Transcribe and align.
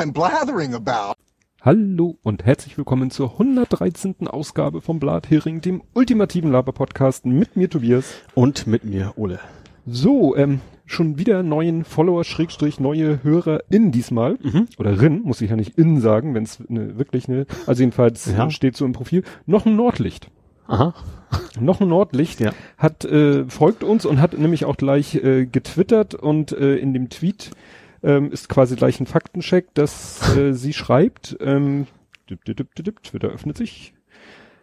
I'm 0.00 0.12
blathering 0.14 0.72
about. 0.74 1.12
Hallo 1.60 2.16
und 2.22 2.46
herzlich 2.46 2.78
willkommen 2.78 3.10
zur 3.10 3.32
113. 3.32 4.28
Ausgabe 4.28 4.80
vom 4.80 4.98
Blathering, 4.98 5.60
dem 5.60 5.82
ultimativen 5.92 6.50
Laber-Podcast 6.50 7.26
mit 7.26 7.54
mir 7.54 7.68
Tobias. 7.68 8.14
Und 8.34 8.66
mit 8.66 8.82
mir 8.82 9.12
Ole. 9.16 9.40
So, 9.84 10.34
ähm, 10.36 10.62
schon 10.86 11.18
wieder 11.18 11.42
neuen 11.42 11.84
Follower, 11.84 12.24
Schrägstrich, 12.24 12.80
neue 12.80 13.22
Hörer 13.22 13.60
in 13.68 13.92
diesmal. 13.92 14.38
Mhm. 14.42 14.68
Oder 14.78 15.02
Rin, 15.02 15.20
muss 15.22 15.42
ich 15.42 15.50
ja 15.50 15.56
nicht 15.56 15.76
in 15.76 16.00
sagen, 16.00 16.32
wenn 16.34 16.44
es 16.44 16.60
ne, 16.70 16.98
wirklich 16.98 17.28
eine, 17.28 17.44
also 17.66 17.82
jedenfalls 17.82 18.24
Ja. 18.34 18.48
steht 18.50 18.78
so 18.78 18.86
im 18.86 18.92
Profil. 18.92 19.22
Noch 19.44 19.66
ein 19.66 19.76
Nordlicht. 19.76 20.30
Aha. 20.66 20.94
Noch 21.60 21.82
ein 21.82 21.88
Nordlicht 21.88 22.40
Ja. 22.40 22.52
hat 22.78 23.04
äh, 23.04 23.44
folgt 23.50 23.84
uns 23.84 24.06
und 24.06 24.18
hat 24.22 24.32
nämlich 24.38 24.64
auch 24.64 24.78
gleich 24.78 25.16
äh, 25.16 25.44
getwittert 25.44 26.14
und 26.14 26.52
äh, 26.52 26.76
in 26.76 26.94
dem 26.94 27.10
Tweet 27.10 27.50
ähm, 28.02 28.30
ist 28.32 28.48
quasi 28.48 28.76
gleich 28.76 29.00
ein 29.00 29.06
Faktencheck, 29.06 29.74
dass 29.74 30.36
äh, 30.36 30.52
sie 30.52 30.72
schreibt, 30.72 31.36
ähm, 31.40 31.86
dip, 32.28 32.44
dip, 32.44 32.56
dip, 32.56 32.84
dip, 32.84 33.02
Twitter 33.02 33.28
öffnet 33.28 33.56
sich. 33.56 33.94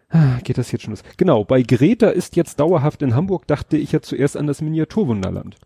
Ah, 0.09 0.39
Geht 0.43 0.57
das 0.57 0.71
jetzt 0.71 0.83
schon 0.83 0.93
los? 0.93 1.03
Genau, 1.17 1.43
bei 1.43 1.61
Greta 1.61 2.09
ist 2.09 2.35
jetzt 2.37 2.59
dauerhaft 2.59 3.01
in 3.01 3.13
Hamburg, 3.13 3.45
dachte 3.45 3.77
ich 3.77 3.91
ja 3.91 4.01
zuerst 4.01 4.37
an 4.37 4.47
das 4.47 4.61
Miniaturwunderland. 4.61 5.57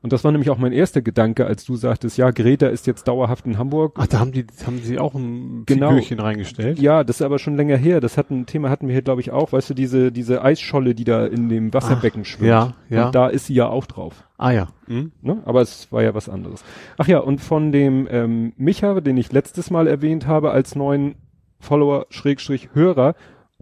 Und 0.00 0.12
das 0.12 0.22
war 0.22 0.30
nämlich 0.30 0.50
auch 0.50 0.58
mein 0.58 0.72
erster 0.72 1.02
Gedanke, 1.02 1.44
als 1.46 1.64
du 1.64 1.74
sagtest, 1.74 2.16
ja, 2.18 2.30
Greta 2.30 2.68
ist 2.68 2.86
jetzt 2.86 3.08
dauerhaft 3.08 3.46
in 3.46 3.58
Hamburg. 3.58 3.94
Ach, 3.98 4.06
da 4.06 4.20
haben 4.20 4.30
die, 4.32 4.46
haben 4.64 4.78
sie 4.78 4.98
auch 4.98 5.14
ein 5.14 5.64
Genau. 5.66 5.88
Figürchen 5.88 6.20
reingestellt. 6.20 6.78
Ja, 6.78 7.02
das 7.02 7.16
ist 7.16 7.22
aber 7.22 7.38
schon 7.40 7.56
länger 7.56 7.76
her. 7.76 8.00
Das 8.00 8.16
hat 8.16 8.30
ein 8.30 8.46
Thema 8.46 8.70
hatten 8.70 8.86
wir 8.86 8.92
hier, 8.92 9.02
glaube 9.02 9.20
ich, 9.20 9.32
auch. 9.32 9.52
Weißt 9.52 9.70
du, 9.70 9.74
diese, 9.74 10.12
diese 10.12 10.42
Eisscholle, 10.42 10.94
die 10.94 11.04
da 11.04 11.26
in 11.26 11.48
dem 11.48 11.74
Wasserbecken 11.74 12.24
schwimmt. 12.24 12.48
ja, 12.48 12.74
ja. 12.88 13.06
Und 13.06 13.14
da 13.14 13.26
ist 13.28 13.46
sie 13.46 13.54
ja 13.54 13.66
auch 13.68 13.86
drauf. 13.86 14.24
Ah 14.36 14.52
ja. 14.52 14.68
Hm? 14.86 15.10
Ne? 15.20 15.42
Aber 15.44 15.62
es 15.62 15.90
war 15.90 16.02
ja 16.02 16.14
was 16.14 16.28
anderes. 16.28 16.62
Ach 16.96 17.08
ja, 17.08 17.18
und 17.18 17.40
von 17.40 17.72
dem 17.72 18.06
ähm, 18.10 18.52
Micha, 18.56 19.00
den 19.00 19.16
ich 19.16 19.32
letztes 19.32 19.70
Mal 19.70 19.88
erwähnt 19.88 20.26
habe, 20.28 20.52
als 20.52 20.76
neuen 20.76 21.16
Follower, 21.58 22.06
Schrägstrich 22.10 22.68
Hörer, 22.72 23.16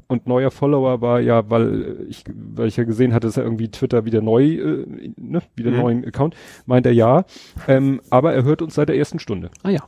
und 0.09 0.27
neuer 0.27 0.51
Follower 0.51 1.01
war 1.01 1.21
ja, 1.21 1.49
weil 1.51 2.07
ich, 2.09 2.25
weil 2.33 2.69
ich 2.69 2.77
ja 2.77 2.85
gesehen 2.85 3.13
hatte, 3.13 3.27
dass 3.27 3.37
er 3.37 3.45
irgendwie 3.45 3.71
Twitter 3.71 4.05
wieder 4.05 4.23
neu, 4.23 4.45
äh, 4.45 5.13
ne, 5.17 5.43
wieder 5.57 5.71
Mhm. 5.73 5.77
neuen 5.79 6.05
Account, 6.05 6.37
meint 6.67 6.87
er 6.87 6.93
ja. 6.93 7.25
Ähm, 7.69 8.01
aber 8.11 8.33
er 8.35 8.45
hört 8.45 8.63
uns 8.63 8.75
seit 8.75 8.89
der 8.89 8.97
ersten 8.97 9.19
Stunde. 9.19 9.51
Ah 9.63 9.71
ja. 9.71 9.81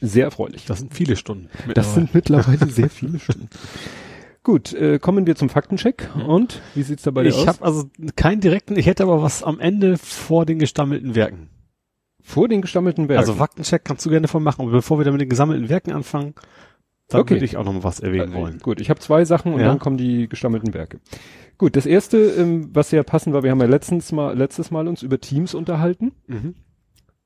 Sehr 0.00 0.24
erfreulich. 0.24 0.66
Das 0.66 0.78
sind 0.78 0.94
viele 0.94 1.16
Stunden. 1.16 1.48
Das 1.74 1.94
sind 1.94 2.14
mittlerweile 2.14 2.66
sehr 2.66 2.88
viele 2.90 3.18
Stunden. 3.20 3.48
Gut, 4.42 4.72
äh, 4.74 4.98
kommen 4.98 5.26
wir 5.26 5.36
zum 5.36 5.48
Faktencheck. 5.48 6.10
Und 6.26 6.60
wie 6.74 6.82
sieht's 6.82 7.02
da 7.02 7.10
bei 7.10 7.22
dir 7.22 7.30
ich 7.30 7.36
aus? 7.36 7.46
habe 7.46 7.62
also 7.64 7.84
keinen 8.16 8.40
direkten, 8.40 8.76
ich 8.76 8.86
hätte 8.86 9.02
aber 9.02 9.22
was 9.22 9.42
am 9.42 9.58
Ende 9.60 9.96
vor 9.96 10.44
den 10.46 10.58
gestammelten 10.58 11.14
Werken. 11.14 11.48
Vor 12.22 12.48
den 12.48 12.62
gestammelten 12.62 13.08
Werken. 13.08 13.20
Also 13.20 13.34
Faktencheck 13.34 13.84
kannst 13.84 14.04
du 14.06 14.10
gerne 14.10 14.28
von 14.28 14.42
machen. 14.42 14.62
Aber 14.62 14.70
bevor 14.70 14.98
wir 14.98 15.04
dann 15.04 15.14
mit 15.14 15.20
den 15.20 15.28
gesammelten 15.28 15.68
Werken 15.68 15.92
anfangen, 15.92 16.34
dann 17.14 17.22
Okay. 17.22 17.34
würde 17.36 17.44
ich 17.44 17.56
auch 17.56 17.64
noch 17.64 17.72
mal 17.72 17.84
was 17.84 18.00
erwähnen 18.00 18.32
Äh, 18.32 18.36
wollen. 18.36 18.58
Gut, 18.58 18.80
ich 18.80 18.90
habe 18.90 19.00
zwei 19.00 19.24
Sachen 19.24 19.54
und 19.54 19.60
Ja. 19.60 19.66
dann 19.66 19.78
kommen 19.78 19.96
die 19.96 20.28
gestammelten 20.28 20.74
Werke. 20.74 21.00
Gut, 21.58 21.76
das 21.76 21.86
erste, 21.86 22.18
ähm, 22.18 22.70
was 22.72 22.90
ja 22.90 23.02
passend 23.02 23.34
war, 23.34 23.42
wir 23.42 23.50
haben 23.50 23.60
ja 23.60 23.66
letztens 23.66 24.12
mal, 24.12 24.36
letztes 24.36 24.70
Mal 24.70 24.88
uns 24.88 25.02
über 25.02 25.20
Teams 25.20 25.54
unterhalten 25.54 26.12
Mhm. 26.26 26.54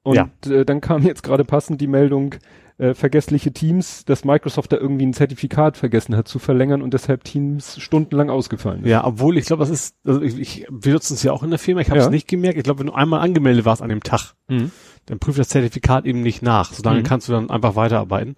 und 0.02 0.14
Ja. 0.16 0.28
äh, 0.48 0.64
dann 0.64 0.80
kam 0.80 1.02
jetzt 1.02 1.22
gerade 1.22 1.44
passend 1.44 1.80
die 1.80 1.86
Meldung, 1.86 2.34
äh, 2.80 2.94
vergessliche 2.94 3.52
Teams, 3.52 4.04
dass 4.04 4.24
Microsoft 4.24 4.70
da 4.72 4.76
irgendwie 4.76 5.04
ein 5.04 5.12
Zertifikat 5.12 5.76
vergessen 5.76 6.14
hat 6.16 6.28
zu 6.28 6.38
verlängern 6.38 6.80
und 6.80 6.94
deshalb 6.94 7.24
Teams 7.24 7.80
stundenlang 7.80 8.30
ausgefallen 8.30 8.84
ist. 8.84 8.88
Ja, 8.90 9.04
obwohl 9.04 9.36
ich 9.36 9.46
glaube, 9.46 9.62
das 9.62 9.70
ist, 9.70 9.96
also 10.04 10.22
ich, 10.22 10.38
ich, 10.38 10.66
wir 10.70 10.92
nutzen 10.92 11.14
es 11.14 11.24
ja 11.24 11.32
auch 11.32 11.42
in 11.42 11.50
der 11.50 11.58
Firma, 11.58 11.80
ich 11.80 11.90
habe 11.90 11.98
es 11.98 12.04
Ja. 12.04 12.10
nicht 12.10 12.28
gemerkt. 12.28 12.56
Ich 12.56 12.62
glaube, 12.62 12.78
wenn 12.80 12.86
du 12.86 12.92
einmal 12.92 13.18
angemeldet 13.20 13.64
warst 13.64 13.82
an 13.82 13.88
dem 13.88 14.02
Tag, 14.04 14.34
Mhm. 14.48 14.70
dann 15.06 15.18
prüft 15.18 15.40
das 15.40 15.48
Zertifikat 15.48 16.04
eben 16.06 16.20
nicht 16.22 16.40
nach. 16.42 16.72
Solange 16.72 17.00
Mhm. 17.00 17.04
kannst 17.04 17.26
du 17.28 17.32
dann 17.32 17.50
einfach 17.50 17.74
weiterarbeiten. 17.74 18.36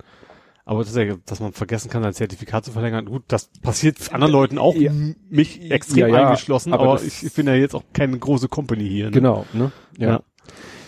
Aber 0.71 0.85
das 0.85 0.91
ist 0.91 0.97
ja, 0.97 1.17
dass 1.27 1.41
man 1.41 1.53
vergessen 1.53 1.91
kann, 1.91 2.05
ein 2.05 2.13
Zertifikat 2.13 2.65
zu 2.65 2.71
verlängern. 2.71 3.07
Gut, 3.07 3.25
das 3.27 3.51
passiert 3.61 3.97
anderen 4.15 4.33
Leuten 4.33 4.57
auch, 4.57 4.77
Ja. 4.77 4.93
mich 5.29 5.69
extrem 5.69 6.11
Ja, 6.15 6.29
eingeschlossen, 6.29 6.73
aber 6.73 6.93
aber, 6.93 7.03
ich, 7.03 7.25
ich 7.25 7.33
bin 7.33 7.49
ja 7.49 7.57
jetzt 7.57 7.75
auch 7.75 7.83
keine 7.93 8.17
große 8.17 8.47
Company 8.47 8.89
hier. 8.89 9.07
Ne? 9.07 9.11
Genau, 9.11 9.45
ne? 9.53 9.73
Ja. 9.99 10.09
Ja. 10.09 10.21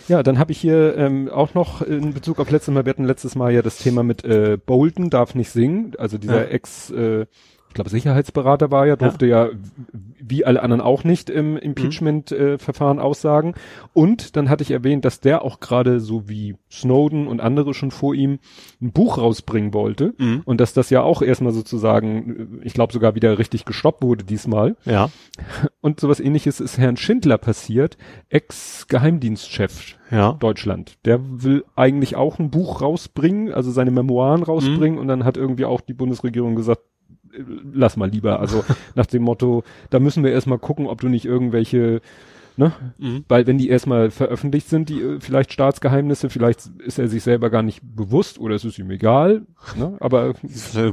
Ja, 0.07 0.23
dann 0.23 0.39
habe 0.39 0.53
ich 0.53 0.61
hier 0.61 0.97
ähm, 0.97 1.29
auch 1.29 1.55
noch 1.55 1.83
in 1.83 2.15
Bezug 2.15 2.39
auf 2.39 2.49
letztes 2.49 2.73
Mal, 2.73 2.85
wir 2.85 2.91
hatten 2.91 3.07
letztes 3.07 3.35
Mal 3.35 3.53
ja 3.53 3.61
das 3.61 3.79
Thema 3.79 4.05
mit 4.05 4.25
äh, 4.25 4.57
Bolton 4.65 5.11
darf 5.11 5.35
nicht 5.35 5.51
singen, 5.51 5.95
also 5.99 6.17
dieser 6.17 6.45
Ja. 6.45 6.51
Ex, 6.51 6.91
äh, 6.91 7.27
ich 7.73 7.75
glaube 7.75 7.89
Sicherheitsberater 7.89 8.71
war 8.71 8.87
ja, 8.87 8.97
durfte 8.97 9.25
ja, 9.27 9.49
wie 10.21 10.45
alle 10.45 10.63
anderen 10.63 10.83
auch 10.83 11.05
nicht 11.05 11.31
im 11.31 11.57
Impeachment-Verfahren 11.57 12.99
aussagen. 12.99 13.55
Und 13.95 14.37
dann 14.37 14.51
hatte 14.51 14.63
ich 14.63 14.71
erwähnt, 14.73 15.07
dass 15.07 15.21
der 15.21 15.41
auch 15.43 15.59
gerade 15.59 15.99
so 15.99 16.29
wie 16.29 16.57
Snowden 16.71 17.27
und 17.27 17.41
andere 17.41 17.73
schon 17.73 17.91
vor 17.91 18.15
ihm 18.15 18.41
ein 18.83 18.93
Buch 18.93 19.17
rausbringen 19.17 19.73
wollte 19.73 20.13
Mhm. 20.19 20.43
und 20.45 20.61
dass 20.61 20.75
das 20.75 20.91
ja 20.91 21.01
auch 21.01 21.23
erstmal 21.23 21.53
sozusagen, 21.55 22.59
äh, 22.61 22.67
ich 22.67 22.75
glaube 22.75 22.93
sogar 22.93 23.15
wieder 23.15 23.39
richtig 23.39 23.65
gestoppt 23.65 24.03
wurde 24.03 24.25
diesmal. 24.25 24.77
Ja. 24.85 25.09
Und 25.81 25.99
sowas 25.99 26.21
ähnliches 26.21 26.61
ist 26.61 26.77
Herrn 26.77 26.99
Schindler 26.99 27.39
passiert, 27.39 27.97
Ex-Geheimdienstchef 28.29 29.97
Ja. 30.11 30.33
Deutschland. 30.35 30.99
Der 31.07 31.21
will 31.43 31.65
eigentlich 31.75 32.17
auch 32.17 32.39
ein 32.39 32.51
Buch 32.51 32.83
rausbringen, 32.83 33.53
also 33.55 33.71
seine 33.71 33.91
Memoiren 33.91 34.43
rausbringen 34.43 34.99
und 34.99 35.09
dann 35.09 35.25
hat 35.25 35.39
irgendwie 35.39 35.65
auch 35.65 35.81
die 35.81 35.95
Bundesregierung 35.95 36.55
gesagt, 36.55 36.83
äh, 36.83 36.92
lass 37.73 37.97
mal 37.97 38.09
lieber. 38.11 38.41
Also 38.41 38.65
nach 38.95 39.07
dem 39.07 39.23
Motto, 39.23 39.65
da 39.91 39.99
müssen 40.01 40.25
wir 40.25 40.33
erstmal 40.33 40.59
gucken, 40.59 40.87
ob 40.87 41.01
du 41.01 41.09
nicht 41.09 41.25
irgendwelche, 41.25 42.01
ne, 42.57 42.73
Mhm. 42.99 43.25
weil 43.29 43.47
wenn 43.47 43.59
die 43.59 43.69
erstmal 43.69 44.11
veröffentlicht 44.11 44.69
sind, 44.69 44.89
die 44.89 45.01
äh, 45.01 45.21
vielleicht 45.21 45.53
Staatsgeheimnisse, 45.53 46.29
vielleicht 46.31 46.67
ist 46.85 46.99
er 46.99 47.09
sich 47.09 47.23
selber 47.23 47.49
gar 47.51 47.63
nicht 47.63 47.81
bewusst 47.83 48.39
oder 48.39 48.55
es 48.55 48.65
ist 48.65 48.79
ihm 48.79 48.91
egal, 48.91 49.43
ne, 49.77 49.97
aber 50.01 50.35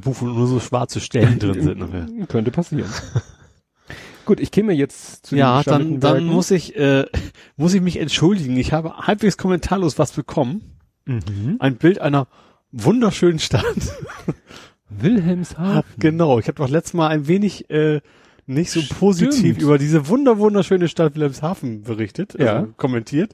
Buch, 0.02 0.16
wo 0.22 0.26
nur 0.26 0.48
so 0.48 0.60
schwarze 0.60 1.00
Stellen 1.00 1.40
drin 1.40 1.62
sind. 1.62 1.80
nachher. 1.80 2.08
könnte 2.28 2.52
passieren. 2.52 2.90
Gut, 4.26 4.40
ich 4.40 4.52
käme 4.52 4.74
jetzt 4.74 5.26
zu 5.26 5.34
den 5.34 5.40
Ja, 5.40 5.64
dann, 5.64 6.00
dann 6.00 6.26
muss 6.26 6.52
ich, 6.52 6.76
äh, 6.76 7.06
muss 7.58 7.74
ich 7.74 7.82
mich 7.82 7.98
entschuldigen. 7.98 8.58
Ich 8.58 8.74
habe 8.74 8.96
halbwegs 9.00 9.38
kommentarlos 9.38 9.98
was 9.98 10.12
bekommen. 10.12 10.62
Mhm. 11.06 11.56
Ein 11.58 11.78
Bild 11.78 12.00
einer 12.00 12.28
wunderschönen 12.72 13.40
Stadt. 13.40 13.66
Wilhelmshaven. 14.90 15.84
Genau, 15.98 16.40
ich 16.40 16.48
habe 16.48 16.56
doch 16.56 16.70
letztes 16.70 16.94
Mal 16.94 17.08
ein 17.08 17.28
wenig 17.28 17.70
äh, 17.70 18.02
nicht 18.46 18.72
so 18.72 18.82
positiv 19.00 19.40
Stimmt. 19.40 19.62
über 19.62 19.78
diese 19.78 20.08
wunder 20.08 20.40
wunderschöne 20.40 20.88
Stadt 20.88 21.16
Wilhelmshaven 21.16 21.84
berichtet, 21.84 22.34
also 22.40 22.44
Ja. 22.46 22.68
kommentiert. 22.78 23.32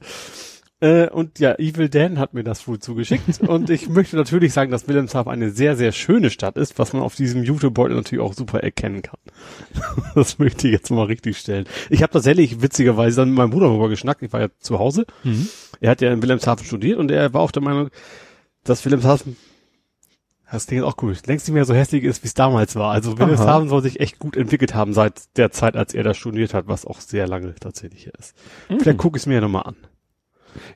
Äh, 0.78 1.08
und 1.08 1.38
ja, 1.38 1.54
Evil 1.58 1.88
Dan 1.88 2.18
hat 2.18 2.34
mir 2.34 2.44
das 2.44 2.68
wohl 2.68 2.78
zugeschickt. 2.78 3.40
und 3.48 3.70
ich 3.70 3.88
möchte 3.88 4.16
natürlich 4.16 4.52
sagen, 4.52 4.70
dass 4.70 4.86
Wilhelmshaven 4.86 5.32
eine 5.32 5.50
sehr, 5.50 5.74
sehr 5.74 5.90
schöne 5.92 6.28
Stadt 6.28 6.58
ist, 6.58 6.78
was 6.78 6.92
man 6.92 7.00
auf 7.02 7.14
diesem 7.14 7.42
YouTube-Beutel 7.44 7.96
natürlich 7.96 8.22
auch 8.22 8.34
super 8.34 8.62
erkennen 8.62 9.00
kann. 9.00 9.18
das 10.14 10.38
möchte 10.38 10.66
ich 10.68 10.74
jetzt 10.74 10.90
mal 10.90 11.04
richtig 11.04 11.38
stellen. 11.38 11.64
Ich 11.88 12.02
habe 12.02 12.12
tatsächlich 12.12 12.60
witzigerweise 12.60 13.16
dann 13.22 13.30
mit 13.30 13.38
meinem 13.38 13.50
Bruder 13.50 13.68
darüber 13.68 13.88
geschnackt. 13.88 14.22
Ich 14.22 14.34
war 14.34 14.40
ja 14.40 14.48
zu 14.58 14.78
Hause. 14.78 15.06
Mhm. 15.24 15.48
Er 15.80 15.92
hat 15.92 16.02
ja 16.02 16.12
in 16.12 16.20
Wilhelmshaven 16.20 16.66
studiert 16.66 16.98
und 16.98 17.10
er 17.10 17.32
war 17.32 17.40
auch 17.40 17.52
der 17.52 17.62
Meinung, 17.62 17.88
dass 18.64 18.84
Wilhelmshaven 18.84 19.36
das 20.50 20.66
Ding 20.66 20.78
ist 20.78 20.84
auch 20.84 20.96
cool. 21.02 21.14
Längst 21.26 21.48
nicht 21.48 21.54
mehr 21.54 21.64
so 21.64 21.74
hässlich 21.74 22.04
ist, 22.04 22.22
wie 22.22 22.28
es 22.28 22.34
damals 22.34 22.76
war. 22.76 22.92
Also 22.92 23.18
Wilhelmshaven 23.18 23.68
soll 23.68 23.82
sich 23.82 24.00
echt 24.00 24.18
gut 24.18 24.36
entwickelt 24.36 24.74
haben 24.74 24.92
seit 24.92 25.36
der 25.36 25.50
Zeit, 25.50 25.76
als 25.76 25.92
er 25.94 26.04
da 26.04 26.14
studiert 26.14 26.54
hat, 26.54 26.68
was 26.68 26.86
auch 26.86 27.00
sehr 27.00 27.26
lange 27.26 27.54
tatsächlich 27.56 28.06
ist. 28.18 28.34
Vielleicht 28.78 28.98
gucke 28.98 29.16
ich 29.16 29.22
es 29.22 29.26
mir 29.26 29.34
ja 29.34 29.40
nochmal 29.40 29.64
an. 29.64 29.76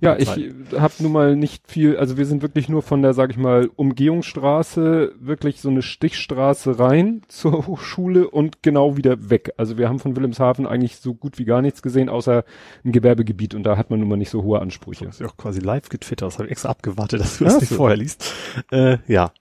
Ja, 0.00 0.16
ich 0.16 0.28
habe 0.28 0.94
nun 0.98 1.12
mal 1.12 1.36
nicht 1.36 1.70
viel, 1.70 1.96
also 1.96 2.16
wir 2.16 2.26
sind 2.26 2.42
wirklich 2.42 2.68
nur 2.68 2.82
von 2.82 3.02
der, 3.02 3.14
sag 3.14 3.30
ich 3.30 3.36
mal, 3.36 3.70
Umgehungsstraße, 3.76 5.14
wirklich 5.18 5.60
so 5.60 5.68
eine 5.68 5.82
Stichstraße 5.82 6.78
rein 6.78 7.22
zur 7.28 7.66
Hochschule 7.66 8.28
und 8.28 8.62
genau 8.62 8.96
wieder 8.96 9.30
weg. 9.30 9.52
Also 9.56 9.78
wir 9.78 9.88
haben 9.88 9.98
von 9.98 10.16
Wilhelmshaven 10.16 10.66
eigentlich 10.66 10.96
so 10.96 11.14
gut 11.14 11.38
wie 11.38 11.44
gar 11.44 11.62
nichts 11.62 11.82
gesehen, 11.82 12.08
außer 12.08 12.44
ein 12.84 12.92
Gewerbegebiet 12.92 13.54
und 13.54 13.62
da 13.62 13.76
hat 13.76 13.90
man 13.90 14.00
nun 14.00 14.08
mal 14.08 14.16
nicht 14.16 14.30
so 14.30 14.42
hohe 14.42 14.60
Ansprüche. 14.60 15.04
Das 15.04 15.16
ist 15.16 15.20
ja 15.20 15.26
auch 15.26 15.36
quasi 15.36 15.60
live 15.60 15.88
getwittert. 15.88 16.26
Das 16.26 16.34
habe 16.34 16.46
ich 16.46 16.52
extra 16.52 16.70
abgewartet, 16.70 17.20
dass 17.20 17.38
du 17.38 17.44
Ach 17.44 17.52
das 17.52 17.60
nicht 17.60 17.70
so. 17.70 17.76
vorher 17.76 17.96
liest. 17.96 18.32
Äh, 18.70 18.98
ja. 19.06 19.32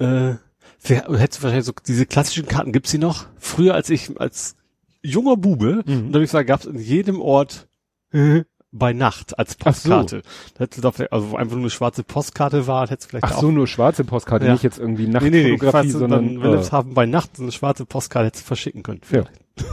Äh, 0.00 0.34
hättest 0.82 1.38
du 1.38 1.42
wahrscheinlich 1.44 1.66
so 1.66 1.72
diese 1.86 2.06
klassischen 2.06 2.46
Karten, 2.48 2.72
gibt's 2.72 2.90
die 2.90 2.98
noch? 2.98 3.26
Früher 3.38 3.74
als 3.74 3.90
ich 3.90 4.18
als 4.20 4.56
junger 5.02 5.36
Bube, 5.36 5.82
Mhm. 5.86 6.06
und 6.06 6.12
da 6.12 6.18
ich 6.20 6.26
gesagt, 6.30 6.48
gab's 6.48 6.64
in 6.66 6.78
jedem 6.78 7.20
Ort 7.20 7.68
bei 8.72 8.92
Nacht 8.92 9.38
als 9.38 9.52
so. 9.52 9.58
Postkarte. 9.58 10.22
Da 10.54 10.60
hättest 10.64 10.78
du 10.78 10.82
da 10.82 10.90
vielleicht, 10.92 11.12
also 11.12 11.36
einfach 11.36 11.54
nur 11.56 11.64
eine 11.64 11.70
schwarze 11.70 12.02
Postkarte 12.04 12.66
war, 12.66 12.88
hättest 12.88 13.06
du 13.06 13.10
vielleicht 13.10 13.24
Ach 13.24 13.36
auch 13.36 13.40
so, 13.40 13.50
nur 13.50 13.66
schwarze 13.66 14.04
Postkarte, 14.04 14.46
Ja. 14.46 14.52
nicht 14.52 14.62
jetzt 14.62 14.78
irgendwie 14.78 15.06
Nee, 15.08 15.18
nee, 15.20 15.30
nee, 15.30 15.42
Nachtfotografie, 15.42 15.70
falls 15.72 15.92
du 15.92 15.98
sondern 15.98 16.26
dann 16.26 16.36
äh, 16.36 16.42
Wilhelmshaven 16.44 16.94
bei 16.94 17.06
Nacht 17.06 17.36
so 17.36 17.42
eine 17.42 17.52
schwarze 17.52 17.84
Postkarte 17.84 18.26
hättest 18.26 18.44
du 18.44 18.46
verschicken 18.48 18.82
können. 18.82 19.00
Ja. 19.10 19.24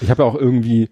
ich 0.00 0.10
habe 0.10 0.22
ja 0.22 0.28
auch 0.28 0.34
irgendwie, 0.34 0.90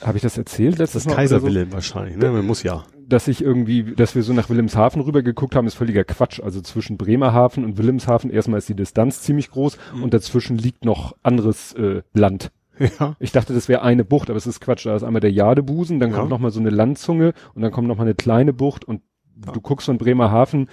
habe 0.00 0.16
ich 0.18 0.22
das 0.22 0.36
erzählt 0.38 0.78
letztes 0.78 1.04
Das 1.04 1.10
Mal 1.12 1.16
Kaiser 1.16 1.42
oder 1.42 1.52
so? 1.66 1.72
Wahrscheinlich, 1.72 2.16
ne? 2.16 2.30
Man 2.30 2.46
muss 2.46 2.62
ja. 2.62 2.84
Dass 3.08 3.28
ich 3.28 3.42
irgendwie, 3.42 3.94
dass 3.94 4.14
wir 4.14 4.22
so 4.22 4.32
nach 4.32 4.48
Wilhelmshaven 4.50 5.00
rübergeguckt 5.02 5.54
haben, 5.54 5.66
ist 5.66 5.74
völliger 5.74 6.04
Quatsch. 6.04 6.40
Also 6.40 6.60
zwischen 6.60 6.96
Bremerhaven 6.96 7.64
und 7.64 7.78
Wilhelmshaven 7.78 8.30
erstmal 8.30 8.58
ist 8.58 8.68
die 8.68 8.74
Distanz 8.74 9.22
ziemlich 9.22 9.50
groß 9.50 9.78
und 10.02 10.12
dazwischen 10.12 10.58
liegt 10.58 10.84
noch 10.84 11.16
anderes 11.22 11.72
äh, 11.74 12.02
Land. 12.14 12.50
Ja. 12.78 13.16
Ich 13.20 13.32
dachte, 13.32 13.54
das 13.54 13.68
wäre 13.68 13.82
eine 13.82 14.04
Bucht, 14.04 14.28
aber 14.28 14.36
es 14.36 14.46
ist 14.46 14.60
Quatsch. 14.60 14.84
Da 14.84 14.94
ist 14.96 15.02
einmal 15.02 15.20
der 15.20 15.32
Jadebusen, 15.32 15.98
dann 15.98 16.10
Ja. 16.10 16.18
kommt 16.18 16.30
noch 16.30 16.38
mal 16.38 16.50
so 16.50 16.60
eine 16.60 16.68
Landzunge 16.70 17.32
und 17.54 17.62
dann 17.62 17.72
kommt 17.72 17.88
noch 17.88 17.96
mal 17.96 18.02
eine 18.02 18.14
kleine 18.14 18.52
Bucht 18.52 18.84
und 18.84 19.00
du 19.34 19.60
guckst 19.60 19.86
von 19.86 19.96
Bremerhaven 19.98 20.68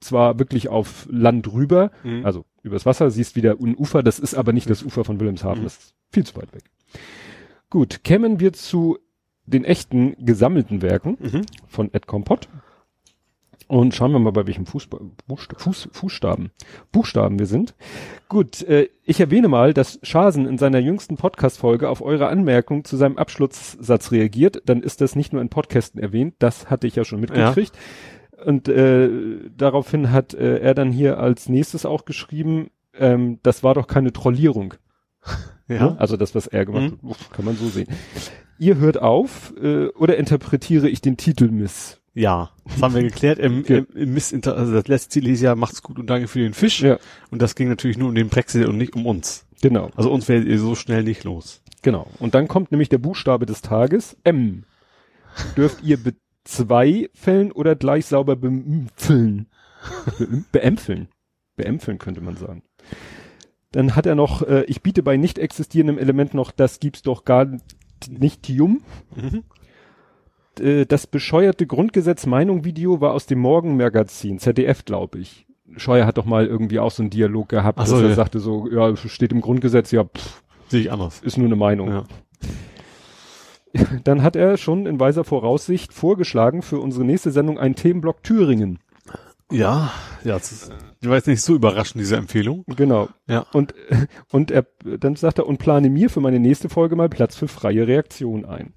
zwar 0.00 0.38
wirklich 0.38 0.68
auf 0.68 1.08
Land 1.10 1.52
rüber, 1.52 1.90
Mhm. 2.04 2.24
also 2.24 2.44
übers 2.62 2.86
Wasser, 2.86 3.10
siehst 3.10 3.34
wieder 3.34 3.56
ein 3.60 3.76
Ufer, 3.76 4.04
das 4.04 4.20
ist 4.20 4.34
aber 4.34 4.52
nicht 4.52 4.70
das 4.70 4.84
Ufer 4.84 5.04
von 5.04 5.18
Wilhelmshaven, 5.18 5.60
Mhm. 5.60 5.64
das 5.64 5.76
ist 5.78 5.94
viel 6.12 6.24
zu 6.24 6.36
weit 6.36 6.52
weg. 6.52 6.62
Gut, 7.70 8.04
kämen 8.04 8.38
wir 8.40 8.52
zu 8.52 8.98
den 9.48 9.64
echten 9.64 10.14
gesammelten 10.24 10.82
Werken 10.82 11.16
Mhm. 11.20 11.42
von 11.66 11.92
Ed 11.92 12.06
Kompott. 12.06 12.48
Und 13.66 13.94
schauen 13.94 14.12
wir 14.12 14.18
mal, 14.18 14.32
bei 14.32 14.46
welchem 14.46 14.64
Fußba 14.64 14.98
Buchsta 15.26 15.58
Fuß 15.58 15.90
Fußstaben, 15.92 16.50
Buchstaben 16.90 17.38
wir 17.38 17.44
sind. 17.44 17.74
Gut, 18.30 18.62
äh, 18.62 18.88
ich 19.04 19.20
erwähne 19.20 19.48
mal, 19.48 19.74
dass 19.74 19.98
Schasen 20.02 20.46
in 20.46 20.56
seiner 20.56 20.78
jüngsten 20.78 21.16
Podcast-Folge 21.18 21.90
auf 21.90 22.00
eure 22.00 22.28
Anmerkung 22.28 22.84
zu 22.84 22.96
seinem 22.96 23.18
Abschlusssatz 23.18 24.10
reagiert. 24.10 24.62
Dann 24.64 24.82
ist 24.82 25.02
das 25.02 25.16
nicht 25.16 25.34
nur 25.34 25.42
in 25.42 25.50
Podcasten 25.50 26.00
erwähnt, 26.00 26.34
das 26.38 26.70
hatte 26.70 26.86
ich 26.86 26.96
ja 26.96 27.04
schon 27.04 27.20
mitgekriegt. 27.20 27.76
Und 28.46 28.68
äh, 28.68 29.10
daraufhin 29.54 30.12
hat 30.12 30.32
äh, 30.32 30.60
er 30.60 30.74
dann 30.74 30.90
hier 30.90 31.18
als 31.18 31.50
nächstes 31.50 31.84
auch 31.84 32.06
geschrieben, 32.06 32.70
ähm, 32.94 33.38
das 33.42 33.62
war 33.64 33.74
doch 33.74 33.86
keine 33.86 34.12
Trollierung. 34.12 34.74
Ja. 35.70 35.96
Also 35.98 36.16
das, 36.16 36.34
was 36.34 36.46
er 36.46 36.64
gemacht 36.64 36.94
Mhm. 37.02 37.10
hat, 37.10 37.30
kann 37.30 37.44
man 37.44 37.54
so 37.54 37.68
sehen. 37.68 37.88
Ihr 38.58 38.76
hört 38.78 39.00
auf 39.00 39.52
äh, 39.62 39.86
oder 39.88 40.16
interpretiere 40.16 40.88
ich 40.88 41.00
den 41.00 41.16
Titel 41.16 41.48
miss? 41.48 42.00
Ja, 42.14 42.50
das 42.64 42.82
haben 42.82 42.94
wir 42.94 43.02
geklärt. 43.02 43.38
Im, 43.38 43.64
Ja. 43.66 43.78
im, 43.78 43.86
im 43.94 44.14
Missinter 44.14 44.56
also 44.56 44.72
das 44.72 44.88
letzte 44.88 45.10
Ziel 45.10 45.26
hieß 45.26 45.40
ja, 45.42 45.54
macht's 45.54 45.82
gut 45.82 45.98
und 45.98 46.08
danke 46.10 46.26
für 46.26 46.40
den 46.40 46.54
Fisch. 46.54 46.80
Ja, 46.80 46.98
Und 47.30 47.40
das 47.42 47.54
ging 47.54 47.68
natürlich 47.68 47.96
nur 47.98 48.08
um 48.08 48.14
den 48.14 48.28
Brexit 48.28 48.66
und 48.66 48.76
nicht 48.76 48.94
um 48.96 49.06
uns. 49.06 49.46
genau, 49.60 49.90
Also 49.94 50.10
uns 50.10 50.28
werdet 50.28 50.48
ihr 50.48 50.58
so 50.58 50.74
schnell 50.74 51.04
nicht 51.04 51.22
los. 51.24 51.62
genau. 51.82 52.08
Und 52.18 52.34
dann 52.34 52.48
kommt 52.48 52.72
nämlich 52.72 52.88
der 52.88 52.98
Buchstabe 52.98 53.46
des 53.46 53.62
Tages, 53.62 54.16
M. 54.24 54.64
Dürft 55.56 55.84
ihr 55.84 55.96
be 56.02 56.14
zwei 56.42 57.08
fällen 57.14 57.52
oder 57.52 57.76
gleich 57.76 58.06
sauber 58.06 58.34
beämpfeln? 58.34 59.46
Be- 60.18 60.44
Beämpfeln. 60.50 61.08
Beämpfeln 61.56 61.98
könnte 61.98 62.20
man 62.22 62.36
sagen. 62.36 62.62
Dann 63.70 63.94
hat 63.94 64.06
er 64.06 64.14
noch, 64.14 64.42
äh, 64.42 64.64
ich 64.64 64.80
biete 64.82 65.02
bei 65.02 65.16
nicht 65.18 65.38
existierendem 65.38 65.98
Element 65.98 66.32
noch, 66.34 66.50
das 66.50 66.80
gibt's 66.80 67.02
doch 67.02 67.24
gar 67.24 67.46
nicht 68.08 68.42
Tium. 68.44 68.82
Mhm. 69.16 69.44
äh, 70.60 70.86
das 70.86 71.06
bescheuerte 71.06 71.66
Grundgesetz 71.66 72.26
Meinung 72.26 72.64
Video 72.64 73.00
war 73.00 73.12
aus 73.12 73.26
dem 73.26 73.40
Morgenmagazin, 73.40 74.38
ZDF, 74.38 74.84
glaube 74.84 75.18
ich. 75.18 75.46
Scheuer 75.76 76.06
hat 76.06 76.18
doch 76.18 76.24
mal 76.24 76.46
irgendwie 76.46 76.78
auch 76.78 76.90
so 76.90 77.02
einen 77.02 77.10
Dialog 77.10 77.48
gehabt, 77.48 77.78
Ach 77.78 77.86
so, 77.86 77.96
dass 77.96 78.02
er 78.02 78.08
ja. 78.10 78.14
sagte 78.14 78.40
so, 78.40 78.68
ja, 78.70 78.96
steht 78.96 79.32
im 79.32 79.40
Grundgesetz, 79.40 79.90
ja, 79.90 80.04
pff, 80.04 80.42
Sehe 80.68 80.80
ich 80.80 80.92
anders. 80.92 81.20
ist 81.20 81.36
nur 81.36 81.46
eine 81.46 81.56
Meinung. 81.56 81.88
Ja. 81.90 82.04
Dann 84.04 84.22
hat 84.22 84.36
er 84.36 84.56
schon 84.56 84.86
in 84.86 84.98
weiser 84.98 85.24
Voraussicht 85.24 85.92
vorgeschlagen 85.92 86.62
für 86.62 86.80
unsere 86.80 87.04
nächste 87.04 87.30
Sendung 87.30 87.58
einen 87.58 87.74
Themenblock 87.74 88.22
Thüringen. 88.22 88.78
Ja, 89.50 89.92
ja, 90.24 90.34
das 90.34 90.52
ist, 90.52 90.72
ich 91.00 91.08
war 91.08 91.16
jetzt 91.16 91.28
nicht 91.28 91.42
so 91.42 91.54
überraschend, 91.54 92.00
diese 92.00 92.16
Empfehlung. 92.16 92.64
Genau. 92.76 93.08
Ja. 93.28 93.46
Und, 93.52 93.74
und 94.30 94.50
er, 94.50 94.66
dann 94.98 95.16
sagt 95.16 95.38
er, 95.38 95.46
und 95.46 95.58
plane 95.58 95.90
mir 95.90 96.10
für 96.10 96.20
meine 96.20 96.40
nächste 96.40 96.68
Folge 96.68 96.96
mal 96.96 97.08
Platz 97.08 97.36
für 97.36 97.48
freie 97.48 97.86
Reaktion 97.86 98.44
ein. 98.44 98.72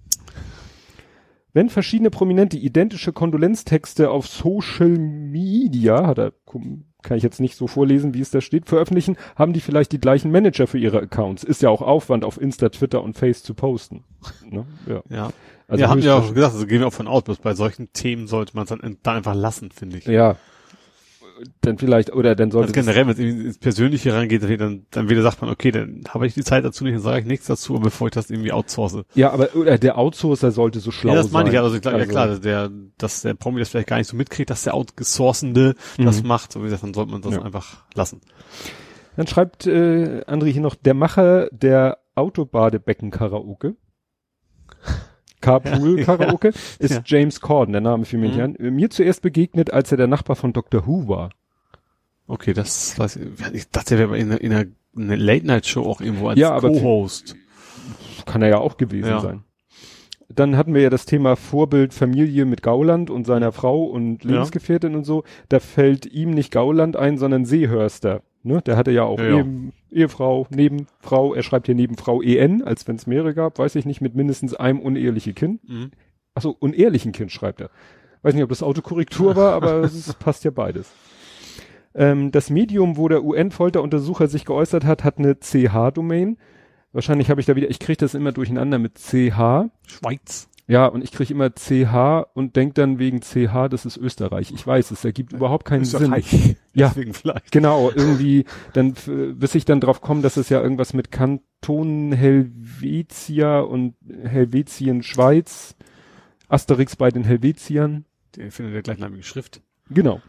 Wenn 1.54 1.70
verschiedene 1.70 2.12
Prominente 2.12 2.58
identische 2.58 3.12
Kondolenztexte 3.12 4.10
auf 4.10 4.28
Social 4.28 4.98
Media, 4.98 6.08
hat 6.08 6.18
er, 6.18 6.32
kann 7.02 7.18
ich 7.18 7.24
jetzt 7.24 7.42
nicht 7.42 7.58
so 7.58 7.68
vorlesen, 7.68 8.14
wie 8.14 8.22
es 8.22 8.32
da 8.32 8.40
steht, 8.40 8.70
veröffentlichen, 8.70 9.18
haben 9.36 9.52
die 9.52 9.60
vielleicht 9.60 9.92
die 9.92 10.00
gleichen 10.00 10.32
Manager 10.32 10.66
für 10.66 10.78
ihre 10.78 11.02
Accounts. 11.02 11.44
Ist 11.44 11.62
ja 11.62 11.70
auch 11.70 11.82
Aufwand, 11.82 12.24
auf 12.24 12.40
Insta, 12.40 12.70
Twitter 12.70 13.04
und 13.04 13.18
Face 13.18 13.44
zu 13.44 13.54
posten. 13.54 14.06
Ne? 14.50 14.66
Ja. 14.88 15.04
Ja. 15.10 15.34
Also 15.68 15.84
ja, 15.84 15.90
haben 15.90 16.04
wir 16.04 16.16
auch 16.16 16.34
gesagt, 16.34 16.54
also 16.54 16.68
gehen 16.68 16.82
wir 16.82 16.88
auch 16.88 16.94
von 16.94 17.08
aus, 17.08 17.24
bei 17.42 17.54
solchen 17.54 17.92
Themen 17.94 18.28
sollte 18.28 18.56
man 18.56 18.64
es 18.64 18.70
dann, 18.70 18.98
dann 19.04 19.18
einfach 19.18 19.36
lassen, 19.36 19.72
finde 19.72 19.98
ich. 19.98 20.06
Ja. 20.06 20.36
Dann 21.62 21.78
vielleicht, 21.78 22.14
oder 22.14 22.36
dann 22.36 22.52
sollte 22.52 22.70
Also 22.70 22.74
generell, 22.82 23.06
wenn 23.06 23.14
es 23.14 23.20
irgendwie 23.20 23.46
ins 23.48 23.58
Persönliche 23.58 24.14
reingeht, 24.14 24.44
dann, 24.60 24.86
dann 24.92 25.10
wieder 25.10 25.22
sagt 25.22 25.42
man, 25.42 25.50
okay, 25.50 25.72
dann 25.72 26.04
habe 26.10 26.28
ich 26.28 26.34
die 26.34 26.44
Zeit 26.44 26.64
dazu 26.66 26.84
nicht, 26.84 26.94
dann 26.96 27.02
sage 27.02 27.20
ich 27.20 27.26
nichts 27.26 27.48
dazu, 27.48 27.74
bevor 27.80 28.08
ich 28.08 28.14
das 28.14 28.30
irgendwie 28.30 28.52
outsource. 28.52 29.04
ja, 29.16 29.32
aber 29.32 29.56
oder 29.56 29.78
der 29.78 29.98
Outsourcer 29.98 30.52
sollte 30.52 30.80
so 30.80 30.92
schlau 30.92 31.12
ja, 31.14 31.18
sein. 31.18 31.26
das 31.26 31.32
meine 31.34 31.50
ich 31.50 31.56
ja, 31.56 31.64
also, 31.64 31.80
klar, 31.80 31.94
ja 31.94 32.00
Also- 32.00 32.12
klar, 32.12 32.28
der, 32.40 32.70
dass 32.98 33.22
der 33.22 33.34
Promi 33.34 33.60
das 33.60 33.70
vielleicht 33.70 33.88
gar 33.88 33.98
nicht 33.98 34.08
so 34.08 34.16
mitkriegt, 34.16 34.50
dass 34.50 34.64
der 34.64 34.74
Outsourcende 34.74 35.76
das 35.98 36.22
Mhm. 36.22 36.28
macht, 36.28 36.52
so 36.52 36.60
wie 36.62 36.66
gesagt, 36.66 36.84
dann 36.84 36.94
sollte 36.94 37.12
man 37.12 37.22
das 37.22 37.34
Ja. 37.34 37.42
einfach 37.42 37.84
lassen. 37.94 38.22
Dann 39.18 39.28
schreibt 39.28 39.68
äh, 39.68 40.22
André 40.28 40.48
hier 40.52 40.62
noch, 40.62 40.76
der 40.76 40.94
Macher 40.94 41.50
der 41.52 41.98
Autobadebecken-Karaoke. 42.16 43.76
Carpool-Karaoke 45.42 46.50
ist 46.80 46.92
Ja. 46.94 47.02
James 47.06 47.42
Corden, 47.42 47.74
der 47.74 47.82
Name 47.82 48.06
fiel 48.06 48.20
mir 48.20 48.28
nicht 48.28 48.38
Mhm. 48.38 48.56
an. 48.68 48.74
Mir 48.76 48.90
zuerst 48.90 49.22
begegnet, 49.22 49.74
als 49.74 49.92
er 49.92 49.98
der 49.98 50.08
Nachbar 50.08 50.36
von 50.36 50.54
Dr. 50.54 50.86
Who 50.88 51.08
war. 51.08 51.30
Okay, 52.28 52.54
das 52.54 52.98
weiß 52.98 53.18
ich, 53.18 53.28
ich 53.54 53.70
dachte, 53.70 53.96
er 53.96 54.00
wäre 54.00 54.18
in, 54.18 54.32
einer- 54.32 54.42
in 54.42 54.54
einer, 54.54 54.66
einer 54.96 55.18
Late-Night-Show 55.18 55.82
auch 55.84 56.00
irgendwo 56.02 56.30
als 56.30 56.40
Ja, 56.40 56.60
Co-Host. 56.60 57.36
Kann 58.26 58.42
er 58.42 58.50
ja 58.50 58.58
auch 58.60 58.78
gewesen 58.78 59.10
Ja. 59.10 59.20
sein. 59.20 59.44
Dann 60.34 60.56
hatten 60.56 60.74
wir 60.74 60.82
ja 60.82 60.90
das 60.90 61.06
Thema 61.06 61.36
Vorbild 61.36 61.94
Familie 61.94 62.46
mit 62.46 62.64
Gauland 62.64 63.10
und 63.10 63.26
seiner 63.26 63.52
Frau 63.52 63.84
und 63.84 64.24
Ja. 64.24 64.32
Lebensgefährtin 64.32 64.96
und 64.96 65.04
so. 65.04 65.24
Da 65.50 65.60
fällt 65.60 66.06
ihm 66.06 66.30
nicht 66.32 66.52
Gauland 66.54 66.96
ein, 66.96 67.18
sondern 67.18 67.44
Seehörster. 67.44 68.22
Ne? 68.44 68.62
Der 68.62 68.78
hatte 68.78 68.92
ja 68.92 69.04
auch 69.04 69.20
Ja, 69.20 69.26
ja. 69.26 69.38
Ehe, 69.40 69.72
Ehefrau, 69.92 70.48
Nebenfrau. 70.50 71.34
Er 71.34 71.44
schreibt 71.44 71.68
hier 71.68 71.76
Nebenfrau 71.76 72.22
EN, 72.22 72.64
als 72.64 72.88
wenn 72.88 72.96
es 72.96 73.08
mehrere 73.08 73.34
gab, 73.34 73.60
weiß 73.60 73.76
ich 73.76 73.86
nicht, 73.86 74.02
mit 74.02 74.16
mindestens 74.16 74.54
einem 74.54 74.80
unehelichen 74.80 75.36
Kind. 75.36 75.68
Mhm. 75.68 75.92
Achso, 76.34 76.56
unehrlichen 76.58 77.12
Kind 77.12 77.32
schreibt 77.32 77.62
er. 77.62 77.70
Weiß 78.22 78.34
nicht, 78.34 78.44
ob 78.44 78.50
das 78.50 78.64
Autokorrektur 78.64 79.36
war, 79.36 79.54
aber 79.56 79.82
es 79.82 80.14
passt 80.16 80.44
ja 80.44 80.52
beides. 80.52 80.92
Ähm, 81.94 82.32
das 82.32 82.50
Medium, 82.50 82.98
wo 82.98 83.08
der 83.08 83.24
UN-Folteruntersucher 83.24 84.28
sich 84.28 84.46
geäußert 84.46 84.86
hat, 84.86 85.04
hat 85.04 85.18
eine 85.18 85.36
CH-Domain. 85.36 86.38
Wahrscheinlich 86.94 87.30
habe 87.30 87.42
ich 87.42 87.48
da 87.48 87.56
wieder, 87.56 87.70
ich 87.70 87.80
kriege 87.80 87.98
das 87.98 88.14
immer 88.14 88.32
durcheinander 88.32 88.80
mit 88.80 88.98
CH. 88.98 89.70
Schweiz. 89.88 90.50
Ja, 90.72 90.86
und 90.86 91.04
ich 91.04 91.12
kriege 91.12 91.34
immer 91.34 91.50
CH 91.54 92.28
und 92.34 92.56
denk 92.56 92.76
dann 92.76 92.98
wegen 92.98 93.20
CH, 93.20 93.68
das 93.70 93.86
ist 93.86 93.98
Österreich. 93.98 94.54
Ich 94.54 94.66
weiß, 94.66 94.92
es 94.92 95.04
ergibt 95.04 95.34
überhaupt 95.34 95.66
keinen 95.66 95.84
Sinn. 95.84 96.14
Österreich. 96.14 96.56
Ja. 96.74 96.88
Deswegen 96.88 97.14
vielleicht. 97.14 97.52
Genau, 97.52 97.92
irgendwie, 97.94 98.46
dann, 98.72 98.94
bis 99.36 99.54
ich 99.56 99.66
dann 99.66 99.82
drauf 99.82 100.00
komme, 100.00 100.22
dass 100.22 100.38
es 100.38 100.48
ja 100.48 100.62
irgendwas 100.62 100.94
mit 100.94 101.12
Kantonen 101.12 102.14
Helvetia 102.14 103.60
und 103.60 103.96
Helvetien 104.24 105.04
Schweiz, 105.04 105.76
Asterix 106.48 106.96
bei 106.96 107.12
den 107.12 107.26
Helvetiern. 107.26 108.06
Der 108.38 108.50
findet 108.54 108.74
der 108.74 108.84
gleichnamige 108.84 109.24
Schrift. 109.24 109.60
Genau. 109.90 110.22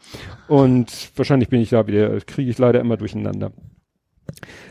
Und 0.48 1.12
wahrscheinlich 1.14 1.50
bin 1.50 1.60
ich 1.60 1.70
da 1.70 1.86
wieder, 1.86 2.20
kriege 2.22 2.50
ich 2.50 2.58
leider 2.58 2.80
immer 2.80 2.96
durcheinander. 2.96 3.52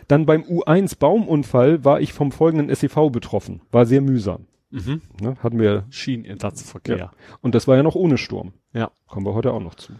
Dann 0.10 0.26
beim 0.26 0.42
U1 0.42 1.00
Baumunfall 1.00 1.86
war 1.86 2.02
ich 2.02 2.12
vom 2.12 2.34
folgenden 2.34 2.76
SEV 2.76 3.10
betroffen. 3.10 3.62
War 3.72 3.86
sehr 3.86 4.02
mühsam. 4.02 4.48
Mhm. 4.72 5.02
Ne? 5.22 5.36
Hatten 5.44 5.60
wir, 5.60 5.86
Schienenersatzverkehr. 5.90 6.98
Ja. 6.98 7.12
und 7.42 7.56
das 7.56 7.68
war 7.68 7.76
ja 7.78 7.84
noch 7.84 7.96
ohne 7.96 8.18
Sturm. 8.18 8.54
Ja. 8.74 8.92
Kommen 9.08 9.26
wir 9.26 9.34
heute 9.34 9.54
auch 9.54 9.62
noch 9.62 9.76
zu. 9.76 9.94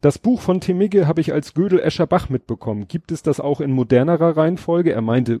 Das 0.00 0.18
Buch 0.18 0.40
von 0.40 0.60
Temigge 0.60 1.08
habe 1.08 1.20
ich 1.20 1.32
als 1.32 1.54
Gödel 1.54 1.80
Escher 1.80 2.06
Bach 2.06 2.28
mitbekommen. 2.28 2.86
Gibt 2.86 3.10
es 3.10 3.22
das 3.22 3.40
auch 3.40 3.60
in 3.60 3.72
modernerer 3.72 4.36
Reihenfolge? 4.36 4.92
Er 4.92 5.02
meinte, 5.02 5.40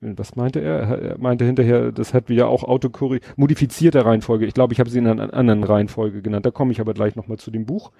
was 0.00 0.36
meinte 0.36 0.60
er? 0.60 1.00
Er 1.00 1.18
meinte 1.18 1.44
hinterher, 1.44 1.90
das 1.90 2.14
hat 2.14 2.28
wieder 2.28 2.48
auch 2.48 2.62
Autokorri 2.62 3.20
modifizierte 3.36 4.04
Reihenfolge. 4.04 4.46
Ich 4.46 4.54
glaube, 4.54 4.72
ich 4.72 4.78
habe 4.78 4.90
sie 4.90 4.98
in 4.98 5.06
einer 5.08 5.34
anderen 5.34 5.64
Reihenfolge 5.64 6.22
genannt. 6.22 6.46
Da 6.46 6.52
komme 6.52 6.70
ich 6.70 6.80
aber 6.80 6.94
gleich 6.94 7.16
nochmal 7.16 7.38
zu 7.38 7.50
dem 7.50 7.66
Buch. 7.66 7.90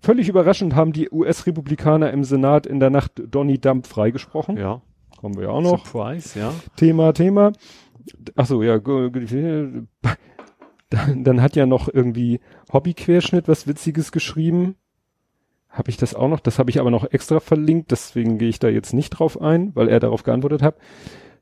Völlig 0.00 0.28
überraschend 0.28 0.74
haben 0.74 0.92
die 0.92 1.10
US-Republikaner 1.10 2.10
im 2.10 2.24
Senat 2.24 2.66
in 2.66 2.80
der 2.80 2.90
Nacht 2.90 3.22
Donny 3.30 3.58
Dump 3.58 3.86
freigesprochen. 3.86 4.56
Ja. 4.56 4.80
Kommen 5.16 5.36
wir 5.36 5.44
ja 5.44 5.48
auch 5.50 5.62
noch. 5.62 5.86
Surprise, 5.86 6.38
ja. 6.38 6.52
Thema, 6.76 7.12
Thema. 7.12 7.52
Ach 8.34 8.46
so, 8.46 8.62
ja. 8.62 8.78
Dann, 10.90 11.24
dann 11.24 11.42
hat 11.42 11.56
ja 11.56 11.66
noch 11.66 11.92
irgendwie 11.92 12.40
Hobbyquerschnitt 12.72 13.48
was 13.48 13.66
Witziges 13.66 14.12
geschrieben. 14.12 14.76
Habe 15.68 15.90
ich 15.90 15.96
das 15.96 16.14
auch 16.14 16.28
noch? 16.28 16.40
Das 16.40 16.58
habe 16.58 16.70
ich 16.70 16.80
aber 16.80 16.90
noch 16.90 17.10
extra 17.10 17.40
verlinkt, 17.40 17.90
deswegen 17.90 18.38
gehe 18.38 18.48
ich 18.48 18.60
da 18.60 18.68
jetzt 18.68 18.94
nicht 18.94 19.10
drauf 19.10 19.40
ein, 19.40 19.74
weil 19.74 19.88
er 19.88 20.00
darauf 20.00 20.22
geantwortet 20.22 20.62
hat. 20.62 20.76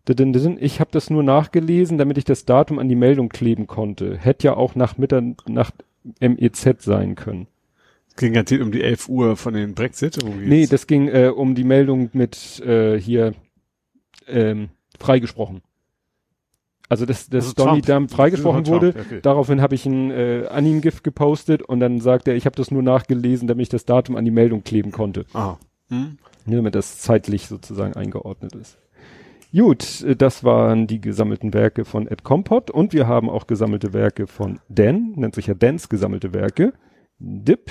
Ich 0.06 0.80
habe 0.80 0.90
das 0.90 1.08
nur 1.08 1.22
nachgelesen, 1.22 1.98
damit 1.98 2.18
ich 2.18 2.24
das 2.24 2.44
Datum 2.44 2.78
an 2.78 2.88
die 2.88 2.96
Meldung 2.96 3.28
kleben 3.28 3.66
konnte. 3.66 4.18
Hätte 4.18 4.48
ja 4.48 4.56
auch 4.56 4.74
nach 4.74 4.98
Mitternacht 4.98 5.74
MEZ 6.20 6.82
sein 6.82 7.14
können. 7.14 7.46
Es 8.08 8.16
ging 8.16 8.32
garantiert 8.32 8.62
um 8.62 8.70
die 8.70 8.82
11 8.82 9.08
Uhr 9.08 9.36
von 9.36 9.54
den 9.54 9.74
Brexit. 9.74 10.18
Nee, 10.24 10.66
das 10.66 10.86
ging 10.86 11.08
äh, 11.08 11.32
um 11.34 11.54
die 11.54 11.64
Meldung 11.64 12.10
mit 12.12 12.60
äh, 12.60 12.98
hier 12.98 13.34
ähm, 14.26 14.68
freigesprochen. 14.98 15.62
Also 16.88 17.06
dass, 17.06 17.28
dass 17.28 17.46
Also 17.46 17.54
Donny 17.54 17.80
Trump. 17.80 18.08
Dump 18.08 18.10
freigesprochen 18.10 18.64
Trump, 18.64 18.82
wurde. 18.82 18.94
okay. 18.98 19.20
Daraufhin 19.22 19.60
habe 19.60 19.74
ich 19.74 19.86
ein 19.86 20.10
äh, 20.10 20.46
Anim-Gift 20.50 21.02
gepostet 21.02 21.62
und 21.62 21.80
dann 21.80 22.00
sagt 22.00 22.28
er, 22.28 22.34
ich 22.34 22.46
habe 22.46 22.56
das 22.56 22.70
nur 22.70 22.82
nachgelesen, 22.82 23.48
damit 23.48 23.64
ich 23.64 23.68
das 23.70 23.84
Datum 23.84 24.16
an 24.16 24.24
die 24.24 24.30
Meldung 24.30 24.64
kleben 24.64 24.92
konnte. 24.92 25.24
Ah. 25.32 25.56
Hm? 25.88 26.18
Ne, 26.46 26.56
damit 26.56 26.74
das 26.74 26.98
zeitlich 26.98 27.46
sozusagen 27.46 27.94
eingeordnet 27.94 28.54
ist. 28.54 28.78
Gut, 29.54 30.02
äh, 30.02 30.16
das 30.16 30.44
waren 30.44 30.86
die 30.86 31.00
gesammelten 31.00 31.54
Werke 31.54 31.84
von 31.84 32.06
Ed 32.06 32.22
Kompott 32.22 32.70
und 32.70 32.92
wir 32.92 33.06
haben 33.06 33.30
auch 33.30 33.46
gesammelte 33.46 33.92
Werke 33.92 34.26
von 34.26 34.60
Dan, 34.68 35.12
nennt 35.16 35.34
sich 35.34 35.46
ja 35.46 35.54
Dans 35.54 35.88
gesammelte 35.88 36.34
Werke. 36.34 36.74
Dip. 37.18 37.70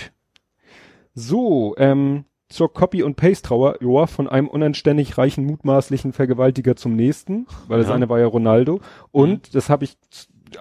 So, 1.14 1.76
ähm, 1.78 2.26
zur 2.50 2.72
Copy- 2.74 3.04
und 3.04 3.16
Paste-Trauer, 3.16 3.78
ja, 3.82 4.06
von 4.08 4.28
einem 4.28 4.48
unanständig 4.48 5.18
reichen, 5.18 5.46
mutmaßlichen 5.46 6.14
Vergewaltiger 6.14 6.76
zum 6.76 6.96
nächsten, 6.96 7.48
weil 7.68 7.80
das 7.80 7.88
Ja. 7.90 7.96
eine 7.96 8.10
war 8.10 8.20
ja 8.20 8.28
Ronaldo. 8.28 8.80
Und, 9.12 9.56
das 9.56 9.70
habe 9.70 9.86
ich 9.86 9.98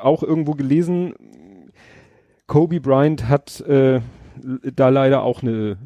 auch 0.01 0.23
irgendwo 0.23 0.53
gelesen, 0.53 1.15
Kobe 2.47 2.81
Bryant 2.81 3.29
hat 3.29 3.61
äh, 3.63 4.01
da 4.75 4.89
leider 4.89 5.23
auch 5.23 5.43
eine 5.43 5.77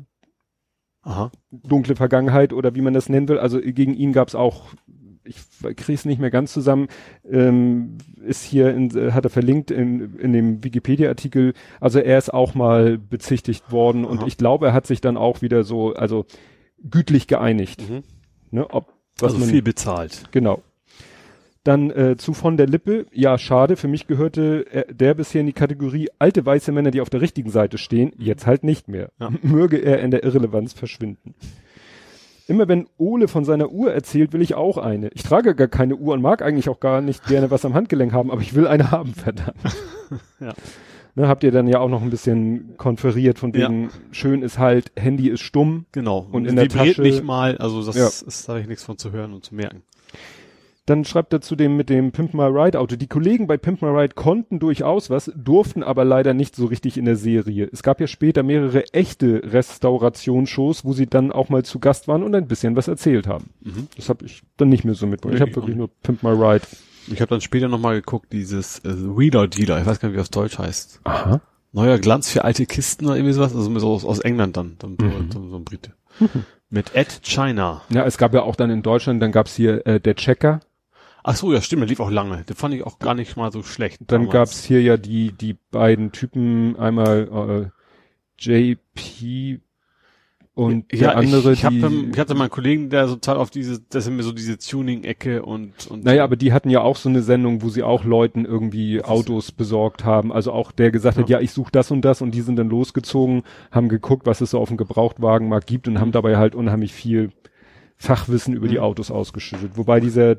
Aha. 1.02 1.30
dunkle 1.50 1.94
Vergangenheit 1.96 2.52
oder 2.52 2.74
wie 2.74 2.80
man 2.80 2.94
das 2.94 3.08
nennen 3.08 3.28
will. 3.28 3.38
Also 3.38 3.60
gegen 3.60 3.94
ihn 3.94 4.12
gab's 4.12 4.34
auch, 4.34 4.66
ich 5.26 5.76
kriege 5.76 5.94
es 5.94 6.04
nicht 6.04 6.20
mehr 6.20 6.30
ganz 6.30 6.52
zusammen, 6.52 6.88
ähm, 7.30 7.98
ist 8.24 8.44
hier, 8.44 8.74
in, 8.74 8.96
äh, 8.96 9.12
hat 9.12 9.24
er 9.24 9.30
verlinkt 9.30 9.70
in, 9.70 10.16
in 10.18 10.32
dem 10.32 10.64
Wikipedia-Artikel, 10.64 11.54
also 11.80 11.98
er 11.98 12.18
ist 12.18 12.32
auch 12.32 12.54
mal 12.54 12.98
bezichtigt 12.98 13.70
worden 13.70 14.04
und 14.04 14.18
Aha. 14.20 14.26
ich 14.26 14.36
glaube, 14.38 14.68
er 14.68 14.72
hat 14.72 14.86
sich 14.86 15.00
dann 15.00 15.16
auch 15.16 15.42
wieder 15.42 15.64
so, 15.64 15.94
also 15.94 16.26
gütlich 16.82 17.26
geeinigt. 17.26 17.88
Mhm. 17.88 18.02
Ne, 18.50 18.70
ob, 18.70 18.92
was 19.18 19.32
Also 19.32 19.38
man, 19.38 19.48
viel 19.48 19.62
bezahlt. 19.62 20.24
Genau. 20.30 20.62
Dann 21.64 21.90
äh, 21.90 22.16
zu 22.16 22.32
von 22.32 22.56
der 22.56 22.68
Lippe. 22.68 23.06
Ja, 23.12 23.38
schade. 23.38 23.74
Für 23.76 23.88
mich 23.88 24.06
gehörte 24.06 24.66
er, 24.70 24.84
der 24.84 25.14
bisher 25.14 25.40
in 25.40 25.48
die 25.48 25.52
Kategorie 25.52 26.08
alte 26.18 26.46
weiße 26.46 26.70
Männer, 26.70 26.92
die 26.92 27.00
auf 27.00 27.10
der 27.10 27.20
richtigen 27.20 27.50
Seite 27.50 27.76
stehen. 27.76 28.12
Jetzt 28.18 28.46
halt 28.46 28.62
nicht 28.62 28.86
mehr. 28.86 29.10
Ja. 29.18 29.30
Möge 29.42 29.78
er 29.78 30.00
in 30.00 30.12
der 30.12 30.22
Irrelevanz 30.22 30.74
verschwinden. 30.74 31.34
Immer 32.48 32.68
wenn 32.68 32.86
Ole 32.96 33.26
von 33.28 33.44
seiner 33.44 33.70
Uhr 33.70 33.92
erzählt, 33.92 34.32
will 34.32 34.40
ich 34.40 34.54
auch 34.54 34.78
eine. 34.78 35.08
Ich 35.14 35.22
trage 35.24 35.54
gar 35.56 35.66
keine 35.68 35.96
Uhr 35.96 36.14
und 36.14 36.22
mag 36.22 36.42
eigentlich 36.42 36.68
auch 36.68 36.78
gar 36.80 37.00
nicht 37.00 37.26
gerne 37.26 37.50
was 37.50 37.64
am 37.64 37.74
Handgelenk 37.74 38.12
haben, 38.12 38.30
aber 38.30 38.40
ich 38.40 38.54
will 38.54 38.66
eine 38.68 38.90
haben, 38.90 39.14
verdammt. 39.14 39.56
Ja. 40.40 40.52
Ne, 41.16 41.28
habt 41.28 41.42
ihr 41.44 41.50
dann 41.50 41.66
ja 41.66 41.80
auch 41.80 41.88
noch 41.88 42.02
ein 42.02 42.10
bisschen 42.10 42.74
konferiert 42.76 43.38
von 43.38 43.52
Ja. 43.54 43.68
wegen, 43.70 43.88
schön 44.12 44.42
ist 44.42 44.58
halt, 44.58 44.92
Handy 44.96 45.28
ist 45.30 45.40
stumm. 45.40 45.86
Genau. 45.92 46.26
Und 46.30 46.46
in 46.46 46.56
der 46.56 46.68
Tasche- 46.68 47.00
nicht 47.00 47.24
mal, 47.24 47.56
also 47.56 47.82
das 47.84 47.96
Ja. 47.96 48.06
ist, 48.06 48.46
da 48.46 48.52
habe 48.52 48.60
ich 48.60 48.68
nichts 48.68 48.84
von 48.84 48.98
zu 48.98 49.12
hören 49.12 49.32
und 49.32 49.42
zu 49.44 49.54
merken. 49.54 49.82
Dann 50.86 51.04
schreibt 51.04 51.32
er 51.32 51.40
zu 51.40 51.56
dem 51.56 51.76
mit 51.76 51.90
dem 51.90 52.12
Pimp 52.12 52.32
My 52.32 52.44
Ride 52.44 52.78
Auto. 52.78 52.94
Die 52.94 53.08
Kollegen 53.08 53.48
bei 53.48 53.56
Pimp 53.56 53.82
My 53.82 53.88
Ride 53.88 54.14
konnten 54.14 54.60
durchaus 54.60 55.10
was, 55.10 55.32
durften 55.34 55.82
aber 55.82 56.04
leider 56.04 56.32
nicht 56.32 56.54
so 56.54 56.66
richtig 56.66 56.96
in 56.96 57.04
der 57.06 57.16
Serie. 57.16 57.68
Es 57.72 57.82
gab 57.82 58.00
ja 58.00 58.06
später 58.06 58.44
mehrere 58.44 58.84
echte 58.92 59.42
Restaurationsshows, 59.90 60.84
wo 60.84 60.92
sie 60.92 61.06
dann 61.06 61.32
auch 61.32 61.48
mal 61.48 61.64
zu 61.64 61.78
Gast 61.80 62.08
waren 62.08 62.22
und 62.22 62.34
ein 62.34 62.46
bisschen 62.46 62.76
was 62.76 62.88
erzählt 62.88 63.26
haben. 63.26 63.50
Mhm. 63.62 63.88
Das 63.96 64.08
habe 64.08 64.24
ich 64.26 64.42
dann 64.56 64.68
nicht 64.68 64.84
mehr 64.84 64.94
so 64.94 65.06
mitbekommen. 65.06 65.34
Ich 65.34 65.40
habe 65.40 65.50
ich 65.50 65.56
wirklich 65.56 65.76
nur 65.76 65.88
Pimp 66.02 66.22
My 66.22 66.30
Ride. 66.30 66.66
Ich 67.08 67.20
habe 67.20 67.28
dann 67.30 67.40
später 67.40 67.68
nochmal 67.68 67.96
geguckt, 67.96 68.32
dieses 68.32 68.80
äh, 68.80 68.88
Wheeler 69.16 69.46
Dealer, 69.48 69.80
ich 69.80 69.86
weiß 69.86 70.00
gar 70.00 70.08
nicht, 70.08 70.14
wie 70.14 70.20
das 70.20 70.30
Deutsch 70.30 70.58
heißt. 70.58 71.00
Aha. 71.04 71.40
Neuer 71.72 71.98
Glanz 71.98 72.30
für 72.30 72.44
alte 72.44 72.64
Kisten 72.66 73.06
oder 73.06 73.16
irgendwie 73.16 73.32
sowas, 73.34 73.54
also 73.54 73.76
so 73.78 73.88
aus, 73.92 74.04
aus 74.04 74.20
England 74.20 74.56
dann, 74.56 74.76
dann 74.78 74.92
Mhm. 75.00 75.30
so, 75.32 75.48
so 75.48 75.56
ein 75.56 75.64
Brite. 75.64 75.92
Mit 76.70 76.94
Ed 76.94 77.20
China. 77.22 77.82
Ja, 77.90 78.04
es 78.06 78.18
gab 78.18 78.32
ja 78.34 78.42
auch 78.42 78.56
dann 78.56 78.70
in 78.70 78.82
Deutschland, 78.82 79.22
dann 79.22 79.30
gab's 79.30 79.54
hier 79.54 79.86
äh, 79.86 80.00
der 80.00 80.14
Checker, 80.16 80.60
Ach 81.28 81.34
so, 81.34 81.52
ja 81.52 81.60
stimmt, 81.60 81.80
der 81.80 81.88
lief 81.88 81.98
auch 81.98 82.10
lange. 82.10 82.44
Den 82.44 82.54
fand 82.54 82.72
ich 82.72 82.84
auch 82.84 83.00
gar 83.00 83.14
nicht 83.14 83.36
mal 83.36 83.50
so 83.50 83.64
schlecht. 83.64 84.00
dann 84.06 84.22
damals. 84.22 84.32
gab's 84.32 84.64
hier 84.64 84.80
ja 84.80 84.96
die 84.96 85.32
die 85.32 85.56
beiden 85.72 86.12
Typen, 86.12 86.76
einmal 86.78 87.72
äh, 88.38 88.38
JP 88.38 89.60
und 90.54 90.90
ja, 90.92 90.98
der 90.98 91.16
andere, 91.18 91.52
ich, 91.52 91.58
ich, 91.58 91.64
hab, 91.64 91.72
die, 91.72 92.10
ich 92.12 92.18
hatte 92.18 92.34
mal 92.34 92.44
einen 92.44 92.50
Kollegen, 92.50 92.88
der 92.88 93.08
so 93.08 93.16
total 93.16 93.36
auf 93.38 93.50
diese, 93.50 93.80
das 93.90 94.04
sind 94.04 94.16
mir 94.16 94.22
so 94.22 94.32
diese 94.32 94.56
Tuning-Ecke 94.56 95.42
und, 95.42 95.86
und 95.88 96.04
Naja, 96.04 96.24
aber 96.24 96.36
die 96.36 96.52
hatten 96.52 96.70
ja 96.70 96.80
auch 96.80 96.96
so 96.96 97.08
eine 97.10 97.22
Sendung, 97.22 97.60
wo 97.60 97.68
sie 97.68 97.82
auch 97.82 98.04
Leuten 98.04 98.46
irgendwie 98.46 99.02
Autos 99.02 99.52
besorgt 99.52 100.04
haben. 100.06 100.32
Also 100.32 100.52
auch 100.52 100.72
der 100.72 100.92
gesagt 100.92 101.18
hat, 101.18 101.28
ja, 101.28 101.40
ich 101.40 101.50
suche 101.50 101.72
das 101.72 101.90
und 101.90 102.02
das 102.06 102.22
und 102.22 102.34
die 102.34 102.40
sind 102.40 102.56
dann 102.56 102.70
losgezogen, 102.70 103.42
haben 103.70 103.90
geguckt, 103.90 104.26
was 104.26 104.40
es 104.40 104.52
so 104.52 104.60
auf 104.60 104.68
dem 104.68 104.78
Gebrauchtwagenmarkt 104.78 105.66
gibt 105.66 105.88
und 105.88 106.00
haben 106.00 106.12
dabei 106.12 106.38
halt 106.38 106.54
unheimlich 106.54 106.94
viel 106.94 107.32
Fachwissen 107.98 108.54
über 108.54 108.68
die 108.68 108.76
Mhm. 108.76 108.84
Autos 108.84 109.10
ausgeschüttet. 109.10 109.72
Wobei 109.76 110.00
dieser, 110.00 110.36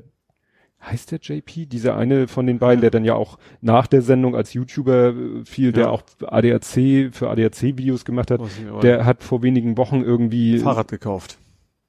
heißt 0.82 1.12
der 1.12 1.20
JP, 1.22 1.66
dieser 1.66 1.98
eine 1.98 2.28
von 2.28 2.46
den 2.46 2.60
beiden, 2.60 2.82
der 2.82 2.92
dann 2.92 3.04
ja 3.04 3.16
auch 3.16 3.38
nach 3.62 3.88
der 3.88 4.02
Sendung 4.02 4.36
als 4.36 4.54
YouTuber 4.54 5.10
äh, 5.10 5.46
viel, 5.46 5.72
der 5.72 5.86
Ja. 5.86 5.90
auch 5.90 6.04
ADAC, 6.26 7.10
für 7.14 7.30
ADAC-Videos 7.30 8.06
gemacht 8.06 8.32
hat, 8.32 8.42
der 8.82 9.06
hat 9.06 9.24
vor 9.24 9.44
wenigen 9.44 9.78
Wochen 9.78 10.02
irgendwie... 10.02 10.60
Fahrrad 10.60 10.88
gekauft. 10.90 11.38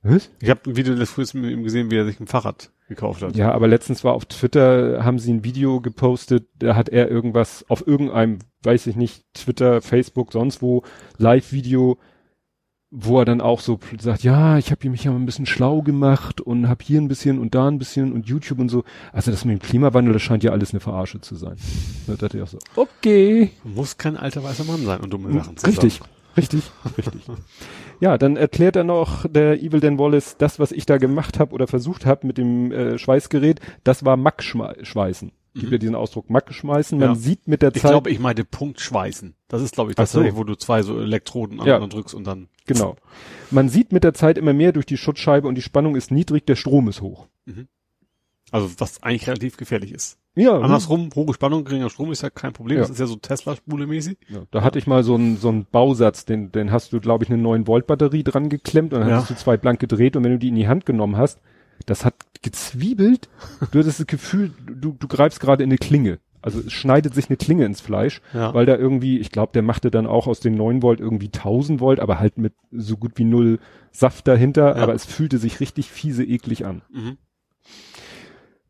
Was? 0.02 0.30
Ich 0.40 0.48
habe 0.48 0.60
ein 0.66 0.76
Video 0.76 0.94
des 0.94 1.10
frühes 1.10 1.34
mit 1.34 1.50
ihm 1.50 1.64
gesehen, 1.64 1.90
wie 1.90 1.96
er 1.96 2.04
sich 2.04 2.20
ein 2.20 2.26
Fahrrad 2.28 2.70
gekauft 2.88 3.20
hat. 3.22 3.36
Ja, 3.36 3.52
aber 3.52 3.66
letztens 3.68 4.04
war 4.04 4.14
auf 4.14 4.24
Twitter, 4.26 5.04
haben 5.04 5.18
sie 5.18 5.32
ein 5.32 5.44
Video 5.44 5.80
gepostet, 5.80 6.46
da 6.58 6.76
hat 6.76 6.88
er 6.88 7.10
irgendwas 7.10 7.64
auf 7.68 7.86
irgendeinem, 7.86 8.38
weiß 8.62 8.86
ich 8.86 8.96
nicht, 8.96 9.24
Twitter, 9.34 9.82
Facebook, 9.82 10.32
sonst 10.32 10.62
wo, 10.62 10.82
Live-Video, 11.18 11.98
wo 12.90 13.18
er 13.18 13.24
dann 13.26 13.40
auch 13.40 13.60
so 13.60 13.78
sagt, 14.00 14.22
ja, 14.22 14.56
ich 14.56 14.70
habe 14.70 14.88
mich 14.88 15.04
ja 15.04 15.10
mal 15.10 15.18
ein 15.18 15.26
bisschen 15.26 15.46
schlau 15.46 15.82
gemacht 15.82 16.40
und 16.40 16.68
habe 16.68 16.82
hier 16.82 17.00
ein 17.00 17.08
bisschen 17.08 17.38
und 17.38 17.54
da 17.54 17.68
ein 17.68 17.78
bisschen 17.78 18.12
und 18.12 18.26
YouTube 18.26 18.58
und 18.58 18.70
so. 18.70 18.84
Also 19.12 19.30
das 19.30 19.44
mit 19.44 19.60
dem 19.60 19.62
Klimawandel, 19.62 20.14
das 20.14 20.22
scheint 20.22 20.42
ja 20.42 20.52
alles 20.52 20.72
eine 20.72 20.80
Verarsche 20.80 21.20
zu 21.20 21.36
sein. 21.36 21.56
Da 22.06 22.14
dachte 22.14 22.38
ich 22.38 22.42
auch 22.42 22.48
so, 22.48 22.58
okay. 22.76 23.50
Muss 23.62 23.98
kein 23.98 24.16
alter 24.16 24.42
weißer 24.42 24.64
Mann 24.64 24.84
sein 24.86 25.00
und 25.00 25.10
dumme 25.10 25.32
Sachen 25.32 25.56
zu 25.56 25.66
Richtig, 25.66 25.98
sagen. 25.98 26.10
richtig, 26.36 26.62
richtig. 26.96 27.22
Ja, 28.00 28.16
dann 28.16 28.36
erklärt 28.36 28.76
er 28.76 28.84
noch 28.84 29.26
der 29.28 29.60
Evil 29.60 29.80
Dan 29.80 29.98
Wallace, 29.98 30.36
das, 30.38 30.60
was 30.60 30.70
ich 30.70 30.86
da 30.86 30.98
gemacht 30.98 31.40
habe 31.40 31.52
oder 31.52 31.66
versucht 31.66 32.06
habe 32.06 32.28
mit 32.28 32.38
dem 32.38 32.70
äh, 32.70 32.96
Schweißgerät, 32.96 33.60
das 33.82 34.04
war 34.04 34.16
Mack-Schweißen. 34.16 35.32
Gibt 35.60 35.72
ja 35.72 35.78
diesen 35.78 35.94
Ausdruck 35.94 36.30
Mack 36.30 36.52
schmeißen. 36.52 36.98
Man 36.98 37.08
Ja. 37.10 37.14
sieht 37.14 37.48
mit 37.48 37.62
der 37.62 37.74
Ich 37.74 37.82
Zeit, 37.82 37.90
glaube, 37.92 38.10
ich 38.10 38.18
meinte 38.18 38.44
Punktschweißen. 38.44 39.34
Das 39.48 39.62
ist, 39.62 39.74
glaube 39.74 39.90
ich, 39.90 39.96
das, 39.96 40.12
so. 40.12 40.22
wo 40.36 40.44
du 40.44 40.54
zwei 40.54 40.82
so 40.82 40.98
Elektroden 41.00 41.60
Ja. 41.64 41.78
drückst 41.78 42.14
und 42.14 42.26
dann. 42.26 42.48
genau. 42.66 42.96
Man 43.50 43.68
sieht 43.68 43.92
mit 43.92 44.04
der 44.04 44.14
Zeit 44.14 44.36
immer 44.38 44.52
mehr 44.52 44.72
durch 44.72 44.86
die 44.86 44.96
Schutzscheibe 44.96 45.48
und 45.48 45.54
die 45.54 45.62
Spannung 45.62 45.96
ist 45.96 46.10
niedrig, 46.10 46.44
der 46.46 46.56
Strom 46.56 46.88
ist 46.88 47.00
hoch. 47.00 47.26
Also 48.50 48.70
was 48.78 49.02
eigentlich 49.02 49.26
relativ 49.28 49.56
gefährlich 49.58 49.92
ist. 49.92 50.16
Ja, 50.34 50.58
Andersrum, 50.58 51.10
hohe 51.14 51.34
Spannung, 51.34 51.64
geringer 51.64 51.90
Strom 51.90 52.12
ist 52.12 52.22
ja 52.22 52.30
kein 52.30 52.52
Problem. 52.52 52.76
Ja. 52.78 52.82
Das 52.82 52.90
ist 52.90 52.98
ja 53.00 53.06
so 53.06 53.16
Tesla-Spule 53.16 53.86
mäßig. 53.86 54.16
Ja, 54.28 54.44
da 54.52 54.62
hatte 54.62 54.78
ich 54.78 54.86
mal 54.86 55.02
so 55.02 55.16
einen 55.16 55.36
so 55.36 55.48
einen 55.48 55.66
Bausatz, 55.66 56.24
den, 56.24 56.52
den 56.52 56.70
hast 56.72 56.92
du, 56.92 57.00
glaube 57.00 57.24
ich, 57.24 57.30
eine 57.30 57.42
9 57.42 57.66
Volt 57.66 57.86
Batterie 57.86 58.22
dran 58.22 58.48
geklemmt 58.48 58.94
und 58.94 59.00
dann 59.00 59.08
Ja. 59.10 59.16
hast 59.16 59.30
du 59.30 59.34
zwei 59.36 59.56
blank 59.56 59.80
gedreht 59.80 60.16
und 60.16 60.24
wenn 60.24 60.30
du 60.32 60.38
die 60.38 60.48
in 60.48 60.54
die 60.54 60.68
Hand 60.68 60.86
genommen 60.86 61.16
hast, 61.16 61.40
das 61.86 62.04
hat 62.04 62.14
gezwiebelt. 62.42 63.28
Du 63.72 63.78
hattest 63.78 64.00
das 64.00 64.06
Gefühl, 64.06 64.52
du, 64.66 64.92
du 64.92 65.08
greifst 65.08 65.40
gerade 65.40 65.62
in 65.64 65.70
eine 65.70 65.78
Klinge. 65.78 66.18
Also 66.40 66.60
es 66.60 66.72
schneidet 66.72 67.14
sich 67.14 67.28
eine 67.28 67.36
Klinge 67.36 67.64
ins 67.64 67.80
Fleisch, 67.80 68.20
Ja. 68.32 68.54
weil 68.54 68.64
da 68.64 68.76
irgendwie, 68.76 69.18
ich 69.18 69.30
glaube, 69.32 69.52
der 69.52 69.62
machte 69.62 69.90
dann 69.90 70.06
auch 70.06 70.26
aus 70.28 70.38
den 70.40 70.54
9 70.54 70.82
Volt 70.82 71.00
irgendwie 71.00 71.30
1000 71.32 71.80
Volt, 71.80 71.98
aber 71.98 72.20
halt 72.20 72.38
mit 72.38 72.54
so 72.70 72.96
gut 72.96 73.12
wie 73.16 73.24
null 73.24 73.58
Saft 73.90 74.28
dahinter, 74.28 74.76
Ja. 74.76 74.82
aber 74.82 74.94
es 74.94 75.04
fühlte 75.04 75.38
sich 75.38 75.58
richtig 75.60 75.90
fiese 75.90 76.24
eklig 76.24 76.64
an. 76.64 76.82
Mhm. 76.90 77.18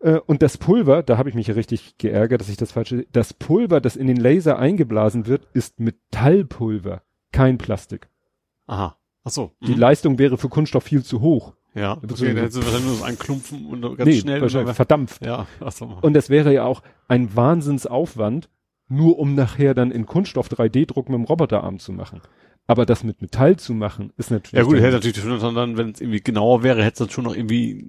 Äh, 0.00 0.18
und 0.26 0.42
das 0.42 0.56
Pulver, 0.58 1.02
da 1.02 1.18
habe 1.18 1.28
ich 1.28 1.34
mich 1.34 1.48
ja 1.48 1.54
richtig 1.54 1.98
geärgert, 1.98 2.40
dass 2.40 2.48
ich 2.48 2.56
das 2.56 2.72
falsche. 2.72 3.06
Das 3.12 3.34
Pulver, 3.34 3.80
das 3.80 3.96
in 3.96 4.06
den 4.06 4.16
Laser 4.16 4.58
eingeblasen 4.58 5.26
wird, 5.26 5.46
ist 5.52 5.80
Metallpulver, 5.80 7.02
kein 7.32 7.58
Plastik. 7.58 8.08
Aha. 8.66 8.96
Ach 9.24 9.30
so. 9.30 9.52
Die 9.66 9.72
Mhm. 9.74 9.78
Leistung 9.80 10.18
wäre 10.18 10.38
für 10.38 10.48
Kunststoff 10.48 10.84
viel 10.84 11.02
zu 11.02 11.20
hoch. 11.20 11.54
Ja. 11.78 11.92
Okay, 11.92 12.26
dann 12.34 12.36
hättest 12.36 12.56
du 12.56 12.62
wahrscheinlich 12.62 12.86
nur 12.86 12.96
so 12.96 13.04
einen 13.04 13.18
Klumpfen 13.18 13.66
und 13.66 13.82
ganz 13.82 14.04
nee, 14.08 14.20
schnell. 14.20 14.40
wahrscheinlich 14.40 14.74
verdampft. 14.74 15.24
ja. 15.24 15.46
Ach 15.60 15.72
so. 15.72 15.98
Und 16.00 16.14
das 16.14 16.30
wäre 16.30 16.52
ja 16.52 16.64
auch 16.64 16.82
ein 17.08 17.34
Wahnsinnsaufwand, 17.34 18.48
nur 18.88 19.18
um 19.18 19.34
nachher 19.34 19.74
dann 19.74 19.90
in 19.90 20.06
Kunststoff 20.06 20.48
3D-Druck 20.48 21.08
mit 21.08 21.18
dem 21.18 21.24
Roboterarm 21.24 21.78
zu 21.78 21.92
machen. 21.92 22.20
Aber 22.70 22.84
das 22.84 23.02
mit 23.02 23.22
Metall 23.22 23.56
zu 23.56 23.72
machen, 23.72 24.12
ist 24.18 24.30
natürlich. 24.30 24.52
Ja 24.58 24.62
gut, 24.62 24.76
hätte 24.76 24.92
natürlich 24.96 25.18
schon 25.18 25.54
dann, 25.54 25.78
wenn 25.78 25.90
es 25.92 26.02
irgendwie 26.02 26.20
genauer 26.20 26.62
wäre, 26.62 26.84
hätte 26.84 26.92
es 26.92 26.98
dann 26.98 27.10
schon 27.10 27.24
noch 27.24 27.34
irgendwie 27.34 27.86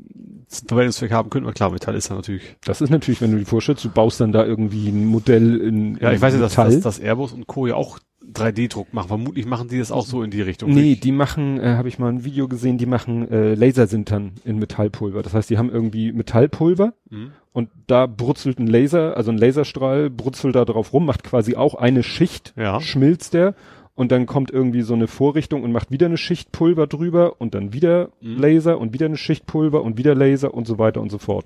Verwendungszweck 0.48 1.12
haben 1.12 1.29
können. 1.29 1.46
Aber 1.46 1.53
klar, 1.53 1.69
Metall 1.69 1.96
ist 1.96 2.10
ja 2.10 2.15
natürlich. 2.15 2.55
das 2.63 2.79
ist 2.79 2.89
natürlich, 2.89 3.19
wenn 3.22 3.31
du 3.31 3.39
dir 3.39 3.46
vorstellst, 3.46 3.84
du 3.84 3.89
baust 3.89 4.22
dann 4.22 4.31
da 4.31 4.46
irgendwie 4.46 4.88
ein 4.88 5.05
Modell 5.05 5.60
in, 5.60 5.98
Ja, 5.98 6.10
in 6.10 6.15
ich 6.15 6.22
weiß 6.22 6.34
ja, 6.34 6.39
dass, 6.39 6.55
dass, 6.55 6.79
dass 6.79 7.00
Airbus 7.00 7.34
und 7.34 7.46
Co. 7.46 7.67
ja 7.67 7.75
auch 7.75 8.00
3D-Druck 8.34 8.94
machen. 8.94 9.08
Vermutlich 9.08 9.46
machen 9.46 9.68
die 9.70 9.78
das 9.80 9.92
auch 9.92 10.06
so 10.06 10.24
in 10.24 10.32
die 10.32 10.42
Richtung. 10.42 10.72
Nee, 10.72 10.82
nicht? 10.82 11.04
die 11.04 11.12
machen, 11.12 11.60
äh, 11.60 11.76
habe 11.76 11.88
ich 11.88 12.00
mal 12.00 12.10
ein 12.12 12.24
Video 12.24 12.48
gesehen, 12.48 12.78
die 12.78 12.86
machen 12.86 13.30
äh, 13.32 13.54
Lasersintern 13.56 14.34
in 14.46 14.60
Metallpulver. 14.60 15.22
Das 15.24 15.34
heißt, 15.34 15.50
die 15.50 15.58
haben 15.58 15.70
irgendwie 15.70 16.12
Metallpulver 16.12 16.94
Mhm. 17.10 17.32
und 17.54 17.70
da 17.88 18.06
brutzelt 18.06 18.60
ein 18.60 18.68
Laser, 18.68 19.18
also 19.18 19.32
ein 19.32 19.38
Laserstrahl 19.38 20.10
brutzelt 20.10 20.56
da 20.56 20.66
drauf 20.66 20.94
rum, 20.94 21.06
macht 21.06 21.24
quasi 21.24 21.56
auch 21.56 21.76
eine 21.76 22.04
Schicht, 22.04 22.54
Ja. 22.56 22.80
schmilzt 22.82 23.34
der 23.34 23.56
und 23.96 24.12
dann 24.12 24.26
kommt 24.28 24.52
irgendwie 24.52 24.82
so 24.82 24.94
eine 24.94 25.08
Vorrichtung 25.08 25.64
und 25.64 25.72
macht 25.72 25.92
wieder 25.92 26.06
eine 26.06 26.18
Schicht 26.18 26.52
Pulver 26.52 26.88
drüber 26.88 27.34
und 27.42 27.54
dann 27.56 27.74
wieder 27.74 28.10
Mhm. 28.22 28.38
Laser 28.38 28.80
und 28.80 28.94
wieder 28.94 29.08
eine 29.08 29.18
Schicht 29.18 29.46
Pulver 29.46 29.82
und 29.84 29.98
wieder 29.98 30.16
Laser 30.16 30.54
und 30.54 30.68
so 30.68 30.78
weiter 30.80 31.02
und 31.02 31.10
so 31.12 31.18
fort. 31.18 31.46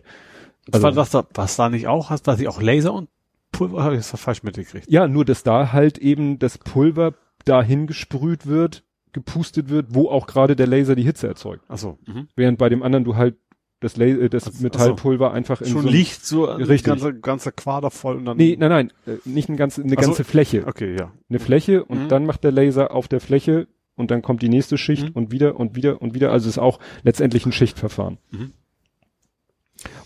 Also- 0.72 0.84
war 0.84 0.92
das 0.92 1.10
da, 1.10 1.26
was 1.34 1.56
da 1.58 1.70
nicht 1.70 1.88
auch 1.88 2.10
hast, 2.10 2.28
dass 2.28 2.40
ich 2.40 2.48
auch 2.48 2.62
Laser 2.62 2.94
und 2.94 3.10
Pulver 3.54 3.82
habe 3.84 3.96
ich 3.96 4.06
das 4.06 4.20
falsch 4.20 4.44
mitgekriegt. 4.44 4.92
Ja, 4.92 5.08
nur 5.08 5.24
dass 5.24 5.44
da 5.44 5.72
halt 5.72 5.98
eben 5.98 6.38
das 6.40 6.58
Pulver 6.58 7.14
dahin 7.46 7.88
gesprüht 7.88 8.46
wird, 8.48 8.84
gepustet 9.14 9.70
wird, 9.70 9.88
wo 9.96 10.10
auch 10.10 10.28
gerade 10.28 10.58
der 10.58 10.68
Laser 10.68 10.96
die 10.96 11.04
Hitze 11.04 11.28
erzeugt. 11.28 11.64
Ach 11.70 11.78
so. 11.78 11.98
Mhm. 12.06 12.28
Während 12.36 12.58
bei 12.58 12.68
dem 12.68 12.84
anderen 12.84 13.06
du 13.06 13.16
halt 13.16 13.36
das, 13.80 13.98
La 13.98 14.06
äh, 14.06 14.30
das. 14.30 14.60
Metallpulver 14.62 15.34
einfach 15.34 15.62
in 15.62 15.68
Schon 15.68 15.82
so 15.84 15.90
liegt 15.90 16.26
so 16.26 16.48
ein 16.50 16.62
Richtig. 16.64 16.84
ganze, 16.86 17.14
ganze 17.20 17.52
Quader 17.52 17.92
voll 17.92 18.16
und 18.18 18.26
dann. 18.26 18.38
Nee, 18.38 18.56
nein, 18.58 18.70
nein, 18.70 18.94
äh, 19.06 19.18
nicht 19.26 19.50
ein 19.50 19.58
ganze, 19.58 19.84
eine 19.84 19.94
Ach 19.98 20.02
so. 20.02 20.08
ganze 20.08 20.24
Fläche. 20.24 20.66
Okay, 20.68 20.96
ja. 20.98 21.12
Eine 21.30 21.40
Fläche 21.40 21.84
und 21.84 22.04
Mhm. 22.04 22.08
dann 22.10 22.26
macht 22.26 22.44
der 22.44 22.52
Laser 22.54 22.92
auf 22.92 23.08
der 23.10 23.20
Fläche 23.20 23.68
und 23.96 24.10
dann 24.10 24.22
kommt 24.22 24.42
die 24.42 24.50
nächste 24.50 24.78
Schicht 24.78 25.10
Mhm. 25.10 25.12
und 25.16 25.32
wieder 25.32 25.60
und 25.60 25.76
wieder 25.76 26.02
und 26.02 26.14
wieder. 26.16 26.32
Also 26.32 26.48
ist 26.50 26.58
auch 26.60 26.80
letztendlich 27.04 27.46
ein 27.46 27.52
Schichtverfahren. 27.52 28.18
Mhm. 28.32 28.54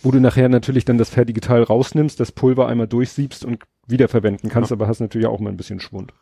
Wo 0.03 0.11
du 0.11 0.19
nachher 0.19 0.49
natürlich 0.49 0.85
dann 0.85 0.97
das 0.97 1.09
fertige 1.09 1.41
Teil 1.41 1.63
rausnimmst, 1.63 2.19
das 2.19 2.31
Pulver 2.31 2.67
einmal 2.67 2.87
durchsiebst 2.87 3.45
und 3.45 3.59
wiederverwenden 3.87 4.49
kannst, 4.49 4.71
Ja. 4.71 4.75
aber 4.75 4.87
hast 4.87 4.99
natürlich 4.99 5.27
auch 5.27 5.39
mal 5.39 5.49
ein 5.49 5.57
bisschen 5.57 5.79
Schwund. 5.79 6.13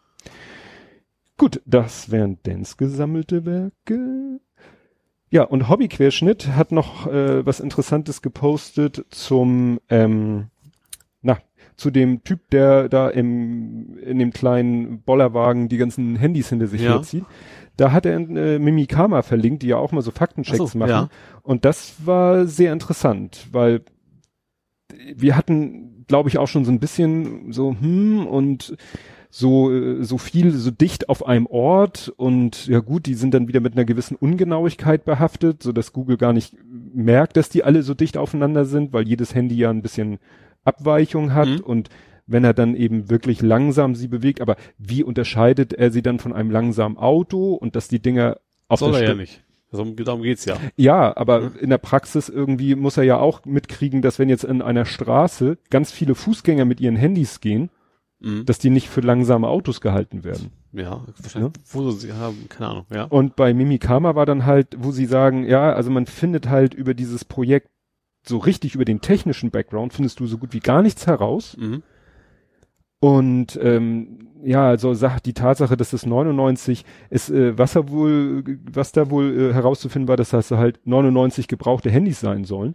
Gut, 1.37 1.61
das 1.65 2.11
wären 2.11 2.39
Dens 2.45 2.77
gesammelte 2.77 3.45
Werke. 3.45 4.39
Ja, 5.29 5.43
und 5.43 5.67
Hobbyquerschnitt 5.67 6.55
hat 6.55 6.71
noch 6.71 7.07
äh, 7.07 7.45
was 7.45 7.59
Interessantes 7.59 8.21
gepostet 8.21 9.05
zum, 9.09 9.79
ähm, 9.89 10.47
na, 11.21 11.37
zu 11.75 11.91
dem 11.91 12.23
Typ, 12.23 12.49
der 12.51 12.87
da 12.87 13.09
im, 13.09 13.97
in 13.97 14.19
dem 14.19 14.31
kleinen 14.31 15.01
Bollerwagen 15.01 15.67
die 15.67 15.77
ganzen 15.77 16.15
Handys 16.15 16.49
hinter 16.49 16.67
sich 16.67 16.81
Ja. 16.83 16.93
herzieht. 16.93 17.25
Da 17.77 17.91
hat 17.91 18.05
er 18.05 18.15
äh, 18.17 18.59
Mimikama 18.59 19.21
verlinkt, 19.21 19.63
die 19.63 19.67
ja 19.67 19.77
auch 19.77 19.91
mal 19.91 20.01
so 20.01 20.11
Faktenchecks 20.11 20.71
so, 20.71 20.77
machen. 20.77 20.89
ja. 20.89 21.09
Und 21.43 21.65
das 21.65 21.95
war 22.05 22.45
sehr 22.47 22.71
interessant, 22.73 23.47
weil 23.51 23.81
wir 25.15 25.35
hatten, 25.35 26.05
glaube 26.07 26.29
ich, 26.29 26.37
auch 26.37 26.47
schon 26.47 26.65
so 26.65 26.71
ein 26.71 26.79
bisschen 26.79 27.51
so, 27.51 27.75
hm, 27.79 28.25
und 28.27 28.75
so, 29.29 29.71
äh, 29.71 30.03
so 30.03 30.17
viel, 30.17 30.51
so 30.51 30.71
dicht 30.71 31.09
auf 31.09 31.25
einem 31.25 31.45
Ort 31.47 32.13
und 32.15 32.67
ja 32.67 32.79
gut, 32.79 33.05
die 33.05 33.15
sind 33.15 33.33
dann 33.33 33.47
wieder 33.49 33.59
mit 33.59 33.73
einer 33.73 33.83
gewissen 33.85 34.15
Ungenauigkeit 34.15 35.03
behaftet, 35.03 35.61
so 35.61 35.73
dass 35.73 35.91
Google 35.91 36.15
gar 36.17 36.31
nicht 36.31 36.55
merkt, 36.93 37.35
dass 37.35 37.49
die 37.49 37.63
alle 37.63 37.83
so 37.83 37.93
dicht 37.93 38.15
aufeinander 38.17 38.63
sind, 38.65 38.93
weil 38.93 39.07
jedes 39.07 39.35
Handy 39.35 39.55
ja 39.55 39.69
ein 39.69 39.81
bisschen 39.81 40.19
Abweichung 40.63 41.33
hat 41.33 41.49
Mhm. 41.49 41.59
und 41.59 41.89
wenn 42.27 42.43
er 42.43 42.53
dann 42.53 42.75
eben 42.75 43.09
wirklich 43.09 43.41
langsam 43.41 43.95
sie 43.95 44.07
bewegt, 44.07 44.41
aber 44.41 44.55
wie 44.77 45.03
unterscheidet 45.03 45.73
er 45.73 45.91
sie 45.91 46.01
dann 46.01 46.19
von 46.19 46.33
einem 46.33 46.51
langsamen 46.51 46.97
Auto 46.97 47.53
und 47.53 47.75
dass 47.75 47.87
die 47.87 47.99
Dinger 48.01 48.37
auf 48.67 48.79
Soll 48.79 48.93
der 48.93 49.01
er 49.01 49.07
ja 49.09 49.15
nicht. 49.15 49.41
Darum, 49.71 49.95
darum 49.97 50.21
geht's 50.21 50.45
ja. 50.45 50.57
ja, 50.77 51.15
aber 51.17 51.41
Mhm. 51.41 51.51
in 51.59 51.69
der 51.69 51.77
Praxis 51.79 52.29
irgendwie 52.29 52.75
muss 52.75 52.97
er 52.97 53.03
ja 53.03 53.17
auch 53.19 53.43
mitkriegen, 53.45 54.01
dass 54.01 54.19
wenn 54.19 54.29
jetzt 54.29 54.43
in 54.45 54.61
einer 54.61 54.85
Straße 54.85 55.57
ganz 55.69 55.91
viele 55.91 56.15
Fußgänger 56.15 56.65
mit 56.65 56.79
ihren 56.79 56.95
Handys 56.95 57.41
gehen, 57.41 57.69
Mhm. 58.21 58.45
dass 58.45 58.57
die 58.59 58.69
nicht 58.69 58.87
für 58.89 59.01
langsame 59.01 59.47
Autos 59.49 59.81
gehalten 59.81 60.23
werden. 60.23 60.51
Ja, 60.71 61.03
wahrscheinlich, 61.21 61.51
wo 61.71 61.91
sie 61.91 62.13
haben, 62.13 62.47
keine 62.47 62.69
Ahnung, 62.69 62.85
ja. 62.93 63.03
Und 63.03 63.35
bei 63.35 63.53
Mimikama 63.53 64.15
war 64.15 64.25
dann 64.25 64.45
halt, 64.45 64.67
wo 64.79 64.91
sie 64.91 65.05
sagen, 65.05 65.45
ja, 65.45 65.73
also 65.73 65.91
man 65.91 66.05
findet 66.05 66.49
halt 66.49 66.73
über 66.73 66.93
dieses 66.93 67.25
Projekt 67.25 67.69
so 68.25 68.37
richtig 68.37 68.73
über 68.75 68.85
den 68.85 69.01
technischen 69.01 69.51
Background 69.51 69.93
findest 69.93 70.19
du 70.19 70.25
so 70.27 70.37
gut 70.37 70.53
wie 70.53 70.59
gar 70.59 70.81
nichts 70.81 71.05
heraus. 71.05 71.55
Mhm. 71.59 71.83
Und 73.05 73.59
ähm, 73.61 74.29
ja, 74.43 74.67
also 74.67 74.95
sagt 74.95 75.27
die 75.27 75.33
Tatsache, 75.33 75.77
dass 75.77 75.93
es 75.93 76.07
99 76.07 76.83
ist, 77.11 77.29
äh, 77.29 77.55
was 77.55 77.75
er 77.75 77.89
wohl, 77.89 78.43
was 78.63 78.93
da 78.93 79.11
wohl 79.11 79.51
äh, 79.51 79.53
herauszufinden 79.53 80.07
war, 80.07 80.17
dass 80.17 80.31
das 80.31 80.49
halt 80.49 80.79
99 80.85 81.47
gebrauchte 81.47 81.91
Handys 81.91 82.19
sein 82.19 82.45
sollen. 82.45 82.73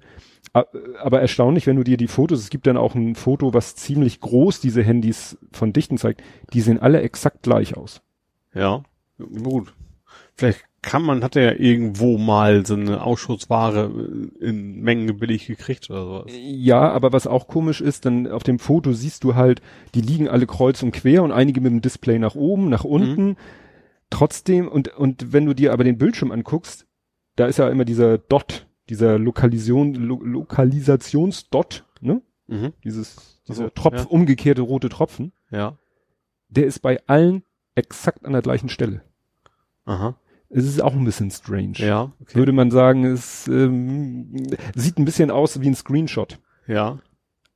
Aber 0.53 1.21
erstaunlich, 1.21 1.67
wenn 1.67 1.75
du 1.75 1.83
dir 1.83 1.97
die 1.97 2.07
Fotos, 2.07 2.39
es 2.39 2.51
gibt 2.51 2.69
dann 2.69 2.77
auch 2.77 2.95
ein 2.95 3.17
Foto, 3.17 3.55
was 3.55 3.75
ziemlich 3.75 4.21
groß 4.21 4.61
diese 4.61 4.85
Handys 4.85 5.37
von 5.51 5.73
Dichten 5.73 5.99
zeigt, 5.99 6.23
die 6.53 6.61
sehen 6.61 6.79
alle 6.79 7.01
exakt 7.01 7.43
gleich 7.43 7.77
aus. 7.77 8.01
Ja, 8.55 8.85
gut. 9.19 9.75
Vielleicht 10.41 10.65
kann 10.81 11.03
man, 11.03 11.23
hat 11.23 11.37
er 11.37 11.53
ja 11.53 11.61
irgendwo 11.61 12.17
mal 12.17 12.65
so 12.65 12.73
eine 12.73 13.03
Ausschussware 13.05 13.91
äh, 14.41 14.45
in 14.47 14.81
Mengen 14.81 15.19
billig 15.19 15.47
gekriegt 15.47 15.91
oder 15.91 16.05
sowas. 16.05 16.33
Ja, 16.35 16.91
aber 16.91 17.13
was 17.13 17.27
auch 17.27 17.47
komisch 17.47 17.83
ist, 17.83 18.07
dann 18.07 18.27
auf 18.27 18.43
dem 18.43 18.59
Foto 18.59 18.95
siehst 18.95 19.23
du 19.23 19.35
halt, 19.35 19.61
die 19.95 20.01
liegen 20.01 20.29
alle 20.29 20.47
kreuz 20.47 20.83
und 20.83 20.93
quer 20.93 21.23
und 21.23 21.31
einige 21.31 21.61
mit 21.61 21.73
dem 21.73 21.83
Display 21.83 22.19
nach 22.19 22.37
oben, 22.37 22.71
nach 22.71 22.85
unten. 22.85 23.37
Trotzdem, 24.09 24.67
und, 24.67 24.89
und 24.97 25.35
wenn 25.35 25.45
du 25.45 25.53
dir 25.53 25.75
aber 25.75 25.85
den 25.85 25.99
Bildschirm 25.99 26.33
anguckst, 26.33 26.87
da 27.37 27.47
ist 27.47 27.59
ja 27.59 27.69
immer 27.69 27.85
dieser 27.85 28.17
Dot, 28.17 28.67
dieser 28.89 29.19
Lokalisation, 29.19 29.95
Lo 29.95 30.23
Lokalisationsdot, 30.23 31.85
ne? 32.01 32.23
Mhm. 32.47 32.73
Dieses, 32.83 33.43
dieser 33.47 33.65
so, 33.65 33.71
Tropf, 33.71 33.97
ja. 33.97 34.05
umgekehrte 34.05 34.63
rote 34.63 34.89
Tropfen, 34.89 35.33
Ja. 35.51 35.77
der 36.49 36.65
ist 36.65 36.79
bei 36.79 36.99
allen 37.07 37.43
exakt 37.75 38.25
an 38.25 38.33
der 38.33 38.43
gleichen 38.43 38.71
Stelle. 38.71 39.03
Aha. 39.85 40.17
Es 40.53 40.65
ist 40.67 40.83
auch 40.83 40.95
ein 40.95 41.05
bisschen 41.05 41.31
strange. 41.31 41.75
Ja. 41.79 42.13
Okay. 42.21 42.35
Würde 42.35 42.53
man 42.53 42.71
sagen, 42.71 43.05
es 43.05 43.47
ähm, 43.47 44.33
sieht 44.75 44.99
ein 44.99 45.05
bisschen 45.05 45.31
aus 45.31 45.61
wie 45.61 45.69
ein 45.69 45.75
Screenshot. 45.77 46.39
Ja. 46.67 46.99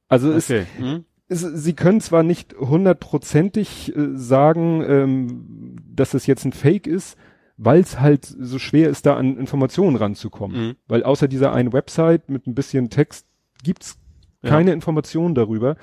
Also 0.09 0.31
es, 0.33 0.49
Okay. 0.49 0.67
Mhm. 0.79 1.05
es, 1.29 1.41
sie 1.41 1.73
können 1.73 2.01
zwar 2.01 2.23
nicht 2.23 2.55
hundertprozentig 2.57 3.95
äh, 3.97 4.17
sagen, 4.17 4.85
ähm, 4.87 5.77
dass 5.93 6.15
es 6.15 6.27
jetzt 6.27 6.45
ein 6.45 6.53
Fake 6.53 6.87
ist, 6.87 7.17
weil 7.57 7.81
es 7.81 8.01
halt 8.01 8.25
so 8.27 8.59
schwer 8.59 8.91
ist, 8.91 9.07
da 9.07 9.17
an 9.17 9.37
Informationen 9.39 9.97
ranzukommen. 9.97 10.67
Mhm. 10.69 10.75
Weil 10.87 11.03
außer 11.03 11.29
dieser 11.29 11.53
einen 11.53 11.73
Website 11.73 12.29
mit 12.31 12.47
ein 12.47 12.55
bisschen 12.55 12.91
Text 12.91 13.27
gibt's 13.63 13.99
Ja. 14.43 14.51
keine 14.51 14.73
Informationen 14.73 15.35
darüber. 15.35 15.77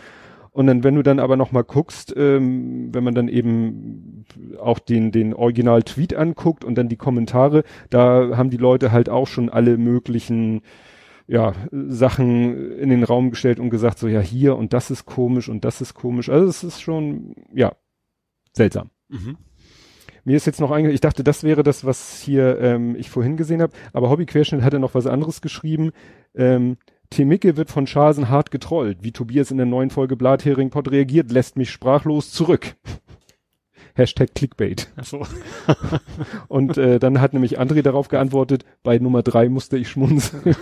Und 0.53 0.67
dann, 0.67 0.83
wenn 0.83 0.95
du 0.95 1.01
dann 1.01 1.19
aber 1.19 1.37
noch 1.37 1.53
mal 1.53 1.63
guckst, 1.63 2.13
ähm, 2.17 2.93
wenn 2.93 3.05
man 3.05 3.15
dann 3.15 3.29
eben 3.29 4.25
auch 4.59 4.79
den, 4.79 5.11
den 5.11 5.33
Original-Tweet 5.33 6.13
anguckt 6.13 6.65
und 6.65 6.75
dann 6.75 6.89
die 6.89 6.97
Kommentare, 6.97 7.63
da 7.89 8.35
haben 8.35 8.49
die 8.49 8.57
Leute 8.57 8.91
halt 8.91 9.09
auch 9.09 9.27
schon 9.27 9.49
alle 9.49 9.77
möglichen 9.77 10.61
ja, 11.27 11.53
Sachen 11.71 12.77
in 12.77 12.89
den 12.89 13.05
Raum 13.05 13.29
gestellt 13.29 13.61
und 13.61 13.69
gesagt, 13.69 13.97
so 13.97 14.09
ja, 14.09 14.19
hier 14.19 14.57
und 14.57 14.73
das 14.73 14.91
ist 14.91 15.05
komisch 15.05 15.47
und 15.47 15.63
das 15.63 15.79
ist 15.79 15.93
komisch. 15.93 16.29
Also 16.29 16.47
es 16.47 16.63
ist 16.65 16.81
schon, 16.81 17.35
ja, 17.53 17.71
seltsam. 18.51 18.89
Mhm. 19.07 19.37
Mir 20.25 20.35
ist 20.35 20.45
jetzt 20.45 20.59
noch 20.59 20.71
einge, 20.71 20.91
ich 20.91 20.99
dachte, 20.99 21.23
das 21.23 21.43
wäre 21.43 21.63
das, 21.63 21.85
was 21.85 22.21
hier 22.21 22.59
ähm, 22.59 22.95
ich 22.97 23.09
vorhin 23.09 23.37
gesehen 23.37 23.61
habe, 23.61 23.73
aber 23.93 24.09
Hobbyquerschnitt 24.09 24.61
hatte 24.61 24.79
noch 24.79 24.93
was 24.93 25.07
anderes 25.07 25.41
geschrieben. 25.41 25.91
Ähm, 26.35 26.77
Tim 27.12 27.28
Micke 27.28 27.58
wird 27.58 27.69
von 27.69 27.88
Schasen 27.88 28.30
hart 28.30 28.52
getrollt. 28.52 29.00
Wie 29.02 29.12
Tobias 29.12 29.52
in 29.52 29.58
der 29.58 29.65
neuen 29.65 29.89
Folge 29.89 30.15
Blathering-Pod 30.15 30.89
reagiert, 30.91 31.30
lässt 31.30 31.58
mich 31.58 31.69
sprachlos 31.69 32.32
zurück. 32.32 32.76
Hashtag 33.95 34.34
Clickbait. 34.34 34.89
Ach 34.95 35.04
so. 35.04 35.28
Und 36.47 36.78
äh, 36.78 37.00
dann 37.00 37.19
hat 37.19 37.34
nämlich 37.34 37.60
André 37.60 37.82
darauf 37.82 38.08
geantwortet, 38.08 38.63
bei 38.82 38.97
Nummer 38.97 39.24
drei 39.24 39.50
musste 39.50 39.78
ich 39.78 39.89
schmunzeln. 39.89 40.56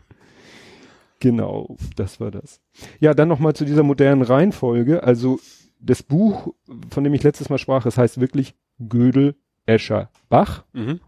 genau, 1.20 1.78
das 1.96 2.20
war 2.20 2.30
das. 2.30 2.60
Ja, 3.00 3.14
dann 3.14 3.28
nochmal 3.28 3.54
zu 3.54 3.64
dieser 3.64 3.82
modernen 3.82 4.20
Reihenfolge. 4.20 5.04
Also 5.04 5.40
das 5.80 6.02
Buch, 6.02 6.52
von 6.90 7.02
dem 7.02 7.14
ich 7.14 7.22
letztes 7.22 7.48
Mal 7.48 7.56
sprach, 7.56 7.86
es 7.86 7.96
heißt 7.96 8.20
wirklich 8.20 8.54
Gödel, 8.86 9.36
Escher, 9.64 10.10
Bach. 10.28 10.64
Mhm. 10.74 11.00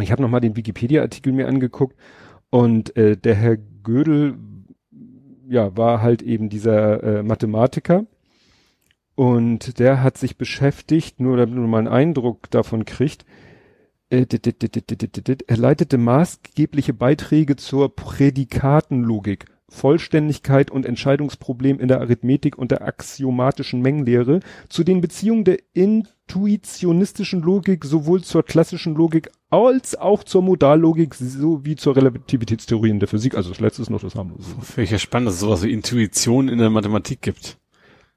Ich 0.00 0.10
habe 0.10 0.20
nochmal 0.20 0.40
den 0.40 0.56
Wikipedia-Artikel 0.56 1.32
mir 1.32 1.46
angeguckt 1.46 1.94
und 2.50 2.96
äh, 2.96 3.16
der 3.16 3.34
Herr 3.34 3.56
Gödel, 3.82 4.36
ja, 5.48 5.76
war 5.76 6.02
halt 6.02 6.22
eben 6.22 6.48
dieser 6.48 7.02
äh, 7.02 7.22
Mathematiker. 7.22 8.06
Und 9.14 9.78
der 9.78 10.02
hat 10.02 10.16
sich 10.16 10.36
beschäftigt, 10.36 11.20
nur 11.20 11.36
damit 11.36 11.56
man 11.56 11.70
mal 11.70 11.78
einen 11.78 11.88
Eindruck 11.88 12.50
davon 12.50 12.84
kriegt, 12.84 13.24
äh, 14.10 14.26
er 15.46 15.56
leitete 15.56 15.98
maßgebliche 15.98 16.94
Beiträge 16.94 17.56
zur 17.56 17.94
Prädikatenlogik, 17.94 19.46
Vollständigkeit 19.68 20.70
und 20.70 20.86
Entscheidungsproblem 20.86 21.78
in 21.78 21.88
der 21.88 22.00
Arithmetik 22.00 22.56
und 22.56 22.70
der 22.70 22.82
axiomatischen 22.82 23.82
Mengenlehre, 23.82 24.40
zu 24.68 24.84
den 24.84 25.00
Beziehungen 25.00 25.44
der 25.44 25.58
intuitionistischen 26.28 27.40
Logik 27.42 27.84
sowohl 27.84 28.22
zur 28.22 28.44
klassischen 28.44 28.94
Logik 28.94 29.30
als 29.50 29.96
auch 29.96 30.22
zur 30.22 30.42
Modallogik 30.42 31.14
sowie 31.14 31.76
zur 31.76 31.96
Relativitätstheorie 31.96 32.90
in 32.90 33.00
der 33.00 33.08
Physik. 33.08 33.34
Also 33.34 33.48
das 33.48 33.60
letzte 33.60 33.80
ist 33.82 33.90
noch 33.90 34.02
das 34.02 34.14
harmlose. 34.14 34.50
Finde 34.60 34.82
ich 34.82 34.90
ja 34.90 34.98
spannend, 34.98 35.28
dass 35.28 35.36
es 35.36 35.40
sowas 35.40 35.62
wie 35.62 35.72
Intuition 35.72 36.48
in 36.48 36.58
der 36.58 36.68
Mathematik 36.68 37.22
gibt. 37.22 37.56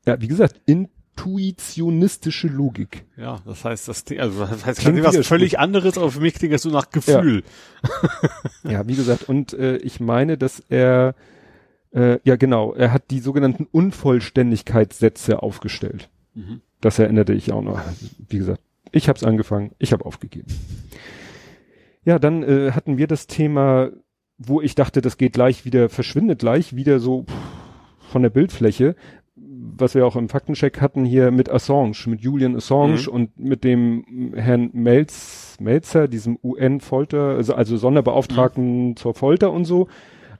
Ja, 0.05 0.19
wie 0.19 0.27
gesagt, 0.27 0.59
intuitionistische 0.65 2.47
Logik. 2.47 3.05
Ja, 3.15 3.39
das 3.45 3.63
heißt, 3.63 3.87
das 3.87 4.03
Ding, 4.03 4.19
also 4.19 4.45
das 4.45 4.65
heißt 4.65 4.81
Klingt 4.81 5.03
was 5.03 5.25
völlig 5.25 5.57
anderes, 5.57 5.97
aber 5.97 6.11
für 6.11 6.19
mich 6.19 6.33
klingt 6.33 6.53
das 6.53 6.63
so 6.63 6.69
nach 6.69 6.89
Gefühl. 6.89 7.43
Ja, 8.63 8.85
wie 8.87 8.95
gesagt, 8.95 9.29
und 9.29 9.53
äh, 9.53 9.77
ich 9.77 10.01
meine, 10.01 10.37
dass 10.37 10.61
er, 10.67 11.15
äh, 11.91 12.19
ja 12.25 12.35
genau, 12.35 12.73
er 12.73 12.91
hat 12.91 13.09
die 13.09 13.19
sogenannten 13.19 13.67
Unvollständigkeitssätze 13.71 15.41
aufgestellt. 15.41 16.09
Mhm. 16.33 16.61
Das 16.81 16.99
erinnerte 16.99 17.33
ich 17.33 17.51
auch 17.51 17.61
noch. 17.61 17.79
Wie 18.27 18.37
gesagt, 18.39 18.61
ich 18.91 19.07
habe 19.07 19.17
es 19.17 19.23
angefangen, 19.23 19.71
ich 19.79 19.93
habe 19.93 20.05
aufgegeben. 20.05 20.47
Ja, 22.03 22.17
dann 22.19 22.43
äh, 22.43 22.71
hatten 22.71 22.97
wir 22.97 23.07
das 23.07 23.27
Thema, 23.27 23.91
wo 24.37 24.61
ich 24.61 24.73
dachte, 24.75 25.01
das 25.01 25.17
geht 25.17 25.33
gleich 25.33 25.65
wieder, 25.65 25.87
verschwindet 25.89 26.39
gleich 26.39 26.75
wieder 26.75 26.99
so 26.99 27.25
von 28.11 28.23
der 28.23 28.31
Bildfläche, 28.31 28.95
was 29.35 29.93
wir 29.95 30.05
auch 30.05 30.15
im 30.15 30.27
Faktencheck 30.27 30.81
hatten 30.81 31.05
hier 31.05 31.29
mit 31.31 31.49
Assange, 31.49 31.93
mit 32.07 32.21
Julian 32.21 32.55
Assange 32.55 33.01
Mhm. 33.03 33.07
und 33.09 33.39
mit 33.39 33.63
dem 33.63 34.33
Herrn 34.35 34.71
Melz, 34.73 35.57
Melzer, 35.59 36.07
diesem 36.07 36.37
UN-Folter, 36.43 37.35
also, 37.35 37.53
also 37.53 37.77
Sonderbeauftragten 37.77 38.89
Mhm. 38.89 38.95
zur 38.95 39.13
Folter 39.13 39.51
und 39.51 39.65
so. 39.65 39.87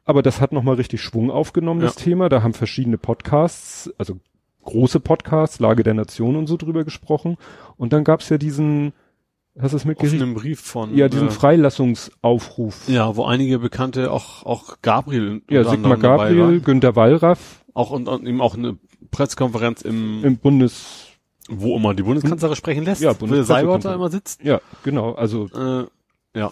Aber 0.04 0.24
das 0.24 0.42
hat 0.42 0.52
nochmal 0.52 0.76
richtig 0.76 1.02
Schwung 1.02 1.30
aufgenommen, 1.30 1.80
das 1.82 1.96
Ja. 1.96 2.02
Thema. 2.02 2.28
Da 2.30 2.42
haben 2.42 2.54
verschiedene 2.54 2.98
Podcasts, 2.98 3.94
also 4.00 4.18
große 4.64 5.00
Podcasts, 5.00 5.60
Lage 5.60 5.84
der 5.84 5.94
Nation 5.94 6.36
und 6.36 6.48
so 6.48 6.58
drüber 6.58 6.84
gesprochen. 6.84 7.38
Und 7.78 7.94
dann 7.94 8.04
gab's 8.04 8.30
ja 8.30 8.38
diesen, 8.38 8.94
hast 9.60 9.72
du 9.72 9.78
es 9.78 9.86
mitgekriegt? 9.86 10.22
einem 10.22 10.34
Brief 10.34 10.60
von. 10.60 10.96
Ja, 10.96 11.10
diesen 11.10 11.28
äh, 11.30 11.32
Freilassungsaufruf. 11.32 12.88
ja, 12.88 13.16
wo 13.16 13.26
einige 13.26 13.60
Bekannte, 13.60 14.12
auch, 14.12 14.46
auch 14.46 14.78
Gabriel. 14.82 15.42
Ja, 15.50 15.64
Sigmar 15.64 15.98
Gabriel. 15.98 16.60
Günter 16.62 16.96
Wallraff 16.96 17.64
Auch 17.74 17.92
und, 17.92 18.08
und 18.08 18.26
eben 18.26 18.42
auch 18.42 18.56
eine 18.56 18.78
Pressekonferenz 19.12 19.82
im, 19.82 20.24
im 20.24 20.38
Bundes, 20.38 21.08
wo 21.50 21.76
immer 21.76 21.94
die 21.94 22.04
Bundeskanzlerin 22.04 22.56
sprechen 22.56 22.86
lässt. 22.86 23.02
Ja, 23.02 23.20
wo 23.20 23.26
der 23.26 23.44
Seibert 23.44 23.86
da 23.86 23.94
immer 23.96 24.10
sitzt. 24.10 24.44
ja, 24.44 24.62
genau, 24.84 25.14
also 25.14 25.48
Äh, 25.48 25.86
ja. 26.36 26.52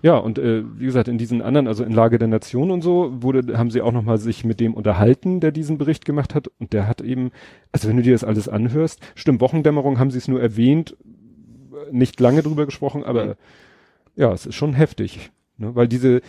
Ja, 0.00 0.16
und 0.16 0.38
äh, 0.38 0.62
wie 0.78 0.84
gesagt, 0.84 1.08
in 1.08 1.18
diesen 1.18 1.42
anderen, 1.42 1.66
also 1.66 1.82
in 1.82 1.92
Lage 1.92 2.18
der 2.18 2.28
Nation 2.28 2.70
und 2.70 2.82
so, 2.82 3.20
wurde, 3.20 3.58
haben 3.58 3.70
sie 3.70 3.82
auch 3.82 3.90
nochmal 3.92 4.18
sich 4.18 4.44
mit 4.44 4.60
dem 4.60 4.74
unterhalten, 4.74 5.40
der 5.40 5.50
diesen 5.50 5.76
Bericht 5.76 6.04
gemacht 6.04 6.36
hat. 6.36 6.48
Und 6.58 6.72
der 6.72 6.86
hat 6.86 7.00
eben, 7.00 7.32
also 7.72 7.88
wenn 7.88 7.96
du 7.96 8.02
dir 8.04 8.12
das 8.12 8.22
alles 8.22 8.48
anhörst, 8.48 9.00
stimmt, 9.16 9.40
Wochendämmerung 9.40 9.98
haben 9.98 10.12
sie 10.12 10.18
es 10.18 10.28
nur 10.28 10.40
erwähnt, 10.40 10.96
äh, 11.72 11.92
nicht 11.92 12.20
lange 12.20 12.42
drüber 12.42 12.64
gesprochen, 12.64 13.02
aber 13.02 13.26
Mhm. 13.26 13.34
ja, 14.16 14.32
es 14.32 14.46
ist 14.46 14.54
schon 14.54 14.72
heftig. 14.74 15.30
Ne? 15.56 15.74
Weil 15.74 15.88
diese, 15.88 16.20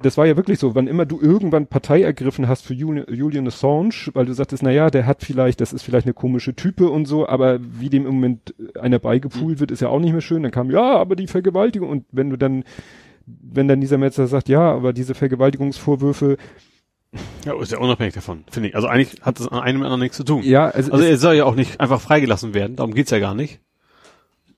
das 0.00 0.16
war 0.16 0.26
ja 0.26 0.36
wirklich 0.36 0.58
so, 0.58 0.74
wann 0.74 0.86
immer 0.86 1.06
du 1.06 1.20
irgendwann 1.20 1.66
Partei 1.66 2.02
ergriffen 2.02 2.48
hast 2.48 2.62
für 2.64 2.74
Julian, 2.74 3.06
Julian 3.12 3.46
Assange, 3.46 4.10
weil 4.12 4.26
du 4.26 4.32
sagtest, 4.32 4.62
na 4.62 4.70
ja, 4.70 4.90
der 4.90 5.06
hat 5.06 5.22
vielleicht, 5.22 5.60
das 5.60 5.72
ist 5.72 5.82
vielleicht 5.82 6.06
eine 6.06 6.14
komische 6.14 6.54
Type 6.54 6.88
und 6.88 7.06
so, 7.06 7.28
aber 7.28 7.58
wie 7.60 7.88
dem 7.90 8.06
im 8.06 8.14
Moment 8.14 8.54
einer 8.80 8.98
beigepult 8.98 9.60
wird, 9.60 9.70
ist 9.70 9.80
ja 9.80 9.88
auch 9.88 10.00
nicht 10.00 10.12
mehr 10.12 10.20
schön. 10.20 10.42
Dann 10.42 10.52
kam, 10.52 10.70
ja, 10.70 10.96
aber 10.96 11.16
die 11.16 11.26
Vergewaltigung 11.26 11.88
und 11.88 12.04
wenn 12.12 12.30
du 12.30 12.36
dann, 12.36 12.64
wenn 13.26 13.68
dann 13.68 13.80
dieser 13.80 13.98
Metzer 13.98 14.26
sagt, 14.26 14.48
ja, 14.48 14.72
aber 14.72 14.92
diese 14.92 15.14
Vergewaltigungsvorwürfe, 15.14 16.36
Ja, 17.44 17.60
ist 17.60 17.72
ja 17.72 17.78
unabhängig 17.78 18.14
davon, 18.14 18.44
finde 18.50 18.68
ich. 18.70 18.76
Also 18.76 18.88
eigentlich 18.88 19.22
hat 19.22 19.38
das 19.38 19.48
an 19.48 19.60
einem 19.60 19.80
oder 19.80 19.86
anderen 19.86 20.00
nichts 20.02 20.16
zu 20.16 20.24
tun. 20.24 20.42
ja, 20.42 20.66
also, 20.68 20.92
Also 20.92 21.04
er 21.04 21.16
soll 21.18 21.34
ja 21.34 21.44
auch 21.44 21.54
nicht 21.54 21.80
einfach 21.80 22.00
freigelassen 22.00 22.54
werden, 22.54 22.76
darum 22.76 22.94
geht's 22.94 23.10
ja 23.10 23.18
gar 23.18 23.34
nicht. 23.34 23.60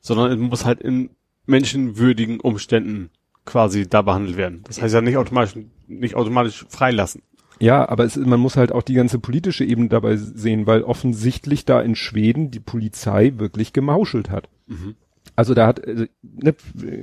Sondern 0.00 0.31
es 0.33 0.38
muss 0.38 0.64
halt 0.64 0.81
in 0.81 1.11
menschenwürdigen 1.46 2.40
Umständen 2.40 3.11
quasi 3.46 3.88
da 3.88 4.02
behandelt 4.02 4.37
werden. 4.37 4.62
Das 4.66 4.82
heißt 4.82 4.92
ja 4.92 5.00
nicht 5.00 5.16
automatisch, 5.16 5.56
nicht 5.87 6.14
automatisch 6.14 6.66
freilassen. 6.68 7.22
ja, 7.59 7.88
aber 7.88 8.04
es, 8.04 8.16
man 8.16 8.40
muss 8.40 8.56
halt 8.56 8.72
auch 8.72 8.82
die 8.82 8.94
ganze 8.94 9.18
politische 9.18 9.64
Ebene 9.64 9.88
dabei 9.88 10.16
sehen, 10.16 10.66
weil 10.66 10.82
offensichtlich 10.82 11.64
da 11.64 11.80
in 11.80 11.94
Schweden 11.94 12.50
die 12.50 12.61
Polizei 12.61 13.32
wirklich 13.37 13.72
gemauschelt 13.72 14.30
hat. 14.30 14.48
Mhm. 14.66 14.96
Also 15.35 15.54
da 15.54 15.66
hat, 15.66 15.87
also, 15.87 16.04
ne, 16.22 16.54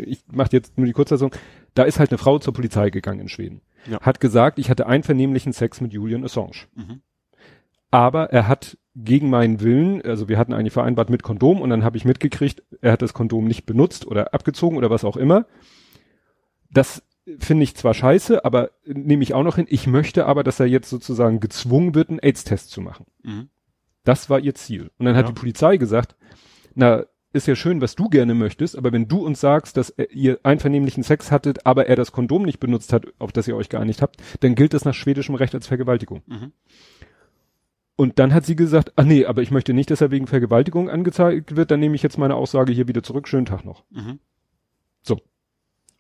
ich 0.06 0.24
mache 0.32 0.50
jetzt 0.52 0.78
nur 0.78 0.88
die 0.88 0.94
Kurzfassung, 0.94 1.32
da 1.74 1.84
ist 1.84 2.00
halt 2.00 2.12
eine 2.12 2.18
Frau 2.18 2.40
zur 2.40 2.54
Polizei 2.54 2.90
gegangen 2.90 3.22
in 3.22 3.30
Schweden. 3.30 3.62
Ja. 3.90 4.00
Hat 4.02 4.20
gesagt, 4.20 4.60
ich 4.60 4.70
hatte 4.70 4.88
einvernehmlichen 4.88 5.54
Sex 5.54 5.82
mit 5.82 5.94
Julian 5.94 6.24
Assange. 6.24 6.68
Mhm. 6.76 7.02
Aber 7.92 8.32
er 8.32 8.48
hat 8.48 8.78
gegen 8.96 9.30
meinen 9.30 9.60
Willen, 9.62 10.02
also 10.04 10.30
wir 10.30 10.38
hatten 10.38 10.54
eigentlich 10.54 10.74
vereinbart 10.74 11.10
mit 11.10 11.24
Kondom 11.24 11.62
und 11.62 11.70
dann 11.70 11.84
habe 11.84 11.98
ich 11.98 12.06
mitgekriegt, 12.06 12.64
er 12.82 12.92
hat 12.92 13.02
das 13.02 13.14
Kondom 13.14 13.46
nicht 13.46 13.66
benutzt 13.66 14.08
oder 14.08 14.34
abgezogen 14.34 14.78
oder 14.78 14.90
was 14.90 15.04
auch 15.04 15.18
immer. 15.18 15.46
Das 16.74 17.04
finde 17.40 17.64
ich 17.64 17.76
zwar 17.76 17.94
scheiße, 17.94 18.44
aber 18.44 18.72
nehme 18.86 19.24
ich 19.24 19.34
auch 19.34 19.44
noch 19.44 19.56
hin. 19.56 19.68
Ich 19.70 19.88
möchte 19.88 20.26
aber, 20.26 20.44
dass 20.44 20.60
er 20.60 20.66
jetzt 20.66 20.90
sozusagen 20.90 21.40
gezwungen 21.40 21.96
wird, 21.96 22.10
einen 22.10 22.20
AIDS-Test 22.20 22.70
zu 22.70 22.82
machen. 22.82 23.06
Mhm. 23.24 23.50
Das 24.04 24.30
war 24.30 24.40
ihr 24.40 24.56
Ziel. 24.56 24.92
Und 24.98 25.06
dann 25.06 25.16
hat 25.16 25.26
Ja. 25.28 25.32
die 25.32 25.40
Polizei 25.40 25.78
gesagt, 25.78 26.16
na, 26.76 27.06
ist 27.32 27.48
ja 27.48 27.56
schön, 27.56 27.82
was 27.82 27.96
du 27.96 28.10
gerne 28.10 28.36
möchtest, 28.36 28.78
aber 28.78 28.92
wenn 28.92 29.08
du 29.08 29.26
uns 29.26 29.40
sagst, 29.40 29.78
dass 29.78 29.94
ihr 30.12 30.40
einvernehmlichen 30.44 31.02
Sex 31.02 31.32
hattet, 31.32 31.66
aber 31.66 31.88
er 31.88 31.96
das 31.96 32.12
Kondom 32.12 32.44
nicht 32.44 32.60
benutzt 32.60 32.94
hat, 32.94 33.06
auf 33.18 33.32
das 33.32 33.48
ihr 33.48 33.56
euch 33.56 33.70
geeinigt 33.70 34.02
habt, 34.04 34.18
dann 34.42 34.54
gilt 34.54 34.74
das 34.74 34.86
nach 34.86 34.94
schwedischem 34.94 35.34
Recht 35.36 35.56
als 35.56 35.66
Vergewaltigung. 35.66 36.22
Mhm. 36.28 36.52
Und 37.96 38.20
dann 38.20 38.34
hat 38.34 38.46
sie 38.46 38.56
gesagt, 38.56 38.92
ach 38.98 39.06
nee, 39.06 39.26
aber 39.26 39.42
ich 39.42 39.50
möchte 39.52 39.74
nicht, 39.74 39.90
dass 39.90 40.02
er 40.02 40.12
wegen 40.12 40.28
Vergewaltigung 40.28 40.90
angezeigt 40.90 41.56
wird, 41.56 41.72
dann 41.72 41.80
nehme 41.80 41.96
ich 41.96 42.04
jetzt 42.04 42.18
meine 42.18 42.36
Aussage 42.36 42.74
hier 42.74 42.88
wieder 42.88 43.02
zurück, 43.04 43.28
schönen 43.28 43.46
Tag 43.46 43.66
noch. 43.66 43.84
Mhm. 43.92 44.20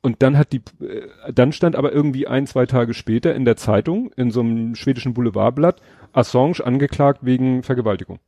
Und 0.03 0.21
dann 0.21 0.37
hat 0.37 0.51
die, 0.51 0.61
äh, 0.85 1.07
dann 1.33 1.51
stand 1.53 1.75
aber 1.75 1.91
irgendwie 1.93 2.27
ein, 2.27 2.45
zwei 2.45 2.65
Tage 2.67 2.93
später 2.93 3.33
in 3.33 3.45
der 3.45 3.55
Zeitung, 3.55 4.11
in 4.17 4.29
so 4.29 4.41
einem 4.41 4.75
schwedischen 4.75 5.13
Boulevardblatt, 5.15 5.81
Assange 6.11 6.63
angeklagt 6.63 7.21
wegen 7.23 7.63
Vergewaltigung. 7.63 8.19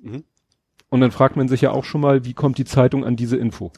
Mhm. 0.00 0.24
Und 0.90 1.00
dann 1.00 1.12
fragt 1.12 1.36
man 1.36 1.46
sich 1.48 1.60
ja 1.62 1.70
auch 1.70 1.84
schon 1.84 2.00
mal, 2.00 2.24
wie 2.24 2.34
kommt 2.34 2.58
die 2.58 2.64
Zeitung 2.64 3.04
an 3.04 3.14
diese 3.16 3.36
Info? 3.36 3.70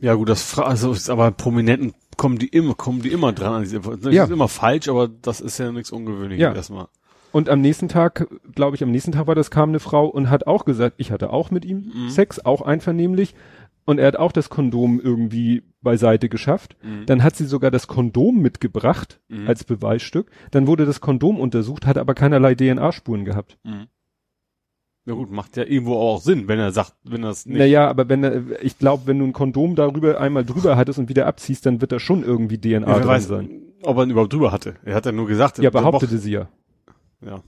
Ja 0.00 0.14
gut, 0.14 0.30
das 0.30 0.58
also 0.58 0.92
ist 0.92 1.10
aber 1.10 1.30
Prominenten 1.30 1.92
kommen 2.16 2.38
die 2.38 2.48
immer, 2.48 2.74
kommen 2.74 3.02
die 3.02 3.10
immer 3.12 3.32
dran 3.32 3.52
an 3.54 3.62
diese 3.62 3.76
Info. 3.76 3.94
Das 3.96 4.14
Ja. 4.14 4.24
ist 4.24 4.30
immer 4.30 4.48
falsch, 4.48 4.88
aber 4.88 5.08
das 5.08 5.40
ist 5.42 5.58
ja 5.58 5.70
nichts 5.72 5.92
Ungewöhnliches 5.92 6.42
Ja. 6.42 6.54
erstmal. 6.54 6.88
Und 7.32 7.48
am 7.48 7.60
nächsten 7.60 7.88
Tag, 7.88 8.26
glaube 8.54 8.74
ich, 8.76 8.82
am 8.82 8.90
nächsten 8.90 9.12
Tag 9.12 9.26
war 9.26 9.34
das, 9.36 9.50
kam 9.50 9.68
eine 9.68 9.78
Frau 9.78 10.06
und 10.06 10.30
hat 10.30 10.46
auch 10.46 10.64
gesagt, 10.64 10.96
ich 10.98 11.12
hatte 11.12 11.30
auch 11.32 11.50
mit 11.50 11.64
ihm 11.64 11.92
Mhm. 11.94 12.08
Sex, 12.10 12.44
auch 12.44 12.62
einvernehmlich. 12.62 13.34
Und 13.90 13.98
er 13.98 14.06
hat 14.06 14.16
auch 14.16 14.32
das 14.32 14.48
Kondom 14.48 15.00
irgendwie 15.00 15.62
beiseite 15.82 16.28
geschafft. 16.28 16.76
Mhm. 16.82 17.06
Dann 17.06 17.22
hat 17.22 17.36
sie 17.36 17.44
sogar 17.46 17.70
das 17.70 17.86
Kondom 17.88 18.40
mitgebracht 18.40 19.20
Mhm. 19.28 19.48
als 19.48 19.64
Beweisstück. 19.64 20.30
Dann 20.52 20.66
wurde 20.66 20.86
das 20.86 21.00
Kondom 21.00 21.38
untersucht, 21.40 21.86
hat 21.86 21.98
aber 21.98 22.14
keinerlei 22.14 22.54
DNA-Spuren 22.54 23.24
gehabt. 23.24 23.58
Mhm. 23.64 23.86
Ja 25.06 25.14
gut, 25.14 25.30
macht 25.30 25.56
ja 25.56 25.64
irgendwo 25.64 25.96
auch 25.96 26.20
Sinn, 26.20 26.46
wenn 26.46 26.58
er 26.58 26.70
sagt, 26.72 26.94
wenn 27.02 27.24
er 27.24 27.30
es 27.30 27.46
nicht. 27.46 27.58
Naja, 27.58 27.88
aber 27.88 28.08
wenn 28.08 28.22
er, 28.22 28.62
ich 28.62 28.78
glaube, 28.78 29.06
wenn 29.06 29.18
du 29.18 29.24
ein 29.24 29.32
Kondom 29.32 29.74
darüber 29.74 30.20
einmal 30.20 30.44
drüber 30.44 30.76
hattest 30.76 30.98
und 30.98 31.08
wieder 31.08 31.26
abziehst, 31.26 31.66
dann 31.66 31.80
wird 31.80 31.90
da 31.90 31.98
schon 31.98 32.22
irgendwie 32.22 32.58
DNA 32.58 32.86
ja, 32.86 32.98
drin 32.98 33.08
weiß, 33.08 33.26
sein. 33.26 33.50
ob 33.82 33.96
er 33.96 34.04
ihn 34.04 34.10
überhaupt 34.10 34.32
drüber 34.32 34.52
hatte. 34.52 34.74
Er 34.84 34.94
hat 34.94 35.06
ja 35.06 35.12
nur 35.12 35.26
gesagt, 35.26 35.58
Ja, 35.58 35.64
er 35.64 35.70
behauptete 35.70 36.18
sie 36.18 36.32
ja. 36.32 36.48
Ja. 37.24 37.42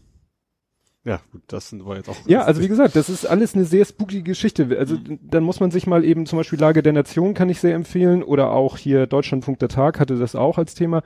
Ja, 1.05 1.21
gut, 1.33 1.43
das 1.49 1.69
sind 1.69 1.85
wir 1.85 1.97
jetzt 1.97 2.09
auch. 2.09 2.17
Ja, 2.27 2.43
also 2.43 2.63
wie 2.63 2.69
gesagt, 2.69 2.95
das 2.95 3.09
ist 3.11 3.27
alles 3.27 3.55
eine 3.55 3.65
sehr 3.65 3.85
spooky 3.85 4.23
Geschichte. 4.23 4.77
Also 4.79 4.97
Mhm. 4.97 5.19
dann 5.23 5.43
muss 5.43 5.59
man 5.59 5.71
sich 5.73 5.87
mal 5.87 6.05
eben 6.05 6.27
zum 6.27 6.39
Beispiel 6.39 6.61
Lage 6.61 6.83
der 6.83 6.93
Nation 6.93 7.35
kann 7.35 7.49
ich 7.49 7.61
sehr 7.61 7.75
empfehlen 7.75 8.23
oder 8.23 8.53
auch 8.53 8.77
hier 8.79 9.07
Deutschlandfunk 9.09 9.59
der 9.59 9.69
Tag 9.69 9.99
hatte 9.99 10.17
das 10.17 10.37
auch 10.37 10.59
als 10.59 10.75
Thema. 10.75 11.03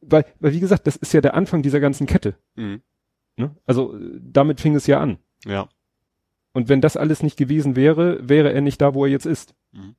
Weil, 0.00 0.24
weil 0.38 0.52
wie 0.52 0.60
gesagt, 0.60 0.86
das 0.86 0.94
ist 0.94 1.12
ja 1.12 1.20
der 1.20 1.34
Anfang 1.34 1.62
dieser 1.62 1.80
ganzen 1.80 2.06
Kette. 2.06 2.36
Mhm. 2.54 2.80
Ne? 3.36 3.56
Also 3.66 3.98
damit 4.20 4.60
fing 4.60 4.76
es 4.76 4.86
ja 4.86 5.00
an. 5.00 5.18
Ja. 5.44 5.68
Und 6.52 6.68
wenn 6.68 6.80
das 6.80 6.96
alles 6.96 7.22
nicht 7.22 7.36
gewesen 7.36 7.74
wäre, 7.76 8.28
wäre 8.28 8.52
er 8.52 8.60
nicht 8.60 8.80
da, 8.80 8.94
wo 8.94 9.04
er 9.04 9.10
jetzt 9.10 9.26
ist. 9.26 9.54
Mhm. 9.72 9.96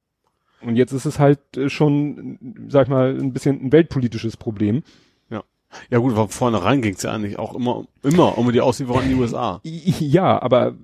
Und 0.62 0.76
jetzt 0.76 0.92
ist 0.94 1.06
es 1.06 1.20
halt 1.20 1.40
äh, 1.58 1.70
schon, 1.70 2.66
sag 2.70 2.84
ich 2.84 2.90
mal, 2.90 3.18
ein 3.18 3.34
bisschen 3.34 3.66
ein 3.66 3.72
weltpolitisches 3.72 4.38
Problem. 4.38 4.84
Ja 5.90 6.00
gut, 6.00 6.14
von 6.16 6.30
vornherein 6.30 6.82
ging 6.82 6.96
es 6.96 7.04
ja 7.04 7.12
eigentlich 7.12 7.38
auch 7.40 7.54
immer, 7.56 7.86
immer 8.04 8.38
um 8.38 8.52
die 8.52 8.62
Auslieferung 8.62 9.04
in 9.04 9.10
die 9.10 9.16
USA. 9.16 9.62
Ja, 9.64 10.42
aber 10.42 10.76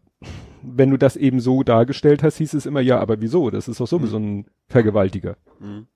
wenn 0.62 0.90
du 0.90 0.98
das 0.98 1.16
eben 1.16 1.40
so 1.40 1.64
dargestellt 1.64 2.24
hast, 2.24 2.38
hieß 2.38 2.54
es 2.54 2.66
immer, 2.66 2.82
ja, 2.82 3.00
aber 3.00 3.22
wieso? 3.22 3.50
Das 3.50 3.68
ist 3.68 3.80
doch 3.80 3.88
sowieso 3.88 4.18
ein 4.18 4.46
Vergewaltiger. 4.68 5.38
Mhm. 5.60 5.88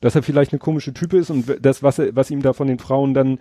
Dass 0.00 0.14
er 0.14 0.22
vielleicht 0.22 0.52
eine 0.52 0.58
komische 0.60 0.92
Type 0.94 1.16
ist 1.16 1.30
und 1.30 1.46
das, 1.64 1.82
was, 1.82 1.98
er, 1.98 2.14
was 2.14 2.30
ihm 2.30 2.42
da 2.42 2.52
von 2.52 2.68
den 2.68 2.78
Frauen 2.78 3.14
dann 3.14 3.38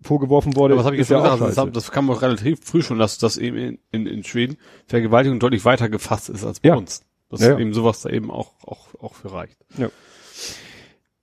vorgeworfen 0.00 0.54
wurde, 0.54 0.74
Aber 0.74 0.80
was 0.80 0.86
habe 0.86 0.94
ich 0.96 1.02
ist 1.02 1.10
ja 1.10 1.20
gesagt? 1.34 1.56
Das, 1.56 1.72
das 1.72 1.90
kam 1.90 2.08
auch 2.10 2.22
relativ 2.22 2.60
früh 2.64 2.82
schon, 2.82 2.98
dass 3.00 3.18
das 3.18 3.36
eben 3.36 3.56
in, 3.56 3.78
in, 3.90 4.06
in 4.06 4.24
Schweden 4.24 4.56
Vergewaltigung 4.86 5.40
deutlich 5.40 5.64
weiter 5.64 5.88
gefasst 5.88 6.28
ist 6.28 6.44
als 6.44 6.60
bei 6.60 6.68
Ja. 6.68 6.76
uns. 6.76 7.02
Dass 7.30 7.40
Ja, 7.40 7.50
ja. 7.50 7.58
eben 7.58 7.74
sowas 7.74 8.00
da 8.02 8.08
eben 8.10 8.30
auch, 8.30 8.52
auch, 8.64 8.94
auch 9.00 9.14
für 9.14 9.32
reicht. 9.32 9.58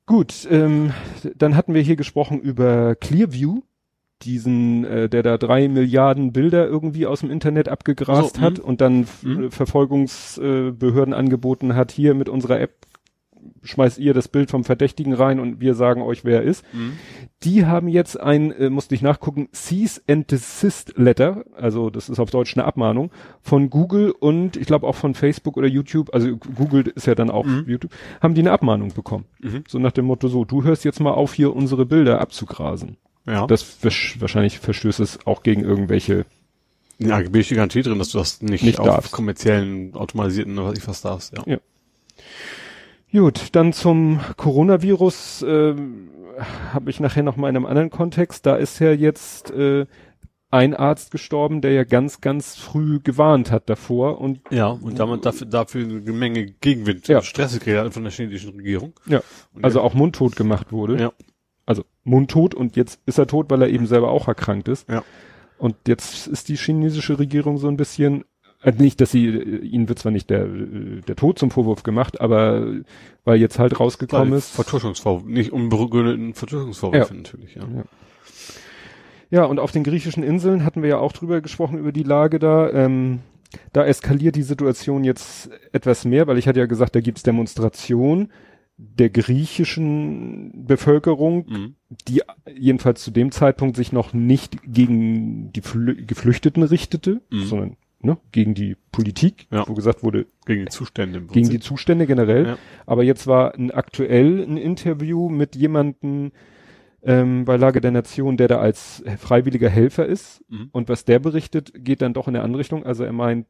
Gut, 0.06 0.48
ähm, 0.52 0.94
dann 1.36 1.56
hatten 1.56 1.74
wir 1.74 1.82
hier 1.82 1.96
gesprochen 1.96 2.40
über 2.40 2.96
Clearview, 2.96 3.62
diesen, 4.22 4.86
äh, 4.86 5.10
der 5.10 5.24
da 5.24 5.38
drei 5.38 5.68
Milliarden 5.68 6.32
Bilder 6.32 6.68
irgendwie 6.68 7.08
aus 7.08 7.22
dem 7.22 7.32
Internet 7.32 7.70
abgegrast 7.70 8.36
So, 8.36 8.42
hat 8.42 8.60
mhm. 8.60 8.64
und 8.64 8.82
dann 8.82 9.08
äh, 9.24 9.50
Verfolgungsbehörden 9.50 11.14
angeboten 11.14 11.76
hat, 11.76 11.92
hier 11.92 12.14
mit 12.14 12.30
unserer 12.30 12.60
App 12.60 12.86
schmeißt 13.66 13.98
ihr 14.00 14.14
das 14.14 14.28
Bild 14.30 14.50
vom 14.50 14.64
Verdächtigen 14.64 15.14
rein 15.14 15.40
und 15.40 15.60
wir 15.60 15.74
sagen 15.76 16.02
euch, 16.02 16.24
wer 16.24 16.38
er 16.38 16.44
ist. 16.44 16.64
Die 17.44 17.66
haben 17.66 17.88
jetzt 17.88 18.20
ein, 18.20 18.52
äh, 18.54 18.70
musste 18.70 18.96
ich 18.96 19.02
nachgucken, 19.02 19.50
Cease 19.54 20.02
and 20.08 20.32
Desist 20.32 20.94
Letter, 20.98 21.44
also 21.56 21.90
das 21.90 22.08
ist 22.10 22.20
auf 22.20 22.30
Deutsch 22.32 22.56
eine 22.56 22.66
Abmahnung, 22.66 23.12
von 23.42 23.70
Google 23.70 24.12
und 24.12 24.56
ich 24.56 24.66
glaube 24.68 24.88
auch 24.88 24.96
von 24.96 25.14
Facebook 25.16 25.58
oder 25.58 25.68
YouTube, 25.68 26.14
also 26.14 26.38
Google 26.38 26.88
ist 26.96 27.08
ja 27.08 27.16
dann 27.16 27.30
auch 27.30 27.46
Mhm. 27.46 27.66
YouTube, 27.68 27.92
haben 28.22 28.34
die 28.36 28.42
eine 28.42 28.52
Abmahnung 28.52 28.94
bekommen. 28.94 29.26
Mhm. 29.42 29.64
So 29.68 29.80
nach 29.80 29.92
dem 29.92 30.06
Motto 30.06 30.28
so, 30.30 30.46
du 30.46 30.64
hörst 30.64 30.86
jetzt 30.86 31.00
mal 31.00 31.12
auf, 31.12 31.34
hier 31.34 31.56
unsere 31.56 31.86
Bilder 31.86 32.22
abzugrasen. 32.22 32.98
Ja. 33.28 33.48
Das 33.48 33.78
wahrscheinlich 34.20 34.60
verstößt 34.60 35.00
es 35.00 35.26
auch 35.26 35.42
gegen 35.44 35.62
irgendwelche, 35.64 36.26
In 37.00 37.08
der 37.08 37.18
AGB 37.18 37.44
steht 37.44 37.58
garantiert 37.58 37.88
drin, 37.88 38.00
dass 38.00 38.10
du 38.10 38.20
das 38.20 38.42
nicht, 38.42 38.64
Nicht 38.64 38.80
auf 38.80 38.86
darfst. 38.88 39.12
kommerziellen, 39.12 39.96
automatisierten, 39.96 40.58
oder 40.58 40.70
was 40.70 40.78
ich 40.78 40.88
was 40.88 41.02
darfst, 41.02 41.34
ja. 41.36 41.44
Ja. 41.46 41.58
Gut, 43.12 43.50
dann 43.54 43.72
zum 43.72 44.20
Coronavirus 44.38 45.46
ähm, 45.48 46.10
habe 46.74 46.90
ich 46.90 47.00
nachher 47.00 47.24
noch 47.24 47.38
mal 47.38 47.50
in 47.50 47.56
einem 47.56 47.66
anderen 47.66 47.90
Kontext. 47.90 48.46
Da 48.46 48.56
ist 48.58 48.80
ja 48.80 48.92
jetzt 48.92 49.52
äh, 49.52 49.86
ein 50.52 50.74
Arzt 50.74 51.12
gestorben, 51.12 51.62
der 51.62 51.72
ja 51.72 51.84
ganz, 51.84 52.20
ganz 52.22 52.56
früh 52.56 53.00
gewarnt 53.00 53.52
hat 53.52 53.70
davor 53.70 54.20
und 54.20 54.42
Ja, 54.52 54.68
und 54.68 55.00
damit 55.00 55.26
dafür, 55.26 55.48
dafür 55.48 55.84
eine 55.86 56.00
Menge 56.12 56.46
Gegenwind, 56.46 57.08
Ja. 57.08 57.22
Stress 57.22 57.54
gekriegt 57.60 57.94
von 57.94 58.04
der 58.04 58.12
chinesischen 58.12 58.56
Regierung. 58.56 58.94
ja, 59.06 59.22
Und 59.54 59.64
also 59.64 59.80
ja, 59.80 59.86
auch 59.86 59.94
mundtot 59.94 60.36
gemacht 60.36 60.72
wurde. 60.72 61.00
Ja. 61.00 61.14
Also 61.66 61.84
mundtot 62.04 62.54
und 62.54 62.76
jetzt 62.76 63.00
ist 63.06 63.18
er 63.18 63.28
tot, 63.28 63.50
weil 63.50 63.62
er 63.62 63.70
eben 63.70 63.88
selber 63.88 64.10
auch 64.12 64.28
erkrankt 64.28 64.68
ist. 64.68 64.90
Ja. 64.90 65.04
Und 65.58 65.76
jetzt 65.88 66.28
ist 66.28 66.50
die 66.50 66.58
chinesische 66.58 67.18
Regierung 67.18 67.58
so 67.58 67.68
ein 67.70 67.78
bisschen, 67.78 68.24
äh, 68.66 68.74
nicht, 68.78 69.00
dass 69.02 69.12
sie, 69.12 69.28
äh, 69.28 69.58
ihnen 69.60 69.88
wird 69.90 70.00
zwar 70.00 70.12
nicht 70.12 70.30
der, 70.30 70.46
äh, 70.46 71.02
der 71.08 71.16
Tod 71.16 71.40
zum 71.40 71.52
Vorwurf 71.52 71.84
gemacht, 71.84 72.20
aber 72.22 72.68
weil 73.24 73.40
jetzt 73.40 73.60
halt 73.60 73.80
rausgekommen 73.80 74.32
weil 74.32 74.38
ist. 74.40 74.52
Vertuschungsvorwurf, 74.56 75.26
nicht 75.26 75.52
unbegründeten 75.52 76.34
Vertuschungsvorwürfe 76.34 77.16
natürlich, 77.16 77.56
ja. 77.56 77.64
Ja. 77.64 77.84
Ja, 79.32 79.46
und 79.46 79.60
auf 79.60 79.72
den 79.72 79.84
griechischen 79.84 80.24
Inseln 80.24 80.64
hatten 80.64 80.82
wir 80.84 80.90
ja 80.90 80.98
auch 81.00 81.12
drüber 81.12 81.42
gesprochen, 81.42 81.80
über 81.80 81.92
die 81.92 82.04
Lage 82.04 82.40
da. 82.40 82.70
Ähm, 82.72 83.20
da 83.74 83.86
eskaliert 83.86 84.36
die 84.36 84.44
Situation 84.44 85.04
jetzt 85.04 85.50
etwas 85.72 86.06
mehr, 86.06 86.28
weil 86.28 86.38
ich 86.38 86.48
hatte 86.48 86.60
ja 86.60 86.66
gesagt, 86.68 86.96
da 86.96 87.02
gibt's 87.02 87.24
Demonstrationen 87.24 88.32
der 88.78 89.10
griechischen 89.10 90.66
Bevölkerung, 90.68 91.46
Mhm. 91.48 91.76
die 92.08 92.22
jedenfalls 92.56 93.02
zu 93.04 93.12
dem 93.12 93.32
Zeitpunkt 93.32 93.78
sich 93.78 93.92
noch 93.94 94.14
nicht 94.14 94.58
gegen 94.66 95.52
die 95.54 95.62
Flü 95.62 96.06
Geflüchteten 96.06 96.62
richtete, 96.64 97.22
Mhm. 97.32 97.44
sondern 97.46 97.78
ne, 98.06 98.18
gegen 98.32 98.54
die 98.54 98.76
Politik, 98.92 99.48
Ja. 99.52 99.68
wo 99.68 99.74
gesagt 99.74 100.04
wurde, 100.04 100.26
Gegen 100.46 100.62
die 100.66 100.70
Zustände 100.72 101.22
gegen 101.22 101.50
die. 101.50 101.60
Zustände 101.60 102.06
generell. 102.06 102.46
Ja. 102.48 102.58
Aber 102.86 103.04
jetzt 103.04 103.28
war 103.28 103.56
ein 103.56 103.72
aktuell 103.72 104.44
ein 104.44 104.58
Interview 104.58 105.28
mit 105.30 105.56
jemandem 105.56 106.32
ähm, 107.04 107.46
bei 107.46 107.58
Lage 107.58 107.82
der 107.82 107.92
Nation, 107.92 108.38
der 108.38 108.48
da 108.48 108.58
als 108.60 109.04
freiwilliger 109.20 109.70
Helfer 109.70 110.06
ist. 110.06 110.44
Mhm. 110.50 110.70
Und 110.72 110.90
was 110.90 111.06
der 111.06 111.20
berichtet, 111.20 111.72
geht 111.76 112.02
dann 112.02 112.14
doch 112.14 112.28
in 112.28 112.36
eine 112.36 112.44
andere 112.44 112.60
Richtung. 112.62 112.84
Also 112.86 113.04
er 113.04 113.12
meint, 113.14 113.48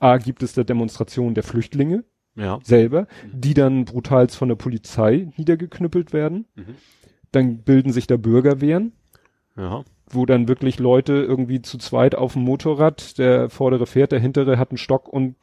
A 0.00 0.16
gibt 0.18 0.42
es 0.42 0.52
da 0.52 0.62
Demonstrationen 0.64 1.34
der 1.34 1.42
Flüchtlinge 1.44 2.04
Ja. 2.36 2.58
selber, 2.62 3.02
Mhm. 3.32 3.40
die 3.40 3.54
dann 3.54 3.84
brutals 3.84 4.36
von 4.36 4.48
der 4.48 4.56
Polizei 4.56 5.28
niedergeknüppelt 5.36 6.12
werden. 6.12 6.46
Mhm. 6.54 6.74
Dann 7.32 7.58
bilden 7.58 7.92
sich 7.92 8.06
da 8.06 8.16
Bürgerwehren, 8.16 8.92
Ja. 9.56 9.84
Wo 10.14 10.26
dann 10.26 10.48
wirklich 10.48 10.78
Leute 10.78 11.14
irgendwie 11.14 11.62
zu 11.62 11.78
zweit 11.78 12.14
auf 12.14 12.34
dem 12.34 12.42
Motorrad, 12.42 13.18
der 13.18 13.48
vordere 13.50 13.86
fährt, 13.86 14.12
der 14.12 14.20
hintere 14.20 14.58
hat 14.58 14.70
einen 14.70 14.78
Stock 14.78 15.08
und 15.08 15.34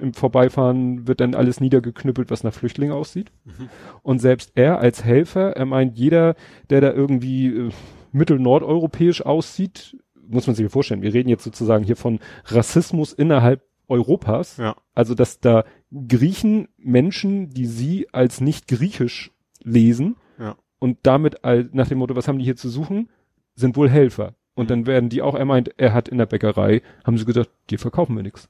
im 0.00 0.14
Vorbeifahren 0.14 1.06
wird 1.08 1.20
dann 1.20 1.34
alles 1.34 1.60
niedergeknüppelt, 1.60 2.30
was 2.30 2.44
nach 2.44 2.54
Flüchtlingen 2.54 2.94
aussieht. 2.94 3.32
Mhm. 3.44 3.68
Und 4.02 4.20
selbst 4.20 4.52
er 4.54 4.78
als 4.78 5.04
Helfer, 5.04 5.56
er 5.56 5.66
meint, 5.66 5.98
jeder, 5.98 6.34
der 6.70 6.80
da 6.80 6.92
irgendwie 6.92 7.46
äh, 7.48 7.70
mittel-nordeuropäisch 8.12 9.22
aussieht, 9.24 9.96
muss 10.28 10.46
man 10.46 10.56
sich 10.56 10.70
vorstellen, 10.70 11.02
wir 11.02 11.12
reden 11.14 11.28
jetzt 11.28 11.44
sozusagen 11.44 11.84
hier 11.84 11.96
von 11.96 12.20
Rassismus 12.46 13.12
innerhalb 13.12 13.62
Europas, 13.88 14.56
Ja. 14.56 14.76
also 14.94 15.14
dass 15.14 15.40
da 15.40 15.64
Griechen 16.08 16.68
Menschen, 16.78 17.50
die 17.50 17.66
sie 17.66 18.06
als 18.12 18.40
nicht 18.40 18.68
griechisch 18.68 19.32
lesen 19.62 20.16
Ja. 20.38 20.56
und 20.78 20.98
damit 21.02 21.44
all, 21.44 21.68
nach 21.72 21.88
dem 21.88 21.98
Motto, 21.98 22.16
was 22.16 22.28
haben 22.28 22.38
die 22.38 22.44
hier 22.44 22.56
zu 22.56 22.68
suchen, 22.70 23.10
sind 23.54 23.76
wohl 23.76 23.88
Helfer. 23.90 24.34
Und 24.54 24.64
Mhm. 24.64 24.68
dann 24.68 24.86
werden 24.86 25.08
die 25.08 25.22
auch, 25.22 25.34
er 25.34 25.44
meint, 25.44 25.70
er 25.78 25.94
hat 25.94 26.08
in 26.08 26.18
der 26.18 26.26
Bäckerei, 26.26 26.82
haben 27.04 27.16
sie 27.18 27.24
gesagt, 27.24 27.50
dir 27.70 27.78
verkaufen 27.78 28.14
wir 28.16 28.22
nix. 28.22 28.48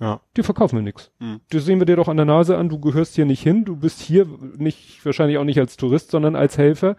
Ja. 0.00 0.20
Dir 0.36 0.44
verkaufen 0.44 0.76
wir 0.76 0.82
nix. 0.82 1.10
Mhm. 1.20 1.40
Das 1.50 1.64
sehen 1.64 1.78
wir 1.78 1.86
dir 1.86 1.96
doch 1.96 2.08
an 2.08 2.16
der 2.16 2.26
Nase 2.26 2.56
an, 2.58 2.68
du 2.68 2.78
gehörst 2.78 3.14
hier 3.14 3.24
nicht 3.26 3.42
hin, 3.42 3.64
du 3.64 3.76
bist 3.76 4.00
hier 4.00 4.26
nicht, 4.56 5.04
wahrscheinlich 5.04 5.38
auch 5.38 5.44
nicht 5.44 5.58
als 5.60 5.76
Tourist, 5.76 6.10
sondern 6.10 6.36
als 6.36 6.58
Helfer. 6.58 6.96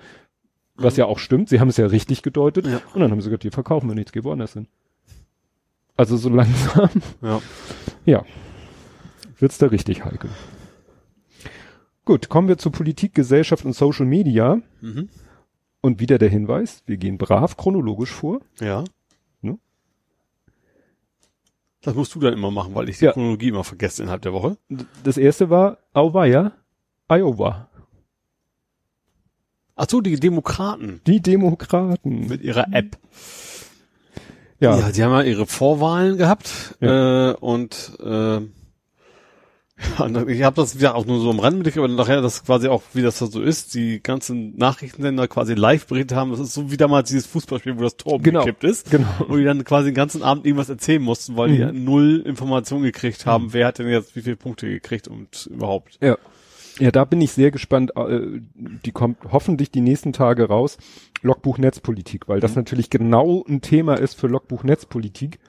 Was 0.76 0.96
Mhm. 0.96 1.00
ja 1.00 1.06
auch 1.06 1.20
stimmt, 1.20 1.50
sie 1.50 1.60
haben 1.60 1.68
es 1.70 1.78
ja 1.78 1.86
richtig 1.88 2.22
gedeutet. 2.24 2.66
Ja. 2.66 2.82
Und 2.94 3.02
dann 3.02 3.12
haben 3.12 3.22
sie 3.22 3.30
gesagt, 3.30 3.44
dir 3.44 3.52
verkaufen 3.52 3.88
wir 3.90 3.96
nichts, 3.96 4.12
geh 4.12 4.24
woanders 4.24 4.54
hin. 4.54 4.68
Also 5.98 6.18
so 6.18 6.30
langsam 6.34 6.90
Ja. 8.06 8.24
wird's 9.40 9.58
da 9.58 9.68
richtig 9.68 10.04
heikel. 10.04 10.30
Gut, 12.06 12.30
kommen 12.30 12.48
wir 12.48 12.58
zu 12.58 12.70
Politik, 12.72 13.14
Gesellschaft 13.16 13.66
und 13.66 13.74
Social 13.74 14.06
Media. 14.06 14.60
Mhm. 14.82 15.10
Und 15.86 16.00
wieder 16.00 16.18
der 16.18 16.30
Hinweis, 16.30 16.82
wir 16.88 16.98
gehen 16.98 17.20
brav 17.20 17.58
chronologisch 17.58 18.10
vor. 18.10 18.40
Ja. 18.60 18.84
Ne? 19.42 19.60
Das 21.84 21.94
musst 21.94 22.16
du 22.16 22.20
dann 22.20 22.34
immer 22.34 22.50
machen, 22.50 22.74
weil 22.74 22.90
ich 22.90 22.98
die 22.98 23.06
Ja. 23.06 23.12
Chronologie 23.12 23.50
immer 23.50 23.64
vergesse 23.64 24.02
innerhalb 24.02 24.24
der 24.24 24.34
Woche. 24.34 24.58
Das 25.04 25.18
erste 25.18 25.52
war 25.52 25.78
Auweia, 25.94 26.54
Iowa. 27.08 27.70
Ach 29.76 29.86
so, 29.88 30.02
die 30.02 30.16
Demokraten 30.20 31.02
Die 31.06 31.22
Demokraten. 31.22 32.28
mit 32.28 32.42
ihrer 32.42 32.74
App. 32.74 32.98
Ja, 34.60 34.80
Ja, 34.80 34.92
die 34.92 35.04
haben 35.04 35.12
ja 35.12 35.22
ihre 35.22 35.46
Vorwahlen 35.46 36.18
gehabt 36.18 36.76
Ja. 36.80 37.32
äh, 37.32 37.36
und 37.36 37.96
äh, 38.04 38.42
ich 40.28 40.44
habe 40.44 40.56
das 40.56 40.78
wieder 40.78 40.96
auch 40.96 41.06
nur 41.06 41.20
so 41.20 41.30
am 41.30 41.40
Rand 41.40 41.58
mit, 41.66 41.78
aber 41.78 41.88
nachher 41.90 42.22
das 42.22 42.46
quasi 42.46 42.68
auch, 42.70 42.82
wie 42.94 43.02
das 43.02 43.20
da 43.20 43.26
so 43.26 43.42
ist, 43.42 43.74
die 43.74 44.02
ganzen 44.02 44.56
Nachrichtensender 44.58 45.28
quasi 45.28 45.54
live 45.54 45.86
berichtet 45.88 46.18
haben. 46.18 46.32
Das 46.32 46.40
ist 46.40 46.54
so 46.54 46.72
wie 46.72 46.78
damals 46.78 47.10
dieses 47.10 47.26
Fußballspiel, 47.28 47.78
wo 47.78 47.82
das 47.84 47.98
Tor 47.98 48.20
Genau. 48.22 48.40
gekippt 48.46 48.64
ist. 48.64 48.90
genau. 48.90 49.08
Wo 49.28 49.36
die 49.36 49.44
dann 49.44 49.64
quasi 49.66 49.90
den 49.90 49.96
ganzen 49.96 50.24
Abend 50.24 50.46
irgendwas 50.46 50.70
erzählen 50.70 51.02
mussten, 51.02 51.36
weil 51.36 51.50
die 51.58 51.64
Mhm. 51.64 51.84
null 51.84 52.24
Informationen 52.26 52.84
gekriegt 52.84 53.26
haben, 53.26 53.52
wer 53.52 53.68
hat 53.68 53.80
denn 53.80 53.90
jetzt 53.90 54.16
wie 54.16 54.22
viele 54.22 54.38
Punkte 54.38 54.68
gekriegt 54.70 55.08
und 55.10 55.48
überhaupt. 55.52 55.98
Ja. 56.02 56.18
Ja, 56.80 56.92
da 56.92 57.06
bin 57.06 57.22
ich 57.22 57.32
sehr 57.32 57.52
gespannt. 57.52 57.92
Äh, 57.96 58.42
die 58.56 58.92
kommt 58.92 59.18
hoffentlich 59.32 59.72
die 59.72 59.80
nächsten 59.82 60.12
Tage 60.14 60.46
raus. 60.50 60.78
Logbuch 61.22 61.58
Netzpolitik, 61.58 62.28
weil 62.28 62.40
das 62.42 62.52
Mhm. 62.52 62.58
natürlich 62.60 62.90
genau 62.90 63.44
ein 63.48 63.62
Thema 63.62 63.96
ist 63.96 64.14
für 64.20 64.28
Logbuch 64.28 64.64
Netzpolitik. 64.64 65.40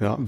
Ja. 0.00 0.18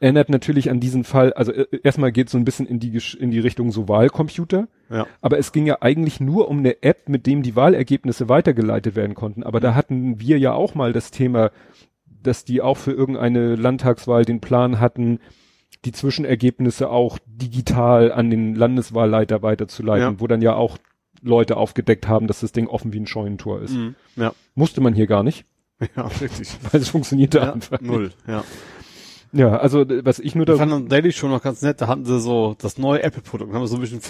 Erinnert 0.00 0.28
natürlich 0.28 0.70
an 0.70 0.80
diesen 0.80 1.04
Fall, 1.04 1.32
also 1.32 1.52
äh, 1.52 1.66
erstmal 1.82 2.12
geht 2.12 2.26
es 2.28 2.32
so 2.32 2.38
ein 2.38 2.44
bisschen 2.44 2.66
in 2.66 2.78
die, 2.80 2.98
in 3.18 3.30
die 3.30 3.38
Richtung 3.40 3.70
so 3.72 3.88
Wahlcomputer, 3.88 4.68
Ja. 4.90 5.06
aber 5.20 5.38
es 5.38 5.52
ging 5.52 5.66
ja 5.66 5.78
eigentlich 5.80 6.20
nur 6.20 6.48
um 6.48 6.58
eine 6.58 6.82
App, 6.82 7.08
mit 7.08 7.26
dem 7.26 7.42
die 7.42 7.56
Wahlergebnisse 7.56 8.28
weitergeleitet 8.28 8.96
werden 8.96 9.14
konnten. 9.14 9.42
Aber 9.42 9.60
da 9.60 9.74
hatten 9.74 10.20
wir 10.20 10.38
ja 10.38 10.52
auch 10.52 10.74
mal 10.74 10.92
das 10.92 11.10
Thema, 11.10 11.50
dass 12.22 12.44
die 12.44 12.60
auch 12.62 12.76
für 12.76 12.92
irgendeine 12.92 13.54
Landtagswahl 13.54 14.24
den 14.24 14.40
Plan 14.40 14.80
hatten, 14.80 15.20
die 15.84 15.92
Zwischenergebnisse 15.92 16.88
auch 16.88 17.18
digital 17.26 18.10
an 18.12 18.30
den 18.30 18.54
Landeswahlleiter 18.54 19.42
weiterzuleiten, 19.42 20.14
Ja. 20.14 20.20
wo 20.20 20.26
dann 20.26 20.40
ja 20.42 20.54
auch 20.54 20.78
Leute 21.22 21.56
aufgedeckt 21.56 22.08
haben, 22.08 22.26
dass 22.26 22.40
das 22.40 22.52
Ding 22.52 22.66
offen 22.66 22.92
wie 22.92 23.00
ein 23.00 23.06
Scheunentor 23.06 23.60
ist. 23.62 23.74
Mhm. 23.74 23.94
Ja. 24.16 24.32
Musste 24.54 24.80
man 24.80 24.94
hier 24.94 25.06
gar 25.06 25.22
nicht, 25.22 25.44
Ja, 25.96 26.06
richtig. 26.20 26.48
weil 26.72 26.80
es 26.80 26.88
funktionierte 26.88 27.38
Ja, 27.38 27.52
einfach. 27.52 27.80
null, 27.80 28.10
ja. 28.26 28.44
Ja, 29.34 29.56
also 29.56 29.80
äh, 29.82 30.04
was 30.04 30.18
ich 30.18 30.34
nur 30.34 30.44
Ich 30.44 30.52
da 30.52 30.56
fand 30.56 30.72
dann 30.72 30.88
Daily 30.88 31.12
schon 31.12 31.30
noch 31.30 31.42
ganz 31.42 31.60
nett, 31.62 31.80
da 31.80 31.88
hatten 31.88 32.04
sie 32.04 32.20
so 32.20 32.56
das 32.60 32.78
neue 32.78 33.02
Apple-Produkt, 33.02 33.52
haben 33.52 33.66
so 33.66 33.74
ein 33.76 33.80
bisschen 33.80 34.00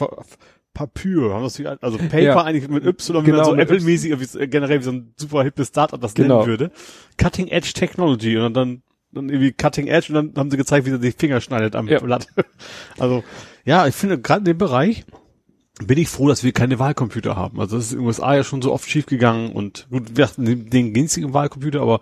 Papür, 0.74 1.32
haben 1.34 1.44
das 1.44 1.58
wie, 1.58 1.66
also 1.66 1.98
Paper 1.98 2.20
Ja. 2.20 2.42
eigentlich 2.42 2.68
mit 2.68 2.84
Y, 2.84 3.22
wie 3.22 3.26
Genau, 3.30 3.38
man 3.38 3.46
so 3.46 3.54
Apple-mäßig, 3.56 4.28
so- 4.28 4.38
generell 4.40 4.80
wie 4.80 4.84
so 4.84 4.90
ein 4.90 5.14
super 5.16 5.42
hippes 5.44 5.68
Startup 5.68 6.00
das 6.00 6.14
Genau. 6.14 6.38
nennen 6.38 6.48
würde. 6.48 6.70
Cutting 7.16 7.46
Edge 7.48 7.72
Technology 7.74 8.36
und 8.38 8.54
dann, 8.54 8.82
dann 9.12 9.28
irgendwie 9.28 9.52
Cutting 9.52 9.86
Edge 9.86 10.12
und 10.12 10.14
dann 10.14 10.32
haben 10.36 10.50
sie 10.50 10.56
gezeigt, 10.56 10.84
wie 10.86 10.90
sie 10.90 10.98
die 10.98 11.12
Finger 11.12 11.40
schneidet 11.40 11.76
am 11.76 11.86
Ja. 11.88 12.00
Blatt. 12.00 12.26
Also, 12.98 13.22
ja, 13.64 13.86
ich 13.86 13.94
finde 13.94 14.20
gerade 14.20 14.40
in 14.40 14.44
dem 14.46 14.58
Bereich 14.58 15.04
bin 15.84 15.98
ich 15.98 16.08
froh, 16.08 16.28
dass 16.28 16.44
wir 16.44 16.52
keine 16.52 16.78
Wahlcomputer 16.78 17.34
haben. 17.36 17.58
Also 17.60 17.76
das 17.76 17.86
ist 17.86 17.92
in 17.92 17.98
den 17.98 18.06
USA 18.06 18.34
ja 18.36 18.44
schon 18.44 18.60
so 18.62 18.72
oft 18.72 18.88
schief 18.88 19.06
gegangen 19.06 19.52
und 19.52 19.86
gut, 19.90 20.16
wir 20.16 20.24
hatten 20.26 20.44
den, 20.44 20.70
den 20.70 20.92
günstigen 20.94 21.32
Wahlcomputer, 21.34 21.80
aber 21.80 22.00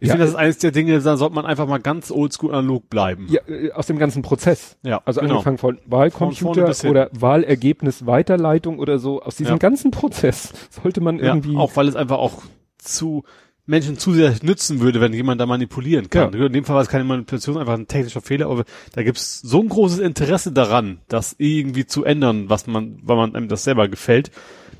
ich 0.00 0.08
Ja, 0.08 0.12
finde, 0.12 0.18
das 0.24 0.30
ist 0.30 0.36
eines 0.36 0.58
der 0.58 0.70
Dinge, 0.72 1.00
da 1.00 1.16
sollte 1.16 1.34
man 1.34 1.44
einfach 1.46 1.66
mal 1.66 1.78
ganz 1.78 2.10
oldschool 2.10 2.50
analog 2.54 2.88
bleiben. 2.90 3.26
ja, 3.30 3.40
äh, 3.48 3.72
aus 3.72 3.86
dem 3.86 3.98
ganzen 3.98 4.22
Prozess. 4.22 4.76
Ja, 4.82 5.02
Also 5.04 5.20
genau. 5.20 5.34
angefangen 5.34 5.58
von 5.58 5.78
Von 5.78 5.90
Wahlcomputer 5.90 6.72
hin. 6.72 6.90
oder 6.90 7.10
Wahlergebnis 7.12 8.06
Weiterleitung 8.06 8.78
oder 8.78 8.98
so. 8.98 9.22
Aus 9.22 9.36
diesem 9.36 9.54
Ja. 9.54 9.58
ganzen 9.58 9.90
Prozess 9.90 10.52
sollte 10.70 11.00
man 11.00 11.18
Ja, 11.18 11.34
irgendwie. 11.34 11.56
auch 11.56 11.76
weil 11.76 11.88
es 11.88 11.96
einfach 11.96 12.18
auch 12.18 12.42
zu 12.78 13.24
Menschen 13.64 13.96
zu 13.96 14.12
sehr 14.12 14.34
nützen 14.42 14.80
würde, 14.80 15.00
wenn 15.00 15.12
jemand 15.12 15.40
da 15.40 15.46
manipulieren 15.46 16.10
kann. 16.10 16.34
In 16.34 16.52
dem 16.52 16.64
Fall 16.64 16.74
war 16.74 16.82
es 16.82 16.88
keine 16.88 17.04
Manipulation, 17.04 17.56
einfach 17.58 17.74
ein 17.74 17.86
technischer 17.86 18.20
Fehler, 18.20 18.48
aber 18.50 18.64
da 18.92 19.04
gibt 19.04 19.18
es 19.18 19.40
so 19.40 19.60
ein 19.60 19.68
großes 19.68 20.00
Interesse 20.00 20.50
daran, 20.50 20.98
das 21.08 21.36
irgendwie 21.38 21.86
zu 21.86 22.04
ändern, 22.04 22.48
was 22.50 22.66
man, 22.66 22.98
weil 23.04 23.16
man 23.16 23.36
einem 23.36 23.46
das 23.48 23.62
selber 23.62 23.86
gefällt, 23.88 24.32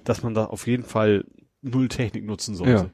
dass 0.02 0.24
man 0.24 0.34
da 0.34 0.46
auf 0.46 0.66
jeden 0.66 0.82
Fall 0.82 1.24
null 1.62 1.88
Technik 1.88 2.26
nutzen 2.26 2.56
sollte. 2.56 2.72
Ja. 2.72 2.90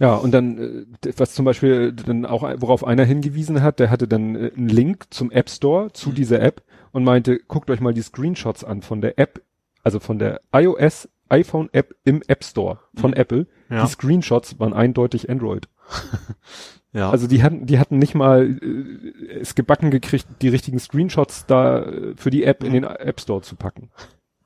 Ja, 0.00 0.14
und 0.16 0.32
dann, 0.32 0.58
äh, 1.04 1.12
was 1.16 1.34
zum 1.34 1.44
Beispiel 1.44 1.92
dann 1.92 2.24
auch, 2.26 2.42
worauf 2.42 2.84
einer 2.84 3.04
hingewiesen 3.04 3.62
hat, 3.62 3.78
der 3.78 3.90
hatte 3.90 4.08
dann 4.08 4.34
äh, 4.34 4.50
einen 4.56 4.68
Link 4.68 5.04
zum 5.10 5.30
App 5.30 5.48
Store 5.50 5.92
zu 5.92 6.08
Mhm. 6.10 6.14
dieser 6.14 6.40
App 6.40 6.62
und 6.92 7.04
meinte, 7.04 7.38
guckt 7.46 7.70
euch 7.70 7.80
mal 7.80 7.94
die 7.94 8.02
Screenshots 8.02 8.64
an 8.64 8.80
von 8.82 9.00
der 9.02 9.18
App, 9.18 9.42
also 9.84 10.00
von 10.00 10.18
der 10.18 10.40
iOS 10.52 11.08
iPhone 11.28 11.68
App 11.72 11.94
im 12.04 12.22
App 12.26 12.42
Store 12.42 12.80
von 12.96 13.10
Mhm. 13.12 13.16
Apple. 13.16 13.46
Ja. 13.68 13.84
Die 13.84 13.90
Screenshots 13.90 14.58
waren 14.58 14.72
eindeutig 14.72 15.28
Android. 15.30 15.68
ja. 16.92 17.10
Also 17.10 17.26
die 17.26 17.42
hatten, 17.42 17.66
die 17.66 17.78
hatten 17.78 17.98
nicht 17.98 18.14
mal 18.14 18.58
äh, 18.62 19.38
es 19.40 19.54
gebacken 19.54 19.90
gekriegt, 19.90 20.26
die 20.40 20.48
richtigen 20.48 20.78
Screenshots 20.78 21.44
da 21.46 21.82
äh, 21.82 22.14
für 22.16 22.30
die 22.30 22.44
App 22.44 22.64
in 22.64 22.72
den 22.72 22.84
App 22.84 23.20
Store 23.20 23.42
zu 23.42 23.54
packen. 23.54 23.90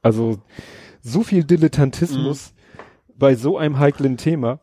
Also 0.02 0.38
so 1.00 1.22
viel 1.22 1.44
Dilettantismus 1.44 2.52
bei 3.16 3.34
so 3.36 3.56
einem 3.56 3.78
heiklen 3.78 4.16
Thema. 4.16 4.60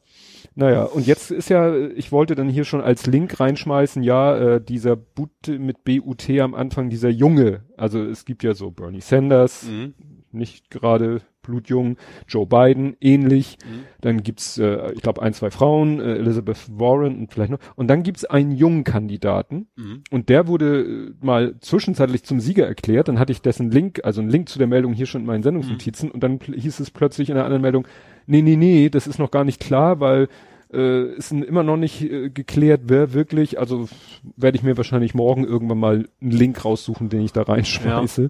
Naja, 0.53 0.83
und 0.83 1.07
jetzt 1.07 1.31
ist 1.31 1.49
ja, 1.49 1.73
ich 1.75 2.11
wollte 2.11 2.35
dann 2.35 2.49
hier 2.49 2.65
schon 2.65 2.81
als 2.81 3.05
Link 3.07 3.39
reinschmeißen, 3.39 4.03
ja, 4.03 4.35
äh, 4.55 4.61
dieser 4.61 4.95
But 4.97 5.29
mit 5.47 5.83
BUT 5.85 6.29
am 6.41 6.53
Anfang, 6.55 6.89
dieser 6.89 7.09
Junge, 7.09 7.61
also 7.77 8.03
es 8.03 8.25
gibt 8.25 8.43
ja 8.43 8.53
so 8.53 8.69
Bernie 8.71 8.99
Sanders, 9.01 9.63
Mhm. 9.63 9.93
nicht 10.33 10.69
gerade 10.69 11.21
blutjung, 11.41 11.97
Joe 12.27 12.45
Biden 12.45 12.95
ähnlich, 13.01 13.57
Mhm. 13.65 13.79
dann 14.01 14.21
gibt's, 14.23 14.57
äh, 14.59 14.91
ich 14.93 15.01
glaube, 15.01 15.21
ein, 15.23 15.33
zwei 15.33 15.49
Frauen, 15.51 15.99
äh, 15.99 16.17
Elizabeth 16.17 16.67
Warren 16.77 17.17
und 17.17 17.31
vielleicht 17.33 17.51
noch, 17.51 17.57
und 17.75 17.87
dann 17.87 18.03
gibt's 18.03 18.25
einen 18.25 18.51
jungen 18.51 18.83
Kandidaten, 18.83 19.67
Mhm. 19.77 20.03
und 20.11 20.29
der 20.29 20.47
wurde 20.47 20.81
äh, 20.81 21.25
mal 21.25 21.55
zwischenzeitlich 21.61 22.23
zum 22.23 22.39
Sieger 22.41 22.67
erklärt. 22.67 23.07
Dann 23.07 23.17
hatte 23.19 23.31
ich 23.31 23.41
dessen 23.41 23.71
Link, 23.71 24.01
also 24.03 24.21
einen 24.21 24.29
Link 24.29 24.49
zu 24.49 24.59
der 24.59 24.67
Meldung 24.67 24.93
hier 24.93 25.05
schon 25.07 25.21
in 25.21 25.27
meinen 25.27 25.43
Sendungsnotizen. 25.43 26.11
Und 26.11 26.21
dann 26.23 26.39
hieß 26.39 26.79
es 26.79 26.91
plötzlich 26.91 27.29
in 27.29 27.35
einer 27.37 27.45
anderen 27.45 27.61
Meldung, 27.63 27.87
nee, 28.31 28.41
nee, 28.41 28.55
nee, 28.55 28.89
das 28.89 29.07
ist 29.07 29.19
noch 29.19 29.31
gar 29.31 29.43
nicht 29.43 29.59
klar, 29.59 29.99
weil 29.99 30.27
äh, 30.73 31.13
ist 31.15 31.31
immer 31.33 31.63
noch 31.63 31.75
nicht 31.75 32.01
äh, 32.01 32.29
geklärt, 32.29 32.83
wer 32.85 33.13
wirklich, 33.13 33.59
also 33.59 33.89
werde 34.37 34.57
ich 34.57 34.63
mir 34.63 34.77
wahrscheinlich 34.77 35.13
morgen 35.13 35.43
irgendwann 35.43 35.79
mal 35.79 36.07
einen 36.21 36.31
Link 36.31 36.63
raussuchen, 36.63 37.09
den 37.09 37.21
ich 37.21 37.33
da 37.33 37.41
reinschmeiße, 37.43 38.29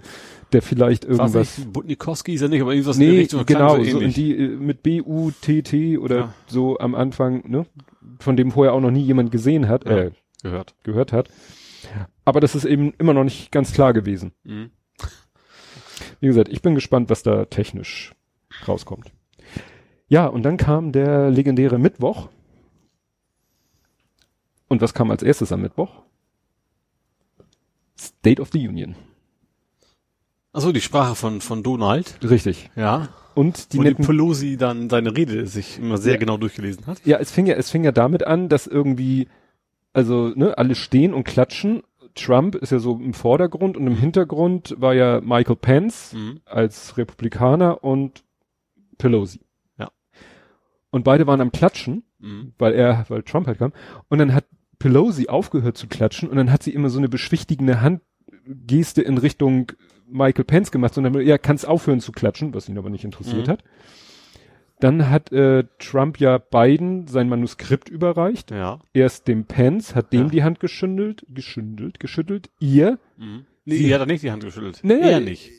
der 0.52 0.62
vielleicht 0.64 1.08
Was 1.08 1.18
irgendwas... 1.20 1.58
nicht, 1.60 1.72
Butnikowski 1.74 2.34
ist 2.34 2.42
ja 2.42 2.48
nicht, 2.48 2.62
aber 2.62 2.74
irgendwas 2.74 2.98
in 2.98 3.04
Nee, 3.04 3.12
der 3.12 3.20
Richtung 3.22 3.46
genau, 3.46 3.78
so 3.78 3.84
so 3.84 4.00
in 4.00 4.12
die, 4.14 4.36
äh, 4.36 4.48
mit 4.48 4.82
B-U-T-T 4.82 5.98
oder 6.00 6.18
Ja. 6.18 6.34
so 6.48 6.80
am 6.80 6.96
Anfang, 6.96 7.48
ne? 7.48 7.68
Von 8.20 8.36
dem 8.36 8.52
vorher 8.52 8.74
auch 8.74 8.82
noch 8.82 8.92
nie 8.92 9.04
jemand 9.04 9.32
gesehen 9.32 9.68
hat, 9.68 9.86
Ja. 9.86 9.98
äh, 9.98 10.12
gehört. 10.42 10.74
gehört 10.84 11.14
hat. 11.14 11.30
Aber 12.26 12.40
das 12.40 12.56
ist 12.56 12.66
eben 12.66 12.94
immer 12.98 13.14
noch 13.14 13.24
nicht 13.24 13.52
ganz 13.52 13.72
klar 13.72 13.94
gewesen. 13.94 14.32
Mhm. 14.44 14.72
Wie 16.20 16.28
gesagt, 16.28 16.50
ich 16.50 16.62
bin 16.62 16.76
gespannt, 16.76 17.10
was 17.10 17.22
da 17.24 17.46
technisch 17.46 18.14
rauskommt. 18.68 19.12
Ja, 20.12 20.28
und 20.28 20.44
dann 20.44 20.58
kam 20.58 20.92
der 20.92 21.30
legendäre 21.30 21.80
Mittwoch. 21.80 22.28
Und 24.68 24.82
was 24.82 24.94
kam 24.94 25.10
als 25.10 25.24
erstes 25.24 25.54
am 25.54 25.62
Mittwoch? 25.62 25.90
State 27.98 28.42
of 28.42 28.50
the 28.52 28.68
Union. 28.68 28.96
Achso, 30.52 30.74
die 30.74 30.82
Sprache 30.82 31.16
von, 31.16 31.40
von 31.40 31.64
Donald. 31.64 32.18
Richtig. 32.30 32.70
Ja. 32.76 33.08
Und 33.36 33.72
die 33.72 33.78
Wo 33.78 33.84
netten, 33.84 34.06
Pelosi 34.06 34.58
dann 34.58 34.90
seine 34.90 35.16
Rede 35.16 35.48
sich 35.48 35.80
immer 35.80 35.98
sehr 35.98 36.16
Ja. 36.16 36.20
genau 36.20 36.36
durchgelesen 36.36 36.88
hat. 36.88 37.06
ja, 37.06 37.18
es 37.18 37.32
fing 37.32 37.46
ja, 37.46 37.56
es 37.56 37.70
fing 37.72 37.86
ja 37.86 37.94
damit 37.94 38.28
an, 38.28 38.50
dass 38.50 38.68
irgendwie, 38.68 39.30
also, 39.94 40.34
ne, 40.36 40.58
alle 40.58 40.76
stehen 40.76 41.14
und 41.14 41.24
klatschen. 41.24 41.84
Trump 42.16 42.56
ist 42.56 42.74
ja 42.74 42.80
so 42.80 43.00
im 43.00 43.14
Vordergrund 43.14 43.78
und 43.78 43.88
im 43.88 43.96
Hintergrund 43.96 44.76
war 44.78 44.94
ja 44.94 45.22
Michael 45.22 45.56
Pence. 45.56 46.12
Mhm. 46.12 46.42
als 46.44 46.98
Republikaner 46.98 47.82
und 47.82 48.26
Pelosi. 48.98 49.40
Und 50.92 51.04
beide 51.04 51.26
waren 51.28 51.42
am 51.42 51.52
Klatschen, 51.52 52.04
Mhm. 52.20 52.54
weil 52.60 52.74
er, 52.74 53.06
weil 53.10 53.24
Trump 53.24 53.48
halt 53.48 53.58
kam. 53.60 53.74
Und 54.10 54.20
dann 54.20 54.34
hat 54.34 54.46
Pelosi 54.78 55.28
aufgehört 55.28 55.78
zu 55.78 55.88
klatschen 55.88 56.30
und 56.30 56.36
dann 56.38 56.52
hat 56.52 56.64
sie 56.64 56.72
immer 56.74 56.90
so 56.90 56.98
eine 57.00 57.10
beschwichtigende 57.10 57.82
Handgeste 57.82 59.02
in 59.02 59.18
Richtung 59.18 59.72
Michael 60.08 60.44
Pence 60.46 60.72
gemacht, 60.72 60.94
sondern 60.94 61.16
er 61.22 61.38
kann 61.40 61.56
es 61.56 61.64
aufhören 61.66 62.00
zu 62.02 62.12
klatschen, 62.12 62.54
was 62.54 62.68
ihn 62.68 62.78
aber 62.78 62.90
nicht 62.90 63.06
interessiert 63.06 63.48
Mhm. 63.48 63.52
hat. 63.52 63.64
Dann 64.80 65.10
hat 65.12 65.32
äh, 65.32 65.66
Trump 65.78 66.20
ja 66.20 66.40
Biden 66.40 67.08
sein 67.08 67.30
Manuskript 67.30 67.88
überreicht. 67.88 68.50
Ja. 68.52 68.80
Erst 68.94 69.28
dem 69.28 69.46
Pence, 69.46 69.94
hat 69.96 70.12
dem 70.12 70.24
Ja. 70.24 70.30
die 70.30 70.44
Hand 70.44 70.60
geschüttelt, 70.60 71.24
geschüttelt, 71.30 72.00
geschüttelt. 72.00 72.50
Ihr, 72.60 72.98
Mhm. 73.18 73.46
Nee, 73.64 73.76
Sie- 73.76 73.94
hat 73.94 74.00
er 74.02 74.08
nicht 74.08 74.24
die 74.24 74.32
Hand 74.32 74.44
geschüttelt. 74.44 74.80
Nee, 74.82 75.00
er 75.00 75.20
nicht. 75.20 75.52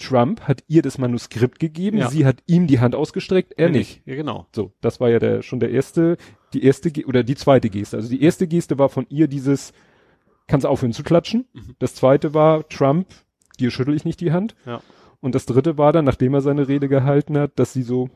Trump 0.00 0.40
hat 0.42 0.64
ihr 0.68 0.82
das 0.82 0.98
Manuskript 0.98 1.58
gegeben, 1.58 1.98
Ja. 1.98 2.08
sie 2.10 2.26
hat 2.26 2.42
ihm 2.46 2.66
die 2.66 2.80
Hand 2.80 2.94
ausgestreckt, 2.94 3.54
er 3.56 3.70
Nee, 3.70 3.78
nicht. 3.78 4.02
Ja, 4.06 4.14
genau. 4.16 4.46
So, 4.54 4.72
das 4.80 4.98
war 5.00 5.10
ja 5.10 5.18
der 5.18 5.42
schon 5.42 5.60
der 5.60 5.70
erste, 5.70 6.16
die 6.52 6.64
erste 6.64 6.90
oder 7.06 7.22
die 7.22 7.36
zweite 7.36 7.70
Geste. 7.70 7.96
Also 7.96 8.08
die 8.08 8.22
erste 8.22 8.48
Geste 8.48 8.78
war 8.78 8.88
von 8.88 9.06
ihr 9.10 9.28
dieses, 9.28 9.72
kannst 10.46 10.66
aufhören 10.66 10.92
zu 10.92 11.02
klatschen. 11.02 11.46
Mhm. 11.52 11.76
Das 11.78 11.94
zweite 11.94 12.34
war 12.34 12.68
Trump, 12.68 13.06
dir 13.60 13.70
schüttel 13.70 13.94
ich 13.94 14.04
nicht 14.04 14.20
die 14.20 14.32
Hand. 14.32 14.54
Ja. 14.66 14.80
Und 15.20 15.34
das 15.34 15.46
dritte 15.46 15.76
war 15.78 15.92
dann, 15.92 16.06
nachdem 16.06 16.32
er 16.34 16.40
seine 16.40 16.66
Rede 16.66 16.88
gehalten 16.88 17.36
hat, 17.38 17.58
dass 17.58 17.72
sie 17.74 17.82
so 17.82 18.08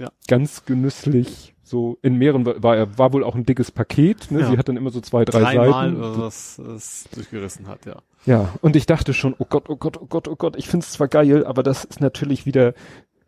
Ja. 0.00 0.08
ganz 0.28 0.64
genüsslich 0.64 1.54
so 1.62 1.98
in 2.00 2.16
mehreren 2.16 2.46
war, 2.46 2.74
er 2.76 2.98
war 2.98 3.12
wohl 3.12 3.22
auch 3.22 3.34
ein 3.34 3.44
dickes 3.44 3.70
Paket. 3.70 4.30
Ne? 4.30 4.40
Ja. 4.40 4.50
Sie 4.50 4.56
hat 4.58 4.68
dann 4.68 4.78
immer 4.78 4.90
so 4.90 5.00
zwei 5.02 5.26
drei 5.26 5.40
Dreimal 5.40 5.90
Seiten. 5.90 6.20
was 6.20 6.58
es 6.58 7.08
durchgerissen 7.14 7.68
hat, 7.68 7.84
ja. 7.84 8.02
Ja, 8.24 8.48
und 8.62 8.76
ich 8.76 8.86
dachte 8.86 9.12
schon, 9.12 9.34
oh 9.38 9.44
Gott, 9.48 9.68
oh 9.68 9.76
Gott, 9.76 9.98
oh 10.00 10.06
Gott, 10.06 10.26
oh 10.26 10.36
Gott, 10.36 10.56
ich 10.56 10.68
find's 10.68 10.92
zwar 10.92 11.06
geil, 11.08 11.44
aber 11.44 11.62
das 11.62 11.84
ist 11.84 12.00
natürlich 12.00 12.46
wieder 12.46 12.72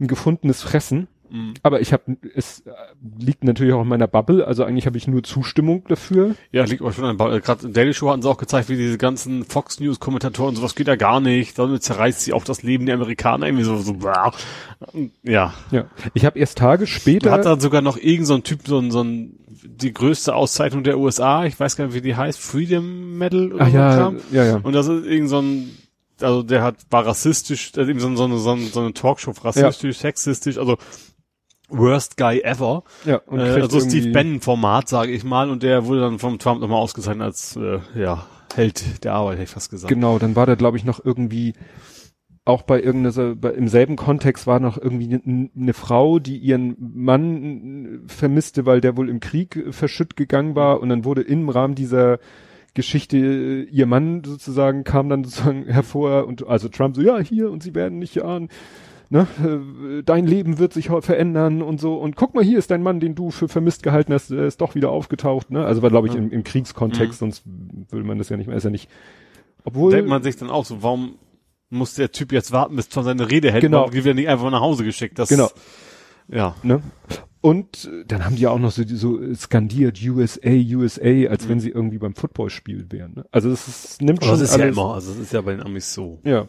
ein 0.00 0.06
gefundenes 0.08 0.62
Fressen. 0.62 1.08
Mhm. 1.32 1.54
Aber 1.62 1.80
ich 1.80 1.92
habe, 1.94 2.16
es 2.34 2.60
äh, 2.60 2.72
liegt 3.18 3.42
natürlich 3.42 3.72
auch 3.72 3.82
in 3.82 3.88
meiner 3.88 4.06
Bubble, 4.06 4.46
also 4.46 4.64
eigentlich 4.64 4.84
habe 4.86 4.98
ich 4.98 5.08
nur 5.08 5.22
Zustimmung 5.22 5.84
dafür. 5.88 6.34
Ja, 6.50 6.64
liegt 6.64 6.82
aber 6.82 6.92
schon 6.92 7.04
an 7.04 7.16
Bau. 7.16 7.30
Gerade 7.40 7.66
in 7.66 7.72
Daily 7.72 7.94
Show 7.94 8.10
hatten 8.10 8.20
sie 8.20 8.28
auch 8.28 8.36
gezeigt, 8.36 8.68
wie 8.68 8.76
diese 8.76 8.98
ganzen 8.98 9.44
Fox 9.44 9.80
News 9.80 9.98
Kommentatoren, 9.98 10.54
sowas 10.54 10.74
geht 10.74 10.88
ja 10.88 10.96
gar 10.96 11.20
nicht. 11.20 11.58
Damit 11.58 11.82
zerreißt 11.82 12.20
sie 12.20 12.34
auch 12.34 12.44
das 12.44 12.62
Leben 12.62 12.84
der 12.84 12.96
Amerikaner 12.96 13.46
irgendwie 13.46 13.64
so, 13.64 13.78
so 13.78 13.94
blah. 13.94 14.32
ja. 15.22 15.54
Ja, 15.70 15.86
ich 16.12 16.26
habe 16.26 16.38
erst 16.38 16.58
Tage 16.58 16.84
Da 16.84 16.86
später, 16.86 17.30
hat 17.30 17.46
dann 17.46 17.60
sogar 17.60 17.80
noch 17.80 17.96
irgend 17.96 18.26
so 18.26 18.34
ein 18.34 18.42
Typ, 18.42 18.66
so 18.66 18.78
ein, 18.78 18.90
so 18.90 19.02
ein, 19.02 19.38
die 19.64 19.92
größte 19.92 20.34
Auszeichnung 20.34 20.84
der 20.84 20.98
USA, 20.98 21.46
ich 21.46 21.58
weiß 21.58 21.76
gar 21.76 21.86
nicht, 21.86 21.94
wie 21.94 22.02
die 22.02 22.14
heißt, 22.14 22.38
Freedom 22.38 23.16
Medal 23.16 23.52
oder 23.52 23.64
ach 23.64 23.70
so 23.70 23.74
ja, 23.74 23.96
Kram. 23.96 24.16
ja, 24.32 24.44
ja, 24.44 24.56
Und 24.62 24.74
das 24.74 24.86
ist 24.86 25.06
irgend 25.06 25.30
so 25.30 25.40
ein, 25.40 25.70
also 26.20 26.42
der 26.42 26.62
hat, 26.62 26.76
war 26.90 27.06
rassistisch, 27.06 27.72
also 27.76 27.90
eben 27.90 28.00
so, 28.00 28.14
so, 28.14 28.36
so, 28.36 28.56
so 28.56 28.80
eine 28.80 28.92
Talkshow, 28.92 29.32
rassistisch, 29.42 29.98
sexistisch, 29.98 30.58
also 30.58 30.76
worst 31.72 32.16
guy 32.16 32.40
ever. 32.42 32.84
ja, 33.04 33.18
und 33.26 33.40
Äh, 33.40 33.60
also 33.60 33.80
Steve 33.80 34.12
Bannon-Format, 34.12 34.88
sage 34.88 35.12
ich 35.12 35.24
mal, 35.24 35.50
und 35.50 35.62
der 35.62 35.86
wurde 35.86 36.00
dann 36.00 36.18
vom 36.18 36.38
Trump 36.38 36.60
nochmal 36.60 36.78
ausgezeichnet 36.78 37.24
als, 37.24 37.56
äh, 37.56 37.80
ja, 37.94 38.26
Held 38.54 39.04
der 39.04 39.14
Arbeit, 39.14 39.34
hätte 39.34 39.44
ich 39.44 39.50
fast 39.50 39.70
gesagt. 39.70 39.88
Genau, 39.92 40.18
dann 40.18 40.36
war 40.36 40.46
da 40.46 40.54
glaube 40.54 40.76
ich 40.76 40.84
noch 40.84 41.02
irgendwie 41.02 41.54
auch 42.44 42.62
bei 42.62 42.82
irgendeiner, 42.82 43.34
bei, 43.36 43.50
im 43.50 43.68
selben 43.68 43.96
Kontext 43.96 44.46
war 44.46 44.58
noch 44.58 44.76
irgendwie 44.76 45.14
eine 45.14 45.50
ne 45.54 45.72
Frau, 45.72 46.18
die 46.18 46.38
ihren 46.38 46.76
Mann 46.78 48.02
vermisste, 48.06 48.66
weil 48.66 48.80
der 48.80 48.96
wohl 48.96 49.08
im 49.08 49.20
Krieg 49.20 49.64
verschütt 49.70 50.16
gegangen 50.16 50.56
war 50.56 50.80
und 50.80 50.88
dann 50.88 51.04
wurde 51.04 51.22
im 51.22 51.48
Rahmen 51.48 51.76
dieser 51.76 52.18
Geschichte 52.74 53.16
äh, 53.16 53.62
ihr 53.64 53.86
Mann 53.86 54.22
sozusagen 54.24 54.82
kam 54.82 55.08
dann 55.08 55.24
sozusagen 55.24 55.64
hervor 55.68 56.26
und 56.26 56.46
also 56.46 56.68
Trump 56.68 56.96
so 56.96 57.02
ja 57.02 57.18
hier 57.20 57.50
und 57.50 57.62
sie 57.62 57.74
werden 57.74 57.98
nicht 57.98 58.22
ahnen 58.22 58.48
ne 59.12 59.26
äh, 59.44 60.02
dein 60.02 60.26
Leben 60.26 60.58
wird 60.58 60.72
sich 60.72 60.88
verändern 60.88 61.62
und 61.62 61.80
so 61.80 61.94
und 61.96 62.16
guck 62.16 62.34
mal 62.34 62.42
hier 62.42 62.58
ist 62.58 62.70
dein 62.70 62.82
Mann 62.82 62.98
den 62.98 63.14
du 63.14 63.30
für 63.30 63.46
vermisst 63.48 63.82
gehalten 63.82 64.12
hast 64.12 64.30
der 64.30 64.44
ist 64.46 64.60
doch 64.60 64.74
wieder 64.74 64.90
aufgetaucht 64.90 65.50
ne 65.50 65.64
also 65.64 65.82
war 65.82 65.90
glaube 65.90 66.08
ich 66.08 66.14
Ja. 66.14 66.18
im, 66.20 66.30
im 66.32 66.42
Kriegskontext 66.44 67.20
Mhm. 67.20 67.24
sonst 67.30 67.42
will 67.92 68.02
man 68.04 68.18
das 68.18 68.28
ja 68.30 68.36
nicht 68.36 68.46
mehr 68.48 68.56
ist 68.56 68.64
ja 68.64 68.70
nicht 68.70 68.88
obwohl 69.64 69.92
Denkt 69.92 70.08
man 70.08 70.22
sich 70.24 70.34
dann 70.36 70.50
auch 70.50 70.64
so, 70.64 70.82
warum 70.82 71.14
muss 71.70 71.94
der 71.94 72.10
Typ 72.10 72.32
jetzt 72.32 72.50
warten, 72.50 72.74
bis 72.74 72.88
Trump 72.88 73.04
seine 73.06 73.30
Rede 73.30 73.52
hält? 73.52 73.62
Genau. 73.62 73.82
Warum 73.82 73.92
wird 73.94 74.04
er 74.06 74.14
nicht 74.14 74.28
einfach 74.28 74.50
nach 74.50 74.60
Hause 74.60 74.82
geschickt? 74.84 75.18
Das, 75.20 75.28
Genau. 75.28 75.48
Ja. 76.28 76.56
Ne? 76.64 76.82
Und 77.40 77.84
äh, 77.90 78.04
dann 78.04 78.24
haben 78.24 78.34
die 78.34 78.42
ja 78.42 78.50
auch 78.50 78.58
noch 78.58 78.72
so, 78.72 78.82
so 78.84 79.20
skandiert 79.34 80.00
USA, 80.02 80.50
USA, 80.50 81.28
als 81.30 81.48
wenn 81.48 81.60
sie 81.60 81.70
irgendwie 81.70 81.98
beim 81.98 82.14
Footballspiel 82.16 82.86
wären. 82.90 83.14
Ne? 83.14 83.24
Also 83.30 83.50
das 83.50 83.68
ist, 83.68 84.02
nimmt 84.02 84.24
schon 84.24 84.32
das 84.32 84.40
ist 84.40 84.50
alles. 84.52 84.76
ja 84.76 84.82
immer, 84.82 84.94
also 84.94 85.12
das 85.12 85.20
ist 85.20 85.32
ja 85.32 85.40
bei 85.40 85.52
den 85.52 85.62
Amis 85.64 85.94
so. 85.94 86.18
Ja. 86.24 86.48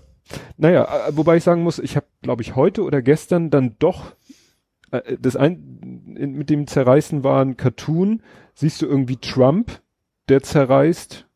Naja, 0.58 1.08
äh, 1.08 1.18
wobei 1.18 1.38
ich 1.38 1.44
sagen 1.44 1.64
muss, 1.64 1.80
ich 1.80 1.96
habe, 1.96 2.06
glaube 2.22 2.42
ich, 2.42 2.56
heute 2.56 2.84
oder 2.84 3.02
gestern 3.02 3.50
dann 3.50 3.76
doch 3.80 4.16
äh, 4.92 5.18
das 5.20 5.36
ein 5.36 6.16
in, 6.18 6.34
mit 6.34 6.50
dem 6.50 6.68
Zerreißen 6.68 7.24
war 7.24 7.42
ein 7.42 7.58
Cartoon. 7.58 8.22
Siehst 8.54 8.82
du 8.82 8.86
irgendwie 8.86 9.18
Trump, 9.18 9.82
der 10.30 10.42
zerreißt. 10.42 11.28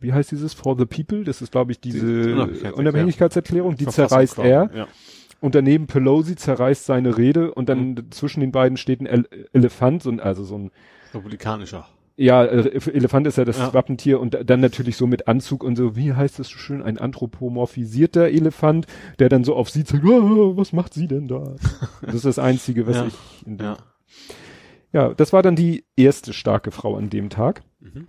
Wie 0.00 0.12
heißt 0.12 0.30
dieses 0.30 0.54
For 0.54 0.76
the 0.78 0.86
People? 0.86 1.24
Das 1.24 1.42
ist, 1.42 1.50
glaube 1.50 1.72
ich, 1.72 1.80
diese 1.80 2.06
Unabhängigkeitserklärung. 2.06 2.78
Unabhängigkeitserklärung. 2.78 3.76
Die 3.76 3.86
zerreißt 3.86 4.38
er. 4.38 4.70
Ja. 4.72 4.88
Und 5.40 5.54
daneben 5.54 5.86
Pelosi 5.86 6.36
zerreißt 6.36 6.84
seine 6.84 7.16
Rede 7.16 7.52
und 7.54 7.68
dann 7.68 8.06
zwischen 8.10 8.40
den 8.40 8.52
beiden 8.52 8.76
steht 8.76 9.00
ein 9.00 9.06
El 9.06 9.28
Elefant, 9.52 10.02
so 10.02 10.10
ein, 10.10 10.18
also 10.20 10.42
so 10.42 10.58
ein, 10.58 10.70
Republikanischer. 11.14 11.86
Ja, 12.20 12.44
äh, 12.44 12.68
Elefant 12.90 13.26
ist 13.28 13.38
ja 13.38 13.44
das 13.44 13.58
Ja. 13.58 13.72
Wappentier 13.72 14.18
und 14.20 14.36
dann 14.44 14.58
natürlich 14.60 14.96
so 14.96 15.06
mit 15.06 15.28
Anzug 15.28 15.62
und 15.62 15.76
so, 15.76 15.94
wie 15.94 16.12
heißt 16.12 16.38
das 16.40 16.48
so 16.48 16.58
schön, 16.58 16.82
ein 16.82 16.98
anthropomorphisierter 16.98 18.26
Elefant, 18.28 18.86
der 19.20 19.28
dann 19.28 19.44
so 19.44 19.54
auf 19.54 19.70
sie 19.70 19.84
zeigt, 19.84 20.04
"Ah, 20.04 20.56
was 20.56 20.72
macht 20.72 20.92
sie 20.94 21.06
denn 21.06 21.28
da? 21.28 21.54
Das 22.02 22.14
ist 22.16 22.24
das 22.24 22.38
Einzige, 22.40 22.86
was 22.88 22.96
Ja. 22.96 23.06
ich 23.06 23.46
in 23.46 23.58
Ja. 23.58 23.76
ja, 24.92 25.14
das 25.14 25.32
war 25.32 25.42
dann 25.42 25.54
die 25.54 25.84
erste 25.96 26.32
starke 26.32 26.72
Frau 26.72 26.96
an 26.96 27.08
dem 27.08 27.30
Tag. 27.30 27.62
Mhm. 27.78 28.08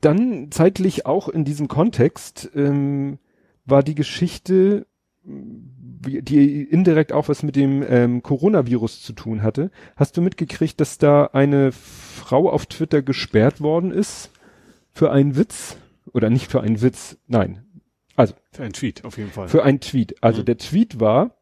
Dann 0.00 0.52
zeitlich 0.52 1.06
auch 1.06 1.28
in 1.28 1.44
diesem 1.44 1.68
Kontext 1.68 2.50
ähm, 2.54 3.18
war 3.64 3.82
die 3.82 3.94
Geschichte, 3.96 4.86
die 6.00 6.62
indirekt 6.62 7.12
auch 7.12 7.28
was 7.28 7.42
mit 7.42 7.56
dem 7.56 7.84
ähm, 7.88 8.22
Coronavirus 8.22 9.02
zu 9.02 9.12
tun 9.12 9.42
hatte. 9.42 9.70
Hast 9.96 10.16
du 10.16 10.22
mitgekriegt, 10.22 10.80
dass 10.80 10.98
da 10.98 11.26
eine 11.32 11.72
Frau 11.72 12.50
auf 12.50 12.66
Twitter 12.66 13.02
gesperrt 13.02 13.60
worden 13.60 13.90
ist 13.90 14.30
für 14.92 15.10
einen 15.10 15.36
Witz? 15.36 15.76
Oder 16.12 16.30
nicht 16.30 16.50
für 16.50 16.60
einen 16.60 16.80
Witz, 16.82 17.18
nein. 17.26 17.62
Also 18.14 18.34
Für 18.52 18.62
einen 18.62 18.72
Tweet, 18.72 19.04
auf 19.04 19.18
jeden 19.18 19.30
Fall. 19.30 19.48
für 19.48 19.62
einen 19.64 19.80
Tweet. 19.80 20.22
Also 20.22 20.40
Mhm. 20.42 20.44
der 20.46 20.58
Tweet 20.58 21.00
war, 21.00 21.32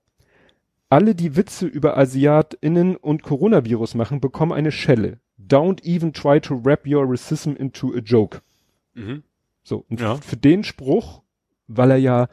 Alle, 0.91 1.15
die 1.17 1.35
Witze 1.35 1.67
über 1.67 1.97
AsiatInnen 1.99 2.95
und 2.97 3.23
Coronavirus 3.25 3.95
machen, 3.95 4.21
bekommen 4.21 4.53
eine 4.53 4.71
Schelle. 4.71 5.19
Don't 5.41 5.83
even 5.85 6.13
try 6.13 6.41
to 6.41 6.61
wrap 6.65 6.87
your 6.87 7.05
racism 7.11 7.57
into 7.57 7.93
a 7.95 7.99
joke. 7.99 8.41
Mhm. 8.95 9.25
So, 9.65 9.85
und 9.89 10.01
Ja. 10.01 10.17
für 10.17 10.37
den 10.37 10.63
Spruch, 10.63 11.23
weil 11.67 11.91
er 11.91 11.97
ja 11.97 12.29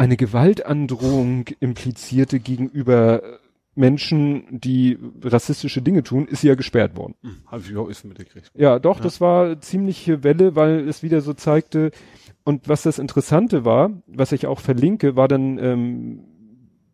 eine 0.00 0.16
Gewaltandrohung 0.16 1.44
implizierte 1.60 2.40
gegenüber 2.40 3.22
Menschen, 3.74 4.44
die 4.50 4.98
rassistische 5.22 5.82
Dinge 5.82 6.02
tun, 6.02 6.26
ist 6.26 6.40
sie 6.40 6.48
ja 6.48 6.54
gesperrt 6.54 6.96
worden. 6.96 7.14
Mhm. 7.20 7.36
Hab 7.46 7.60
ich 7.60 7.70
überhaupt 7.70 7.90
nicht 7.90 8.04
mitgekriegt. 8.06 8.50
Ja, 8.54 8.78
doch, 8.78 8.96
Ja. 8.96 9.02
das 9.02 9.20
war 9.20 9.60
ziemliche 9.60 10.24
Welle, 10.24 10.56
weil 10.56 10.88
es 10.88 11.02
wieder 11.02 11.20
so 11.20 11.34
zeigte. 11.34 11.90
Und 12.44 12.66
was 12.66 12.82
das 12.82 12.98
Interessante 12.98 13.66
war, 13.66 13.90
was 14.06 14.32
ich 14.32 14.46
auch 14.46 14.60
verlinke, 14.60 15.16
war 15.16 15.28
dann 15.28 15.58
ähm, 15.58 16.20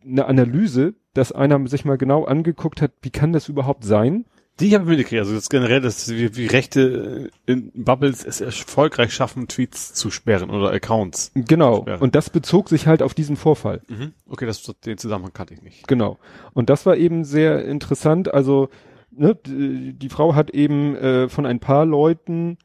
eine 0.04 0.26
Analyse, 0.26 0.94
dass 1.14 1.30
einer 1.30 1.64
sich 1.68 1.84
mal 1.84 1.98
genau 1.98 2.24
angeguckt 2.24 2.82
hat, 2.82 2.90
wie 3.02 3.11
kann 3.11 3.32
das 3.32 3.48
überhaupt 3.48 3.84
sein? 3.84 4.24
Die 4.59 4.74
habe 4.74 4.84
ich 4.84 4.88
mitgekriegt. 4.88 5.20
Also 5.20 5.34
das 5.34 5.48
generell, 5.50 5.80
dass 5.80 6.09
wie, 6.09 6.34
wie 6.36 6.46
Rechte 6.46 7.30
in 7.44 7.70
Bubbles 7.74 8.24
es 8.24 8.40
erfolgreich 8.40 9.12
schaffen, 9.12 9.48
Tweets 9.48 9.92
zu 9.92 10.11
sperren 10.11 10.50
oder 10.50 10.70
Accounts. 10.70 11.30
Genau. 11.34 11.84
Und 12.00 12.14
das 12.14 12.30
bezog 12.30 12.70
sich 12.70 12.86
halt 12.86 13.02
auf 13.02 13.12
diesen 13.12 13.36
Vorfall. 13.36 13.82
Mhm. 13.88 14.12
Okay, 14.26 14.46
das, 14.46 14.62
den 14.62 14.96
Zusammenhang 14.96 15.34
kannte 15.34 15.52
ich 15.52 15.62
nicht. 15.62 15.86
Genau. 15.88 16.18
Und 16.54 16.70
das 16.70 16.86
war 16.86 16.96
eben 16.96 17.24
sehr 17.24 17.66
interessant. 17.66 18.32
Also, 18.32 18.70
ne, 19.11 19.34
die, 19.34 19.92
die 19.92 20.09
Frau 20.09 20.34
hat 20.34 20.50
eben 20.50 20.96
äh, 20.96 21.28
von 21.28 21.44
ein 21.44 21.61
paar 21.61 21.84
Leuten, 21.84 22.57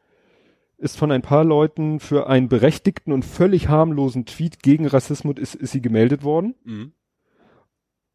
ist 0.78 0.98
von 0.98 1.12
ein 1.12 1.22
paar 1.22 1.44
Leuten 1.44 2.00
für 2.00 2.28
einen 2.28 2.48
berechtigten 2.48 3.12
und 3.12 3.26
völlig 3.26 3.68
harmlosen 3.68 4.26
Tweet 4.26 4.64
gegen 4.64 4.88
Rassismus 4.88 5.36
ist, 5.38 5.56
ist 5.56 5.72
sie 5.72 5.82
gemeldet 5.82 6.24
worden. 6.24 6.56
Mhm. 6.64 6.94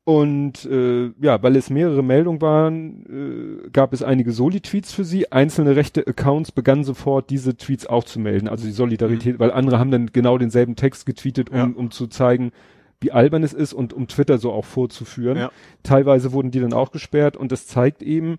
Und 0.09 0.65
äh, 0.67 1.11
ja, 1.21 1.43
weil 1.43 1.57
es 1.57 1.69
mehrere 1.69 2.05
Meldungen 2.05 2.41
waren, 2.41 3.65
äh, 3.67 3.71
gab 3.71 3.93
es 3.93 4.05
einige 4.05 4.31
Soli-Tweets 4.31 4.93
für 4.93 5.03
sie. 5.05 5.33
Einzelne 5.33 5.75
rechte 5.75 6.07
Accounts 6.07 6.53
begannen 6.53 6.85
sofort, 6.85 7.29
diese 7.29 7.57
Tweets 7.57 7.89
auch 7.89 8.05
zu 8.05 8.21
melden. 8.21 8.47
Also 8.47 8.67
die 8.67 8.73
Solidarität, 8.73 9.41
weil 9.41 9.51
andere 9.51 9.81
haben 9.81 9.91
dann 9.91 10.07
genau 10.13 10.39
denselben 10.39 10.77
Text 10.77 11.07
getweetet, 11.07 11.51
um, 11.51 11.57
Ja. 11.57 11.65
um 11.75 11.91
zu 11.91 12.07
zeigen, 12.07 12.53
wie 13.01 13.11
albern 13.11 13.43
es 13.43 13.53
ist 13.53 13.73
und 13.73 13.93
um 13.93 14.07
Twitter 14.07 14.39
so 14.39 14.53
auch 14.53 14.65
vorzuführen. 14.65 15.39
Ja. 15.39 15.51
Teilweise 15.83 16.33
wurden 16.33 16.53
die 16.53 16.61
dann 16.61 16.73
auch 16.73 16.93
gesperrt 16.93 17.37
und 17.37 17.51
das 17.51 17.67
zeigt 17.67 18.01
eben, 18.01 18.37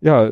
ja, 0.00 0.30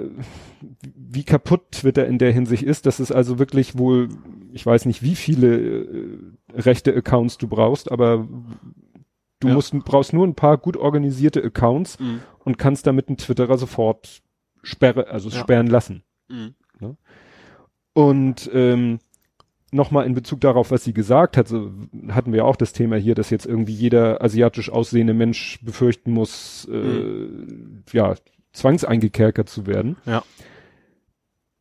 wie 0.97 1.24
kaputt 1.24 1.72
Twitter 1.72 2.07
in 2.07 2.18
der 2.18 2.31
Hinsicht 2.31 2.62
ist, 2.62 2.87
dass 2.87 3.01
es 3.01 3.11
also 3.11 3.41
wirklich 3.41 3.76
wohl, 3.76 4.11
ich 4.53 4.64
weiß 4.64 4.87
nicht, 4.87 5.03
wie 5.03 5.16
viele 5.16 5.57
äh, 5.59 6.18
rechte 6.55 6.95
Accounts 6.95 7.37
du 7.37 7.49
brauchst, 7.49 7.91
aber 7.91 8.29
du 9.41 9.49
Ja. 9.49 9.55
musst, 9.55 9.72
brauchst 9.84 10.12
nur 10.12 10.26
ein 10.26 10.34
paar 10.34 10.59
gut 10.59 10.76
organisierte 10.76 11.43
Accounts 11.43 11.99
Mhm. 11.99 12.20
und 12.41 12.59
kannst 12.59 12.86
damit 12.86 13.09
einen 13.09 13.16
Twitterer 13.18 13.59
sofort 13.59 14.22
sperre, 14.62 15.09
also 15.09 15.28
Ja. 15.28 15.36
sperren 15.41 15.66
lassen. 15.68 16.03
Mhm. 16.28 16.55
Und 17.95 18.49
ähm, 18.53 18.99
nochmal 19.72 20.07
in 20.07 20.14
Bezug 20.14 20.41
darauf, 20.41 20.70
was 20.70 20.84
sie 20.84 20.93
gesagt 20.95 21.36
hat, 21.36 21.49
so 21.49 21.72
hatten 22.09 22.32
wir 22.32 22.45
auch 22.45 22.57
das 22.57 22.72
Thema 22.72 22.97
hier, 22.97 23.14
dass 23.14 23.30
jetzt 23.30 23.47
irgendwie 23.47 23.72
jeder 23.74 24.22
asiatisch 24.22 24.70
aussehende 24.70 25.14
Mensch 25.14 25.59
befürchten 25.62 26.12
muss, 26.12 26.66
äh, 26.70 27.28
ja, 27.93 28.14
zwangseingekerkert 28.53 29.49
zu 29.49 29.66
werden. 29.66 29.97
Ja. 30.07 30.22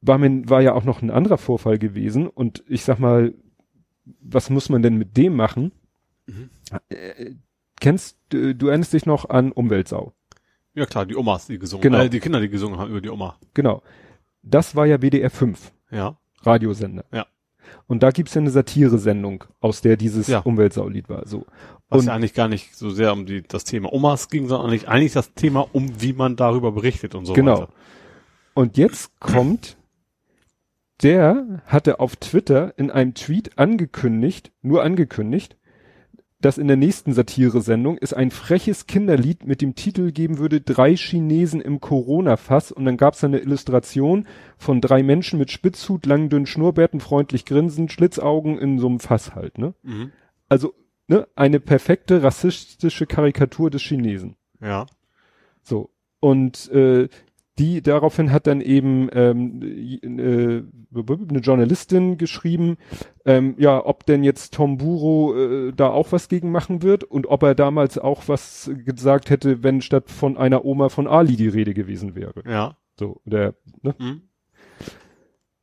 War, 0.01 0.17
mir, 0.19 0.47
war 0.47 0.61
ja 0.61 0.73
auch 0.73 0.83
noch 0.83 1.01
ein 1.01 1.09
anderer 1.09 1.37
Vorfall 1.39 1.79
gewesen 1.79 2.27
und 2.27 2.63
ich 2.67 2.83
sag 2.83 2.99
mal, 2.99 3.33
was 4.21 4.49
muss 4.49 4.69
man 4.69 4.81
denn 4.83 4.95
mit 4.97 5.17
dem 5.17 5.35
machen? 5.35 5.71
Mhm. 6.27 6.49
Kennst 7.79 8.17
du, 8.29 8.55
du 8.55 8.67
erinnerst 8.67 8.93
dich 8.93 9.05
noch 9.05 9.29
an 9.29 9.51
Umweltsau? 9.51 10.13
Ja 10.73 10.85
klar, 10.85 11.05
die 11.05 11.15
Omas, 11.15 11.47
die 11.47 11.57
gesungen 11.59 11.81
Genau. 11.81 11.99
äh, 11.99 12.09
die 12.09 12.19
Kinder, 12.19 12.39
die 12.39 12.49
gesungen 12.49 12.79
haben 12.79 12.89
über 12.91 13.01
die 13.01 13.09
Oma. 13.09 13.37
Genau. 13.53 13.81
Das 14.43 14.75
war 14.75 14.85
ja 14.85 15.01
WDR 15.01 15.29
5, 15.29 15.71
Ja. 15.91 16.17
Radiosender. 16.43 17.05
Ja. 17.11 17.25
Und 17.87 18.01
da 18.03 18.11
gibt's 18.11 18.33
ja 18.33 18.41
eine 18.41 18.49
Satire-Sendung, 18.51 19.43
aus 19.59 19.81
der 19.81 19.97
dieses 19.97 20.27
Ja. 20.27 20.39
Umweltsaulied 20.39 21.09
war. 21.09 21.27
So. 21.27 21.45
Was 21.89 22.01
Und- 22.01 22.07
ja 22.07 22.13
eigentlich 22.13 22.33
gar 22.33 22.47
nicht 22.47 22.75
so 22.75 22.89
sehr 22.89 23.11
um 23.13 23.25
die, 23.25 23.41
das 23.41 23.63
Thema 23.63 23.91
Omas 23.91 24.29
ging, 24.29 24.47
sondern 24.47 24.69
eigentlich, 24.69 24.87
eigentlich 24.87 25.13
das 25.13 25.33
Thema, 25.33 25.67
um 25.73 26.01
wie 26.01 26.13
man 26.13 26.35
darüber 26.35 26.71
berichtet 26.71 27.15
und 27.15 27.25
so 27.25 27.33
Genau. 27.33 27.61
weiter. 27.61 27.69
Und 28.53 28.77
jetzt 28.77 29.19
kommt, 29.19 29.77
der 31.03 31.61
hatte 31.65 31.99
auf 31.99 32.15
Twitter 32.15 32.73
in 32.77 32.89
einem 32.91 33.13
Tweet 33.13 33.57
angekündigt, 33.57 34.51
nur 34.61 34.83
angekündigt, 34.83 35.55
dass 36.39 36.59
in 36.59 36.67
der 36.67 36.77
nächsten 36.77 37.13
Satire-Sendung 37.13 37.97
es 37.99 38.13
ein 38.13 38.29
freches 38.29 38.85
Kinderlied 38.85 39.45
mit 39.45 39.61
dem 39.61 39.73
Titel 39.73 40.11
geben 40.11 40.37
würde, 40.37 40.61
drei 40.61 40.95
Chinesen 40.95 41.61
im 41.61 41.81
Corona-Fass. 41.81 42.71
Und 42.71 42.85
dann 42.85 42.97
gab's 42.97 43.21
da 43.21 43.27
eine 43.27 43.39
Illustration 43.39 44.27
von 44.57 44.79
drei 44.79 45.01
Menschen 45.01 45.39
mit 45.39 45.49
Spitzhut, 45.49 46.05
langen, 46.05 46.29
dünnen 46.29 46.45
Schnurrbärten, 46.45 46.99
freundlich 46.99 47.45
grinsend, 47.45 47.91
Schlitzaugen 47.91 48.59
in 48.59 48.77
so 48.77 48.87
einem 48.87 48.99
Fass 48.99 49.33
halt, 49.33 49.57
ne? 49.57 49.73
Mhm. 49.81 50.11
Also, 50.47 50.75
ne, 51.07 51.27
eine 51.35 51.59
perfekte 51.59 52.21
rassistische 52.21 53.07
Karikatur 53.07 53.71
des 53.71 53.81
Chinesen. 53.81 54.35
Ja. 54.61 54.85
So. 55.63 55.89
Und 56.19 56.69
äh, 56.71 57.09
die 57.59 57.81
daraufhin 57.81 58.31
hat 58.31 58.47
dann 58.47 58.61
eben 58.61 59.09
ähm, 59.13 59.61
äh, 59.61 60.63
eine 60.93 61.39
Journalistin 61.39 62.17
geschrieben, 62.17 62.77
ähm, 63.25 63.55
ja, 63.57 63.83
ob 63.83 64.05
denn 64.05 64.23
jetzt 64.23 64.53
Tom 64.53 64.77
Buro 64.77 65.35
äh, 65.35 65.73
da 65.73 65.89
auch 65.89 66.11
was 66.11 66.29
gegen 66.29 66.51
machen 66.51 66.81
wird 66.81 67.03
und 67.03 67.27
ob 67.27 67.43
er 67.43 67.55
damals 67.55 67.97
auch 67.97 68.27
was 68.27 68.69
gesagt 68.85 69.29
hätte, 69.29 69.63
wenn 69.63 69.81
statt 69.81 70.09
von 70.09 70.37
einer 70.37 70.65
Oma 70.65 70.89
von 70.89 71.07
Ali 71.07 71.35
die 71.35 71.47
Rede 71.47 71.73
gewesen 71.73 72.15
wäre. 72.15 72.43
Ja. 72.47 72.77
So, 72.99 73.21
der, 73.25 73.55
ne? 73.81 73.95
Mhm. 73.97 74.21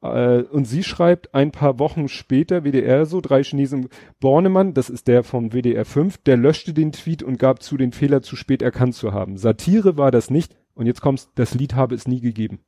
Äh, 0.03 0.43
und 0.43 0.67
sie 0.67 0.83
schreibt 0.83 1.35
ein 1.35 1.51
paar 1.51 1.79
Wochen 1.79 2.09
später, 2.09 2.65
WDR 2.65 3.07
so, 3.07 3.21
drei 3.21 3.43
Chinesen, 3.43 3.89
Bornemann, 4.21 4.75
das 4.75 4.91
ist 4.91 5.09
der 5.09 5.25
vom 5.25 5.53
WDR 5.53 5.85
5, 5.85 6.19
der 6.19 6.37
löschte 6.37 6.75
den 6.75 6.93
Tweet 6.93 7.23
und 7.23 7.39
gab 7.39 7.63
zu, 7.63 7.77
den 7.77 7.93
Fehler 7.93 8.21
zu 8.21 8.37
spät 8.37 8.63
erkannt 8.63 8.95
zu 8.95 9.13
haben. 9.13 9.37
Satire 9.39 9.97
war 9.97 10.11
das 10.11 10.31
nicht. 10.31 10.57
Und 10.75 10.87
jetzt 10.87 11.01
kommt's, 11.01 11.31
das 11.35 11.55
Lied 11.55 11.75
habe 11.75 11.95
es 11.95 12.07
nie 12.09 12.21
gegeben. 12.21 12.61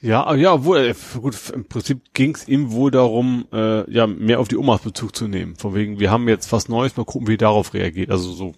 Ja, 0.00 0.24
aber 0.24 0.36
ja, 0.36 0.54
obwohl, 0.54 0.78
äh, 0.78 0.94
gut, 1.20 1.36
im 1.50 1.66
Prinzip 1.66 2.14
ging 2.14 2.34
es 2.34 2.48
ihm 2.48 2.72
wohl 2.72 2.90
darum, 2.90 3.46
äh, 3.52 3.90
ja, 3.92 4.06
mehr 4.06 4.40
auf 4.40 4.48
die 4.48 4.56
Omas 4.56 4.80
Bezug 4.80 5.14
zu 5.14 5.28
nehmen. 5.28 5.56
Von 5.56 5.74
wegen, 5.74 6.00
wir 6.00 6.10
haben 6.10 6.26
jetzt 6.26 6.50
was 6.52 6.68
Neues, 6.70 6.96
mal 6.96 7.04
gucken, 7.04 7.28
wie 7.28 7.34
er 7.34 7.38
darauf 7.38 7.74
reagiert. 7.74 8.10
Also 8.10 8.32
so 8.32 8.52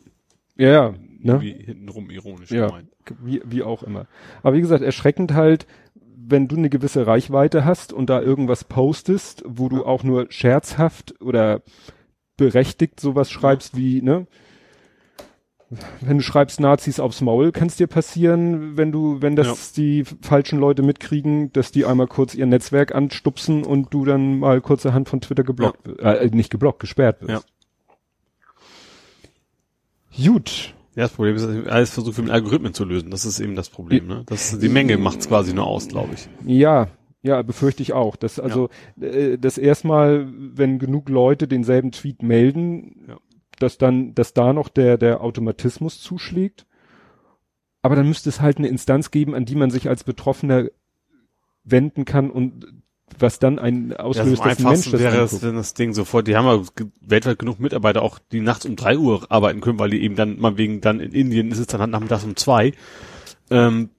Ja, 0.56 0.70
ja, 0.90 0.94
ne? 1.18 1.40
wie 1.40 1.52
hintenrum 1.52 2.10
ironisch 2.10 2.52
Ja. 2.52 2.68
gemeint. 2.68 2.88
Wie, 3.20 3.42
wie 3.44 3.64
auch 3.64 3.82
immer. 3.82 4.06
Aber 4.44 4.54
wie 4.56 4.60
gesagt, 4.60 4.84
erschreckend 4.84 5.34
halt, 5.34 5.66
wenn 5.96 6.46
du 6.46 6.54
eine 6.56 6.70
gewisse 6.70 7.08
Reichweite 7.08 7.64
hast 7.64 7.92
und 7.92 8.08
da 8.08 8.22
irgendwas 8.22 8.62
postest, 8.62 9.42
wo 9.44 9.68
du 9.68 9.84
auch 9.84 10.04
nur 10.04 10.26
scherzhaft 10.30 11.20
oder 11.20 11.62
berechtigt 12.36 13.00
sowas 13.00 13.32
schreibst 13.32 13.76
wie, 13.76 14.00
ne? 14.00 14.28
Wenn 16.00 16.18
du 16.18 16.22
schreibst 16.22 16.60
Nazis 16.60 17.00
aufs 17.00 17.20
Maul, 17.20 17.52
kann 17.52 17.68
es 17.68 17.76
dir 17.76 17.86
passieren, 17.86 18.76
wenn 18.76 18.92
du, 18.92 19.22
wenn 19.22 19.36
das 19.36 19.72
die 19.72 20.04
falschen 20.20 20.58
Leute 20.58 20.82
mitkriegen, 20.82 21.52
dass 21.52 21.72
die 21.72 21.86
einmal 21.86 22.06
kurz 22.06 22.34
ihr 22.34 22.46
Netzwerk 22.46 22.94
anstupsen 22.94 23.64
und 23.64 23.92
du 23.94 24.04
dann 24.04 24.38
mal 24.38 24.60
kurzerhand 24.60 25.08
von 25.08 25.20
Twitter 25.20 25.44
geblockt, 25.44 25.86
wirst. 25.86 26.00
äh, 26.00 26.28
nicht 26.32 26.50
geblockt, 26.50 26.80
gesperrt 26.80 27.22
wirst. 27.22 27.46
Gut. 30.16 30.74
Ja, 30.94 31.04
das 31.04 31.12
Problem 31.12 31.36
ist, 31.36 31.46
dass 31.46 31.66
alles 31.68 31.90
versucht 31.90 32.18
mit 32.18 32.30
Algorithmen 32.30 32.74
zu 32.74 32.84
lösen. 32.84 33.10
Das 33.10 33.24
ist 33.24 33.40
eben 33.40 33.56
das 33.56 33.70
Problem, 33.70 34.06
ne? 34.06 34.24
Das, 34.26 34.58
die 34.58 34.68
Menge 34.68 34.98
macht's 34.98 35.26
quasi 35.26 35.54
nur 35.54 35.66
aus, 35.66 35.88
glaube 35.88 36.10
ich. 36.14 36.28
Ja, 36.44 36.88
ja, 37.22 37.40
befürchte 37.40 37.82
ich 37.82 37.94
auch. 37.94 38.16
Das 38.16 38.38
also 38.38 38.68
äh, 39.00 39.38
das 39.38 39.56
erstmal, 39.56 40.26
wenn 40.30 40.78
genug 40.78 41.08
Leute 41.08 41.48
denselben 41.48 41.92
Tweet 41.92 42.22
melden, 42.22 43.06
Ja. 43.08 43.16
Dass 43.62 43.78
dann, 43.78 44.14
dass 44.14 44.34
da 44.34 44.52
noch 44.52 44.68
der 44.68 44.98
der 44.98 45.20
Automatismus 45.22 46.00
zuschlägt. 46.00 46.66
Aber 47.82 47.96
dann 47.96 48.06
müsste 48.06 48.28
es 48.28 48.40
halt 48.40 48.58
eine 48.58 48.68
Instanz 48.68 49.10
geben, 49.10 49.34
an 49.34 49.44
die 49.44 49.56
man 49.56 49.70
sich 49.70 49.88
als 49.88 50.04
Betroffener 50.04 50.68
wenden 51.64 52.04
kann 52.04 52.30
und 52.30 52.66
was 53.18 53.38
dann 53.38 53.58
ein 53.58 53.90
Ja, 53.90 53.98
auslöst, 53.98 54.42
am 54.42 54.48
dass 54.48 54.58
ein 54.58 54.64
Mensch 54.64 54.90
das 54.90 55.00
wäre 55.00 55.22
anguckt. 55.22 55.42
wenn 55.42 55.54
das 55.54 55.74
Ding 55.74 55.92
sofort, 55.92 56.26
die 56.26 56.36
haben 56.36 56.46
ja 56.46 56.62
weltweit 57.00 57.38
genug 57.38 57.60
Mitarbeiter 57.60 58.02
auch, 58.02 58.18
die 58.18 58.40
nachts 58.40 58.64
um 58.64 58.76
drei 58.76 58.96
Uhr 58.96 59.30
arbeiten 59.30 59.60
können, 59.60 59.78
weil 59.78 59.90
die 59.90 60.02
eben 60.02 60.16
dann, 60.16 60.38
mal 60.40 60.56
wegen 60.56 60.80
dann 60.80 61.00
in 61.00 61.12
Indien 61.12 61.50
ist 61.50 61.58
es 61.58 61.66
dann 61.66 61.80
halt 61.80 61.90
nachmittags 61.90 62.24
um 62.24 62.36
zwei, 62.36 62.72
ähm, 63.50 63.90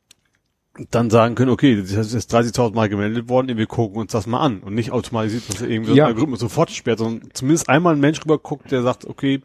dann 0.89 1.09
sagen 1.11 1.35
können, 1.35 1.51
okay, 1.51 1.75
das 1.75 1.91
ist 1.91 2.13
jetzt 2.13 2.33
30.000 2.33 2.73
Mal 2.73 2.89
gemeldet 2.89 3.29
worden, 3.29 3.55
wir 3.57 3.67
gucken 3.67 3.97
uns 4.01 4.11
das 4.11 4.25
mal 4.25 4.39
an 4.39 4.59
und 4.61 4.73
nicht 4.73 4.91
automatisiert, 4.91 5.47
dass 5.47 5.61
irgendwie 5.61 5.91
so 5.91 5.95
Ja. 5.95 6.05
ein 6.05 6.09
Algorithmus 6.09 6.39
sofort 6.39 6.71
sperrt, 6.71 6.99
sondern 6.99 7.29
zumindest 7.33 7.69
einmal 7.69 7.93
ein 7.93 7.99
Mensch 7.99 8.21
rüber 8.23 8.39
guckt, 8.39 8.71
der 8.71 8.81
sagt, 8.81 9.05
okay, 9.05 9.41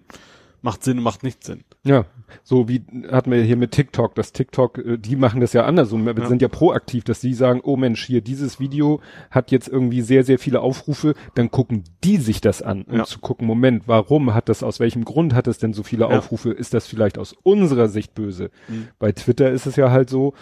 macht 0.62 0.82
Sinn 0.82 1.00
macht 1.02 1.22
nicht 1.22 1.44
Sinn. 1.44 1.62
Ja, 1.84 2.06
so 2.42 2.66
wie 2.68 2.82
hatten 3.12 3.30
wir 3.30 3.40
hier 3.42 3.56
mit 3.56 3.70
TikTok, 3.72 4.14
das 4.16 4.32
TikTok, 4.32 4.78
äh, 4.78 4.96
die 4.98 5.14
machen 5.16 5.40
das 5.40 5.52
ja 5.52 5.64
andersrum. 5.66 6.04
Wir 6.06 6.16
Ja. 6.18 6.26
sind 6.26 6.42
ja 6.42 6.48
proaktiv, 6.48 7.04
dass 7.04 7.20
die 7.20 7.32
sagen, 7.34 7.60
oh 7.62 7.76
Mensch, 7.76 8.04
hier 8.04 8.22
dieses 8.22 8.58
Video 8.58 9.00
hat 9.30 9.50
jetzt 9.52 9.68
irgendwie 9.68 10.00
sehr, 10.00 10.24
sehr 10.24 10.38
viele 10.38 10.60
Aufrufe, 10.60 11.14
dann 11.34 11.50
gucken 11.50 11.84
die 12.04 12.16
sich 12.16 12.40
das 12.40 12.60
an, 12.62 12.82
um 12.84 12.96
Ja. 12.96 13.04
zu 13.04 13.18
gucken, 13.20 13.46
Moment, 13.46 13.84
warum 13.86 14.34
hat 14.34 14.48
das, 14.48 14.62
aus 14.62 14.80
welchem 14.80 15.04
Grund 15.04 15.34
hat 15.34 15.46
es 15.46 15.58
denn 15.58 15.74
so 15.74 15.82
viele 15.84 16.08
Ja. 16.08 16.18
Aufrufe? 16.18 16.50
Ist 16.50 16.72
das 16.74 16.86
vielleicht 16.86 17.18
aus 17.18 17.34
unserer 17.44 17.88
Sicht 17.88 18.14
böse? 18.14 18.50
Mhm. 18.66 18.88
Bei 18.98 19.12
Twitter 19.12 19.50
ist 19.50 19.66
es 19.66 19.76
ja 19.76 19.90
halt 19.90 20.10
so, 20.10 20.32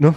ne, 0.00 0.14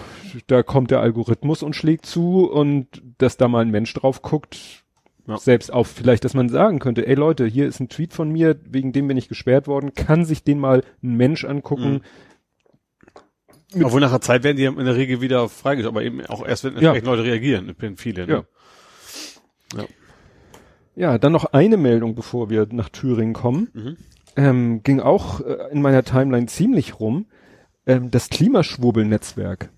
da 0.47 0.63
kommt 0.63 0.89
der 0.91 0.99
Algorithmus 1.01 1.61
und 1.61 1.75
schlägt 1.75 2.05
zu 2.07 2.49
und 2.51 2.87
dass 3.19 3.37
da 3.37 3.47
mal 3.47 3.59
ein 3.61 3.69
Mensch 3.71 3.93
drauf 3.93 4.21
guckt, 4.23 4.83
Ja. 5.27 5.37
selbst 5.37 5.71
auf 5.71 5.87
vielleicht, 5.87 6.25
dass 6.25 6.33
man 6.33 6.49
sagen 6.49 6.79
könnte, 6.79 7.05
ey 7.07 7.13
Leute, 7.15 7.45
hier 7.45 7.67
ist 7.67 7.79
ein 7.79 7.89
Tweet 7.89 8.13
von 8.13 8.31
mir, 8.31 8.59
wegen 8.69 8.91
dem 8.93 9.07
bin 9.07 9.17
ich 9.17 9.29
gesperrt 9.29 9.67
worden, 9.67 9.93
kann 9.93 10.25
sich 10.25 10.43
den 10.43 10.59
mal 10.59 10.83
ein 11.03 11.15
Mensch 11.15 11.45
angucken. 11.45 12.01
Mit- 13.73 13.85
Obwohl 13.85 14.01
nach 14.01 14.11
der 14.11 14.21
Zeit 14.21 14.43
werden 14.43 14.57
die 14.57 14.65
in 14.65 14.75
der 14.85 14.95
Regel 14.95 15.21
wieder 15.21 15.49
freigeschaltet, 15.49 15.87
aber 15.87 16.03
eben 16.03 16.25
auch 16.27 16.45
erst, 16.45 16.63
wenn 16.63 16.77
Ja. 16.77 16.93
Leute 16.93 17.23
reagieren. 17.23 17.69
Ich 17.69 17.77
bin 17.77 17.97
viele, 17.97 18.27
ne? 18.27 18.45
Ja, 20.95 21.17
dann 21.17 21.31
noch 21.31 21.45
eine 21.45 21.77
Meldung, 21.77 22.13
bevor 22.13 22.49
wir 22.51 22.67
nach 22.71 22.89
Thüringen 22.89 23.33
kommen. 23.33 23.69
Mhm. 23.73 23.97
Ähm, 24.35 24.83
ging 24.83 24.99
auch 24.99 25.41
äh, 25.41 25.71
in 25.71 25.81
meiner 25.81 26.03
Timeline 26.03 26.45
ziemlich 26.47 26.99
rum. 26.99 27.25
Ähm, 27.85 28.11
das 28.11 28.29
Klimaschwurbel-Netzwerk. 28.29 29.69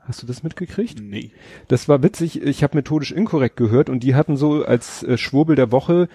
Hast 0.00 0.22
du 0.22 0.26
das 0.26 0.42
mitgekriegt? 0.42 1.00
Nee. 1.00 1.32
Das 1.68 1.88
war 1.88 2.02
witzig. 2.02 2.42
Ich 2.42 2.62
habe 2.62 2.76
methodisch 2.76 3.10
inkorrekt 3.12 3.56
gehört 3.56 3.88
und 3.88 4.00
die 4.02 4.14
hatten 4.14 4.36
so 4.36 4.64
als 4.64 5.02
äh, 5.02 5.16
Schwurbel 5.16 5.56
der 5.56 5.72
Woche 5.72 6.08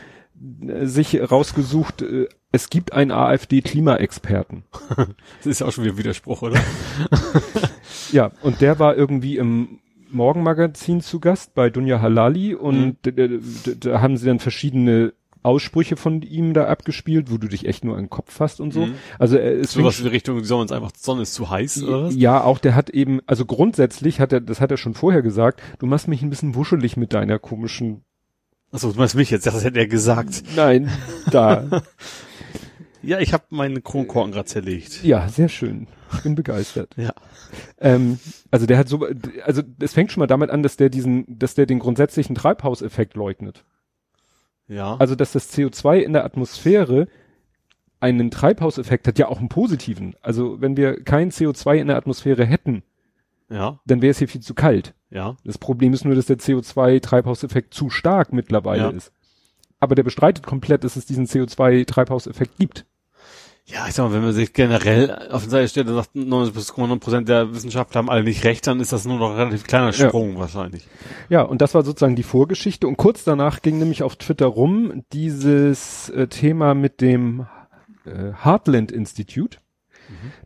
äh, 0.68 0.86
sich 0.86 1.20
rausgesucht, 1.32 2.02
äh, 2.04 2.28
es 2.52 2.70
gibt 2.70 2.94
einen 2.94 3.12
AfD-Klimaexperten. 3.12 4.64
Das 5.38 5.46
ist 5.46 5.60
ja 5.62 5.68
auch 5.68 5.72
schon 5.72 5.84
wieder 5.86 5.94
ein 5.96 6.00
Widerspruch, 6.00 6.42
oder? 6.42 6.60
Ja, 8.12 8.32
und 8.42 8.62
der 8.62 8.80
war 8.80 8.96
irgendwie 8.96 9.38
im 9.38 9.80
Morgenmagazin 10.12 11.02
zu 11.02 11.20
Gast 11.20 11.54
bei 11.54 11.70
Dunja 11.70 12.02
Halali 12.02 12.56
und 12.56 12.98
d- 13.06 13.12
d- 13.12 13.38
d- 13.40 13.76
da 13.80 14.02
haben 14.02 14.18
sie 14.18 14.26
dann 14.26 14.40
verschiedene 14.40 15.14
Aussprüche 15.42 15.96
von 15.96 16.22
ihm 16.22 16.54
da 16.54 16.68
abgespielt, 16.68 17.32
wo 17.32 17.38
du 17.38 17.48
dich 17.48 17.66
echt 17.66 17.84
nur 17.86 17.96
an 17.96 18.04
den 18.06 18.10
Kopf 18.10 18.34
fasst 18.34 18.60
und 18.60 18.74
so. 18.74 18.88
Mhm. 18.88 18.96
Also 19.18 19.38
er 19.38 19.54
ist 19.54 19.72
So 19.72 19.84
was 19.84 20.00
in 20.00 20.06
die 20.06 20.12
Richtung, 20.12 20.38
die 20.38 20.46
sollen 20.46 20.62
uns 20.64 20.72
einfach, 20.72 20.92
die 20.92 21.00
Sonne 21.00 21.22
ist 21.22 21.34
zu 21.34 21.50
heiß, 21.50 21.84
oder 21.84 22.04
was? 22.06 22.16
ja, 22.16 22.44
auch 22.44 22.60
der 22.60 22.76
hat 22.76 22.90
eben, 22.90 23.22
also 23.26 23.46
grundsätzlich 23.46 24.20
hat 24.20 24.34
er, 24.34 24.42
das 24.42 24.60
hat 24.60 24.72
er 24.72 24.78
schon 24.78 24.94
vorher 24.94 25.22
gesagt, 25.22 25.62
du 25.80 25.86
machst 25.86 26.08
mich 26.08 26.22
ein 26.22 26.30
bisschen 26.30 26.56
wuschelig 26.56 26.98
mit 26.98 27.14
deiner 27.14 27.40
komischen, 27.40 28.04
Achso, 28.72 28.92
du 28.92 29.00
meinst 29.00 29.16
mich 29.16 29.32
jetzt, 29.32 29.48
das 29.48 29.64
hätte 29.64 29.80
er 29.80 29.88
gesagt. 29.88 30.44
nein, 30.56 30.92
da. 31.32 31.82
Ja, 33.02 33.20
ich 33.20 33.32
habe 33.32 33.46
meinen 33.50 33.82
Kronkorken 33.82 34.34
gerade 34.34 34.46
zerlegt. 34.46 35.04
ja, 35.06 35.30
sehr 35.30 35.48
schön. 35.48 35.88
Ich 36.14 36.24
bin 36.24 36.36
begeistert. 36.36 36.94
Ja. 36.98 37.14
Ähm, 37.80 38.20
also 38.52 38.66
der 38.66 38.78
hat 38.78 38.90
so, 38.90 39.08
also 39.46 39.62
es 39.80 39.94
fängt 39.94 40.12
schon 40.12 40.20
mal 40.20 40.28
damit 40.28 40.50
an, 40.50 40.64
dass 40.64 40.76
der 40.76 40.90
diesen, 40.90 41.26
dass 41.40 41.54
der 41.56 41.66
den 41.66 41.80
grundsätzlichen 41.80 42.36
Treibhauseffekt 42.36 43.16
leugnet. 43.16 43.64
Ja. 44.70 44.96
Also, 44.98 45.16
dass 45.16 45.34
das 45.34 45.54
CO2 45.54 45.98
in 45.98 46.14
der 46.14 46.24
Atmosphäre 46.24 47.08
einen 48.00 48.32
Treibhauseffekt 48.32 49.08
hat, 49.08 49.20
ja 49.20 49.28
auch 49.28 49.40
einen 49.40 49.50
positiven. 49.50 50.16
Also, 50.22 50.62
wenn 50.62 50.78
wir 50.78 51.04
kein 51.04 51.32
CO2 51.32 51.76
in 51.76 51.88
der 51.88 51.98
Atmosphäre 51.98 52.46
hätten, 52.46 52.84
ja. 53.50 53.80
dann 53.86 54.02
wäre 54.02 54.12
es 54.12 54.20
hier 54.20 54.30
viel 54.30 54.42
zu 54.42 54.54
kalt. 54.54 54.94
Ja. 55.10 55.36
Das 55.44 55.58
Problem 55.58 55.92
ist 55.92 56.06
nur, 56.06 56.16
dass 56.16 56.28
der 56.28 56.38
CO2-Treibhauseffekt 56.38 57.74
zu 57.74 57.90
stark 57.90 58.32
mittlerweile 58.32 58.84
Ja. 58.84 58.90
ist. 58.92 59.12
Aber 59.82 59.96
der 59.96 60.04
bestreitet 60.04 60.46
komplett, 60.46 60.84
dass 60.84 60.96
es 60.96 61.06
diesen 61.06 61.26
CO2-Treibhauseffekt 61.26 62.58
gibt. 62.58 62.86
Ja, 63.72 63.88
ich 63.88 63.94
sag 63.94 64.06
mal, 64.08 64.14
wenn 64.14 64.24
man 64.24 64.34
sich 64.34 64.54
generell 64.54 65.30
auf 65.30 65.44
die 65.44 65.50
Seite 65.50 65.68
stellt 65.68 65.88
und 65.90 65.96
sagt, 65.96 66.16
90,9 66.16 67.00
Prozent 67.00 67.30
der 67.30 67.54
Wissenschaftler 67.54 68.00
haben 68.00 68.10
alle 68.10 68.24
nicht 68.24 68.44
recht, 68.44 68.66
dann 68.66 68.80
ist 68.80 68.92
das 68.92 69.06
nur 69.06 69.20
noch 69.20 69.32
ein 69.32 69.36
relativ 69.38 69.64
kleiner 69.66 69.92
Ja. 69.92 70.08
Sprung 70.08 70.40
wahrscheinlich. 70.40 70.88
Ja, 71.30 71.44
und 71.44 71.62
das 71.62 71.76
war 71.76 71.84
sozusagen 71.84 72.16
die 72.16 72.24
Vorgeschichte. 72.24 72.88
Und 72.88 72.98
kurz 72.98 73.24
danach 73.24 73.62
ging 73.62 73.78
nämlich 73.78 74.02
auf 74.02 74.16
Twitter 74.16 74.48
rum 74.48 75.04
dieses 75.14 76.10
äh, 76.10 76.28
Thema 76.28 76.74
mit 76.74 77.00
dem 77.02 77.46
äh, 78.06 78.32
Heartland 78.44 78.92
Institute. 78.92 79.60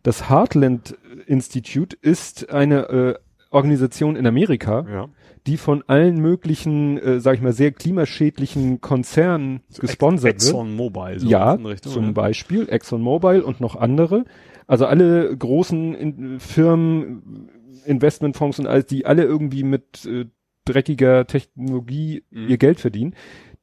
Das 0.02 0.28
Heartland 0.28 0.94
Institute 1.26 1.96
ist 2.02 2.50
eine 2.50 2.88
äh, 2.90 3.14
Organisation 3.50 4.16
in 4.16 4.26
Amerika, 4.26 4.84
Ja. 4.86 5.08
Die 5.46 5.56
von 5.58 5.82
allen 5.86 6.16
möglichen, 6.20 6.96
äh, 6.98 7.20
sag 7.20 7.34
ich 7.36 7.42
mal, 7.42 7.52
sehr 7.52 7.72
klimaschädlichen 7.72 8.80
Konzernen 8.80 9.60
gesponsert 9.78 10.24
wird. 10.24 10.34
Exxon 10.36 10.74
Mobil. 10.74 11.18
so 11.20 11.28
Ja, 11.28 11.52
Richtung, 11.52 11.92
zum 11.92 12.04
ja. 12.06 12.10
Beispiel 12.12 12.68
ExxonMobil 12.68 13.40
und 13.42 13.60
noch 13.60 13.76
andere. 13.76 14.24
Also 14.66 14.86
alle 14.86 15.36
großen 15.36 15.94
in, 15.94 16.40
Firmen, 16.40 17.50
Investmentfonds 17.84 18.58
und 18.58 18.66
alles, 18.66 18.86
die 18.86 19.04
alle 19.04 19.24
irgendwie 19.24 19.62
mit 19.64 20.06
äh, 20.06 20.26
dreckiger 20.64 21.26
Technologie 21.26 22.24
Mhm. 22.30 22.48
ihr 22.48 22.56
Geld 22.56 22.80
verdienen, 22.80 23.14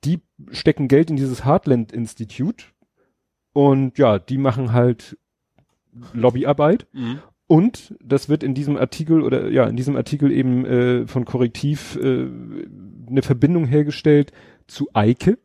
die 0.03 0.19
stecken 0.51 0.87
Geld 0.87 1.09
in 1.09 1.15
dieses 1.15 1.45
Heartland 1.45 1.91
Institute 1.91 2.65
und 3.53 3.97
ja, 3.97 4.19
die 4.19 4.37
machen 4.37 4.71
halt 4.73 5.17
Lobbyarbeit 6.13 6.87
Mhm. 6.93 7.19
Und 7.51 7.95
das 8.01 8.29
wird 8.29 8.43
in 8.43 8.53
diesem 8.53 8.77
Artikel 8.77 9.21
oder 9.21 9.49
ja, 9.49 9.65
in 9.65 9.75
diesem 9.75 9.97
Artikel 9.97 10.31
eben 10.31 10.65
äh, 10.65 11.05
von 11.05 11.25
Korrektiv 11.25 11.97
äh, 12.01 12.27
eine 13.09 13.21
Verbindung 13.23 13.65
hergestellt 13.65 14.31
zu 14.67 14.87
Eike. 14.93 15.37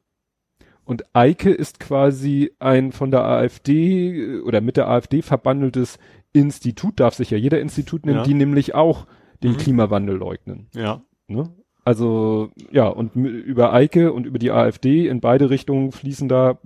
Und 0.85 1.03
Eike 1.17 1.51
ist 1.51 1.81
quasi 1.81 2.53
ein 2.61 2.93
von 2.93 3.11
der 3.11 3.25
AfD 3.25 4.37
äh, 4.37 4.41
oder 4.43 4.61
mit 4.61 4.77
der 4.77 4.89
AfD 4.89 5.21
verbandeltes 5.21 5.99
Institut, 6.33 7.01
darf 7.01 7.15
sich 7.15 7.31
ja 7.31 7.39
jeder 7.39 7.61
Institut 7.61 8.07
nennen, 8.07 8.19
Ja. 8.19 8.23
die 8.25 8.35
nämlich 8.35 8.73
auch 8.77 9.09
den 9.43 9.55
Mhm. 9.55 9.57
Klimawandel 9.57 10.15
leugnen. 10.17 10.69
Ja. 10.77 11.03
Ne? 11.27 11.51
Also 11.85 12.51
ja, 12.71 12.87
und 12.87 13.17
über 13.17 13.73
Eike 13.73 14.13
und 14.13 14.27
über 14.27 14.39
die 14.39 14.53
AfD 14.53 15.09
in 15.09 15.21
beide 15.21 15.51
Richtungen 15.51 15.91
fließen 15.91 16.29
da 16.29 16.61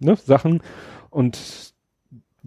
ne, 0.00 0.16
Sachen 0.16 0.62
und 1.10 1.74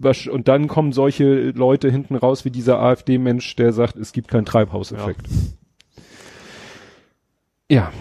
und 0.02 0.48
dann 0.48 0.66
kommen 0.68 0.92
solche 0.92 1.50
Leute 1.50 1.90
hinten 1.90 2.16
raus 2.16 2.44
wie 2.44 2.50
dieser 2.50 2.80
AfD-Mensch, 2.80 3.54
der 3.56 3.72
sagt, 3.72 3.96
es 3.96 4.12
gibt 4.12 4.28
keinen 4.28 4.46
Treibhauseffekt. 4.46 5.26
Ja. 7.70 7.92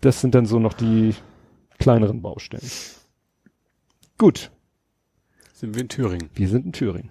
das 0.00 0.20
sind 0.20 0.34
dann 0.34 0.46
so 0.46 0.58
noch 0.58 0.72
die 0.72 1.14
kleineren 1.78 2.22
Baustellen. 2.22 2.68
Gut, 4.18 4.50
Sind 5.52 5.74
wir 5.74 5.82
in 5.82 5.88
Thüringen. 5.88 6.30
wir 6.34 6.48
sind 6.48 6.66
in 6.66 6.72
Thüringen. 6.72 7.10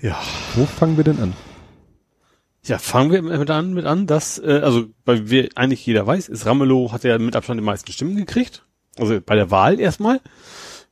Ja. 0.00 0.20
Wo 0.54 0.64
fangen 0.64 0.96
wir 0.96 1.04
denn 1.04 1.18
an? 1.20 1.32
Ja, 2.64 2.78
fangen 2.78 3.10
wir 3.12 3.22
mit 3.22 3.50
an, 3.50 3.72
mit 3.72 3.86
an, 3.86 4.06
dass, 4.06 4.38
äh, 4.38 4.60
also, 4.62 4.86
weil 5.04 5.30
wir 5.30 5.48
eigentlich 5.54 5.84
jeder 5.86 6.06
weiß, 6.06 6.28
ist 6.28 6.46
Ramelow 6.46 6.92
hat 6.92 7.02
ja 7.04 7.18
mit 7.18 7.34
Abstand 7.34 7.60
die 7.60 7.64
meisten 7.64 7.90
Stimmen 7.92 8.16
gekriegt. 8.16 8.64
Also 8.96 9.20
bei 9.20 9.34
der 9.36 9.50
Wahl 9.50 9.80
erstmal. 9.80 10.20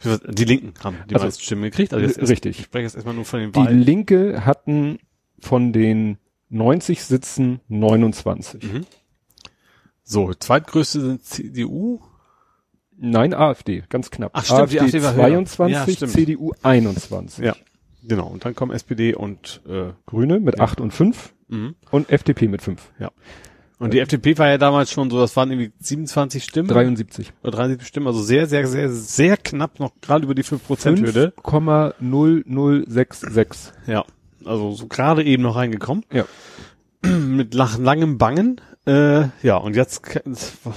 Die 0.04 0.44
Linken 0.44 0.74
haben 0.84 0.96
die 1.08 1.14
Also, 1.14 1.26
meisten 1.26 1.42
Stimmen 1.42 1.62
gekriegt. 1.62 1.94
Also 1.94 2.06
jetzt 2.06 2.28
richtig. 2.28 2.58
Ich 2.60 2.64
spreche 2.66 2.84
jetzt 2.84 2.94
erstmal 2.94 3.14
nur 3.14 3.24
von 3.24 3.40
den 3.40 3.52
Die 3.52 3.58
Wahlen. 3.58 3.80
Linke 3.80 4.44
hatten 4.44 4.98
von 5.38 5.72
den 5.72 6.18
90 6.50 7.02
Sitzen 7.02 7.60
29. 7.68 8.62
Mhm. 8.62 8.86
So, 10.04 10.32
zweitgrößte 10.34 11.00
sind 11.00 11.24
CDU. 11.24 12.00
Nein, 12.98 13.34
AfD, 13.34 13.82
ganz 13.88 14.10
knapp. 14.10 14.30
Ach, 14.34 14.44
stimmt, 14.44 14.72
die 14.72 14.80
AfD 14.80 14.98
AfD 14.98 15.02
war 15.02 15.14
höher. 15.14 15.44
22, 15.44 16.00
Ja. 16.00 16.06
CDU 16.08 16.52
21. 16.62 17.44
Ja. 17.44 17.56
Genau. 18.02 18.28
Und 18.28 18.44
dann 18.44 18.54
kommen 18.54 18.72
SPD 18.72 19.14
und, 19.14 19.60
äh, 19.68 19.92
Grüne 20.06 20.38
mit 20.40 20.58
Ja. 20.58 20.64
8 20.64 20.80
und 20.80 20.92
5 20.92 21.34
mhm. 21.48 21.74
und 21.90 22.08
FDP 22.10 22.48
mit 22.48 22.62
5. 22.62 22.92
Und 23.78 23.92
die 23.92 24.00
FDP 24.00 24.38
war 24.38 24.48
ja 24.48 24.56
damals 24.56 24.90
schon 24.90 25.10
so, 25.10 25.18
das 25.20 25.36
waren 25.36 25.50
irgendwie 25.50 25.70
27 25.80 26.42
Stimmen. 26.44 26.68
73. 26.68 27.30
Oder 27.42 27.52
73 27.52 27.86
Stimmen, 27.86 28.06
also 28.06 28.22
sehr, 28.22 28.46
sehr, 28.46 28.66
sehr, 28.66 28.88
sehr 28.90 29.36
knapp 29.36 29.80
noch 29.80 29.92
gerade 30.00 30.24
über 30.24 30.34
die 30.34 30.44
5%-Hürde. 30.44 31.34
5,0066. 31.42 33.72
Ja. 33.86 34.04
Also 34.44 34.72
so 34.72 34.86
gerade 34.86 35.24
eben 35.24 35.42
noch 35.42 35.56
reingekommen. 35.56 36.04
Ja. 36.12 36.24
Mit 37.06 37.54
langem 37.54 38.18
Bangen. 38.18 38.60
Äh, 38.86 39.28
ja, 39.42 39.56
und 39.56 39.74
jetzt 39.74 40.02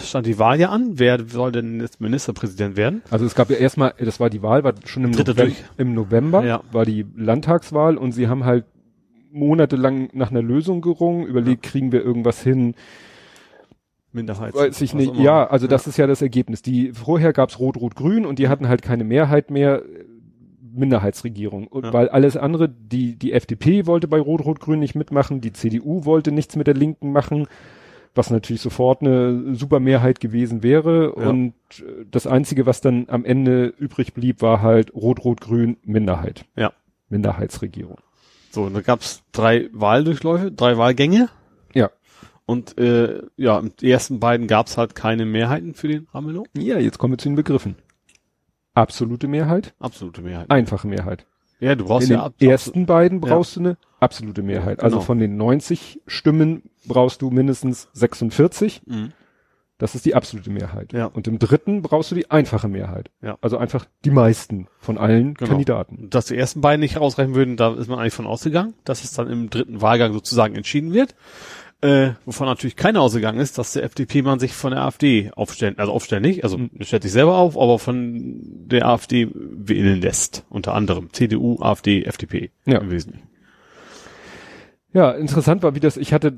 stand 0.04 0.26
die 0.26 0.40
Wahl 0.40 0.60
ja 0.60 0.70
an. 0.70 0.94
Wer 0.96 1.24
soll 1.28 1.52
denn 1.52 1.80
jetzt 1.80 2.02
Ministerpräsident 2.02 2.76
werden? 2.76 3.04
Also 3.12 3.26
es 3.26 3.36
gab 3.36 3.52
ja 3.52 3.58
erstmal, 3.58 3.94
das 4.00 4.20
war 4.20 4.32
die 4.32 4.42
Wahl, 4.42 4.64
war 4.64 4.74
schon 4.86 5.04
im, 5.04 5.12
Dritte 5.12 5.32
November, 5.32 5.54
durch. 5.54 5.64
im 5.78 5.94
November, 5.94 6.44
Ja. 6.44 6.64
war 6.72 6.86
die 6.86 7.06
Landtagswahl 7.16 7.98
und 7.98 8.14
sie 8.14 8.28
haben 8.28 8.46
halt 8.46 8.66
monatelang 9.32 10.10
nach 10.14 10.32
einer 10.32 10.42
Lösung 10.42 10.82
gerungen, 10.82 11.26
überlegt, 11.26 11.64
kriegen 11.64 11.92
wir 11.92 12.04
irgendwas 12.04 12.42
hin, 12.42 12.76
Minderheit. 14.12 14.56
weiß 14.56 14.82
ich 14.82 14.94
nicht. 14.96 15.16
Ja, 15.18 15.46
also 15.48 15.68
das 15.68 15.86
ist 15.88 15.98
ja 15.98 16.08
das 16.08 16.22
Ergebnis. 16.22 16.62
Die 16.62 16.94
vorher 16.94 17.32
gab's 17.32 17.60
Rot-Rot-Grün 17.60 18.26
und 18.26 18.40
die 18.40 18.48
hatten 18.48 18.68
halt 18.68 18.82
keine 18.82 19.04
Mehrheit 19.04 19.52
mehr. 19.52 19.84
äh, 19.84 20.06
Minderheitsregierung. 20.72 21.66
Und 21.68 21.86
Ja. 21.86 21.94
weil 21.94 22.10
alles 22.10 22.38
andere, 22.38 22.70
die, 22.70 23.16
die 23.18 23.34
FDP 23.34 23.88
wollte 23.88 24.08
bei 24.08 24.20
Rot-Rot-Grün 24.20 24.80
nicht 24.80 24.94
mitmachen, 24.96 25.42
die 25.42 25.52
CDU 25.52 26.06
wollte 26.06 26.32
nichts 26.32 26.56
mit 26.56 26.68
der 26.68 26.76
Linken 26.76 27.12
machen 27.12 27.48
was 28.16 28.32
natürlich 28.32 28.62
sofort 28.62 29.02
eine 29.02 29.56
super 29.56 29.80
Mehrheit 29.80 30.20
gewesen 30.20 30.64
wäre. 30.64 31.14
Ja. 31.18 31.30
Und 31.30 31.54
äh, 31.80 32.06
das 32.10 32.28
Einzige, 32.28 32.66
was 32.66 32.82
dann 32.82 33.06
am 33.08 33.24
Ende 33.24 33.68
übrig 33.78 34.14
blieb, 34.14 34.42
war 34.42 34.62
halt 34.62 34.94
Rot-Rot-Grün 34.94 35.78
Minderheit. 35.84 36.44
Ja. 36.58 36.74
Minderheitsregierung. 37.10 37.98
So, 38.52 38.64
und 38.64 38.74
da 38.74 38.82
gab's 38.82 39.22
drei 39.32 39.70
Wahldurchläufe, 39.74 40.52
drei 40.52 40.78
Wahlgänge. 40.78 41.30
Ja. 41.74 41.90
Und 42.46 42.78
äh, 42.80 43.22
ja, 43.38 43.60
im 43.60 43.72
ersten 43.82 44.20
beiden 44.20 44.48
gab's 44.48 44.78
halt 44.78 44.96
keine 44.96 45.26
Mehrheiten 45.26 45.74
für 45.76 45.88
den 45.88 46.08
Ramelow. 46.14 46.46
Ja, 46.58 46.80
jetzt 46.80 46.98
kommen 46.98 47.14
wir 47.14 47.18
zu 47.20 47.30
den 47.30 47.36
Begriffen. 47.36 47.76
Absolute 48.74 49.28
Mehrheit, 49.28 49.74
Absolute 49.80 50.22
Mehrheit. 50.22 50.50
einfache 50.50 50.88
Mehrheit. 50.88 51.26
Ja, 51.60 51.76
du 51.76 51.86
brauchst 51.86 52.10
In 52.10 52.16
ja 52.16 52.30
den 52.30 52.50
ersten 52.50 52.86
beiden 52.86 53.20
brauchst 53.20 53.58
du 53.58 53.60
eine 53.60 53.78
absolute 54.00 54.42
Mehrheit. 54.42 54.78
Ja, 54.78 54.84
Also 54.86 54.98
genau. 54.98 55.06
von 55.06 55.20
den 55.20 55.36
90 55.38 56.02
Stimmen 56.08 56.64
brauchst 56.86 57.22
du 57.22 57.30
mindestens 57.32 57.90
46. 57.94 58.82
Mhm. 58.86 59.12
Das 59.80 59.96
ist 59.96 60.06
die 60.06 60.14
absolute 60.14 60.52
Mehrheit. 60.52 60.94
Ja. 60.94 61.06
Und 61.06 61.28
im 61.28 61.40
dritten 61.40 61.82
brauchst 61.82 62.12
du 62.12 62.16
die 62.16 62.30
einfache 62.30 62.68
Mehrheit. 62.68 63.10
Ja. 63.24 63.38
Also 63.42 63.58
einfach 63.58 63.86
die 64.06 64.12
meisten 64.12 64.68
von 64.78 64.98
allen 65.00 65.34
Genau. 65.34 65.50
Kandidaten. 65.52 66.10
Dass 66.12 66.26
die 66.28 66.38
ersten 66.38 66.62
beiden 66.62 66.82
nicht 66.82 66.98
ausreichen 66.98 67.34
würden, 67.34 67.58
da 67.58 67.74
ist 67.74 67.88
man 67.88 67.98
eigentlich 67.98 68.14
von 68.14 68.28
ausgegangen, 68.28 68.74
dass 68.84 69.04
es 69.04 69.14
dann 69.14 69.30
im 69.30 69.50
dritten 69.50 69.82
Wahlgang 69.82 70.14
sozusagen 70.14 70.56
entschieden 70.56 70.94
wird. 70.94 71.16
Äh, 71.82 72.10
wovon 72.26 72.46
natürlich 72.46 72.76
keiner 72.76 73.00
ausgegangen 73.00 73.40
ist, 73.40 73.58
dass 73.58 73.72
der 73.72 73.84
FDP-Mann 73.86 74.38
sich 74.40 74.52
von 74.52 74.72
der 74.72 74.82
AfD 74.82 75.32
aufstellen, 75.34 75.80
also 75.80 75.94
aufstellen 75.94 76.24
nicht, 76.24 76.44
also 76.44 76.58
Mhm. 76.58 76.72
stellt 76.82 77.04
sich 77.04 77.14
selber 77.14 77.38
auf, 77.38 77.58
aber 77.58 77.80
von 77.80 78.42
der 78.68 78.86
AfD 78.86 79.30
wählen 79.34 80.02
lässt. 80.02 80.44
Unter 80.50 80.74
anderem 80.74 81.08
CDU, 81.14 81.58
AfD, 81.62 82.04
FDP 82.04 82.52
Ja. 82.66 82.80
im 82.80 82.92
Wesentlichen. 82.92 83.30
Ja, 84.92 85.12
interessant 85.12 85.62
war, 85.62 85.76
wie 85.76 85.80
das, 85.80 85.98
ich 85.98 86.14
hatte, 86.14 86.36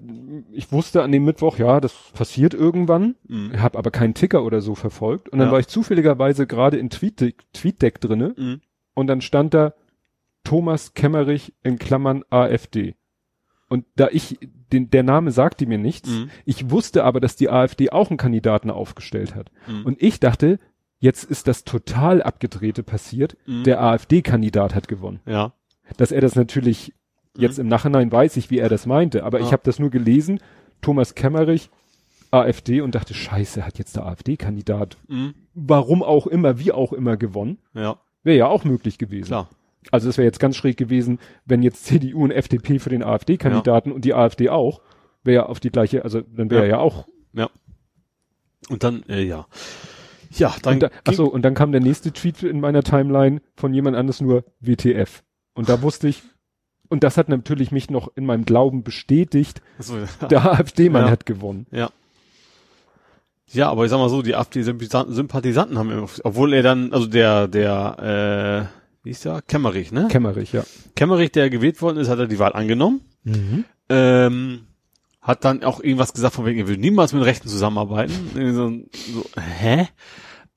ich 0.52 0.72
wusste 0.74 1.04
an 1.04 1.12
dem 1.12 1.24
Mittwoch, 1.24 1.58
ja, 1.58 1.80
das 1.80 1.94
passiert 2.14 2.54
irgendwann, 2.54 3.16
Mhm. 3.28 3.62
habe 3.62 3.78
aber 3.78 3.92
keinen 3.92 4.14
Ticker 4.14 4.44
oder 4.44 4.62
so 4.62 4.76
verfolgt. 4.76 5.30
Und 5.30 5.40
dann 5.40 5.48
Ja. 5.48 5.52
war 5.54 5.60
ich 5.60 5.68
zufälligerweise 5.68 6.48
gerade 6.48 6.78
in 6.78 6.90
TweetDeck, 6.90 7.44
TweetDeck 7.54 8.02
drinne 8.02 8.34
Mhm. 8.38 8.62
und 8.94 9.08
dann 9.08 9.22
stand 9.22 9.54
da 9.54 9.74
Thomas 10.44 10.94
Kemmerich 10.94 11.54
in 11.64 11.78
Klammern 11.80 12.24
AfD. 12.30 12.96
Und 13.70 13.86
da 13.96 14.10
ich, 14.12 14.38
den, 14.74 14.90
der 14.90 15.04
Name 15.04 15.32
sagte 15.32 15.66
mir 15.66 15.78
nichts, 15.78 16.10
Mhm. 16.10 16.30
ich 16.44 16.70
wusste 16.70 17.04
aber, 17.06 17.22
dass 17.22 17.38
die 17.38 17.50
AfD 17.50 17.90
auch 17.92 18.10
einen 18.10 18.18
Kandidaten 18.18 18.70
aufgestellt 18.70 19.34
hat. 19.36 19.50
Mhm. 19.68 19.86
Und 19.86 20.02
ich 20.04 20.20
dachte, 20.20 20.60
jetzt 21.00 21.24
ist 21.24 21.48
das 21.48 21.64
total 21.64 22.22
abgedrehte 22.22 22.84
passiert, 22.84 23.38
Mhm. 23.46 23.64
der 23.64 23.82
AfD-Kandidat 23.82 24.76
hat 24.76 24.90
gewonnen. 24.90 25.22
Ja. 25.26 25.54
Dass 25.96 26.12
er 26.12 26.20
das 26.22 26.36
natürlich, 26.36 26.94
jetzt 27.38 27.60
im 27.60 27.68
Nachhinein 27.68 28.12
weiß 28.12 28.38
ich, 28.38 28.50
wie 28.50 28.60
er 28.60 28.70
das 28.70 28.86
meinte, 28.86 29.24
aber 29.24 29.40
ich 29.40 29.46
Mhm. 29.46 29.48
Ja. 29.48 29.52
habe 29.54 29.64
das 29.66 29.80
nur 29.80 29.90
gelesen, 29.90 30.40
Thomas 30.82 31.16
Kemmerich, 31.16 31.70
AfD 32.32 32.82
und 32.82 32.96
dachte, 32.96 33.14
scheiße, 33.14 33.66
hat 33.66 33.78
jetzt 33.78 33.96
der 33.98 34.06
AfD-Kandidat, 34.06 34.98
Mhm. 35.08 35.34
warum 35.54 36.02
auch 36.04 36.28
immer, 36.28 36.60
wie 36.60 36.72
auch 36.72 36.94
immer 36.94 37.18
gewonnen. 37.18 37.58
Ja, 37.74 37.98
Wäre 38.24 38.38
ja 38.38 38.48
auch 38.48 38.64
möglich 38.64 38.98
gewesen. 38.98 39.28
klar. 39.28 39.50
Also 39.90 40.10
es 40.10 40.18
wäre 40.18 40.26
jetzt 40.26 40.40
ganz 40.40 40.56
schräg 40.56 40.78
gewesen, 40.78 41.20
wenn 41.46 41.64
jetzt 41.64 41.86
CDU 41.86 42.24
und 42.24 42.32
FDP 42.32 42.78
für 42.80 42.90
den 42.90 43.04
AfD-Kandidaten 43.04 43.92
und 43.92 44.06
die 44.06 44.14
AfD 44.14 44.50
auch, 44.50 44.82
wäre 45.24 45.36
ja 45.36 45.46
auf 45.48 45.60
die 45.60 45.72
gleiche, 45.72 46.04
also 46.04 46.22
dann 46.22 46.50
wäre 46.52 46.64
Ja. 46.66 46.70
ja. 46.72 46.78
auch. 46.80 47.08
Und 48.70 48.84
dann, 48.84 49.04
äh, 49.10 49.24
ja. 49.24 49.48
Ja, 50.30 50.56
dann. 50.62 50.76
Und 50.76 50.84
da, 50.84 50.90
achso, 51.04 51.26
und 51.26 51.42
dann 51.42 51.56
kam 51.56 51.72
der 51.72 51.82
nächste 51.82 52.12
Tweet 52.14 52.44
in 52.44 52.60
meiner 52.62 52.84
Timeline 52.84 53.42
von 53.56 53.74
jemand 53.74 53.98
anderes 53.98 54.22
nur 54.22 54.46
WTF. 54.60 55.24
Und 55.56 55.68
da 55.68 55.82
wusste 55.82 56.08
ich, 56.08 56.22
und 56.92 57.04
das 57.04 57.18
hat 57.18 57.30
natürlich 57.30 57.72
mich 57.72 57.90
noch 57.90 58.12
in 58.16 58.26
meinem 58.26 58.46
Glauben 58.46 58.84
bestätigt, 58.84 59.62
Achso, 59.80 59.98
ja. 59.98 60.28
der 60.28 60.52
AfD-Mann 60.52 61.06
Ja. 61.06 61.10
hat 61.12 61.26
gewonnen. 61.26 61.66
Ja, 63.54 63.70
aber 63.70 63.84
ich 63.84 63.90
sag 63.92 63.98
mal 63.98 64.10
so, 64.10 64.22
die 64.22 64.36
AfD-Sympathisanten 64.36 65.78
haben, 65.78 65.92
immer- 65.92 66.08
obwohl 66.24 66.54
er 66.54 66.64
dann, 66.64 66.94
also 66.94 67.08
der, 67.08 67.48
der, 67.50 68.70
äh, 68.72 69.04
wie 69.04 69.10
ist 69.10 69.26
der? 69.26 69.42
Kemmerich, 69.42 69.92
ne? 69.92 70.08
Kemmerich, 70.10 70.54
ja. 70.54 70.64
Kemmerich, 70.96 71.32
der 71.32 71.50
gewählt 71.50 71.82
worden 71.82 71.98
ist, 71.98 72.08
hat 72.08 72.20
er 72.20 72.28
die 72.28 72.40
Wahl 72.40 72.54
angenommen. 72.54 73.02
Ähm, 73.90 74.62
hat 75.22 75.44
dann 75.44 75.64
auch 75.64 75.82
irgendwas 75.84 76.14
gesagt 76.14 76.34
von 76.36 76.46
wegen, 76.46 76.60
er 76.60 76.68
will 76.70 76.78
niemals 76.78 77.12
mit 77.14 77.24
Rechten 77.26 77.50
zusammenarbeiten. 77.50 78.14
So, 78.54 78.70
so, 79.14 79.26
hä? 79.40 79.88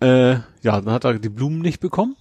Äh, 0.01 0.35
ja, 0.63 0.81
dann 0.81 0.91
hat 0.91 1.05
er 1.05 1.19
die 1.19 1.29
Blumen 1.29 1.61
nicht 1.61 1.81
bekommen. 1.81 2.17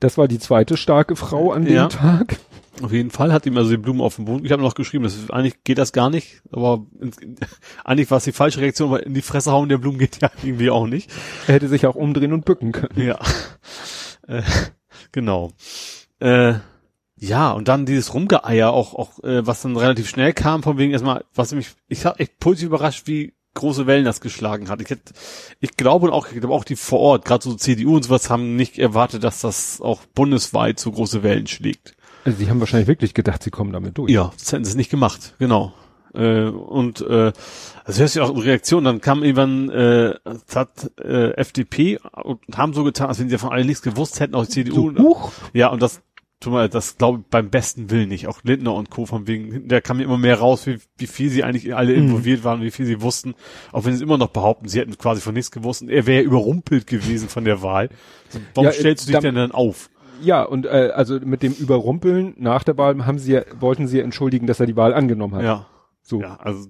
Das 0.00 0.16
war 0.18 0.28
die 0.28 0.38
zweite 0.38 0.76
starke 0.76 1.16
Frau 1.16 1.52
an 1.52 1.64
dem 1.64 1.74
Ja. 1.74 1.88
Tag. 1.88 2.36
Auf 2.80 2.92
jeden 2.92 3.10
Fall 3.10 3.32
hat 3.32 3.44
ihm 3.44 3.56
also 3.56 3.70
die 3.70 3.76
Blumen 3.76 4.00
auf 4.00 4.16
den 4.16 4.24
Boden. 4.24 4.46
Ich 4.46 4.52
habe 4.52 4.62
noch 4.62 4.74
geschrieben, 4.74 5.04
das 5.04 5.14
ist, 5.14 5.30
eigentlich 5.30 5.62
geht 5.62 5.76
das 5.76 5.92
gar 5.92 6.08
nicht, 6.08 6.42
aber 6.50 6.86
ins, 7.00 7.18
eigentlich 7.84 8.10
war 8.10 8.18
es 8.18 8.24
die 8.24 8.32
falsche 8.32 8.60
Reaktion, 8.60 8.90
weil 8.90 9.00
in 9.00 9.14
die 9.14 9.22
Fresse 9.22 9.52
hauen 9.52 9.68
der 9.68 9.78
Blumen 9.78 9.98
geht 9.98 10.22
ja 10.22 10.30
irgendwie 10.42 10.70
auch 10.70 10.86
nicht. 10.86 11.10
Er 11.46 11.54
hätte 11.54 11.68
sich 11.68 11.86
auch 11.86 11.96
umdrehen 11.96 12.32
und 12.32 12.44
bücken 12.44 12.72
können. 12.72 13.06
Ja. 13.06 13.18
äh, 14.26 14.42
genau. 15.12 15.50
Äh, 16.18 16.54
ja, 17.16 17.52
und 17.52 17.68
dann 17.68 17.86
dieses 17.86 18.14
Rumgeeier 18.14 18.72
auch, 18.72 18.94
auch 18.94 19.22
äh, 19.22 19.46
was 19.46 19.62
dann 19.62 19.76
relativ 19.76 20.08
schnell 20.08 20.32
kam, 20.32 20.62
von 20.62 20.78
wegen 20.78 20.92
erstmal, 20.92 21.24
was 21.34 21.52
mich, 21.52 21.68
ich 21.88 22.04
war 22.04 22.18
echt 22.18 22.40
positiv 22.40 22.68
überrascht, 22.68 23.06
wie 23.06 23.34
große 23.54 23.86
Wellen 23.86 24.04
das 24.04 24.20
geschlagen 24.20 24.68
hat. 24.68 24.80
Ich 24.80 24.90
hätte, 24.90 25.12
ich 25.60 25.76
glaube 25.76 26.06
und 26.06 26.12
auch, 26.12 26.26
ich 26.32 26.40
glaube 26.40 26.54
auch 26.54 26.64
die 26.64 26.74
vor 26.74 27.00
Ort, 27.00 27.24
gerade 27.24 27.44
so 27.44 27.54
CDU 27.54 27.96
und 27.96 28.04
sowas, 28.04 28.30
haben 28.30 28.56
nicht 28.56 28.78
erwartet, 28.78 29.24
dass 29.24 29.40
das 29.42 29.80
auch 29.80 30.04
bundesweit 30.14 30.80
so 30.80 30.90
große 30.90 31.22
Wellen 31.22 31.46
schlägt. 31.46 31.94
Also 32.24 32.38
die 32.38 32.48
haben 32.50 32.60
wahrscheinlich 32.60 32.88
wirklich 32.88 33.14
gedacht, 33.14 33.42
sie 33.42 33.50
kommen 33.50 33.72
damit 33.72 33.98
durch. 33.98 34.10
Ja, 34.10 34.32
das 34.38 34.52
hätten 34.52 34.64
sie 34.64 34.76
nicht 34.76 34.90
gemacht, 34.90 35.34
genau. 35.38 35.72
Äh, 36.14 36.44
und 36.44 37.00
äh, 37.00 37.32
also 37.84 38.00
hörst 38.00 38.16
du 38.16 38.22
auch 38.22 38.44
Reaktion, 38.44 38.84
dann 38.84 39.00
kam 39.00 39.22
irgendwann 39.22 39.70
äh, 39.70 40.14
es 40.24 40.54
hat 40.54 40.90
äh, 41.02 41.30
FDP 41.36 41.98
und 42.22 42.40
haben 42.54 42.74
so 42.74 42.84
getan, 42.84 43.08
als 43.08 43.18
wenn 43.18 43.28
sie 43.30 43.38
von 43.38 43.50
alle 43.50 43.64
nichts 43.64 43.82
gewusst 43.82 44.20
hätten, 44.20 44.34
auch 44.34 44.44
die 44.44 44.50
CDU. 44.52 44.92
So, 44.94 44.98
huch, 45.02 45.32
Ja, 45.54 45.68
und 45.68 45.80
das, 45.80 46.02
tu 46.38 46.50
mal, 46.50 46.68
das 46.68 46.98
glaube 46.98 47.20
ich 47.20 47.26
beim 47.30 47.48
besten 47.48 47.88
Willen 47.90 48.10
nicht. 48.10 48.26
Auch 48.28 48.40
Lindner 48.44 48.74
und 48.74 48.90
Co. 48.90 49.06
von 49.06 49.26
wegen, 49.26 49.66
da 49.68 49.80
kam 49.80 49.96
mir 49.96 50.02
immer 50.04 50.18
mehr 50.18 50.38
raus, 50.38 50.66
wie, 50.66 50.78
wie 50.98 51.06
viel 51.06 51.30
sie 51.30 51.44
eigentlich 51.44 51.74
alle 51.74 51.92
Mhm. 51.96 52.08
involviert 52.08 52.44
waren, 52.44 52.60
wie 52.60 52.70
viel 52.70 52.84
sie 52.84 53.00
wussten. 53.00 53.34
Auch 53.72 53.86
wenn 53.86 53.96
sie 53.96 54.02
immer 54.04 54.18
noch 54.18 54.28
behaupten, 54.28 54.68
sie 54.68 54.80
hätten 54.80 54.98
quasi 54.98 55.22
von 55.22 55.32
nichts 55.32 55.50
gewusst 55.50 55.80
und 55.80 55.88
er 55.88 56.06
wäre 56.06 56.22
überrumpelt 56.22 56.86
gewesen 56.86 57.28
von 57.30 57.44
der 57.46 57.62
Wahl. 57.62 57.88
Warum 58.54 58.66
Ja, 58.66 58.72
stellst 58.72 59.04
du 59.04 59.06
dich 59.06 59.14
da- 59.14 59.20
denn 59.22 59.34
dann 59.34 59.52
auf? 59.52 59.88
Ja, 60.22 60.42
und 60.44 60.66
äh, 60.66 60.90
also 60.94 61.18
mit 61.20 61.42
dem 61.42 61.52
Überrumpeln 61.52 62.34
nach 62.38 62.62
der 62.64 62.78
Wahl 62.78 63.04
haben 63.06 63.18
sie 63.18 63.32
ja, 63.32 63.42
wollten 63.58 63.86
sie 63.86 63.98
ja 63.98 64.04
entschuldigen, 64.04 64.46
dass 64.46 64.60
er 64.60 64.66
die 64.66 64.76
Wahl 64.76 64.94
angenommen 64.94 65.34
hat. 65.34 65.42
Ja. 65.44 65.66
So, 66.04 66.20
Ja, 66.20 66.36
also, 66.36 66.68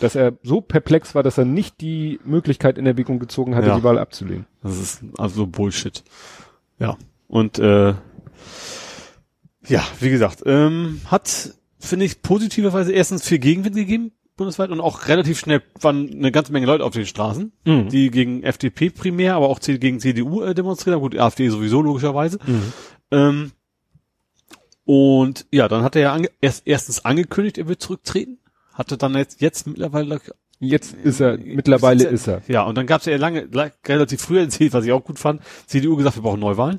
dass 0.00 0.14
er 0.14 0.32
so 0.42 0.60
perplex 0.62 1.14
war, 1.14 1.22
dass 1.22 1.36
er 1.38 1.44
nicht 1.44 1.80
die 1.82 2.18
Möglichkeit 2.24 2.78
in 2.78 2.86
Erwägung 2.86 3.18
gezogen 3.18 3.54
hatte, 3.54 3.68
Ja. 3.68 3.76
die 3.76 3.82
Wahl 3.82 3.98
abzulehnen. 3.98 4.46
das 4.62 4.78
ist 4.78 5.04
also 5.18 5.46
Bullshit. 5.46 6.02
Ja. 6.78 6.96
Und 7.28 7.58
äh, 7.58 7.94
ja, 9.68 9.82
wie 10.00 10.10
gesagt, 10.10 10.42
ähm, 10.46 11.00
hat, 11.06 11.54
finde 11.78 12.04
ich, 12.06 12.22
positiverweise 12.22 12.92
erstens 12.92 13.26
viel 13.26 13.38
Gegenwind 13.38 13.76
gegeben, 13.76 14.12
bundesweit, 14.42 14.70
und 14.70 14.80
auch 14.80 15.08
relativ 15.08 15.38
schnell 15.38 15.62
waren 15.80 16.10
eine 16.12 16.30
ganze 16.32 16.52
Menge 16.52 16.66
Leute 16.66 16.84
auf 16.84 16.92
den 16.92 17.06
Straßen. 17.06 17.52
Mhm. 17.64 17.88
die 17.88 18.10
gegen 18.10 18.42
FDP 18.42 18.90
primär, 18.90 19.34
aber 19.36 19.48
auch 19.48 19.60
gegen 19.60 20.00
CDU 20.00 20.42
äh, 20.42 20.54
demonstriert 20.54 20.94
haben. 20.94 21.02
Gut, 21.02 21.16
AfD 21.18 21.48
sowieso 21.48 21.80
logischerweise. 21.82 22.38
Mhm. 22.46 22.72
Ähm, 23.10 23.52
und 24.84 25.46
ja, 25.52 25.68
dann 25.68 25.82
hat 25.84 25.96
er 25.96 26.02
ja 26.02 26.18
erst, 26.40 26.62
erstens 26.66 27.04
angekündigt, 27.04 27.58
er 27.58 27.68
wird 27.68 27.80
zurücktreten. 27.80 28.38
Hatte 28.74 28.96
dann 28.96 29.14
jetzt, 29.14 29.40
jetzt 29.40 29.66
mittlerweile, 29.66 30.20
Jetzt 30.58 30.94
ist 30.94 31.20
er, 31.20 31.38
mittlerweile 31.38 32.04
ist 32.04 32.28
er. 32.28 32.40
ja, 32.46 32.62
und 32.62 32.76
dann 32.78 32.86
gab 32.86 33.00
es 33.00 33.06
ja 33.06 33.16
lange, 33.16 33.48
la- 33.52 33.72
relativ 33.86 34.22
früh 34.22 34.38
erzählt, 34.38 34.72
was 34.72 34.84
ich 34.84 34.92
auch 34.92 35.04
gut 35.04 35.18
fand, 35.18 35.42
CDU 35.66 35.96
gesagt, 35.96 36.16
wir 36.16 36.22
brauchen 36.22 36.38
Neuwahlen. 36.40 36.78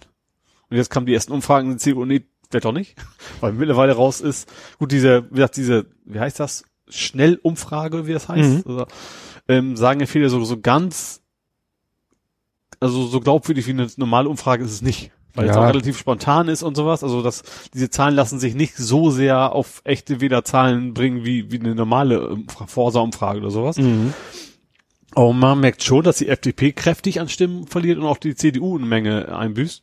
Und 0.70 0.78
jetzt 0.78 0.90
kamen 0.90 1.06
die 1.06 1.14
ersten 1.14 1.34
Umfragen 1.34 1.72
in 1.74 1.80
CDU, 1.80 2.06
nee, 2.06 2.24
wird 2.50 2.64
doch 2.66 2.72
nicht, 2.72 2.96
weil 3.42 3.52
mittlerweile 3.54 3.92
raus 3.94 4.22
ist, 4.22 4.50
gut, 4.80 4.92
diese, 4.94 5.26
wie 5.32 5.36
gesagt, 5.36 5.58
diese, 5.58 5.86
wie 6.06 6.20
heißt 6.20 6.40
das, 6.40 6.64
Schnellumfrage, 6.94 8.08
wie 8.08 8.14
das 8.14 8.30
heißt, 8.30 8.66
Mhm. 8.66 8.74
oder, 8.74 8.88
ähm, 9.48 9.76
sagen 9.76 10.00
ja 10.00 10.06
viele 10.06 10.30
so, 10.30 10.44
so 10.44 10.60
ganz, 10.60 11.22
also 12.80 13.06
so 13.08 13.20
glaubwürdig 13.20 13.68
wie 13.68 13.72
eine 13.72 13.88
normale 13.98 14.30
Umfrage 14.30 14.64
ist 14.64 14.72
es 14.72 14.82
nicht. 14.82 15.12
Weil 15.36 15.50
es 15.50 15.56
Ja. 15.56 15.64
auch 15.64 15.68
relativ 15.68 15.98
spontan 15.98 16.48
ist 16.48 16.62
und 16.62 16.76
sowas. 16.76 17.04
Also 17.04 17.24
das, 17.24 17.42
diese 17.74 17.90
Zahlen 17.90 18.14
lassen 18.14 18.38
sich 18.38 18.54
nicht 18.54 18.76
so 18.78 19.10
sehr 19.10 19.54
auf 19.54 19.82
echte 19.84 20.22
Wählerzahlen 20.22 20.94
bringen 20.94 21.26
wie, 21.26 21.52
wie 21.52 21.60
eine 21.60 21.74
normale 21.74 22.30
Umfra- 22.30 22.68
Forsa-Umfrage 22.68 23.40
oder 23.40 23.50
sowas. 23.50 23.78
Mhm. 23.78 24.14
Aber 25.16 25.34
man 25.34 25.60
merkt 25.60 25.82
schon, 25.84 26.04
dass 26.04 26.18
die 26.18 26.28
FDP 26.28 26.72
kräftig 26.72 27.20
an 27.20 27.30
Stimmen 27.30 27.66
verliert 27.66 27.98
und 27.98 28.06
auch 28.06 28.18
die 28.18 28.36
CDU 28.36 28.78
eine 28.78 28.86
Menge 28.86 29.36
einbüßt. 29.36 29.82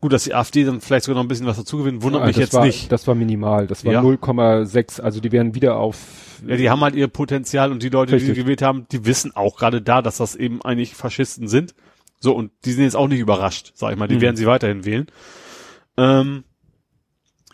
Gut, 0.00 0.14
dass 0.14 0.24
die 0.24 0.34
AfD 0.34 0.64
dann 0.64 0.80
vielleicht 0.80 1.04
sogar 1.04 1.16
noch 1.16 1.24
ein 1.24 1.28
bisschen 1.28 1.46
was 1.46 1.58
dazu 1.58 1.76
gewinnt, 1.78 2.02
wundert 2.02 2.22
Ah, 2.22 2.26
mich 2.26 2.36
jetzt 2.36 2.54
war, 2.54 2.64
nicht. 2.64 2.90
Das 2.90 3.06
war 3.06 3.14
minimal. 3.14 3.66
Das 3.66 3.84
war 3.84 3.92
Ja. 3.92 4.00
0,6. 4.00 4.98
Also 5.00 5.20
die 5.20 5.30
werden 5.30 5.54
wieder 5.54 5.76
auf. 5.76 5.98
Ja, 6.46 6.56
die 6.56 6.70
haben 6.70 6.80
halt 6.80 6.94
ihr 6.94 7.06
Potenzial 7.08 7.70
und 7.70 7.82
die 7.82 7.90
Leute, 7.90 8.12
die 8.12 8.16
Richtig. 8.16 8.34
sie 8.36 8.42
gewählt 8.42 8.62
haben, 8.62 8.86
die 8.92 9.04
wissen 9.04 9.36
auch 9.36 9.56
gerade 9.58 9.82
da, 9.82 10.00
dass 10.00 10.16
das 10.16 10.36
eben 10.36 10.62
eigentlich 10.62 10.94
Faschisten 10.94 11.48
sind. 11.48 11.74
So, 12.18 12.34
und 12.34 12.50
die 12.64 12.72
sind 12.72 12.84
jetzt 12.84 12.96
auch 12.96 13.08
nicht 13.08 13.20
überrascht, 13.20 13.72
sag 13.74 13.92
ich 13.92 13.98
mal. 13.98 14.08
Die 14.08 14.16
Mhm. 14.16 14.20
werden 14.22 14.36
sie 14.36 14.46
weiterhin 14.46 14.86
wählen. 14.86 15.06
Ähm, 15.98 16.44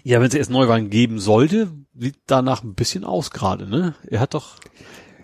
ja, 0.05 0.21
wenn 0.21 0.29
es 0.29 0.35
erst 0.35 0.51
Neuwahlen 0.51 0.89
geben 0.89 1.19
sollte, 1.19 1.73
sieht 1.99 2.17
danach 2.27 2.63
ein 2.63 2.75
bisschen 2.75 3.05
aus 3.05 3.33
gerade, 3.33 3.69
ne? 3.69 3.95
Er 4.09 4.21
hat 4.21 4.35
doch, 4.35 4.57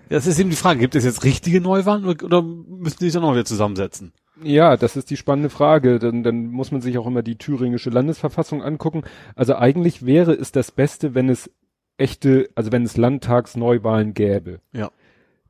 Das 0.09 0.27
ist 0.27 0.39
eben 0.41 0.51
die 0.51 0.57
Frage, 0.57 0.81
gibt 0.81 0.95
es 0.97 1.05
jetzt 1.05 1.23
richtige 1.25 1.61
Neuwahlen 1.61 2.05
oder, 2.05 2.25
oder 2.25 2.43
müssen 2.43 2.97
die 2.99 3.05
sich 3.07 3.13
dann 3.15 3.23
noch 3.23 3.33
wieder 3.33 3.45
zusammensetzen? 3.45 4.13
Ja, 4.45 4.77
das 4.77 4.97
ist 4.97 5.11
die 5.11 5.17
spannende 5.17 5.51
Frage. 5.51 5.99
Dann, 5.99 6.23
dann 6.23 6.47
muss 6.47 6.71
man 6.73 6.81
sich 6.81 6.99
auch 6.99 7.07
immer 7.07 7.23
die 7.23 7.37
thüringische 7.37 7.91
Landesverfassung 7.91 8.63
angucken. 8.63 9.03
Also 9.37 9.55
eigentlich 9.57 10.05
wäre 10.07 10.33
es 10.33 10.53
das 10.53 10.71
Beste, 10.71 11.15
wenn 11.15 11.29
es 11.29 11.51
echte, 11.99 12.49
also 12.55 12.73
wenn 12.73 12.83
es 12.85 12.97
Landtagsneuwahlen 12.97 14.15
gäbe. 14.15 14.61
Ja. 14.73 14.91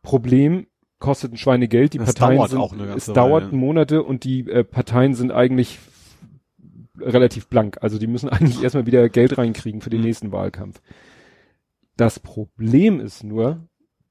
Problem 0.02 0.66
kostet 0.98 1.32
ein 1.32 1.36
Schweinegeld. 1.36 1.94
Die 1.94 1.98
Das 1.98 2.14
Parteien 2.14 2.36
dauert 2.38 2.50
sind, 2.50 2.58
auch 2.60 2.72
eine 2.72 2.86
ganze 2.86 3.10
es 3.10 3.14
dauert 3.14 3.44
Weile. 3.46 3.56
Monate 3.56 4.02
und 4.02 4.24
die 4.24 4.48
äh, 4.48 4.64
Parteien 4.64 5.14
sind 5.14 5.32
eigentlich 5.32 5.78
relativ 7.00 7.48
blank. 7.48 7.78
Also 7.80 7.98
die 7.98 8.06
müssen 8.06 8.28
eigentlich 8.30 8.62
erstmal 8.62 8.86
wieder 8.86 9.08
Geld 9.08 9.36
reinkriegen 9.38 9.80
für 9.80 9.90
den 9.90 10.00
Mhm. 10.00 10.06
nächsten 10.06 10.32
Wahlkampf. 10.32 10.80
Das 11.96 12.20
Problem 12.20 13.00
ist 13.00 13.22
nur, 13.24 13.66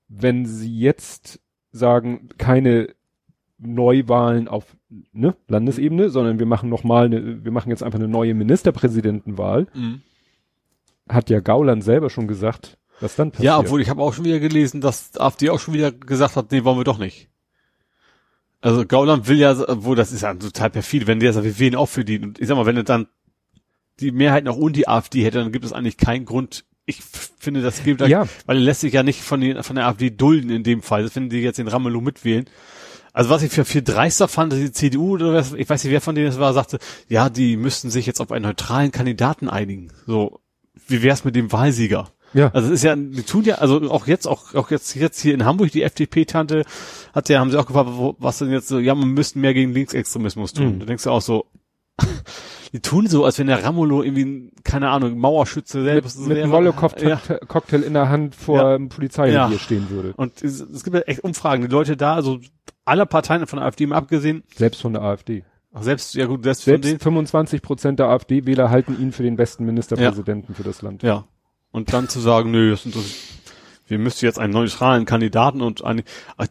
wenn 0.08 0.46
sie 0.46 0.78
jetzt 0.78 1.40
sagen, 1.72 2.30
keine 2.38 2.90
Neuwahlen 3.62 4.48
auf 4.48 4.66
ne, 5.14 5.36
Landesebene, 5.48 6.10
sondern 6.10 6.40
wir 6.40 6.46
machen 6.46 6.70
noch 6.70 6.84
mal 6.84 7.06
eine, 7.06 7.44
wir 7.46 7.52
machen 7.52 7.70
jetzt 7.70 7.84
einfach 7.84 8.00
eine 8.00 8.08
neue 8.08 8.34
Ministerpräsidentenwahl, 8.34 9.68
Mhm. 9.74 10.02
hat 11.08 11.30
ja 11.30 11.40
Gauland 11.40 11.84
selber 11.84 12.10
schon 12.10 12.28
gesagt, 12.28 12.78
was 13.00 13.16
dann 13.16 13.32
passiert. 13.32 13.46
Ja, 13.46 13.60
obwohl 13.60 13.82
ich 13.82 13.90
habe 13.90 14.02
auch 14.02 14.14
schon 14.14 14.26
wieder 14.26 14.40
gelesen, 14.40 14.82
dass 14.82 15.16
AfD 15.20 15.50
auch 15.50 15.60
schon 15.60 15.74
wieder 15.74 15.92
gesagt 15.92 16.36
hat, 16.36 16.52
nee, 16.52 16.64
wollen 16.64 16.78
wir 16.80 16.84
doch 16.84 16.98
nicht. 17.00 17.30
Also 18.62 18.86
Gauland 18.86 19.28
will 19.28 19.38
ja, 19.40 19.56
wo 19.84 19.96
das 19.96 20.12
ist 20.12 20.22
ja 20.22 20.34
total 20.36 20.70
perfid, 20.70 21.08
wenn 21.08 21.20
der 21.20 21.34
sagt, 21.34 21.46
wir 21.46 21.58
wählen 21.60 21.76
auch 21.76 21.88
für 21.90 22.06
die. 22.06 22.20
Und 22.20 22.40
ich 22.40 22.48
sag 22.48 22.56
mal, 22.58 22.68
wenn 22.68 22.78
er 22.78 22.84
dann 22.84 23.08
die 24.00 24.12
Mehrheit 24.12 24.44
noch 24.44 24.56
und 24.56 24.76
die 24.76 24.88
AfD 24.88 25.24
hätte, 25.24 25.40
dann 25.40 25.52
gibt 25.52 25.66
es 25.66 25.74
eigentlich 25.74 25.98
keinen 25.98 26.26
Grund. 26.26 26.64
Ich 26.86 27.02
finde, 27.40 27.62
das 27.62 27.84
gilt, 27.84 28.02
Ja. 28.02 28.28
weil 28.46 28.58
er 28.58 28.64
lässt 28.64 28.82
sich 28.82 28.94
ja 28.94 29.02
nicht 29.04 29.22
von, 29.22 29.42
den, 29.42 29.62
von 29.64 29.76
der 29.76 29.88
AfD 29.88 30.10
dulden 30.12 30.50
in 30.52 30.64
dem 30.64 30.82
Fall, 30.82 31.10
wenn 31.16 31.30
die 31.30 31.38
jetzt 31.40 31.58
den 31.58 31.68
Ramelow 31.68 32.02
mitwählen. 32.02 32.46
Also 33.14 33.30
was 33.30 33.44
ich 33.44 33.52
für 33.52 33.66
viel 33.66 33.82
dreister 33.82 34.28
fand, 34.28 34.54
die 34.54 34.72
CDU 34.72 35.14
oder 35.16 35.34
was, 35.34 35.54
ich 35.54 35.70
weiß 35.70 35.84
nicht, 35.84 35.92
wer 35.92 36.02
von 36.02 36.16
denen 36.16 36.28
es 36.28 36.40
war, 36.40 36.54
sagte, 36.54 36.80
ja, 37.10 37.30
die 37.30 37.58
müssten 37.58 37.90
sich 37.90 38.06
jetzt 38.06 38.22
auf 38.22 38.32
einen 38.32 38.46
neutralen 38.46 38.92
Kandidaten 38.92 39.50
einigen. 39.50 39.92
So, 40.08 40.40
wie 40.88 41.04
wär's 41.04 41.26
mit 41.26 41.36
dem 41.36 41.52
Wahlsieger? 41.52 42.10
ja. 42.34 42.50
Also 42.54 42.68
es 42.70 42.76
ist 42.76 42.84
ja, 42.84 42.96
die 42.96 43.24
tun 43.24 43.44
ja, 43.44 43.56
also 43.56 43.92
auch 43.92 44.08
jetzt, 44.08 44.26
auch, 44.28 44.54
auch 44.56 44.72
jetzt, 44.72 44.96
jetzt 44.96 45.20
hier 45.20 45.34
in 45.34 45.44
Hamburg, 45.44 45.72
die 45.72 45.84
FDP-Tante 45.84 46.64
hat 47.14 47.28
ja, 47.28 47.40
haben 47.42 47.52
sie 47.52 47.58
auch 47.60 47.66
gefragt, 47.66 47.90
was 48.20 48.38
denn 48.40 48.52
jetzt 48.52 48.70
so, 48.70 48.80
ja, 48.80 48.96
man 48.96 49.10
müsste 49.10 49.40
mehr 49.40 49.54
gegen 49.54 49.74
Linksextremismus 49.74 50.54
tun. 50.54 50.76
Mhm. 50.76 50.80
Da 50.80 50.86
denkst 50.86 51.04
du 51.04 51.10
auch 51.10 51.22
so, 51.22 51.46
die 52.74 52.80
tun 52.80 53.08
so, 53.08 53.26
als 53.26 53.38
wenn 53.40 53.48
der 53.48 53.64
Ramolo 53.64 54.02
irgendwie, 54.02 54.52
keine 54.64 54.90
Ahnung, 54.90 55.18
Mauerschütze 55.18 55.84
selbst 55.84 56.20
mit, 56.20 56.28
mit 56.30 56.38
wäre. 56.38 56.44
einem 56.46 56.52
Molotow-Cocktail 56.54 57.10
Ja. 57.10 57.20
Cocktail 57.48 57.82
in 57.84 57.94
der 57.94 58.08
Hand 58.08 58.34
vor 58.36 58.58
Ja. 58.60 58.76
einem 58.76 58.88
Polizeirevier 58.88 59.50
Ja. 59.52 59.60
stehen 59.60 59.90
würde. 59.90 60.14
Und 60.16 60.42
es, 60.42 60.62
es 60.62 60.84
gibt 60.86 60.96
ja 60.96 61.02
echt 61.02 61.26
Umfragen, 61.26 61.64
die 61.64 61.68
Leute 61.68 61.98
da, 61.98 62.16
also 62.16 62.40
aller 62.86 63.06
Parteien 63.06 63.46
von 63.48 63.58
der 63.58 63.68
AfD 63.68 63.86
mal 63.86 63.96
abgesehen, 63.96 64.44
Selbst 64.56 64.82
von 64.82 64.94
der 64.94 65.02
AfD. 65.02 65.44
auch 65.74 65.84
selbst, 65.84 66.16
ja 66.16 66.26
gut, 66.26 66.44
selbst, 66.44 66.64
von 66.64 66.72
Selbst 66.74 66.90
denen, 66.90 67.00
25 67.00 67.62
Prozent 67.62 68.00
der 68.00 68.08
AfD-Wähler 68.08 68.70
halten 68.70 69.00
ihn 69.00 69.12
für 69.12 69.24
den 69.24 69.36
besten 69.36 69.66
Ministerpräsidenten 69.66 70.56
für 70.56 70.64
das 70.64 70.82
Land. 70.82 71.04
ja. 71.04 71.26
Und 71.74 71.94
dann 71.94 72.10
zu 72.10 72.20
sagen, 72.20 72.52
nö, 72.52 72.72
das 72.72 72.84
das, 72.84 73.41
wir 73.92 74.00
müssten 74.00 74.26
jetzt 74.26 74.40
einen 74.40 74.54
neutralen 74.54 75.06
Kandidaten 75.06 75.62
und 75.62 75.84
eine, 75.84 76.04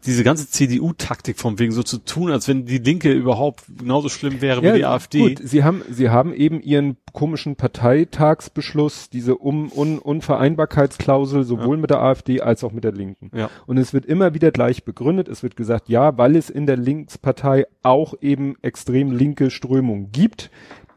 diese 0.04 0.22
ganze 0.22 0.48
CDU-Taktik 0.48 1.38
von 1.38 1.58
wegen 1.58 1.72
so 1.72 1.82
zu 1.82 1.98
tun, 1.98 2.30
als 2.30 2.46
wenn 2.46 2.66
die 2.66 2.78
Linke 2.78 3.12
überhaupt 3.12 3.64
genauso 3.78 4.08
schlimm 4.08 4.40
wäre 4.40 4.62
wie 4.62 4.76
die 4.76 4.84
AfD. 4.84 5.20
Gut, 5.20 5.40
sie 5.42 5.64
haben, 5.64 5.82
sie 5.90 6.10
haben 6.10 6.32
eben 6.34 6.60
ihren 6.60 6.98
komischen 7.12 7.56
Parteitagsbeschluss, 7.56 9.10
diese 9.10 9.36
um, 9.36 9.72
un, 9.72 9.98
Unvereinbarkeitsklausel, 9.98 11.44
sowohl 11.44 11.76
mit 11.76 11.90
der 11.90 12.00
AfD 12.00 12.40
als 12.40 12.62
auch 12.62 12.72
mit 12.72 12.84
der 12.84 12.92
Linken. 12.92 13.30
Ja. 13.34 13.50
Und 13.66 13.78
es 13.78 13.92
wird 13.92 14.06
immer 14.06 14.34
wieder 14.34 14.50
gleich 14.50 14.84
begründet. 14.84 15.28
Es 15.28 15.42
wird 15.42 15.56
gesagt, 15.56 15.88
ja, 15.88 16.16
weil 16.18 16.36
es 16.36 16.50
in 16.50 16.66
der 16.66 16.76
Linkspartei 16.76 17.66
auch 17.82 18.14
eben 18.20 18.56
extrem 18.62 19.12
linke 19.12 19.50
Strömungen 19.50 20.12
gibt, 20.12 20.50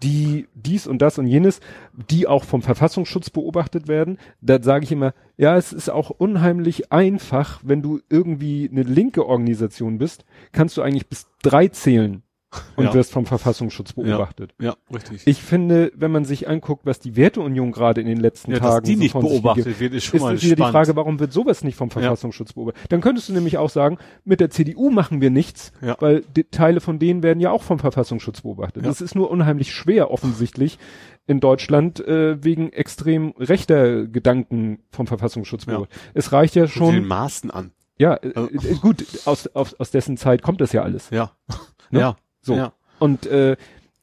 die 0.04 0.48
dies 0.54 0.86
und 0.86 1.02
das 1.02 1.18
und 1.18 1.28
jenes, 1.28 1.60
die 2.10 2.28
auch 2.28 2.44
vom 2.44 2.62
Verfassungsschutz 2.62 3.30
beobachtet 3.30 3.88
werden. 3.88 4.18
Da 4.42 4.62
sage 4.62 4.84
ich 4.84 4.92
immer, 4.92 5.14
ja, 5.38 5.58
es 5.58 5.74
ist 5.74 5.90
auch 5.90 6.10
unheimlich 6.10 6.92
einfach, 6.92 7.62
wenn 7.64 7.82
du 7.82 8.02
irgendwie 8.10 8.70
eine 8.70 8.84
linke 8.84 9.26
Organisation 9.26 9.98
bist, 9.98 10.26
kannst 10.52 10.78
du 10.78 10.82
eigentlich 10.82 11.08
bis 11.08 11.28
drei 11.42 11.68
zählen 11.70 12.24
und 12.76 12.86
Ja. 12.86 12.94
wirst 12.94 13.12
vom 13.12 13.26
Verfassungsschutz 13.26 13.94
beobachtet. 13.94 14.54
Ja, 14.62 14.76
richtig. 14.94 15.24
Ich 15.26 15.42
finde, 15.42 15.92
wenn 15.96 16.12
man 16.12 16.26
sich 16.26 16.48
anguckt, 16.48 16.86
was 16.86 17.00
die 17.00 17.16
Werteunion 17.16 17.72
gerade 17.72 18.02
in 18.02 18.08
den 18.08 18.20
letzten 18.20 18.52
ja, 18.52 18.60
Tagen 18.60 18.82
dass 18.82 18.84
die 18.84 18.94
so 18.96 19.00
nicht 19.00 19.14
beobachtet 19.14 19.80
wird, 19.80 19.94
ist 19.94 20.04
schon 20.06 20.18
ist 20.18 20.24
mal 20.24 20.32
wieder 20.34 20.40
spannend. 20.56 20.60
die 20.60 20.72
Frage, 20.72 20.96
warum 20.96 21.20
wird 21.20 21.34
sowas 21.34 21.64
nicht 21.64 21.76
vom 21.76 21.90
Verfassungsschutz 21.90 22.54
beobachtet? 22.54 22.84
Dann 22.90 23.02
könntest 23.02 23.30
du 23.30 23.34
nämlich 23.34 23.58
auch 23.58 23.70
sagen, 23.70 23.98
mit 24.26 24.40
der 24.40 24.50
CDU 24.50 24.90
machen 24.90 25.22
wir 25.22 25.30
nichts, 25.30 25.72
Ja. 25.82 25.96
weil 26.00 26.24
Teile 26.52 26.80
von 26.82 27.00
denen 27.00 27.24
werden 27.24 27.40
ja 27.40 27.52
auch 27.52 27.64
vom 27.64 27.80
Verfassungsschutz 27.80 28.42
beobachtet. 28.42 28.84
Ja. 28.84 28.90
Das 28.90 29.02
ist 29.02 29.16
nur 29.16 29.32
unheimlich 29.32 29.74
schwer 29.74 30.12
offensichtlich 30.12 30.78
in 31.26 31.40
Deutschland 31.40 32.06
äh, 32.06 32.44
wegen 32.44 32.72
extrem 32.74 33.34
rechter 33.40 34.06
Gedanken 34.08 34.80
vom 34.92 35.08
Verfassungsschutz 35.08 35.66
Ja. 35.66 35.74
beobachtet. 35.76 35.98
Es 36.14 36.32
reicht 36.34 36.56
ja 36.56 36.64
dir 36.66 36.68
den 36.70 36.74
schon, 36.74 37.06
Maßen 37.08 37.50
an. 37.52 37.72
ja, 37.98 38.16
äh, 38.16 38.34
Also- 38.36 38.68
äh, 38.68 38.74
gut, 38.76 39.06
aus, 39.26 39.48
aus, 39.48 39.74
aus 39.80 39.92
dessen 39.92 40.18
Zeit 40.18 40.42
kommt 40.42 40.60
das 40.60 40.74
ja 40.74 40.84
alles. 40.84 41.10
Ja. 41.12 41.32
Ne? 41.92 42.00
Ja. 42.00 42.16
So. 42.44 42.56
Ja. 42.56 42.74
Und 43.00 43.26
äh, 43.26 43.56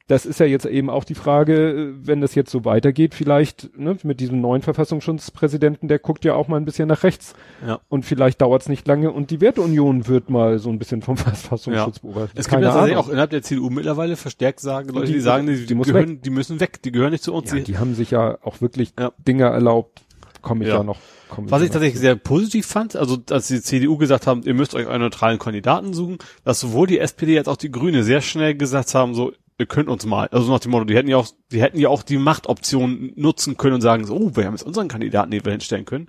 das 0.09 0.27
ist 0.27 0.41
ja 0.41 0.47
jetzt 0.47 0.67
eben 0.67 0.91
auch 0.91 1.05
die 1.05 1.15
Frage, 1.15 1.71
äh, 1.71 1.93
wenn 2.03 2.21
das 2.21 2.35
jetzt 2.35 2.51
so 2.51 2.65
weitergeht, 2.65 3.15
vielleicht 3.15 3.79
ne, 3.79 3.97
mit 4.03 4.19
diesem 4.19 4.41
neuen 4.41 4.61
Verfassungsschutzpräsidenten, 4.63 5.87
der 5.89 6.01
guckt 6.01 6.25
ja 6.25 6.35
auch 6.35 6.49
mal 6.49 6.57
ein 6.57 6.65
bisschen 6.65 6.89
nach 6.89 7.05
rechts. 7.05 7.35
Ja. 7.65 7.81
Und 7.89 8.05
vielleicht 8.05 8.41
dauert 8.41 8.63
es 8.63 8.69
nicht 8.69 8.89
lange 8.89 9.13
und 9.13 9.31
die 9.31 9.41
Werteunion 9.41 10.09
wird 10.09 10.29
mal 10.29 10.59
so 10.59 10.69
ein 10.71 10.79
bisschen 10.81 11.03
vom 11.03 11.17
Verfassungsschutz 11.17 12.01
beobachtet. 12.01 12.33
Es 12.35 12.49
gibt 12.49 12.61
ja 12.63 12.73
tatsächlich 12.73 12.97
auch 12.99 13.09
innerhalb 13.09 13.31
der 13.31 13.43
CDU 13.43 13.71
mittlerweile 13.71 14.17
verstärkt 14.17 14.59
sagen, 14.59 14.89
Leute, 14.89 15.07
die, 15.07 15.13
die- 15.15 15.21
sagen, 15.21 15.47
die, 15.47 15.65
die 15.67 15.75
gehören, 15.77 16.21
die 16.21 16.31
müssen 16.31 16.59
weg, 16.59 16.83
die 16.83 16.91
gehören 16.91 17.13
nicht 17.13 17.23
zu 17.23 17.33
uns. 17.33 17.53
ja, 17.53 17.61
Die- 17.61 17.79
haben 17.79 17.95
sich 17.95 18.11
ja 18.11 18.39
auch 18.43 18.61
wirklich 18.61 18.93
Ja. 18.99 19.13
Dinge 19.19 19.45
erlaubt. 19.45 20.03
Komme 20.43 20.65
ich 20.65 20.69
ja, 20.71 20.77
Ja. 20.79 20.83
noch. 20.83 20.99
Komm 21.29 21.51
Was 21.51 21.61
ja 21.61 21.67
ich 21.67 21.71
tatsächlich 21.73 22.01
sehr 22.01 22.17
positiv 22.17 22.67
fand, 22.67 22.97
also 22.97 23.19
als 23.31 23.47
die 23.49 23.63
CDU 23.63 23.97
gesagt 23.97 24.27
haben, 24.27 24.43
ihr 24.43 24.55
müsst 24.55 24.75
euch 24.75 24.89
einen 24.89 25.03
neutralen 25.03 25.39
Kandidaten 25.39 25.95
suchen, 25.95 26.19
dass 26.45 26.61
sowohl 26.61 26.87
die 26.87 26.99
SPD 26.99 27.39
als 27.39 27.47
auch 27.49 27.57
die 27.57 27.71
Grüne 27.71 28.03
sehr 28.03 28.21
schnell 28.21 28.55
gesagt 28.57 28.95
haben, 28.95 29.15
so, 29.15 29.33
ihr 29.59 29.67
könnt 29.67 29.89
uns 29.89 30.05
mal, 30.07 30.29
also 30.29 30.51
nach 30.51 30.59
dem 30.61 30.73
Motto, 30.73 30.85
die 30.87 30.97
hätten 30.97 31.09
ja 31.09 31.19
auch, 31.19 31.29
die 31.53 31.63
hätten 31.63 31.79
ja 31.79 31.89
auch 31.89 32.03
die 32.03 32.17
Machtoption 32.17 33.13
nutzen 33.15 33.57
können 33.57 33.75
und 33.75 33.81
sagen 33.81 34.07
so, 34.07 34.17
oh, 34.17 34.31
wir 34.35 34.45
haben 34.47 34.55
jetzt 34.55 34.63
unseren 34.65 34.89
Kandidaten, 34.89 35.31
den 35.31 35.45
wir 35.45 35.53
hinstellen 35.53 35.85
können. 35.85 36.09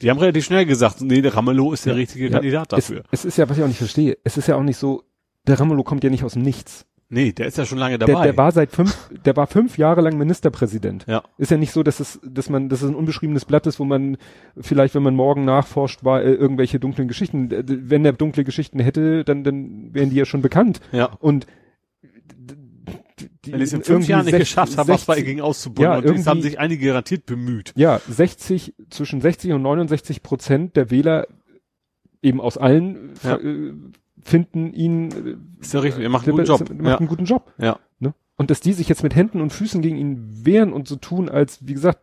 Die 0.00 0.10
haben 0.10 0.18
relativ 0.18 0.44
schnell 0.44 0.64
gesagt, 0.66 1.00
nee, 1.00 1.20
der 1.20 1.34
Ramelow 1.34 1.72
ist 1.72 1.84
der 1.86 1.96
richtige 1.96 2.24
Ja, 2.26 2.30
Kandidat 2.32 2.72
dafür. 2.72 3.02
Es, 3.10 3.20
es 3.20 3.24
ist 3.26 3.38
ja, 3.38 3.48
was 3.48 3.58
ich 3.58 3.62
auch 3.64 3.68
nicht 3.68 3.78
verstehe, 3.78 4.16
es 4.24 4.36
ist 4.36 4.48
ja 4.48 4.56
auch 4.56 4.62
nicht 4.62 4.78
so, 4.78 5.04
der 5.46 5.60
Ramelow 5.60 5.82
kommt 5.84 6.02
ja 6.04 6.10
nicht 6.10 6.24
aus 6.24 6.32
dem 6.32 6.42
Nichts. 6.42 6.86
Nee, 7.12 7.30
der 7.32 7.46
ist 7.46 7.56
ja 7.58 7.64
schon 7.64 7.78
lange 7.78 7.98
Der, 7.98 8.08
dabei. 8.08 8.24
der 8.24 8.36
war 8.36 8.50
seit 8.50 8.72
fünf, 8.72 9.08
der 9.24 9.36
war 9.36 9.46
fünf 9.46 9.78
Jahre 9.78 10.00
lang 10.00 10.18
Ministerpräsident. 10.18 11.04
ja. 11.06 11.22
Ist 11.38 11.50
ja 11.52 11.56
nicht 11.56 11.70
so, 11.72 11.82
dass 11.84 12.00
es, 12.00 12.18
dass 12.24 12.50
man, 12.50 12.68
dass 12.68 12.82
es 12.82 12.88
ein 12.88 12.94
unbeschriebenes 12.96 13.44
Blatt 13.44 13.66
ist, 13.66 13.78
wo 13.78 13.84
man 13.84 14.16
vielleicht, 14.60 14.94
wenn 14.94 15.02
man 15.04 15.14
morgen 15.14 15.44
nachforscht, 15.44 16.02
war 16.04 16.22
äh, 16.22 16.32
irgendwelche 16.32 16.80
dunklen 16.80 17.06
Geschichten. 17.06 17.48
Wenn 17.50 18.04
er 18.04 18.12
dunkle 18.14 18.42
Geschichten 18.44 18.80
hätte, 18.80 19.24
dann, 19.24 19.44
dann 19.44 19.94
wären 19.94 20.10
die 20.10 20.16
ja 20.16 20.24
schon 20.24 20.42
bekannt. 20.42 20.80
Ja. 20.90 21.06
Und 21.20 21.46
die 23.44 23.52
Wenn 23.52 23.58
die 23.58 23.64
es 23.64 23.72
in 23.72 23.82
fünf 23.82 24.08
Jahren 24.08 24.24
nicht 24.24 24.38
geschafft 24.38 24.76
haben, 24.78 24.88
was 24.88 25.04
bei 25.04 25.14
60 25.14 25.26
gegen 25.26 25.40
auszubauen. 25.40 25.84
Ja, 25.84 25.96
und 25.98 26.04
irgendwie- 26.04 26.24
haben 26.28 26.42
sich 26.42 26.58
einige 26.58 26.86
garantiert 26.86 27.26
bemüht. 27.26 27.72
Ja, 27.76 28.00
60, 28.08 28.74
zwischen 28.90 29.20
60 29.20 29.52
und 29.52 29.62
69 29.62 30.22
Prozent 30.22 30.76
der 30.76 30.90
Wähler 30.90 31.26
eben 32.22 32.40
aus 32.40 32.56
allen 32.56 33.14
Ja. 33.24 33.36
äh, 33.36 33.72
finden 34.22 34.72
ihn, 34.72 35.56
Ist 35.60 35.74
ja 35.74 35.80
richtig, 35.80 36.02
er 36.04 36.08
macht 36.10 36.26
einen 36.26 36.36
guten 36.36 36.46
Job. 36.48 36.60
Macht 36.70 36.86
Ja. 36.86 36.96
einen 36.98 37.08
guten 37.08 37.24
Job. 37.24 37.52
Ja. 37.58 37.78
Ne? 37.98 38.14
Und 38.36 38.50
dass 38.50 38.60
die 38.60 38.72
sich 38.72 38.88
jetzt 38.88 39.02
mit 39.02 39.14
Händen 39.14 39.40
und 39.40 39.52
Füßen 39.52 39.82
gegen 39.82 39.96
ihn 39.96 40.44
wehren 40.44 40.72
und 40.72 40.88
so 40.88 40.96
tun, 40.96 41.28
als, 41.28 41.58
wie 41.66 41.74
gesagt, 41.74 41.98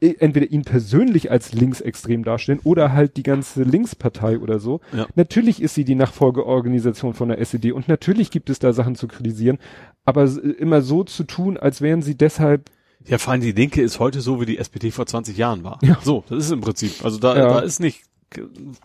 eh, 0.00 0.14
entweder 0.18 0.50
ihn 0.50 0.62
persönlich 0.62 1.30
als 1.30 1.52
linksextrem 1.52 2.24
darstellen 2.24 2.60
oder 2.64 2.92
halt 2.92 3.16
die 3.16 3.22
ganze 3.22 3.62
Linkspartei 3.62 4.38
oder 4.38 4.58
so. 4.58 4.80
Ja. 4.96 5.06
Natürlich 5.14 5.62
ist 5.62 5.74
sie 5.74 5.84
die 5.84 5.94
Nachfolgeorganisation 5.94 7.14
von 7.14 7.28
der 7.28 7.38
SED 7.40 7.72
und 7.72 7.88
natürlich 7.88 8.30
gibt 8.30 8.50
es 8.50 8.58
da 8.58 8.72
Sachen 8.72 8.96
zu 8.96 9.06
kritisieren, 9.08 9.58
aber 10.04 10.24
immer 10.58 10.82
so 10.82 11.04
zu 11.04 11.24
tun, 11.24 11.56
als 11.56 11.80
wären 11.80 12.02
sie 12.02 12.16
deshalb 12.16 12.70
Ja, 13.06 13.18
vor 13.18 13.32
allem 13.32 13.42
die 13.42 13.52
Linke 13.52 13.82
ist 13.82 14.00
heute 14.00 14.20
so, 14.20 14.40
wie 14.40 14.46
die 14.46 14.58
SPD 14.58 14.90
vor 14.90 15.06
20 15.06 15.36
Jahren 15.36 15.62
war. 15.64 15.78
Ja. 15.82 15.98
So, 16.02 16.24
das 16.28 16.46
ist 16.46 16.50
im 16.52 16.60
Prinzip. 16.62 17.04
Also 17.04 17.18
da, 17.18 17.36
Ja. 17.36 17.48
da 17.48 17.58
ist 17.60 17.78
nicht, 17.80 18.02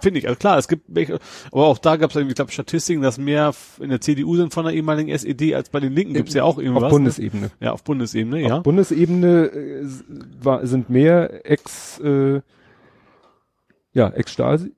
finde 0.02 0.20
ich, 0.20 0.28
also 0.28 0.38
klar, 0.38 0.58
es 0.58 0.68
gibt 0.68 0.84
welche, 0.88 1.20
aber 1.52 1.66
auch 1.68 1.78
da 1.78 1.96
gab 1.96 2.10
es 2.10 2.16
irgendwie, 2.16 2.32
ich 2.32 2.36
glaube, 2.36 2.52
Statistiken, 2.52 3.02
dass 3.02 3.18
mehr 3.18 3.54
in 3.80 3.90
der 3.90 4.02
CDU 4.02 4.36
sind 4.36 4.54
von 4.54 4.66
der 4.66 4.74
ehemaligen 4.74 5.10
SED 5.10 5.56
als 5.56 5.70
bei 5.70 5.80
den 5.80 5.94
Linken. 5.94 6.14
Gibt's 6.14 6.34
ja 6.34 6.44
auch 6.44 6.58
irgendwas. 6.58 6.84
auf 6.84 6.90
ne? 6.92 6.96
Bundesebene. 6.98 7.52
Ja, 7.60 7.72
auf 7.74 7.84
Bundesebene, 7.84 8.42
ja. 8.42 8.58
Auf 8.58 8.64
Bundesebene 8.64 9.46
äh, 9.46 9.88
war, 10.42 10.66
sind 10.68 10.90
mehr 10.90 11.46
Ex, 11.50 12.00
äh, 12.00 12.42
ja, 13.94 14.10
Ex-Stasi, 14.10 14.74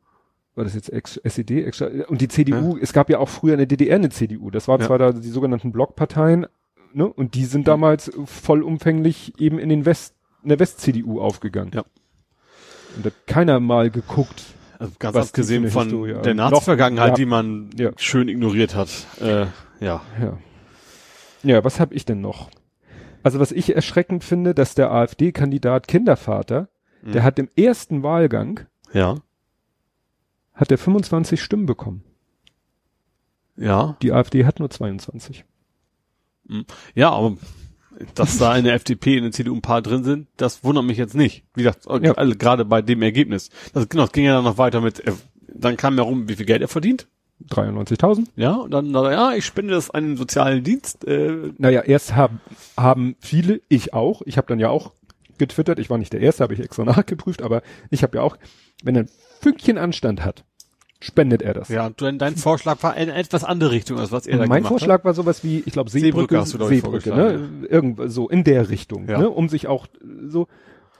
war 0.55 0.63
das 0.63 0.75
jetzt 0.75 0.91
Ex-SED, 0.91 1.65
Ex 1.65 1.81
und 1.81 2.21
die 2.21 2.27
CDU, 2.27 2.77
es 2.81 2.93
gab 2.93 3.09
ja 3.09 3.19
auch 3.19 3.29
früher 3.29 3.53
in 3.53 3.59
der 3.59 3.67
DDR 3.67 3.95
eine 3.95 4.09
CDU, 4.09 4.49
das 4.51 4.67
waren 4.67 4.81
Ja. 4.81 4.87
zwar 4.87 4.97
da 4.97 5.11
die 5.11 5.29
sogenannten 5.29 5.71
Blockparteien, 5.71 6.47
ne, 6.93 7.07
und 7.07 7.35
die 7.35 7.45
sind 7.45 7.67
damals 7.67 8.11
vollumfänglich 8.25 9.33
eben 9.39 9.59
in 9.59 9.69
den 9.69 9.85
West, 9.85 10.15
in 10.43 10.49
der 10.49 10.59
West-CDU 10.59 11.19
aufgegangen. 11.21 11.71
Ja. 11.73 11.83
Und 12.95 13.05
da 13.05 13.09
hat 13.09 13.27
keiner 13.27 13.59
mal 13.59 13.89
geguckt, 13.89 14.43
Also 14.79 14.93
ganz 14.99 15.15
Was 15.15 15.27
abgesehen 15.29 15.69
von 15.69 15.83
Historie, 15.83 16.15
der 16.23 16.33
Nazi-Vergangenheit, 16.33 17.09
noch- 17.09 17.15
die 17.15 17.25
man 17.25 17.69
Ja. 17.77 17.91
schön 17.97 18.27
ignoriert 18.27 18.73
hat. 18.75 18.89
Äh, 19.19 19.45
ja. 19.79 20.01
Ja. 20.19 20.37
Ja, 21.43 21.63
was 21.63 21.79
habe 21.79 21.93
ich 21.93 22.05
denn 22.05 22.21
noch? 22.21 22.49
Also 23.23 23.39
was 23.39 23.51
ich 23.51 23.75
erschreckend 23.75 24.23
finde, 24.23 24.55
dass 24.55 24.73
der 24.73 24.91
AfD-Kandidat 24.91 25.87
Kindervater, 25.87 26.67
Mhm. 27.03 27.11
der 27.11 27.23
hat 27.23 27.37
im 27.39 27.49
ersten 27.55 28.01
Wahlgang, 28.03 28.61
Ja. 28.93 29.15
hat 30.53 30.71
er 30.71 30.77
25 30.79 31.41
Stimmen 31.43 31.65
bekommen. 31.67 32.03
Ja. 33.55 33.97
Die 34.01 34.11
AfD 34.11 34.45
hat 34.45 34.59
nur 34.59 34.69
22. 34.71 35.45
Ja, 36.95 37.11
aber 37.11 37.37
dass 38.15 38.37
da 38.37 38.55
in 38.55 38.63
der 38.65 38.73
FDP, 38.75 39.17
in 39.17 39.23
der 39.23 39.31
CDU 39.31 39.55
ein 39.55 39.61
paar 39.61 39.81
drin 39.81 40.03
sind, 40.03 40.27
das 40.37 40.63
wundert 40.63 40.85
mich 40.85 40.97
jetzt 40.97 41.15
nicht. 41.15 41.43
Wie 41.55 41.63
gesagt, 41.63 41.85
Ja. 42.01 42.13
alle- 42.13 42.35
gerade 42.35 42.65
bei 42.65 42.81
dem 42.81 43.01
Ergebnis. 43.01 43.49
Das, 43.73 43.87
genau, 43.89 44.03
das 44.03 44.11
ging 44.11 44.25
ja 44.25 44.33
dann 44.35 44.43
noch 44.43 44.57
weiter 44.57 44.81
mit, 44.81 44.99
äh, 45.05 45.11
dann 45.53 45.77
kam 45.77 45.95
herum, 45.95 46.27
wie 46.29 46.35
viel 46.35 46.45
Geld 46.45 46.61
er 46.61 46.67
verdient. 46.67 47.07
93.000. 47.49 48.27
Ja, 48.35 48.53
und 48.53 48.71
dann, 48.71 48.93
dann, 48.93 49.11
ja, 49.11 49.33
ich 49.33 49.45
spende 49.45 49.73
das 49.73 49.89
den 49.89 50.15
sozialen 50.17 50.63
Dienst. 50.63 51.05
Äh, 51.05 51.51
Naja, 51.57 51.81
erst 51.81 52.15
haben, 52.15 52.39
haben 52.77 53.15
viele, 53.19 53.61
ich 53.67 53.93
auch, 53.93 54.21
ich 54.25 54.37
habe 54.37 54.47
dann 54.47 54.59
ja 54.59 54.69
auch 54.69 54.93
getwittert, 55.37 55.79
ich 55.79 55.89
war 55.89 55.97
nicht 55.97 56.13
der 56.13 56.21
Erste, 56.21 56.43
habe 56.43 56.53
ich 56.53 56.59
extra 56.59 56.83
nachgeprüft, 56.85 57.41
aber 57.41 57.63
ich 57.89 58.03
habe 58.03 58.17
ja 58.17 58.23
auch, 58.23 58.37
wenn 58.83 58.95
er 58.95 59.03
ein 59.03 59.09
Fünkchen 59.41 59.77
Anstand 59.79 60.23
hat, 60.23 60.43
spendet 61.01 61.41
er 61.41 61.53
das. 61.53 61.67
ja, 61.69 61.89
du, 61.89 62.05
dein, 62.05 62.17
dein 62.19 62.37
Vorschlag 62.37 62.81
war 62.83 62.95
in 62.95 63.09
etwas 63.09 63.43
andere 63.43 63.71
Richtung, 63.71 63.99
als 63.99 64.11
was 64.11 64.27
er 64.27 64.37
da 64.37 64.43
Und 64.43 64.49
mein 64.49 64.59
gemacht 64.59 64.69
Vorschlag 64.69 65.03
war 65.03 65.13
sowas 65.13 65.43
wie, 65.43 65.63
ich 65.65 65.73
glaube, 65.73 65.89
Seebrücke 65.89 66.45
Seebrücke, 66.45 66.67
Seebrücke, 66.75 67.09
ne? 67.15 67.49
Irgendwo 67.67 68.07
so 68.07 68.29
in 68.29 68.43
der 68.43 68.69
Richtung, 68.69 69.09
Ja. 69.09 69.17
ne? 69.17 69.29
Um 69.29 69.49
sich 69.49 69.67
auch 69.67 69.87
so. 70.27 70.47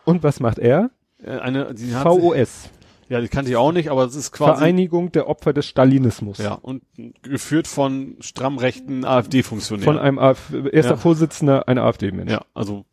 Und 0.03 0.23
was 0.23 0.39
macht 0.39 0.59
er? 0.59 0.83
hat. 0.83 0.91
Äh, 1.27 1.39
eine, 1.39 1.73
die 1.75 1.93
hat, 1.95 2.03
VOS, 2.03 2.69
ja, 3.09 3.21
die 3.21 3.27
kannte 3.27 3.51
ich 3.51 3.57
auch 3.57 3.71
nicht, 3.71 3.91
aber 3.91 4.05
es 4.05 4.15
ist 4.15 4.31
quasi, 4.31 4.57
Vereinigung 4.57 5.11
der 5.11 5.27
Opfer 5.27 5.53
des 5.53 5.67
Stalinismus. 5.67 6.39
ja, 6.39 6.53
und 6.55 6.81
geführt 7.21 7.67
von 7.67 8.15
stramm 8.21 8.57
rechten 8.57 9.05
AfD-Funktionären. 9.05 9.83
Von 9.85 9.99
einem 9.99 10.17
AF 10.17 10.51
erster 10.71 10.91
Ja. 10.93 10.97
Vorsitzender 10.97 11.67
einer 11.67 11.83
AfD-Mensch. 11.83 12.31
Ja, 12.31 12.41
also 12.55 12.85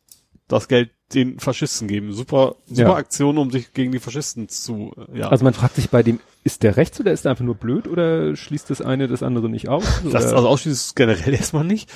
das 0.47 0.67
Geld 0.67 0.91
den 1.13 1.39
Faschisten 1.39 1.87
geben. 1.87 2.11
Super, 2.13 2.55
super 2.67 2.81
Ja. 2.81 2.95
Aktion, 2.95 3.37
um 3.39 3.49
sich 3.49 3.73
gegen 3.73 3.91
die 3.91 3.99
Faschisten 3.99 4.47
zu, 4.49 4.93
äh, 5.11 5.19
ja. 5.19 5.29
Also 5.29 5.43
man 5.43 5.53
fragt 5.55 5.75
sich 5.75 5.89
bei 5.89 6.03
dem, 6.03 6.19
ist 6.43 6.63
der 6.63 6.77
rechts 6.77 6.99
oder 6.99 7.11
ist 7.11 7.25
der 7.25 7.31
einfach 7.31 7.45
nur 7.45 7.55
blöd 7.55 7.87
oder 7.87 8.35
schließt 8.35 8.69
das 8.69 8.81
eine 8.81 9.07
das 9.07 9.23
andere 9.23 9.49
nicht 9.49 9.67
aus? 9.69 9.83
das 10.11 10.33
also 10.33 10.47
ausschließt 10.47 10.95
generell 10.95 11.33
erstmal 11.35 11.63
nicht. 11.65 11.91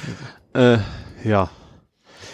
Äh, 0.53 0.77
ja. 1.23 1.49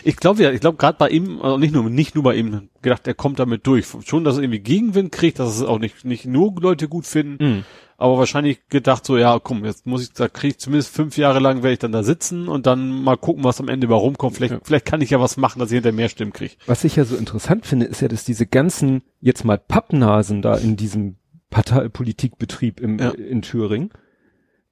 Ich 0.04 0.16
glaube 0.16 0.42
ja, 0.42 0.52
ich 0.52 0.62
glaube 0.62 0.78
gerade 0.78 0.98
bei 0.98 1.10
ihm, 1.10 1.42
also 1.42 1.58
nicht 1.58 1.74
nur 1.74 1.90
nicht 1.90 2.16
nur 2.16 2.24
bei 2.24 2.36
ihm, 2.36 2.70
gedacht, 2.82 3.06
er 3.06 3.14
kommt 3.14 3.38
damit 3.40 3.68
durch. 3.68 3.86
Schon, 4.06 4.24
dass 4.24 4.38
er 4.38 4.44
irgendwie 4.44 4.60
Gegenwind 4.62 5.12
kriegt, 5.12 5.40
dass 5.40 5.54
es 5.56 5.62
auch 5.64 5.78
nicht 5.80 6.06
nicht 6.06 6.26
nur 6.26 6.54
Leute 6.62 6.88
gut 6.88 7.06
finden, 7.06 7.44
Mhm. 7.44 7.64
aber 7.98 8.18
wahrscheinlich 8.18 8.60
gedacht 8.70 9.06
so, 9.06 9.18
ja, 9.18 9.40
komm, 9.40 9.66
jetzt 9.66 9.86
muss 9.86 10.04
ich, 10.04 10.14
da 10.14 10.30
kriege 10.30 10.52
ich 10.54 10.60
zumindest 10.60 10.96
fünf 10.96 11.18
Jahre 11.18 11.40
lang 11.40 11.64
werde 11.64 11.74
ich 11.74 11.80
dann 11.80 11.92
da 11.92 12.04
sitzen 12.04 12.48
und 12.48 12.66
dann 12.66 13.04
mal 13.04 13.18
gucken, 13.18 13.44
was 13.44 13.60
am 13.60 13.68
Ende 13.68 13.88
bei 13.88 13.96
rumkommt. 13.96 14.38
Vielleicht, 14.38 14.54
Ja. 14.54 14.60
vielleicht 14.64 14.86
kann 14.86 15.02
ich 15.02 15.10
ja 15.10 15.20
was 15.20 15.36
machen, 15.36 15.60
dass 15.60 15.70
ich 15.70 15.76
hinter 15.76 15.92
mehr 15.92 16.08
Stimmen 16.08 16.32
kriege. 16.32 16.54
Was 16.66 16.86
ich 16.86 16.96
ja 16.96 17.04
so 17.04 17.18
interessant 17.18 17.66
finde, 17.66 17.86
ist 17.88 18.02
ja, 18.02 18.08
dass 18.08 18.24
diese 18.24 18.46
ganzen 18.48 19.02
jetzt 19.20 19.44
mal 19.44 19.58
Pappnasen 19.58 20.42
da 20.42 20.56
in 20.56 20.78
diesem 20.78 21.18
Parteipolitikbetrieb 21.50 22.80
im, 22.80 23.00
Ja. 23.00 23.10
in 23.12 23.42
Thüringen, 23.42 23.90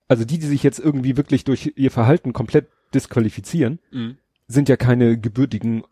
also 0.08 0.24
die, 0.26 0.38
die 0.40 0.46
sich 0.48 0.64
jetzt 0.64 0.80
irgendwie 0.80 1.18
wirklich 1.18 1.44
durch 1.44 1.74
ihr 1.76 1.92
Verhalten 1.92 2.34
komplett 2.34 2.68
disqualifizieren, 2.94 3.80
sind 4.48 4.70
ja 4.70 4.78
keine 4.78 5.20
gebürtigen 5.20 5.84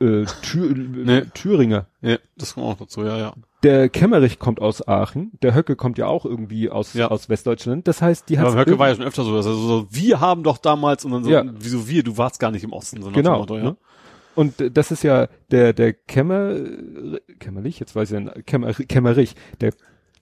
äh, 0.00 0.24
Thür 0.42 0.74
Nee. 0.76 1.22
Thüringer. 1.34 1.86
Ja, 2.00 2.16
das 2.36 2.54
kommt 2.54 2.66
auch 2.66 2.78
dazu, 2.78 3.02
ja, 3.02 3.16
ja. 3.18 3.34
Der 3.62 3.88
Kemmerich 3.88 4.38
kommt 4.38 4.60
aus 4.60 4.86
Aachen, 4.86 5.32
der 5.42 5.54
Höcke 5.54 5.76
kommt 5.76 5.96
ja 5.98 6.06
auch 6.06 6.24
irgendwie 6.26 6.68
aus, 6.68 6.92
Ja. 6.94 7.08
aus 7.08 7.28
Westdeutschland. 7.28 7.86
Das 7.88 8.02
heißt, 8.02 8.28
die 8.28 8.38
hat 8.38 8.46
Aber 8.46 8.60
Höcke 8.60 8.78
war 8.78 8.88
ja 8.88 8.94
schon 8.96 9.04
öfter 9.04 9.24
so, 9.24 9.34
dass 9.34 9.46
er 9.46 9.54
so, 9.54 9.86
wir 9.90 10.20
haben 10.20 10.42
doch 10.42 10.58
damals 10.58 11.04
und 11.04 11.12
dann 11.12 11.24
so, 11.24 11.30
Ja. 11.30 11.44
wieso 11.58 11.88
wir, 11.88 12.02
du 12.02 12.18
warst 12.18 12.40
gar 12.40 12.50
nicht 12.50 12.64
im 12.64 12.72
Osten, 12.72 13.00
so 13.02 13.08
nach 13.08 13.14
dem 13.14 13.22
Genau. 13.22 13.38
Motto, 13.38 13.56
ja. 13.56 13.62
ne? 13.64 13.76
Und 14.34 14.60
äh, 14.60 14.70
das 14.70 14.90
ist 14.90 15.02
ja 15.04 15.28
der, 15.50 15.72
der 15.72 15.92
Kämmer, 15.92 16.56
Kämmerlich, 17.38 17.78
jetzt 17.78 17.94
weiß 17.94 18.10
ich 18.10 18.24
ja, 18.24 18.32
Kämmer, 18.42 18.72
Kämmerich, 18.74 19.34
der 19.60 19.72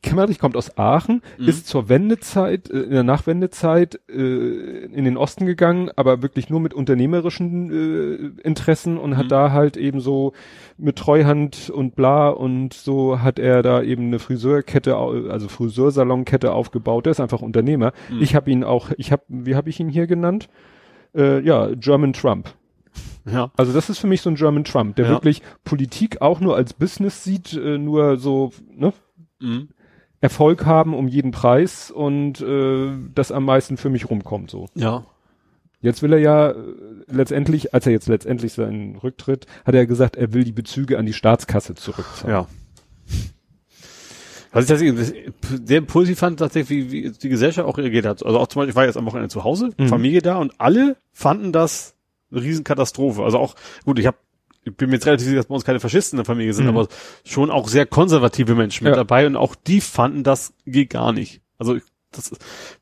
Kämmerich 0.02 0.38
kommt 0.40 0.56
aus 0.56 0.76
Aachen, 0.76 1.22
Mhm. 1.38 1.48
ist 1.48 1.66
zur 1.68 1.88
Wendezeit, 1.88 2.68
äh, 2.70 2.80
in 2.80 2.90
der 2.90 3.02
Nachwendezeit 3.04 4.00
äh, 4.08 4.84
in 4.86 5.04
den 5.04 5.16
Osten 5.16 5.46
gegangen, 5.46 5.90
aber 5.96 6.22
wirklich 6.22 6.50
nur 6.50 6.60
mit 6.60 6.74
unternehmerischen 6.74 7.70
äh, 7.70 8.42
Interessen 8.46 8.98
und 8.98 9.16
hat 9.16 9.26
Mhm. 9.26 9.30
da 9.30 9.52
halt 9.52 9.76
eben 9.76 10.00
so 10.00 10.32
mit 10.76 10.96
Treuhand 10.96 11.70
und 11.70 11.94
bla 11.94 12.28
und 12.30 12.74
so 12.74 13.20
hat 13.20 13.38
er 13.38 13.62
da 13.62 13.82
eben 13.82 14.06
eine 14.06 14.18
Friseurkette, 14.18 14.96
also 14.96 15.48
Friseursalonkette 15.48 16.52
aufgebaut. 16.52 17.06
Der 17.06 17.12
ist 17.12 17.20
einfach 17.20 17.42
Unternehmer. 17.42 17.92
Mhm. 18.10 18.22
Ich 18.22 18.34
habe 18.34 18.50
ihn 18.50 18.64
auch, 18.64 18.90
ich 18.96 19.12
habe, 19.12 19.22
wie 19.28 19.54
habe 19.54 19.70
ich 19.70 19.78
ihn 19.80 19.88
hier 19.88 20.06
genannt? 20.06 20.48
Äh, 21.14 21.40
ja, 21.44 21.68
German 21.74 22.12
Trump. 22.12 22.52
Ja. 23.30 23.52
Also 23.56 23.72
das 23.72 23.88
ist 23.88 23.98
für 23.98 24.06
mich 24.08 24.20
so 24.20 24.30
ein 24.30 24.34
German 24.34 24.64
Trump, 24.64 24.96
der 24.96 25.04
Ja. 25.06 25.10
wirklich 25.12 25.42
Politik 25.64 26.20
auch 26.20 26.40
nur 26.40 26.56
als 26.56 26.72
Business 26.74 27.22
sieht, 27.22 27.52
äh, 27.54 27.78
nur 27.78 28.16
so 28.16 28.50
ne, 28.74 28.92
Mhm. 29.40 29.68
Erfolg 30.22 30.64
haben 30.64 30.94
um 30.94 31.08
jeden 31.08 31.32
Preis 31.32 31.90
und 31.90 32.40
äh, 32.40 32.92
das 33.14 33.32
am 33.32 33.44
meisten 33.44 33.76
für 33.76 33.90
mich 33.90 34.08
rumkommt 34.08 34.50
so. 34.50 34.68
Ja. 34.74 35.04
Jetzt 35.80 36.00
will 36.00 36.12
er 36.12 36.20
ja 36.20 36.50
äh, 36.52 36.54
letztendlich, 37.08 37.74
als 37.74 37.86
er 37.86 37.92
jetzt 37.92 38.06
letztendlich 38.08 38.52
seinen 38.52 38.94
Rücktritt, 38.96 39.46
hat 39.66 39.74
er 39.74 39.84
gesagt, 39.84 40.16
er 40.16 40.32
will 40.32 40.44
die 40.44 40.52
Bezüge 40.52 40.96
an 40.96 41.06
die 41.06 41.12
Staatskasse 41.12 41.74
zurückzahlen. 41.74 42.36
Ja. 42.36 42.46
Was 44.52 44.64
ich 44.64 44.68
tatsächlich 44.68 45.12
sehr 45.64 45.80
positiv 45.80 46.18
fand, 46.18 46.38
tatsächlich, 46.38 46.90
wie, 46.90 47.04
wie 47.04 47.10
die 47.10 47.28
Gesellschaft 47.28 47.66
auch 47.66 47.78
reagiert 47.78 48.06
hat. 48.06 48.24
Also 48.24 48.38
auch 48.38 48.46
zum 48.46 48.60
Beispiel, 48.60 48.70
ich 48.70 48.76
war 48.76 48.84
jetzt 48.84 48.96
am 48.98 49.06
Wochenende 49.06 49.28
zu 49.30 49.42
Hause, 49.44 49.70
Mhm. 49.76 49.88
Familie 49.88 50.22
da 50.22 50.36
und 50.36 50.52
alle 50.58 50.96
fanden 51.12 51.52
das 51.52 51.94
eine 52.30 52.42
Riesenkatastrophe. 52.42 53.24
Also 53.24 53.38
auch, 53.38 53.56
gut, 53.84 53.98
ich 53.98 54.06
habe 54.06 54.18
ich 54.64 54.76
bin 54.76 54.88
mir 54.90 54.96
jetzt 54.96 55.06
relativ 55.06 55.26
sicher, 55.26 55.36
dass 55.38 55.46
bei 55.46 55.54
uns 55.54 55.64
keine 55.64 55.80
Faschisten 55.80 56.16
in 56.18 56.24
der 56.24 56.26
Familie 56.26 56.52
sind, 56.54 56.66
Mhm. 56.66 56.76
aber 56.76 56.88
schon 57.24 57.50
auch 57.50 57.68
sehr 57.68 57.86
konservative 57.86 58.54
Menschen 58.54 58.84
mit 58.84 58.92
Ja. 58.92 58.96
dabei 58.96 59.26
und 59.26 59.36
auch 59.36 59.54
die 59.54 59.80
fanden 59.80 60.22
das 60.24 60.52
geht 60.66 60.90
gar 60.90 61.12
nicht. 61.12 61.40
Also 61.58 61.78
das 62.12 62.30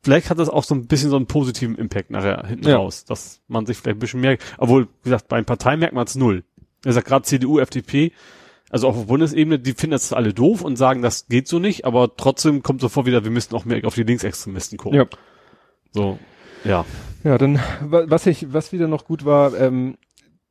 vielleicht 0.03 0.29
hat 0.31 0.39
das 0.39 0.49
auch 0.49 0.65
so 0.65 0.75
ein 0.75 0.87
bisschen 0.87 1.09
so 1.11 1.17
einen 1.17 1.27
positiven 1.27 1.77
Impact 1.77 2.11
nachher 2.11 2.45
hinten 2.47 2.69
Ja. 2.69 2.77
raus, 2.77 3.05
dass 3.05 3.41
man 3.49 3.65
sich 3.67 3.77
vielleicht 3.79 3.97
ein 3.97 4.01
bisschen 4.01 4.21
mehr, 4.21 4.39
obwohl, 4.59 4.89
wie 5.03 5.11
gesagt, 5.11 5.29
bei 5.29 5.37
den 5.41 5.45
Parteien 5.47 5.79
merkt 5.81 5.95
man 5.95 6.05
es 6.07 6.17
null. 6.17 6.43
Er 6.85 6.93
sagt 6.93 7.07
gerade 7.07 7.25
CDU, 7.25 7.59
FDP, 7.61 8.13
also 8.71 8.89
auf 8.89 9.07
Bundesebene, 9.07 9.59
die 9.59 9.73
finden 9.73 9.93
das 9.93 10.13
alle 10.13 10.33
doof 10.35 10.63
und 10.63 10.77
sagen, 10.77 11.03
das 11.03 11.27
geht 11.29 11.47
so 11.49 11.59
nicht, 11.59 11.85
aber 11.85 12.17
trotzdem 12.17 12.63
kommt 12.63 12.81
sofort 12.81 13.07
wieder, 13.07 13.23
wir 13.25 13.31
müssten 13.31 13.55
auch 13.55 13.65
mehr 13.65 13.85
auf 13.85 13.95
die 13.95 14.03
Linksextremisten 14.03 14.79
gucken. 14.79 14.99
Ja. 14.99 15.07
So, 15.93 16.19
ja. 16.65 16.85
Ja, 17.25 17.37
dann, 17.39 17.61
wa- 17.83 18.05
was 18.07 18.27
ich, 18.27 18.53
was 18.53 18.73
wieder 18.73 18.89
noch 18.89 19.05
gut 19.05 19.25
war, 19.25 19.55
ähm, 19.59 19.97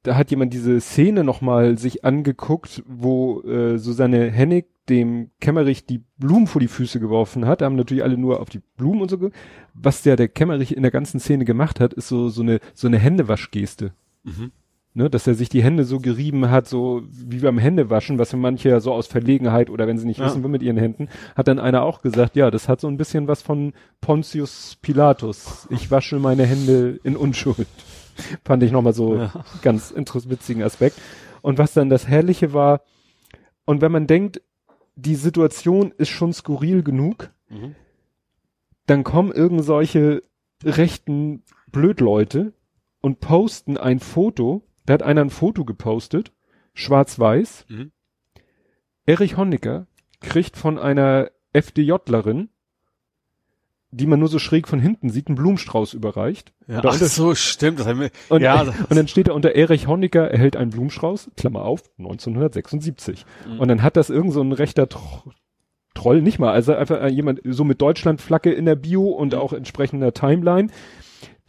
da 0.03 0.15
hat 0.15 0.31
jemand 0.31 0.53
diese 0.53 0.79
Szene 0.79 1.23
nochmal 1.23 1.77
sich 1.77 2.05
angeguckt, 2.05 2.83
wo 2.87 3.41
äh, 3.41 3.77
Susanne 3.77 4.31
Hennig 4.31 4.65
dem 4.87 5.29
Kämmerich 5.39 5.85
die 5.85 6.01
Blumen 6.17 6.47
vor 6.47 6.61
die 6.61 6.67
Füße 6.67 6.99
geworfen 6.99 7.45
hat. 7.45 7.61
Da 7.61 7.65
haben 7.65 7.75
natürlich 7.75 8.03
alle 8.03 8.17
nur 8.17 8.39
auf 8.39 8.49
die 8.49 8.61
Blumen 8.77 9.01
und 9.01 9.09
so. 9.09 9.29
Was 9.73 10.01
der, 10.01 10.15
der 10.15 10.27
Kämmerich 10.27 10.75
in 10.75 10.81
der 10.81 10.91
ganzen 10.91 11.19
Szene 11.19 11.45
gemacht 11.45 11.79
hat, 11.79 11.93
ist 11.93 12.07
so, 12.07 12.29
so 12.29 12.41
eine, 12.41 12.59
so 12.73 12.87
eine 12.87 12.97
Händewaschgeste. 12.97 13.91
Mhm. 14.23 14.51
Ne, 14.95 15.07
dass 15.07 15.27
er 15.27 15.35
sich 15.35 15.49
die 15.49 15.61
Hände 15.61 15.83
so 15.83 15.99
gerieben 15.99 16.49
hat, 16.49 16.67
so 16.67 17.03
wie 17.11 17.37
beim 17.37 17.59
Händewaschen, 17.59 18.17
was 18.17 18.31
für 18.31 18.37
manche 18.37 18.69
ja 18.69 18.79
so 18.79 18.91
aus 18.91 19.05
Verlegenheit 19.05 19.69
oder 19.69 19.85
wenn 19.85 19.99
sie 19.99 20.07
nicht 20.07 20.19
Ja. 20.19 20.25
wissen, 20.25 20.43
wo 20.43 20.47
mit 20.47 20.63
ihren 20.63 20.77
Händen, 20.77 21.09
hat 21.35 21.47
dann 21.47 21.59
einer 21.59 21.83
auch 21.83 22.01
gesagt, 22.01 22.35
ja, 22.35 22.49
das 22.49 22.67
hat 22.67 22.81
so 22.81 22.87
ein 22.87 22.97
bisschen 22.97 23.27
was 23.27 23.43
von 23.43 23.73
Pontius 24.01 24.77
Pilatus. 24.81 25.67
Ich 25.69 25.91
wasche 25.91 26.17
meine 26.17 26.43
Hände 26.43 26.99
in 27.03 27.15
Unschuld. 27.15 27.67
Fand 28.45 28.63
ich 28.63 28.71
nochmal 28.71 28.93
so 28.93 29.15
Ja. 29.15 29.45
ganz 29.61 29.91
interessant 29.91 30.31
witzigen 30.31 30.63
Aspekt. 30.63 30.97
Und 31.41 31.57
was 31.57 31.73
dann 31.73 31.89
das 31.89 32.07
Herrliche 32.07 32.53
war, 32.53 32.81
und 33.65 33.81
wenn 33.81 33.91
man 33.91 34.07
denkt, 34.07 34.41
die 34.95 35.15
Situation 35.15 35.91
ist 35.97 36.09
schon 36.09 36.33
skurril 36.33 36.83
genug, 36.83 37.31
Mhm. 37.49 37.75
dann 38.85 39.03
kommen 39.03 39.31
irgend 39.31 39.63
solche 39.63 40.23
rechten 40.63 41.43
Blödleute 41.71 42.53
und 43.01 43.19
posten 43.21 43.77
ein 43.77 43.99
Foto. 43.99 44.63
Da 44.85 44.93
hat 44.95 45.03
einer 45.03 45.21
ein 45.21 45.29
Foto 45.29 45.63
gepostet, 45.65 46.33
schwarz-weiß. 46.73 47.65
Mhm. 47.69 47.91
Erich 49.05 49.37
Honecker 49.37 49.87
kriegt 50.19 50.57
von 50.57 50.77
einer 50.77 51.31
FDJlerin, 51.53 52.49
die 53.91 54.05
man 54.05 54.19
nur 54.19 54.27
so 54.27 54.39
schräg 54.39 54.67
von 54.67 54.79
hinten 54.79 55.09
sieht, 55.09 55.27
einen 55.27 55.35
Blumenstrauß 55.35 55.93
überreicht. 55.93 56.53
Ja, 56.67 56.81
ach 56.83 56.93
so, 56.93 57.33
stimmt. 57.33 57.79
Das 57.79 57.87
haben 57.87 57.99
wir, 57.99 58.11
Und, 58.29 58.41
ja, 58.41 58.61
und 58.61 58.95
dann 58.95 59.07
steht 59.07 59.27
da 59.27 59.33
unter 59.33 59.55
Erich 59.55 59.87
Honecker 59.87 60.29
erhält 60.29 60.55
einen 60.55 60.69
Blumenstrauß, 60.69 61.31
Klammer 61.35 61.63
auf, 61.63 61.81
1976. 61.97 63.25
Mhm. 63.47 63.59
Und 63.59 63.67
dann 63.67 63.81
hat 63.81 63.97
das 63.97 64.09
irgend 64.09 64.33
so 64.33 64.41
ein 64.41 64.51
rechter 64.51 64.87
Tro 64.89 65.31
Troll, 65.95 66.21
nicht 66.21 66.39
mal, 66.39 66.53
also 66.53 66.73
einfach 66.75 67.09
jemand 67.09 67.41
so 67.43 67.63
mit 67.65 67.81
Deutschlandflagge 67.81 68.53
in 68.53 68.65
der 68.65 68.75
Bio 68.75 69.09
und 69.09 69.33
Mhm. 69.33 69.39
auch 69.39 69.53
entsprechender 69.53 70.13
Timeline, 70.13 70.69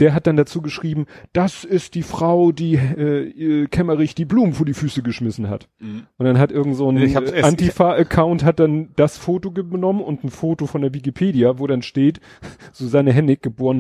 der 0.01 0.14
hat 0.14 0.26
dann 0.26 0.36
dazu 0.36 0.61
geschrieben, 0.62 1.07
das 1.32 1.62
ist 1.64 1.94
die 1.94 2.03
Frau, 2.03 2.51
die 2.53 2.74
äh, 2.74 3.66
Kämmerich 3.68 4.14
die 4.14 4.24
Blumen 4.24 4.55
vor 4.55 4.66
die 4.66 4.74
Füße 4.74 5.03
geschmissen 5.03 5.48
hat. 5.48 5.68
Mhm. 5.78 6.07
Und 6.18 6.26
dann 6.26 6.38
hat 6.38 6.51
irgend 6.53 6.74
so 6.76 6.90
ein 6.90 7.16
Antifa-Account 7.16 8.42
hat 8.44 8.59
dann 8.61 8.90
das 8.96 9.18
Foto 9.18 9.51
genommen 9.53 10.01
und 10.03 10.24
ein 10.24 10.30
Foto 10.30 10.66
von 10.66 10.82
der 10.82 10.92
Wikipedia, 10.94 11.59
wo 11.59 11.66
dann 11.66 11.82
steht, 11.82 12.20
Susanne 12.72 13.12
Hennig, 13.12 13.42
geboren 13.42 13.76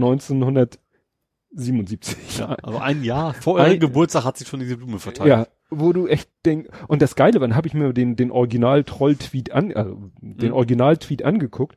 1977. 1.52 2.38
Ja, 2.38 2.56
also 2.62 2.78
ein 2.78 3.02
Jahr 3.02 3.34
vor 3.34 3.58
Ein- 3.58 3.70
ihrem 3.72 3.80
Geburtstag 3.80 4.24
hat 4.24 4.36
sich 4.36 4.46
schon 4.48 4.60
diese 4.60 4.76
Blume 4.76 4.98
verteilt. 4.98 5.28
Ja, 5.28 5.46
wo 5.70 5.92
du 5.92 6.06
echt 6.06 6.28
denkst, 6.44 6.68
und 6.88 7.02
das 7.02 7.14
Geile 7.16 7.40
war, 7.40 7.48
dann 7.48 7.56
habe 7.56 7.68
ich 7.68 7.74
mir 7.74 7.92
den, 7.92 8.16
den 8.16 8.30
Original-Troll-Tweet 8.30 9.52
an, 9.52 9.72
also 9.72 10.10
den 10.20 10.48
Mhm. 10.50 10.54
Original-Tweet 10.54 11.24
angeguckt 11.24 11.76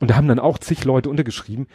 und 0.00 0.10
da 0.10 0.16
haben 0.16 0.28
dann 0.28 0.38
auch 0.38 0.58
zig 0.58 0.84
Leute 0.84 1.08
untergeschrieben, 1.10 1.66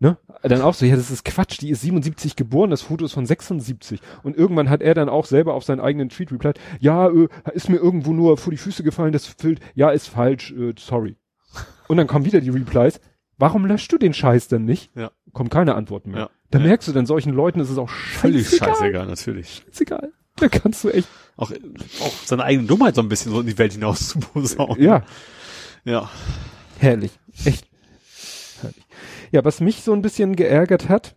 ne? 0.00 0.16
Dann 0.42 0.60
auch 0.62 0.74
so, 0.74 0.86
ja, 0.86 0.96
das 0.96 1.10
ist 1.10 1.24
Quatsch, 1.24 1.60
die 1.60 1.70
ist 1.70 1.80
77 1.82 2.36
geboren, 2.36 2.70
das 2.70 2.82
Foto 2.82 3.04
ist 3.04 3.12
von 3.14 3.26
76. 3.26 4.00
Und 4.22 4.36
irgendwann 4.36 4.70
hat 4.70 4.80
er 4.82 4.94
dann 4.94 5.08
auch 5.08 5.26
selber 5.26 5.54
auf 5.54 5.64
seinen 5.64 5.80
eigenen 5.80 6.08
Tweet 6.08 6.30
replied, 6.32 6.58
ja, 6.80 7.08
äh, 7.08 7.28
ist 7.54 7.68
mir 7.68 7.76
irgendwo 7.78 8.12
nur 8.12 8.36
vor 8.36 8.50
die 8.50 8.56
Füße 8.56 8.82
gefallen, 8.82 9.12
das 9.12 9.26
Bild, 9.34 9.60
ja, 9.74 9.90
ist 9.90 10.08
falsch, 10.08 10.52
äh, 10.52 10.74
sorry. 10.78 11.16
Und 11.88 11.96
dann 11.96 12.06
kommen 12.06 12.24
wieder 12.24 12.40
die 12.40 12.50
Replies, 12.50 13.00
warum 13.38 13.66
löscht 13.66 13.92
du 13.92 13.98
den 13.98 14.14
Scheiß 14.14 14.48
denn 14.48 14.64
nicht? 14.64 14.90
Ja. 14.94 15.10
Kommt 15.32 15.50
keine 15.50 15.74
Antworten 15.74 16.10
mehr. 16.12 16.20
Ja. 16.20 16.30
Da 16.50 16.58
Ja. 16.58 16.66
merkst 16.66 16.88
du 16.88 16.92
dann 16.92 17.06
solchen 17.06 17.32
Leuten, 17.32 17.60
ist 17.60 17.70
es 17.70 17.78
auch 17.78 17.90
Völlig 17.90 18.46
scheißegal. 18.48 18.74
scheißegal, 18.74 19.06
natürlich. 19.06 19.62
Ist 19.70 19.80
egal. 19.80 20.12
Da 20.36 20.48
kannst 20.48 20.84
du 20.84 20.90
echt, 20.90 21.08
Auch, 21.36 21.50
auch 21.50 22.12
seine 22.24 22.44
eigene 22.44 22.66
Dummheit 22.66 22.94
so 22.94 23.00
ein 23.02 23.08
bisschen 23.08 23.32
so 23.32 23.40
in 23.40 23.46
die 23.46 23.58
Welt 23.58 23.72
hinaus 23.72 24.08
zu 24.08 24.18
posaunen. 24.20 24.80
ja, 24.80 25.02
Ja. 25.84 26.08
herrlich. 26.78 27.10
Echt. 27.44 27.67
Ja, 29.32 29.44
was 29.44 29.60
mich 29.60 29.82
so 29.82 29.92
ein 29.92 30.02
bisschen 30.02 30.36
geärgert 30.36 30.88
hat, 30.88 31.16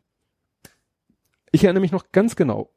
ich 1.51 1.63
erinnere 1.63 1.81
mich 1.81 1.91
noch 1.91 2.11
ganz 2.11 2.35
genau, 2.35 2.69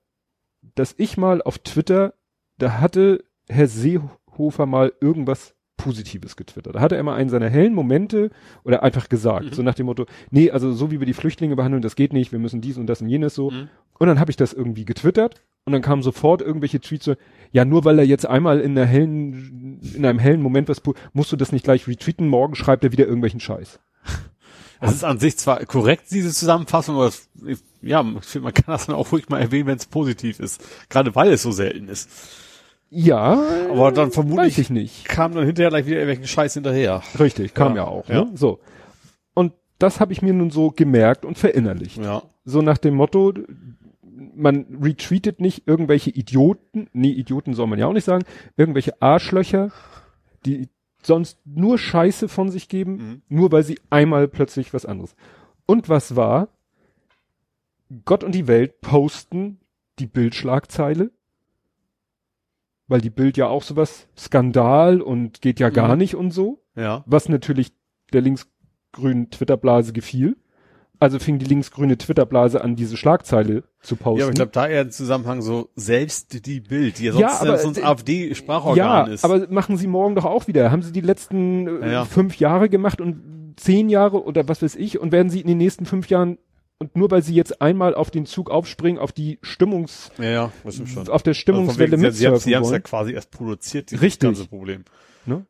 dass 0.74 0.94
ich 0.98 1.16
mal 1.16 1.42
auf 1.42 1.58
Twitter, 1.58 2.14
da 2.58 2.80
hatte 2.80 3.24
Herr 3.48 3.68
Seehofer 3.68 4.66
mal 4.66 4.92
irgendwas 5.00 5.54
Positives 5.76 6.36
getwittert. 6.36 6.76
Da 6.76 6.80
hatte 6.80 6.96
er 6.96 7.02
mal 7.02 7.16
einen 7.16 7.30
seiner 7.30 7.48
hellen 7.48 7.74
Momente 7.74 8.30
oder 8.62 8.82
einfach 8.82 9.08
gesagt, 9.08 9.46
Mhm. 9.46 9.52
so 9.52 9.62
nach 9.62 9.74
dem 9.74 9.86
Motto, 9.86 10.06
nee, 10.30 10.50
also 10.50 10.72
so 10.72 10.90
wie 10.90 11.00
wir 11.00 11.06
die 11.06 11.12
Flüchtlinge 11.14 11.56
behandeln, 11.56 11.82
das 11.82 11.96
geht 11.96 12.12
nicht, 12.12 12.32
wir 12.32 12.38
müssen 12.38 12.60
dies 12.60 12.78
und 12.78 12.86
das 12.86 13.02
und 13.02 13.08
jenes 13.08 13.34
so. 13.34 13.50
Mhm. 13.50 13.68
Und 13.98 14.06
dann 14.06 14.18
habe 14.20 14.30
ich 14.30 14.36
das 14.36 14.52
irgendwie 14.52 14.84
getwittert 14.84 15.42
und 15.64 15.72
dann 15.72 15.82
kamen 15.82 16.02
sofort 16.02 16.42
irgendwelche 16.42 16.80
Tweets 16.80 17.04
so, 17.04 17.14
ja, 17.52 17.64
nur 17.64 17.84
weil 17.84 17.98
er 17.98 18.06
jetzt 18.06 18.26
einmal 18.26 18.60
in 18.60 18.76
einer 18.78 18.86
hellen, 18.86 19.80
in 19.94 20.04
einem 20.06 20.18
hellen 20.18 20.42
Moment 20.42 20.68
was, 20.68 20.80
musst 21.12 21.32
du 21.32 21.36
das 21.36 21.52
nicht 21.52 21.64
gleich 21.64 21.86
retweeten, 21.88 22.28
morgen 22.28 22.54
schreibt 22.54 22.84
er 22.84 22.92
wieder 22.92 23.04
irgendwelchen 23.06 23.40
Scheiß. 23.40 23.80
Es 24.84 24.94
ist 24.96 25.04
an 25.04 25.18
sich 25.18 25.36
zwar 25.36 25.64
korrekt, 25.66 26.04
diese 26.10 26.32
Zusammenfassung, 26.32 26.96
aber 26.96 27.06
es, 27.06 27.28
ja, 27.82 28.02
man 28.02 28.20
kann 28.22 28.64
das 28.66 28.86
dann 28.86 28.96
auch 28.96 29.12
ruhig 29.12 29.28
mal 29.28 29.40
erwähnen, 29.40 29.66
wenn 29.66 29.76
es 29.76 29.86
positiv 29.86 30.40
ist. 30.40 30.62
Gerade 30.88 31.14
weil 31.14 31.32
es 31.32 31.42
so 31.42 31.52
selten 31.52 31.88
ist. 31.88 32.08
Ja, 32.90 33.42
Aber 33.70 33.90
dann 33.90 34.12
vermutlich 34.12 34.52
weiß 34.54 34.58
ich 34.58 34.70
nicht. 34.70 35.04
kam 35.06 35.34
dann 35.34 35.44
hinterher 35.44 35.70
gleich 35.70 35.86
wieder 35.86 35.96
irgendwelchen 35.96 36.28
Scheiß 36.28 36.54
hinterher. 36.54 37.02
Richtig, 37.18 37.52
kam 37.54 37.74
ja, 37.76 37.82
Ja, 37.82 37.88
auch. 37.88 38.08
ja. 38.08 38.24
Ne? 38.24 38.30
So. 38.34 38.60
Und 39.34 39.52
das 39.80 39.98
habe 39.98 40.12
ich 40.12 40.22
mir 40.22 40.32
nun 40.32 40.50
so 40.50 40.70
gemerkt 40.70 41.24
und 41.24 41.36
verinnerlicht. 41.36 41.96
Ja. 41.98 42.22
So 42.44 42.62
nach 42.62 42.78
dem 42.78 42.94
Motto, 42.94 43.34
man 44.36 44.66
retweetet 44.80 45.40
nicht 45.40 45.66
irgendwelche 45.66 46.10
Idioten, 46.10 46.88
nee, 46.92 47.10
Idioten 47.10 47.54
soll 47.54 47.66
man 47.66 47.78
ja 47.80 47.86
auch 47.86 47.92
nicht 47.92 48.04
sagen, 48.04 48.24
irgendwelche 48.56 49.00
Arschlöcher, 49.02 49.70
die 50.46 50.68
sonst 51.06 51.38
nur 51.44 51.78
Scheiße 51.78 52.28
von 52.28 52.50
sich 52.50 52.68
geben, 52.68 52.96
Mhm. 52.96 53.22
nur 53.28 53.52
weil 53.52 53.62
sie 53.62 53.78
einmal 53.90 54.28
plötzlich 54.28 54.72
was 54.74 54.86
anderes. 54.86 55.14
Und 55.66 55.88
was 55.88 56.16
war? 56.16 56.48
Gott 58.04 58.24
und 58.24 58.34
die 58.34 58.46
Welt 58.46 58.80
posten 58.80 59.60
die 59.98 60.06
Bildschlagzeile, 60.06 61.10
weil 62.88 63.00
die 63.00 63.10
Bild 63.10 63.36
ja 63.36 63.46
auch 63.48 63.62
sowas 63.62 64.08
Skandal 64.16 65.00
und 65.00 65.40
geht 65.40 65.60
ja 65.60 65.70
gar 65.70 65.92
Mhm. 65.92 65.98
nicht 65.98 66.14
und 66.16 66.30
so 66.32 66.62
Ja. 66.76 67.02
was 67.06 67.28
natürlich 67.28 67.72
der 68.12 68.20
linksgrünen 68.22 69.30
Twitterblase 69.30 69.92
gefiel. 69.92 70.36
Also 71.00 71.18
fing 71.18 71.38
die 71.38 71.44
linksgrüne 71.46 71.98
Twitterblase 71.98 72.62
an, 72.62 72.76
diese 72.76 72.96
Schlagzeile 72.96 73.64
zu 73.82 73.96
posten. 73.96 74.18
Ja, 74.20 74.24
aber 74.26 74.30
ich 74.32 74.36
glaube, 74.36 74.52
da 74.52 74.66
eher 74.68 74.82
im 74.82 74.90
Zusammenhang 74.90 75.42
so 75.42 75.68
selbst 75.74 76.46
die 76.46 76.60
Bild, 76.60 76.98
die 76.98 77.04
ja 77.06 77.14
Ja, 77.14 77.28
sonst, 77.30 77.40
aber, 77.48 77.58
sonst 77.58 77.82
AfD-Sprachorgan 77.84 78.76
ja, 78.76 79.02
ist. 79.04 79.24
aber 79.24 79.46
machen 79.50 79.76
sie 79.76 79.86
morgen 79.86 80.14
doch 80.14 80.24
auch 80.24 80.46
wieder. 80.46 80.70
Haben 80.70 80.82
sie 80.82 80.92
die 80.92 81.00
letzten 81.00 81.66
äh, 81.82 81.86
Ja, 81.86 81.92
ja. 81.92 82.04
fünf 82.04 82.36
Jahre 82.38 82.68
gemacht 82.68 83.00
und 83.00 83.54
zehn 83.56 83.88
Jahre 83.88 84.22
oder 84.24 84.48
was 84.48 84.62
weiß 84.62 84.76
ich 84.76 84.98
und 84.98 85.12
werden 85.12 85.30
sie 85.30 85.40
in 85.40 85.48
den 85.48 85.58
nächsten 85.58 85.84
fünf 85.84 86.08
Jahren 86.08 86.38
und 86.78 86.96
nur 86.96 87.10
weil 87.10 87.22
sie 87.22 87.34
jetzt 87.34 87.60
einmal 87.60 87.94
auf 87.94 88.10
den 88.10 88.26
Zug 88.26 88.50
aufspringen, 88.50 88.98
auf 89.00 89.12
die 89.12 89.38
Stimmungs, 89.42 90.10
ja, 90.18 90.24
ja, 90.24 90.44
auf 90.64 91.22
der 91.22 91.30
Also 91.30 91.34
Stimmungswelle 91.34 91.92
wegen, 91.92 92.10
sie, 92.12 92.18
sie, 92.18 92.26
haben- 92.26 92.32
mitsurfen 92.34 92.50
sie 92.50 92.56
haben 92.56 92.62
es 92.64 92.70
ja 92.70 92.78
quasi 92.80 93.12
erst 93.12 93.30
produziert, 93.30 93.90
dieses 93.90 94.02
Richtig. 94.02 94.28
ganze 94.28 94.46
Problem. 94.46 94.84
Ne? 95.26 95.46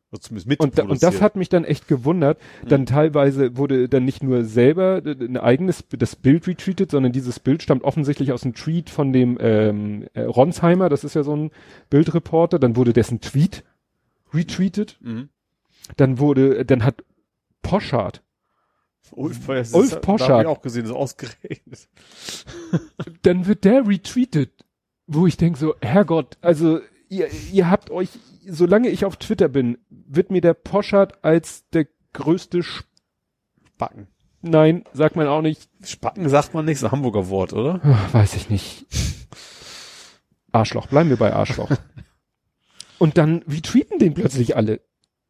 Und, 0.58 0.78
da, 0.78 0.84
und 0.84 1.02
das 1.02 1.20
hat 1.20 1.36
mich 1.36 1.48
dann 1.48 1.64
echt 1.64 1.88
gewundert. 1.88 2.38
Mhm. 2.62 2.68
Dann 2.68 2.86
teilweise 2.86 3.56
wurde 3.56 3.88
dann 3.88 4.04
nicht 4.04 4.22
nur 4.22 4.44
selber 4.44 5.02
ein 5.04 5.36
eigenes 5.36 5.84
das 5.90 6.16
Bild 6.16 6.46
retweetet, 6.46 6.90
sondern 6.90 7.12
dieses 7.12 7.40
Bild 7.40 7.62
stammt 7.62 7.84
offensichtlich 7.84 8.32
aus 8.32 8.44
einem 8.44 8.54
Tweet 8.54 8.90
von 8.90 9.12
dem 9.12 9.36
ähm, 9.40 10.06
äh, 10.14 10.22
Ronsheimer, 10.22 10.88
das 10.88 11.04
ist 11.04 11.14
ja 11.14 11.22
so 11.22 11.34
ein 11.34 11.50
Bildreporter. 11.90 12.58
Dann 12.58 12.76
wurde 12.76 12.92
dessen 12.92 13.20
Tweet 13.20 13.64
retweetet. 14.32 14.98
Mhm. 15.00 15.28
Dann 15.96 16.18
wurde, 16.18 16.64
dann 16.64 16.84
hat 16.84 17.04
Poschardt, 17.62 18.22
Ulf, 19.12 19.46
das 19.46 19.72
Ulf 19.72 20.00
Poschardt. 20.00 20.30
Da 20.30 20.34
hab 20.36 20.42
ich 20.42 20.46
auch 20.48 20.62
gesehen, 20.62 20.86
so 20.86 20.96
ausgerechnet. 20.96 21.88
dann 23.22 23.46
wird 23.46 23.64
der 23.64 23.86
retweetet, 23.86 24.64
wo 25.06 25.26
ich 25.26 25.36
denke 25.36 25.58
so, 25.58 25.74
Herrgott, 25.80 26.38
also 26.40 26.80
ihr, 27.08 27.28
ihr 27.52 27.70
habt 27.70 27.90
euch, 27.90 28.10
solange 28.48 28.88
ich 28.88 29.04
auf 29.04 29.16
Twitter 29.16 29.48
bin, 29.48 29.78
wird 29.88 30.30
mir 30.30 30.40
der 30.40 30.54
Poschardt 30.54 31.24
als 31.24 31.68
der 31.70 31.86
größte 32.12 32.58
Sp 32.62 32.86
Spacken. 33.74 34.06
Nein, 34.40 34.84
sagt 34.92 35.16
man 35.16 35.26
auch 35.26 35.42
nicht. 35.42 35.68
Spacken 35.82 36.28
sagt 36.28 36.54
man 36.54 36.64
nicht, 36.64 36.76
ist 36.76 36.84
ein 36.84 36.92
Hamburger 36.92 37.28
Wort, 37.28 37.52
oder? 37.52 37.80
Ach, 37.82 38.14
weiß 38.14 38.34
ich 38.34 38.50
nicht. 38.50 38.86
Arschloch, 40.52 40.86
bleiben 40.86 41.10
wir 41.10 41.16
bei 41.16 41.32
Arschloch. 41.32 41.70
Und 42.98 43.18
dann 43.18 43.42
retweeten 43.48 43.98
den 43.98 44.14
plötzlich 44.14 44.56
alle. 44.56 44.80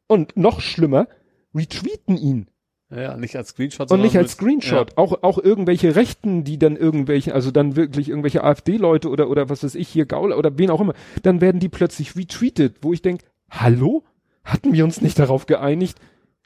Und 0.07 0.37
noch 0.37 0.61
schlimmer, 0.61 1.09
retweeten 1.55 2.19
ihn. 2.19 2.51
Ja, 2.91 3.01
ja, 3.01 3.17
nicht 3.17 3.35
als 3.37 3.49
Screenshot, 3.51 3.91
Und 3.91 4.03
nicht 4.03 4.17
als 4.17 4.33
Screenshot. 4.33 4.97
Auch, 4.97 5.23
auch 5.23 5.39
irgendwelche 5.39 5.97
Rechten, 5.97 6.45
die 6.45 6.59
dann 6.59 6.77
irgendwelche, 6.77 7.35
also 7.35 7.51
dann 7.51 7.77
wirklich 7.77 8.09
irgendwelche 8.11 8.45
AfD-Leute 8.45 9.09
oder, 9.09 9.31
oder 9.31 9.49
was 9.49 9.65
weiß 9.65 9.75
ich 9.75 9.89
hier, 9.89 10.07
Gauler 10.07 10.37
oder 10.39 10.59
wen 10.59 10.71
auch 10.71 10.81
immer, 10.81 10.95
dann 11.23 11.41
werden 11.41 11.61
die 11.61 11.69
plötzlich 11.71 12.15
retweetet, 12.15 12.77
wo 12.83 12.93
ich 12.93 13.03
denke, 13.03 13.25
hallo? 13.51 14.05
Hatten 14.45 14.75
wir 14.75 14.85
uns 14.85 15.01
nicht 15.01 15.19
darauf 15.19 15.47
geeinigt? 15.47 15.99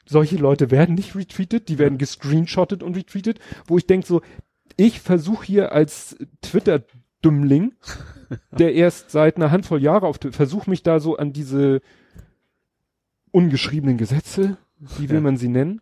Solche 0.05 0.37
Leute 0.37 0.71
werden 0.71 0.95
nicht 0.95 1.15
retweetet, 1.15 1.67
die 1.67 1.77
werden 1.77 1.97
gescreenshottet 1.97 2.81
und 2.81 2.95
retweetet, 2.95 3.39
wo 3.67 3.77
ich 3.77 3.85
denke 3.85 4.07
so, 4.07 4.21
ich 4.77 5.01
versuche 5.01 5.45
hier 5.45 5.71
als 5.73 6.17
Twitter-Dümmling, 6.41 7.73
der 8.57 8.73
erst 8.73 9.11
seit 9.11 9.35
einer 9.35 9.51
Handvoll 9.51 9.83
Jahre 9.83 10.07
auf 10.07 10.17
Twitter, 10.17 10.37
versuche 10.37 10.69
mich 10.69 10.81
da 10.83 11.01
so 11.01 11.17
an 11.17 11.33
diese 11.33 11.81
ungeschriebenen 13.31 13.97
Gesetze, 13.97 14.57
wie 14.97 15.09
will 15.09 15.17
Ja. 15.17 15.21
man 15.21 15.37
sie 15.37 15.49
nennen? 15.49 15.81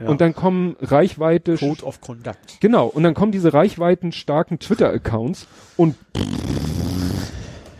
Ja. 0.00 0.08
Und 0.08 0.20
dann 0.20 0.34
kommen 0.34 0.76
Reichweite 0.80 1.56
Code 1.56 1.84
of 1.84 2.00
Conduct. 2.00 2.60
Genau, 2.60 2.86
und 2.86 3.02
dann 3.02 3.14
kommen 3.14 3.32
diese 3.32 3.52
reichweiten 3.52 4.12
starken 4.12 4.58
Twitter-Accounts 4.58 5.46
und 5.76 5.94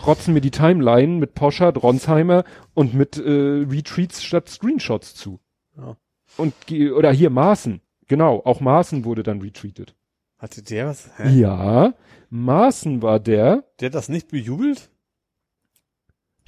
rotzen 0.06 0.34
mir 0.34 0.40
die 0.40 0.50
Timeline 0.50 1.18
mit 1.18 1.34
Poschardt, 1.34 1.82
Ronsheimer 1.82 2.44
und 2.74 2.92
mit 2.92 3.16
äh, 3.16 3.64
Retweets 3.68 4.22
statt 4.22 4.48
Screenshots 4.48 5.14
zu. 5.14 5.40
Ja. 5.76 5.96
Und 6.36 6.54
oder 6.94 7.10
hier 7.10 7.30
Maaßen, 7.30 7.80
genau, 8.06 8.42
auch 8.44 8.60
Maaßen 8.60 9.04
wurde 9.04 9.22
dann 9.22 9.40
retweetet. 9.40 9.96
Hatte 10.38 10.62
der 10.62 10.88
was? 10.88 11.10
Hä? 11.16 11.38
Ja, 11.38 11.94
Maaßen 12.28 13.02
war 13.02 13.18
der, 13.18 13.64
Der 13.80 13.86
hat 13.86 13.94
das 13.94 14.08
nicht 14.08 14.28
bejubelt? 14.28 14.90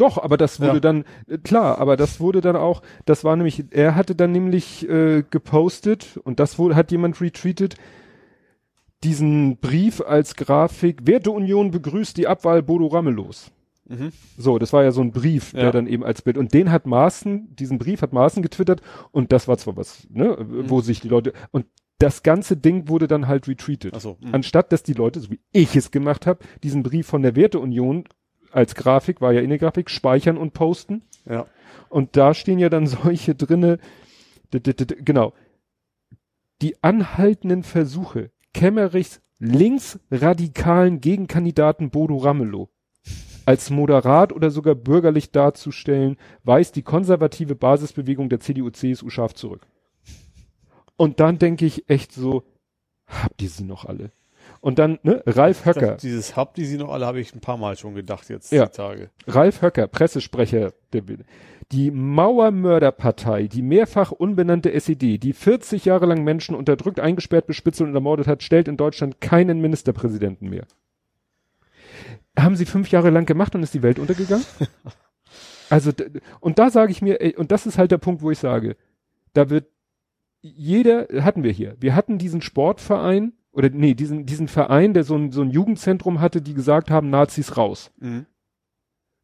Doch, 0.02 0.18
aber 0.18 0.36
das 0.36 0.60
wurde 0.60 0.74
Ja. 0.74 0.80
dann, 0.80 1.04
äh, 1.28 1.38
klar, 1.38 1.78
aber 1.78 1.96
das 1.96 2.18
wurde 2.20 2.40
dann 2.40 2.56
auch, 2.56 2.82
das 3.04 3.24
war 3.24 3.36
nämlich, 3.36 3.64
er 3.70 3.94
hatte 3.94 4.14
dann 4.14 4.32
nämlich 4.32 4.88
äh, 4.88 5.22
gepostet 5.30 6.18
und 6.24 6.40
das 6.40 6.58
wurde, 6.58 6.74
hat 6.76 6.90
jemand 6.90 7.20
retweetet, 7.20 7.76
diesen 9.04 9.56
Brief 9.58 10.00
als 10.00 10.36
Grafik, 10.36 11.06
Werteunion 11.06 11.70
begrüßt 11.70 12.16
die 12.16 12.28
Abwahl 12.28 12.62
Bodo 12.62 12.86
Ramelows. 12.86 13.50
Mhm. 13.88 14.12
So, 14.38 14.58
das 14.58 14.72
war 14.72 14.84
ja 14.84 14.92
so 14.92 15.00
ein 15.00 15.10
Brief, 15.10 15.52
der 15.52 15.64
Ja. 15.64 15.70
dann 15.72 15.86
eben 15.88 16.04
als 16.04 16.22
Bild. 16.22 16.38
Und 16.38 16.54
den 16.54 16.70
hat 16.70 16.86
Maaßen, 16.86 17.56
diesen 17.56 17.78
Brief 17.78 18.00
hat 18.02 18.12
Maaßen 18.12 18.42
getwittert 18.42 18.80
und 19.10 19.32
das 19.32 19.48
war 19.48 19.58
zwar 19.58 19.76
was, 19.76 20.06
ne, 20.10 20.36
wo 20.68 20.80
sich 20.80 21.00
die 21.00 21.08
Leute, 21.08 21.32
und 21.50 21.66
das 21.98 22.22
ganze 22.22 22.56
Ding 22.56 22.88
wurde 22.88 23.06
dann 23.08 23.26
halt 23.28 23.46
retweetet. 23.48 24.00
So. 24.00 24.16
Mhm. 24.20 24.34
Anstatt, 24.34 24.72
dass 24.72 24.82
die 24.82 24.92
Leute, 24.94 25.20
so 25.20 25.30
wie 25.30 25.40
ich 25.52 25.74
es 25.76 25.90
gemacht 25.90 26.26
habe, 26.26 26.40
diesen 26.62 26.82
Brief 26.82 27.06
von 27.06 27.22
der 27.22 27.34
Werteunion 27.36 28.04
als 28.52 28.74
Grafik, 28.74 29.20
war 29.20 29.32
ja 29.32 29.40
in 29.40 29.50
der 29.50 29.58
Grafik, 29.58 29.90
speichern 29.90 30.36
und 30.36 30.52
posten. 30.52 31.02
Ja. 31.24 31.46
Und 31.88 32.16
da 32.16 32.34
stehen 32.34 32.58
ja 32.58 32.68
dann 32.68 32.86
solche 32.86 33.34
drinne, 33.34 33.78
genau, 34.50 35.32
die 36.60 36.82
anhaltenden 36.82 37.64
Versuche, 37.64 38.30
Kemmerichs 38.54 39.20
linksradikalen 39.38 41.00
Gegenkandidaten 41.00 41.90
Bodo 41.90 42.16
Ramelow 42.16 42.68
als 43.44 43.70
moderat 43.70 44.32
oder 44.32 44.50
sogar 44.50 44.74
bürgerlich 44.76 45.32
darzustellen, 45.32 46.16
weist 46.44 46.76
die 46.76 46.82
konservative 46.82 47.56
Basisbewegung 47.56 48.28
der 48.28 48.38
CDU-CSU 48.40 49.10
scharf 49.10 49.34
zurück. 49.34 49.66
Und 50.96 51.20
dann 51.20 51.38
denke 51.38 51.66
ich 51.66 51.88
echt 51.90 52.12
so, 52.12 52.44
habt 53.06 53.42
ihr 53.42 53.48
sie 53.48 53.64
noch 53.64 53.84
alle? 53.84 54.12
Und 54.62 54.78
dann, 54.78 55.00
ne, 55.02 55.22
Ralf 55.26 55.66
Höcker. 55.66 55.94
Das, 55.94 56.02
dieses 56.02 56.36
habt 56.36 56.56
ihr 56.56 56.66
sie 56.66 56.78
noch 56.78 56.90
alle, 56.90 57.04
habe 57.04 57.18
ich 57.20 57.34
ein 57.34 57.40
paar 57.40 57.56
Mal 57.56 57.76
schon 57.76 57.96
gedacht 57.96 58.30
jetzt 58.30 58.52
Ja. 58.52 58.66
die 58.66 58.72
Tage. 58.72 59.10
Ralf 59.26 59.60
Höcker, 59.60 59.88
Pressesprecher 59.88 60.72
der 60.92 61.02
die 61.72 61.90
Mauermörderpartei, 61.90 63.48
die 63.48 63.62
mehrfach 63.62 64.12
unbenannte 64.12 64.72
SED, 64.72 65.18
die 65.18 65.32
40 65.32 65.86
Jahre 65.86 66.06
lang 66.06 66.22
Menschen 66.22 66.54
unterdrückt, 66.54 67.00
eingesperrt, 67.00 67.46
bespitzelt 67.46 67.88
und 67.88 67.94
ermordet 67.94 68.28
hat, 68.28 68.42
stellt 68.42 68.68
in 68.68 68.76
Deutschland 68.76 69.20
keinen 69.20 69.60
Ministerpräsidenten 69.60 70.48
mehr. 70.48 70.66
Haben 72.38 72.56
sie 72.56 72.66
fünf 72.66 72.90
Jahre 72.90 73.10
lang 73.10 73.26
gemacht 73.26 73.54
und 73.54 73.62
ist 73.62 73.74
die 73.74 73.82
Welt 73.82 73.98
untergegangen? 73.98 74.44
also, 75.70 75.90
und 76.40 76.58
da 76.58 76.70
sage 76.70 76.92
ich 76.92 77.02
mir, 77.02 77.20
ey, 77.20 77.34
und 77.34 77.50
das 77.50 77.66
ist 77.66 77.78
halt 77.78 77.90
der 77.90 77.98
Punkt, 77.98 78.22
wo 78.22 78.30
ich 78.30 78.38
sage, 78.38 78.76
da 79.32 79.50
wird 79.50 79.66
jeder, 80.40 81.08
hatten 81.24 81.42
wir 81.42 81.52
hier, 81.52 81.76
wir 81.80 81.94
hatten 81.96 82.18
diesen 82.18 82.42
Sportverein, 82.42 83.32
oder 83.52 83.68
nee, 83.70 83.94
diesen, 83.94 84.24
diesen 84.26 84.48
Verein, 84.48 84.94
der 84.94 85.04
so 85.04 85.14
ein, 85.16 85.30
so 85.32 85.42
ein 85.42 85.50
Jugendzentrum 85.50 86.20
hatte, 86.20 86.40
die 86.42 86.54
gesagt 86.54 86.90
haben, 86.90 87.10
Nazis 87.10 87.56
raus 87.56 87.90
Mhm. 87.98 88.26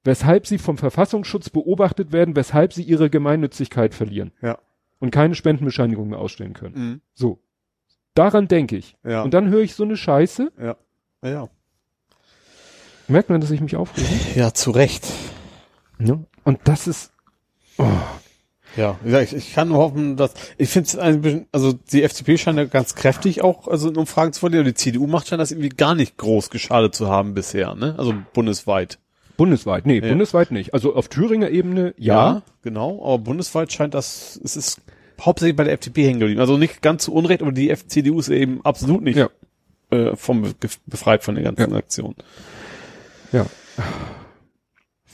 weshalb 0.05 0.47
sie 0.47 0.59
vom 0.59 0.79
Verfassungsschutz 0.79 1.51
beobachtet 1.51 2.13
werden, 2.13 2.37
weshalb 2.37 2.73
sie 2.73 2.83
ihre 2.83 3.11
Gemeinnützigkeit 3.11 3.95
verlieren 3.95 4.33
Ja. 4.41 4.59
und 5.01 5.11
keine 5.11 5.35
Spendenbescheinigung 5.35 6.09
mehr 6.09 6.19
ausstellen 6.19 6.53
können. 6.55 6.75
Mhm. 6.77 7.01
So. 7.15 7.41
Daran 8.15 8.49
denke 8.49 8.77
ich. 8.77 8.97
Ja. 9.05 9.23
Und 9.23 9.33
dann 9.35 9.49
höre 9.49 9.61
ich 9.61 9.75
so 9.75 9.85
eine 9.85 9.97
Scheiße. 9.97 10.53
ja. 10.61 10.77
Ja. 11.23 11.49
Merkt 13.09 13.31
man, 13.31 13.41
dass 13.41 13.51
ich 13.51 13.61
mich 13.61 13.75
aufrege? 13.77 14.09
Ja, 14.39 14.53
zu 14.53 14.71
Recht. 14.71 15.07
Ja. 15.99 16.19
Und 16.45 16.61
das 16.65 16.87
ist, 16.87 17.13
Ja, 18.79 19.21
ich, 19.21 19.35
ich 19.35 19.53
kann 19.55 19.69
nur 19.69 19.79
hoffen, 19.79 20.17
dass 20.17 20.33
ich 20.57 20.69
finde 20.71 20.87
es 20.89 20.97
ein 20.97 21.21
bisschen, 21.21 21.47
also 21.53 21.73
die 21.73 22.03
FDP 22.05 22.39
scheint 22.39 22.59
ja 22.59 22.65
ganz 22.65 22.95
kräftig 22.95 23.43
auch, 23.43 23.67
also 23.67 23.89
in 23.89 23.97
Umfragen 23.97 24.33
zu 24.33 24.41
verlieren, 24.41 24.61
aber 24.63 24.71
die 24.71 24.75
CDU 24.75 25.07
macht 25.07 25.27
scheint 25.29 25.41
das 25.41 25.51
irgendwie 25.51 25.71
gar 25.71 25.95
nicht 25.95 26.17
groß 26.17 26.49
geschadet 26.51 26.95
zu 26.95 27.09
haben 27.09 27.35
bisher, 27.35 27.75
ne? 27.75 27.95
Also 27.99 28.15
bundesweit. 28.35 28.99
bundesweit. 29.37 29.85
Nee, 29.87 29.99
Ja. 30.01 30.09
bundesweit 30.09 30.51
nicht. 30.53 30.75
Also 30.75 30.95
auf 30.95 31.09
Thüringer 31.09 31.51
Ebene, 31.51 31.93
ja. 31.99 32.43
genau, 32.63 33.03
aber 33.05 33.19
bundesweit 33.19 33.73
scheint 33.73 33.95
das, 33.95 34.41
es 34.45 34.57
ist 34.57 34.81
hauptsächlich 35.21 35.57
bei 35.57 35.65
der 35.65 35.73
FDP 35.73 36.07
hängen 36.07 36.21
geblieben. 36.21 36.41
Also 36.41 36.57
nicht 36.57 36.81
ganz 36.81 37.05
zu 37.05 37.13
Unrecht, 37.13 37.43
aber 37.43 37.51
die 37.53 37.75
CDU 37.89 38.21
ist 38.21 38.29
eben 38.29 38.65
absolut 38.65 39.03
nicht 39.03 39.17
Ja. 39.17 39.29
äh, 39.91 40.15
vom 40.15 40.55
befreit 40.87 41.25
von 41.25 41.35
der 41.35 41.45
ganzen 41.45 41.75
Aktion. 41.75 42.15
Ja. 43.33 43.45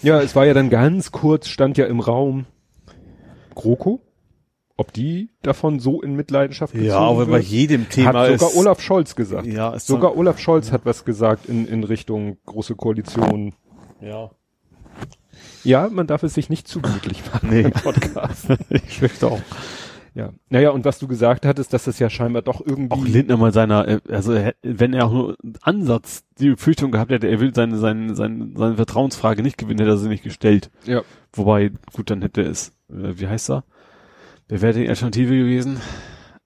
Ja, 0.03 0.21
es 0.21 0.37
war 0.37 0.45
ja 0.45 0.53
dann 0.53 0.69
ganz 0.71 1.11
kurz, 1.13 1.49
stand 1.49 1.79
ja 1.79 1.87
im 1.87 2.01
Raum 2.01 2.45
GroKo. 3.55 4.01
Ob 4.77 4.93
die 4.93 5.31
davon 5.43 5.79
so 5.79 6.03
in 6.03 6.17
Mitleidenschaft 6.17 6.73
gezogen 6.73 6.89
Ja, 6.91 6.99
aber 6.99 7.27
bei 7.27 7.39
jedem 7.39 7.89
Thema 7.89 8.13
hat 8.15 8.39
sogar 8.41 8.51
ist, 8.51 8.57
Olaf 8.57 8.81
Scholz 8.81 9.15
gesagt. 9.15 9.47
ja, 9.47 9.73
ist 9.73 9.87
Sogar 9.87 10.17
Olaf 10.17 10.41
Scholz 10.41 10.73
hat 10.73 10.85
was 10.85 11.05
gesagt 11.05 11.47
in, 11.47 11.67
in 11.69 11.85
Richtung 11.85 12.39
große 12.47 12.75
Koalition. 12.75 13.55
ja. 14.01 14.31
Ja, 15.65 15.89
man 15.91 16.07
darf 16.07 16.23
es 16.23 16.35
sich 16.35 16.51
nicht 16.51 16.69
zu 16.69 16.81
gemütlich 16.81 17.23
machen 17.33 17.51
Nee. 17.51 17.63
im 17.63 17.71
Podcast. 17.73 18.47
ich 18.69 18.99
fürchte 18.99 19.29
auch. 19.29 19.41
ja. 20.15 20.31
Naja, 20.51 20.71
und 20.71 20.85
was 20.85 20.99
du 20.99 21.09
gesagt 21.09 21.47
hattest, 21.47 21.73
dass 21.73 21.85
das 21.85 21.99
ja 21.99 22.11
scheinbar 22.11 22.43
doch 22.43 22.61
irgendwie. 22.65 22.91
Auch 22.93 23.05
Lindner 23.07 23.37
mal 23.37 23.53
seiner, 23.53 23.89
äh, 23.89 24.01
also 24.09 24.33
er- 24.33 24.55
wenn 24.63 24.93
er 24.93 25.07
auch 25.07 25.13
nur 25.13 25.37
Ansatz 25.63 26.25
die 26.39 26.51
Befürchtung 26.51 26.91
gehabt 26.93 27.11
hätte, 27.11 27.29
er 27.29 27.41
will 27.41 27.55
seine, 27.55 27.79
seine, 27.79 28.15
seine, 28.15 28.51
seine 28.57 28.77
Vertrauensfrage 28.77 29.43
nicht 29.43 29.57
gewinnen, 29.59 29.79
hätte 29.81 29.91
er 29.93 29.97
sie 29.97 30.09
nicht 30.09 30.23
gestellt. 30.25 30.71
ja. 30.85 31.03
Wobei, 31.37 31.73
gut, 31.95 32.11
dann 32.11 32.23
hätte 32.23 32.43
es, 32.43 32.69
äh, 32.69 32.84
wie 32.95 33.27
heißt 33.29 33.51
er? 33.51 33.65
Wer 34.49 34.63
wäre 34.63 34.79
die 34.79 34.89
Alternative 34.89 35.37
gewesen? 35.37 35.81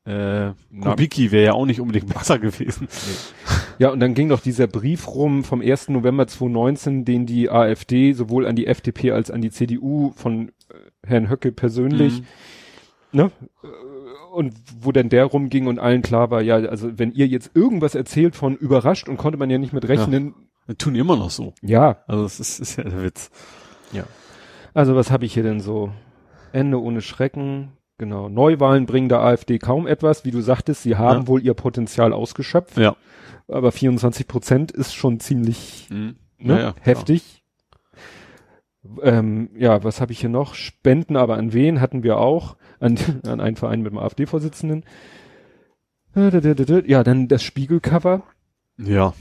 Äh, 0.05 0.53
Kubicki 0.81 1.33
wäre 1.33 1.45
ja 1.47 1.53
auch 1.53 1.67
nicht 1.67 1.81
unbedingt 1.81 2.07
besser 2.15 2.39
gewesen. 2.39 2.89
Ja, 3.79 3.91
und 3.91 4.01
dann 4.01 4.15
ging 4.15 4.29
doch 4.31 4.41
dieser 4.41 4.67
Brief 4.67 5.07
rum 5.09 5.45
vom 5.45 5.61
1. 5.61 5.91
November 5.91 6.27
2019, 6.27 7.05
den 7.05 7.27
die 7.27 7.51
AfD 7.51 8.13
sowohl 8.15 8.47
an 8.47 8.57
die 8.57 8.67
FDP 8.67 9.13
als 9.13 9.31
an 9.31 9.43
die 9.43 9.51
CDU 9.51 10.13
von 10.17 10.49
äh, 10.49 11.07
Herrn 11.07 11.29
Höcke 11.29 11.53
persönlich, 11.53 12.23
ne? 13.13 13.31
Äh, 13.63 13.67
Und 14.33 14.55
wo 14.81 14.93
dann 14.93 15.09
der 15.11 15.25
rumging 15.27 15.67
und 15.67 15.79
allen 15.79 16.03
klar 16.03 16.31
war, 16.31 16.41
ja, 16.43 16.57
also 16.57 16.99
wenn 16.99 17.13
ihr 17.13 17.27
jetzt 17.27 17.51
irgendwas 17.55 17.95
erzählt 17.95 18.35
von 18.37 18.57
überrascht 18.57 19.09
und 19.09 19.17
konnte 19.19 19.39
man 19.39 19.51
ja 19.51 19.59
nicht 19.59 19.73
mit 19.73 19.89
rechnen, 19.89 20.35
Das 20.67 20.77
tun 20.79 20.95
die 20.95 21.01
immer 21.01 21.17
noch 21.17 21.31
so. 21.31 21.53
ja. 21.63 21.99
Also 22.07 22.23
das 22.23 22.41
ist, 22.41 22.61
ist 22.61 22.77
ja 22.77 22.85
der 22.85 23.03
Witz. 23.03 23.31
Also 24.75 24.95
was 24.95 25.11
habe 25.11 25.25
ich 25.27 25.35
hier 25.35 25.43
denn 25.43 25.61
so? 25.61 25.91
Ende 26.53 26.81
ohne 26.83 27.01
Schrecken. 27.01 27.73
Genau. 27.99 28.29
Neuwahlen 28.29 28.87
bringen 28.87 29.09
der 29.09 29.21
AfD 29.21 29.59
kaum 29.59 29.87
etwas. 29.87 30.25
Wie 30.25 30.31
du 30.31 30.41
sagtest, 30.41 30.83
sie 30.83 30.97
haben 30.97 31.23
Ja. 31.23 31.27
wohl 31.27 31.43
ihr 31.43 31.55
Potenzial 31.55 32.13
ausgeschöpft. 32.13 32.77
Ja. 32.79 32.97
Aber 33.49 33.73
24 33.73 34.29
Prozent 34.29 34.71
ist 34.71 34.95
schon 34.95 35.19
ziemlich 35.21 35.89
Mhm. 35.91 36.17
ne, 36.39 36.55
Ja, 36.55 36.59
ja, 36.61 36.75
heftig. 36.81 37.43
Ähm, 39.03 39.51
ja, 39.57 39.83
was 39.85 40.01
habe 40.01 40.13
ich 40.13 40.21
hier 40.21 40.29
noch? 40.31 40.55
Spenden 40.55 41.17
aber 41.17 41.37
an 41.37 41.53
wen 41.53 41.81
hatten 41.81 42.03
wir 42.03 42.19
auch? 42.19 42.57
An, 42.79 42.97
an 43.27 43.41
einen 43.41 43.57
Verein 43.57 43.83
mit 43.83 43.91
dem 43.93 43.99
AfD-Vorsitzenden. 43.99 44.85
Ja, 46.15 47.05
dann 47.05 47.29
das 47.29 47.43
Spiegelcover. 47.43 48.23
Ja. 48.79 49.13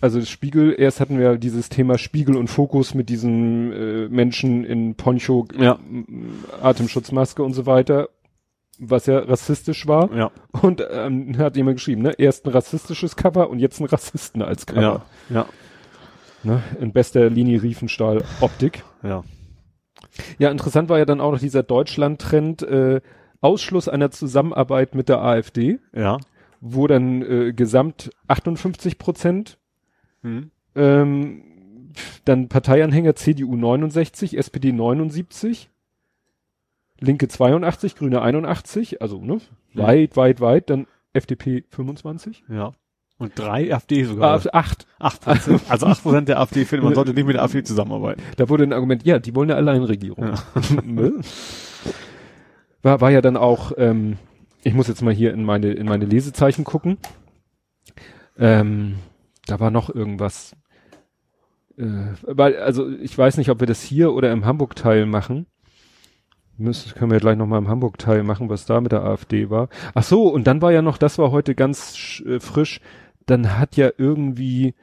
Also 0.00 0.20
Spiegel, 0.22 0.74
erst 0.78 1.00
hatten 1.00 1.18
wir 1.18 1.36
dieses 1.36 1.68
Thema 1.68 1.98
Spiegel 1.98 2.36
und 2.36 2.48
Fokus 2.48 2.94
mit 2.94 3.08
diesem 3.10 3.72
äh, 3.72 4.08
Menschen 4.08 4.64
in 4.64 4.94
Poncho, 4.94 5.46
Ja. 5.58 5.74
m- 5.74 6.38
Atemschutzmaske 6.62 7.42
und 7.42 7.52
so 7.52 7.66
weiter, 7.66 8.08
was 8.78 9.04
ja 9.06 9.18
rassistisch 9.18 9.86
war. 9.86 10.10
Ja. 10.14 10.30
Und 10.62 10.82
ähm, 10.90 11.36
hat 11.36 11.56
jemand 11.56 11.76
geschrieben, 11.76 12.00
ne? 12.02 12.14
Erst 12.16 12.46
ein 12.46 12.50
rassistisches 12.52 13.14
Cover 13.16 13.50
und 13.50 13.58
jetzt 13.58 13.78
ein 13.80 13.84
Rassisten 13.86 14.40
als 14.40 14.64
Cover. 14.64 14.80
Ja. 14.80 15.02
Ja. 15.34 15.46
Ne? 16.42 16.62
In 16.80 16.92
bester 16.92 17.28
Linie 17.28 17.62
Riefenstahl 17.62 18.24
Optik. 18.40 18.82
Ja. 19.02 19.22
Ja, 20.38 20.50
interessant 20.50 20.88
war 20.88 20.98
ja 20.98 21.04
dann 21.04 21.20
auch 21.20 21.32
noch 21.32 21.38
dieser 21.40 21.62
Deutschland-Trend, 21.62 22.62
äh, 22.62 23.00
Ausschluss 23.42 23.88
einer 23.88 24.10
Zusammenarbeit 24.10 24.94
mit 24.94 25.10
der 25.10 25.20
AfD, 25.22 25.78
Ja. 25.94 26.16
wo 26.62 26.86
dann 26.86 27.20
äh, 27.22 27.52
gesamt 27.52 28.10
58 28.28 28.96
Prozent 28.98 29.58
Mhm. 30.22 30.50
Ähm, 30.74 31.42
dann 32.24 32.48
Parteianhänger 32.48 33.14
CDU 33.16 33.56
69, 33.56 34.36
SPD 34.38 34.72
79, 34.72 35.70
Linke 37.00 37.28
82, 37.28 37.96
Grüne 37.96 38.20
81, 38.22 39.00
also 39.02 39.20
ne, 39.20 39.34
Mhm. 39.34 39.40
weit, 39.80 40.16
weit, 40.16 40.40
weit, 40.40 40.70
dann 40.70 40.86
FDP 41.12 41.64
25, 41.70 42.44
Ja. 42.48 42.72
Und 43.18 43.38
drei 43.38 43.74
AfD 43.74 44.04
sogar. 44.04 44.42
ah, 44.46 44.58
8. 44.58 44.86
Acht 44.98 45.20
Prozent. 45.20 45.60
Also 45.68 45.84
acht 45.86 46.02
Prozent 46.02 46.28
der 46.28 46.40
AfD 46.40 46.64
finden, 46.64 46.86
man 46.86 46.94
sollte 46.94 47.12
nicht 47.12 47.26
mit 47.26 47.36
der 47.36 47.42
AfD 47.42 47.62
zusammenarbeiten. 47.62 48.22
Da 48.38 48.48
wurde 48.48 48.64
ein 48.64 48.72
Argument, 48.72 49.04
ja, 49.04 49.18
die 49.18 49.34
wollen 49.34 49.50
eine 49.50 49.58
Alleinregierung. 49.58 50.24
Ja. 50.28 50.34
Ne? 50.84 51.20
war, 52.82 53.00
war 53.02 53.10
ja 53.10 53.20
dann 53.20 53.36
auch, 53.36 53.72
ähm, 53.76 54.16
ich 54.62 54.72
muss 54.72 54.88
jetzt 54.88 55.02
mal 55.02 55.12
hier 55.12 55.34
in 55.34 55.44
meine, 55.44 55.70
in 55.72 55.84
meine 55.86 56.06
Lesezeichen 56.06 56.64
gucken. 56.64 56.96
Ähm, 58.38 58.94
da 59.50 59.60
war 59.60 59.70
noch 59.70 59.94
irgendwas. 59.94 60.56
Äh, 61.76 61.84
weil, 62.22 62.56
also 62.56 62.88
ich 62.88 63.16
weiß 63.16 63.36
nicht, 63.36 63.50
ob 63.50 63.60
wir 63.60 63.66
das 63.66 63.82
hier 63.82 64.12
oder 64.12 64.32
im 64.32 64.44
Hamburg-Teil 64.44 65.06
machen. 65.06 65.46
Müssen, 66.56 66.92
können 66.94 67.10
wir 67.10 67.20
gleich 67.20 67.38
noch 67.38 67.46
mal 67.46 67.58
im 67.58 67.68
Hamburg-Teil 67.68 68.22
machen, 68.22 68.50
was 68.50 68.66
da 68.66 68.80
mit 68.80 68.92
der 68.92 69.02
AfD 69.02 69.48
war. 69.48 69.68
Ach 69.94 70.02
so, 70.02 70.28
und 70.28 70.46
dann 70.46 70.60
war 70.60 70.72
ja 70.72 70.82
noch, 70.82 70.98
das 70.98 71.16
war 71.16 71.30
heute 71.30 71.54
ganz 71.54 72.22
äh, 72.26 72.38
frisch, 72.38 72.80
dann 73.24 73.58
hat 73.58 73.76
ja 73.76 73.90
irgendwie 73.96 74.74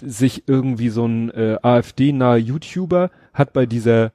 sich 0.00 0.44
irgendwie 0.46 0.88
so 0.88 1.06
ein 1.06 1.30
äh, 1.30 1.58
AfD-nahe 1.62 2.38
YouTuber 2.38 3.10
hat 3.32 3.52
bei 3.52 3.66
dieser 3.66 4.12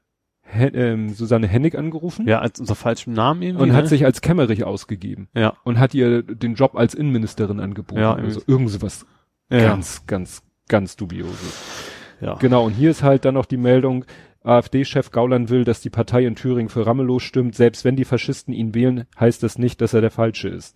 He 0.50 0.66
ähm, 0.66 1.10
Susanne 1.10 1.48
Hennig 1.48 1.78
angerufen 1.78 2.26
Ja, 2.26 2.40
als 2.40 2.60
unser 2.60 2.76
falschen 2.76 3.14
Namen 3.14 3.42
irgendwie. 3.42 3.64
und 3.64 3.70
ne? 3.70 3.76
hat 3.76 3.88
sich 3.90 4.06
als 4.06 4.22
Kämmerich 4.22 4.64
ausgegeben 4.64 5.28
ja. 5.36 5.54
und 5.66 5.78
hat 5.78 5.94
ihr 5.94 6.24
den 6.24 6.56
Job 6.56 6.76
als 6.76 6.94
Innenministerin 6.94 7.60
angeboten. 7.60 8.00
Ja, 8.00 8.14
also 8.14 8.42
irgend 8.48 8.70
sowas 8.70 9.06
Ja. 9.50 9.60
ganz, 9.60 10.06
ganz, 10.06 10.44
ganz 10.68 10.96
dubioses. 10.96 11.96
ja. 12.22 12.36
Genau, 12.36 12.66
und 12.66 12.74
hier 12.74 12.92
ist 12.92 13.04
halt 13.04 13.26
dann 13.26 13.36
noch 13.36 13.46
die 13.46 13.58
Meldung, 13.58 14.06
AfD-Chef 14.44 15.12
Gauland 15.12 15.50
will, 15.50 15.64
dass 15.64 15.82
die 15.82 15.90
Partei 15.90 16.26
in 16.26 16.36
Thüringen 16.36 16.70
für 16.70 16.86
Ramelow 16.86 17.20
stimmt. 17.20 17.56
Selbst 17.56 17.84
wenn 17.84 17.96
die 17.96 18.06
Faschisten 18.06 18.54
ihn 18.54 18.74
wählen, 18.74 19.06
heißt 19.20 19.44
das 19.44 19.58
nicht, 19.58 19.82
dass 19.82 19.94
er 19.94 20.02
der 20.02 20.12
Falsche 20.12 20.48
ist. 20.48 20.76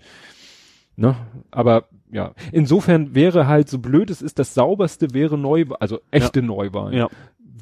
Ne? 0.98 1.15
Aber 1.52 1.88
ja, 2.11 2.34
insofern 2.52 3.15
wäre 3.15 3.48
halt, 3.48 3.69
so 3.69 3.80
blöd 3.80 4.10
es 4.10 4.22
ist, 4.22 4.39
das 4.39 4.53
sauberste 4.53 5.14
wäre 5.14 5.38
Neuwahl, 5.38 5.77
also 5.80 6.02
echte 6.11 6.41
Neuwahlen. 6.41 6.98
Ja. 6.98 7.10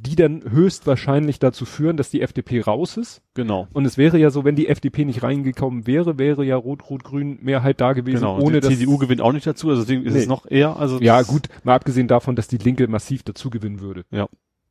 Die 0.01 0.15
dann 0.15 0.43
höchstwahrscheinlich 0.49 1.39
dazu 1.39 1.65
führen, 1.65 1.97
dass 1.97 2.09
die 2.09 2.21
FDP 2.21 2.61
raus 2.61 2.95
ist. 2.97 3.21
Genau. 3.33 3.67
Und 3.73 3.85
es 3.85 3.97
wäre 3.97 4.17
ja 4.17 4.29
so, 4.29 4.45
wenn 4.45 4.55
die 4.55 4.67
FDP 4.67 5.05
nicht 5.05 5.23
reingekommen 5.23 5.87
wäre, 5.87 6.17
wäre 6.17 6.45
ja 6.45 6.55
Rot-Rot-Grün 6.55 7.39
Mehrheit 7.41 7.81
da 7.81 7.93
gewesen, 7.93 8.21
Genau. 8.21 8.39
ohne 8.39 8.61
die 8.61 8.67
dass 8.69 8.77
CDU 8.77 8.97
gewinnt 8.97 9.21
auch 9.21 9.33
nicht 9.33 9.45
dazu, 9.45 9.69
also 9.69 9.81
deswegen 9.81 10.03
ist 10.05 10.13
Nee. 10.13 10.19
es 10.19 10.27
noch 10.27 10.45
eher, 10.49 10.77
also 10.77 10.99
ja 11.01 11.21
gut, 11.23 11.47
mal 11.63 11.75
abgesehen 11.75 12.07
davon, 12.07 12.35
dass 12.35 12.47
die 12.47 12.57
Linke 12.57 12.87
massiv 12.87 13.23
dazu 13.23 13.49
gewinnen 13.49 13.81
würde. 13.81 14.05
Ja. 14.11 14.27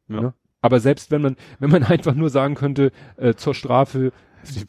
Ja. 0.09 0.21
Ne? 0.21 0.35
Aber 0.61 0.81
selbst 0.81 1.11
wenn 1.11 1.23
man, 1.23 1.37
wenn 1.59 1.71
man 1.71 1.83
einfach 1.85 2.15
nur 2.15 2.31
sagen 2.31 2.55
könnte, 2.55 2.91
äh, 3.17 3.35
zur 3.35 3.55
Strafe, 3.55 4.13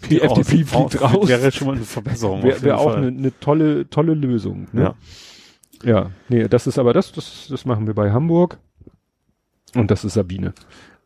die 0.10 0.22
FDP 0.22 0.66
fliegt 0.66 1.02
raus, 1.02 1.30
Wäre 1.30 1.52
schon 1.52 1.68
mal 1.68 1.76
eine 1.76 1.86
Verbesserung. 1.86 2.44
wäre 2.44 2.62
wär 2.64 2.80
auch 2.80 2.96
eine 2.96 3.12
ne 3.12 3.32
tolle, 3.40 3.90
tolle 3.90 4.14
Lösung. 4.14 4.68
Ne? 4.74 4.82
Ja. 4.82 4.96
Ja, 5.82 6.12
nee, 6.28 6.46
das 6.50 6.68
ist 6.68 6.78
aber 6.78 6.92
das, 6.92 7.14
das, 7.14 7.48
das 7.50 7.64
machen 7.66 7.88
wir 7.88 7.94
bei 7.94 8.12
Hamburg. 8.12 8.60
Und 9.76 9.92
das 9.92 10.04
ist 10.06 10.14
Sabine. 10.14 10.54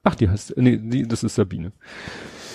Ach, 0.03 0.15
die 0.15 0.29
heißt, 0.29 0.55
nee, 0.57 0.77
die, 0.77 1.07
das 1.07 1.23
ist 1.23 1.35
Sabine. 1.35 1.71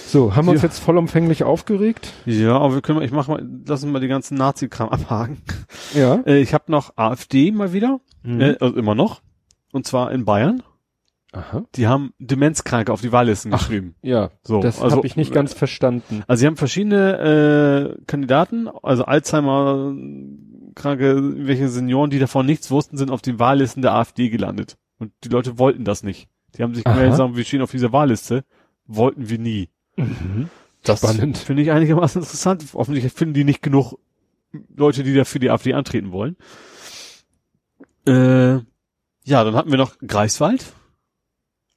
So, 0.06 0.34
haben 0.36 0.46
wir 0.46 0.52
uns 0.52 0.62
Ja. 0.62 0.68
jetzt 0.68 0.78
vollumfänglich 0.78 1.44
aufgeregt? 1.44 2.12
Ja, 2.24 2.56
aber 2.58 2.74
wir 2.74 2.80
können, 2.82 3.02
ich 3.02 3.10
mach 3.12 3.28
mal, 3.28 3.46
lass 3.66 3.82
uns 3.84 3.92
mal 3.92 4.00
die 4.00 4.08
ganzen 4.08 4.36
Nazi-Kram 4.38 4.88
abhaken. 4.88 5.38
Ja. 5.94 6.20
Äh, 6.26 6.40
ich 6.40 6.54
habe 6.54 6.70
noch 6.72 6.96
AfD 6.96 7.50
mal 7.52 7.72
wieder, 7.72 8.00
Mhm. 8.22 8.40
äh, 8.40 8.56
also 8.60 8.76
immer 8.76 8.94
noch, 8.94 9.20
und 9.72 9.86
zwar 9.86 10.10
in 10.12 10.24
Bayern. 10.24 10.62
Aha. 11.32 11.64
Die 11.74 11.86
haben 11.86 12.14
Demenzkranke 12.18 12.90
auf 12.90 13.02
die 13.02 13.12
Wahllisten 13.12 13.52
Ach, 13.52 13.58
geschrieben. 13.58 13.94
Ja, 14.00 14.30
So, 14.42 14.60
das 14.60 14.80
also- 14.80 14.96
habe 14.96 15.06
ich 15.06 15.14
nicht 15.16 15.30
ganz 15.32 15.52
verstanden. 15.52 16.22
Also 16.26 16.40
sie 16.40 16.46
haben 16.46 16.56
verschiedene 16.56 17.96
äh, 17.98 18.04
Kandidaten, 18.06 18.66
also 18.82 19.04
Alzheimer 19.04 19.94
kranke, 20.74 21.46
welche 21.46 21.68
Senioren, 21.68 22.08
die 22.10 22.18
davon 22.18 22.46
nichts 22.46 22.70
wussten, 22.70 22.96
sind 22.96 23.10
auf 23.10 23.20
den 23.20 23.38
Wahllisten 23.38 23.82
der 23.82 23.94
AfD 23.94 24.30
gelandet. 24.30 24.78
Und 24.98 25.12
die 25.24 25.28
Leute 25.28 25.58
wollten 25.58 25.84
das 25.84 26.02
nicht. 26.02 26.28
Die 26.56 26.62
haben 26.62 26.74
sich 26.74 26.84
gemeldet, 26.84 27.16
sagen, 27.16 27.36
wir 27.36 27.44
stehen 27.44 27.62
auf 27.62 27.70
dieser 27.70 27.92
Wahlliste. 27.92 28.44
Wollten 28.86 29.28
wir 29.28 29.38
nie. 29.38 29.68
Das 30.82 31.00
Spannend. 31.00 31.36
finde 31.38 31.62
ich 31.62 31.70
einigermaßen 31.70 32.22
interessant. 32.22 32.64
Offensichtlich 32.74 33.12
finden 33.12 33.34
die 33.34 33.44
nicht 33.44 33.62
genug 33.62 33.94
Leute, 34.74 35.02
die 35.04 35.14
da 35.14 35.24
für 35.24 35.38
die 35.40 35.50
AfD 35.50 35.74
antreten 35.74 36.10
wollen. 36.12 36.36
Äh, 38.06 38.54
ja, 39.24 39.44
dann 39.44 39.54
hatten 39.54 39.70
wir 39.70 39.78
noch 39.78 39.98
Greifswald. 39.98 40.72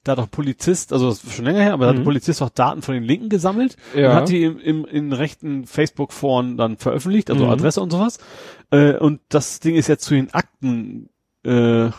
Da 0.03 0.13
hat 0.13 0.17
doch 0.19 0.23
ein 0.23 0.29
Polizist, 0.29 0.93
also 0.93 1.09
das 1.09 1.23
ist 1.23 1.33
schon 1.33 1.45
länger 1.45 1.59
her, 1.61 1.73
aber 1.73 1.83
da 1.85 1.89
hat 1.89 1.95
Mhm. 1.97 2.01
ein 2.01 2.05
Polizist 2.05 2.41
auch 2.41 2.49
Daten 2.49 2.81
von 2.81 2.95
den 2.95 3.03
Linken 3.03 3.29
gesammelt 3.29 3.75
Ja. 3.95 4.09
und 4.11 4.15
hat 4.15 4.29
die 4.29 4.43
im, 4.43 4.57
im, 4.57 4.85
in 4.85 5.13
rechten 5.13 5.67
Facebook-Foren 5.67 6.57
dann 6.57 6.77
veröffentlicht, 6.77 7.29
also 7.29 7.45
Mhm. 7.45 7.51
Adresse 7.51 7.81
und 7.81 7.91
sowas. 7.91 8.17
Äh, 8.71 8.93
und 8.97 9.19
das 9.29 9.59
Ding 9.59 9.75
ist 9.75 9.87
jetzt 9.87 10.05
zu 10.05 10.15
den 10.15 10.33
Akten 10.33 11.09
äh, 11.43 11.89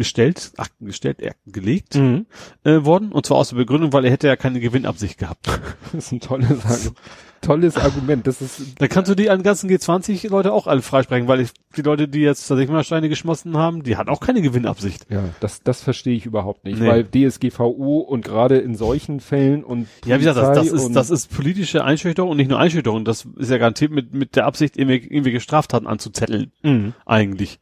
gestellt, 0.00 0.52
Akten 0.56 0.86
gestellt, 0.86 1.24
Akten 1.24 1.52
gelegt 1.52 1.94
Mhm. 1.94 2.26
äh, 2.64 2.84
worden. 2.84 3.12
Und 3.12 3.24
zwar 3.26 3.36
aus 3.38 3.50
der 3.50 3.56
Begründung, 3.56 3.92
weil 3.92 4.04
er 4.04 4.10
hätte 4.10 4.26
ja 4.26 4.34
keine 4.36 4.58
Gewinnabsicht 4.60 5.16
gehabt. 5.18 5.46
Das 5.92 6.06
ist 6.06 6.12
ein 6.12 6.20
tolles, 6.20 6.64
Argu- 6.64 6.92
tolles 7.40 7.76
Argument. 7.76 8.26
Das 8.26 8.40
ist, 8.42 8.80
Da 8.80 8.86
kannst 8.86 9.10
du 9.10 9.14
die 9.14 9.28
an 9.30 9.42
ganzen 9.42 9.68
G20-Leute 9.70 10.52
auch 10.52 10.66
alle 10.66 10.82
freisprechen, 10.82 11.26
weil 11.28 11.40
ich, 11.40 11.50
die 11.76 11.82
Leute, 11.82 12.06
die 12.08 12.20
jetzt 12.20 12.46
tatsächlich 12.46 12.86
Steine 12.86 13.08
geschmossen 13.08 13.56
haben, 13.56 13.82
die 13.82 13.96
hatten 13.96 14.08
auch 14.10 14.20
keine 14.20 14.40
Gewinnabsicht. 14.42 15.06
ja, 15.10 15.22
das, 15.40 15.62
das 15.62 15.82
verstehe 15.82 16.14
ich 16.16 16.26
überhaupt 16.26 16.64
nicht, 16.64 16.80
Nee. 16.80 16.86
weil 16.88 17.04
DSGVO 17.04 17.98
und 18.00 18.24
gerade 18.24 18.58
in 18.58 18.74
solchen 18.74 19.20
Fällen 19.20 19.64
und 19.64 19.88
Ja, 20.04 20.16
wie 20.20 20.24
gesagt, 20.24 20.36
das, 20.38 20.46
das 20.58 20.68
Polizei 20.68 20.86
ist, 20.86 20.96
das 20.96 21.10
ist 21.10 21.34
politische 21.34 21.84
Einschüchterung 21.84 22.30
und 22.30 22.36
nicht 22.36 22.50
nur 22.50 22.58
Einschüchterung. 22.58 23.04
Das 23.04 23.26
ist 23.36 23.50
ja 23.50 23.58
garantiert 23.58 23.90
mit, 23.92 24.14
mit 24.14 24.36
der 24.36 24.46
Absicht, 24.46 24.76
irgendwie, 24.76 24.96
irgendwelche 24.98 25.40
Straftaten 25.40 25.86
anzuzetteln, 25.86 26.52
Mhm. 26.62 26.94
eigentlich. 27.06 27.58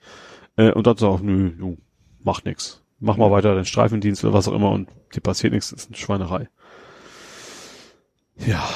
Äh, 0.56 0.73
und 0.73 0.86
so 0.98 1.09
auch, 1.09 1.20
nö, 1.20 1.51
du, 1.56 1.78
mach 2.29 2.45
nix. 2.45 2.83
Mach 3.01 3.17
mal 3.17 3.31
weiter 3.31 3.55
deinen 3.55 3.65
Streifendienst 3.65 4.23
oder 4.23 4.35
was 4.35 4.49
auch 4.49 4.53
immer 4.53 4.71
und 4.71 4.91
dir 5.15 5.21
passiert 5.21 5.55
nichts, 5.55 5.71
das 5.71 5.85
ist 5.85 5.89
eine 5.89 5.97
Schweinerei. 5.97 6.49
Ja. 8.47 8.69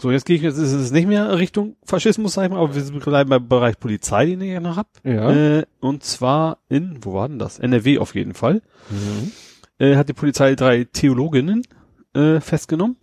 So, 0.00 0.10
jetzt 0.10 0.26
gehe 0.26 0.36
ich, 0.36 0.42
jetzt 0.42 0.58
ist 0.58 0.72
es 0.72 0.90
nicht 0.90 1.06
mehr 1.06 1.38
Richtung 1.38 1.76
Faschismus, 1.84 2.34
sag 2.34 2.44
ich 2.44 2.50
mal, 2.50 2.60
aber 2.60 2.74
wir 2.74 3.00
bleiben 3.00 3.30
beim 3.30 3.48
Bereich 3.48 3.78
Polizei, 3.78 4.26
den 4.26 4.40
ich 4.40 4.50
ja 4.50 4.60
noch 4.60 4.76
hab. 4.76 4.88
Ja. 5.04 5.30
Äh, 5.30 5.66
und 5.80 6.02
zwar 6.02 6.58
in, 6.68 6.98
wo 7.02 7.14
war 7.14 7.28
denn 7.28 7.38
das? 7.38 7.58
NRW 7.58 7.98
auf 7.98 8.14
jeden 8.14 8.34
Fall. 8.34 8.62
Mhm. 8.90 9.32
Äh, 9.78 9.96
hat 9.96 10.08
die 10.08 10.14
Polizei 10.14 10.54
drei 10.56 10.84
Theologinnen 10.84 11.62
äh, 12.14 12.40
festgenommen. 12.40 12.96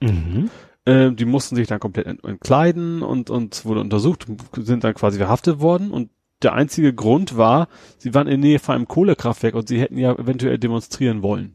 Mhm. 0.00 0.50
Äh, 0.84 1.12
die 1.12 1.24
mussten 1.24 1.56
sich 1.56 1.66
dann 1.66 1.80
komplett 1.80 2.06
ent 2.06 2.24
entkleiden 2.24 3.02
und, 3.02 3.30
und 3.30 3.64
wurde 3.64 3.80
untersucht, 3.80 4.26
sind 4.56 4.84
dann 4.84 4.94
quasi 4.94 5.18
verhaftet 5.18 5.60
worden 5.60 5.90
und 5.90 6.10
der 6.42 6.52
einzige 6.54 6.92
Grund 6.94 7.36
war, 7.36 7.68
sie 7.98 8.14
waren 8.14 8.26
in 8.26 8.40
der 8.40 8.50
Nähe 8.50 8.58
von 8.58 8.74
einem 8.74 8.88
Kohlekraftwerk 8.88 9.54
und 9.54 9.68
sie 9.68 9.80
hätten 9.80 9.98
ja 9.98 10.12
eventuell 10.14 10.58
demonstrieren 10.58 11.22
wollen. 11.22 11.54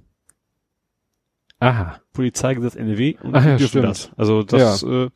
Aha. 1.59 1.99
Polizeigesetz 2.13 2.75
NRW 2.75 3.15
und 3.23 3.35
Ach 3.35 3.45
ja, 3.45 3.57
dürfen 3.57 3.81
das. 3.81 4.11
Also 4.17 4.43
das 4.43 4.83
äh, 4.83 5.09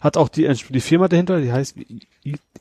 hat 0.00 0.16
auch 0.16 0.28
die, 0.28 0.50
die 0.70 0.80
Firma 0.80 1.08
dahinter, 1.08 1.40
die 1.40 1.52
heißt 1.52 1.76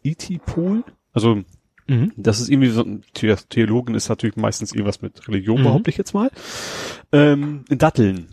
IT-Pool. 0.04 0.84
Also 1.14 1.44
Mhm. 1.86 2.14
das 2.16 2.40
ist 2.40 2.48
irgendwie 2.50 2.70
so 2.70 2.82
ein 2.82 3.04
The 3.18 3.36
Theologen 3.50 3.94
ist 3.96 4.08
natürlich 4.08 4.38
meistens 4.38 4.72
irgendwas 4.72 5.02
mit 5.02 5.28
Religion, 5.28 5.60
Mhm. 5.60 5.64
behaupte 5.66 5.90
ich 5.90 5.98
jetzt 5.98 6.14
mal. 6.14 6.32
Ähm, 7.12 7.66
in 7.70 7.78
Datteln. 7.78 8.30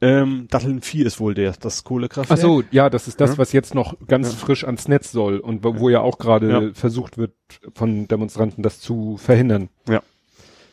Ähm, 0.00 0.46
Datteln 0.50 0.80
4 0.80 1.06
ist 1.06 1.18
wohl 1.18 1.34
der, 1.34 1.52
das 1.58 1.80
Ach 1.80 1.84
Kohlekraftwerk. 1.84 2.38
so, 2.40 2.62
ja, 2.70 2.88
das 2.88 3.08
ist 3.08 3.20
das, 3.20 3.30
Ja. 3.32 3.38
was 3.38 3.52
jetzt 3.52 3.74
noch 3.74 3.96
ganz 4.06 4.28
Ja. 4.32 4.36
frisch 4.38 4.64
ans 4.64 4.86
Netz 4.86 5.10
soll 5.10 5.38
und 5.38 5.64
wo, 5.64 5.78
wo 5.80 5.88
ja 5.88 6.00
auch 6.00 6.18
gerade 6.18 6.50
Ja. 6.50 6.70
versucht 6.74 7.18
wird, 7.18 7.32
von 7.74 8.06
Demonstranten 8.06 8.62
das 8.62 8.80
zu 8.80 9.16
verhindern. 9.16 9.68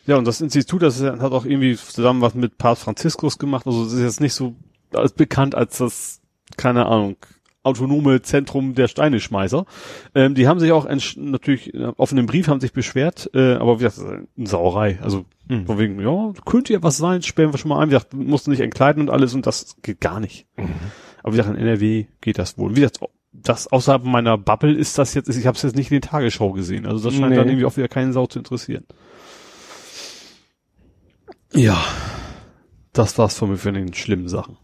Ja, 0.08 0.18
und 0.18 0.26
das 0.28 0.42
Institut, 0.42 0.84
das 0.84 1.02
hat 1.02 1.32
auch 1.32 1.46
irgendwie 1.46 1.76
zusammen 1.76 2.22
was 2.22 2.36
mit 2.36 2.60
Papst 2.60 2.84
Franziskus 2.84 3.40
gemacht. 3.40 3.66
Also 3.66 3.86
es 3.86 3.94
ist 3.94 4.02
jetzt 4.02 4.22
nicht 4.22 4.36
so 4.36 4.54
als 4.94 5.14
bekannt 5.14 5.56
als 5.56 5.80
das, 5.80 6.22
keine 6.58 6.86
Ahnung, 6.86 7.16
autonome 7.66 8.22
Zentrum 8.22 8.76
der 8.76 8.88
Steineschmeißer. 8.88 9.66
Ähm, 10.14 10.36
die 10.36 10.48
haben 10.48 10.60
sich 10.60 10.72
auch 10.72 10.88
natürlich 11.18 11.74
äh, 11.74 11.92
auf 11.98 12.12
einen 12.12 12.26
Brief 12.28 12.48
haben 12.48 12.60
sich 12.62 12.74
beschwert, 12.74 13.30
äh, 13.34 13.54
aber 13.56 13.80
wie 13.80 13.84
gesagt, 13.84 13.98
das 13.98 14.18
ist 14.18 14.28
eine 14.38 14.48
Sauerei. 14.48 15.00
Also 15.02 15.26
Mhm. 15.48 15.68
von 15.68 15.78
wegen, 15.78 16.00
ja, 16.02 16.34
könnte 16.46 16.74
ja 16.74 16.82
was 16.82 16.98
sein, 16.98 17.22
sperren 17.22 17.54
wir 17.54 17.60
schon 17.60 17.70
mal 17.70 17.80
ein. 17.80 17.90
Wie 17.90 17.94
gesagt, 17.94 18.14
mussten 18.16 18.50
nicht 18.50 18.62
entkleiden 18.62 19.00
und 19.02 19.10
alles 19.12 19.36
und 19.36 19.46
das 19.46 19.76
geht 19.84 20.02
gar 20.02 20.20
nicht. 20.20 20.48
Aber 21.22 21.34
wie 21.34 21.38
gesagt, 21.38 21.56
in 21.56 21.62
NRW 21.62 22.06
geht 22.22 22.40
das 22.40 22.58
wohl. 22.58 22.72
Wie 22.76 22.80
gesagt, 22.82 23.00
das 23.32 23.68
außerhalb 23.68 24.04
meiner 24.06 24.38
Bubble 24.40 24.74
ist 24.74 24.98
das 24.98 25.14
jetzt, 25.14 25.30
ich 25.30 25.46
habe 25.46 25.56
es 25.56 25.62
jetzt 25.62 25.76
nicht 25.76 25.92
in 25.92 25.98
den 25.98 26.02
Tagesschau 26.10 26.52
gesehen. 26.54 26.88
Also 26.88 27.04
das 27.10 27.14
scheint 27.16 27.30
Nee. 27.30 27.36
dann 27.36 27.48
irgendwie 27.48 27.66
auch 27.66 27.78
wieder 27.78 27.88
keinen 27.88 28.12
Sau 28.12 28.26
zu 28.26 28.40
interessieren. 28.40 28.86
Ja, 31.54 31.78
das 32.94 33.18
war's 33.18 33.38
von 33.38 33.50
mir 33.52 33.58
für 33.58 33.72
den 33.72 33.94
schlimmen 33.94 34.28
Sachen. 34.28 34.58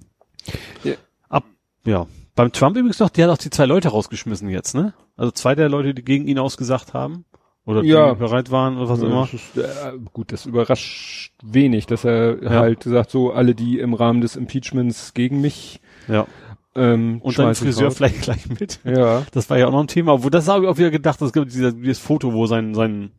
Ja. 0.83 0.93
Ab, 1.29 1.43
ja. 1.85 2.07
Beim 2.35 2.51
Trump 2.51 2.77
übrigens 2.77 2.99
noch, 2.99 3.09
der 3.09 3.27
hat 3.27 3.33
auch 3.33 3.37
die 3.37 3.49
zwei 3.49 3.65
Leute 3.65 3.89
rausgeschmissen 3.89 4.49
jetzt, 4.49 4.73
ne? 4.73 4.93
Also 5.17 5.31
zwei 5.31 5.53
der 5.55 5.69
Leute, 5.69 5.93
die 5.93 6.03
gegen 6.03 6.27
ihn 6.27 6.39
ausgesagt 6.39 6.93
haben. 6.93 7.25
Oder 7.65 7.83
Ja. 7.83 8.13
die 8.13 8.19
bereit 8.19 8.49
waren 8.49 8.77
oder 8.77 8.89
was 8.89 9.01
immer. 9.01 9.27
Das 9.31 9.33
ist, 9.33 9.57
äh, 9.57 9.91
gut, 10.13 10.31
das 10.31 10.45
überrascht 10.47 11.33
wenig, 11.43 11.85
dass 11.85 12.03
er 12.05 12.41
Ja. 12.43 12.49
halt 12.51 12.83
sagt, 12.83 13.11
so 13.11 13.31
alle, 13.33 13.53
die 13.53 13.77
im 13.79 13.93
Rahmen 13.93 14.21
des 14.21 14.35
Impeachments 14.35 15.13
gegen 15.13 15.41
mich 15.41 15.79
Ja. 16.07 16.25
ähm, 16.75 17.19
Und 17.21 17.33
schmeißen 17.33 17.67
Friseur 17.67 17.85
raus. 17.89 17.97
vielleicht 17.97 18.21
gleich 18.21 18.49
mit. 18.59 18.79
Ja. 18.83 19.23
Das 19.31 19.49
war 19.51 19.59
ja 19.59 19.67
auch 19.67 19.71
noch 19.71 19.81
ein 19.81 19.87
Thema, 19.87 20.23
wo 20.23 20.29
das 20.29 20.47
habe 20.47 20.63
ich 20.65 20.71
auch 20.71 20.77
wieder 20.77 20.89
gedacht, 20.89 21.21
es 21.21 21.33
gibt 21.33 21.53
dieser, 21.53 21.71
dieses 21.71 21.99
Foto, 21.99 22.33
wo 22.33 22.47
sein, 22.47 22.73
sein, 22.73 23.11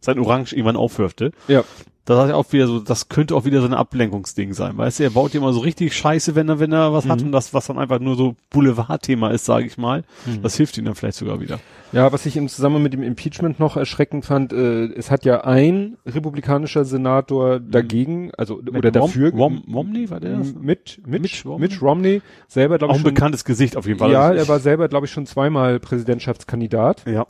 sein 0.00 0.18
Orange 0.18 0.52
irgendwann 0.54 0.76
aufwirfte. 0.76 1.32
Ja. 1.48 1.64
Da 2.06 2.16
dachte 2.16 2.28
ich 2.30 2.34
auch 2.34 2.52
wieder 2.52 2.66
so, 2.66 2.80
das 2.80 3.08
könnte 3.08 3.36
auch 3.36 3.44
wieder 3.44 3.60
so 3.60 3.66
ein 3.66 3.74
Ablenkungsding 3.74 4.52
sein, 4.52 4.76
weißt 4.76 4.98
du, 4.98 5.04
er 5.04 5.10
baut 5.10 5.34
immer 5.34 5.52
so 5.52 5.60
richtig 5.60 5.94
Scheiße, 5.94 6.34
wenn 6.34 6.48
er, 6.48 6.58
wenn 6.58 6.72
er 6.72 6.92
was 6.92 7.06
hat 7.06 7.20
Mhm. 7.20 7.26
und 7.26 7.32
das, 7.32 7.54
was 7.54 7.66
dann 7.66 7.78
einfach 7.78 8.00
nur 8.00 8.16
so 8.16 8.34
Boulevardthema 8.48 9.30
ist, 9.30 9.44
sage 9.44 9.66
ich 9.66 9.78
mal, 9.78 10.02
Mhm. 10.26 10.42
das 10.42 10.56
hilft 10.56 10.76
ihm 10.78 10.86
dann 10.86 10.94
vielleicht 10.96 11.18
sogar 11.18 11.40
wieder. 11.40 11.60
Ja, 11.92 12.10
was 12.10 12.26
ich 12.26 12.36
im 12.36 12.48
Zusammenhang 12.48 12.82
mit 12.82 12.94
dem 12.94 13.02
Impeachment 13.04 13.60
noch 13.60 13.76
erschreckend 13.76 14.24
fand, 14.24 14.52
äh, 14.52 14.86
es 14.86 15.10
hat 15.10 15.24
ja 15.24 15.42
ein 15.44 15.98
republikanischer 16.06 16.84
Senator 16.84 17.60
dagegen, 17.60 18.32
also 18.36 18.56
oder 18.56 18.72
Mit 18.72 18.96
dafür 18.96 19.30
Rom, 19.30 19.62
Rom, 19.66 19.74
Romney 19.74 20.10
war 20.10 20.18
der 20.20 20.38
das? 20.38 20.54
mit 20.54 21.00
mit 21.06 21.22
Mitch 21.22 21.46
Romney? 21.48 21.60
Mitch 21.68 21.80
Romney 21.84 22.22
selber 22.48 22.78
glaube 22.78 22.92
Auch 22.92 22.96
ich 22.96 23.02
ein 23.02 23.06
schon, 23.06 23.14
bekanntes 23.14 23.44
Gesicht 23.44 23.76
auf 23.76 23.86
jeden 23.86 23.98
Fall. 24.00 24.10
ja, 24.10 24.22
Also 24.28 24.38
er 24.38 24.48
war 24.48 24.58
selber 24.58 24.88
glaube 24.88 25.06
ich 25.06 25.12
schon 25.12 25.26
zweimal 25.26 25.78
Präsidentschaftskandidat 25.78 27.04
ja. 27.06 27.26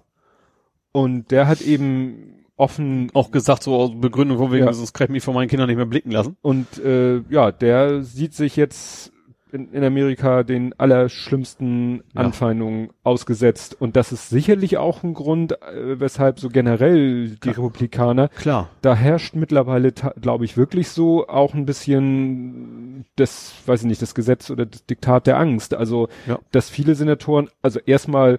und 0.92 1.30
der 1.32 1.48
hat 1.48 1.60
eben 1.60 2.39
offen 2.60 3.10
Auch 3.14 3.30
gesagt, 3.30 3.62
so 3.64 3.74
aus 3.76 3.90
Begründung 3.94 4.38
von 4.38 4.52
wegen, 4.52 4.66
Ja. 4.66 4.72
sonst 4.72 4.92
kann 4.92 5.06
ich 5.06 5.10
mich 5.10 5.22
von 5.24 5.34
meinen 5.34 5.48
Kindern 5.48 5.68
nicht 5.68 5.76
mehr 5.76 5.86
blicken 5.86 6.10
lassen. 6.12 6.36
und 6.42 6.66
äh, 6.84 7.20
ja, 7.30 7.50
der 7.52 8.02
sieht 8.02 8.34
sich 8.34 8.56
jetzt 8.56 9.12
in, 9.52 9.72
in 9.72 9.82
Amerika 9.82 10.44
den 10.44 10.72
allerschlimmsten 10.78 12.04
Ja. 12.14 12.20
Anfeindungen 12.22 12.90
ausgesetzt 13.02 13.76
und 13.80 13.96
das 13.96 14.12
ist 14.12 14.28
sicherlich 14.30 14.78
auch 14.78 15.02
ein 15.02 15.14
Grund, 15.14 15.52
äh, 15.52 15.98
weshalb 15.98 16.38
so 16.38 16.48
generell 16.48 17.30
die 17.30 17.48
Republikaner 17.50 18.28
Klar. 18.28 18.68
da 18.82 18.94
herrscht 18.94 19.34
mittlerweile, 19.34 19.92
glaube 20.20 20.44
ich, 20.44 20.56
wirklich 20.56 20.88
so 20.90 21.26
auch 21.28 21.54
ein 21.54 21.66
bisschen 21.66 23.04
das, 23.16 23.52
weiß 23.66 23.80
ich 23.82 23.86
nicht, 23.88 24.02
das 24.02 24.14
Gesetz 24.14 24.50
oder 24.50 24.66
das 24.66 24.84
Diktat 24.86 25.26
der 25.26 25.38
Angst. 25.38 25.74
Also, 25.74 26.08
Ja. 26.26 26.38
dass 26.52 26.70
viele 26.70 26.94
Senatoren, 26.94 27.48
also 27.62 27.80
erstmal, 27.84 28.38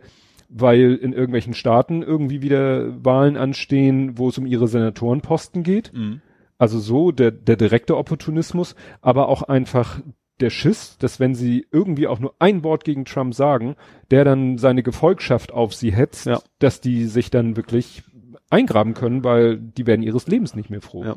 weil 0.53 0.95
in 0.95 1.13
irgendwelchen 1.13 1.53
Staaten 1.53 2.03
irgendwie 2.03 2.41
wieder 2.41 3.03
Wahlen 3.05 3.37
anstehen, 3.37 4.17
wo 4.17 4.29
es 4.29 4.37
um 4.37 4.45
ihre 4.45 4.67
Senatorenposten 4.67 5.63
geht. 5.63 5.91
Mhm. 5.93 6.21
Also 6.57 6.79
so 6.79 7.11
der, 7.11 7.31
der 7.31 7.55
direkte 7.55 7.97
Opportunismus, 7.97 8.75
aber 9.01 9.29
auch 9.29 9.43
einfach 9.43 10.01
der 10.41 10.49
Schiss, 10.49 10.97
dass 10.97 11.19
wenn 11.19 11.35
sie 11.35 11.65
irgendwie 11.71 12.07
auch 12.07 12.19
nur 12.19 12.33
ein 12.39 12.63
Wort 12.63 12.83
gegen 12.83 13.05
Trump 13.05 13.33
sagen, 13.33 13.75
der 14.11 14.25
dann 14.25 14.57
seine 14.57 14.83
Gefolgschaft 14.83 15.51
auf 15.53 15.73
sie 15.73 15.91
hetzt, 15.93 16.25
Ja. 16.25 16.39
dass 16.59 16.81
die 16.81 17.05
sich 17.05 17.29
dann 17.31 17.55
wirklich 17.55 18.03
eingraben 18.49 18.93
können, 18.93 19.23
weil 19.23 19.57
die 19.57 19.87
werden 19.87 20.03
ihres 20.03 20.27
Lebens 20.27 20.55
nicht 20.55 20.69
mehr 20.69 20.81
froh. 20.81 21.03
Ja. 21.05 21.15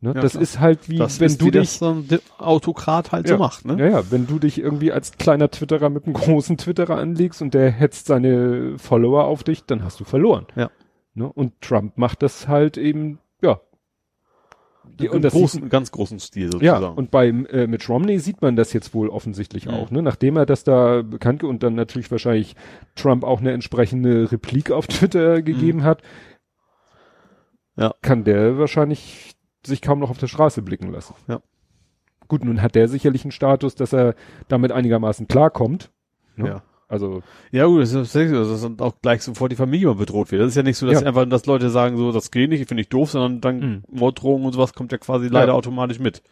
Ne? 0.00 0.12
Ja, 0.14 0.20
das 0.20 0.32
klar. 0.32 0.42
ist 0.42 0.60
halt 0.60 0.88
wie, 0.88 0.96
Das 0.98 1.18
wenn 1.18 1.36
du 1.38 1.50
dich, 1.50 1.70
so 1.70 1.88
ein 1.90 2.06
Di- 2.06 2.20
Autokrat 2.38 3.10
halt 3.10 3.28
ja, 3.28 3.34
so 3.36 3.38
macht, 3.42 3.64
ne? 3.64 3.76
ja, 3.80 3.88
ja, 3.98 4.10
wenn 4.12 4.26
du 4.28 4.38
dich 4.38 4.58
irgendwie 4.60 4.92
als 4.92 5.12
kleiner 5.18 5.50
Twitterer 5.50 5.88
mit 5.90 6.04
einem 6.04 6.12
großen 6.14 6.56
Twitterer 6.56 6.96
anlegst 6.98 7.42
und 7.42 7.52
der 7.52 7.70
hetzt 7.70 8.06
seine 8.06 8.78
Follower 8.78 9.24
auf 9.24 9.42
dich, 9.42 9.64
dann 9.64 9.82
hast 9.82 9.98
du 9.98 10.04
verloren. 10.04 10.46
Ja. 10.54 10.70
Ne? 11.14 11.26
Und 11.32 11.60
Trump 11.60 11.98
macht 11.98 12.22
das 12.22 12.46
halt 12.46 12.76
eben, 12.78 13.18
ja. 13.42 13.60
Die, 15.00 15.06
Im 15.06 15.12
und 15.12 15.22
das 15.22 15.32
großen, 15.34 15.68
ganz 15.68 15.90
großen 15.90 16.18
Stil 16.20 16.44
ja, 16.60 16.76
sozusagen. 16.76 16.96
und 16.96 17.10
beim 17.10 17.44
äh, 17.46 17.66
mit 17.66 17.86
Romney 17.88 18.20
sieht 18.20 18.40
man 18.40 18.54
das 18.56 18.72
jetzt 18.72 18.94
wohl 18.94 19.08
offensichtlich 19.08 19.66
Mhm. 19.66 19.74
auch, 19.74 19.90
ne? 19.90 20.00
Nachdem 20.02 20.36
er 20.36 20.46
das 20.46 20.62
da 20.64 21.02
bekannt 21.02 21.42
und 21.44 21.62
dann 21.64 21.74
natürlich 21.74 22.10
wahrscheinlich 22.10 22.54
Trump 22.94 23.22
auch 23.24 23.40
eine 23.40 23.52
entsprechende 23.52 24.30
Replik 24.32 24.70
auf 24.70 24.86
Twitter 24.88 25.42
gegeben 25.42 25.82
hat, 25.82 26.02
Mhm. 27.76 27.82
Ja. 27.82 27.94
kann 28.00 28.24
der 28.24 28.58
wahrscheinlich 28.58 29.34
sich 29.66 29.82
kaum 29.82 29.98
noch 29.98 30.10
auf 30.10 30.18
der 30.18 30.28
Straße 30.28 30.62
blicken 30.62 30.90
lassen. 30.92 31.14
Ja. 31.28 31.40
Gut, 32.28 32.44
nun 32.44 32.62
hat 32.62 32.74
der 32.74 32.88
sicherlich 32.88 33.24
einen 33.24 33.32
Status, 33.32 33.74
dass 33.74 33.92
er 33.92 34.14
damit 34.48 34.72
einigermaßen 34.72 35.28
klarkommt. 35.28 35.90
Ne? 36.36 36.48
ja. 36.48 36.62
Also, 36.90 37.22
Ja 37.50 37.66
gut, 37.66 37.82
das 37.82 37.92
ist 37.92 38.14
dann 38.64 38.80
auch 38.80 38.94
gleich 39.02 39.22
sofort 39.22 39.52
die 39.52 39.56
Familie 39.56 39.94
bedroht 39.94 40.30
wird. 40.32 40.40
Das 40.40 40.48
ist 40.48 40.54
ja 40.54 40.62
nicht 40.62 40.78
so, 40.78 40.86
dass 40.86 41.02
Ja. 41.02 41.06
einfach, 41.08 41.26
dass 41.28 41.44
Leute 41.44 41.68
sagen, 41.68 41.98
so, 41.98 42.12
das 42.12 42.30
geht 42.30 42.48
nicht, 42.48 42.66
finde 42.66 42.80
ich 42.80 42.88
doof, 42.88 43.10
sondern 43.10 43.42
dann 43.42 43.60
Mhm. 43.60 43.82
Morddrohungen 43.90 44.46
und 44.46 44.52
sowas 44.54 44.72
kommt 44.72 44.90
ja 44.92 44.96
quasi 44.98 45.28
leider 45.28 45.48
Ja. 45.48 45.52
automatisch 45.54 45.98
mit. 45.98 46.22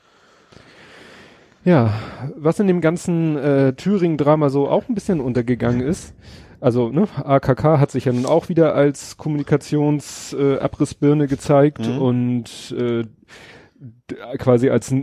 ja, 1.65 1.93
was 2.37 2.61
in 2.61 2.69
dem 2.69 2.81
ganzen 2.81 3.37
äh, 3.37 3.73
Thüringen-Drama 3.75 4.49
so 4.51 4.69
auch 4.69 4.89
ein 4.89 4.95
bisschen 4.95 5.21
untergegangen 5.21 5.81
ist, 5.81 6.15
also 6.61 6.89
ne, 6.91 7.07
AKK 7.23 7.79
hat 7.81 7.91
sich 7.91 8.05
ja 8.07 8.13
nun 8.13 8.25
auch 8.25 8.49
wieder 8.49 8.75
als 8.75 9.17
Kommunikationsabrissbirne 9.19 11.25
äh, 11.25 11.27
gezeigt 11.27 11.87
Mhm. 11.87 11.99
und 12.01 12.75
äh, 12.79 13.05
quasi 14.39 14.71
als 14.71 14.95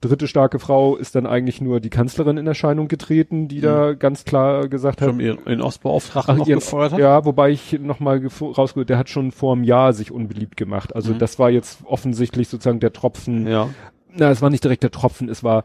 dritte 0.00 0.28
starke 0.28 0.58
Frau 0.58 0.96
ist 0.96 1.14
dann 1.14 1.26
eigentlich 1.26 1.60
nur 1.60 1.80
die 1.80 1.88
Kanzlerin 1.90 2.36
in 2.36 2.46
Erscheinung 2.46 2.86
getreten, 2.88 3.48
die 3.48 3.60
da 3.60 3.94
ganz 3.94 4.24
klar 4.24 4.68
gesagt 4.68 5.00
hat, 5.00 5.08
Schon 5.08 5.20
ihren 5.20 5.62
Ostbeauftragten 5.62 6.36
noch 6.36 6.46
ihren- 6.46 6.58
gefeuert 6.58 6.92
hat. 6.92 6.98
ja, 7.00 7.24
wobei 7.24 7.50
ich 7.50 7.78
nochmal 7.80 8.20
rausgehört, 8.40 8.90
der 8.90 8.98
hat 8.98 9.08
schon 9.08 9.32
vor 9.32 9.54
einem 9.54 9.64
Jahr 9.64 9.92
sich 9.94 10.10
unbeliebt 10.12 10.56
gemacht. 10.56 10.94
Also 10.94 11.14
Mhm. 11.14 11.18
das 11.18 11.38
war 11.38 11.50
jetzt 11.50 11.78
offensichtlich 11.86 12.48
sozusagen 12.48 12.80
der 12.80 12.92
Tropfen. 12.92 13.46
Ja. 13.46 13.70
Na, 14.14 14.30
es 14.30 14.42
war 14.42 14.50
nicht 14.50 14.64
direkt 14.64 14.82
der 14.82 14.90
Tropfen, 14.90 15.28
es 15.28 15.42
war 15.42 15.64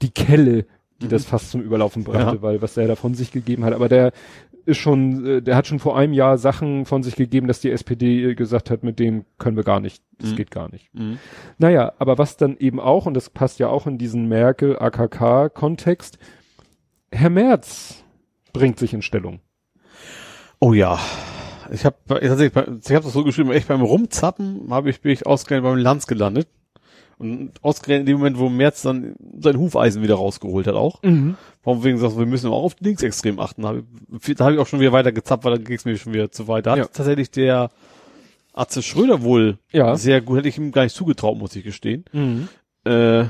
die 0.00 0.10
Kelle, 0.10 0.66
die 1.00 1.06
Mhm. 1.06 1.10
das 1.10 1.24
fast 1.24 1.50
zum 1.50 1.60
Überlaufen 1.60 2.04
brachte, 2.04 2.36
Ja. 2.36 2.42
weil 2.42 2.62
was 2.62 2.74
der 2.74 2.86
da 2.86 2.94
von 2.94 3.14
sich 3.14 3.32
gegeben 3.32 3.64
hat. 3.64 3.72
Aber 3.74 3.88
der 3.88 4.12
ist 4.64 4.78
schon, 4.78 5.26
äh, 5.26 5.42
der 5.42 5.56
hat 5.56 5.66
schon 5.66 5.78
vor 5.78 5.96
einem 5.96 6.12
Jahr 6.12 6.38
Sachen 6.38 6.84
von 6.86 7.02
sich 7.02 7.16
gegeben, 7.16 7.46
dass 7.48 7.60
die 7.60 7.70
SPD 7.70 8.34
gesagt 8.34 8.70
hat, 8.70 8.82
mit 8.82 8.98
dem 8.98 9.24
können 9.38 9.56
wir 9.56 9.64
gar 9.64 9.80
nicht, 9.80 10.02
das 10.18 10.30
Mhm. 10.32 10.36
geht 10.36 10.50
gar 10.50 10.70
nicht. 10.70 10.92
Mhm. 10.94 11.18
Naja, 11.58 11.92
aber 11.98 12.18
was 12.18 12.36
dann 12.36 12.56
eben 12.58 12.80
auch, 12.80 13.06
und 13.06 13.14
das 13.14 13.30
passt 13.30 13.58
ja 13.58 13.68
auch 13.68 13.86
in 13.86 13.98
diesen 13.98 14.28
Merkel-AKK-Kontext, 14.28 16.18
Herr 17.10 17.30
Merz 17.30 18.02
bringt 18.52 18.78
sich 18.78 18.94
in 18.94 19.02
Stellung. 19.02 19.40
Oh 20.60 20.72
ja. 20.72 20.98
Ich 21.70 21.84
habe 21.84 21.96
ich 22.20 22.28
habe 22.30 22.76
das 22.84 23.12
so 23.12 23.24
geschrieben, 23.24 23.50
echt 23.50 23.68
beim 23.68 23.80
Rumzappen 23.82 24.66
habe 24.70 24.90
ich 24.90 25.00
bin 25.00 25.12
ich 25.12 25.26
ausgerechnet 25.26 25.64
beim 25.70 25.78
Lanz 25.78 26.06
gelandet. 26.06 26.48
Und 27.22 27.50
ausgerechnet 27.62 28.00
in 28.00 28.06
dem 28.06 28.18
Moment, 28.18 28.38
wo 28.38 28.48
Merz 28.48 28.82
dann 28.82 29.14
sein 29.38 29.56
Hufeisen 29.58 30.02
wieder 30.02 30.16
rausgeholt 30.16 30.66
hat 30.66 30.74
auch. 30.74 31.00
Warum 31.64 31.84
wegen 31.84 31.98
sagst, 31.98 32.18
wir 32.18 32.26
müssen 32.26 32.50
auch 32.50 32.62
auf 32.64 32.76
linksextrem 32.80 33.38
achten. 33.38 33.62
Da 33.62 33.68
habe 33.68 33.84
ich, 34.26 34.34
da 34.34 34.44
hab 34.46 34.52
ich 34.52 34.58
auch 34.58 34.66
schon 34.66 34.80
wieder 34.80 34.92
weiter 34.92 35.12
gezappt, 35.12 35.44
weil 35.44 35.54
dann 35.56 35.64
ging 35.64 35.76
es 35.76 35.84
mir 35.84 35.96
schon 35.96 36.12
wieder 36.12 36.30
zu 36.30 36.48
weit. 36.48 36.66
Da 36.66 36.76
Ja. 36.76 36.82
hat 36.84 36.92
tatsächlich 36.94 37.30
der 37.30 37.70
Atze 38.52 38.82
Schröder 38.82 39.22
wohl 39.22 39.58
Ja. 39.72 39.96
sehr 39.96 40.20
gut, 40.20 40.38
hätte 40.38 40.48
ich 40.48 40.58
ihm 40.58 40.72
gar 40.72 40.82
nicht 40.84 40.94
zugetraut, 40.96 41.38
muss 41.38 41.56
ich 41.56 41.64
gestehen. 41.64 42.04
Mhm. 42.12 42.48
Äh, 42.84 43.22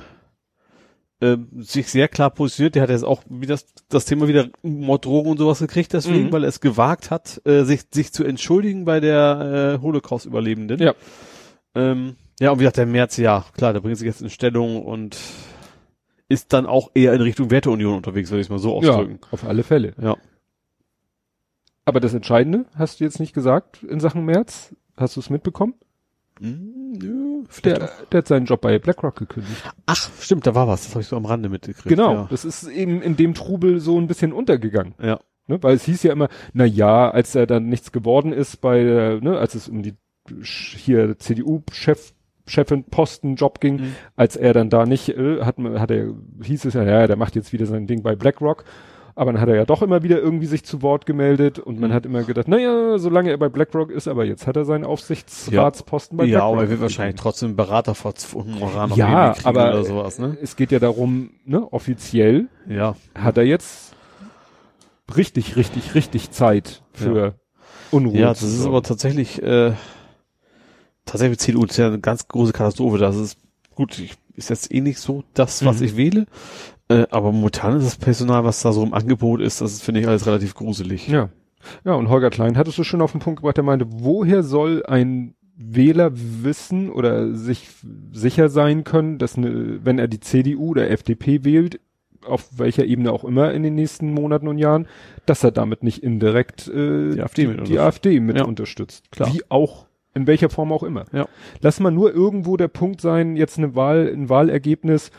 äh, 1.21 1.37
sich 1.59 1.87
sehr 1.89 2.09
klar 2.09 2.31
positioniert. 2.31 2.75
Der 2.75 2.83
hat 2.83 2.91
jetzt 2.91 3.05
auch 3.05 3.23
wieder 3.29 3.55
das, 3.55 3.67
das 3.89 4.05
Thema 4.07 4.27
wieder 4.27 4.49
Morddrohungen 4.63 5.31
und 5.33 5.39
sowas 5.39 5.61
gekriegt, 5.61 5.93
deswegen, 5.93 6.25
Mhm. 6.27 6.33
weil 6.33 6.43
er 6.45 6.49
es 6.49 6.61
gewagt 6.61 7.11
hat, 7.13 7.41
äh, 7.47 7.63
sich, 7.63 7.83
sich 7.93 8.13
zu 8.13 8.25
entschuldigen 8.25 8.85
bei 8.85 8.99
der 8.99 9.77
äh, 9.79 9.83
Holocaust-Überlebenden. 9.83 10.81
Ja. 10.83 10.95
Ähm, 11.77 12.17
ja, 12.41 12.51
und 12.51 12.59
wie 12.59 12.63
gesagt, 12.63 12.77
der 12.79 12.87
März, 12.87 13.17
ja, 13.17 13.45
klar, 13.57 13.73
der 13.73 13.81
bringt 13.81 13.97
sich 13.99 14.07
jetzt 14.07 14.23
in 14.23 14.31
Stellung 14.31 14.83
und 14.85 15.17
ist 16.29 16.53
dann 16.53 16.67
auch 16.67 16.91
eher 16.95 17.13
in 17.13 17.21
Richtung 17.21 17.51
Werteunion 17.51 17.95
unterwegs, 17.97 18.31
würde 18.31 18.41
ich 18.41 18.47
es 18.47 18.51
mal 18.51 18.59
so 18.59 18.81
Ja, 18.83 18.91
ausdrücken. 18.93 19.21
auf 19.31 19.45
alle 19.45 19.63
Fälle. 19.63 19.95
Ja. 20.01 20.17
Aber 21.85 22.01
das 22.01 22.15
Entscheidende 22.15 22.67
hast 22.75 23.01
du 23.01 23.05
jetzt 23.05 23.21
nicht 23.21 23.35
gesagt 23.35 23.83
in 23.83 24.01
Sachen 24.01 24.25
März? 24.25 24.75
Hast 24.97 25.17
du 25.17 25.21
es 25.21 25.31
mitbekommen? 25.31 25.75
Hm, 26.41 26.93
nö, 26.93 27.43
Der, 27.65 27.91
der 28.11 28.19
hat 28.19 28.29
seinen 28.29 28.47
Job 28.47 28.61
bei 28.61 28.79
BlackRock 28.79 29.17
gekündigt. 29.17 29.63
Ach, 29.87 30.11
stimmt, 30.21 30.47
da 30.47 30.55
war 30.55 30.69
was. 30.69 30.85
Das 30.85 30.93
habe 30.93 31.03
ich 31.03 31.09
so 31.09 31.17
am 31.17 31.27
Rande 31.27 31.49
mitgekriegt. 31.49 31.89
Genau, 31.89 32.13
Ja. 32.15 32.27
das 32.31 32.45
ist 32.45 32.67
eben 32.69 33.03
in 33.03 33.17
dem 33.17 33.35
Trubel 33.35 33.81
so 33.81 33.99
ein 34.01 34.07
bisschen 34.07 34.33
untergegangen. 34.33 34.95
ja. 35.03 35.19
Ne? 35.49 35.61
Weil 35.61 35.75
es 35.75 35.83
hieß 35.85 36.05
ja 36.05 36.13
immer, 36.13 36.29
na 36.53 36.65
ja, 36.65 37.11
als 37.11 37.35
er 37.35 37.49
dann 37.49 37.67
nichts 37.69 37.91
geworden 37.91 38.33
ist 38.33 38.61
bei, 38.61 38.85
der, 38.85 39.21
ne, 39.21 39.39
als 39.39 39.57
es 39.57 39.69
um 39.69 39.83
die 39.83 39.95
hier 40.45 41.19
CDU-Chef 41.19 42.13
Chefin 42.47 42.85
Posten 42.85 43.37
Job 43.37 43.61
ging, 43.61 43.77
Mhm. 43.77 43.95
als 44.17 44.37
er 44.37 44.53
dann 44.53 44.69
da 44.71 44.85
nicht, 44.87 45.09
äh, 45.11 45.43
hat, 45.43 45.57
hat 45.59 45.91
er, 45.91 46.09
hieß 46.43 46.65
es 46.65 46.75
ja, 46.75 46.83
ja, 46.83 47.07
der 47.07 47.17
macht 47.17 47.37
jetzt 47.37 47.53
wieder 47.53 47.67
sein 47.67 47.87
Ding 47.87 48.03
bei 48.03 48.15
BlackRock. 48.17 48.65
Aber 49.15 49.31
dann 49.31 49.43
hat 49.43 49.49
er 49.51 49.57
ja 49.57 49.65
doch 49.67 49.83
immer 49.83 50.03
wieder 50.03 50.19
irgendwie 50.21 50.47
sich 50.47 50.65
zu 50.65 50.81
Wort 50.81 51.05
gemeldet 51.05 51.59
und 51.59 51.79
man 51.79 51.91
Mhm. 51.91 51.95
hat 51.95 52.07
immer 52.07 52.23
gedacht, 52.23 52.49
naja, 52.49 52.97
solange 52.99 53.29
er 53.31 53.37
bei 53.37 53.51
BlackRock 53.51 53.91
ist, 53.91 54.09
aber 54.09 54.25
jetzt 54.25 54.47
hat 54.47 54.57
er 54.57 54.65
seinen 54.65 54.85
Aufsichtsratsposten 54.85 56.17
bei 56.17 56.25
Ja, 56.25 56.39
BlackRock. 56.39 56.53
aber 56.55 56.63
er 56.63 56.71
wird 56.71 56.81
wahrscheinlich 56.81 57.17
trotzdem 57.21 57.55
Berater 57.55 57.95
vor 57.95 58.15
Honorar 58.35 58.87
noch 58.89 58.97
Ja, 58.97 59.35
aber 59.45 59.69
oder 59.69 59.85
sowas, 59.85 60.19
ne? 60.19 60.39
es 60.41 60.57
geht 60.57 60.73
ja 60.73 60.79
darum, 60.79 61.31
ne, 61.45 61.71
offiziell 61.73 62.47
Ja. 62.67 62.97
hat 63.15 63.37
er 63.37 63.45
jetzt 63.45 63.95
richtig, 65.17 65.57
richtig, 65.57 65.95
richtig 65.95 66.31
Zeit 66.31 66.83
für 66.93 67.35
Unruhe. 67.91 68.19
Ja, 68.19 68.29
das 68.29 68.43
ist 68.43 68.65
aber 68.65 68.83
tatsächlich, 68.83 69.43
äh, 69.43 69.73
tatsächlich 71.05 71.39
CDU 71.39 71.65
ist 71.65 71.77
ja 71.77 71.87
eine 71.89 72.01
ganz 72.01 72.27
große 72.29 72.53
Katastrophe. 72.53 72.99
Das 72.99 73.17
ist 73.17 73.39
gut, 73.75 73.99
ich, 73.99 74.15
ist 74.35 74.51
jetzt 74.51 74.73
eh 74.73 74.81
nicht 74.81 74.99
so 74.99 75.25
das, 75.35 75.65
was 75.65 75.81
Mhm. 75.81 75.87
ich 75.87 75.97
wähle. 75.97 76.27
Äh, 76.89 77.07
aber 77.11 77.33
momentan 77.33 77.77
ist 77.77 77.87
das 77.87 77.97
Personal, 77.97 78.45
was 78.45 78.63
da 78.63 78.73
so 78.73 78.83
im 78.83 78.95
Angebot 78.95 79.41
ist, 79.41 79.61
das 79.61 79.81
finde 79.81 80.01
ich 80.01 80.09
alles 80.09 80.27
relativ 80.27 80.55
gruselig. 80.55 81.09
Ja. 81.09 81.29
Ja, 81.85 81.93
und 81.95 82.09
Holger 82.09 82.31
Klein 82.31 82.57
hattest 82.59 82.77
du 82.79 82.83
schon 82.85 83.01
auf 83.03 83.13
den 83.13 83.21
Punkt 83.21 83.39
gebracht, 83.41 83.57
der 83.57 83.63
meinte, 83.65 83.87
woher 83.89 84.43
soll 84.43 84.85
ein 84.87 85.35
Wähler 85.57 86.11
wissen 86.13 86.91
oder 86.91 87.35
sich 87.35 87.69
sicher 88.13 88.49
sein 88.49 88.83
können, 88.83 89.19
dass 89.19 89.37
eine, 89.37 89.79
wenn 89.85 90.01
er 90.01 90.09
die 90.09 90.19
CDU 90.19 90.71
oder 90.71 90.91
FDP 90.91 91.45
wählt, 91.45 91.79
auf 92.27 92.49
welcher 92.57 92.85
Ebene 92.85 93.13
auch 93.13 93.23
immer 93.25 93.53
in 93.53 93.63
den 93.63 93.75
nächsten 93.77 94.13
Monaten 94.13 94.49
und 94.49 94.59
Jahren, 94.59 94.89
dass 95.25 95.45
er 95.45 95.53
damit 95.53 95.85
nicht 95.85 96.03
indirekt 96.03 96.67
äh, 96.69 97.15
Die 97.15 97.21
AfD 97.23 97.47
mit 97.47 97.57
die 97.57 97.61
unterstützt. 97.61 97.81
AfD 97.81 98.21
mit 98.21 98.37
Ja. 98.39 98.45
unterstützt. 98.45 99.11
Klar. 99.13 99.33
Wie 99.33 99.43
auch, 99.49 99.87
in 100.15 100.27
welcher 100.27 100.51
Form 100.51 100.73
auch 100.73 100.83
immer. 100.83 101.05
Ja. 101.13 101.27
Lass 101.61 101.81
mal 101.81 101.91
nur 101.91 102.13
irgendwo 102.15 102.57
der 102.57 102.69
Punkt 102.69 103.01
sein, 103.01 103.37
jetzt 103.37 103.59
eine 103.59 103.75
Wahl, 103.75 104.09
ein 104.13 104.29
Wahlergebnis, 104.29 105.11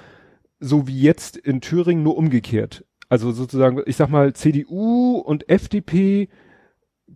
so 0.60 0.88
wie 0.88 1.02
jetzt 1.02 1.36
in 1.38 1.62
Thüringen, 1.62 2.04
nur 2.04 2.18
umgekehrt. 2.18 2.86
Also 3.10 3.32
sozusagen, 3.32 3.82
ich 3.86 3.96
sag 3.98 4.10
mal, 4.10 4.34
CDU 4.34 5.18
und 5.18 5.50
FDP 5.50 6.30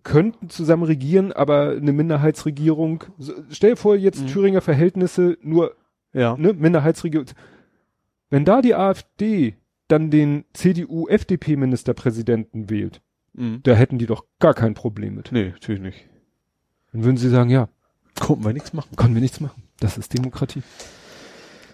könnten 0.03 0.49
zusammen 0.49 0.83
regieren, 0.83 1.31
aber 1.31 1.71
eine 1.71 1.91
Minderheitsregierung, 1.93 3.03
stell 3.49 3.71
dir 3.71 3.75
vor, 3.77 3.95
jetzt 3.95 4.23
Mhm. 4.23 4.27
Thüringer 4.27 4.61
Verhältnisse, 4.61 5.37
nur 5.41 5.75
Ja. 6.13 6.35
ne, 6.37 6.53
Minderheitsregierung. 6.53 7.27
Wenn 8.29 8.45
da 8.45 8.61
die 8.61 8.75
AfD 8.75 9.55
dann 9.87 10.11
den 10.11 10.43
CDU-FDP-Ministerpräsidenten 11.47 12.69
wählt, 12.69 13.01
Mhm. 13.33 13.61
da 13.63 13.73
hätten 13.73 13.97
die 13.97 14.05
doch 14.05 14.25
gar 14.39 14.53
kein 14.53 14.73
Problem 14.73 15.15
mit. 15.15 15.31
Nee, 15.31 15.49
natürlich 15.49 15.81
nicht. 15.81 16.09
Dann 16.93 17.03
würden 17.03 17.17
sie 17.17 17.29
sagen, 17.29 17.49
ja, 17.49 17.69
Konnten 18.19 18.43
wir 18.45 18.53
nichts 18.53 18.73
machen. 18.73 18.95
können 18.95 19.13
wir 19.13 19.21
nichts 19.21 19.39
machen. 19.39 19.63
Das 19.79 19.97
ist 19.97 20.13
Demokratie. 20.17 20.63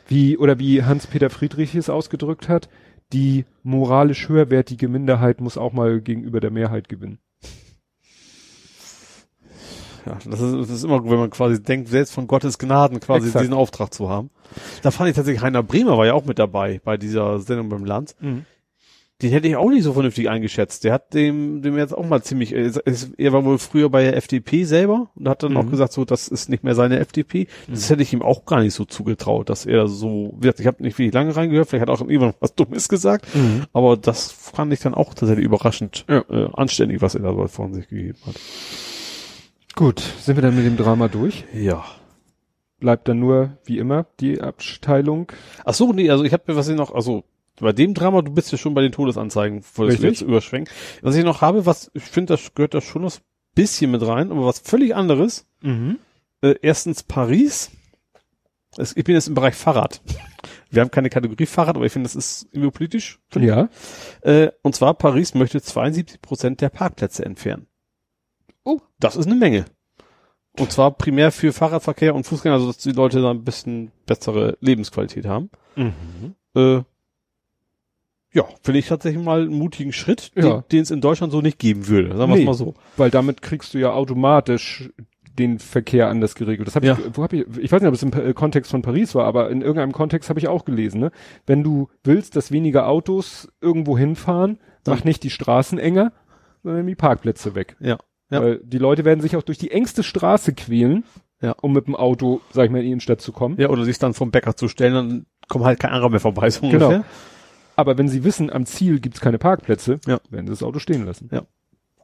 Wie, 0.07 0.38
oder 0.38 0.60
wie 0.60 0.84
Hans-Peter 0.84 1.30
Friedrich 1.30 1.73
es 1.76 1.90
ausgedrückt 1.90 2.49
hat, 2.49 2.68
die 3.14 3.45
moralisch 3.64 4.27
höherwertige 4.27 4.88
Minderheit 4.90 5.40
muss 5.40 5.57
auch 5.57 5.72
mal 5.72 6.02
gegenüber 6.02 6.40
der 6.40 6.52
Mehrheit 6.52 6.90
gewinnen. 6.90 7.19
Ja, 10.06 10.18
das 10.26 10.41
ist, 10.41 10.53
das 10.53 10.69
ist 10.69 10.84
immer 10.84 10.99
gut, 11.02 11.11
wenn 11.11 11.19
man 11.19 11.30
quasi 11.30 11.64
denkt, 11.64 11.88
selbst 11.88 12.14
von 12.14 12.27
Gottes 12.27 12.57
Gnaden 12.57 12.99
quasi 12.99 13.27
Exakt. 13.27 13.44
diesen 13.44 13.53
Auftrag 13.53 13.94
zu 13.94 14.10
haben. 14.10 14.31
Da 14.81 14.91
fand 14.91 15.10
ich 15.10 15.15
tatsächlich, 15.15 15.41
Heiner 15.41 15.64
Bremer 15.64 15.98
war 15.98 16.06
ja 16.06 16.14
auch 16.14 16.26
mit 16.26 16.40
dabei 16.40 16.81
bei 16.84 16.98
dieser 16.98 17.40
Sendung 17.40 17.69
beim 17.69 17.85
Land. 17.85 18.15
Den 19.24 19.32
hätte 19.32 19.48
ich 19.48 19.56
auch 19.56 19.70
nicht 19.70 19.84
so 19.84 19.94
vernünftig 19.94 20.30
eingeschätzt. 20.30 20.84
Der 20.84 20.91
hat 20.94 21.14
dem, 21.14 21.62
dem 21.62 21.78
jetzt 21.78 21.94
auch 21.98 22.06
mal 22.06 22.22
ziemlich, 22.22 22.54
äh, 22.54 22.72
er 23.18 23.34
war 23.34 23.45
wohl 23.45 23.58
früher 23.58 23.90
bei 23.90 24.04
der 24.04 24.18
FDP 24.18 24.66
selber 24.66 25.10
und 25.16 25.30
hat 25.30 25.41
dann 25.44 25.56
auch 25.58 25.64
Mhm. 25.64 25.72
gesagt, 25.72 25.94
so, 25.94 26.04
das 26.06 26.28
ist 26.28 26.50
nicht 26.50 26.64
mehr 26.64 26.76
seine 26.76 27.00
FDP. 27.00 27.48
Das 27.70 27.90
hätte 27.90 28.04
ich 28.04 28.12
ihm 28.14 28.22
auch 28.22 28.45
gar 28.45 28.60
nicht 28.62 28.74
so 28.74 28.84
zugetraut, 28.86 29.50
dass 29.50 29.66
er 29.66 29.88
so 29.88 30.34
wird. 30.38 30.60
Ich 30.60 30.68
habe 30.68 30.84
nicht 30.84 30.98
wirklich 31.00 31.14
lange 31.14 31.36
reingehört, 31.36 31.70
vielleicht 31.70 31.84
hat 31.84 31.90
auch 31.90 32.02
irgendwann 32.02 32.34
was 32.41 32.54
Dummes 32.54 32.90
gesagt, 32.90 33.26
aber 33.72 33.95
das 33.98 34.32
fand 34.32 34.74
ich 34.74 34.82
dann 34.82 34.94
auch 34.94 35.14
tatsächlich 35.14 35.45
überraschend 35.45 36.06
Ja. 36.10 36.24
äh, 36.30 36.50
anständig, 36.54 37.02
was 37.02 37.16
er 37.16 37.22
da 37.22 37.34
so 37.34 37.48
von 37.48 37.74
sich 37.74 37.88
gegeben 37.88 38.18
hat. 38.28 38.36
Gut, 39.76 40.02
sind 40.20 40.36
wir 40.36 40.41
dann 40.41 40.56
mit 40.56 40.66
dem 40.66 40.78
Drama 40.78 41.08
durch? 41.08 41.45
Ja. 41.54 41.84
Bleibt 42.80 43.08
dann 43.08 43.20
nur, 43.20 43.58
wie 43.66 43.78
immer, 43.80 44.06
die 44.20 44.41
Abteilung. 44.41 45.32
Ach 45.64 45.74
so, 45.74 45.94
nee, 45.94 46.10
also 46.10 46.26
ich 46.26 46.34
habe 46.34 46.44
mir 46.48 46.56
was 46.58 46.68
ich 46.68 46.76
noch, 46.76 46.94
also 46.94 47.24
bei 47.60 47.72
dem 47.72 47.94
Drama, 47.94 48.22
du 48.22 48.32
bist 48.32 48.52
ja 48.52 48.58
schon 48.58 48.74
bei 48.74 48.82
den 48.82 48.92
Todesanzeigen, 48.92 49.64
du 49.76 49.84
Richtig. 49.84 50.04
jetzt 50.04 50.22
überschwenken. 50.22 50.74
Was 51.02 51.16
ich 51.16 51.24
noch 51.24 51.42
habe, 51.42 51.66
was, 51.66 51.92
ich 51.94 52.04
finde, 52.04 52.34
das 52.34 52.54
gehört 52.54 52.74
da 52.74 52.82
schon 52.82 53.04
noch 53.04 53.14
ein 53.14 53.22
bisschen 53.56 53.92
mit 53.92 54.06
rein, 54.06 54.32
aber 54.32 54.46
was 54.46 54.60
völlig 54.60 54.96
anderes. 54.96 55.48
Mhm. 55.62 56.00
Äh, 56.42 56.56
erstens 56.62 57.04
Paris. 57.04 57.72
Es, 58.78 58.98
ich 58.98 59.04
bin 59.04 59.14
jetzt 59.16 59.28
im 59.28 59.36
Bereich 59.36 59.56
Fahrrad. 59.56 60.02
Wir 60.72 60.82
haben 60.82 60.90
keine 60.90 61.12
Kategorie 61.12 61.46
Fahrrad, 61.46 61.76
aber 61.76 61.86
ich 61.86 61.94
finde, 61.94 62.08
das 62.08 62.16
ist 62.16 62.48
irgendwie 62.52 62.72
politisch. 62.72 63.20
Ja. 63.36 63.70
Äh, 64.22 64.50
und 64.64 64.76
zwar 64.76 64.96
Paris 64.96 65.36
möchte 65.36 65.62
72 65.62 66.20
Prozent 66.22 66.62
der 66.62 66.70
Parkplätze 66.70 67.24
entfernen. 67.24 67.68
Oh. 68.64 68.80
Das 69.00 69.16
ist 69.16 69.28
eine 69.28 69.36
Menge. 69.36 69.66
Und 70.58 70.72
zwar 70.72 70.92
primär 70.92 71.32
für 71.32 71.54
Fahrradverkehr 71.54 72.16
und 72.16 72.26
Fußgänger, 72.26 72.56
also 72.56 72.68
dass 72.68 72.78
die 72.78 72.92
Leute 72.92 73.22
da 73.22 73.32
ein 73.32 73.44
bisschen 73.44 73.92
bessere 74.06 74.58
Lebensqualität 74.62 75.26
haben. 75.26 75.50
Mhm. 75.76 76.36
Äh, 76.56 76.84
ja, 78.34 78.44
finde 78.62 78.80
ich 78.80 78.88
tatsächlich 78.88 79.24
mal 79.24 79.42
einen 79.44 79.54
mutigen 79.58 79.94
Schritt, 79.94 80.32
Ja. 80.36 80.64
den 80.72 80.82
es 80.82 80.92
in 80.92 81.02
Deutschland 81.02 81.32
so 81.32 81.42
nicht 81.42 81.60
geben 81.60 81.88
würde. 81.88 82.10
Sagen 82.18 82.32
wir 82.32 82.36
Nee. 82.36 82.42
es 82.42 82.48
mal 82.48 82.54
so. 82.54 82.74
Weil 82.98 83.10
damit 83.12 83.42
kriegst 83.42 83.74
du 83.74 83.78
ja 83.78 83.94
automatisch 83.94 84.90
den 85.40 85.58
Verkehr 85.60 86.10
anders 86.10 86.36
geregelt. 86.36 86.68
Das 86.68 86.76
habe 86.76 86.86
Ja. 86.86 86.94
ich, 87.00 87.18
wo 87.18 87.24
habe 87.24 87.38
ich, 87.38 87.46
ich 87.60 87.72
weiß 87.72 87.82
nicht, 87.82 87.88
ob 87.88 87.96
es 87.96 88.04
im 88.04 88.14
äh, 88.14 88.34
Kontext 88.34 88.70
von 88.70 88.82
Paris 88.84 89.16
war, 89.16 89.26
aber 89.26 89.50
in 89.50 89.62
irgendeinem 89.62 89.92
Kontext 89.92 90.30
habe 90.30 90.40
ich 90.40 90.48
auch 90.48 90.64
gelesen, 90.66 91.00
ne? 91.00 91.12
Wenn 91.48 91.64
du 91.64 91.88
willst, 92.04 92.36
dass 92.36 92.52
weniger 92.52 92.88
Autos 92.88 93.48
irgendwo 93.62 93.98
hinfahren, 93.98 94.60
Dann- 94.84 94.96
mach 94.98 95.04
nicht 95.06 95.24
die 95.24 95.32
Straßen 95.32 95.80
enger, 95.80 96.12
sondern 96.62 96.86
die 96.86 96.96
Parkplätze 96.96 97.56
weg. 97.56 97.76
Ja. 97.80 97.98
Ja. 98.30 98.42
Weil 98.42 98.58
die 98.64 98.78
Leute 98.78 99.06
werden 99.06 99.22
sich 99.22 99.36
auch 99.36 99.42
durch 99.44 99.58
die 99.58 99.72
engste 99.72 100.04
Straße 100.04 100.54
quälen, 100.54 101.04
Ja. 101.42 101.56
um 101.62 101.74
mit 101.74 101.88
dem 101.88 101.96
Auto, 101.96 102.42
sag 102.52 102.66
ich 102.66 102.72
mal, 102.72 102.78
in 102.80 102.86
die 102.86 102.92
Innenstadt 102.92 103.20
zu 103.22 103.32
kommen. 103.32 103.56
Ja, 103.60 103.70
oder 103.70 103.86
sich 103.86 103.98
dann 104.00 104.14
vom 104.14 104.30
Bäcker 104.32 104.56
zu 104.56 104.68
stellen, 104.68 104.94
dann 104.94 105.26
kommt 105.50 105.66
halt 105.66 105.80
kein 105.80 105.92
anderer 105.92 106.10
mehr 106.10 106.20
vorbei, 106.20 106.50
so 106.52 106.62
Genau. 106.62 106.86
ungefähr. 106.90 107.06
Aber 107.76 107.98
wenn 107.98 108.08
sie 108.08 108.24
wissen, 108.24 108.52
am 108.52 108.66
Ziel 108.66 109.00
gibt's 109.00 109.20
keine 109.22 109.38
Parkplätze, 109.40 110.00
Ja. 110.06 110.20
werden 110.30 110.48
sie 110.48 110.52
das 110.54 110.64
Auto 110.64 110.80
stehen 110.80 111.06
lassen. 111.06 111.30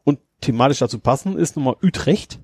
Und 0.03 0.19
thematisch 0.41 0.79
dazu 0.79 0.99
passen 0.99 1.37
ist 1.37 1.55
nochmal 1.55 1.75
Utrecht. 1.83 2.39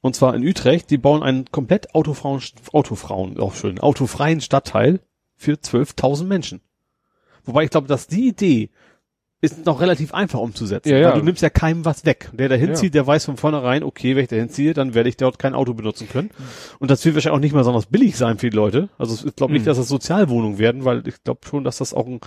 Und 0.00 0.16
zwar 0.16 0.34
in 0.34 0.46
Utrecht, 0.46 0.90
die 0.90 0.98
bauen 0.98 1.22
einen 1.22 1.50
komplett 1.50 1.94
Autofrauen, 1.94 2.40
Autofrauen, 2.72 3.38
auch 3.38 3.54
schön, 3.54 3.78
autofreien 3.78 4.40
Stadtteil 4.40 5.00
für 5.36 5.52
12.000 5.58 6.24
Menschen. 6.24 6.60
Wobei 7.44 7.64
ich 7.64 7.70
glaube, 7.70 7.86
dass 7.86 8.06
die 8.06 8.28
Idee 8.28 8.70
ist 9.42 9.64
noch 9.64 9.80
relativ 9.80 10.12
einfach 10.12 10.38
umzusetzen. 10.40 10.90
Ja, 10.90 10.98
ja. 10.98 11.10
Weil 11.12 11.20
du 11.20 11.24
nimmst 11.24 11.42
ja 11.42 11.48
keinem 11.50 11.84
was 11.84 12.04
weg. 12.04 12.28
Der 12.34 12.48
da 12.50 12.54
hinzieht, 12.56 12.94
der 12.94 13.06
weiß 13.06 13.24
von 13.24 13.36
vornherein, 13.38 13.82
okay, 13.82 14.14
wenn 14.14 14.22
ich 14.24 14.28
da 14.28 14.36
hinziehe, 14.36 14.74
dann 14.74 14.92
werde 14.94 15.08
ich 15.08 15.16
dort 15.16 15.38
kein 15.38 15.54
Auto 15.54 15.72
benutzen 15.74 16.08
können. 16.08 16.30
Und 16.78 16.90
das 16.90 17.04
wird 17.04 17.14
wahrscheinlich 17.14 17.36
auch 17.38 17.40
nicht 17.40 17.52
mal 17.52 17.60
besonders 17.60 17.86
billig 17.86 18.16
sein 18.16 18.38
für 18.38 18.50
die 18.50 18.56
Leute. 18.56 18.90
Also 18.98 19.26
ich 19.26 19.34
glaube 19.36 19.52
nicht, 19.54 19.62
Mhm. 19.62 19.66
dass 19.66 19.78
das 19.78 19.88
Sozialwohnungen 19.88 20.58
werden, 20.58 20.84
weil 20.84 21.06
ich 21.08 21.22
glaube 21.24 21.40
schon, 21.48 21.64
dass 21.64 21.78
das 21.78 21.94
auch 21.94 22.06
ein 22.06 22.20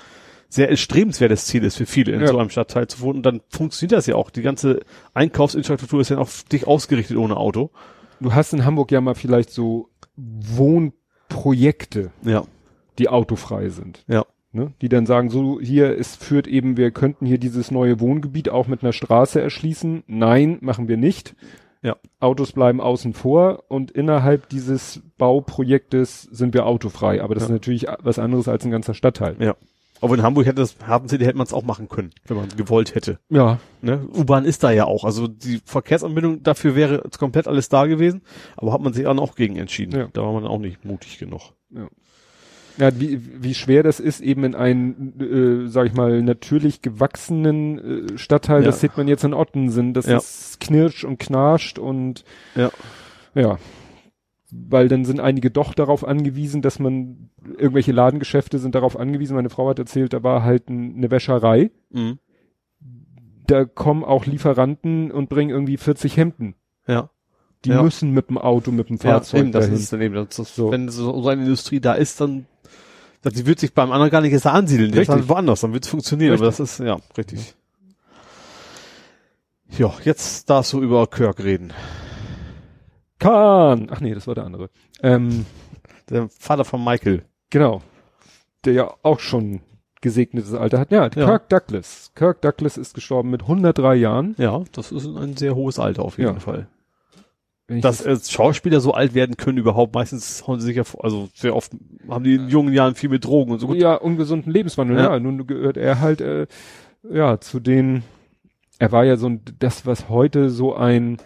sehr 0.50 0.70
erstrebenswertes 0.70 1.46
Ziel 1.46 1.64
ist 1.64 1.78
für 1.78 1.86
viele, 1.86 2.14
in 2.14 2.22
Ja. 2.22 2.28
so 2.28 2.38
einem 2.38 2.50
Stadtteil 2.50 2.88
zu 2.88 3.00
wohnen. 3.02 3.18
Und 3.18 3.26
dann 3.26 3.42
funktioniert 3.50 3.92
das 3.98 4.08
ja 4.08 4.16
auch. 4.16 4.30
Die 4.32 4.42
ganze 4.42 4.80
Einkaufsinfrastruktur 5.14 6.02
ist 6.02 6.10
ja 6.10 6.18
auf 6.18 6.44
dich 6.44 6.68
ausgerichtet 6.68 7.18
ohne 7.18 7.38
Auto. 7.38 7.72
Du 8.20 8.34
hast 8.34 8.54
in 8.54 8.64
Hamburg 8.66 8.92
ja 8.92 9.02
mal 9.02 9.16
vielleicht 9.16 9.50
so 9.52 9.90
Wohnprojekte, 11.30 12.12
Ja. 12.24 12.44
die 13.00 13.10
autofrei 13.10 13.70
sind. 13.70 14.04
Ja. 14.08 14.26
Ne? 14.56 14.72
Die 14.82 14.90
dann 14.90 15.06
sagen, 15.08 15.30
so 15.32 15.60
hier, 15.60 15.98
es 15.98 16.16
führt 16.16 16.48
eben, 16.48 16.78
wir 16.78 16.92
könnten 16.92 17.26
hier 17.26 17.40
dieses 17.40 17.72
neue 17.72 18.00
Wohngebiet 18.00 18.50
auch 18.50 18.68
mit 18.68 18.84
einer 18.84 18.94
Straße 18.94 19.42
erschließen. 19.42 20.04
Nein, 20.08 20.60
machen 20.62 20.88
wir 20.88 20.98
nicht. 20.98 21.36
Ja. 21.82 21.98
Autos 22.20 22.54
bleiben 22.54 22.80
außen 22.80 23.14
vor 23.14 23.64
und 23.68 23.92
innerhalb 23.92 24.48
dieses 24.50 25.02
Bauprojektes 25.18 26.22
sind 26.22 26.54
wir 26.54 26.66
autofrei. 26.66 27.22
Aber 27.22 27.34
das 27.34 27.44
Ja. 27.44 27.48
ist 27.48 27.54
natürlich 27.54 27.88
was 28.02 28.20
anderes 28.20 28.48
als 28.48 28.64
ein 28.64 28.72
ganzer 28.72 28.94
Stadtteil. 28.94 29.36
Ja. 29.40 29.56
Aber 30.00 30.16
in 30.16 30.22
Hamburg 30.22 30.46
hätte 30.46 30.58
das, 30.58 30.76
Hafen 30.86 31.08
City 31.10 31.24
hätte 31.24 31.38
man 31.38 31.48
es 31.48 31.54
auch 31.54 31.64
machen 31.64 31.88
können, 31.90 32.12
wenn 32.28 32.38
man 32.38 32.50
gewollt 32.50 32.94
hätte. 32.94 33.20
Ja. 33.30 33.60
Ne? 33.82 34.06
U-Bahn 34.16 34.46
ist 34.46 34.64
da 34.64 34.72
ja 34.72 34.86
auch. 34.86 35.04
Also 35.06 35.28
die 35.28 35.62
Verkehrsanbindung 35.66 36.44
dafür 36.44 36.76
wäre 36.76 37.04
komplett 37.18 37.48
alles 37.48 37.70
da 37.70 37.86
gewesen, 37.86 38.22
aber 38.58 38.74
hat 38.74 38.82
man 38.82 38.94
sich 38.94 39.06
dann 39.06 39.18
auch 39.20 39.36
gegen 39.36 39.56
entschieden. 39.56 39.98
Ja. 39.98 40.08
Da 40.14 40.22
war 40.22 40.34
man 40.34 40.46
auch 40.46 40.60
nicht 40.60 40.84
mutig 40.86 41.20
genug. 41.20 41.54
Ja, 41.70 41.88
wie, 42.78 43.20
wie 43.44 43.54
schwer 43.54 43.84
das 43.84 44.00
ist, 44.00 44.22
eben 44.22 44.44
in 44.44 44.56
einen, 44.56 45.20
äh, 45.66 45.68
sag 45.70 45.88
ich 45.88 45.94
mal, 45.94 46.22
natürlich 46.24 46.82
gewachsenen 46.82 48.14
äh, 48.14 48.18
Stadtteil, 48.18 48.62
Ja. 48.62 48.66
das 48.68 48.80
sieht 48.82 48.98
man 48.98 49.08
jetzt 49.08 49.24
in 49.24 49.34
Ottensen, 49.34 49.94
das 49.94 50.08
Ja. 50.08 50.18
ist 50.18 50.60
knirscht 50.60 51.04
und 51.04 51.20
knarscht 51.20 51.78
und 51.80 52.24
Ja. 52.56 52.72
ja. 53.36 53.58
Weil 54.52 54.88
dann 54.88 55.04
sind 55.06 55.20
einige 55.20 55.50
doch 55.50 55.74
darauf 55.74 56.06
angewiesen, 56.08 56.62
dass 56.62 56.78
man, 56.80 57.30
irgendwelche 57.58 57.92
Ladengeschäfte 57.92 58.60
sind 58.60 58.76
darauf 58.76 59.00
angewiesen, 59.00 59.36
meine 59.36 59.50
Frau 59.50 59.70
hat 59.70 59.80
erzählt, 59.80 60.14
da 60.14 60.22
war 60.24 60.44
halt 60.44 60.70
ein, 60.70 60.96
eine 60.98 61.10
Wäscherei, 61.12 61.72
Mhm. 61.90 62.20
da 63.48 63.66
kommen 63.66 64.04
auch 64.04 64.26
Lieferanten 64.26 65.12
und 65.12 65.30
bringen 65.30 65.50
irgendwie 65.50 65.78
40 65.78 66.18
Hemden. 66.18 66.56
Ja. 66.88 67.10
Die 67.66 67.70
Ja. 67.70 67.82
müssen 67.82 68.12
mit 68.12 68.30
dem 68.30 68.38
Auto, 68.38 68.72
mit 68.72 68.90
dem 68.90 68.98
Ja, 68.98 69.14
Fahrzeug 69.14 69.40
eben, 69.42 69.52
das 69.52 69.66
dahin. 69.66 69.80
ist 69.80 69.94
dann 69.94 70.02
eben, 70.02 70.16
das, 70.16 70.30
das, 70.36 70.56
So. 70.56 70.72
wenn 70.72 70.90
so, 70.90 71.22
so 71.22 71.30
eine 71.30 71.42
Industrie 71.44 71.80
da 71.80 71.94
ist, 71.94 72.20
dann, 72.20 72.46
die 73.24 73.46
wird 73.46 73.60
sich 73.60 73.74
beim 73.74 73.92
anderen 73.92 74.12
gar 74.12 74.22
nicht 74.22 74.34
erst 74.34 74.48
ansiedeln, 74.48 74.92
Richtig. 74.94 75.10
halt 75.10 75.30
woanders, 75.30 75.62
dann 75.62 75.74
wird 75.74 75.86
es 75.86 75.90
funktionieren, 75.90 76.34
aber 76.34 76.46
das 76.46 76.60
ist, 76.60 76.80
ja, 76.80 76.98
richtig. 77.18 77.56
Ja, 79.78 79.94
jetzt 80.04 80.50
darfst 80.50 80.74
du 80.74 80.82
über 80.82 81.08
Kirk 81.08 81.44
reden. 81.44 81.74
Kahn! 83.20 83.88
Ach 83.92 84.02
nee, 84.02 84.14
das 84.14 84.28
war 84.28 84.36
der 84.36 84.44
andere. 84.46 84.70
Ähm, 85.02 85.46
Der 86.10 86.28
Vater 86.30 86.66
von 86.66 86.84
Michael. 86.84 87.24
Genau. 87.50 87.82
Der 88.66 88.74
ja 88.74 88.94
auch 89.04 89.20
schon 89.20 89.62
gesegnetes 90.02 90.54
Alter 90.54 90.80
hat. 90.80 90.92
Ja, 90.92 91.04
Ja. 91.04 91.10
Kirk 91.10 91.48
Douglas. 91.50 92.12
Kirk 92.14 92.42
Douglas 92.42 92.76
ist 92.78 92.94
gestorben 92.94 93.30
mit 93.30 93.44
103 93.44 93.96
Jahren. 93.96 94.36
Ja, 94.38 94.64
das 94.74 94.92
ist 94.92 95.06
ein 95.08 95.38
sehr 95.38 95.56
hohes 95.56 95.80
Alter 95.80 96.04
auf 96.04 96.18
jeden 96.18 96.34
Ja. 96.34 96.40
Fall. 96.42 96.68
Dass 97.68 98.06
äh, 98.06 98.18
Schauspieler 98.20 98.82
so 98.82 98.94
alt 98.94 99.14
werden 99.14 99.38
können 99.38 99.58
überhaupt, 99.58 99.96
meistens 99.96 100.46
hauen 100.46 100.60
sie 100.60 100.66
sich 100.68 100.76
ja, 100.76 100.84
vor- 100.84 101.04
also 101.04 101.30
sehr 101.34 101.56
oft 101.56 101.72
haben 102.10 102.24
die 102.24 102.36
in 102.36 102.50
jungen 102.50 102.74
Jahren 102.74 102.94
viel 102.96 103.10
mit 103.10 103.24
Drogen 103.24 103.52
und 103.54 103.60
so. 103.60 103.68
das, 103.68 103.78
ja, 103.78 103.96
ungesunden 103.96 104.52
Lebenswandel. 104.52 104.98
Ja. 104.98 105.14
Ja. 105.14 105.20
nun 105.20 105.48
gehört 105.48 105.78
er 105.78 106.02
halt, 106.02 106.20
äh, 106.22 106.46
ja, 107.10 107.40
zu 107.40 107.60
den, 107.62 108.04
er 108.80 108.92
war 108.92 109.06
ja 109.06 109.16
so 109.16 109.28
ein, 109.28 109.42
das, 109.60 109.86
was 109.86 110.10
heute 110.10 110.50
so 110.50 110.76
ein, 110.76 111.18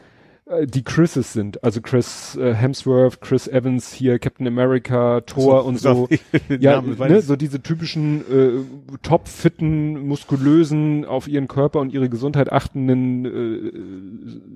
die 0.65 0.84
Chrises 0.84 1.34
sind. 1.34 1.61
Also 1.64 1.82
Chris 1.82 2.38
äh, 2.38 2.53
Hemsworth, 2.53 3.19
Chris 3.19 3.48
Evans 3.49 3.91
hier, 3.91 4.18
Captain 4.18 4.48
America, 4.48 5.19
Thor 5.22 5.65
und 5.65 5.78
so. 5.80 6.07
Ja, 6.48 6.82
ne, 6.82 7.22
so 7.22 7.36
diese 7.36 7.61
typischen 7.61 8.22
äh, 8.22 8.98
topfitten, 9.03 10.07
muskulösen, 10.07 11.03
auf 11.03 11.28
ihren 11.28 11.48
Körper 11.49 11.80
und 11.82 11.94
ihre 11.94 12.07
Gesundheit 12.10 12.52
achtenden 12.52 13.26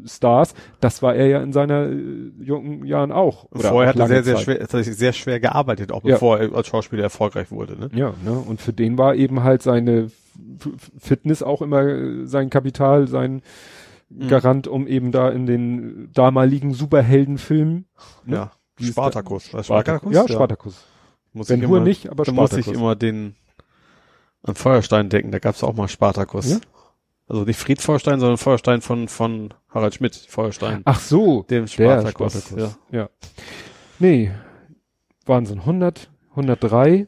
äh, 0.06 0.08
Stars. 0.08 0.54
Das 0.80 1.02
war 1.02 1.14
er 1.16 1.28
ja 1.28 1.44
in 1.44 1.52
seiner 1.52 1.88
äh, 1.90 1.98
jungen 2.42 2.86
Jahren 2.86 3.12
auch. 3.12 3.44
Und 3.46 3.62
vorher 3.64 3.90
hat 3.90 4.00
er 4.00 4.08
sehr, 4.08 4.24
sehr 4.24 4.36
Zeit. 4.36 4.44
schwer, 4.46 4.60
tatsächlich 4.60 4.96
sehr 4.96 5.14
schwer 5.14 5.40
gearbeitet, 5.42 5.92
auch 5.92 6.04
Ja. 6.06 6.14
bevor 6.14 6.40
er 6.40 6.54
als 6.56 6.68
Schauspieler 6.68 7.04
erfolgreich 7.04 7.52
wurde, 7.52 7.78
ne? 7.78 7.90
Ja, 7.94 8.14
ne? 8.24 8.32
Und 8.32 8.62
für 8.62 8.74
den 8.74 8.98
war 8.98 9.16
eben 9.16 9.44
halt 9.44 9.62
seine 9.62 10.10
F 10.60 10.70
Fitness 11.00 11.44
auch 11.44 11.62
immer 11.62 11.82
äh, 11.82 12.26
sein 12.26 12.50
Kapital, 12.50 13.08
sein. 13.08 13.42
Garant, 14.28 14.68
um 14.68 14.88
eben 14.88 15.12
da 15.12 15.30
in 15.30 15.46
den 15.46 16.10
damaligen 16.14 16.74
Superheldenfilmen. 16.74 17.86
Ne? 18.26 18.36
Ja. 18.36 18.52
Spartacus. 18.80 19.54
Was, 19.54 19.68
Spartacus? 19.68 20.14
Ja, 20.14 20.28
Spartacus. 20.28 20.84
Muss 21.34 21.48
Ben 21.48 21.62
ich 21.62 21.68
Hur 21.68 21.78
immer, 21.78 21.86
nicht, 21.86 22.10
aber 22.10 22.24
Da 22.24 22.32
muss 22.32 22.50
Spartacus. 22.50 22.74
ich 22.74 22.80
immer 22.80 22.96
den 22.96 23.36
an 24.44 24.56
Feuerstein 24.56 25.10
denken, 25.10 25.32
da 25.32 25.40
gab's 25.40 25.64
auch 25.64 25.74
mal 25.74 25.88
Spartacus. 25.88 26.50
Ja? 26.50 26.58
Also 27.28 27.44
nicht 27.44 27.60
Fried 27.60 27.82
Feuerstein, 27.82 28.20
sondern 28.20 28.38
Feuerstein 28.38 28.82
von, 28.82 29.08
von 29.08 29.54
Harald 29.70 29.96
Schmidt, 29.96 30.16
Feuerstein. 30.16 30.82
Ach 30.86 31.00
so, 31.00 31.44
dem 31.44 31.66
der 31.66 31.68
Spartacus. 31.68 32.34
Spartacus. 32.34 32.78
Ja. 32.92 33.00
Ja. 33.00 33.10
Nee, 34.00 34.32
Wahnsinn. 35.26 35.60
100, 35.60 36.10
103 36.32 37.08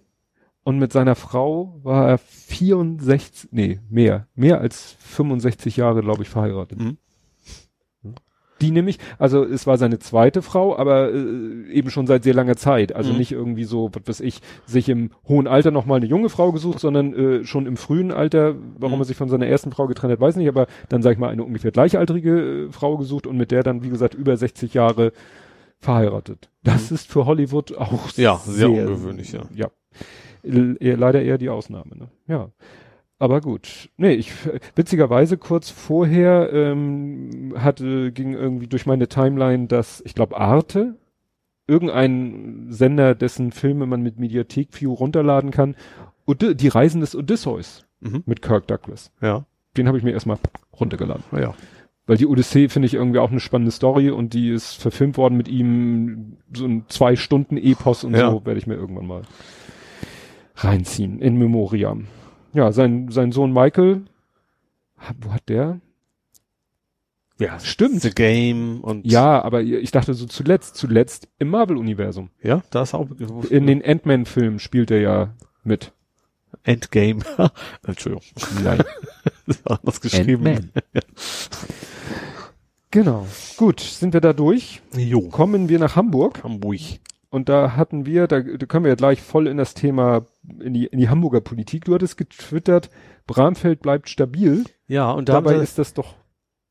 und 0.64 0.80
mit 0.80 0.91
seiner 0.94 1.15
Frau 1.15 1.80
war 1.84 2.07
er 2.10 2.18
64, 2.18 3.49
nee, 3.52 3.80
mehr, 3.90 4.27
mehr 4.35 4.60
als 4.61 4.95
65 4.99 5.77
Jahre, 5.77 6.02
glaube 6.02 6.23
ich, 6.23 6.30
verheiratet. 6.30 6.80
Mhm. 6.80 6.98
Die 8.61 8.72
nämlich, 8.72 8.98
also 9.19 9.44
es 9.44 9.68
war 9.68 9.77
seine 9.77 9.99
zweite 9.99 10.41
Frau, 10.41 10.77
aber 10.77 11.11
äh, 11.11 11.69
eben 11.72 11.90
schon 11.90 12.07
seit 12.07 12.23
sehr 12.23 12.34
langer 12.34 12.56
Zeit. 12.56 12.95
Also 12.95 13.11
Mhm. 13.11 13.18
nicht 13.18 13.31
irgendwie 13.34 13.65
so, 13.65 13.90
was 13.94 14.03
weiß 14.07 14.19
ich, 14.22 14.40
sich 14.65 14.88
im 14.88 15.10
hohen 15.27 15.48
Alter 15.48 15.69
nochmal 15.72 15.98
eine 15.98 16.06
junge 16.06 16.30
Frau 16.30 16.53
gesucht, 16.53 16.80
sondern 16.80 17.14
äh, 17.14 17.44
schon 17.45 17.65
im 17.65 17.76
frühen 17.76 18.11
Alter, 18.14 18.56
warum 18.77 18.99
Mhm. 18.99 19.02
er 19.02 19.06
sich 19.06 19.18
von 19.18 19.27
seiner 19.27 19.48
ersten 19.48 19.73
Frau 19.73 19.88
getrennt 19.88 20.14
hat, 20.14 20.22
weiß 20.22 20.38
nicht, 20.38 20.48
aber 20.48 20.68
dann 20.88 21.02
sag 21.02 21.11
ich 21.11 21.18
mal 21.18 21.27
eine 21.30 21.44
ungefähr 21.44 21.72
gleichaltrige 21.72 22.68
äh, 22.68 22.72
Frau 22.72 22.95
gesucht 22.98 23.27
und 23.27 23.35
mit 23.35 23.52
der 23.52 23.64
dann, 23.64 23.84
wie 23.84 23.90
gesagt, 23.90 24.14
über 24.14 24.38
60 24.38 24.73
Jahre 24.73 25.11
verheiratet. 25.80 26.49
Das 26.64 26.90
ist 26.90 27.11
für 27.11 27.26
Hollywood 27.26 27.76
auch 27.77 27.91
Mhm. 27.91 28.23
Ja, 28.23 28.38
sehr 28.45 28.69
ungewöhnlich, 28.69 29.34
ja. 29.34 29.41
Ja. 29.53 29.68
Leider 30.44 31.22
eher 31.22 31.38
die 31.38 31.49
Ausnahme, 31.49 31.95
ne? 31.98 32.07
Ja. 32.28 32.49
Aber 33.20 33.40
gut. 33.41 33.90
Nee, 33.95 34.14
ich 34.14 34.34
witzigerweise 34.76 35.38
kurz 35.38 35.70
vorher 35.70 36.52
ähm, 36.52 37.53
hatte, 37.57 38.11
ging 38.11 38.34
irgendwie 38.34 38.68
durch 38.68 38.86
meine 38.86 39.07
Timeline, 39.07 39.68
dass, 39.68 40.02
ich 40.06 40.14
glaube, 40.15 40.38
Arte, 40.38 40.95
irgendein 41.68 42.68
Sender, 42.70 43.15
dessen 43.15 43.52
Filme 43.52 43.86
man 43.86 44.02
mit 44.02 44.20
Mediathek 44.20 44.70
View 44.80 44.94
runterladen 44.94 45.52
kann, 45.52 45.76
Ode 46.26 46.56
die 46.56 46.68
Reisen 46.68 47.02
des 47.02 47.15
Odysseus 47.15 47.86
Mhm. 48.02 48.24
mit 48.26 48.41
Kirk 48.41 48.68
Douglas. 48.68 49.11
Ja. 49.22 49.45
Den 49.78 49.88
habe 49.88 49.98
ich 49.98 50.03
mir 50.03 50.11
erstmal 50.11 50.38
runtergeladen. 50.78 51.24
Ja. 51.32 51.53
Weil 52.06 52.18
die 52.18 52.28
Odyssee 52.28 52.68
finde 52.68 52.88
ich 52.88 52.95
irgendwie 52.95 53.20
auch 53.20 53.32
eine 53.32 53.40
spannende 53.40 53.72
Story 53.72 54.10
und 54.10 54.34
die 54.34 54.49
ist 54.49 54.74
verfilmt 54.74 55.15
worden 55.15 55.38
mit 55.38 55.48
ihm, 55.48 56.36
so 56.53 56.65
ein 56.65 56.84
zwei 56.90 57.15
Stunden 57.15 57.56
Epos 57.56 58.03
und 58.03 58.14
Ja. 58.14 58.30
so 58.30 58.45
werde 58.45 58.60
ich 58.60 58.68
mir 58.68 58.76
irgendwann 58.76 59.07
mal 59.07 59.22
reinziehen, 60.55 61.19
in 61.19 61.38
Memoriam. 61.38 62.07
Ja, 62.53 62.71
sein, 62.71 63.09
sein 63.09 63.31
Sohn 63.31 63.51
Michael, 63.53 64.03
ha- 64.99 65.13
wo 65.21 65.31
hat 65.34 65.47
der? 65.49 65.80
Ja, 67.39 67.59
Stimmt. 67.59 68.01
The 68.01 68.11
Game 68.11 68.81
und 68.81 69.05
Ja, 69.11 69.41
aber 69.41 69.61
ich 69.61 69.89
dachte 69.91 70.13
so 70.13 70.27
zuletzt, 70.27 70.75
zuletzt 70.77 71.27
im 71.39 71.49
Marvel-Universum. 71.49 72.30
ja, 72.41 72.61
da 72.69 72.84
ist 72.84 72.93
auch 72.93 73.09
In 73.49 73.65
den 73.67 73.84
Ant-Man-Filmen 73.84 74.59
spielt 74.59 74.91
er 74.91 74.99
ja 75.01 75.34
mit. 75.63 75.91
Endgame. 76.63 77.19
Entschuldigung, 77.88 78.23
Nein. 78.63 78.84
das 79.47 79.65
war 79.65 79.80
anders 79.80 79.99
geschrieben. 79.99 80.71
Genau. 82.91 83.25
Gut, 83.57 83.80
sind 83.80 84.13
wir 84.13 84.21
da 84.21 84.34
durch? 84.34 84.81
Jo. 84.95 85.21
Kommen 85.30 85.67
wir 85.67 85.80
nach 85.80 85.95
Hamburg. 85.95 86.43
Hamburg. 86.43 86.80
Und 87.34 87.49
da 87.49 87.76
hatten 87.76 88.05
wir, 88.05 88.27
da, 88.27 88.41
da 88.41 88.65
können 88.68 88.85
wir 88.85 88.89
ja 88.89 88.95
gleich 88.95 89.19
voll 89.19 89.47
in 89.47 89.57
das 89.57 89.73
Thema, 89.73 90.27
in 90.60 90.76
die, 90.76 90.85
in 90.85 90.99
die 90.99 91.10
Hamburger 91.10 91.41
Politik. 91.41 91.85
Du 91.85 91.95
hattest 91.95 92.15
getwittert, 92.15 92.91
Bramfeld 93.26 93.81
bleibt 93.81 94.07
stabil. 94.07 94.65
Ja, 94.88 95.10
und 95.10 95.30
da 95.30 95.34
Dabei 95.34 95.55
ist 95.55 95.80
das 95.80 95.95
doch 95.95 96.14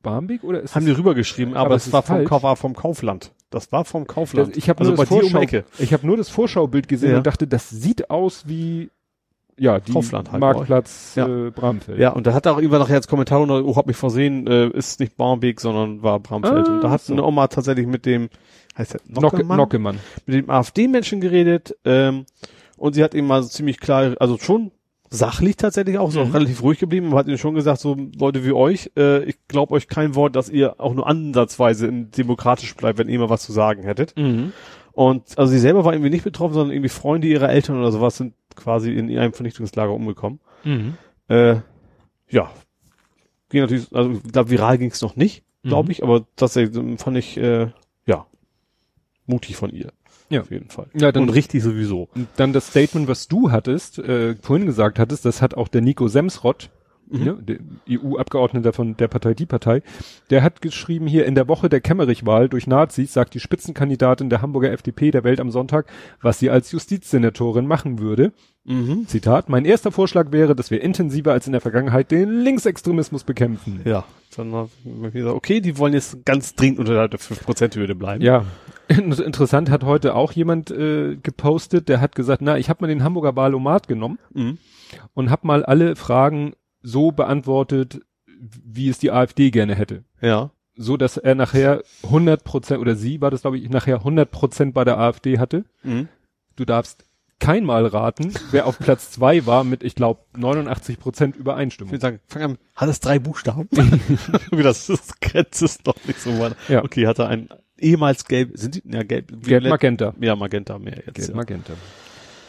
Barmbek 0.04 0.44
oder 0.44 0.60
ist 0.60 0.76
haben 0.76 0.86
die 0.86 0.92
rübergeschrieben, 0.92 1.54
aber, 1.54 1.66
Aber 1.66 1.74
es 1.74 1.92
war 1.92 2.04
vom, 2.04 2.30
war 2.30 2.54
vom 2.54 2.76
Kaufland. 2.76 3.32
Das 3.50 3.72
war 3.72 3.84
vom 3.84 4.06
Kaufland. 4.06 4.50
das, 4.50 4.56
ich 4.56 4.68
habe 4.68 4.78
also 4.78 4.92
nur, 4.92 5.04
das 5.04 5.10
um 5.10 5.64
ich 5.80 5.92
habe 5.92 6.06
nur 6.06 6.16
das 6.16 6.28
Vorschaubild 6.28 6.86
gesehen 6.86 7.10
Ja. 7.10 7.16
und 7.16 7.26
dachte, 7.26 7.48
das 7.48 7.68
sieht 7.68 8.08
aus 8.08 8.46
wie 8.46 8.90
ja, 9.58 9.80
die 9.80 9.92
Kaufland 9.92 10.30
halt, 10.30 10.40
Marktplatz 10.40 11.14
ja. 11.16 11.26
äh, 11.26 11.50
Bramfeld. 11.50 11.98
Ja, 11.98 12.10
und 12.10 12.26
da 12.26 12.34
hat 12.34 12.46
auch 12.46 12.58
irgendwann 12.58 12.80
nachher 12.80 12.96
als 12.96 13.08
Kommentar 13.08 13.44
noch, 13.46 13.62
oh, 13.62 13.76
hab 13.76 13.86
mich 13.86 13.96
versehen, 13.96 14.46
äh, 14.46 14.68
ist 14.68 15.00
nicht 15.00 15.16
Barmbek, 15.16 15.60
sondern 15.60 16.02
war 16.02 16.20
Bramfeld. 16.20 16.68
Ah, 16.68 16.74
und 16.74 16.84
da 16.84 16.90
hat 16.90 17.02
so. 17.02 17.12
eine 17.12 17.24
Oma 17.24 17.48
tatsächlich 17.48 17.86
mit 17.86 18.06
dem, 18.06 18.28
heißt 18.76 18.96
Nocke, 19.08 19.20
Nockemann? 19.36 19.56
Nockemann. 19.58 19.98
mit 20.26 20.36
dem 20.36 20.50
AfD-Menschen 20.50 21.20
geredet, 21.20 21.76
ähm, 21.84 22.24
und 22.76 22.94
sie 22.94 23.04
hat 23.04 23.14
ihm 23.14 23.26
mal 23.26 23.42
so 23.42 23.48
ziemlich 23.48 23.78
klar, 23.78 24.14
also 24.18 24.38
schon 24.38 24.70
sachlich 25.10 25.56
tatsächlich 25.56 25.98
auch, 25.98 26.10
so 26.10 26.24
Mhm. 26.24 26.32
relativ 26.32 26.62
ruhig 26.62 26.78
geblieben, 26.78 27.08
aber 27.08 27.18
hat 27.18 27.26
ihnen 27.28 27.36
schon 27.38 27.54
gesagt, 27.54 27.80
so 27.80 27.96
Leute 28.18 28.44
wie 28.46 28.52
euch, 28.52 28.90
äh, 28.96 29.22
ich 29.24 29.36
glaube 29.46 29.74
euch 29.74 29.86
kein 29.88 30.14
Wort, 30.14 30.34
dass 30.36 30.48
ihr 30.48 30.80
auch 30.80 30.94
nur 30.94 31.06
ansatzweise 31.06 31.92
demokratisch 31.92 32.74
bleibt, 32.74 32.98
wenn 32.98 33.08
ihr 33.10 33.18
mal 33.18 33.28
was 33.28 33.42
zu 33.42 33.52
sagen 33.52 33.82
hättet. 33.82 34.16
Mhm. 34.16 34.52
Und 34.92 35.38
also 35.38 35.52
sie 35.52 35.58
selber 35.58 35.84
war 35.84 35.92
irgendwie 35.92 36.10
nicht 36.10 36.24
betroffen, 36.24 36.54
sondern 36.54 36.72
irgendwie 36.74 36.88
Freunde 36.88 37.26
ihrer 37.28 37.50
Eltern 37.50 37.78
oder 37.78 37.92
sowas 37.92 38.16
sind 38.16 38.34
quasi 38.56 38.92
in 38.92 39.16
einem 39.18 39.32
Vernichtungslager 39.34 39.92
umgekommen. 39.92 40.40
Mhm. 40.64 40.94
Äh, 41.28 41.56
ja. 42.30 42.50
Ging 43.50 43.60
natürlich, 43.60 43.94
also 43.94 44.12
ich 44.12 44.32
glaube, 44.32 44.50
viral 44.50 44.78
ging 44.78 44.90
es 44.90 45.02
noch 45.02 45.16
nicht, 45.16 45.44
glaube 45.62 45.86
Mhm. 45.86 45.90
ich, 45.90 46.02
aber 46.02 46.24
das 46.36 46.54
fand 46.96 47.16
ich, 47.18 47.36
äh, 47.36 47.68
mutig 49.32 49.56
von 49.56 49.70
ihr. 49.70 49.88
Ja. 50.28 50.40
Auf 50.42 50.50
jeden 50.50 50.68
Fall. 50.70 50.86
Ja, 50.94 51.12
dann- 51.12 51.24
Und 51.24 51.28
richtig 51.30 51.62
sowieso. 51.62 52.08
Und 52.14 52.26
dann 52.36 52.52
das 52.52 52.68
Statement, 52.68 53.06
was 53.08 53.28
du 53.28 53.50
hattest, 53.50 53.98
äh, 53.98 54.34
vorhin 54.40 54.66
gesagt 54.66 54.98
hattest, 54.98 55.24
das 55.24 55.42
hat 55.42 55.54
auch 55.54 55.68
der 55.68 55.80
Nico 55.82 56.08
Semsrott, 56.08 56.70
Mhm. 57.10 57.24
ne, 57.24 57.36
der 57.42 57.58
EU-Abgeordneter 57.90 58.72
von 58.72 58.96
der 58.96 59.08
Partei 59.08 59.34
Die 59.34 59.44
Partei, 59.44 59.82
der 60.30 60.42
hat 60.42 60.62
geschrieben 60.62 61.06
hier 61.06 61.26
in 61.26 61.34
der 61.34 61.46
Woche 61.48 61.68
der 61.68 61.82
Kemmerich-Wahl 61.82 62.48
durch 62.48 62.66
Nazis 62.66 63.12
sagt 63.12 63.34
die 63.34 63.40
Spitzenkandidatin 63.40 64.30
der 64.30 64.40
Hamburger 64.40 64.72
FDP 64.72 65.10
der 65.10 65.22
Welt 65.22 65.38
am 65.40 65.50
Sonntag, 65.50 65.86
was 66.22 66.38
sie 66.38 66.48
als 66.48 66.72
Justizsenatorin 66.72 67.66
machen 67.66 67.98
würde. 67.98 68.32
Mhm. 68.64 69.06
Zitat, 69.08 69.50
mein 69.50 69.66
erster 69.66 69.92
Vorschlag 69.92 70.32
wäre, 70.32 70.54
dass 70.56 70.70
wir 70.70 70.80
intensiver 70.80 71.32
als 71.32 71.46
in 71.46 71.52
der 71.52 71.60
Vergangenheit 71.60 72.10
den 72.10 72.40
Linksextremismus 72.40 73.24
bekämpfen. 73.24 73.80
Ja. 73.84 74.04
Dann 74.34 74.52
habe 74.54 74.70
ich 75.08 75.12
gesagt, 75.12 75.34
okay, 75.34 75.60
die 75.60 75.76
wollen 75.76 75.92
jetzt 75.92 76.24
ganz 76.24 76.54
dringend 76.54 76.78
unter 76.78 77.08
der 77.08 77.18
5%-Hürde 77.20 77.94
bleiben. 77.94 78.22
Ja. 78.24 78.46
Interessant 78.88 79.70
hat 79.70 79.84
heute 79.84 80.14
auch 80.14 80.32
jemand 80.32 80.70
äh, 80.70 81.16
gepostet, 81.16 81.88
der 81.88 82.00
hat 82.00 82.14
gesagt, 82.14 82.42
na, 82.42 82.58
ich 82.58 82.68
habe 82.68 82.82
mal 82.84 82.88
den 82.88 83.02
Hamburger 83.04 83.36
Wahlomat 83.36 83.88
genommen 83.88 84.18
Mhm. 84.34 84.58
und 85.14 85.30
habe 85.30 85.46
mal 85.46 85.64
alle 85.64 85.96
Fragen 85.96 86.52
so 86.82 87.12
beantwortet, 87.12 88.00
wie 88.64 88.88
es 88.88 88.98
die 88.98 89.10
AfD 89.12 89.50
gerne 89.50 89.74
hätte. 89.74 90.04
Ja. 90.20 90.50
So 90.74 90.96
dass 90.96 91.16
er 91.16 91.34
nachher 91.34 91.82
100 92.02 92.44
Prozent, 92.44 92.80
oder 92.80 92.96
sie 92.96 93.20
war 93.20 93.30
das 93.30 93.42
glaube 93.42 93.58
ich, 93.58 93.68
nachher 93.70 93.96
100 93.98 94.30
Prozent 94.30 94.74
bei 94.74 94.84
der 94.84 94.98
AfD 94.98 95.38
hatte. 95.38 95.64
Mhm. 95.82 96.08
Du 96.56 96.64
darfst 96.64 97.04
kein 97.38 97.64
Mal 97.64 97.86
raten, 97.86 98.32
wer 98.52 98.66
auf 98.66 98.78
Platz 98.78 99.10
zwei 99.10 99.46
war 99.46 99.64
mit, 99.64 99.82
ich 99.82 99.94
glaube, 99.96 100.20
89 100.36 100.98
Prozent 100.98 101.34
Ich 101.34 101.40
Übereinstimmung. 101.40 101.90
würde 101.92 102.00
sagen, 102.00 102.20
fang 102.28 102.42
an. 102.42 102.58
Hat 102.76 102.88
es 102.88 103.00
drei 103.00 103.18
Buchstaben? 103.18 103.68
das 104.52 104.88
ist, 104.88 105.20
Grenze 105.20 105.64
ist 105.64 105.84
noch 105.86 105.96
nicht 106.06 106.20
so 106.20 106.38
weit. 106.38 106.54
Ja. 106.68 106.84
Okay, 106.84 107.06
hat 107.06 107.18
er 107.18 107.28
ein 107.28 107.48
ehemals 107.82 108.24
gelb, 108.26 108.52
sind 108.54 108.76
die, 108.76 108.82
ja, 108.90 109.02
gelb, 109.02 109.42
Gelb 109.42 109.64
Magenta. 109.64 110.14
Ja, 110.20 110.36
Magenta 110.36 110.78
mehr 110.78 110.96
jetzt. 111.06 111.14
Gelb 111.14 111.28
ja. 111.30 111.34
Magenta. 111.34 111.72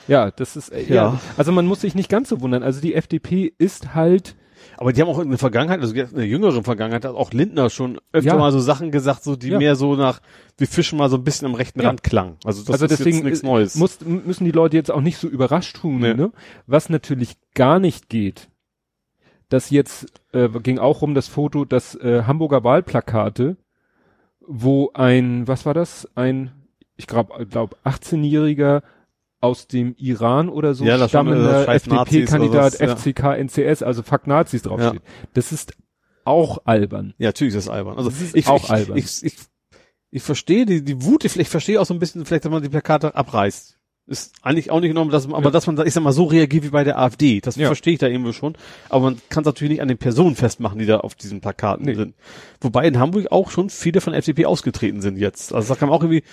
Ja, 0.07 0.31
das 0.31 0.55
ist, 0.55 0.69
äh, 0.69 0.83
ja. 0.83 0.95
Ja. 0.95 1.19
Also 1.37 1.51
man 1.51 1.65
muss 1.65 1.81
sich 1.81 1.95
nicht 1.95 2.09
ganz 2.09 2.29
so 2.29 2.41
wundern. 2.41 2.63
Also 2.63 2.81
die 2.81 2.93
FDP 2.93 3.53
ist 3.57 3.95
halt, 3.95 4.35
Aber 4.77 4.91
die 4.93 5.01
haben 5.01 5.07
auch 5.09 5.19
in 5.19 5.29
der 5.29 5.37
Vergangenheit, 5.39 5.79
also 5.81 5.93
in 5.93 6.15
der 6.15 6.25
jüngeren 6.27 6.63
Vergangenheit, 6.63 7.05
hat 7.05 7.15
auch 7.15 7.31
Lindner 7.31 7.69
schon 7.69 7.99
öfter 8.11 8.31
Ja. 8.33 8.37
mal 8.37 8.51
so 8.51 8.59
Sachen 8.59 8.91
gesagt, 8.91 9.23
so 9.23 9.35
die 9.35 9.49
Ja. 9.49 9.57
mehr 9.59 9.75
so 9.75 9.95
nach, 9.95 10.19
wir 10.57 10.67
fischen 10.67 10.97
mal 10.97 11.09
so 11.09 11.17
ein 11.17 11.23
bisschen 11.23 11.47
am 11.47 11.55
rechten 11.55 11.81
Ja. 11.81 11.87
Rand 11.87 12.03
klang. 12.03 12.37
Also 12.43 12.61
das 12.63 12.73
also 12.81 12.85
ist 12.85 12.99
deswegen 12.99 13.17
jetzt 13.17 13.25
nichts 13.25 13.43
Neues. 13.43 13.75
Muss, 13.75 13.99
müssen 14.01 14.45
die 14.45 14.51
Leute 14.51 14.75
jetzt 14.77 14.91
auch 14.91 15.01
nicht 15.01 15.17
so 15.17 15.27
überrascht 15.27 15.77
tun, 15.77 15.99
Nee. 15.99 16.13
ne? 16.13 16.31
Was 16.67 16.89
natürlich 16.89 17.35
gar 17.53 17.79
nicht 17.79 18.09
geht, 18.09 18.49
dass 19.49 19.69
jetzt 19.69 20.07
äh, 20.33 20.49
ging 20.61 20.79
auch 20.79 21.01
um 21.01 21.13
das 21.13 21.27
Foto, 21.27 21.63
das 21.65 21.95
äh, 21.95 22.23
Hamburger 22.23 22.63
Wahlplakate, 22.63 23.55
wo 24.47 24.91
ein, 24.93 25.47
was 25.47 25.65
war 25.65 25.73
das? 25.73 26.07
Ein, 26.15 26.51
ich 26.95 27.07
glaube, 27.07 27.45
glaub 27.45 27.77
18-jähriger 27.85 28.81
aus 29.41 29.67
dem 29.67 29.95
Iran 29.97 30.47
oder 30.49 30.73
so 30.73 30.85
Ja, 30.85 31.03
äh, 31.03 31.09
stammender 31.09 31.65
Nazis 31.65 31.87
FDP-Kandidat 31.87 32.79
ja. 32.79 32.95
FCK 32.95 33.37
NCS, 33.37 33.83
also 33.83 34.01
Fuck 34.01 34.27
Nazis 34.27 34.61
draufsteht. 34.61 35.01
Das 35.33 35.51
ist 35.51 35.73
auch 36.25 36.59
albern. 36.65 37.13
ja, 37.17 37.29
natürlich 37.29 37.53
ist 37.53 37.67
das 37.67 37.73
albern. 37.73 37.97
Also 37.97 38.09
Das 38.09 38.21
ist 38.21 38.35
ich, 38.35 38.47
auch 38.47 38.63
ich, 38.63 38.69
albern. 38.69 38.97
Ich, 38.97 39.23
ich, 39.23 39.35
ich 40.11 40.23
verstehe 40.23 40.65
die, 40.65 40.83
die 40.83 41.03
Wut, 41.03 41.25
ich, 41.25 41.37
ich 41.37 41.49
verstehe 41.49 41.81
auch 41.81 41.85
so 41.85 41.93
ein 41.93 41.99
bisschen, 41.99 42.25
vielleicht, 42.25 42.45
dass 42.45 42.51
man 42.51 42.63
die 42.63 42.69
Plakate 42.69 43.15
abreißt. 43.15 43.77
Ist 44.05 44.33
eigentlich 44.41 44.69
auch 44.69 44.81
nicht 44.81 44.89
genommen, 44.89 45.11
dass 45.11 45.25
man, 45.27 45.35
aber 45.37 45.45
Ja. 45.45 45.51
dass 45.51 45.65
man, 45.65 45.79
ich 45.87 45.93
sag 45.93 46.03
mal, 46.03 46.11
so 46.11 46.25
reagiert 46.25 46.65
wie 46.65 46.69
bei 46.69 46.83
der 46.83 46.99
AfD, 46.99 47.39
das 47.39 47.55
Ja. 47.55 47.67
verstehe 47.67 47.93
ich 47.93 47.99
da 47.99 48.07
irgendwo 48.07 48.33
schon. 48.33 48.55
Aber 48.89 49.05
man 49.05 49.21
kann 49.29 49.43
es 49.43 49.45
natürlich 49.45 49.71
nicht 49.71 49.81
an 49.81 49.87
den 49.87 49.97
Personen 49.97 50.35
festmachen, 50.35 50.77
die 50.77 50.85
da 50.85 50.97
auf 50.99 51.15
diesen 51.15 51.39
Plakaten 51.39 51.85
Nee. 51.85 51.93
sind. 51.95 52.13
Wobei 52.59 52.85
in 52.85 52.99
Hamburg 52.99 53.31
auch 53.31 53.49
schon 53.49 53.69
viele 53.69 54.01
von 54.01 54.13
FDP 54.13 54.45
ausgetreten 54.45 54.99
sind 55.01 55.17
jetzt. 55.17 55.53
Also 55.53 55.73
da 55.73 55.79
kann 55.79 55.87
man 55.87 55.97
auch 55.97 56.03
irgendwie, 56.03 56.23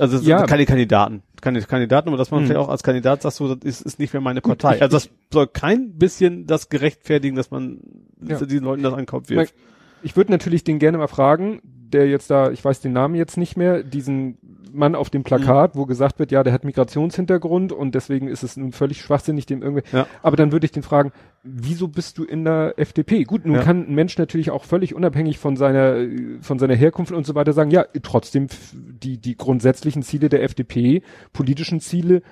also 0.00 0.16
Ja. 0.18 0.46
keine 0.46 0.64
Kandidaten, 0.64 1.22
keine 1.42 1.60
Kandidaten, 1.60 2.08
aber 2.08 2.16
dass 2.16 2.30
man 2.30 2.40
Mhm. 2.42 2.46
vielleicht 2.46 2.60
auch 2.60 2.70
als 2.70 2.82
Kandidat 2.82 3.20
sagt, 3.20 3.34
so, 3.34 3.54
das 3.54 3.64
ist, 3.64 3.82
ist 3.82 3.98
nicht 3.98 4.14
mehr 4.14 4.22
meine 4.22 4.40
Partei. 4.40 4.80
also 4.80 4.96
das 4.96 5.10
soll 5.30 5.46
kein 5.46 5.92
bisschen 5.98 6.46
das 6.46 6.70
gerechtfertigen, 6.70 7.36
dass 7.36 7.50
man 7.50 7.80
Ja. 8.26 8.38
den 8.38 8.62
Leuten 8.64 8.82
das 8.82 8.94
an 8.94 9.00
den 9.00 9.06
Kopf 9.06 9.28
Man- 9.28 9.40
wirft. 9.40 9.54
Ich 10.02 10.16
würde 10.16 10.32
natürlich 10.32 10.64
den 10.64 10.78
gerne 10.78 10.96
mal 10.96 11.06
fragen, 11.08 11.60
der 11.92 12.08
jetzt 12.08 12.30
da, 12.30 12.50
ich 12.50 12.64
weiß 12.64 12.80
den 12.80 12.92
Namen 12.92 13.14
jetzt 13.14 13.36
nicht 13.36 13.56
mehr, 13.56 13.82
diesen 13.82 14.38
Mann 14.72 14.94
auf 14.94 15.08
dem 15.10 15.22
Plakat, 15.24 15.74
Mhm. 15.74 15.78
wo 15.80 15.86
gesagt 15.86 16.18
wird, 16.18 16.30
ja, 16.30 16.42
der 16.42 16.52
hat 16.52 16.64
Migrationshintergrund 16.64 17.72
und 17.72 17.94
deswegen 17.94 18.28
ist 18.28 18.42
es 18.42 18.56
nun 18.56 18.72
völlig 18.72 19.00
schwachsinnig, 19.00 19.46
dem 19.46 19.62
irgendwie. 19.62 19.82
Ja. 19.92 20.06
Aber 20.22 20.36
dann 20.36 20.52
würde 20.52 20.66
ich 20.66 20.72
den 20.72 20.82
fragen, 20.82 21.12
wieso 21.42 21.88
bist 21.88 22.18
du 22.18 22.24
in 22.24 22.44
der 22.44 22.74
FDP? 22.76 23.24
Gut, 23.24 23.46
nun 23.46 23.56
Ja. 23.56 23.62
kann 23.62 23.88
ein 23.88 23.94
Mensch 23.94 24.18
natürlich 24.18 24.50
auch 24.50 24.64
völlig 24.64 24.94
unabhängig 24.94 25.38
von 25.38 25.56
seiner, 25.56 25.96
von 26.42 26.58
seiner 26.58 26.74
Herkunft 26.74 27.12
und 27.12 27.26
so 27.26 27.34
weiter 27.34 27.52
sagen, 27.54 27.70
ja, 27.70 27.84
trotzdem 28.02 28.48
die, 28.72 29.18
die 29.18 29.36
grundsätzlichen 29.36 30.02
Ziele 30.02 30.28
der 30.28 30.42
FDP, 30.42 31.02
politischen 31.32 31.80
Ziele, 31.80 32.22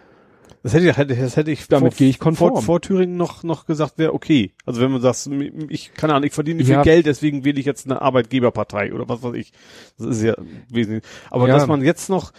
Das 0.67 0.75
hätte, 0.75 0.89
ich- 1.13 1.19
das 1.21 1.37
hätte 1.37 1.51
ich 1.53 1.69
Damit 1.69 1.97
gehe 1.97 2.09
ich 2.09 2.19
konform. 2.19 2.55
Vor, 2.55 2.63
vor 2.63 2.81
Thüringen 2.81 3.17
noch, 3.17 3.45
noch 3.45 3.67
gesagt, 3.67 3.99
wäre 3.99 4.13
okay. 4.13 4.51
Also 4.65 4.81
wenn 4.81 4.91
man 4.91 5.01
sagt, 5.01 5.29
ich, 5.69 5.95
keine 5.95 6.15
Ahnung, 6.15 6.27
ich 6.27 6.33
verdiene 6.33 6.59
nicht 6.59 6.69
Ja. 6.69 6.83
viel 6.83 6.93
Geld, 6.93 7.07
deswegen 7.07 7.45
wähle 7.45 7.61
ich 7.61 7.67
jetzt 7.67 7.87
eine 7.87 8.03
Arbeitgeberpartei 8.03 8.93
oder 8.93 9.09
was 9.09 9.23
weiß 9.23 9.35
ich. 9.35 9.53
Das 9.97 10.09
ist 10.09 10.23
ja 10.25 10.35
wesentlich. 10.69 11.05
Aber 11.31 11.47
Ja. 11.47 11.55
dass 11.55 11.69
man 11.69 11.83
jetzt 11.83 12.09
noch, 12.11 12.33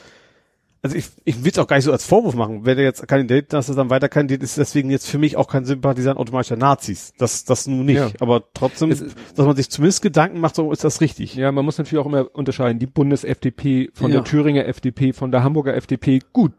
also 0.82 0.96
ich, 0.96 1.08
ich 1.26 1.44
will 1.44 1.52
es 1.52 1.58
auch 1.60 1.68
gar 1.68 1.76
nicht 1.78 1.86
so 1.86 1.92
als 1.92 2.06
Vorwurf 2.06 2.36
machen, 2.36 2.66
wenn 2.66 2.78
er 2.78 2.84
jetzt 2.84 3.08
Kandidat, 3.08 3.52
dass 3.54 3.70
er 3.70 3.76
dann 3.76 3.90
weiter 3.90 4.10
Kandidat 4.10 4.44
ist, 4.44 4.58
deswegen 4.58 4.90
jetzt 4.90 5.08
für 5.08 5.18
mich 5.18 5.36
auch 5.38 5.48
kein 5.48 5.66
Sympathisant 5.66 6.18
automatisch 6.20 6.50
der 6.50 6.58
Nazis. 6.58 7.14
Das, 7.18 7.46
das 7.46 7.68
nun 7.68 7.86
nicht. 7.86 7.98
Ja. 7.98 8.10
Aber 8.20 8.44
trotzdem, 8.54 8.92
ist- 8.92 9.04
dass 9.36 9.46
man 9.46 9.56
sich 9.56 9.70
zumindest 9.70 10.02
Gedanken 10.02 10.40
macht, 10.40 10.56
so 10.56 10.72
ist 10.72 10.84
das 10.84 11.02
richtig. 11.02 11.36
Ja, 11.36 11.52
man 11.52 11.66
muss 11.66 11.78
natürlich 11.78 12.02
auch 12.04 12.08
immer 12.08 12.28
unterscheiden. 12.36 12.80
Die 12.80 12.86
Bundes-FDP 12.88 13.90
von 13.94 14.12
Ja. 14.12 14.18
der 14.18 14.24
Thüringer 14.26 14.66
FDP, 14.66 15.14
von 15.14 15.32
der 15.32 15.44
Hamburger 15.44 15.76
FDP. 15.76 16.20
Gut, 16.34 16.52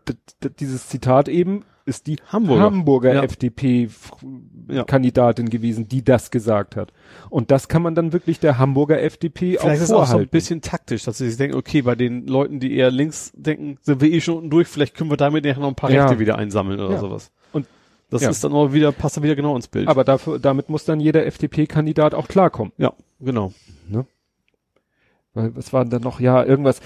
dieses 0.60 0.88
Zitat 0.88 1.28
eben 1.28 1.64
ist 1.88 2.06
die 2.06 2.16
Hamburger. 2.28 2.62
Hamburger, 2.62 3.14
Ja. 3.14 3.22
FDP-Kandidatin 3.24 5.48
gewesen, 5.50 5.88
die 5.88 6.04
das 6.04 6.30
gesagt 6.30 6.76
hat. 6.76 6.92
Und 7.30 7.50
das 7.50 7.68
kann 7.68 7.82
man 7.82 7.94
dann 7.94 8.12
wirklich 8.12 8.38
der 8.40 8.58
Hamburger 8.58 9.00
FDP 9.02 9.56
Vielleicht 9.58 9.64
auch 9.64 9.72
ist 9.72 9.80
es 9.80 9.90
auch 9.90 10.00
so 10.00 10.04
vorhalten. 10.06 10.28
ein 10.28 10.30
bisschen 10.30 10.60
taktisch, 10.60 11.04
dass 11.04 11.18
sie 11.18 11.28
sich 11.28 11.36
denken, 11.38 11.56
okay, 11.56 11.82
bei 11.82 11.94
den 11.94 12.26
Leuten, 12.26 12.60
die 12.60 12.74
eher 12.76 12.90
links 12.90 13.32
denken, 13.34 13.78
sind 13.82 14.00
wir 14.00 14.10
eh 14.12 14.20
schon 14.20 14.36
unten 14.36 14.50
durch, 14.50 14.68
vielleicht 14.68 14.94
können 14.94 15.10
wir 15.10 15.16
damit 15.16 15.44
noch 15.44 15.68
ein 15.68 15.74
paar 15.74 15.90
Ja. 15.90 16.04
Rechte 16.04 16.18
wieder 16.20 16.36
einsammeln 16.38 16.78
oder 16.80 16.94
Ja. 16.94 17.00
sowas. 17.00 17.30
Und- 17.52 17.66
das 18.10 18.22
ja. 18.22 18.30
ist 18.30 18.42
dann 18.44 18.52
auch 18.52 18.72
wieder, 18.72 18.92
passt 18.92 19.16
dann 19.16 19.24
wieder 19.24 19.36
genau 19.36 19.56
ins 19.56 19.68
Bild. 19.68 19.88
Aber 19.88 20.04
dafür, 20.04 20.38
damit 20.38 20.68
muss 20.68 20.84
dann 20.84 21.00
jeder 21.00 21.26
FDP-Kandidat 21.26 22.14
auch 22.14 22.28
klarkommen. 22.28 22.72
ja, 22.78 22.92
genau. 23.20 23.52
Weil 25.34 25.54
was 25.54 25.72
war 25.74 25.84
denn 25.84 25.90
da 25.90 25.98
noch? 26.00 26.20
Ja, 26.20 26.42
irgendwas, 26.42 26.80
äh, 26.80 26.82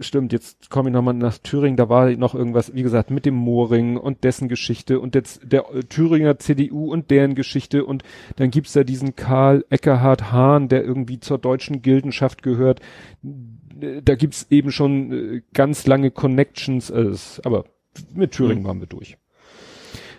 stimmt, 0.00 0.32
jetzt 0.32 0.70
komme 0.70 0.90
ich 0.90 0.92
nochmal 0.92 1.14
nach 1.14 1.38
Thüringen, 1.38 1.76
da 1.76 1.88
war 1.88 2.10
noch 2.10 2.34
irgendwas, 2.34 2.74
wie 2.74 2.82
gesagt, 2.82 3.10
mit 3.10 3.26
dem 3.26 3.34
Mooring 3.34 3.96
und 3.96 4.24
dessen 4.24 4.48
Geschichte 4.48 5.00
und 5.00 5.14
jetzt 5.14 5.40
der 5.44 5.64
äh, 5.74 5.82
Thüringer 5.82 6.38
CDU 6.38 6.90
und 6.92 7.10
deren 7.10 7.34
Geschichte 7.34 7.84
und 7.84 8.02
dann 8.36 8.50
gibt's 8.50 8.72
da 8.72 8.84
diesen 8.84 9.16
Karl 9.16 9.64
Eckerhard 9.70 10.32
Hahn, 10.32 10.68
der 10.68 10.84
irgendwie 10.84 11.20
zur 11.20 11.38
deutschen 11.38 11.82
Gildenschaft 11.82 12.42
gehört. 12.42 12.80
Da 13.22 14.14
gibt's 14.14 14.46
eben 14.50 14.70
schon 14.72 15.12
äh, 15.12 15.42
ganz 15.54 15.86
lange 15.86 16.10
Connections, 16.10 16.90
äh, 16.90 17.12
aber 17.44 17.64
mit 18.14 18.32
Thüringen 18.32 18.62
Mhm. 18.62 18.66
waren 18.66 18.80
wir 18.80 18.86
durch. 18.86 19.16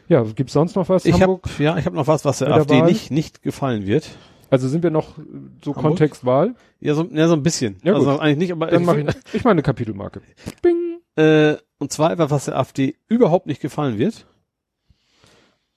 Ja, 0.07 0.23
gibt's 0.23 0.53
sonst 0.53 0.75
noch 0.75 0.89
was? 0.89 1.05
Ich 1.05 1.21
Hamburg? 1.21 1.47
ja, 1.59 1.77
ich 1.77 1.85
habe 1.85 1.95
noch 1.95 2.07
was, 2.07 2.25
was 2.25 2.39
der 2.39 2.51
AfD 2.53 2.79
Wahl? 2.81 2.88
nicht 2.88 3.11
nicht 3.11 3.43
gefallen 3.43 3.85
wird. 3.85 4.09
Also 4.52 4.68
sind 4.68 4.84
wir 4.84 4.91
noch 4.91 5.18
äh, 5.18 5.22
so 5.64 5.72
Hamburg? 5.76 5.82
Kontextwahl? 5.91 6.56
Ja, 6.80 6.94
so, 6.94 7.06
ja, 7.11 7.28
so 7.28 7.34
ein 7.34 7.41
bisschen. 7.41 7.78
Ja, 7.84 7.94
also 7.95 8.11
gut. 8.11 8.19
eigentlich 8.19 8.38
nicht, 8.38 8.52
aber 8.52 8.68
Dann 8.68 8.82
ich, 8.84 9.15
ich 9.34 9.44
mache 9.44 9.52
eine 9.52 9.64
Kapitelmarke. 9.64 10.22
Bing. 10.61 10.99
Äh, 11.15 11.56
und 11.80 11.91
zwar 11.91 12.11
etwas, 12.11 12.30
was 12.30 12.45
der 12.45 12.57
AfD 12.57 12.95
überhaupt 13.07 13.48
nicht 13.48 13.61
gefallen 13.61 13.98
wird. 13.98 14.28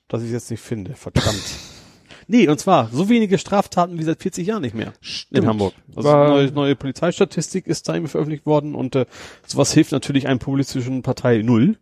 Das 0.09 0.23
ich 0.23 0.31
jetzt 0.31 0.51
nicht 0.51 0.61
finde, 0.61 0.95
verdammt. 0.95 1.43
nee, 2.27 2.47
und 2.49 2.59
zwar 2.61 2.89
so 2.93 3.09
wenige 3.09 3.39
Straftaten 3.39 3.99
wie 3.99 4.03
seit 4.03 4.21
40 4.21 4.47
Jahren 4.47 4.63
nicht 4.63 4.75
mehr 4.75 4.89
in 4.89 4.93
Stimmt. 5.01 5.47
Hamburg. 5.47 5.75
Also 5.97 6.09
War- 6.09 6.29
neue, 6.29 6.51
neue 6.53 6.77
Polizeistatistik 6.77 7.67
ist 7.67 7.89
da 7.89 7.97
eben 7.97 8.09
veröffentlicht 8.09 8.45
worden 8.45 8.75
und 8.75 8.97
äh, 8.97 9.07
sowas 9.47 9.73
hilft 9.73 9.93
natürlich 9.93 10.27
einer 10.29 10.39
populistischen 10.39 11.03
Partei 11.03 11.39
null. 11.43 11.79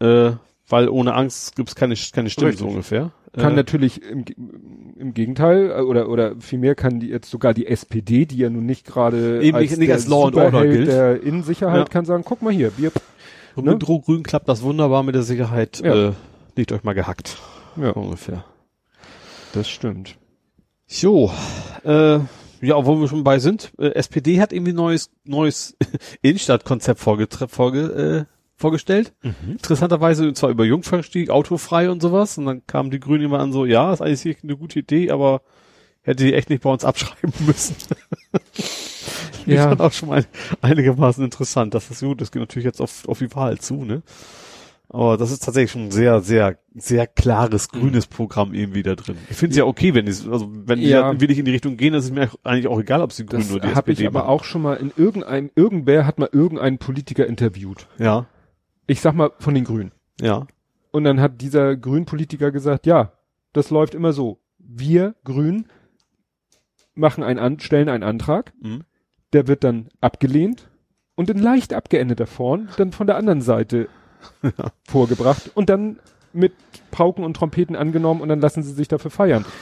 Äh, 0.00 0.32
weil 0.68 0.88
ohne 0.88 1.14
Angst 1.14 1.54
gibt's 1.56 1.74
keine, 1.76 1.94
keine 2.12 2.28
Stimmen 2.28 2.48
Richtig. 2.48 2.60
so 2.60 2.68
ungefähr. 2.68 3.12
Kann 3.36 3.52
äh, 3.52 3.56
natürlich 3.56 4.02
im, 4.02 4.24
im 4.98 5.14
Gegenteil 5.14 5.70
äh, 5.70 5.80
oder 5.82 6.08
oder 6.08 6.34
vielmehr 6.40 6.74
kann 6.74 7.00
die 7.00 7.08
jetzt 7.08 7.30
sogar 7.30 7.54
die 7.54 7.66
SPD, 7.66 8.26
die 8.26 8.38
ja 8.38 8.50
nun 8.50 8.66
nicht 8.66 8.86
gerade 8.86 9.42
Eben 9.42 9.58
nicht- 9.58 9.76
nicht 9.76 9.88
der 9.88 9.96
als 9.96 10.08
Law 10.08 10.26
and 10.26 10.36
Order 10.36 10.66
gilt. 10.66 10.88
der 10.88 11.22
Innensicherheit 11.22 11.76
Ja. 11.78 11.84
kann 11.84 12.04
sagen, 12.04 12.22
guck 12.24 12.42
mal 12.42 12.52
hier, 12.52 12.72
wir 12.78 12.90
und 13.54 13.64
ne? 13.64 13.72
mit 13.72 13.86
Rot-Grün 13.86 14.22
klappt 14.22 14.48
das 14.48 14.62
wunderbar 14.62 15.02
mit 15.02 15.14
der 15.14 15.22
Sicherheit. 15.22 15.80
Ja. 15.84 16.08
Äh, 16.08 16.12
liegt 16.56 16.72
euch 16.72 16.82
mal 16.84 16.94
gehackt. 16.94 17.36
ja, 17.76 17.92
So 17.94 18.00
ungefähr. 18.00 18.44
das 19.52 19.68
stimmt. 19.68 20.16
Jo, 20.88 21.30
äh, 21.84 22.18
ja, 22.62 22.74
obwohl 22.76 23.00
wir 23.00 23.08
schon 23.08 23.24
bei 23.24 23.38
sind, 23.38 23.72
äh, 23.78 23.88
SPD 23.94 24.40
hat 24.40 24.52
irgendwie 24.52 24.72
ein 24.72 24.76
neues, 24.76 25.10
neues 25.24 25.76
Innenstadtkonzept 26.22 27.00
vorge 27.00 27.26
vorge 27.48 28.26
vorgestellt. 28.56 29.12
Interessanterweise, 29.48 30.26
und 30.28 30.36
zwar 30.36 30.50
über 30.50 30.64
Jungfernstieg, 30.64 31.30
autofrei 31.30 31.90
und 31.90 32.00
sowas. 32.02 32.38
Und 32.38 32.46
dann 32.46 32.66
kamen 32.66 32.90
die 32.90 33.00
Grünen 33.00 33.24
immer 33.24 33.38
an 33.40 33.52
so, 33.52 33.64
ja, 33.64 33.92
ist 33.92 34.00
eigentlich 34.02 34.38
eine 34.42 34.56
gute 34.56 34.78
Idee, 34.78 35.10
aber 35.10 35.42
hätte 36.02 36.24
die 36.24 36.34
echt 36.34 36.50
nicht 36.50 36.62
bei 36.62 36.70
uns 36.70 36.84
abschreiben 36.84 37.32
müssen. 37.46 37.76
Ja. 39.46 39.68
fand 39.68 39.80
auch 39.80 39.92
schon 39.92 40.08
mal 40.08 40.24
einigermaßen 40.60 41.22
interessant. 41.24 41.74
Das 41.74 41.90
ist 41.90 42.00
gut, 42.00 42.20
das 42.20 42.32
geht 42.32 42.40
natürlich 42.40 42.64
jetzt 42.64 42.80
auf, 42.80 43.06
auf 43.08 43.18
die 43.18 43.32
Wahl 43.34 43.58
zu, 43.58 43.84
ne? 43.84 44.02
Aber 44.88 45.16
das 45.16 45.32
ist 45.32 45.42
tatsächlich 45.44 45.72
schon 45.72 45.86
ein 45.86 45.90
sehr, 45.90 46.20
sehr, 46.20 46.58
sehr 46.76 47.08
klares 47.08 47.68
grünes 47.68 48.06
Programm 48.06 48.54
irgendwie 48.54 48.84
da 48.84 48.94
drin. 48.94 49.16
Ich 49.28 49.36
finde 49.36 49.50
es 49.50 49.56
ja 49.58 49.64
okay, 49.64 49.94
wenn 49.94 50.06
die, 50.06 50.12
also 50.30 50.48
wenn 50.52 50.78
die 50.78 50.86
Ja. 50.86 51.12
ja. 51.12 51.20
will 51.20 51.28
ich 51.30 51.38
in 51.38 51.44
die 51.44 51.50
Richtung 51.50 51.76
gehen, 51.76 51.92
das 51.92 52.04
ist 52.04 52.12
mir 52.14 52.30
eigentlich 52.44 52.68
auch 52.68 52.78
egal, 52.78 53.02
ob 53.02 53.12
sie 53.12 53.26
grün 53.26 53.40
Das 53.40 53.50
oder 53.50 53.66
die 53.68 53.74
habe 53.74 53.90
ich 53.90 53.98
SPD 53.98 54.06
aber 54.06 54.20
machen. 54.20 54.28
auch 54.30 54.44
schon 54.44 54.62
mal 54.62 54.74
in 54.74 54.92
irgendeinem 54.96 55.50
irgendwer 55.56 56.06
hat 56.06 56.18
mal 56.20 56.28
irgendeinen 56.30 56.78
Politiker 56.78 57.26
interviewt. 57.26 57.88
Ja, 57.98 58.26
Ich 58.86 59.00
sag 59.00 59.14
mal 59.14 59.32
von 59.38 59.54
den 59.54 59.64
Grünen. 59.64 59.92
ja, 60.20 60.46
Und 60.90 61.04
dann 61.04 61.20
hat 61.20 61.40
dieser 61.40 61.76
Grünpolitiker 61.76 62.50
gesagt, 62.50 62.86
ja, 62.86 63.12
das 63.52 63.70
läuft 63.70 63.94
immer 63.94 64.12
so. 64.12 64.40
Wir 64.58 65.14
Grün 65.24 65.66
machen 66.94 67.22
einen 67.22 67.38
an, 67.38 67.60
stellen 67.60 67.88
einen 67.88 68.02
Antrag, 68.02 68.52
mhm. 68.60 68.82
der 69.32 69.46
wird 69.46 69.64
dann 69.64 69.88
abgelehnt 70.00 70.68
und 71.14 71.30
in 71.30 71.38
leicht 71.38 71.72
abgeänderter 71.72 72.26
Form 72.26 72.68
dann 72.76 72.92
von 72.92 73.06
der 73.06 73.16
anderen 73.16 73.42
Seite 73.42 73.88
vorgebracht 74.88 75.50
und 75.54 75.68
dann 75.68 75.98
mit 76.32 76.52
Pauken 76.90 77.24
und 77.24 77.34
Trompeten 77.34 77.76
angenommen 77.76 78.20
und 78.20 78.28
dann 78.28 78.40
lassen 78.40 78.62
sie 78.62 78.72
sich 78.72 78.88
dafür 78.88 79.10
feiern. 79.10 79.44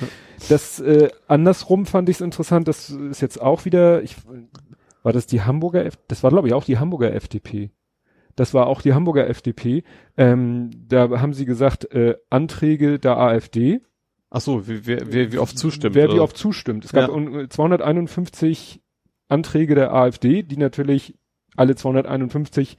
Das 0.48 0.80
äh, 0.80 1.10
andersrum 1.28 1.86
fand 1.86 2.08
ich 2.08 2.16
es 2.16 2.20
interessant, 2.20 2.66
das 2.66 2.90
ist 2.90 3.22
jetzt 3.22 3.40
auch 3.40 3.64
wieder, 3.64 4.02
ich, 4.02 4.16
war 5.04 5.12
das 5.12 5.26
die 5.26 5.42
Hamburger, 5.42 5.86
F 5.86 5.96
das 6.08 6.24
war 6.24 6.30
glaube 6.30 6.48
ich 6.48 6.54
auch 6.54 6.64
die 6.64 6.76
Hamburger 6.76 7.14
FDP. 7.14 7.70
Das 8.36 8.52
war 8.54 8.66
auch 8.66 8.82
die 8.82 8.94
Hamburger 8.94 9.28
FDP. 9.28 9.84
Ähm, 10.16 10.70
da 10.88 11.08
haben 11.20 11.32
sie 11.34 11.44
gesagt, 11.44 11.92
äh, 11.92 12.16
Anträge 12.30 12.98
der 12.98 13.16
AfD, 13.18 13.80
Ach 14.30 14.40
so, 14.40 14.66
wie, 14.66 14.84
wer, 14.86 15.12
wer 15.12 15.32
wie 15.32 15.38
oft 15.38 15.56
zustimmt. 15.56 15.94
Wer 15.94 16.08
wie 16.08 16.14
oder? 16.14 16.24
oft 16.24 16.36
zustimmt. 16.36 16.84
Es 16.84 16.92
gab 16.92 17.08
Ja. 17.08 17.14
un- 17.14 17.48
251 17.48 18.80
Anträge 19.28 19.74
der 19.76 19.92
AfD, 19.94 20.42
die 20.42 20.56
natürlich 20.56 21.14
alle 21.56 21.76
251 21.76 22.76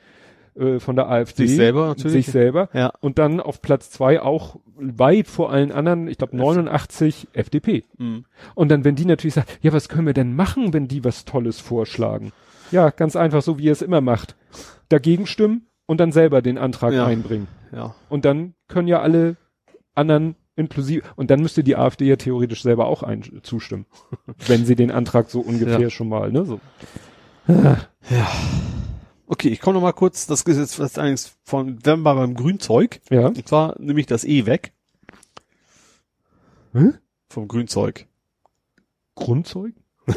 äh, 0.58 0.80
von 0.80 0.96
der 0.96 1.10
AfD 1.10 1.48
Sich 1.48 1.56
selber 1.56 1.88
natürlich. 1.88 2.26
sich 2.26 2.28
selber 2.28 2.70
Ja. 2.74 2.92
und 3.02 3.20
dann 3.20 3.40
auf 3.40 3.62
Platz 3.62 3.90
zwei 3.90 4.22
auch 4.22 4.58
weit 4.76 5.28
vor 5.28 5.52
allen 5.52 5.72
anderen, 5.72 6.08
ich 6.08 6.18
glaube 6.18 6.36
89 6.38 7.28
FDP. 7.34 7.84
Mhm. 7.98 8.26
Und 8.54 8.70
dann, 8.70 8.84
wenn 8.86 8.96
die 8.96 9.06
natürlich 9.06 9.34
sagen, 9.34 9.48
ja, 9.62 9.74
was 9.74 9.90
können 9.90 10.08
wir 10.08 10.14
denn 10.14 10.36
machen, 10.36 10.74
wenn 10.74 10.88
die 10.88 11.04
was 11.04 11.26
Tolles 11.26 11.60
vorschlagen? 11.60 12.32
Ja, 12.72 12.90
ganz 12.90 13.16
einfach, 13.16 13.42
so 13.42 13.58
wie 13.58 13.64
ihr 13.66 13.72
es 13.72 13.82
immer 13.82 14.02
macht. 14.02 14.36
Dagegen 14.90 15.26
stimmen 15.28 15.68
und 15.86 16.00
dann 16.00 16.12
selber 16.12 16.42
den 16.42 16.58
Antrag 16.58 16.94
Ja. 16.94 17.06
einbringen. 17.06 17.48
Ja. 17.72 17.96
Und 18.10 18.26
dann 18.26 18.54
können 18.68 18.88
ja 18.88 19.02
alle 19.02 19.36
anderen 19.94 20.36
inklusive, 20.58 21.04
und 21.18 21.30
dann 21.32 21.42
müsste 21.42 21.64
die 21.64 21.76
AfD 21.76 22.06
ja 22.06 22.16
theoretisch 22.16 22.64
selber 22.64 22.88
auch 22.88 23.04
ein, 23.04 23.24
zustimmen. 23.44 23.86
wenn 24.48 24.66
sie 24.66 24.76
den 24.76 24.90
Antrag 24.92 25.30
so 25.30 25.42
ungefähr 25.42 25.80
Ja. 25.82 25.90
schon 25.90 26.08
mal, 26.10 26.32
ne, 26.32 26.46
so. 26.46 26.60
Okay, 29.28 29.50
ich 29.50 29.60
komme 29.60 29.74
noch 29.76 29.82
mal 29.82 29.92
kurz, 29.92 30.28
das 30.28 30.42
ist 30.44 30.58
jetzt 30.58 30.80
was 30.80 30.98
eigentlich 30.98 31.32
von, 31.44 31.80
wenn 31.84 32.02
wir 32.02 32.16
beim 32.16 32.36
Grünzeug, 32.36 33.02
Ja. 33.10 33.28
und 33.28 33.48
zwar 33.48 33.76
nehme 33.80 34.00
ich 34.00 34.06
das 34.06 34.24
E 34.24 34.46
weg. 34.46 34.72
Hä? 36.74 36.92
Vom 37.30 37.48
Grünzeug. 37.48 38.08
Grundzeug? 39.16 39.74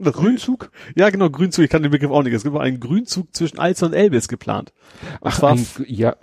Das 0.00 0.14
Grünzug? 0.14 0.70
Ja, 0.96 1.10
genau, 1.10 1.30
Grünzug, 1.30 1.64
ich 1.64 1.70
kann 1.70 1.82
den 1.82 1.90
Begriff 1.90 2.10
auch 2.10 2.22
nicht. 2.22 2.32
Es 2.32 2.42
gibt 2.42 2.56
einen 2.56 2.80
Grünzug 2.80 3.34
zwischen 3.34 3.58
Alster 3.58 3.86
und 3.86 3.92
Elbe 3.92 4.16
ist 4.16 4.28
geplant. 4.28 4.72
Und 5.20 5.32
Ach, 5.32 5.42
ein, 5.42 5.66
ja. 5.86 6.16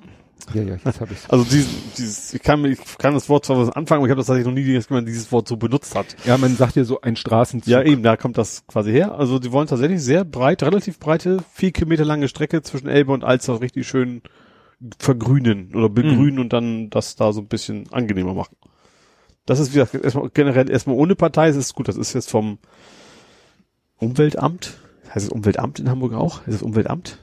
Ja, 0.54 0.62
ja, 0.62 0.78
jetzt 0.84 1.02
habe 1.02 1.12
ich's. 1.14 1.30
Also 1.30 1.44
dieses, 1.44 1.68
dieses 1.98 2.34
ich 2.34 2.42
kann, 2.42 2.64
ich 2.66 2.80
kann 2.98 3.14
das 3.14 3.28
Wort 3.28 3.46
zwar 3.46 3.58
was 3.58 3.70
anfangen, 3.70 4.00
aber 4.00 4.08
ich 4.08 4.12
habe 4.12 4.20
das 4.20 4.28
tatsächlich 4.28 4.48
noch 4.48 4.54
nie, 4.54 4.74
dass 4.74 4.90
man 4.90 5.06
dieses 5.06 5.32
Wort 5.32 5.48
so 5.48 5.58
benutzt 5.58 5.94
hat. 5.96 6.16
Ja, 6.26 6.38
man 6.38 6.56
sagt 6.56 6.76
ja 6.76 6.86
so 6.86 7.02
ein 7.02 7.16
Straßenzug. 7.16 7.70
Ja, 7.70 7.82
eben, 7.82 8.02
da 8.02 8.16
kommt 8.16 8.38
das 8.38 8.66
quasi 8.66 8.92
her. 8.92 9.16
Also 9.16 9.40
die 9.40 9.52
wollen 9.52 9.68
tatsächlich 9.68 10.02
sehr 10.02 10.24
breit, 10.24 10.64
relativ 10.64 11.00
breite, 11.00 11.40
vier 11.54 11.72
Kilometer 11.72 12.06
lange 12.06 12.30
Strecke 12.30 12.62
zwischen 12.62 12.88
Elbe 12.88 13.12
und 13.12 13.24
Alster 13.24 13.60
richtig 13.60 13.88
schön 13.88 14.22
vergrünen 15.00 15.76
oder 15.76 15.90
begrünen 15.90 16.40
und 16.40 16.54
dann 16.54 16.90
das 16.92 17.16
da 17.16 17.34
so 17.34 17.42
ein 17.42 17.48
bisschen 17.48 17.92
angenehmer 17.92 18.34
machen. 18.34 18.56
Das 19.46 19.60
ist 19.60 19.74
wie 19.74 19.80
gesagt 19.80 19.96
erstmal 19.96 20.30
generell 20.30 20.70
erstmal 20.70 20.98
ohne 20.98 21.16
Partei, 21.16 21.48
es 21.48 21.56
ist 21.56 21.74
gut, 21.74 21.88
das 21.88 21.98
ist 21.98 22.14
jetzt 22.14 22.30
vom 22.30 22.60
Umweltamt. 24.00 24.78
Heißt 25.14 25.26
es 25.26 25.30
Umweltamt 25.32 25.80
in 25.80 25.90
Hamburg 25.90 26.14
auch? 26.14 26.46
Ist 26.48 26.56
es 26.56 26.62
Umweltamt? 26.62 27.20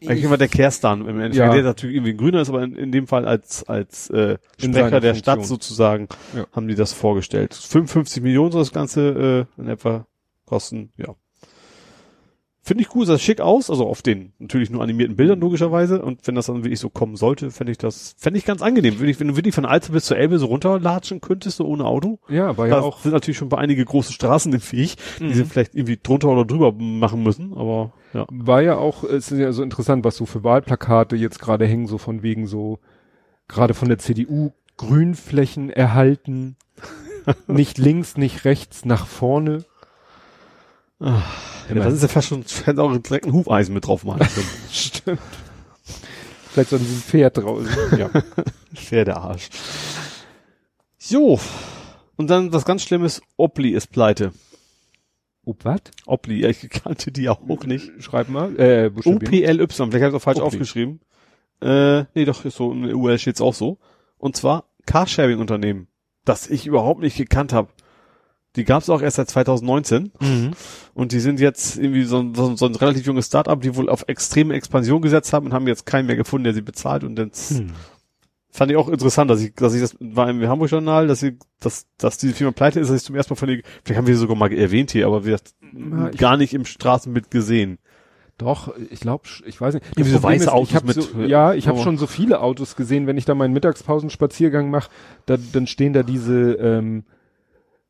Eigentlich 0.00 0.22
immer 0.24 0.38
der 0.38 0.48
Kerstan 0.48 1.00
im 1.02 1.08
Endeffekt, 1.20 1.34
Ja. 1.36 1.52
der 1.52 1.64
natürlich 1.64 1.96
irgendwie 1.96 2.12
ein 2.12 2.16
Grüner 2.18 2.40
ist, 2.40 2.48
aber 2.50 2.62
in, 2.62 2.76
in 2.76 2.92
dem 2.92 3.08
Fall 3.08 3.26
als, 3.26 3.64
als 3.68 4.08
äh, 4.10 4.38
Sprecher 4.56 5.00
der 5.00 5.14
Stadt 5.14 5.44
sozusagen 5.44 6.08
Ja. 6.36 6.46
haben 6.52 6.68
die 6.68 6.76
das 6.76 6.92
vorgestellt. 6.92 7.52
55 7.54 8.22
Millionen 8.22 8.52
soll 8.52 8.62
das 8.62 8.72
Ganze 8.72 9.46
äh, 9.58 9.60
in 9.60 9.68
etwa 9.68 10.06
kosten, 10.46 10.92
ja. 10.96 11.14
Finde 12.68 12.82
ich 12.84 12.94
cool, 12.94 13.06
sah 13.06 13.16
schick 13.18 13.40
aus, 13.40 13.70
also 13.70 13.86
auf 13.86 14.02
den 14.02 14.34
natürlich 14.38 14.68
nur 14.68 14.82
animierten 14.82 15.16
Bildern 15.16 15.40
logischerweise. 15.40 16.02
Und 16.02 16.26
wenn 16.26 16.34
das 16.34 16.44
dann 16.44 16.64
wirklich 16.64 16.78
so 16.78 16.90
kommen 16.90 17.16
sollte, 17.16 17.50
fände 17.50 17.70
ich 17.72 17.78
das, 17.78 18.14
fände 18.18 18.36
ich 18.36 18.44
ganz 18.44 18.60
angenehm. 18.60 18.98
Würde 18.98 19.10
ich, 19.10 19.18
wenn 19.18 19.28
du 19.28 19.36
wirklich 19.36 19.54
von 19.54 19.64
Alze 19.64 19.90
bis 19.90 20.04
zur 20.04 20.18
Elbe 20.18 20.38
so 20.38 20.44
runterlatschen 20.44 21.22
könntest, 21.22 21.56
so 21.56 21.64
ohne 21.64 21.86
Auto. 21.86 22.18
Ja, 22.28 22.58
war 22.58 22.68
ja 22.68 22.80
auch, 22.80 22.98
sind 23.00 23.12
natürlich 23.12 23.38
schon 23.38 23.48
bei 23.48 23.56
einige 23.56 23.82
große 23.86 24.12
Straßen 24.12 24.52
im 24.52 24.60
Viech, 24.60 24.96
die 25.18 25.24
Mhm. 25.24 25.32
sie 25.32 25.44
vielleicht 25.46 25.74
irgendwie 25.74 25.98
drunter 26.02 26.28
oder 26.28 26.44
drüber 26.44 26.72
machen 26.72 27.22
müssen, 27.22 27.54
aber 27.56 27.94
ja. 28.12 28.26
war 28.28 28.60
ja 28.60 28.76
auch, 28.76 29.02
es 29.02 29.32
ist 29.32 29.38
ja 29.38 29.50
so 29.52 29.62
interessant, 29.62 30.04
was 30.04 30.16
so 30.16 30.26
für 30.26 30.44
Wahlplakate 30.44 31.16
jetzt 31.16 31.38
gerade 31.38 31.64
hängen, 31.66 31.86
so 31.86 31.96
von 31.96 32.22
wegen 32.22 32.46
so, 32.46 32.80
gerade 33.48 33.72
von 33.72 33.88
der 33.88 33.96
CDU, 33.96 34.52
Grünflächen 34.76 35.70
erhalten, 35.70 36.56
nicht 37.46 37.78
links, 37.78 38.18
nicht 38.18 38.44
rechts, 38.44 38.84
nach 38.84 39.06
vorne. 39.06 39.64
Ja, 41.00 41.22
das 41.74 41.94
ist 41.94 42.02
ja 42.02 42.08
fast 42.08 42.28
schon, 42.28 42.44
hätte 42.64 42.82
auch 42.82 42.96
direkt 42.96 43.26
ein 43.26 43.32
Hufeisen 43.32 43.74
mit 43.74 43.86
drauf 43.86 44.04
machen 44.04 44.20
können. 44.20 44.46
Stimmt. 44.72 45.20
Vielleicht 46.50 46.70
so 46.70 46.76
ein 46.76 46.84
Pferd 46.84 47.38
draußen. 47.38 47.98
Ja. 47.98 48.10
Pferdearsch. 48.74 49.48
Jo. 51.08 51.38
Und 52.16 52.28
dann 52.28 52.52
was 52.52 52.64
ganz 52.64 52.82
Schlimmes, 52.82 53.22
Opli 53.36 53.70
ist 53.70 53.88
pleite. 53.88 54.32
Oh, 55.44 55.54
was? 55.62 55.80
Opli, 56.04 56.40
ja, 56.40 56.48
ich 56.48 56.68
kannte 56.68 57.10
die 57.12 57.28
auch 57.28 57.40
nicht. 57.64 57.90
Schreib 58.00 58.28
mal. 58.28 58.58
Äh. 58.58 58.90
OPLY, 59.04 59.46
vielleicht 59.46 59.80
habe 59.80 59.96
ich 59.96 60.04
auch 60.04 60.20
falsch 60.20 60.38
Opli. 60.38 60.46
aufgeschrieben. 60.46 61.00
Äh, 61.62 62.04
nee, 62.14 62.24
doch, 62.24 62.44
ist 62.44 62.56
so, 62.56 62.72
in 62.72 62.82
der 62.82 62.96
URL 62.96 63.18
steht's 63.18 63.40
auch 63.40 63.54
so. 63.54 63.78
Und 64.18 64.36
zwar 64.36 64.64
Carsharing-Unternehmen, 64.86 65.88
das 66.24 66.48
ich 66.48 66.66
überhaupt 66.66 67.00
nicht 67.00 67.16
gekannt 67.16 67.52
habe. 67.52 67.68
Die 68.58 68.64
gab's 68.64 68.90
auch 68.90 69.00
erst 69.00 69.16
seit 69.16 69.30
2019 69.30 70.12
Mhm. 70.20 70.50
und 70.94 71.12
die 71.12 71.20
sind 71.20 71.40
jetzt 71.40 71.78
irgendwie 71.78 72.02
so, 72.04 72.18
ein- 72.18 72.34
so, 72.34 72.54
so 72.56 72.66
ein 72.66 72.74
relativ 72.74 73.06
junges 73.06 73.26
Startup, 73.26 73.58
die 73.60 73.74
wohl 73.76 73.88
auf 73.88 74.04
extreme 74.08 74.52
Expansion 74.54 75.00
gesetzt 75.00 75.32
haben 75.32 75.46
und 75.46 75.54
haben 75.54 75.66
jetzt 75.66 75.86
keinen 75.86 76.06
mehr 76.06 76.16
gefunden, 76.16 76.44
der 76.44 76.52
sie 76.54 76.60
bezahlt 76.62 77.04
und 77.04 77.16
dann 77.16 77.30
Hm. 77.48 77.70
fand 78.50 78.70
ich 78.70 78.76
auch 78.76 78.88
interessant, 78.88 79.30
dass 79.30 79.40
ich, 79.40 79.54
dass 79.54 79.72
ich 79.74 79.80
das 79.80 79.96
war 80.00 80.28
im 80.28 80.46
Hamburg 80.46 80.70
Journal, 80.70 81.06
dass 81.06 81.20
sie, 81.20 81.38
dass, 81.60 81.86
dass 81.96 82.18
diese 82.18 82.34
Firma 82.34 82.52
pleite 82.52 82.80
ist, 82.80 82.88
dass 82.90 82.96
ich 82.98 83.04
zum 83.04 83.14
ersten 83.14 83.32
Mal 83.34 83.38
von 83.38 83.48
ihr, 83.48 83.62
vielleicht 83.84 83.98
haben 83.98 84.06
wir 84.06 84.14
sie 84.14 84.20
sogar 84.20 84.36
mal 84.36 84.52
erwähnt 84.52 84.90
hier, 84.90 85.06
aber 85.06 85.24
wir 85.24 85.38
Ja, 85.72 86.08
gar 86.10 86.36
nicht 86.36 86.52
im 86.54 86.64
Straßenbild 86.64 87.30
gesehen. 87.30 87.78
Doch, 88.38 88.72
ich 88.90 89.00
glaube, 89.00 89.24
ich 89.46 89.60
weiß 89.60 89.74
nicht. 89.74 89.84
Irgendwie 89.96 90.12
so 90.12 90.22
weiße 90.22 90.52
Autos 90.52 90.68
ich 90.70 90.76
hab 90.76 90.84
mit- 90.84 90.94
so, 91.02 91.20
ja, 91.22 91.54
ich 91.54 91.66
habe 91.66 91.78
schon 91.80 91.98
so 91.98 92.06
viele 92.06 92.40
Autos 92.40 92.76
gesehen, 92.76 93.06
wenn 93.08 93.18
ich 93.18 93.24
da 93.24 93.34
meinen 93.34 93.52
Mittagspausenspaziergang 93.52 94.70
mache, 94.70 94.90
da, 95.26 95.36
dann 95.52 95.66
stehen 95.66 95.92
da 95.92 96.02
diese 96.04 96.52
ähm, 96.54 97.04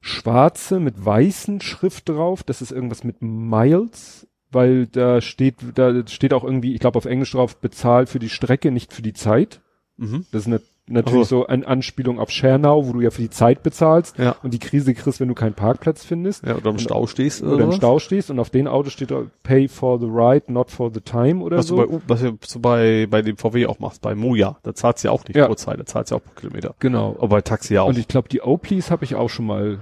schwarze 0.00 0.80
mit 0.80 1.04
weißen 1.04 1.60
Schrift 1.60 2.08
drauf. 2.08 2.42
Das 2.42 2.62
ist 2.62 2.72
irgendwas 2.72 3.04
mit 3.04 3.20
Miles, 3.20 4.26
weil 4.50 4.86
da 4.86 5.20
steht, 5.20 5.56
da 5.74 6.06
steht 6.06 6.32
auch 6.32 6.44
irgendwie, 6.44 6.74
ich 6.74 6.80
glaube 6.80 6.96
auf 6.96 7.04
Englisch 7.04 7.32
drauf, 7.32 7.56
bezahlt 7.56 8.08
für 8.08 8.18
die 8.18 8.30
Strecke, 8.30 8.70
nicht 8.70 8.92
für 8.92 9.02
die 9.02 9.12
Zeit. 9.12 9.60
Mhm. 9.96 10.26
Das 10.32 10.42
ist 10.42 10.48
ne, 10.48 10.60
natürlich 10.88 11.28
so. 11.28 11.40
so 11.40 11.46
eine 11.46 11.66
Anspielung 11.66 12.18
auf 12.18 12.30
Schernau, 12.30 12.86
wo 12.86 12.92
du 12.92 13.00
ja 13.00 13.10
für 13.10 13.22
die 13.22 13.30
Zeit 13.30 13.62
bezahlst 13.62 14.18
Ja. 14.18 14.36
und 14.42 14.52
die 14.54 14.58
Krise 14.58 14.94
kriegst, 14.94 15.20
wenn 15.20 15.28
du 15.28 15.34
keinen 15.34 15.54
Parkplatz 15.54 16.04
findest 16.04 16.44
Ja, 16.46 16.56
oder 16.56 16.70
im 16.70 16.78
Stau 16.78 17.06
stehst 17.06 17.42
oder 17.42 17.62
im 17.64 17.68
was? 17.70 17.76
Stau 17.76 17.98
stehst 17.98 18.30
und 18.30 18.38
auf 18.38 18.50
den 18.50 18.66
Auto 18.68 18.90
steht 18.90 19.10
da 19.10 19.22
Pay 19.42 19.68
for 19.68 19.98
the 20.00 20.06
ride, 20.06 20.52
not 20.52 20.70
for 20.70 20.90
the 20.92 21.00
time 21.00 21.42
oder 21.42 21.58
Was 21.58 21.66
so. 21.68 21.76
du 21.84 22.00
bei, 22.06 22.20
was 22.40 22.52
du 22.52 22.60
bei, 22.60 23.06
bei 23.10 23.22
dem 23.22 23.36
VW 23.36 23.66
auch 23.66 23.78
machst, 23.78 24.02
bei 24.02 24.14
Moja, 24.14 24.58
da 24.62 24.74
zahlt's 24.74 25.02
ja 25.02 25.10
auch 25.10 25.24
nicht 25.24 25.36
Ja. 25.36 25.46
pro 25.46 25.54
Zeit, 25.54 25.78
da 25.78 25.86
zahlt's 25.86 26.10
ja 26.10 26.16
auch 26.16 26.22
pro 26.24 26.32
Kilometer. 26.40 26.74
genau. 26.78 27.14
Aber 27.18 27.28
bei 27.28 27.40
Taxi 27.42 27.74
ja 27.74 27.82
auch. 27.82 27.88
Und 27.88 27.98
ich 27.98 28.08
glaube, 28.08 28.28
die 28.28 28.42
Oplis 28.42 28.90
habe 28.90 29.04
ich 29.04 29.14
auch 29.14 29.28
schon 29.30 29.46
mal 29.46 29.78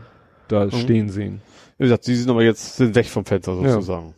da 0.48 0.70
stehen 0.70 1.08
sehen. 1.08 1.40
Wie 1.78 1.84
gesagt, 1.84 2.06
die 2.06 2.14
sind 2.14 2.30
aber 2.30 2.42
jetzt, 2.42 2.76
sind 2.76 2.94
weg 2.94 3.06
vom 3.06 3.24
Fenster 3.24 3.54
sozusagen. 3.54 4.06
Ja, 4.08 4.12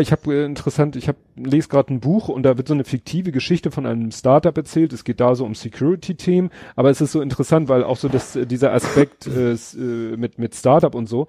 ich 0.00 0.12
habe 0.12 0.34
äh, 0.34 0.44
interessant, 0.46 0.96
ich 0.96 1.08
habe 1.08 1.18
lese 1.36 1.68
gerade 1.68 1.92
ein 1.92 2.00
Buch 2.00 2.28
und 2.28 2.42
da 2.42 2.56
wird 2.56 2.68
so 2.68 2.74
eine 2.74 2.84
fiktive 2.84 3.32
Geschichte 3.32 3.70
von 3.70 3.84
einem 3.86 4.10
Startup 4.12 4.56
erzählt. 4.56 4.92
Es 4.94 5.04
geht 5.04 5.20
da 5.20 5.34
so 5.34 5.44
um 5.44 5.54
Security-Themen, 5.54 6.50
aber 6.74 6.90
es 6.90 7.00
ist 7.02 7.12
so 7.12 7.20
interessant, 7.20 7.68
weil 7.68 7.84
auch 7.84 7.96
so 7.98 8.08
das, 8.08 8.34
äh, 8.34 8.46
dieser 8.46 8.72
Aspekt 8.72 9.26
äh, 9.26 9.52
äh, 9.52 10.16
mit 10.16 10.38
mit 10.38 10.54
Startup 10.54 10.94
und 10.94 11.06
so, 11.08 11.26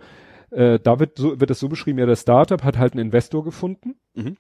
äh, 0.52 0.80
da 0.82 1.00
wird 1.00 1.18
so 1.18 1.40
wird 1.40 1.50
das 1.50 1.60
so 1.60 1.68
beschrieben, 1.68 2.00
ja, 2.00 2.06
der 2.06 2.16
Startup 2.16 2.64
hat 2.64 2.78
halt 2.78 2.94
einen 2.94 3.06
Investor 3.08 3.44
gefunden 3.44 3.96
Mhm. 4.16 4.38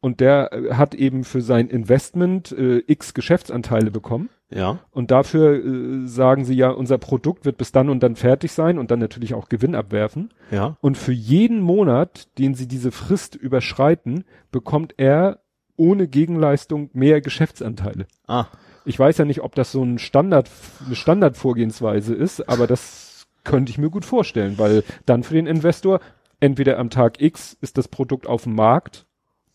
und 0.00 0.20
der 0.20 0.52
äh, 0.52 0.74
hat 0.74 0.94
eben 0.94 1.24
für 1.24 1.40
sein 1.40 1.68
Investment 1.68 2.52
äh, 2.52 2.82
x 2.86 3.14
Geschäftsanteile 3.14 3.90
bekommen. 3.90 4.28
Ja. 4.48 4.78
Und 4.92 5.10
dafür 5.10 5.64
äh, 5.64 6.06
sagen 6.06 6.44
sie 6.44 6.54
ja, 6.54 6.70
unser 6.70 6.98
Produkt 6.98 7.44
wird 7.44 7.56
bis 7.58 7.72
dann 7.72 7.88
und 7.88 8.02
dann 8.02 8.14
fertig 8.16 8.52
sein 8.52 8.78
und 8.78 8.90
dann 8.90 9.00
natürlich 9.00 9.34
auch 9.34 9.48
Gewinn 9.48 9.74
abwerfen. 9.74 10.32
Ja. 10.50 10.76
Und 10.80 10.96
für 10.96 11.12
jeden 11.12 11.60
Monat, 11.60 12.28
den 12.38 12.54
sie 12.54 12.68
diese 12.68 12.92
Frist 12.92 13.34
überschreiten, 13.34 14.24
bekommt 14.52 14.94
er 14.98 15.40
ohne 15.76 16.06
Gegenleistung 16.08 16.90
mehr 16.92 17.20
Geschäftsanteile. 17.20 18.06
Ah. 18.26 18.46
Ich 18.84 18.98
weiß 18.98 19.18
ja 19.18 19.24
nicht, 19.24 19.42
ob 19.42 19.54
das 19.56 19.72
so 19.72 19.82
ein 19.82 19.98
Standard, 19.98 20.48
eine 20.86 20.94
Standardvorgehensweise 20.94 22.14
ist, 22.14 22.48
aber 22.48 22.66
das 22.66 23.26
könnte 23.42 23.70
ich 23.70 23.78
mir 23.78 23.90
gut 23.90 24.04
vorstellen, 24.04 24.58
weil 24.58 24.84
dann 25.06 25.22
für 25.24 25.34
den 25.34 25.46
Investor 25.46 26.00
entweder 26.38 26.78
am 26.78 26.90
Tag 26.90 27.20
X 27.20 27.56
ist 27.60 27.78
das 27.78 27.88
Produkt 27.88 28.26
auf 28.26 28.44
dem 28.44 28.54
Markt 28.54 29.06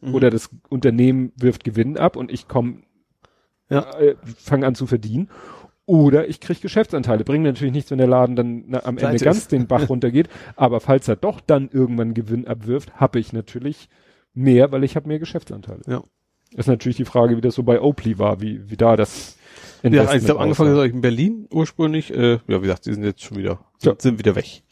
Mhm. 0.02 0.16
oder 0.16 0.30
das 0.30 0.50
Unternehmen 0.70 1.32
wirft 1.38 1.64
Gewinn 1.64 1.98
ab 1.98 2.16
und 2.16 2.32
ich 2.32 2.48
komme, 2.48 2.78
Ja. 3.72 3.92
äh, 4.00 4.16
fange 4.38 4.68
an 4.68 4.76
zu 4.76 4.86
verdienen. 4.86 5.30
Oder 5.88 6.28
ich 6.28 6.40
kriege 6.40 6.60
Geschäftsanteile. 6.62 7.24
Bringt 7.24 7.44
mir 7.44 7.50
natürlich 7.50 7.74
nichts, 7.74 7.92
wenn 7.92 7.98
der 7.98 8.08
Laden 8.08 8.36
dann 8.36 8.64
na, 8.68 8.86
am 8.86 8.98
Ende 8.98 9.18
ganz 9.18 9.48
den 9.48 9.68
Bach 9.68 9.90
runtergeht. 9.90 10.30
Aber 10.56 10.80
falls 10.80 11.08
er 11.08 11.16
doch 11.16 11.42
dann 11.42 11.70
irgendwann 11.72 12.14
Gewinn 12.14 12.48
abwirft, 12.48 12.94
habe 13.00 13.20
ich 13.20 13.34
natürlich 13.34 13.90
mehr, 14.34 14.72
weil 14.72 14.84
ich 14.84 14.96
habe 14.96 15.08
mehr 15.08 15.20
Geschäftsanteile. 15.20 15.82
Ja. 15.88 16.04
Ist 16.56 16.68
natürlich 16.68 16.98
die 16.98 17.06
Frage, 17.06 17.36
wie 17.36 17.42
das 17.42 17.56
so 17.56 17.64
bei 17.64 17.82
Oakley 17.82 18.20
war, 18.20 18.42
wie, 18.42 18.70
wie 18.70 18.78
da 18.78 18.96
das 18.96 19.38
Ja, 19.84 20.02
also 20.02 20.26
ich 20.26 20.30
habe 20.30 20.40
angefangen 20.42 20.78
ist 20.78 20.94
in 20.94 21.02
Berlin 21.02 21.48
ursprünglich. 21.50 22.14
Äh, 22.14 22.34
ja, 22.34 22.40
wie 22.48 22.62
gesagt, 22.62 22.86
die 22.86 22.94
sind 22.94 23.04
jetzt 23.04 23.24
schon 23.24 23.38
wieder, 23.38 23.60
Ja. 23.82 23.92
sind, 23.92 24.02
sind 24.02 24.20
wieder 24.20 24.36
weg. 24.36 24.64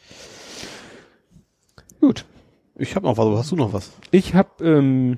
Gut. 2.01 2.25
Ich 2.75 2.95
habe 2.95 3.05
noch 3.07 3.17
was, 3.17 3.25
aber 3.25 3.37
hast 3.37 3.51
du 3.51 3.55
noch 3.55 3.73
was? 3.73 3.91
Ich 4.11 4.35
habe 4.35 4.63
ähm, 4.63 5.17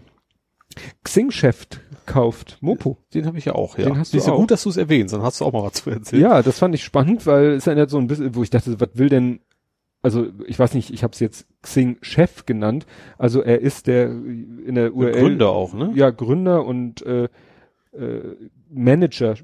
Xing-Chef 1.04 1.68
gekauft, 2.06 2.58
Mopo. 2.62 2.98
Den 3.14 3.26
habe 3.26 3.38
ich 3.38 3.46
ja 3.46 3.54
auch, 3.56 3.78
ja. 3.78 3.86
Den 3.86 3.98
hast 3.98 4.14
du 4.14 4.18
du 4.18 4.24
auch. 4.26 4.38
gut, 4.38 4.52
dass 4.52 4.64
du 4.64 4.70
es 4.70 4.78
erwähnst, 4.78 5.14
dann 5.14 5.22
hast 5.22 5.42
du 5.42 5.46
auch 5.46 5.54
mal 5.54 5.64
was 5.64 5.74
zu 5.74 5.90
erzählen. 5.90 6.22
Ja, 6.22 6.42
das 6.42 6.60
fand 6.60 6.76
ich 6.76 6.84
spannend, 6.84 7.26
weil 7.26 7.52
es 7.52 7.68
erinnert 7.68 7.90
so 7.90 7.98
ein 7.98 8.08
bisschen, 8.08 8.36
wo 8.36 8.44
ich 8.44 8.50
dachte, 8.50 8.80
was 8.80 8.90
will 8.96 9.10
denn, 9.10 9.40
also 10.02 10.28
ich 10.48 10.58
weiß 10.58 10.74
nicht, 10.74 10.92
ich 10.92 11.04
habe 11.04 11.14
es 11.14 11.20
jetzt 11.20 11.46
Xing-Chef 11.62 12.46
genannt. 12.46 12.86
Also 13.18 13.42
er 13.42 13.62
ist 13.62 13.88
der 13.88 14.06
in 14.10 14.76
der 14.76 14.94
URL. 14.94 15.12
Gründer 15.22 15.50
auch, 15.50 15.74
ne? 15.74 15.92
Ja, 15.96 16.10
Gründer 16.10 16.66
und 16.66 17.02
äh, 17.06 17.26
äh, 17.94 18.36
Manager 18.70 19.36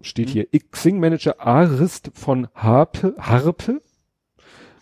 steht 0.00 0.28
Mhm. 0.28 0.32
hier. 0.32 0.46
Xing-Manager 0.70 1.40
Arist 1.40 2.10
von 2.14 2.48
Harpe. 2.54 3.14
Harpe? 3.18 3.80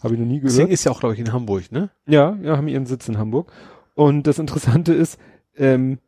Habe 0.03 0.15
ich 0.15 0.21
noch 0.21 0.27
nie 0.27 0.39
gehört. 0.41 0.55
Xing 0.55 0.69
ist 0.69 0.85
ja 0.85 0.93
auch, 0.93 1.01
glaube 1.01 1.15
ich, 1.15 1.21
in 1.21 1.33
Hamburg, 1.33 1.71
ne? 1.73 1.91
Ja, 2.07 2.39
ja, 2.43 2.57
haben 2.57 2.69
ihren 2.69 2.87
Sitz 2.87 3.07
in 3.09 3.19
Hamburg. 3.19 3.53
Und 3.95 4.27
das 4.27 4.39
Interessante 4.39 4.95
ist, 4.95 5.19
ähm, 5.57 5.99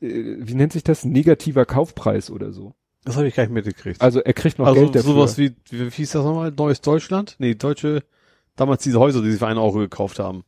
äh, 0.00 0.36
wie 0.38 0.54
nennt 0.54 0.72
sich 0.72 0.84
das? 0.84 1.04
Negativer 1.04 1.64
Kaufpreis 1.64 2.30
oder 2.30 2.52
so. 2.52 2.74
Das 3.04 3.16
habe 3.16 3.28
ich 3.28 3.34
gar 3.34 3.44
nicht 3.44 3.52
mitgekriegt. 3.52 4.00
Also 4.02 4.20
er 4.20 4.32
kriegt 4.32 4.58
noch 4.58 4.66
also 4.66 4.80
Geld 4.80 4.94
dafür. 4.96 5.12
sowas 5.12 5.38
wie, 5.38 5.54
wie, 5.70 5.86
wie 5.86 5.90
hieß 5.90 6.10
das 6.12 6.24
nochmal? 6.24 6.52
Neues 6.56 6.80
Deutschland? 6.80 7.36
Nee, 7.38 7.54
deutsche, 7.54 8.02
damals 8.56 8.82
diese 8.82 8.98
Häuser, 8.98 9.22
die 9.22 9.30
sie 9.30 9.38
für 9.38 9.46
einen 9.46 9.58
Euro 9.60 9.78
gekauft 9.78 10.18
haben. 10.18 10.44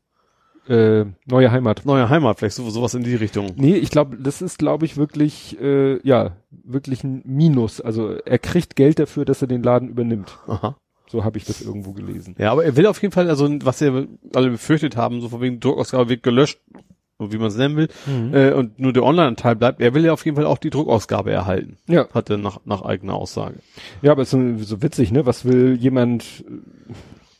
äh, 0.69 1.05
neue 1.25 1.51
Heimat. 1.53 1.87
Neue 1.87 2.09
Heimat, 2.11 2.39
vielleicht 2.39 2.57
so, 2.57 2.69
sowas 2.69 2.95
in 2.95 3.05
die 3.05 3.15
Richtung. 3.15 3.53
Nee, 3.57 3.77
ich 3.77 3.91
glaube, 3.91 4.17
das 4.17 4.43
ist, 4.43 4.59
glaube 4.59 4.87
ich, 4.87 4.97
wirklich, 4.97 5.59
äh, 5.61 5.99
ja, 6.07 6.37
wirklich 6.51 7.05
ein 7.05 7.23
Minus. 7.25 7.81
Also 7.81 8.11
er 8.11 8.39
kriegt 8.39 8.75
Geld 8.77 8.99
dafür, 8.99 9.25
dass 9.25 9.41
er 9.41 9.49
den 9.49 9.63
Laden 9.63 9.89
übernimmt. 9.89 10.37
Aha. 10.49 10.77
So 11.11 11.25
habe 11.25 11.39
ich 11.39 11.45
das 11.45 11.63
irgendwo 11.63 11.93
gelesen. 11.93 12.35
Ja, 12.39 12.53
aber 12.53 12.65
er 12.65 12.77
will 12.77 12.87
auf 12.87 13.01
jeden 13.01 13.13
Fall, 13.13 13.31
also 13.31 13.49
was 13.63 13.81
wir 13.81 14.09
alle 14.35 14.51
befürchtet 14.51 14.97
haben, 14.97 15.21
so 15.23 15.29
von 15.31 15.41
wegen 15.41 15.59
Druckausgabe 15.59 16.11
wird 16.11 16.23
gelöscht, 16.23 16.61
wie 17.21 17.39
man 17.39 17.49
es 17.49 17.57
nennen 17.57 17.77
will, 17.77 17.89
äh, 18.33 18.53
und 18.53 18.79
nur 18.79 18.93
der 18.93 19.03
Online-Anteil 19.03 19.57
bleibt, 19.57 19.81
er 19.81 19.93
will 19.95 20.05
ja 20.05 20.13
auf 20.13 20.25
jeden 20.25 20.37
Fall 20.37 20.47
auch 20.47 20.59
die 20.59 20.71
Druckausgabe 20.71 21.33
erhalten, 21.33 21.77
Ja, 21.89 22.07
hat 22.15 22.31
er 22.31 22.37
nach, 22.39 22.61
nach 22.65 22.83
eigener 22.83 23.15
Aussage. 23.15 23.57
ja, 24.03 24.13
aber 24.13 24.23
es 24.23 24.33
ist 24.33 24.69
so, 24.69 24.83
witzig, 24.83 25.11
ne? 25.11 25.27
Was 25.27 25.45
will 25.45 25.77
jemand, 25.81 26.45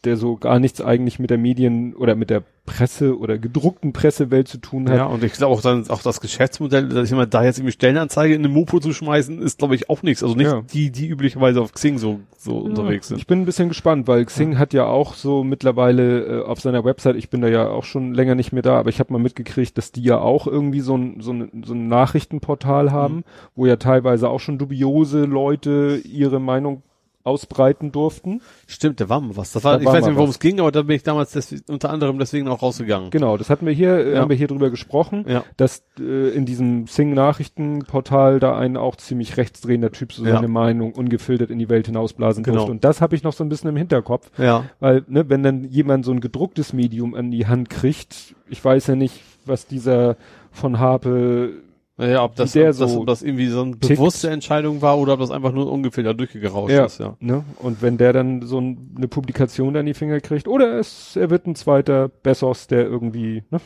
der 0.05 0.17
so 0.17 0.37
gar 0.37 0.61
nichts 0.61 0.81
eigentlich 0.81 1.19
mit 1.19 1.31
der 1.31 1.39
Medien 1.39 1.95
oder 1.95 2.15
mit 2.15 2.31
der 2.31 2.43
Presse 2.67 3.19
oder 3.19 3.39
gedruckten 3.39 3.93
Pressewelt 3.93 4.47
zu 4.47 4.59
tun 4.59 4.89
hat? 4.89 4.97
Ja, 4.97 5.07
und 5.07 5.25
ich 5.25 5.33
glaube 5.33 5.55
auch, 5.55 5.61
dann, 5.63 5.89
auch 5.91 6.03
das 6.03 6.21
Geschäftsmodell, 6.21 6.89
dass 6.89 7.09
ich 7.11 7.17
mal 7.17 7.27
da 7.27 7.43
jetzt 7.43 7.59
irgendwie 7.59 7.73
Stellenanzeige 7.73 8.35
in 8.35 8.45
eine 8.45 8.53
Mopo 8.53 8.79
zu 8.79 8.93
schmeißen, 8.93 9.41
ist 9.41 9.59
glaube 9.59 9.75
ich 9.75 9.91
auch 9.91 10.03
nichts. 10.03 10.23
Also 10.23 10.37
nicht 10.37 10.47
Ja. 10.47 10.63
die, 10.73 10.93
die 10.93 11.09
üblicherweise 11.09 11.61
auf 11.61 11.73
Xing 11.73 11.99
so, 11.99 12.21
so 12.37 12.59
unterwegs 12.59 13.09
sind. 13.09 13.17
Ich 13.19 13.27
bin 13.27 13.41
ein 13.41 13.45
bisschen 13.45 13.69
gespannt, 13.69 14.07
weil 14.07 14.25
Xing 14.25 14.59
hat 14.59 14.73
ja 14.73 14.85
auch 14.87 15.15
so 15.15 15.43
mittlerweile 15.43 16.41
äh, 16.41 16.45
auf 16.45 16.61
seiner 16.61 16.85
Website, 16.85 17.17
ich 17.17 17.31
bin 17.31 17.41
da 17.41 17.49
ja 17.49 17.69
auch 17.69 17.85
schon 17.85 18.15
länger 18.15 18.35
nicht 18.37 18.53
mehr 18.53 18.63
da, 18.63 18.79
aber 18.79 18.91
ich 18.91 19.01
habe 19.01 19.13
mal 19.13 19.19
mitgekriegt, 19.19 19.77
dass 19.79 19.91
die 19.91 20.03
ja 20.03 20.19
auch 20.19 20.47
irgendwie 20.47 20.81
so 20.81 20.97
ein, 20.97 21.21
so 21.21 21.33
ein, 21.33 21.65
so 21.65 21.75
ein 21.75 21.89
Nachrichtenportal 21.89 22.93
haben, 22.93 23.25
wo 23.57 23.67
ja 23.67 23.77
teilweise 23.77 24.29
auch 24.29 24.41
schon 24.41 24.59
dubiose 24.59 25.25
Leute 25.25 26.01
ihre 26.05 26.39
Meinung 26.39 26.83
ausbreiten 27.29 27.93
durften. 27.93 28.41
Stimmt, 28.67 29.01
da 29.01 29.09
war 29.09 29.21
mal 29.21 29.37
was. 29.37 29.53
Das 29.53 29.63
war, 29.63 29.75
Da 29.75 29.81
ich 29.81 29.87
war 29.87 29.93
weiß 29.95 30.07
nicht, 30.07 30.17
worum 30.17 30.31
es 30.31 30.39
ging, 30.41 30.59
aber 30.61 30.73
da 30.73 30.83
bin 30.83 30.97
ich 30.97 31.03
damals 31.05 31.33
des, 31.33 31.63
unter 31.69 31.91
anderem 31.91 32.19
deswegen 32.19 32.49
auch 32.49 32.63
rausgegangen. 32.63 33.11
Genau, 33.11 33.37
das 33.37 33.51
hatten 33.51 33.67
wir 33.67 33.73
hier, 33.73 33.95
äh, 33.99 34.15
Ja. 34.15 34.21
haben 34.21 34.31
wir 34.31 34.37
hier 34.37 34.49
drüber 34.49 34.71
gesprochen, 34.71 35.25
Ja. 35.29 35.45
dass 35.57 35.85
äh, 36.01 36.31
in 36.31 36.47
diesem 36.47 36.87
Sing-Nachrichtenportal 36.87 38.41
da 38.41 38.57
ein 38.59 38.77
auch 38.77 38.97
ziemlich 38.97 39.37
rechtsdrehender 39.37 39.93
Typ 39.93 40.13
so 40.13 40.25
Ja. 40.25 40.35
seine 40.37 40.49
Meinung 40.49 40.93
ungefiltert 40.93 41.51
in 41.51 41.59
die 41.59 41.69
Welt 41.69 41.87
hinausblasen 41.87 42.43
Genau. 42.43 42.57
durfte. 42.59 42.73
Und 42.73 42.85
das 42.85 43.01
habe 43.01 43.15
ich 43.15 43.23
noch 43.23 43.33
so 43.33 43.45
ein 43.45 43.49
bisschen 43.49 43.71
im 43.71 43.77
Hinterkopf, 43.77 44.31
Ja. 44.39 44.65
weil, 44.81 45.05
ne, 45.09 45.29
wenn 45.29 45.43
dann 45.43 45.65
jemand 45.65 46.05
so 46.05 46.13
ein 46.13 46.21
gedrucktes 46.21 46.73
Medium 46.73 47.15
an 47.15 47.31
die 47.31 47.47
Hand 47.47 47.71
kriegt, 47.71 48.35
ich 48.49 48.65
weiß 48.65 48.87
ja 48.89 48.97
nicht, 48.97 49.21
was 49.45 49.67
dieser 49.67 50.17
von 50.51 50.79
Harpe 50.79 51.53
Naja, 51.99 52.23
ob 52.23 52.37
das, 52.37 52.53
der 52.53 52.71
ob 52.71 52.79
das, 52.79 52.93
so 52.93 53.01
ob 53.01 53.07
das 53.09 53.23
irgendwie 53.23 53.49
so 53.49 53.61
eine 53.63 53.73
tickt. 53.73 53.97
bewusste 53.99 54.31
Entscheidung 54.31 54.81
war 54.83 54.97
oder 54.99 55.15
ob 55.15 55.21
das 55.21 55.31
einfach 55.33 55.53
nur 55.53 55.71
ungefiltert 55.71 56.19
durchgerauscht 56.19 56.73
Ja. 56.73 56.85
ist, 56.87 57.01
ja. 57.01 57.17
Ne? 57.19 57.45
Und 57.59 57.83
wenn 57.83 57.99
der 57.99 58.13
dann 58.13 58.43
so 58.47 58.61
ein, 58.61 58.95
eine 58.97 59.09
Publikation 59.09 59.77
an 59.77 59.85
die 59.85 59.95
Finger 59.95 60.21
kriegt, 60.21 60.47
oder 60.47 60.79
es, 60.79 61.17
er 61.17 61.29
wird 61.29 61.47
ein 61.49 61.57
zweiter 61.57 62.09
Bessos, 62.09 62.69
der 62.69 62.87
irgendwie, 62.87 63.43
ne? 63.51 63.61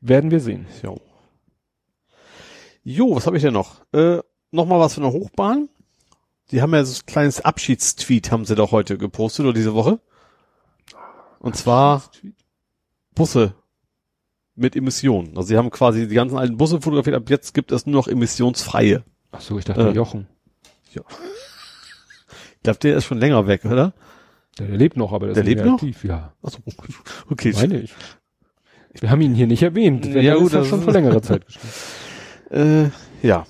Werden 0.00 0.32
wir 0.32 0.40
sehen. 0.40 0.66
Jo. 0.82 0.98
Jo, 2.82 3.14
was 3.14 3.26
habe 3.26 3.36
ich 3.36 3.42
denn 3.42 3.54
noch? 3.54 3.82
Äh, 3.92 4.18
Nochmal 4.50 4.80
was 4.80 4.94
von 4.94 5.04
der 5.04 5.12
Hochbahn. 5.12 5.68
Die 6.50 6.60
haben 6.60 6.74
ja 6.74 6.84
so 6.84 7.00
ein 7.00 7.06
kleines 7.06 7.40
Abschiedstweet, 7.40 8.30
haben 8.30 8.44
sie 8.44 8.54
doch 8.56 8.72
heute 8.72 8.98
gepostet 8.98 9.46
oder 9.46 9.54
diese 9.54 9.72
Woche. 9.74 10.00
Und 11.38 11.56
zwar 11.56 12.02
Busse 13.14 13.54
mit 14.62 14.74
Emissionen. 14.76 15.36
Also 15.36 15.48
sie 15.48 15.56
haben 15.58 15.70
quasi 15.70 16.08
die 16.08 16.14
ganzen 16.14 16.38
alten 16.38 16.56
Busse 16.56 16.80
fotografiert, 16.80 17.16
ab 17.16 17.28
jetzt 17.28 17.52
gibt 17.52 17.72
es 17.72 17.84
nur 17.86 17.94
noch 17.96 18.08
emissionsfreie. 18.08 19.04
Ach 19.32 19.40
so, 19.40 19.58
ich 19.58 19.64
dachte 19.66 19.88
Äh. 19.88 19.92
Jochen. 19.92 20.26
Ich 20.88 20.94
glaube, 22.62 22.78
der 22.80 22.96
ist 22.96 23.04
schon 23.04 23.18
länger 23.18 23.46
weg, 23.46 23.64
oder? 23.64 23.92
Der, 24.58 24.68
der 24.68 24.76
lebt 24.76 24.96
noch, 24.96 25.12
aber 25.12 25.26
der, 25.26 25.34
Der 25.34 25.42
ist 25.44 25.48
lebt 25.48 25.64
noch? 25.64 25.74
aktiv, 25.74 26.04
ja. 26.04 26.32
Achso, 26.42 26.58
okay. 27.30 27.52
Meine 27.54 27.80
ich. 27.80 27.94
Wir 29.00 29.10
haben 29.10 29.20
ihn 29.22 29.34
hier 29.34 29.46
nicht 29.46 29.62
erwähnt. 29.62 30.04
Ja, 30.06 30.14
Wenn, 30.14 30.24
ja, 30.24 30.34
gut, 30.34 30.44
das 30.52 30.52
das 30.52 30.68
schon 30.68 30.82
vor 30.82 30.92
längerer 30.92 31.22
Zeit 31.22 31.46
geschrieben. 31.46 31.72
Äh, 33.22 33.26
ja. 33.26 33.46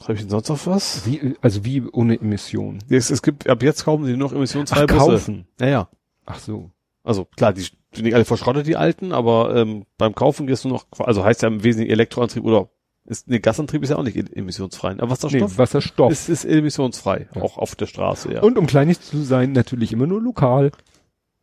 Habe 0.00 0.14
ich 0.14 0.20
denn 0.20 0.28
sonst 0.30 0.48
noch 0.48 0.66
was? 0.66 1.06
Wie, 1.06 1.34
also 1.40 1.64
wie 1.64 1.80
ohne 1.82 2.20
Emissionen? 2.20 2.82
Es, 2.90 3.08
es 3.10 3.22
gibt, 3.22 3.48
ab 3.48 3.62
jetzt 3.62 3.84
kaufen 3.84 4.04
sie 4.04 4.10
nur 4.16 4.28
noch 4.28 4.32
emissionsfreie 4.34 4.84
Ach, 4.88 4.92
Busse. 4.92 5.10
kaufen. 5.10 5.46
Ja, 5.60 5.66
ja. 5.68 5.88
Ach 6.26 6.38
so. 6.40 6.70
Also 7.04 7.24
klar, 7.36 7.52
die 7.52 7.64
sind 7.94 8.04
nicht 8.04 8.14
alle 8.14 8.24
verschrottet, 8.24 8.66
die 8.66 8.76
alten, 8.76 9.12
aber 9.12 9.54
ähm, 9.56 9.84
beim 9.98 10.14
Kaufen 10.14 10.46
gehst 10.46 10.64
du 10.64 10.68
noch, 10.68 10.86
also 10.98 11.24
heißt 11.24 11.42
ja 11.42 11.48
im 11.48 11.62
Wesentlichen 11.64 11.92
Elektroantrieb 11.92 12.44
oder 12.44 12.68
ist, 13.06 13.28
nee, 13.28 13.38
Gasantrieb 13.38 13.82
ist 13.82 13.90
ja 13.90 13.96
auch 13.96 14.02
nicht 14.02 14.16
e- 14.16 14.24
emissionsfrei. 14.34 14.92
Aber 14.92 15.04
Nee, 15.06 15.10
Wasserstoff 15.10 15.58
Wasserstoff. 15.58 16.10
ist, 16.12 16.28
ist 16.30 16.44
emissionsfrei, 16.46 17.28
Ja. 17.34 17.42
auch 17.42 17.58
auf 17.58 17.74
der 17.76 17.86
Straße, 17.86 18.32
ja. 18.32 18.40
Und 18.42 18.56
um 18.56 18.66
kleinig 18.66 19.00
zu 19.00 19.18
sein, 19.22 19.52
natürlich 19.52 19.92
immer 19.92 20.06
nur 20.06 20.22
lokal. 20.22 20.70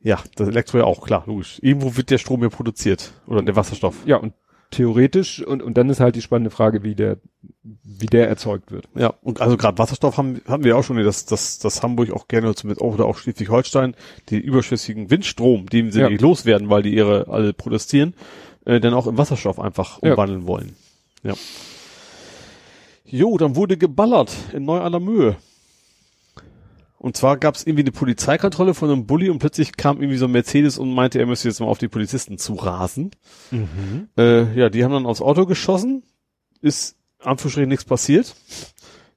ja, 0.03 0.17
das 0.35 0.47
Elektro 0.47 0.79
ja 0.79 0.85
auch, 0.85 1.05
klar, 1.05 1.23
logisch. 1.27 1.59
Irgendwo 1.61 1.95
wird 1.95 2.09
der 2.09 2.17
Strom 2.17 2.41
ja 2.41 2.49
produziert. 2.49 3.13
Oder 3.27 3.43
der 3.43 3.55
Wasserstoff. 3.55 3.95
Ja, 4.07 4.17
und 4.17 4.33
theoretisch, 4.71 5.45
und, 5.45 5.61
und 5.61 5.77
dann 5.77 5.89
ist 5.91 5.99
halt 5.99 6.15
die 6.15 6.21
spannende 6.23 6.49
Frage, 6.49 6.81
wie 6.81 6.95
der, 6.95 7.17
wie 7.63 8.07
der 8.07 8.27
erzeugt 8.27 8.71
wird. 8.71 8.85
Ja, 8.95 9.13
und 9.21 9.39
also 9.39 9.55
gerade 9.55 9.77
Wasserstoff 9.77 10.17
haben, 10.17 10.41
haben 10.47 10.63
wir 10.63 10.77
auch 10.77 10.83
schon, 10.83 10.97
dass, 10.97 11.25
dass, 11.25 11.59
dass 11.59 11.83
Hamburg 11.83 12.11
auch 12.11 12.27
gerne 12.27 12.53
oder 12.79 13.05
auch 13.05 13.17
Schleswig-Holstein 13.17 13.95
die 14.29 14.39
überschüssigen 14.39 15.11
Windstrom, 15.11 15.67
den 15.69 15.91
sie 15.91 15.99
Ja. 16.01 16.09
nicht 16.09 16.21
loswerden, 16.21 16.69
weil 16.69 16.81
die 16.81 16.93
ihre 16.95 17.27
alle 17.27 17.53
protestieren, 17.53 18.15
äh, 18.65 18.79
dann 18.79 18.93
auch 18.95 19.05
in 19.05 19.17
Wasserstoff 19.17 19.59
einfach 19.59 20.01
Ja. 20.01 20.11
umwandeln 20.13 20.47
wollen. 20.47 20.75
Ja. 21.23 21.33
Jo, 23.05 23.37
dann 23.37 23.55
wurde 23.55 23.77
geballert 23.77 24.31
in 24.53 24.65
Neu-Aller-Mühe. 24.65 25.35
Und 26.97 27.17
zwar 27.17 27.37
gab 27.37 27.55
es 27.55 27.65
irgendwie 27.65 27.81
eine 27.83 27.91
Polizeikontrolle 27.91 28.73
von 28.75 28.89
einem 28.91 29.05
Bulli 29.07 29.29
und 29.29 29.39
plötzlich 29.39 29.75
kam 29.75 29.97
irgendwie 30.01 30.17
so 30.17 30.25
ein 30.25 30.31
Mercedes 30.31 30.77
und 30.77 30.93
meinte, 30.93 31.19
er 31.19 31.25
müsste 31.25 31.47
jetzt 31.47 31.59
mal 31.59 31.65
auf 31.65 31.79
die 31.79 31.87
Polizisten 31.87 32.37
zu 32.37 32.53
rasen. 32.53 33.11
Äh, 34.17 34.53
ja, 34.57 34.69
die 34.69 34.83
haben 34.83 34.91
dann 34.93 35.05
aufs 35.07 35.21
Auto 35.21 35.45
geschossen, 35.47 36.03
ist 36.61 36.95
Anführungsstrichen 37.23 37.69
nichts 37.69 37.85
passiert. 37.85 38.35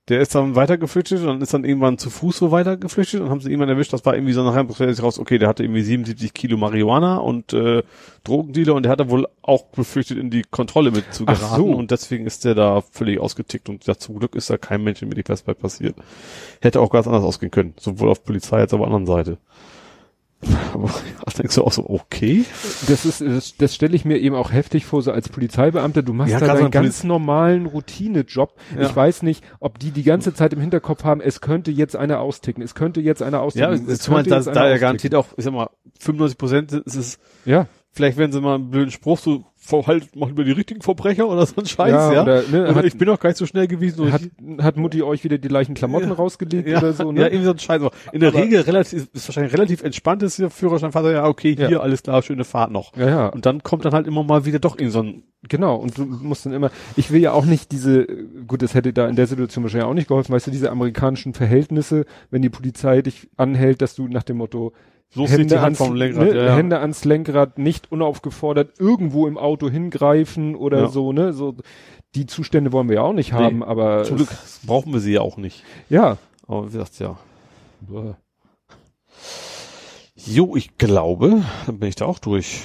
Der 0.08 0.20
ist 0.20 0.34
dann 0.34 0.54
weiter 0.54 0.76
geflüchtet 0.76 1.20
und 1.20 1.26
dann 1.26 1.40
ist 1.40 1.54
dann 1.54 1.64
irgendwann 1.64 1.96
zu 1.96 2.10
Fuß 2.10 2.36
so 2.36 2.50
weiter 2.50 2.76
geflüchtet 2.76 3.22
und 3.22 3.30
haben 3.30 3.40
sie 3.40 3.48
irgendwann 3.48 3.70
erwischt. 3.70 3.94
Das 3.94 4.04
war 4.04 4.14
irgendwie 4.14 4.34
so 4.34 4.44
nachher 4.44 4.66
sich 4.68 5.02
raus, 5.02 5.18
okay, 5.18 5.38
der 5.38 5.48
hatte 5.48 5.62
irgendwie 5.62 5.80
77 5.80 6.34
Kilo 6.34 6.58
Marihuana 6.58 7.16
und 7.16 7.54
äh, 7.54 7.82
Drogendealer 8.22 8.74
und 8.74 8.82
der 8.82 8.92
hat 8.92 9.00
da 9.00 9.08
wohl 9.08 9.26
auch 9.40 9.64
befürchtet, 9.64 10.18
in 10.18 10.28
die 10.28 10.42
Kontrolle 10.42 10.90
mit 10.90 11.14
zu 11.14 11.24
geraten 11.24 11.56
so. 11.56 11.74
und 11.74 11.90
deswegen 11.90 12.26
ist 12.26 12.44
der 12.44 12.54
da 12.54 12.82
völlig 12.82 13.18
ausgetickt 13.18 13.70
und 13.70 13.86
ja, 13.86 13.96
zum 13.96 14.18
Glück 14.18 14.34
ist 14.34 14.50
da 14.50 14.58
kein 14.58 14.84
Mensch 14.84 15.00
mit 15.00 15.16
die 15.16 15.22
Festball 15.22 15.54
passiert. 15.54 15.96
Hätte 16.60 16.82
auch 16.82 16.90
ganz 16.90 17.06
anders 17.06 17.24
ausgehen 17.24 17.50
können, 17.50 17.72
sowohl 17.80 18.10
auf 18.10 18.24
Polizei 18.24 18.58
als 18.58 18.74
auch 18.74 18.80
auf 18.80 18.86
der 18.86 18.94
anderen 18.94 19.06
Seite. 19.06 19.38
Ja, 21.26 21.32
denkst 21.38 21.54
du 21.56 21.64
auch 21.64 21.72
so, 21.72 21.88
okay. 21.88 22.44
Das 22.88 23.04
ist, 23.04 23.20
das, 23.20 23.56
das 23.56 23.74
stelle 23.74 23.96
ich 23.96 24.04
mir 24.04 24.18
eben 24.18 24.34
auch 24.36 24.52
heftig 24.52 24.84
vor, 24.84 25.02
so 25.02 25.10
als 25.12 25.28
Polizeibeamter. 25.28 26.02
Du 26.02 26.12
machst 26.12 26.32
Ja, 26.32 26.38
da 26.38 26.46
gerade 26.46 26.58
so 26.58 26.64
deinen 26.64 26.68
ein 26.74 26.82
ganz 26.84 27.04
normalen 27.04 27.66
Routinejob. 27.66 28.54
Ja. 28.76 28.82
Ich 28.82 28.94
weiß 28.94 29.22
nicht, 29.22 29.42
ob 29.60 29.78
die 29.78 29.90
die 29.90 30.02
ganze 30.04 30.32
Zeit 30.34 30.52
im 30.52 30.60
Hinterkopf 30.60 31.02
haben, 31.04 31.20
es 31.20 31.40
könnte 31.40 31.70
jetzt 31.70 31.96
einer 31.96 32.20
austicken, 32.20 32.62
es 32.62 32.74
könnte 32.74 33.00
jetzt 33.00 33.22
einer 33.22 33.38
Ja, 33.38 33.42
austicken. 33.42 33.88
es 33.88 33.98
zumal 34.00 34.22
da, 34.22 34.40
da 34.40 34.68
ja 34.68 34.78
garantiert 34.78 35.14
auch, 35.14 35.26
ich 35.36 35.44
sag 35.44 35.52
mal, 35.52 35.70
95 35.98 36.38
Prozent 36.38 36.72
ist 36.72 36.94
es 36.96 37.18
Ja, 37.44 37.66
Vielleicht 37.92 38.18
wenn 38.18 38.32
sie 38.32 38.40
mal 38.40 38.56
einen 38.56 38.70
blöden 38.70 38.90
Spruch 38.90 39.18
so 39.20 39.44
halt 39.72 40.14
mal 40.16 40.30
über 40.30 40.44
die 40.44 40.52
richtigen 40.52 40.80
Verbrecher 40.82 41.28
oder 41.28 41.44
so 41.46 41.54
ein 41.56 41.66
Scheiß, 41.66 41.90
Ja, 41.90 42.12
ja. 42.12 42.22
oder, 42.22 42.42
ne, 42.50 42.62
Oder 42.64 42.74
hat- 42.76 42.84
ich 42.84 42.96
bin 42.98 43.08
auch 43.08 43.18
gar 43.18 43.30
nicht 43.30 43.38
so 43.38 43.46
schnell 43.46 43.66
gewesen. 43.66 44.12
hat, 44.12 44.22
hat 44.60 44.76
Mutti 44.76 45.02
euch 45.02 45.24
wieder 45.24 45.38
die 45.38 45.48
gleichen 45.48 45.74
Klamotten 45.74 46.08
Ja. 46.08 46.14
rausgelegt 46.14 46.68
ja, 46.68 46.78
oder 46.78 46.92
so, 46.92 47.10
ne? 47.12 47.20
ja, 47.22 47.26
irgendwie 47.26 47.44
so 47.46 47.50
ein 47.52 47.58
Scheiß. 47.58 47.82
In 48.12 48.20
der 48.20 48.30
Aber- 48.30 48.38
Regel 48.38 48.60
relativ, 48.60 49.08
ist 49.12 49.28
wahrscheinlich 49.28 49.52
relativ 49.52 49.82
entspannt 49.82 50.22
ist 50.22 50.38
der 50.38 50.50
Führerscheinvater, 50.50 51.12
ja, 51.12 51.26
okay, 51.26 51.54
hier, 51.56 51.82
alles 51.82 52.02
klar, 52.02 52.22
schöne 52.22 52.44
Fahrt 52.44 52.70
noch. 52.70 52.96
ja, 52.96 53.08
ja. 53.08 53.26
Und 53.28 53.46
dann 53.46 53.62
kommt 53.62 53.84
dann 53.84 53.92
halt 53.94 54.06
immer 54.06 54.22
mal 54.22 54.44
wieder 54.44 54.58
doch 54.58 54.76
in 54.76 54.90
so 54.90 55.00
ein, 55.02 55.22
Genau, 55.46 55.76
und 55.76 55.98
du 55.98 56.06
musst 56.06 56.46
dann 56.46 56.54
immer, 56.54 56.70
ich 56.96 57.10
will 57.10 57.20
ja 57.20 57.32
auch 57.32 57.44
nicht 57.44 57.70
diese, 57.70 58.06
gut, 58.46 58.62
das 58.62 58.72
hätte 58.72 58.94
da 58.94 59.06
in 59.08 59.14
der 59.16 59.26
Situation 59.26 59.62
wahrscheinlich 59.62 59.86
auch 59.86 59.92
nicht 59.92 60.08
geholfen, 60.08 60.32
weißt 60.32 60.46
du, 60.46 60.50
diese 60.50 60.70
amerikanischen 60.70 61.34
Verhältnisse, 61.34 62.06
wenn 62.30 62.40
die 62.40 62.48
Polizei 62.48 63.02
dich 63.02 63.28
anhält, 63.36 63.82
dass 63.82 63.94
du 63.94 64.08
nach 64.08 64.22
dem 64.22 64.38
Motto, 64.38 64.72
so 65.14 65.26
steht 65.26 65.50
die 65.50 65.54
Hand 65.54 65.64
ans, 65.64 65.78
vom 65.78 65.94
Lenkrad, 65.94 66.24
ne, 66.28 66.34
ja, 66.36 66.44
ja. 66.46 66.56
Hände 66.56 66.78
ans 66.80 67.04
Lenkrad, 67.04 67.58
nicht 67.58 67.90
unaufgefordert 67.92 68.78
irgendwo 68.80 69.26
im 69.26 69.38
Auto 69.38 69.68
hingreifen 69.70 70.54
oder 70.56 70.82
Ja. 70.82 70.88
so, 70.88 71.12
ne, 71.12 71.32
so, 71.32 71.54
die 72.14 72.26
Zustände 72.26 72.72
wollen 72.72 72.88
wir 72.88 72.96
ja 72.96 73.02
auch 73.02 73.12
nicht 73.12 73.32
haben, 73.32 73.62
aber, 73.62 74.04
Zum 74.04 74.16
Glück 74.16 74.28
brauchen 74.66 74.92
wir 74.92 75.00
sie 75.00 75.12
ja 75.12 75.20
auch 75.20 75.36
nicht. 75.36 75.62
ja. 75.88 76.18
Aber 76.46 76.68
wie 76.68 76.72
gesagt, 76.72 76.98
ja. 76.98 77.16
Jo, 80.16 80.56
ich 80.56 80.76
glaube, 80.78 81.42
dann 81.66 81.78
bin 81.78 81.88
ich 81.88 81.94
da 81.96 82.06
auch 82.06 82.18
durch. 82.18 82.62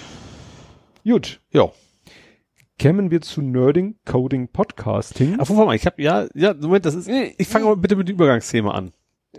Gut, 1.03 1.39
Ja. 1.51 1.69
kämen 2.77 3.09
wir 3.11 3.21
zu 3.21 3.41
Nerding, 3.41 3.95
Coding, 4.05 4.47
Podcasting. 4.49 5.35
Ach, 5.39 5.49
warte 5.49 5.65
mal, 5.65 5.75
ich 5.75 5.85
habe 5.85 6.01
ja, 6.01 6.27
ja, 6.35 6.53
Moment, 6.53 6.85
das 6.85 6.95
ist, 6.95 7.09
ich 7.09 7.47
fange 7.47 7.65
aber 7.65 7.75
bitte 7.77 7.95
mit 7.95 8.07
dem 8.07 8.13
Übergangsthema 8.15 8.71
an. 8.71 8.91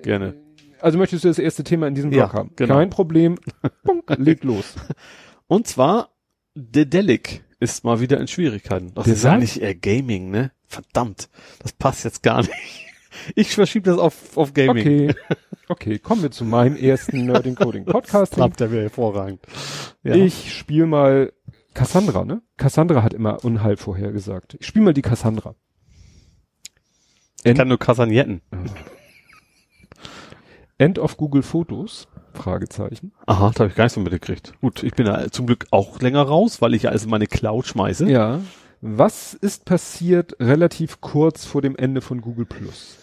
Gerne. 0.02 0.34
Also 0.82 0.98
möchtest 0.98 1.24
du 1.24 1.28
das 1.28 1.38
erste 1.38 1.64
Thema 1.64 1.86
in 1.88 1.94
diesem 1.94 2.12
Ja, 2.12 2.26
Blog 2.26 2.34
haben? 2.38 2.50
genau. 2.56 2.74
Kein 2.74 2.90
Problem. 2.90 3.38
Punk, 3.84 4.04
leg 4.18 4.42
los. 4.44 4.74
Und 5.46 5.66
zwar, 5.66 6.10
Dedelic 6.54 7.44
ist 7.60 7.84
mal 7.84 8.00
wieder 8.00 8.18
in 8.20 8.28
Schwierigkeiten. 8.28 8.92
Das 8.94 9.06
ist 9.06 9.24
ja 9.24 9.36
nicht 9.36 9.58
eher 9.60 9.74
Gaming, 9.74 10.30
ne? 10.30 10.52
Verdammt. 10.66 11.28
Das 11.60 11.72
passt 11.72 12.04
jetzt 12.04 12.22
gar 12.22 12.40
nicht. 12.40 12.52
Ich 13.34 13.54
verschiebe 13.54 13.90
das 13.90 13.98
auf, 13.98 14.36
auf 14.36 14.54
Gaming. 14.54 15.10
Okay. 15.10 15.14
Okay, 15.68 16.00
kommen 16.00 16.20
wir 16.22 16.32
zu 16.32 16.44
meinem 16.44 16.74
ersten 16.74 17.26
Nerding 17.26 17.54
Coding 17.54 17.84
Podcasting. 17.84 18.38
Klappt 18.38 18.58
der 18.58 18.72
wieder 18.72 18.82
hervorragend. 18.82 19.40
Ja. 20.02 20.16
Ich 20.16 20.52
spiele 20.52 20.84
mal 20.86 21.32
Cassandra, 21.74 22.24
ne? 22.24 22.42
Cassandra 22.56 23.04
hat 23.04 23.14
immer 23.14 23.44
Unheil 23.44 23.76
vorhergesagt. 23.76 24.56
Ich 24.58 24.66
spiele 24.66 24.86
mal 24.86 24.94
die 24.94 25.02
Cassandra. 25.02 25.54
ich 27.44 27.54
kann 27.54 27.68
nur 27.68 27.78
Kasagnetten. 27.78 28.40
End 30.80 30.98
of 30.98 31.18
Google 31.18 31.42
Fotos? 31.42 32.08
Fragezeichen. 32.32 33.12
Aha, 33.26 33.50
da 33.54 33.60
habe 33.60 33.68
ich 33.68 33.76
gar 33.76 33.84
nicht 33.84 33.92
so 33.92 34.00
mitgekriegt. 34.00 34.54
Gut, 34.62 34.82
ich 34.82 34.94
bin 34.94 35.04
da 35.04 35.30
zum 35.30 35.44
Glück 35.44 35.66
auch 35.70 36.00
länger 36.00 36.22
raus, 36.22 36.62
weil 36.62 36.72
ich 36.72 36.84
ja 36.84 36.90
also 36.90 37.06
meine 37.06 37.26
Cloud 37.26 37.66
schmeiße. 37.66 38.10
Ja. 38.10 38.40
Was 38.80 39.34
ist 39.34 39.66
passiert 39.66 40.36
relativ 40.40 41.02
kurz 41.02 41.44
vor 41.44 41.60
dem 41.60 41.76
Ende 41.76 42.00
von 42.00 42.22
Google 42.22 42.46
Plus? 42.46 42.96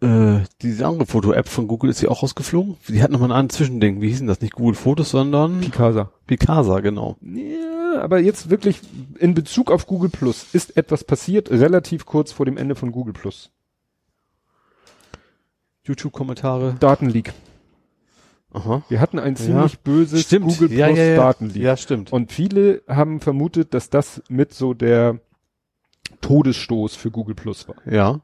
Äh, 0.00 0.44
diese 0.62 0.86
andere 0.86 1.04
Foto-App 1.04 1.46
von 1.46 1.68
Google 1.68 1.90
ist 1.90 2.00
ja 2.00 2.08
auch 2.08 2.22
rausgeflogen. 2.22 2.78
Die 2.88 3.02
hat 3.02 3.10
nochmal 3.10 3.32
ein 3.32 3.38
anderes 3.38 3.58
Zwischending. 3.58 4.00
Wie 4.00 4.08
hieß 4.08 4.20
denn 4.20 4.28
das? 4.28 4.40
Nicht 4.40 4.54
Google 4.54 4.74
Fotos, 4.74 5.10
sondern 5.10 5.60
Picasa. 5.60 6.10
Picasa, 6.26 6.80
genau. 6.80 7.18
Ja, 7.20 8.00
aber 8.00 8.18
jetzt 8.18 8.48
wirklich 8.48 8.80
in 9.18 9.34
Bezug 9.34 9.70
auf 9.70 9.86
Google 9.86 10.08
Plus 10.08 10.46
ist 10.54 10.74
etwas 10.78 11.04
passiert 11.04 11.50
relativ 11.50 12.06
kurz 12.06 12.32
vor 12.32 12.46
dem 12.46 12.56
Ende 12.56 12.76
von 12.76 12.92
Google 12.92 13.12
Plus. 13.12 13.50
YouTube-Kommentare. 15.84 16.76
Datenleak. 16.80 17.32
Aha. 18.52 18.82
Wir 18.88 19.00
hatten 19.00 19.18
ein 19.18 19.34
ziemlich 19.36 19.80
böses 19.80 20.22
Stimmt. 20.22 20.46
Google 20.46 20.68
Plus 20.68 20.78
ja, 20.78 20.88
ja, 20.88 21.04
ja. 21.04 21.16
Datenleak. 21.16 21.62
Ja, 21.62 21.76
stimmt. 21.76 22.12
Und 22.12 22.32
viele 22.32 22.82
haben 22.86 23.20
vermutet, 23.20 23.72
dass 23.74 23.88
das 23.90 24.22
mit 24.28 24.52
so 24.52 24.74
der 24.74 25.20
Todesstoß 26.20 26.94
für 26.96 27.10
Google 27.10 27.34
Plus 27.34 27.68
war. 27.68 27.76
Ja. 27.90 28.20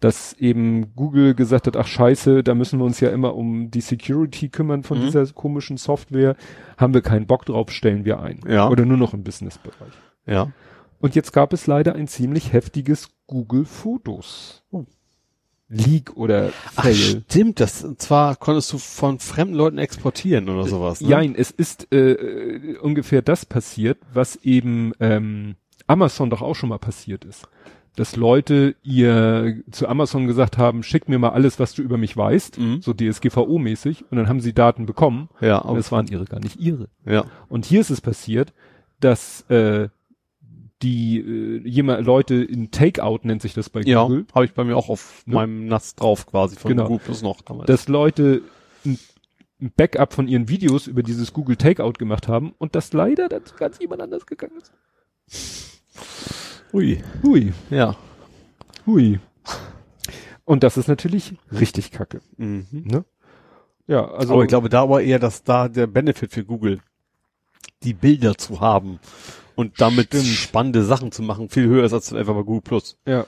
dass 0.00 0.34
eben 0.34 0.94
Google 0.94 1.34
gesagt 1.34 1.66
hat, 1.66 1.74
ach 1.74 1.86
scheiße, 1.86 2.42
da 2.42 2.54
müssen 2.54 2.78
wir 2.78 2.84
uns 2.84 3.00
ja 3.00 3.08
immer 3.08 3.34
um 3.34 3.70
die 3.70 3.80
Security 3.80 4.50
kümmern 4.50 4.82
von 4.82 4.98
Mhm. 4.98 5.02
dieser 5.06 5.26
komischen 5.28 5.78
Software, 5.78 6.36
haben 6.76 6.92
wir 6.92 7.00
keinen 7.00 7.26
Bock 7.26 7.46
drauf, 7.46 7.70
stellen 7.70 8.04
wir 8.04 8.20
ein. 8.20 8.40
Ja. 8.46 8.68
Oder 8.68 8.84
nur 8.84 8.98
noch 8.98 9.14
im 9.14 9.24
Businessbereich. 9.24 9.94
Ja. 10.26 10.52
Und 11.00 11.14
jetzt 11.14 11.32
gab 11.32 11.54
es 11.54 11.66
leider 11.66 11.94
ein 11.94 12.08
ziemlich 12.08 12.52
heftiges 12.52 13.08
Google 13.26 13.64
Fotos. 13.64 14.64
Oh. 14.70 14.84
Leak 15.68 16.16
oder 16.16 16.50
Ach, 16.76 16.84
Fail. 16.84 16.94
stimmt, 17.28 17.58
das, 17.60 17.82
und 17.84 18.00
zwar 18.00 18.36
konntest 18.36 18.72
du 18.72 18.78
von 18.78 19.18
fremden 19.18 19.54
Leuten 19.54 19.78
exportieren 19.78 20.48
oder 20.48 20.66
sowas, 20.68 21.00
ne? 21.00 21.08
Nein, 21.08 21.34
es 21.36 21.50
ist 21.50 21.88
äh, 21.92 22.12
äh, 22.12 22.78
ungefähr 22.78 23.20
das 23.22 23.44
passiert, 23.44 23.98
was 24.12 24.36
eben 24.44 24.92
ähm, 25.00 25.56
Amazon 25.88 26.30
doch 26.30 26.42
auch 26.42 26.54
schon 26.54 26.68
mal 26.68 26.78
passiert 26.78 27.24
ist. 27.24 27.48
Dass 27.96 28.14
Leute 28.14 28.76
ihr 28.82 29.62
zu 29.70 29.88
Amazon 29.88 30.26
gesagt 30.26 30.58
haben, 30.58 30.82
schick 30.82 31.08
mir 31.08 31.18
mal 31.18 31.30
alles, 31.30 31.58
was 31.58 31.72
du 31.74 31.82
über 31.82 31.96
mich 31.96 32.16
weißt, 32.16 32.58
Mhm. 32.58 32.82
so 32.82 32.92
DSGVO-mäßig, 32.92 34.04
und 34.10 34.18
dann 34.18 34.28
haben 34.28 34.40
sie 34.40 34.52
Daten 34.52 34.86
bekommen, 34.86 35.28
Ja, 35.40 35.58
und 35.58 35.70
aber, 35.70 35.78
es 35.78 35.90
waren 35.90 36.06
ihre 36.06 36.26
gar 36.26 36.38
nicht 36.40 36.60
ihre. 36.60 36.88
ja. 37.04 37.24
Und 37.48 37.64
hier 37.64 37.80
ist 37.80 37.90
es 37.90 38.00
passiert, 38.00 38.52
dass 39.00 39.42
äh, 39.50 39.88
die 40.82 41.18
äh, 41.20 41.66
jemand 41.68 42.04
Leute 42.06 42.34
in 42.34 42.70
Takeout 42.70 43.20
nennt 43.22 43.40
sich 43.42 43.54
das 43.54 43.70
bei 43.70 43.80
Ja, 43.82 44.02
Google, 44.04 44.26
habe 44.34 44.44
ich 44.44 44.52
bei 44.52 44.64
mir 44.64 44.76
auch 44.76 44.88
auf 44.88 45.22
Ne? 45.26 45.34
meinem 45.34 45.66
NAS 45.66 45.94
drauf 45.94 46.26
quasi 46.26 46.56
von 46.56 46.68
Genau. 46.70 46.84
Google 46.88 46.98
Plus 47.04 47.22
noch 47.22 47.40
damals. 47.42 47.66
dass 47.66 47.88
Leute 47.88 48.42
ein 48.84 48.98
ein 49.58 49.72
Backup 49.74 50.12
von 50.12 50.28
ihren 50.28 50.50
Videos 50.50 50.86
über 50.86 51.02
dieses 51.02 51.32
Google 51.32 51.56
Takeout 51.56 51.94
gemacht 51.94 52.28
haben 52.28 52.54
und 52.58 52.74
das 52.74 52.92
leider 52.92 53.30
dann 53.30 53.42
zu 53.46 53.54
ganz 53.54 53.78
jemand 53.78 54.02
anders 54.02 54.26
gegangen 54.26 54.52
ist. 54.58 55.80
Ui. 56.74 57.02
Hui, 57.22 57.52
Ja. 57.70 57.96
hui. 58.86 59.18
Und 60.44 60.62
das 60.62 60.76
ist 60.76 60.88
natürlich 60.88 61.34
richtig 61.50 61.90
kacke. 61.90 62.20
Mhm. 62.36 62.66
Ne? 62.70 63.04
Ja, 63.86 64.04
also 64.10 64.34
aber 64.34 64.42
ich 64.42 64.48
glaube, 64.48 64.68
da 64.68 64.88
war 64.90 65.00
eher, 65.00 65.18
dass 65.18 65.42
da 65.42 65.68
der 65.68 65.86
Benefit 65.86 66.32
für 66.32 66.44
Google, 66.44 66.80
die 67.82 67.94
Bilder 67.94 68.36
zu 68.36 68.60
haben 68.60 68.98
und 69.56 69.80
damit 69.80 70.08
Stimmt. 70.08 70.24
spannende 70.26 70.84
Sachen 70.84 71.10
zu 71.10 71.22
machen, 71.22 71.48
viel 71.48 71.66
höher 71.66 71.84
ist 71.84 71.92
als 71.92 72.12
einfach 72.12 72.34
bei 72.34 72.42
Google 72.42 72.62
Plus. 72.62 72.96
Ja. 73.06 73.26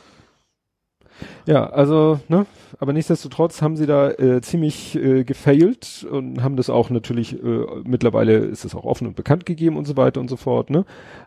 Ja, 1.47 1.69
also, 1.71 2.21
ne, 2.29 2.47
aber 2.79 2.93
nichtsdestotrotz 2.93 3.61
haben 3.61 3.77
sie 3.77 3.87
da 3.87 4.09
äh, 4.11 4.41
ziemlich 4.41 4.95
äh, 4.95 5.25
gefailt 5.25 6.07
und 6.09 6.45
haben 6.45 6.55
das 6.55 6.71
auch 6.71 6.91
natürlich, 6.91 7.33
äh, 7.43 7.65
mittlerweile 7.83 8.37
ist 8.37 8.65
es 8.65 8.77
auch 8.77 8.85
offen 8.85 9.09
und 9.09 9.17
bekannt 9.17 9.45
gegeben 9.45 9.77
und 9.77 9.85
so 9.85 9.97
weiter 9.97 10.21
und 10.21 10.29
so 10.29 10.37
fort, 10.37 10.71
ne? 10.71 10.85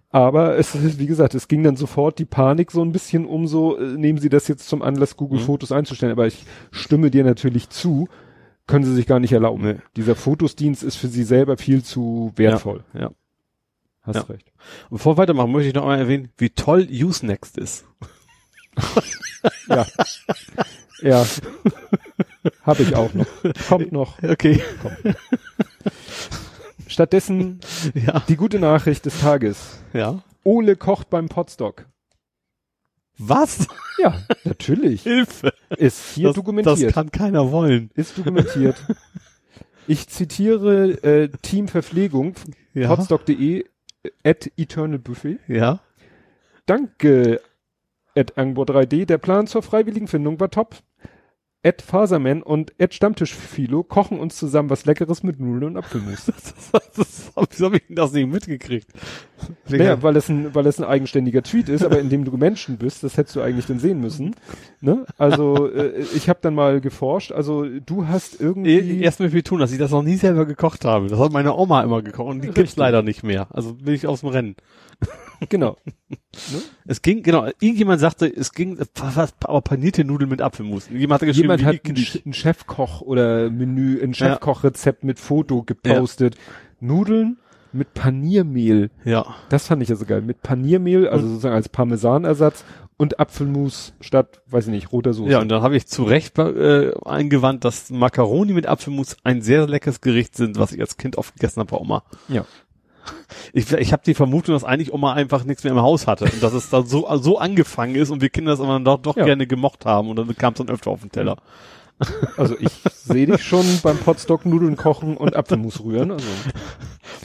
Aber 0.09 0.57
es 0.57 0.75
ist, 0.75 0.97
wie 0.97 1.07
gesagt, 1.07 1.35
es 1.35 1.49
ging 1.49 1.63
dann 1.63 1.75
sofort 1.75 2.19
die 2.19 2.25
Panik 2.25 2.71
so 2.71 2.81
ein 2.81 2.93
bisschen 2.93 3.25
um 3.25 3.47
so, 3.47 3.77
äh, 3.77 3.97
nehmen 3.97 4.19
sie 4.19 4.29
das 4.29 4.47
jetzt 4.47 4.69
zum 4.69 4.81
Anlass, 4.81 5.17
Google 5.17 5.39
Mhm. 5.39 5.43
Fotos 5.43 5.73
einzustellen, 5.73 6.13
aber 6.13 6.27
ich 6.27 6.45
stimme 6.71 7.11
dir 7.11 7.25
natürlich 7.25 7.67
zu, 7.69 8.07
können 8.67 8.85
sie 8.85 8.93
sich 8.95 9.07
gar 9.07 9.19
nicht 9.19 9.33
erlauben. 9.33 9.63
Nee. 9.63 9.75
Dieser 9.97 10.15
Fotosdienst 10.15 10.83
ist 10.83 10.95
für 10.95 11.07
sie 11.07 11.23
selber 11.23 11.57
viel 11.57 11.83
zu 11.83 12.31
wertvoll. 12.37 12.85
Ja. 12.93 13.11
Hast 14.03 14.15
Ja. 14.15 14.21
recht. 14.23 14.51
Und 14.89 14.97
bevor 14.97 15.13
wir 15.13 15.21
weitermachen, 15.21 15.51
möchte 15.51 15.69
ich 15.69 15.73
noch 15.75 15.83
einmal 15.83 15.99
erwähnen, 15.99 16.29
wie 16.37 16.49
toll 16.49 16.87
Usenext 16.91 17.57
ist. 17.57 17.85
Ja. 19.67 19.85
ja. 21.01 21.25
Habe 22.63 22.83
ich 22.83 22.95
auch 22.95 23.13
noch. 23.13 23.27
Kommt 23.67 23.91
noch. 23.91 24.21
Okay. 24.23 24.61
Stattdessen 26.87 27.59
Ja. 27.93 28.21
die 28.27 28.35
gute 28.35 28.59
Nachricht 28.59 29.05
des 29.05 29.19
Tages. 29.19 29.79
Ja. 29.93 30.23
Ole 30.43 30.75
kocht 30.75 31.09
beim 31.09 31.29
Potstock. 31.29 31.85
Was? 33.17 33.67
Ja, 33.99 34.19
natürlich. 34.45 35.03
Hilfe. 35.03 35.53
Ist 35.69 36.13
hier 36.15 36.29
das, 36.29 36.35
dokumentiert. 36.35 36.81
Das 36.81 36.93
kann 36.93 37.11
keiner 37.11 37.51
wollen. 37.51 37.91
ist 37.93 38.17
dokumentiert. 38.17 38.75
Ich 39.87 40.07
zitiere 40.07 40.91
äh, 41.03 41.29
Team 41.41 41.67
Verpflegung, 41.67 42.33
Ja. 42.73 42.95
potstock.de 42.95 43.65
at 44.23 44.51
Eternal 44.57 44.99
Buffet. 44.99 45.39
Ja. 45.47 45.79
Danke, 46.65 47.41
at 48.15 48.37
Angbor3D. 48.37 49.05
Der 49.05 49.17
Plan 49.17 49.47
zur 49.47 49.63
freiwilligen 49.63 50.07
Findung 50.07 50.39
war 50.39 50.49
top. 50.49 50.77
Ed 51.63 51.83
Faserman 51.83 52.41
und 52.41 52.73
Ed 52.79 52.95
Stammtischphilo 52.95 53.83
kochen 53.83 54.19
uns 54.19 54.35
zusammen 54.35 54.71
was 54.71 54.85
Leckeres 54.85 55.21
mit 55.21 55.39
Nudeln 55.39 55.75
und 55.75 55.77
Apfelmus. 55.77 56.31
Das, 56.71 56.91
das, 56.95 57.31
wieso 57.49 57.65
habe 57.65 57.77
ich 57.77 57.87
denn 57.87 57.95
das 57.95 58.13
nicht 58.13 58.31
mitgekriegt? 58.31 58.87
Naja, 59.67 60.01
weil 60.01 60.15
es 60.15 60.29
ein, 60.29 60.53
weil 60.55 60.65
es 60.67 60.79
ein 60.79 60.85
eigenständiger 60.85 61.43
Tweet 61.43 61.67
ist, 61.69 61.83
aber 61.83 61.99
in 61.99 62.09
dem 62.09 62.23
du 62.23 62.35
Menschen 62.37 62.77
bist, 62.77 63.03
das 63.03 63.17
hättest 63.17 63.35
du 63.35 63.41
eigentlich 63.41 63.65
dann 63.65 63.79
sehen 63.79 63.99
müssen. 63.99 64.35
Ne? 64.79 65.05
Also 65.17 65.69
äh, 65.71 66.01
ich 66.15 66.29
habe 66.29 66.39
dann 66.41 66.55
mal 66.55 66.79
geforscht. 66.79 67.31
Also 67.31 67.65
du 67.65 68.07
hast 68.07 68.39
irgendwie 68.39 69.01
Erst 69.01 69.19
mal 69.19 69.29
viel 69.29 69.43
tun, 69.43 69.59
dass 69.59 69.71
ich 69.71 69.79
das 69.79 69.91
noch 69.91 70.03
nie 70.03 70.15
selber 70.15 70.45
gekocht 70.45 70.85
habe. 70.85 71.07
Das 71.07 71.19
hat 71.19 71.31
meine 71.31 71.55
Oma 71.55 71.83
immer 71.83 72.01
gekocht 72.01 72.29
und 72.29 72.41
die 72.41 72.47
gibt's 72.47 72.61
Richtig. 72.61 72.77
leider 72.77 73.01
nicht 73.01 73.23
mehr. 73.23 73.47
Also 73.49 73.73
bin 73.73 73.93
ich 73.93 74.07
aus 74.07 74.21
dem 74.21 74.29
Rennen. 74.29 74.55
Genau. 75.49 75.77
Es 76.85 77.01
ging, 77.01 77.23
genau, 77.23 77.45
irgendjemand 77.59 77.99
sagte, 77.99 78.25
es 78.27 78.51
ging, 78.53 78.77
was, 78.95 79.33
aber 79.43 79.61
panierte 79.61 80.03
Nudeln 80.03 80.29
mit 80.29 80.41
Apfelmus. 80.41 80.89
Jemand 80.89 81.21
hat 81.21 81.27
geschrieben, 81.27 81.57
Jemand 81.57 81.65
hat 81.65 82.25
ein, 82.25 82.33
Chefkoch 82.33 83.01
oder 83.01 83.49
Menü, 83.49 84.01
ein 84.01 84.13
Chefkochrezept 84.13 85.03
mit 85.03 85.19
Foto 85.19 85.63
gepostet. 85.63 86.35
Nudeln 86.79 87.37
mit 87.73 87.93
Paniermehl. 87.93 88.89
Ja. 89.05 89.35
Das 89.49 89.67
fand 89.67 89.81
ich 89.81 89.89
ja 89.89 89.95
so 89.95 90.05
geil. 90.05 90.21
Mit 90.21 90.41
Paniermehl, 90.41 91.07
also 91.07 91.23
Und- 91.25 91.29
sozusagen 91.31 91.55
als 91.55 91.69
Parmesanersatz 91.69 92.65
und 92.97 93.19
Apfelmus 93.19 93.93
statt, 94.01 94.41
weiß 94.47 94.67
ich 94.67 94.71
nicht, 94.71 94.91
roter 94.91 95.13
Soße. 95.13 95.31
Ja, 95.31 95.39
und 95.39 95.49
dann 95.49 95.61
habe 95.61 95.75
ich 95.77 95.87
zu 95.87 96.03
Recht 96.03 96.37
äh, 96.37 96.91
eingewandt, 97.05 97.63
dass 97.65 97.89
Macaroni 97.89 98.53
mit 98.53 98.67
Apfelmus 98.67 99.15
ein 99.23 99.41
sehr 99.41 99.67
leckeres 99.67 100.01
Gericht 100.01 100.35
sind, 100.35 100.59
was 100.59 100.73
ich 100.73 100.81
als 100.81 100.97
Kind 100.97 101.17
oft 101.17 101.33
gegessen 101.35 101.61
habe 101.61 101.71
bei 101.71 101.77
Oma. 101.77 102.03
Ja. 102.27 102.45
Ich, 103.53 103.71
ich 103.71 103.91
habe 103.93 104.03
die 104.05 104.13
Vermutung, 104.13 104.53
dass 104.55 104.63
eigentlich 104.63 104.93
Oma 104.93 105.13
einfach 105.13 105.43
nichts 105.43 105.63
mehr 105.63 105.73
im 105.73 105.81
Haus 105.81 106.07
hatte 106.07 106.25
und 106.25 106.41
dass 106.41 106.53
es 106.53 106.69
dann 106.69 106.85
so, 106.85 107.07
so 107.17 107.37
angefangen 107.37 107.95
ist 107.95 108.09
und 108.09 108.21
wir 108.21 108.29
Kinder 108.29 108.51
das 108.51 108.59
aber 108.59 108.73
dann 108.73 108.85
doch, 108.85 109.01
doch 109.01 109.17
Ja. 109.17 109.25
gerne 109.25 109.47
gemocht 109.47 109.85
haben 109.85 110.09
und 110.09 110.15
dann 110.17 110.35
kam 110.37 110.53
es 110.53 110.57
dann 110.59 110.69
öfter 110.69 110.91
auf 110.91 111.01
den 111.01 111.11
Teller. 111.11 111.37
Also 112.37 112.55
ich 112.59 112.71
sehe 112.93 113.27
dich 113.27 113.43
schon 113.43 113.65
beim 113.83 113.97
Potstock 113.97 114.45
Nudeln 114.45 114.75
kochen 114.75 115.17
und 115.17 115.35
Apfelmus 115.35 115.83
rühren. 115.83 116.11
Also 116.11 116.25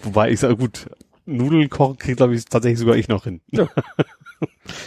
Wobei 0.02 0.30
ich 0.30 0.40
sage, 0.40 0.56
gut, 0.56 0.86
Nudeln 1.24 1.70
kochen 1.70 1.96
kriegt, 1.98 2.18
glaube 2.18 2.34
ich, 2.34 2.44
tatsächlich 2.44 2.78
sogar 2.80 2.96
ich 2.96 3.08
noch 3.08 3.24
hin. 3.24 3.40
Ja. 3.50 3.68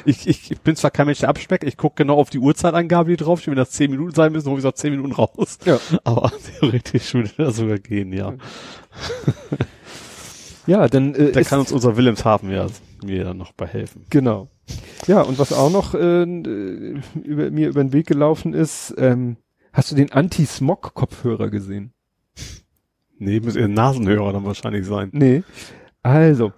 Ich, 0.06 0.28
ich, 0.28 0.52
ich 0.52 0.61
bin 0.61 0.76
zwar 0.76 0.91
kein 0.91 1.07
Mensch, 1.07 1.20
der 1.20 1.30
abspeckt, 1.30 1.64
ich 1.64 1.76
gucke 1.76 1.95
genau 2.03 2.18
auf 2.18 2.30
die 2.30 2.38
Uhrzeitangabe, 2.38 3.10
die 3.10 3.18
draufsteht, 3.18 3.49
wenn 3.52 3.57
das 3.57 3.72
10 3.72 3.90
Minuten 3.90 4.14
sein 4.14 4.32
müssen, 4.32 4.45
hole 4.48 4.57
ich 4.57 4.64
gesagt 4.64 4.78
10 4.78 4.91
Minuten 4.91 5.11
raus. 5.11 5.57
Ja. 5.66 5.80
Aber 6.03 6.32
theoretisch 6.60 7.16
würde 7.16 7.32
das 7.36 7.56
sogar 7.56 7.80
gehen, 7.80 8.14
ja. 8.14 8.30
ja, 8.32 8.38
dann 10.87 11.15
äh, 11.15 11.31
Da 11.31 11.41
kann 11.41 11.59
uns 11.59 11.71
unser 11.71 11.97
Wilhelmshaven 11.97 12.51
ja 12.51 12.67
mir 13.03 13.23
dann 13.23 13.37
noch 13.37 13.53
bei 13.53 13.65
helfen. 13.65 14.05
genau. 14.09 14.49
Ja, 15.07 15.21
und 15.21 15.39
was 15.39 15.51
auch 15.51 15.71
noch 15.71 15.95
äh, 15.95 16.23
äh, 16.23 16.99
über, 17.23 17.49
mir 17.49 17.69
über 17.69 17.83
den 17.83 17.91
Weg 17.91 18.05
gelaufen 18.05 18.53
ist, 18.53 18.93
ähm, 18.97 19.37
hast 19.73 19.91
du 19.91 19.95
den 19.95 20.11
Anti-Smog-Kopfhörer 20.11 21.49
gesehen? 21.49 21.93
Nee, 23.17 23.39
muss 23.39 23.55
ihr 23.55 23.67
Nasenhörer 23.67 24.31
dann 24.31 24.45
wahrscheinlich 24.45 24.85
sein. 24.85 25.09
Nee. 25.11 25.43
Also, 26.03 26.51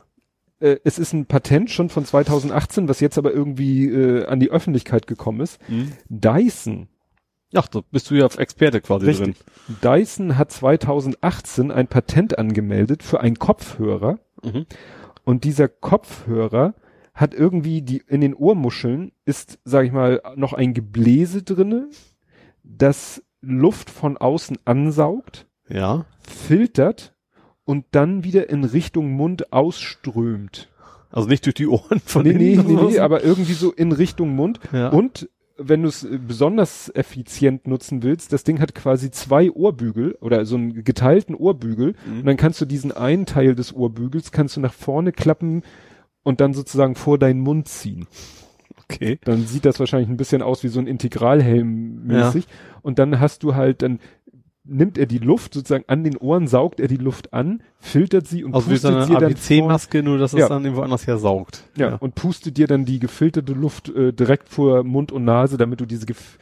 äh, 0.60 0.78
es 0.84 1.00
ist 1.00 1.14
ein 1.14 1.26
Patent 1.26 1.72
schon 1.72 1.90
von 1.90 2.06
2018, 2.06 2.88
was 2.88 3.00
jetzt 3.00 3.18
aber 3.18 3.34
irgendwie 3.34 3.88
äh, 3.88 4.26
an 4.26 4.40
die 4.40 4.52
Öffentlichkeit 4.52 5.08
gekommen 5.08 5.40
ist. 5.40 5.60
Dyson 6.10 6.88
Ach, 7.54 7.68
da 7.68 7.82
bist 7.92 8.10
du 8.10 8.16
ja 8.16 8.26
Experte 8.28 8.80
quasi 8.82 9.06
Richtig. 9.08 9.36
Dyson 9.84 10.38
hat 10.38 10.52
2018 10.52 11.72
ein 11.72 11.88
Patent 11.88 12.38
angemeldet 12.38 13.04
für 13.04 13.20
einen 13.20 13.38
Kopfhörer 13.40 14.20
drin. 14.42 14.54
Mhm. 14.54 14.66
und 15.26 15.44
dieser 15.44 15.68
Kopfhörer 15.68 16.74
hat 17.14 17.34
irgendwie 17.34 17.82
die 17.82 18.02
in 18.08 18.22
den 18.22 18.34
Ohrmuscheln 18.34 19.12
ist, 19.26 19.60
sag 19.66 19.86
ich 19.86 19.92
mal, 19.92 20.22
noch 20.36 20.54
ein 20.54 20.74
Gebläse 20.74 21.44
drinne, 21.44 21.90
das 22.64 23.22
Luft 23.42 23.90
von 23.90 24.18
außen 24.18 24.58
ansaugt, 24.66 25.46
Ja. 25.68 26.06
filtert 26.28 27.14
und 27.66 27.86
dann 27.92 28.24
wieder 28.24 28.50
in 28.50 28.64
Richtung 28.64 29.12
Mund 29.12 29.52
ausströmt. 29.54 30.70
Also 31.12 31.28
nicht 31.28 31.46
durch 31.46 31.56
die 31.56 31.68
Ohren 31.68 32.00
von 32.00 32.24
Nee, 32.24 32.34
nee, 32.34 32.54
innen 32.54 32.66
nee, 32.76 32.82
nee, 32.94 33.00
aber 33.00 33.24
irgendwie 33.24 33.54
so 33.54 33.72
in 33.74 33.92
Richtung 33.92 34.30
Mund. 34.36 34.60
ja. 34.72 34.88
Und 34.90 35.30
wenn 35.64 35.82
du 35.84 35.88
es 35.90 36.04
äh, 36.04 36.18
besonders 36.18 36.92
effizient 36.96 37.68
nutzen 37.68 38.04
willst, 38.04 38.34
das 38.34 38.44
Ding 38.44 38.60
hat 38.60 38.76
quasi 38.76 39.12
zwei 39.12 39.52
Ohrbügel 39.52 40.18
oder 40.22 40.46
so 40.46 40.56
einen 40.56 40.84
geteilten 40.84 41.36
Ohrbügel 41.36 41.96
Mhm. 42.06 42.20
und 42.20 42.26
dann 42.26 42.38
kannst 42.38 42.60
du 42.62 42.66
diesen 42.66 42.92
einen 42.92 43.26
Teil 43.26 43.56
des 43.56 43.74
Ohrbügels 43.74 44.32
kannst 44.32 44.56
du 44.58 44.62
nach 44.62 44.74
vorne 44.74 45.12
klappen 45.12 45.64
und 46.24 46.40
dann 46.42 46.54
sozusagen 46.54 46.96
vor 46.96 47.18
deinen 47.18 47.40
Mund 47.42 47.68
ziehen. 47.68 48.08
okay. 48.84 49.20
Dann 49.24 49.46
sieht 49.48 49.66
das 49.66 49.80
wahrscheinlich 49.80 50.10
ein 50.10 50.18
bisschen 50.18 50.42
aus 50.42 50.64
wie 50.64 50.68
so 50.68 50.80
ein 50.80 50.88
Integralhelm 50.88 52.06
mäßig 52.06 52.46
und 52.82 53.00
dann 53.00 53.20
hast 53.20 53.44
du 53.44 53.56
halt 53.56 53.82
dann 53.82 54.00
nimmt 54.64 54.98
er 54.98 55.06
die 55.08 55.18
Luft 55.18 55.54
sozusagen 55.56 55.86
an 55.88 56.04
den 56.04 56.18
Ohren, 56.18 56.48
saugt 56.48 56.80
er 56.80 56.88
die 56.88 56.98
Luft 56.98 57.34
an, 57.34 57.64
filtert 57.80 58.28
sie 58.28 58.44
und 58.44 58.54
Also 58.54 58.70
wie 58.70 58.78
so 58.78 58.90
pustet 58.90 59.08
sie 59.08 59.16
eine 59.16 59.26
ABC-Maske, 59.28 60.04
nur 60.04 60.18
dass 60.20 60.34
es 60.34 60.40
Ja. 60.40 60.50
dann 60.50 60.64
irgendwo 60.64 60.84
anders 60.84 61.08
her 61.08 61.18
saugt. 61.18 61.64
ja, 61.76 61.96
und 61.96 62.14
pustet 62.16 62.58
dir 62.58 62.68
dann 62.68 62.86
die 62.86 63.00
gefilterte 63.00 63.54
Luft 63.54 63.90
äh, 63.90 64.14
direkt 64.14 64.50
vor 64.50 64.84
Mund 64.84 65.12
und 65.12 65.24
Nase, 65.26 65.58
damit 65.58 65.80
du 65.82 65.86
diese 65.86 66.06
gef 66.06 66.38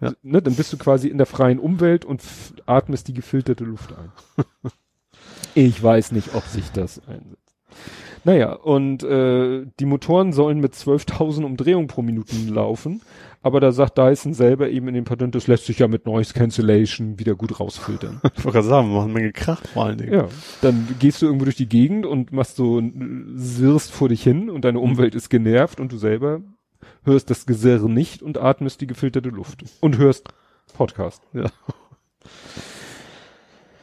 Ja. 0.00 0.12
Ne, 0.22 0.40
dann 0.42 0.54
bist 0.54 0.72
du 0.72 0.78
quasi 0.78 1.08
in 1.08 1.18
der 1.18 1.26
freien 1.26 1.58
Umwelt 1.58 2.04
und 2.04 2.22
atmest 2.66 3.08
die 3.08 3.14
gefilterte 3.14 3.64
Luft 3.64 3.92
ein. 3.92 4.44
ich 5.54 5.82
weiß 5.82 6.12
nicht, 6.12 6.34
ob 6.34 6.44
sich 6.44 6.70
das 6.72 7.00
einsetzt. 7.08 7.54
Naja, 8.24 8.52
und 8.52 9.02
äh, 9.02 9.66
die 9.80 9.84
Motoren 9.86 10.32
sollen 10.32 10.60
mit 10.60 10.74
12.000 10.74 11.44
Umdrehungen 11.44 11.88
pro 11.88 12.02
Minute 12.02 12.36
laufen, 12.48 13.00
aber 13.42 13.58
da 13.58 13.72
sagt 13.72 13.98
Dyson 13.98 14.32
selber 14.32 14.70
eben 14.70 14.86
in 14.88 14.94
dem 14.94 15.04
Patent, 15.04 15.34
das 15.34 15.48
lässt 15.48 15.66
sich 15.66 15.80
ja 15.80 15.88
mit 15.88 16.06
Noise 16.06 16.32
Cancellation 16.32 17.18
wieder 17.18 17.34
gut 17.34 17.58
rausfiltern. 17.58 18.20
Ich 18.36 18.44
wollte 18.44 18.58
gerade 18.58 18.68
sagen, 18.68 18.88
wir 18.90 18.94
machen 18.96 19.04
eine 19.10 19.14
Menge 19.14 19.32
Krach 19.32 19.60
vor 19.74 19.86
allen 19.86 19.98
Dingen. 19.98 20.12
Ja, 20.12 20.28
dann 20.60 20.94
gehst 21.00 21.20
du 21.20 21.26
irgendwo 21.26 21.44
durch 21.44 21.56
die 21.56 21.68
Gegend 21.68 22.06
und 22.06 22.32
machst 22.32 22.56
so, 22.56 22.78
ein- 22.78 23.32
sirrst 23.34 23.90
vor 23.90 24.08
dich 24.08 24.22
hin 24.22 24.48
und 24.50 24.64
deine 24.64 24.78
Umwelt 24.78 25.14
ist 25.16 25.28
genervt 25.28 25.80
und 25.80 25.90
du 25.90 25.96
selber 25.96 26.40
hörst 27.04 27.30
das 27.30 27.46
Gesirr 27.46 27.88
nicht 27.88 28.22
und 28.22 28.38
atmest 28.38 28.80
die 28.80 28.86
gefilterte 28.86 29.30
Luft 29.30 29.64
und 29.80 29.98
hörst 29.98 30.28
Podcast. 30.74 31.22
Ja. 31.32 31.50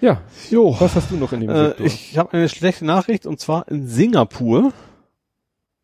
Ja, 0.02 0.22
Jo. 0.50 0.76
was 0.80 0.96
hast 0.96 1.12
du 1.12 1.16
noch 1.18 1.34
in 1.34 1.42
dem 1.42 1.50
Äh, 1.50 1.68
Sektor? 1.68 1.86
ich 1.86 2.18
habe 2.18 2.34
eine 2.34 2.50
schlechte 2.50 2.86
Nachricht 2.86 3.26
und 3.26 3.40
zwar 3.40 3.68
in 3.68 3.86
Singapur 3.88 4.72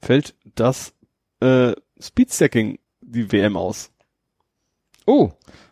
fällt 0.01 0.35
das 0.55 0.93
äh, 1.41 1.73
Speedstacking 1.99 2.79
die 3.01 3.31
WM 3.31 3.57
aus. 3.57 3.91
oh, 5.05 5.31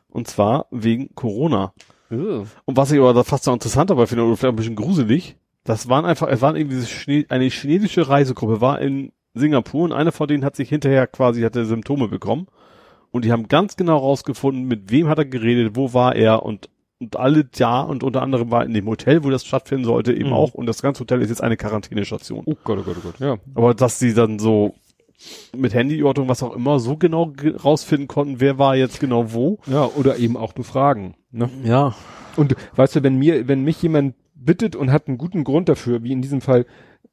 Und 0.09 0.27
zwar 0.27 0.67
wegen 0.71 1.13
Corona. 1.15 1.73
Und 2.09 2.47
was 2.77 2.91
ich 2.91 2.99
aber 2.99 3.13
da 3.15 3.23
fast 3.23 3.45
so 3.45 3.51
interessant 3.53 3.89
dabei 3.89 4.05
finde, 4.05 4.23
oder 4.23 4.37
vielleicht 4.37 4.53
ein 4.53 4.55
bisschen 4.57 4.75
gruselig, 4.75 5.35
das 5.63 5.89
waren 5.89 6.05
einfach, 6.05 6.27
es 6.27 6.41
waren 6.41 6.55
irgendwie 6.55 6.75
diese 6.75 6.87
Chine 6.87 7.25
eine 7.29 7.45
chinesische 7.45 8.07
Reisegruppe, 8.07 8.61
war 8.61 8.79
in 8.81 9.11
Singapur 9.33 9.85
und 9.85 9.93
einer 9.93 10.11
von 10.11 10.27
denen 10.27 10.45
hat 10.45 10.55
sich 10.55 10.69
hinterher 10.69 11.07
quasi, 11.07 11.41
hatte 11.41 11.65
Symptome 11.65 12.07
bekommen. 12.09 12.45
Und 13.09 13.25
die 13.25 13.31
haben 13.31 13.47
ganz 13.47 13.77
genau 13.77 13.97
rausgefunden, 13.97 14.65
mit 14.65 14.91
wem 14.91 15.07
hat 15.07 15.17
er 15.17 15.25
geredet, 15.25 15.75
wo 15.75 15.93
war 15.93 16.15
er 16.15 16.43
und, 16.43 16.69
und 17.03 17.15
alle 17.17 17.45
da 17.45 17.81
und 17.81 18.03
unter 18.03 18.21
anderem 18.21 18.49
war 18.51 18.65
in 18.65 18.73
dem 18.73 18.87
Hotel, 18.87 19.23
wo 19.23 19.29
das 19.29 19.45
stattfinden 19.45 19.85
sollte, 19.85 20.13
eben 20.13 20.27
Mhm. 20.29 20.33
auch. 20.33 20.53
Und 20.53 20.65
das 20.65 20.81
ganze 20.81 21.01
Hotel 21.01 21.21
ist 21.21 21.29
jetzt 21.29 21.41
eine 21.43 21.57
Quarantänestation. 21.57 22.43
oh 22.45 22.55
Gott, 22.63 22.79
oh 22.79 22.83
Gott, 22.83 22.95
oh 22.99 23.01
Gott, 23.03 23.19
ja. 23.19 23.37
Aber 23.55 23.73
dass 23.73 23.99
sie 23.99 24.13
dann 24.13 24.39
so 24.39 24.73
mit 25.55 25.73
Handyortung, 25.73 26.27
was 26.27 26.43
auch 26.43 26.55
immer, 26.55 26.79
so 26.79 26.97
genau 26.97 27.27
ge- 27.27 27.55
rausfinden 27.55 28.07
konnten, 28.07 28.39
wer 28.41 28.57
war 28.57 28.75
jetzt 28.75 28.99
genau 28.99 29.33
wo. 29.33 29.59
Ja, 29.67 29.89
oder 29.95 30.17
eben 30.17 30.35
auch 30.37 30.53
befragen. 30.53 31.15
Ne? 31.31 31.49
Ja. 31.63 31.95
Und 32.35 32.55
weißt 32.75 32.95
du, 32.97 33.03
wenn 33.03 33.15
mir, 33.17 33.47
wenn 33.47 33.63
mich 33.63 33.81
jemand 33.81 34.15
bittet 34.35 34.75
und 34.75 34.91
hat 34.91 35.07
einen 35.07 35.17
guten 35.17 35.43
Grund 35.43 35.69
dafür, 35.69 36.03
wie 36.03 36.11
in 36.11 36.21
diesem 36.21 36.41
Fall, 36.41 36.65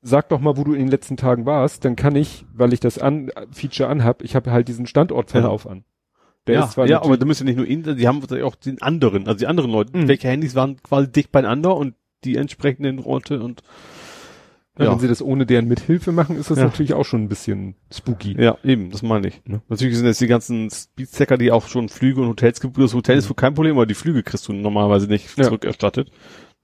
sag 0.03 0.29
doch 0.31 0.41
mal, 0.41 0.57
wo 0.57 0.65
du 0.65 0.73
in 0.73 0.81
den 0.81 0.89
letzten 0.89 1.17
Tagen 1.17 1.47
warst, 1.47 1.85
dann 1.85 1.95
kann 1.95 2.17
ich, 2.17 2.45
weil 2.55 2.73
ich 2.73 2.81
das 2.81 2.99
an, 2.99 3.31
Feature 3.53 3.89
anhab, 3.89 4.23
ich 4.23 4.35
habe 4.35 4.51
halt 4.51 4.67
diesen 4.69 4.87
Standortverlauf 4.87 5.67
an. 5.69 5.85
Der 6.47 6.55
ja, 6.57 6.65
ist 6.65 6.73
zwar 6.73 6.87
ja 6.87 7.03
aber 7.03 7.17
da 7.17 7.27
müssen 7.27 7.47
ja 7.47 7.51
nicht 7.53 7.59
nur 7.59 7.67
ihn, 7.67 7.97
die 7.97 8.09
haben 8.09 8.23
auch 8.43 8.55
den 8.55 8.81
anderen, 8.83 9.27
also 9.27 9.39
die 9.39 9.47
anderen 9.47 9.71
Leute, 9.71 9.97
Mhm. 9.97 10.09
welche 10.09 10.29
Handys 10.29 10.55
waren 10.55 10.83
quasi 10.83 11.11
dicht 11.11 11.31
beieinander 11.33 11.77
und 11.77 11.95
die 12.25 12.37
entsprechenden 12.37 12.99
Orte 13.01 13.43
und 13.43 13.63
ja, 14.79 14.87
ja. 14.87 14.93
wenn 14.93 14.99
sie 15.01 15.09
das 15.09 15.21
ohne 15.21 15.45
deren 15.45 15.67
Mithilfe 15.69 16.13
machen, 16.13 16.37
ist 16.37 16.51
das 16.51 16.59
Ja. 16.59 16.65
natürlich 16.65 16.95
auch 16.95 17.05
schon 17.05 17.23
ein 17.25 17.29
bisschen 17.29 17.75
spooky. 17.93 18.35
ja, 18.41 18.57
eben, 18.65 18.91
das 18.91 19.03
meine 19.03 19.29
ich. 19.29 19.43
Ne? 19.45 19.61
Natürlich 19.69 19.97
sind 19.97 20.07
jetzt 20.07 20.21
die 20.21 20.27
ganzen 20.27 20.71
Speedstacker, 20.71 21.37
die 21.37 21.53
auch 21.53 21.69
schon 21.69 21.89
Flüge 21.91 22.23
und 22.23 22.29
Hotels 22.29 22.61
gebucht. 22.61 22.85
Das 22.85 22.95
Hotel 22.95 23.19
ist 23.19 23.29
wohl 23.29 23.37
kein 23.37 23.55
Problem, 23.55 23.77
aber 23.77 23.87
die 23.87 23.95
Flüge 23.95 24.23
kriegst 24.23 24.49
du 24.49 24.53
normalerweise 24.55 25.07
nicht 25.07 25.37
Ja. 25.37 25.45
zurückerstattet. 25.45 26.11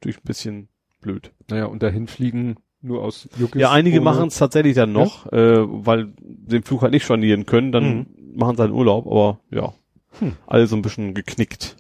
Natürlich 0.01 0.19
ein 0.19 0.25
bisschen 0.27 0.69
blöd. 1.03 1.33
Naja, 1.51 1.67
und 1.67 1.83
dahin 1.83 2.07
fliegen 2.07 2.57
nur 2.81 3.03
aus 3.03 3.29
Juckes. 3.39 3.61
Ja, 3.61 3.71
einige 3.73 4.01
machen 4.01 4.29
es 4.29 4.39
tatsächlich 4.39 4.75
dann 4.77 4.93
noch, 4.93 5.31
äh, 5.33 5.59
weil 5.67 6.13
den 6.21 6.63
Flug 6.63 6.83
halt 6.83 6.93
nicht 6.93 7.05
stornieren 7.05 7.45
können, 7.45 7.73
dann 7.73 8.07
machen 8.37 8.57
sie 8.57 8.65
einen 8.65 8.73
Urlaub, 8.73 9.07
aber 9.07 9.41
ja. 9.51 9.75
Hm. 10.19 10.37
Alle 10.47 10.67
so 10.67 10.77
ein 10.77 10.83
bisschen 10.83 11.15
geknickt. 11.15 11.77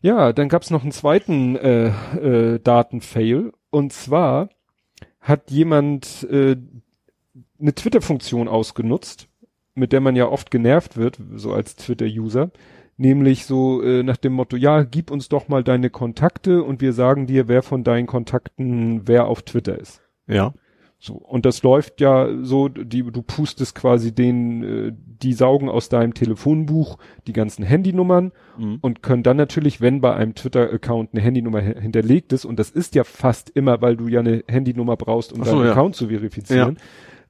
Ja, 0.00 0.32
dann 0.32 0.48
gab's 0.48 0.70
noch 0.70 0.82
einen 0.82 0.92
zweiten 0.92 1.56
äh, 1.56 1.88
äh, 1.88 2.60
Datenfail. 2.60 3.52
Und 3.70 3.92
zwar 3.92 4.48
hat 5.20 5.50
jemand 5.50 6.26
äh, 6.30 6.56
eine 7.60 7.74
Twitter-Funktion 7.74 8.48
ausgenutzt, 8.48 9.28
mit 9.74 9.92
der 9.92 10.00
man 10.00 10.16
ja 10.16 10.28
oft 10.28 10.50
genervt 10.50 10.96
wird, 10.96 11.18
so 11.34 11.52
als 11.52 11.76
Twitter-User. 11.76 12.50
Nämlich 12.98 13.44
so 13.44 13.82
äh, 13.82 14.02
nach 14.02 14.16
dem 14.16 14.32
Motto, 14.32 14.56
ja, 14.56 14.82
gib 14.82 15.10
uns 15.10 15.28
doch 15.28 15.48
mal 15.48 15.62
deine 15.62 15.90
Kontakte 15.90 16.62
und 16.62 16.80
wir 16.80 16.92
sagen 16.94 17.26
dir, 17.26 17.48
wer 17.48 17.62
von 17.62 17.84
deinen 17.84 18.06
Kontakten 18.06 19.06
wer 19.06 19.26
auf 19.26 19.42
Twitter 19.42 19.78
ist. 19.78 20.00
Ja. 20.26 20.54
So, 21.06 21.14
und 21.14 21.46
das 21.46 21.62
läuft 21.62 22.00
ja 22.00 22.28
so, 22.42 22.66
die, 22.68 23.04
du 23.04 23.22
pustest 23.22 23.76
quasi 23.76 24.12
den, 24.12 24.64
äh, 24.64 24.92
die 25.22 25.34
saugen 25.34 25.68
aus 25.68 25.88
deinem 25.88 26.14
Telefonbuch 26.14 26.98
die 27.28 27.32
ganzen 27.32 27.64
Handynummern 27.64 28.32
Mhm. 28.58 28.78
und 28.80 29.02
können 29.04 29.22
dann 29.22 29.36
natürlich, 29.36 29.80
wenn 29.80 30.00
bei 30.00 30.14
einem 30.16 30.34
Twitter-Account 30.34 31.10
eine 31.12 31.22
Handynummer 31.22 31.62
hi- 31.62 31.80
hinterlegt 31.80 32.32
ist, 32.32 32.44
und 32.44 32.58
das 32.58 32.70
ist 32.70 32.96
ja 32.96 33.04
fast 33.04 33.50
immer, 33.50 33.80
weil 33.82 33.96
du 33.96 34.08
ja 34.08 34.18
eine 34.18 34.42
Handynummer 34.48 34.96
brauchst, 34.96 35.32
um 35.32 35.44
so, 35.44 35.52
deinen 35.52 35.66
ja. 35.66 35.70
Account 35.70 35.94
zu 35.94 36.08
verifizieren, 36.08 36.78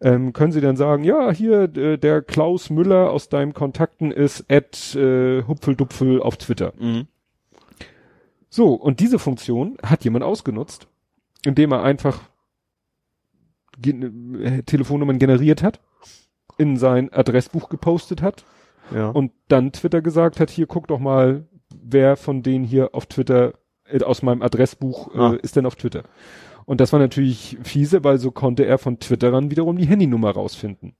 ähm, 0.00 0.32
können 0.32 0.52
sie 0.52 0.62
dann 0.62 0.76
sagen, 0.76 1.04
ja, 1.04 1.30
hier, 1.30 1.68
der 1.68 2.22
Klaus 2.22 2.70
Müller 2.70 3.10
aus 3.10 3.28
deinem 3.28 3.52
Kontakten 3.52 4.10
ist 4.10 4.50
at 4.50 4.94
äh, 4.96 5.42
Hupfeldupfel 5.42 6.22
auf 6.22 6.38
Twitter. 6.38 6.72
Mhm. 6.78 7.08
So, 8.48 8.72
und 8.72 9.00
diese 9.00 9.18
Funktion 9.18 9.76
hat 9.82 10.02
jemand 10.04 10.24
ausgenutzt, 10.24 10.86
indem 11.44 11.72
er 11.72 11.82
einfach 11.82 12.20
gen 13.78 14.40
äh, 14.42 14.62
Telefonnummern 14.62 15.18
generiert 15.18 15.62
hat, 15.62 15.80
in 16.58 16.76
sein 16.76 17.12
Adressbuch 17.12 17.68
gepostet 17.68 18.22
hat 18.22 18.44
Ja. 18.94 19.08
und 19.10 19.32
dann 19.48 19.72
Twitter 19.72 20.00
gesagt 20.02 20.40
hat, 20.40 20.50
hier 20.50 20.66
guck 20.66 20.88
doch 20.88 20.98
mal, 20.98 21.46
wer 21.74 22.16
von 22.16 22.42
denen 22.42 22.64
hier 22.64 22.94
auf 22.94 23.06
Twitter, 23.06 23.54
äh, 23.84 24.02
aus 24.02 24.22
meinem 24.22 24.42
Adressbuch 24.42 25.14
äh, 25.14 25.18
Ah. 25.18 25.32
ist 25.42 25.56
denn 25.56 25.66
auf 25.66 25.76
Twitter. 25.76 26.04
Und 26.64 26.80
das 26.80 26.92
war 26.92 26.98
natürlich 27.00 27.58
fiese, 27.62 28.02
weil 28.02 28.18
so 28.18 28.30
konnte 28.32 28.64
er 28.64 28.78
von 28.78 28.98
Twitterern 28.98 29.50
wiederum 29.50 29.76
die 29.78 29.86
Handynummer 29.86 30.30
rausfinden. 30.32 30.96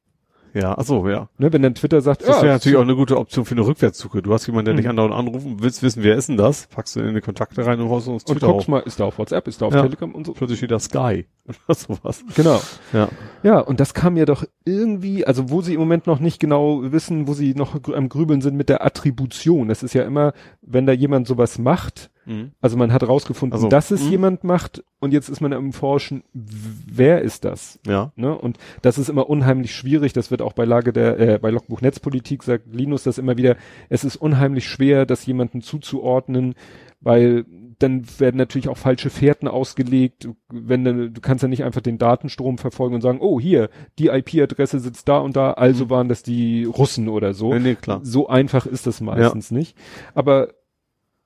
Ja, 0.58 0.74
ach 0.78 0.84
so, 0.84 1.08
ja. 1.08 1.28
Ne, 1.38 1.52
wenn 1.52 1.62
dann 1.62 1.74
Twitter 1.74 2.00
sagt, 2.00 2.22
Das 2.22 2.36
wäre 2.36 2.46
ja, 2.46 2.52
natürlich 2.54 2.76
auch 2.78 2.82
eine 2.82 2.96
gute 2.96 3.18
Option 3.18 3.44
für 3.44 3.54
eine 3.54 3.66
Rückwärtssuche. 3.66 4.22
Du 4.22 4.32
hast 4.32 4.46
jemanden, 4.46 4.64
der 4.66 4.74
Mhm. 4.74 4.78
dich 4.78 4.88
andauernd 4.88 5.14
anruft 5.14 5.44
und 5.46 5.62
willst 5.62 5.82
wissen, 5.82 6.02
wer 6.02 6.16
ist 6.16 6.28
denn 6.28 6.36
das? 6.36 6.66
Packst 6.68 6.96
du 6.96 7.00
in 7.00 7.14
die 7.14 7.20
Kontakte 7.20 7.64
rein 7.66 7.78
und 7.80 7.88
haust 7.90 8.08
uns 8.08 8.24
und 8.24 8.32
Twitter 8.36 8.46
guckst 8.46 8.62
auf. 8.64 8.68
mal, 8.68 8.78
ist 8.80 8.98
da 8.98 9.04
auf 9.04 9.18
WhatsApp, 9.18 9.46
ist 9.48 9.60
da 9.60 9.66
auf 9.66 9.74
Ja. 9.74 9.82
Telegram 9.82 10.14
und 10.14 10.26
so. 10.26 10.32
Plötzlich 10.32 10.58
steht 10.58 10.70
da 10.70 10.78
Sky 10.78 11.26
oder 11.68 11.74
sowas. 11.74 12.24
Genau. 12.34 12.60
Ja. 12.92 13.08
Ja, 13.42 13.60
und 13.60 13.80
das 13.80 13.92
kam 13.94 14.16
ja 14.16 14.24
doch 14.24 14.44
irgendwie, 14.64 15.26
also 15.26 15.50
wo 15.50 15.60
sie 15.60 15.74
im 15.74 15.80
Moment 15.80 16.06
noch 16.06 16.20
nicht 16.20 16.40
genau 16.40 16.80
wissen, 16.90 17.28
wo 17.28 17.34
sie 17.34 17.54
noch 17.54 17.76
am 17.94 18.08
Grübeln 18.08 18.40
sind 18.40 18.56
mit 18.56 18.68
der 18.68 18.84
Attribution. 18.84 19.68
Das 19.68 19.82
ist 19.82 19.94
ja 19.94 20.04
immer, 20.04 20.32
wenn 20.62 20.86
da 20.86 20.92
jemand 20.92 21.26
sowas 21.26 21.58
macht, 21.58 22.10
Mhm. 22.26 22.50
also 22.60 22.76
man 22.76 22.92
hat 22.92 23.06
rausgefunden, 23.06 23.54
Also, 23.54 23.68
dass 23.68 23.90
es 23.90 24.02
mhm. 24.04 24.10
jemand 24.10 24.44
macht 24.44 24.84
und 24.98 25.12
jetzt 25.12 25.28
ist 25.28 25.40
man 25.40 25.52
am 25.52 25.72
Forschen, 25.72 26.24
wer 26.32 27.22
ist 27.22 27.44
das? 27.44 27.78
Ja. 27.86 28.12
Ne? 28.16 28.36
Und 28.36 28.58
das 28.82 28.98
ist 28.98 29.08
immer 29.08 29.28
unheimlich 29.30 29.74
schwierig. 29.74 30.12
Das 30.12 30.30
wird 30.30 30.42
auch 30.42 30.52
bei 30.52 30.64
Lage 30.64 30.92
der, 30.92 31.18
äh, 31.18 31.38
bei 31.38 31.50
Logbuch 31.50 31.80
Netzpolitik 31.80 32.42
sagt 32.42 32.74
Linus 32.74 33.04
das 33.04 33.18
immer 33.18 33.36
wieder. 33.36 33.56
Es 33.88 34.04
ist 34.04 34.16
unheimlich 34.16 34.68
schwer, 34.68 35.06
das 35.06 35.24
jemanden 35.26 35.62
zuzuordnen, 35.62 36.54
weil 37.00 37.44
dann 37.78 38.04
werden 38.18 38.38
natürlich 38.38 38.68
auch 38.70 38.78
falsche 38.78 39.10
Fährten 39.10 39.48
ausgelegt. 39.48 40.28
Wenn 40.50 40.84
dann, 40.84 41.12
du 41.12 41.20
kannst 41.20 41.42
ja 41.42 41.48
nicht 41.48 41.62
einfach 41.62 41.82
den 41.82 41.98
Datenstrom 41.98 42.56
verfolgen 42.56 42.94
und 42.94 43.02
sagen, 43.02 43.18
oh 43.20 43.38
hier, 43.38 43.68
die 43.98 44.06
IP-Adresse 44.08 44.80
sitzt 44.80 45.06
da 45.08 45.18
und 45.18 45.36
da, 45.36 45.52
also 45.52 45.84
Mhm. 45.84 45.90
waren 45.90 46.08
das 46.08 46.22
die 46.22 46.64
Russen 46.64 47.08
oder 47.08 47.34
so. 47.34 47.52
Nee, 47.52 47.60
nee, 47.60 47.74
klar. 47.74 48.00
So 48.02 48.28
einfach 48.28 48.64
ist 48.64 48.86
das 48.86 49.00
meistens 49.02 49.50
nicht. 49.50 49.76
Aber 50.14 50.48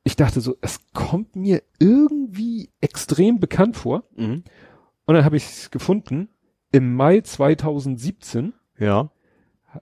ich 0.04 0.16
dachte 0.16 0.40
so, 0.40 0.56
es 0.60 0.80
kommt 0.92 1.36
mir 1.36 1.62
irgendwie 1.78 2.70
extrem 2.80 3.38
bekannt 3.40 3.76
vor. 3.76 4.04
Mhm. 4.16 4.44
Und 5.06 5.14
dann 5.14 5.24
habe 5.24 5.36
ich 5.36 5.44
es 5.44 5.70
gefunden. 5.70 6.28
Im 6.72 6.94
Mai 6.94 7.20
2017 7.20 8.52
Ja. 8.78 9.10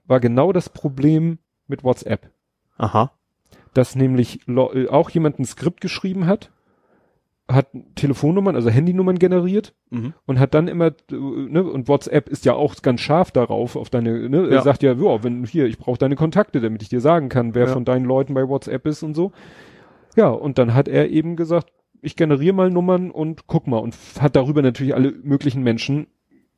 war 0.05 0.19
genau 0.19 0.51
das 0.51 0.69
Problem 0.69 1.37
mit 1.67 1.83
WhatsApp, 1.83 2.31
Aha. 2.77 3.11
dass 3.73 3.95
nämlich 3.95 4.39
auch 4.89 5.09
jemand 5.11 5.39
ein 5.39 5.45
Skript 5.45 5.81
geschrieben 5.81 6.25
hat, 6.25 6.51
hat 7.47 7.67
Telefonnummern, 7.95 8.55
also 8.55 8.69
Handynummern 8.69 9.17
generiert 9.17 9.73
Mhm. 9.89 10.13
und 10.25 10.39
hat 10.39 10.53
dann 10.53 10.67
immer, 10.67 10.91
ne, 11.11 11.63
und 11.63 11.87
WhatsApp 11.87 12.29
ist 12.29 12.45
ja 12.45 12.53
auch 12.53 12.75
ganz 12.83 13.01
scharf 13.01 13.31
darauf, 13.31 13.75
auf 13.75 13.89
deine, 13.89 14.29
ne, 14.29 14.43
Ja. 14.49 14.55
er 14.57 14.61
sagt 14.63 14.83
ja, 14.83 14.93
ja, 14.93 15.23
wenn 15.23 15.43
hier, 15.45 15.65
ich 15.65 15.77
brauche 15.79 15.97
deine 15.97 16.15
Kontakte, 16.15 16.59
damit 16.61 16.81
ich 16.83 16.89
dir 16.89 17.01
sagen 17.01 17.29
kann, 17.29 17.55
wer 17.55 17.67
Ja. 17.67 17.73
von 17.73 17.85
deinen 17.85 18.05
Leuten 18.05 18.33
bei 18.35 18.47
WhatsApp 18.47 18.85
ist 18.87 19.01
und 19.03 19.15
so. 19.15 19.31
Ja, 20.15 20.29
und 20.29 20.57
dann 20.57 20.73
hat 20.73 20.87
er 20.87 21.09
eben 21.09 21.35
gesagt, 21.35 21.71
ich 22.01 22.15
generiere 22.15 22.53
mal 22.55 22.71
Nummern 22.71 23.11
und 23.11 23.47
guck 23.47 23.67
mal 23.67 23.77
und 23.77 23.95
hat 24.19 24.35
darüber 24.35 24.61
natürlich 24.61 24.95
alle 24.95 25.11
möglichen 25.11 25.63
Menschen 25.63 26.07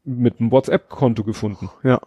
mit 0.04 0.40
einem 0.40 0.52
WhatsApp-Konto 0.52 1.24
gefunden. 1.24 1.70
Ja. 1.84 2.00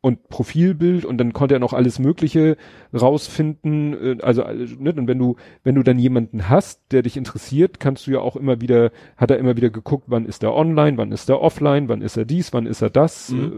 und 0.00 0.28
Profilbild 0.28 1.04
und 1.04 1.18
dann 1.18 1.32
konnte 1.32 1.54
er 1.56 1.58
noch 1.60 1.72
alles 1.72 1.98
Mögliche 1.98 2.56
rausfinden. 2.94 3.94
äh, 4.20 4.22
Also, 4.22 4.42
äh, 4.42 4.54
ne, 4.78 4.92
und 4.92 5.08
wenn 5.08 5.18
du, 5.18 5.34
wenn 5.64 5.74
du 5.74 5.82
dann 5.82 5.98
jemanden 5.98 6.48
hast, 6.48 6.80
der 6.92 7.02
dich 7.02 7.16
interessiert, 7.16 7.80
kannst 7.80 8.06
du 8.06 8.12
ja 8.12 8.20
auch 8.20 8.36
immer 8.36 8.60
wieder, 8.60 8.92
hat 9.16 9.30
er 9.32 9.38
immer 9.38 9.56
wieder 9.56 9.70
geguckt, 9.70 10.04
wann 10.06 10.24
ist 10.24 10.42
er 10.44 10.54
online, 10.54 10.96
wann 10.98 11.10
ist 11.10 11.28
er 11.28 11.40
offline, 11.40 11.88
wann 11.88 12.00
ist 12.00 12.16
er 12.16 12.24
dies, 12.24 12.52
wann 12.52 12.66
ist 12.66 12.80
er 12.80 12.90
das, 12.90 13.30
Mhm. 13.30 13.42
äh, 13.44 13.50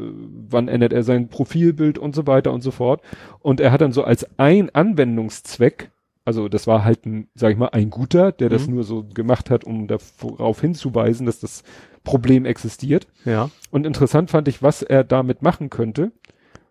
wann 0.51 0.69
ändert 0.69 0.95
er 0.95 1.03
sein 1.03 1.29
Profilbild 1.29 1.99
und 1.99 2.15
so 2.15 2.27
weiter 2.27 2.53
und 2.55 2.63
so 2.63 2.71
fort. 2.71 3.03
Und 3.41 3.61
er 3.61 3.71
hat 3.71 3.83
dann 3.83 3.93
so 3.93 4.03
als 4.05 4.27
ein 4.39 4.71
Anwendungszweck, 4.75 5.91
also 6.31 6.49
das 6.49 6.69
war 6.69 6.85
halt 6.85 7.07
ein, 7.07 7.27
sag 7.35 7.51
ich 7.51 7.59
mal, 7.59 7.71
ein 7.71 7.91
guter, 7.91 8.31
der 8.31 8.49
das 8.49 8.69
Mhm. 8.69 8.75
nur 8.75 8.85
so 8.85 9.03
gemacht 9.03 9.51
hat, 9.51 9.65
um 9.65 9.89
darauf 9.89 10.61
hinzuweisen, 10.61 11.27
dass 11.27 11.41
das 11.41 11.65
Problem 12.05 12.45
existiert. 12.45 13.09
Ja. 13.25 13.51
Und 13.73 13.85
interessant 13.85 14.31
fand 14.31 14.47
ich, 14.47 14.63
was 14.63 14.83
er 14.83 15.03
damit 15.03 15.43
machen 15.43 15.71
könnte. 15.71 16.13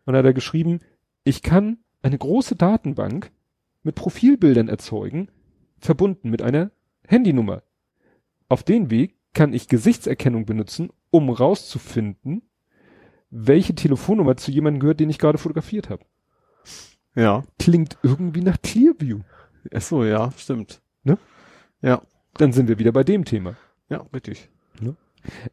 Und 0.06 0.16
hat 0.16 0.24
er 0.24 0.34
geschrieben, 0.34 0.80
ich 1.26 1.42
kann 1.44 1.80
eine 2.02 2.18
große 2.18 2.56
Datenbank 2.56 3.32
mit 3.84 3.96
Profilbildern 3.96 4.70
erzeugen, 4.70 5.28
verbunden 5.78 6.30
mit 6.30 6.42
einer 6.42 6.72
Handynummer. 7.06 7.62
Auf 8.48 8.64
den 8.64 8.90
Weg 8.90 9.18
kann 9.34 9.52
ich 9.52 9.68
Gesichtserkennung 9.68 10.46
benutzen, 10.46 10.90
um 11.12 11.30
rauszufinden, 11.30 12.44
welche 13.30 13.76
Telefonnummer 13.76 14.38
zu 14.38 14.52
jemandem 14.52 14.80
gehört, 14.80 15.02
den 15.02 15.10
ich 15.10 15.20
gerade 15.20 15.38
fotografiert 15.38 15.90
habe. 15.90 16.06
Ja. 17.14 17.44
Klingt 17.60 17.98
irgendwie 18.04 18.42
nach 18.42 18.62
Clearview. 18.62 19.20
Ach 19.74 19.82
so, 19.82 20.04
ja, 20.04 20.32
stimmt. 20.38 20.82
Ne? 21.04 21.18
Ja. 21.82 22.02
Dann 22.36 22.54
sind 22.54 22.68
wir 22.68 22.80
wieder 22.80 22.92
bei 22.92 23.04
dem 23.04 23.26
Thema. 23.26 23.56
Ja, 23.90 24.06
richtig. 24.14 24.50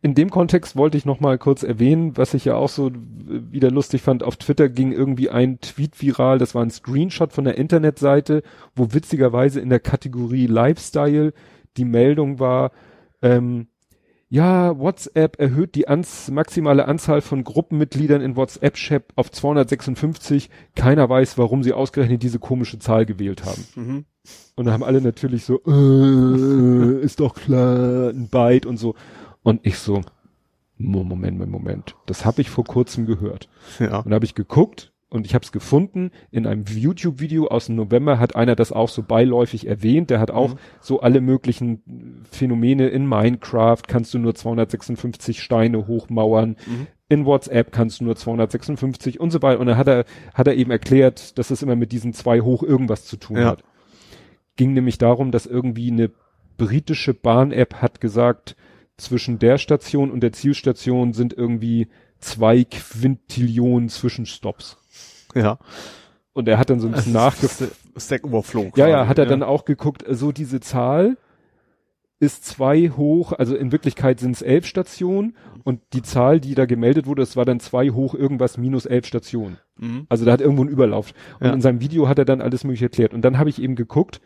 In 0.00 0.14
dem 0.14 0.30
Kontext 0.30 0.76
wollte 0.76 0.96
ich 0.96 1.04
noch 1.04 1.20
mal 1.20 1.38
kurz 1.38 1.62
erwähnen, 1.62 2.16
was 2.16 2.34
ich 2.34 2.44
ja 2.44 2.54
auch 2.54 2.68
so 2.68 2.92
wieder 2.94 3.70
lustig 3.70 4.02
fand. 4.02 4.22
Auf 4.22 4.36
Twitter 4.36 4.68
ging 4.68 4.92
irgendwie 4.92 5.30
ein 5.30 5.60
Tweet 5.60 6.00
viral. 6.00 6.38
Das 6.38 6.54
war 6.54 6.62
ein 6.62 6.70
Screenshot 6.70 7.32
von 7.32 7.44
der 7.44 7.58
Internetseite, 7.58 8.42
wo 8.74 8.92
witzigerweise 8.92 9.60
in 9.60 9.68
der 9.68 9.80
Kategorie 9.80 10.46
Lifestyle 10.46 11.32
die 11.76 11.84
Meldung 11.84 12.38
war, 12.38 12.70
ähm, 13.22 13.68
ja, 14.28 14.78
WhatsApp 14.78 15.38
erhöht 15.38 15.74
die 15.76 15.86
ans 15.88 16.30
maximale 16.30 16.86
Anzahl 16.88 17.20
von 17.20 17.44
Gruppenmitgliedern 17.44 18.20
in 18.20 18.36
WhatsApp-Chat 18.36 19.04
auf 19.14 19.30
256. 19.30 20.50
Keiner 20.74 21.08
weiß, 21.08 21.38
warum 21.38 21.62
sie 21.62 21.72
ausgerechnet 21.72 22.22
diese 22.22 22.38
komische 22.38 22.78
Zahl 22.78 23.06
gewählt 23.06 23.44
haben. 23.44 23.64
Mhm. 23.76 24.04
Und 24.56 24.64
da 24.64 24.72
haben 24.72 24.82
alle 24.82 25.00
natürlich 25.00 25.44
so, 25.44 25.60
äh, 25.66 27.00
ist 27.04 27.20
doch 27.20 27.34
klar, 27.34 28.10
ein 28.10 28.28
Byte 28.28 28.66
und 28.66 28.78
so. 28.78 28.94
Und 29.42 29.64
ich 29.64 29.78
so, 29.78 30.00
Mo- 30.78 31.04
Moment, 31.04 31.38
Moment, 31.38 31.52
Moment. 31.52 31.94
Das 32.06 32.24
habe 32.24 32.40
ich 32.40 32.50
vor 32.50 32.64
kurzem 32.64 33.06
gehört. 33.06 33.48
Ja. 33.78 33.98
Und 34.00 34.10
da 34.10 34.16
habe 34.16 34.24
ich 34.24 34.34
geguckt 34.34 34.92
und 35.08 35.24
ich 35.26 35.34
habe 35.34 35.44
es 35.44 35.52
gefunden. 35.52 36.10
In 36.30 36.46
einem 36.46 36.64
YouTube-Video 36.68 37.46
aus 37.48 37.66
dem 37.66 37.76
November 37.76 38.18
hat 38.18 38.34
einer 38.34 38.56
das 38.56 38.72
auch 38.72 38.88
so 38.88 39.02
beiläufig 39.02 39.66
erwähnt. 39.66 40.10
Der 40.10 40.18
hat 40.20 40.30
auch 40.30 40.54
Mhm. 40.54 40.58
so 40.80 41.00
alle 41.00 41.20
möglichen 41.20 42.24
Phänomene 42.30 42.88
in 42.88 43.06
Minecraft 43.06 43.82
kannst 43.86 44.12
du 44.14 44.18
nur 44.18 44.34
256 44.34 45.40
Steine 45.42 45.86
hochmauern. 45.86 46.56
Mhm. 46.66 46.86
In 47.08 47.24
WhatsApp 47.24 47.70
kannst 47.70 48.00
du 48.00 48.04
nur 48.04 48.16
256 48.16 49.20
und 49.20 49.30
so 49.30 49.40
weiter. 49.42 49.60
Und 49.60 49.66
dann 49.68 49.76
hat 49.76 49.86
er, 49.86 50.04
hat 50.34 50.48
er 50.48 50.54
eben 50.56 50.72
erklärt, 50.72 51.38
dass 51.38 51.50
es 51.50 51.62
immer 51.62 51.76
mit 51.76 51.92
diesen 51.92 52.12
zwei 52.12 52.40
hoch 52.40 52.64
irgendwas 52.64 53.04
zu 53.04 53.16
tun 53.16 53.36
Ja. 53.36 53.44
hat. 53.50 53.62
Ging 54.56 54.72
nämlich 54.72 54.98
darum, 54.98 55.30
dass 55.30 55.46
irgendwie 55.46 55.90
eine 55.92 56.10
britische 56.56 57.14
Bahn-App 57.14 57.74
hat 57.76 58.00
gesagt, 58.00 58.56
zwischen 58.96 59.38
der 59.38 59.58
Station 59.58 60.10
und 60.10 60.20
der 60.20 60.32
Zielstation 60.32 61.12
sind 61.12 61.32
irgendwie 61.34 61.88
zwei 62.18 62.64
Quintillionen 62.64 63.88
Zwischenstops. 63.90 64.78
Ja. 65.42 65.58
Und 66.32 66.48
er 66.48 66.58
hat 66.58 66.68
dann 66.68 66.80
so 66.80 66.86
ein 66.88 66.92
bisschen 66.92 67.14
nachgefragt. 67.14 67.72
Stack 67.96 68.24
Overflow. 68.26 68.70
Ja, 68.76 68.86
ja, 68.88 69.06
hat 69.08 69.18
er 69.18 69.24
dann 69.26 69.42
auch 69.42 69.64
geguckt, 69.64 70.04
so 70.06 70.32
diese 70.32 70.60
Zahl 70.60 71.16
ist 72.18 72.44
zwei 72.44 72.90
hoch, 72.90 73.32
also 73.32 73.56
in 73.56 73.72
Wirklichkeit 73.72 74.20
sind 74.20 74.32
es 74.32 74.42
elf 74.42 74.66
Stationen 74.66 75.34
und 75.64 75.80
die 75.92 76.02
Zahl, 76.02 76.40
die 76.40 76.54
da 76.54 76.64
gemeldet 76.66 77.06
wurde, 77.06 77.22
das 77.22 77.36
war 77.36 77.44
dann 77.44 77.60
zwei 77.60 77.90
hoch 77.90 78.14
irgendwas 78.14 78.56
minus 78.58 78.86
elf 78.86 79.06
Stationen. 79.06 79.58
Mhm. 79.78 80.06
Also 80.08 80.24
da 80.24 80.32
hat 80.32 80.40
irgendwo 80.40 80.64
ein 80.64 80.68
Überlauf. 80.68 81.12
Und 81.40 81.46
Ja. 81.46 81.52
in 81.54 81.60
seinem 81.60 81.80
Video 81.80 82.08
hat 82.08 82.18
er 82.18 82.24
dann 82.24 82.40
alles 82.40 82.64
mögliche 82.64 82.86
erklärt. 82.86 83.12
Und 83.14 83.22
dann 83.22 83.38
habe 83.38 83.50
ich 83.50 83.60
eben 83.60 83.74
geguckt, 83.74 84.20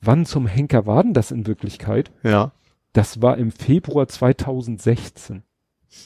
wann 0.00 0.26
zum 0.26 0.46
Henker 0.46 0.86
war 0.86 1.02
denn 1.02 1.14
das 1.14 1.30
in 1.30 1.46
Wirklichkeit? 1.46 2.10
Ja. 2.22 2.52
Das 2.92 3.20
war 3.22 3.38
im 3.38 3.50
Februar 3.50 4.06
2016. 4.08 5.42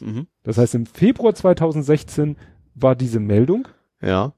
Mhm. 0.01 0.27
Das 0.43 0.59
heißt, 0.59 0.75
im 0.75 0.87
Februar 0.87 1.35
2016 1.35 2.37
war 2.75 2.95
diese 2.95 3.21
Meldung 3.21 3.69
Ja. 4.03 4.33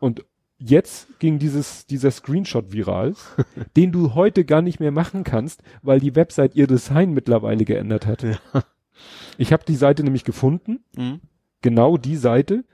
und 0.00 0.24
jetzt 0.58 1.18
ging 1.18 1.38
dieses, 1.38 1.86
dieser 1.86 2.10
Screenshot 2.10 2.72
viral, 2.72 3.14
den 3.76 3.92
du 3.92 4.14
heute 4.14 4.44
gar 4.44 4.62
nicht 4.62 4.80
mehr 4.80 4.92
machen 4.92 5.24
kannst, 5.24 5.62
weil 5.82 6.00
die 6.00 6.14
Website 6.16 6.54
ihr 6.54 6.66
Design 6.66 7.12
mittlerweile 7.12 7.64
geändert 7.64 8.06
hat. 8.06 8.22
Ja. 8.22 8.38
Ich 9.38 9.52
habe 9.52 9.64
die 9.66 9.74
Seite 9.76 10.04
nämlich 10.04 10.24
gefunden, 10.24 10.84
Mhm. 10.96 11.20
genau 11.60 11.96
die 11.96 12.16
Seite, 12.16 12.64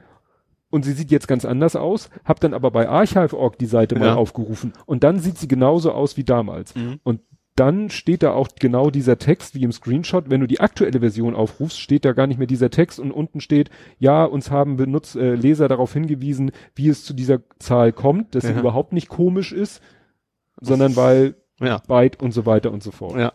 und 0.71 0.85
sie 0.85 0.93
sieht 0.93 1.11
jetzt 1.11 1.27
ganz 1.27 1.45
anders 1.45 1.75
aus, 1.75 2.11
hab 2.25 2.39
dann 2.41 2.55
aber 2.55 2.71
bei 2.71 2.89
Archive.org 2.89 3.59
die 3.59 3.67
Seite 3.67 3.99
mal 3.99 4.07
Ja. 4.09 4.15
aufgerufen 4.15 4.73
und 4.87 5.03
dann 5.03 5.19
sieht 5.19 5.39
sie 5.39 5.49
genauso 5.49 5.91
aus 5.93 6.17
wie 6.17 6.23
damals. 6.25 6.75
Mhm. 6.77 7.01
Und 7.03 7.23
dann 7.61 7.91
steht 7.91 8.23
da 8.23 8.33
auch 8.33 8.49
genau 8.59 8.91
dieser 8.91 9.19
Text 9.19 9.55
wie 9.55 9.63
im 9.65 9.73
Screenshot. 9.73 10.31
Wenn 10.31 10.41
du 10.41 10.47
die 10.47 10.61
aktuelle 10.61 11.01
Version 11.01 11.35
aufrufst, 11.37 11.79
steht 11.79 12.05
da 12.07 12.13
gar 12.13 12.27
nicht 12.27 12.39
mehr 12.39 12.47
dieser 12.47 12.71
Text 12.71 12.99
und 12.99 13.13
unten 13.13 13.41
steht, 13.41 13.69
ja, 13.99 14.25
uns 14.25 14.51
haben 14.51 14.77
Benutz 14.77 15.15
äh, 15.15 15.35
Leser 15.35 15.69
darauf 15.69 15.93
hingewiesen, 15.93 16.53
wie 16.75 16.89
es 16.89 17.05
zu 17.05 17.13
dieser 17.13 17.41
Zahl 17.59 17.93
kommt, 17.93 18.35
dass 18.35 18.45
sie 18.45 18.53
Ja. 18.53 18.59
überhaupt 18.61 18.93
nicht 18.95 19.09
komisch 19.09 19.53
ist, 19.53 19.83
sondern 20.61 20.97
weil 20.97 21.35
Ja. 21.61 21.83
Byte 21.87 22.21
und 22.23 22.33
so 22.33 22.47
weiter 22.47 22.73
und 22.73 22.83
so 22.83 22.91
fort. 22.91 23.19
Ja. 23.19 23.33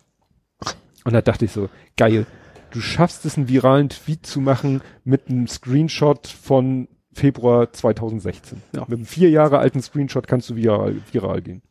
Und 1.03 1.13
da 1.13 1.21
dachte 1.21 1.45
ich 1.45 1.51
so, 1.51 1.69
geil, 1.95 2.25
du 2.71 2.81
schaffst 2.81 3.25
es, 3.25 3.37
einen 3.37 3.47
viralen 3.47 3.89
Tweet 3.89 4.25
zu 4.25 4.41
machen 4.41 4.81
mit 5.03 5.29
einem 5.29 5.47
Screenshot 5.47 6.25
von 6.27 6.87
Februar 7.13 7.71
2016. 7.71 8.61
Ja. 8.73 8.81
Mit 8.87 8.97
einem 8.97 9.05
vier 9.05 9.29
Jahre 9.29 9.59
alten 9.59 9.81
Screenshot 9.81 10.27
kannst 10.27 10.49
du 10.49 10.55
viral, 10.55 10.95
viral 11.11 11.41
gehen. 11.43 11.61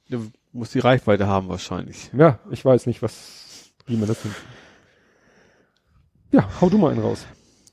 Du 0.54 0.58
musst 0.60 0.72
die 0.72 0.78
Reichweite 0.78 1.26
haben 1.26 1.48
wahrscheinlich. 1.48 2.10
Ja, 2.16 2.38
ich 2.48 2.64
weiß 2.64 2.86
nicht, 2.86 3.02
was, 3.02 3.72
wie 3.86 3.96
man 3.96 4.06
das 4.06 4.24
nimmt. 4.24 4.36
Ja, 6.30 6.48
hau 6.60 6.68
du 6.68 6.78
mal 6.78 6.92
einen 6.92 7.02
raus. 7.02 7.26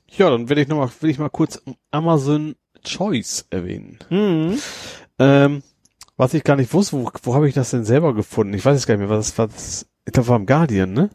Ja, 0.08 0.28
dann 0.30 0.48
will 0.48 0.58
ich 0.58 0.66
noch 0.66 0.78
mal, 0.78 0.90
will 0.98 1.10
ich 1.10 1.20
mal 1.20 1.30
kurz 1.30 1.62
Amazon 1.92 2.56
Choice 2.84 3.46
erwähnen. 3.50 4.00
Mhm. 4.10 4.58
Ähm, 5.20 5.62
was 6.16 6.34
ich 6.34 6.42
gar 6.42 6.56
nicht 6.56 6.74
wusste, 6.74 6.96
wo, 6.96 7.08
wo 7.22 7.34
habe 7.36 7.48
ich 7.48 7.54
das 7.54 7.70
denn 7.70 7.84
selber 7.84 8.14
gefunden? 8.14 8.52
Ich 8.52 8.64
weiß 8.64 8.76
es 8.76 8.86
gar 8.88 8.96
nicht 8.96 9.08
mehr, 9.08 9.16
was 9.16 9.38
was 9.38 9.52
das, 9.52 9.86
ich 10.04 10.12
glaube, 10.12 10.30
war 10.30 10.36
im 10.40 10.46
Guardian, 10.46 10.92
ne? 10.92 11.10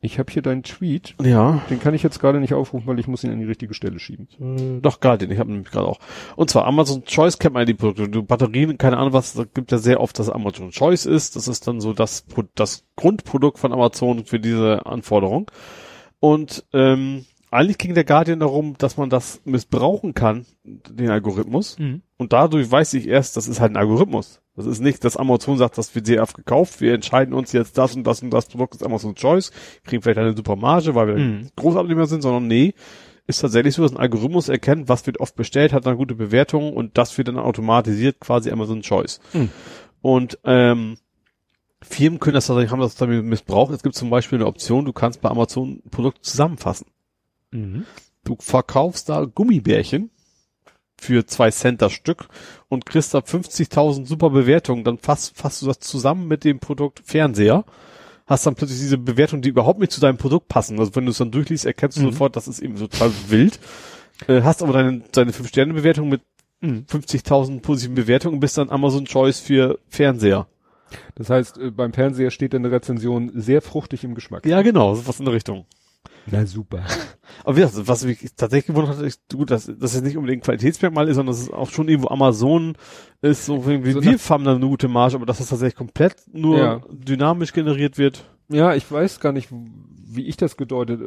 Ich 0.00 0.20
habe 0.20 0.32
hier 0.32 0.42
deinen 0.42 0.62
Tweet, 0.62 1.16
Ja. 1.20 1.60
den 1.70 1.80
kann 1.80 1.92
ich 1.92 2.04
jetzt 2.04 2.20
gerade 2.20 2.38
nicht 2.38 2.54
aufrufen, 2.54 2.86
weil 2.86 3.00
ich 3.00 3.08
muss 3.08 3.24
ihn 3.24 3.32
an 3.32 3.40
die 3.40 3.44
richtige 3.46 3.74
Stelle 3.74 3.98
schieben. 3.98 4.28
Äh, 4.40 4.80
Doch, 4.80 5.00
Guardian, 5.00 5.32
ich 5.32 5.38
habe 5.40 5.50
nämlich 5.50 5.70
gerade 5.72 5.88
auch. 5.88 5.98
Und 6.36 6.50
zwar 6.50 6.66
Amazon 6.66 7.04
Choice 7.04 7.38
kennt 7.40 7.54
man 7.54 7.66
die 7.66 7.74
Produkte. 7.74 8.08
Du 8.08 8.22
Batterien, 8.22 8.78
keine 8.78 8.96
Ahnung 8.98 9.12
was, 9.12 9.32
da 9.32 9.42
gibt 9.42 9.72
ja 9.72 9.78
sehr 9.78 10.00
oft, 10.00 10.16
dass 10.18 10.30
Amazon 10.30 10.70
Choice 10.70 11.04
ist. 11.06 11.34
Das 11.34 11.48
ist 11.48 11.66
dann 11.66 11.80
so 11.80 11.92
das, 11.94 12.24
das 12.54 12.84
Grundprodukt 12.94 13.58
von 13.58 13.72
Amazon 13.72 14.24
für 14.24 14.38
diese 14.38 14.86
Anforderung. 14.86 15.50
Und 16.20 16.64
ähm, 16.72 17.24
eigentlich 17.50 17.78
ging 17.78 17.94
der 17.94 18.04
Guardian 18.04 18.40
darum, 18.40 18.76
dass 18.78 18.96
man 18.96 19.10
das 19.10 19.40
missbrauchen 19.44 20.14
kann, 20.14 20.46
den 20.64 21.10
Algorithmus. 21.10 21.76
Und 22.18 22.32
dadurch 22.32 22.70
weiß 22.70 22.94
ich 22.94 23.08
erst, 23.08 23.36
das 23.36 23.48
ist 23.48 23.60
halt 23.60 23.72
ein 23.72 23.76
Algorithmus. 23.76 24.40
Das 24.56 24.66
ist 24.66 24.80
nicht, 24.80 25.04
dass 25.04 25.16
Amazon 25.16 25.56
sagt, 25.56 25.78
das 25.78 25.94
wird 25.94 26.06
sehr 26.06 26.22
oft 26.22 26.34
gekauft, 26.34 26.80
wir 26.80 26.92
entscheiden 26.92 27.32
uns 27.32 27.52
jetzt 27.52 27.78
das 27.78 27.94
und 27.94 28.04
das 28.04 28.22
und 28.22 28.30
das 28.30 28.46
Produkt 28.46 28.74
ist 28.74 28.84
Amazon 28.84 29.14
Choice, 29.14 29.52
kriegen 29.84 30.02
vielleicht 30.02 30.18
eine 30.18 30.36
super 30.36 30.56
Marge, 30.56 30.94
weil 30.94 31.06
wir 31.06 31.16
Mhm. 31.16 31.50
Großabnehmer 31.56 32.06
sind, 32.06 32.22
sondern 32.22 32.48
nee, 32.48 32.74
ist 33.28 33.40
tatsächlich 33.40 33.74
so, 33.74 33.82
dass 33.82 33.92
ein 33.92 33.98
Algorithmus 33.98 34.48
erkennt, 34.48 34.88
was 34.88 35.06
wird 35.06 35.20
oft 35.20 35.36
bestellt, 35.36 35.72
hat 35.72 35.86
dann 35.86 35.96
gute 35.96 36.14
Bewertungen 36.14 36.72
und 36.72 36.98
das 36.98 37.16
wird 37.16 37.28
dann 37.28 37.38
automatisiert 37.38 38.20
quasi 38.20 38.50
Amazon 38.50 38.82
Choice. 38.82 39.20
Mhm. 39.32 39.50
Und 40.00 40.38
ähm, 40.44 40.96
Firmen 41.80 42.18
können 42.18 42.34
das 42.34 42.46
tatsächlich, 42.46 42.72
haben 42.72 42.80
das 42.80 42.96
damit 42.96 43.24
missbraucht. 43.24 43.72
Es 43.72 43.82
gibt 43.82 43.94
zum 43.94 44.10
Beispiel 44.10 44.38
eine 44.38 44.46
Option, 44.46 44.84
du 44.84 44.92
kannst 44.92 45.20
bei 45.20 45.28
Amazon 45.28 45.82
ein 45.84 45.90
Produkt 45.90 46.24
zusammenfassen. 46.24 46.86
Mhm. 47.50 47.84
Du 48.24 48.36
verkaufst 48.40 49.08
da 49.08 49.24
Gummibärchen 49.24 50.10
für 51.00 51.24
zwei 51.26 51.50
Cent 51.50 51.80
das 51.80 51.92
Stück 51.92 52.28
und 52.68 52.84
kriegst 52.84 53.14
da 53.14 53.18
50.000 53.18 54.06
super 54.06 54.30
Bewertungen. 54.30 54.84
Dann 54.84 54.98
fasst, 54.98 55.36
fasst 55.36 55.62
du 55.62 55.66
das 55.66 55.78
zusammen 55.80 56.26
mit 56.28 56.44
dem 56.44 56.58
Produkt 56.58 57.00
Fernseher. 57.04 57.64
Hast 58.26 58.44
dann 58.46 58.56
plötzlich 58.56 58.80
diese 58.80 58.98
Bewertungen, 58.98 59.40
die 59.42 59.48
überhaupt 59.48 59.78
nicht 59.80 59.92
zu 59.92 60.00
deinem 60.00 60.18
Produkt 60.18 60.48
passen. 60.48 60.78
Also 60.78 60.94
wenn 60.96 61.04
du 61.06 61.12
es 61.12 61.18
dann 61.18 61.30
durchliest, 61.30 61.64
erkennst 61.64 61.96
du 61.98 62.02
Mhm. 62.02 62.06
sofort, 62.12 62.36
das 62.36 62.48
ist 62.48 62.58
eben 62.58 62.76
total 62.76 63.10
wild. 63.28 63.58
Äh, 64.26 64.42
hast 64.42 64.62
aber 64.62 64.72
deine, 64.72 65.00
deine 65.12 65.32
5-Sterne-Bewertung 65.32 66.08
mit 66.08 66.20
Mhm. 66.60 66.84
50.000 66.88 67.60
positiven 67.62 67.94
Bewertungen 67.94 68.34
und 68.34 68.40
bist 68.40 68.58
dann 68.58 68.68
Amazon 68.68 69.04
Choice 69.04 69.38
für 69.38 69.78
Fernseher. 69.88 70.48
Das 71.14 71.30
heißt, 71.30 71.56
äh, 71.58 71.70
beim 71.70 71.92
Fernseher 71.92 72.32
steht 72.32 72.52
eine 72.52 72.72
Rezension 72.72 73.30
sehr 73.34 73.62
fruchtig 73.62 74.02
im 74.02 74.16
Geschmack. 74.16 74.44
Ja, 74.44 74.62
genau, 74.62 74.96
sowas 74.96 75.20
in 75.20 75.24
der 75.26 75.34
Richtung. 75.34 75.66
Na 76.30 76.44
super. 76.46 76.84
Aber 77.44 77.56
wie 77.56 77.60
gesagt, 77.60 77.88
was 77.88 78.04
mich 78.04 78.18
tatsächlich 78.36 78.66
gewundert 78.66 78.98
hat, 78.98 79.04
ist, 79.04 79.22
gut, 79.32 79.50
dass 79.50 79.66
das 79.66 79.94
jetzt 79.94 80.04
nicht 80.04 80.16
unbedingt 80.16 80.42
ein 80.42 80.44
Qualitätsmerkmal 80.44 81.08
ist, 81.08 81.16
sondern 81.16 81.34
dass 81.34 81.42
es 81.42 81.50
auch 81.50 81.70
schon 81.70 81.88
irgendwo 81.88 82.08
Amazon 82.08 82.76
ist, 83.22 83.46
so 83.46 83.66
wie 83.66 83.92
So 83.92 84.02
wir 84.02 84.18
haben 84.18 84.44
da 84.44 84.54
eine 84.54 84.66
gute 84.66 84.88
Marge, 84.88 85.16
aber 85.16 85.26
dass 85.26 85.38
das 85.38 85.48
tatsächlich 85.48 85.76
komplett 85.76 86.16
nur 86.32 86.58
Ja. 86.58 86.80
dynamisch 86.90 87.52
generiert 87.52 87.96
wird. 87.98 88.24
Ja, 88.48 88.74
ich 88.74 88.90
weiß 88.90 89.20
gar 89.20 89.32
nicht, 89.32 89.48
wie 89.50 90.26
ich 90.26 90.36
das 90.36 90.56
gedeutet. 90.56 91.00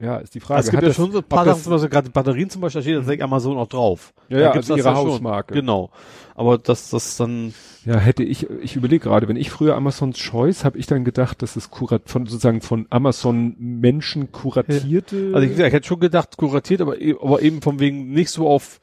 Ja, 0.00 0.16
ist 0.16 0.34
die 0.34 0.40
Frage. 0.40 0.56
Also 0.56 0.66
es 0.66 0.70
gibt 0.72 0.82
Hat 0.82 0.88
ja 0.88 0.94
schon 0.94 1.12
so 1.12 1.18
ein 1.18 1.24
paar 1.24 1.44
Sachen, 1.44 1.62
zum 1.62 1.72
Beispiel 1.72 1.88
gerade 1.88 2.10
Batterien 2.10 2.50
zum 2.50 2.60
Beispiel, 2.62 2.80
da 2.80 2.82
steht 2.82 2.96
tatsächlich 2.96 3.22
Amazon 3.22 3.56
auch 3.56 3.68
drauf. 3.68 4.12
Ja, 4.28 4.38
Da 4.38 4.42
ja, 4.44 4.50
also 4.50 4.74
das 4.74 4.78
ihre 4.78 4.88
ja 4.88 4.96
schon. 4.96 5.10
Hausmarke. 5.12 5.54
Genau. 5.54 5.90
Aber 6.34 6.58
dass 6.58 6.90
das 6.90 7.16
dann, 7.16 7.54
Ja, 7.84 7.96
hätte 7.98 8.24
ich, 8.24 8.50
ich 8.50 8.74
überlege 8.74 9.04
gerade, 9.04 9.28
wenn 9.28 9.36
ich 9.36 9.50
früher 9.50 9.76
Amazons 9.76 10.18
Choice, 10.18 10.64
habe 10.64 10.78
ich 10.78 10.86
dann 10.86 11.04
gedacht, 11.04 11.42
dass 11.42 11.54
es 11.54 11.70
kurat 11.70 12.08
von 12.08 12.26
sozusagen 12.26 12.60
von 12.60 12.86
Amazon 12.90 13.54
Menschen 13.58 14.32
kuratierte. 14.32 15.30
also 15.32 15.46
ich, 15.46 15.52
ich 15.56 15.72
hätte 15.72 15.86
schon 15.86 16.00
gedacht, 16.00 16.36
kuratiert, 16.36 16.80
aber, 16.80 17.00
e- 17.00 17.14
aber 17.20 17.40
eben 17.42 17.62
von 17.62 17.78
wegen 17.78 18.10
nicht 18.12 18.30
so 18.30 18.48
auf, 18.48 18.80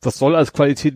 das 0.00 0.18
soll 0.18 0.36
als 0.36 0.52
Qualität 0.52 0.94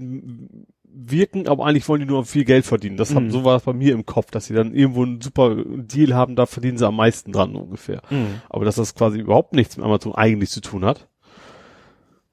wirken, 1.00 1.46
aber 1.46 1.64
eigentlich 1.66 1.88
wollen 1.88 2.00
die 2.00 2.06
nur 2.06 2.24
viel 2.24 2.44
Geld 2.44 2.66
verdienen. 2.66 2.96
Das 2.96 3.14
hat, 3.14 3.22
Mhm. 3.22 3.30
so 3.30 3.44
war 3.44 3.56
es 3.56 3.62
bei 3.62 3.72
mir 3.72 3.92
im 3.92 4.04
Kopf, 4.04 4.30
dass 4.32 4.46
sie 4.46 4.54
dann 4.54 4.74
irgendwo 4.74 5.04
einen 5.04 5.20
super 5.20 5.54
Deal 5.64 6.12
haben, 6.14 6.34
da 6.34 6.46
verdienen 6.46 6.76
sie 6.76 6.86
am 6.86 6.96
meisten 6.96 7.30
dran 7.32 7.54
ungefähr. 7.54 8.02
Mhm. 8.10 8.40
Aber 8.48 8.64
dass 8.64 8.76
das 8.76 8.94
quasi 8.94 9.18
überhaupt 9.20 9.52
nichts 9.54 9.76
mit 9.76 9.86
Amazon 9.86 10.14
eigentlich 10.14 10.50
zu 10.50 10.60
tun 10.60 10.84
hat, 10.84 11.06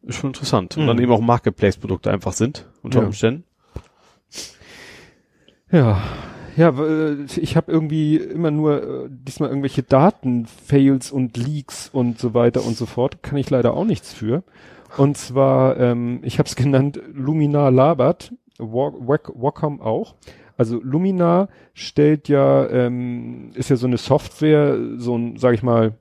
ist 0.02 0.16
schon 0.18 0.32
interessant. 0.32 0.78
Und 0.78 0.84
Mhm. 0.84 0.88
dann 0.88 1.00
eben 1.00 1.12
auch 1.12 1.22
Marketplace-Produkte 1.22 2.12
einfach 2.12 2.34
sind, 2.34 2.68
unter 2.82 3.02
Ja. 3.02 3.06
Umständen. 3.06 3.44
Ja, 5.72 6.02
ja, 6.56 6.78
weil 6.78 7.26
ich 7.36 7.58
habe 7.58 7.72
irgendwie 7.72 8.18
immer 8.18 8.52
nur 8.52 9.06
äh, 9.06 9.10
diesmal 9.10 9.50
irgendwelche 9.50 9.84
Daten-Fails 9.84 11.12
und 11.12 11.38
Leaks 11.38 11.90
und 11.92 12.20
so 12.20 12.34
weiter 12.34 12.64
und 12.66 12.78
so 12.78 12.86
fort. 12.86 13.22
Kann 13.24 13.38
ich 13.38 13.50
leider 13.50 13.74
auch 13.74 13.86
nichts 13.86 14.14
für. 14.14 14.44
Und 14.98 15.18
zwar, 15.18 15.78
ähm, 15.78 16.20
ich 16.24 16.40
habe 16.40 16.48
es 16.48 16.56
genannt, 16.56 17.00
Luminar 17.12 17.72
labert, 17.72 18.32
Wacom 18.60 19.82
auch. 19.82 20.16
Also 20.58 20.80
Luminar 20.82 21.50
stellt 21.74 22.30
ja, 22.30 22.70
ähm, 22.70 23.52
ist 23.56 23.70
ja 23.70 23.76
so 23.76 23.88
eine 23.88 23.98
Software, 23.98 24.78
so 24.98 25.18
ein, 25.18 25.38
sag 25.38 25.54
ich 25.54 25.64
mal, 25.64 25.96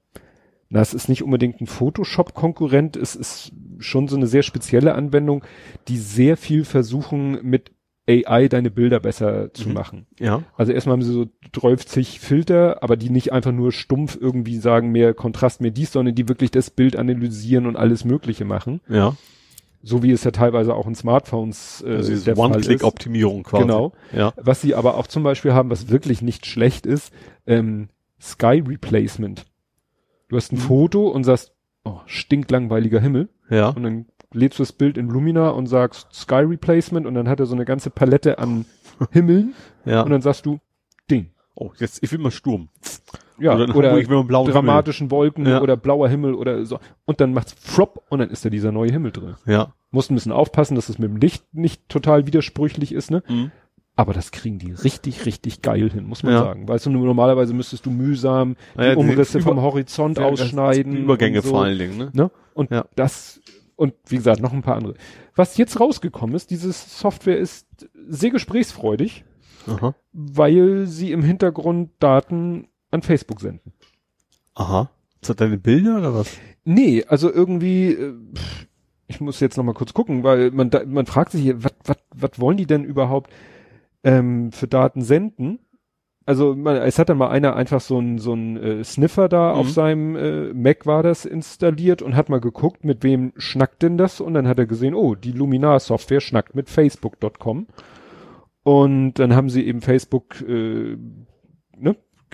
na, 0.69 0.81
es 0.81 0.95
ist 0.95 1.09
nicht 1.09 1.23
unbedingt 1.23 1.61
ein 1.61 1.67
Photoshop-Konkurrent, 1.67 2.97
es 2.97 3.15
ist 3.17 3.53
schon 3.79 4.09
so 4.09 4.17
eine 4.17 4.27
sehr 4.27 4.43
spezielle 4.43 4.95
Anwendung, 4.95 5.45
die 5.89 5.99
sehr 5.99 6.37
viel 6.37 6.65
versuchen 6.65 7.39
mit 7.43 7.73
AI 8.09 8.49
deine 8.49 8.71
Bilder 8.71 9.01
besser 9.01 9.53
zu 9.55 9.69
Mhm. 9.69 9.75
machen. 9.75 10.07
Ja. 10.21 10.43
Also 10.57 10.73
erstmal 10.73 10.95
haben 10.95 11.03
sie 11.03 11.13
so 11.13 11.27
30 11.53 12.21
Filter, 12.21 12.83
aber 12.83 12.97
die 12.97 13.09
nicht 13.09 13.33
einfach 13.33 13.53
nur 13.53 13.73
stumpf 13.73 14.19
irgendwie 14.21 14.59
sagen, 14.59 14.93
mehr 14.93 15.15
Kontrast, 15.15 15.61
mehr 15.63 15.71
dies, 15.71 15.93
sondern 15.93 16.15
die 16.15 16.29
wirklich 16.29 16.51
das 16.51 16.71
Bild 16.71 16.97
analysieren 16.97 17.67
und 17.67 17.77
alles 17.77 18.05
Mögliche 18.05 18.45
machen. 18.45 18.81
Ja. 18.89 19.17
So 19.87 20.03
wie 20.03 20.13
es 20.13 20.25
ja 20.25 20.31
teilweise 20.31 20.75
auch 20.75 20.87
in 20.87 20.95
Smartphones 20.95 21.85
äh, 21.87 21.97
Also 21.97 22.17
der. 22.25 22.39
One-Click-Optimierung 22.39 23.43
quasi. 23.43 23.65
Genau. 23.65 23.93
Ja. 24.13 24.33
Was 24.37 24.63
sie 24.63 24.75
aber 24.75 24.97
auch 24.97 25.07
zum 25.07 25.23
Beispiel 25.23 25.53
haben, 25.53 25.69
was 25.71 25.91
wirklich 25.91 26.23
nicht 26.23 26.47
schlecht 26.47 26.87
ist, 26.87 27.13
ähm, 27.47 27.89
Sky 28.21 28.63
Replacement. 28.67 29.45
Du 30.29 30.37
hast 30.37 30.53
ein 30.53 30.57
Mhm. 30.57 30.61
Foto 30.63 31.09
und 31.09 31.25
sagst, 31.25 31.53
oh, 31.85 31.99
stinklangweiliger 32.07 32.99
Himmel. 32.99 33.29
Ja. 33.51 33.69
Und 33.69 33.83
dann 33.83 34.07
lädst 34.33 34.59
du 34.59 34.63
das 34.63 34.73
Bild 34.73 34.97
in 34.97 35.09
Lumina 35.11 35.51
und 35.51 35.67
sagst 35.67 36.09
Sky 36.15 36.37
Replacement 36.47 37.07
und 37.07 37.15
dann 37.15 37.29
hat 37.29 37.39
er 37.41 37.47
so 37.47 37.55
eine 37.55 37.67
ganze 37.67 37.91
Palette 37.91 38.39
an 38.39 38.65
Himmeln 39.11 39.53
Ja. 39.85 40.01
und 40.03 40.11
dann 40.11 40.23
sagst 40.23 40.47
du 40.47 40.61
Ding. 41.11 41.31
oh, 41.55 41.73
jetzt, 41.79 42.03
ich 42.03 42.11
will 42.11 42.19
mal 42.21 42.31
Sturm. 42.31 42.71
Ja, 43.39 43.55
Oder, 43.55 43.75
oder, 43.75 43.99
ich 43.99 44.09
will 44.09 44.23
blauen 44.25 44.51
dramatischen 44.51 45.11
Wolken 45.11 45.47
Ja. 45.47 45.61
oder 45.61 45.77
blauer 45.77 46.09
Himmel 46.09 46.35
oder 46.35 46.65
so. 46.65 46.79
Und 47.05 47.21
dann 47.21 47.33
macht's 47.33 47.55
flop 47.59 48.05
und 48.09 48.21
dann 48.21 48.31
ist 48.31 48.45
da 48.45 48.51
dieser 48.51 48.71
neue 48.73 48.91
Himmel 48.93 49.11
drin. 49.13 49.35
Himmel. 49.45 49.59
Ja. 49.59 49.75
Musst 49.91 50.11
ein 50.11 50.15
bisschen 50.15 50.33
aufpassen, 50.33 50.75
dass 50.77 50.89
es 50.89 50.99
mit 50.99 51.09
dem 51.11 51.17
Licht 51.17 51.45
nicht 51.53 51.89
total 51.89 52.27
widersprüchlich 52.27 52.93
ist, 52.93 53.11
ne? 53.11 53.23
Mhm. 53.29 53.51
Aber 53.97 54.13
das 54.13 54.33
kriegen 54.33 54.59
die 54.59 54.73
richtig, 54.73 55.25
richtig 55.25 55.63
geil 55.63 55.89
hin, 55.91 56.07
muss 56.07 56.23
man 56.25 56.33
Ja. 56.33 56.41
sagen. 56.41 56.67
Weißt 56.67 56.87
du, 56.87 56.91
normalerweise 56.91 57.55
müsstest 57.55 57.87
du 57.87 57.91
mühsam 57.91 58.57
die 58.77 58.97
Umrisse 58.97 59.41
vom 59.41 59.61
Horizont 59.63 60.19
Ja, 60.19 60.29
das- 60.31 60.41
ausschneiden. 60.41 60.93
Die 60.93 60.99
Übergänge 61.03 61.43
so, 61.43 61.51
vor 61.51 61.63
allen 61.65 61.79
Dingen, 61.79 61.97
ne? 61.99 62.11
Ne? 62.13 62.31
Und 62.55 62.71
Ja. 62.73 62.87
das, 62.97 63.41
und 63.77 63.95
wie 64.09 64.17
gesagt, 64.17 64.41
noch 64.41 64.53
ein 64.53 64.63
paar 64.63 64.77
andere. 64.77 64.95
Was 65.37 65.57
jetzt 65.57 65.79
rausgekommen 65.79 66.35
ist, 66.35 66.51
diese 66.51 66.73
Software 66.73 67.39
ist 67.39 67.69
sehr 68.09 68.31
gesprächsfreudig, 68.31 69.25
Aha. 69.69 69.95
weil 70.13 70.87
sie 70.87 71.13
im 71.13 71.23
Hintergrund 71.23 71.91
Daten 72.01 72.67
an 72.95 73.03
Facebook 73.03 73.41
senden. 73.41 73.73
Aha. 74.55 74.91
Ist 75.21 75.29
das 75.31 75.37
deine 75.37 75.59
Bilder 75.59 75.99
oder 75.99 76.15
was? 76.15 76.37
Nee, 76.65 77.05
also 77.09 77.33
irgendwie, 77.33 77.93
äh, 77.93 78.15
pff, 78.35 78.67
ich 79.07 79.21
muss 79.21 79.41
jetzt 79.41 79.57
noch 79.57 79.65
mal 79.65 79.75
kurz 79.75 79.93
gucken, 79.93 80.23
weil 80.23 80.51
man 80.51 80.71
da, 80.71 80.83
man 80.87 81.07
fragt 81.07 81.33
sich 81.33 81.43
hier, 81.43 81.59
was 81.63 82.41
wollen 82.41 82.57
die 82.57 82.67
denn 82.67 82.85
überhaupt 82.85 83.31
ähm, 84.03 84.51
für 84.53 84.67
Daten 84.67 85.03
senden? 85.03 85.59
Also 86.27 86.55
man, 86.55 86.77
es 86.77 86.99
hat 86.99 87.11
dann 87.11 87.19
mal 87.19 87.29
einer 87.29 87.55
einfach 87.55 87.83
so 87.83 87.99
ein 87.99 88.19
so 88.19 88.33
ein 88.33 88.57
äh, 88.57 88.83
Sniffer 88.85 89.29
da 89.29 89.53
Mhm. 89.53 89.59
auf 89.61 89.71
seinem 89.71 90.17
äh, 90.17 90.55
Mac 90.55 90.87
war 90.87 91.03
das 91.03 91.27
installiert 91.27 92.01
und 92.01 92.17
hat 92.17 92.31
mal 92.31 92.41
geguckt, 92.41 92.83
mit 92.85 93.03
wem 93.03 93.33
schnackt 93.37 93.83
denn 93.83 93.99
das 93.99 94.23
und 94.23 94.33
dann 94.33 94.49
hat 94.49 94.59
er 94.59 94.65
gesehen, 94.67 94.95
oh, 94.95 95.15
die 95.15 95.33
Luminar 95.33 95.81
Software 95.81 96.23
schnackt 96.23 96.55
mit 96.55 96.71
Facebook.com 96.71 97.67
und 98.63 99.15
dann 99.15 99.37
haben 99.37 99.51
sie 99.51 99.67
eben 99.67 99.83
Facebook 99.83 100.41
äh, 100.41 100.97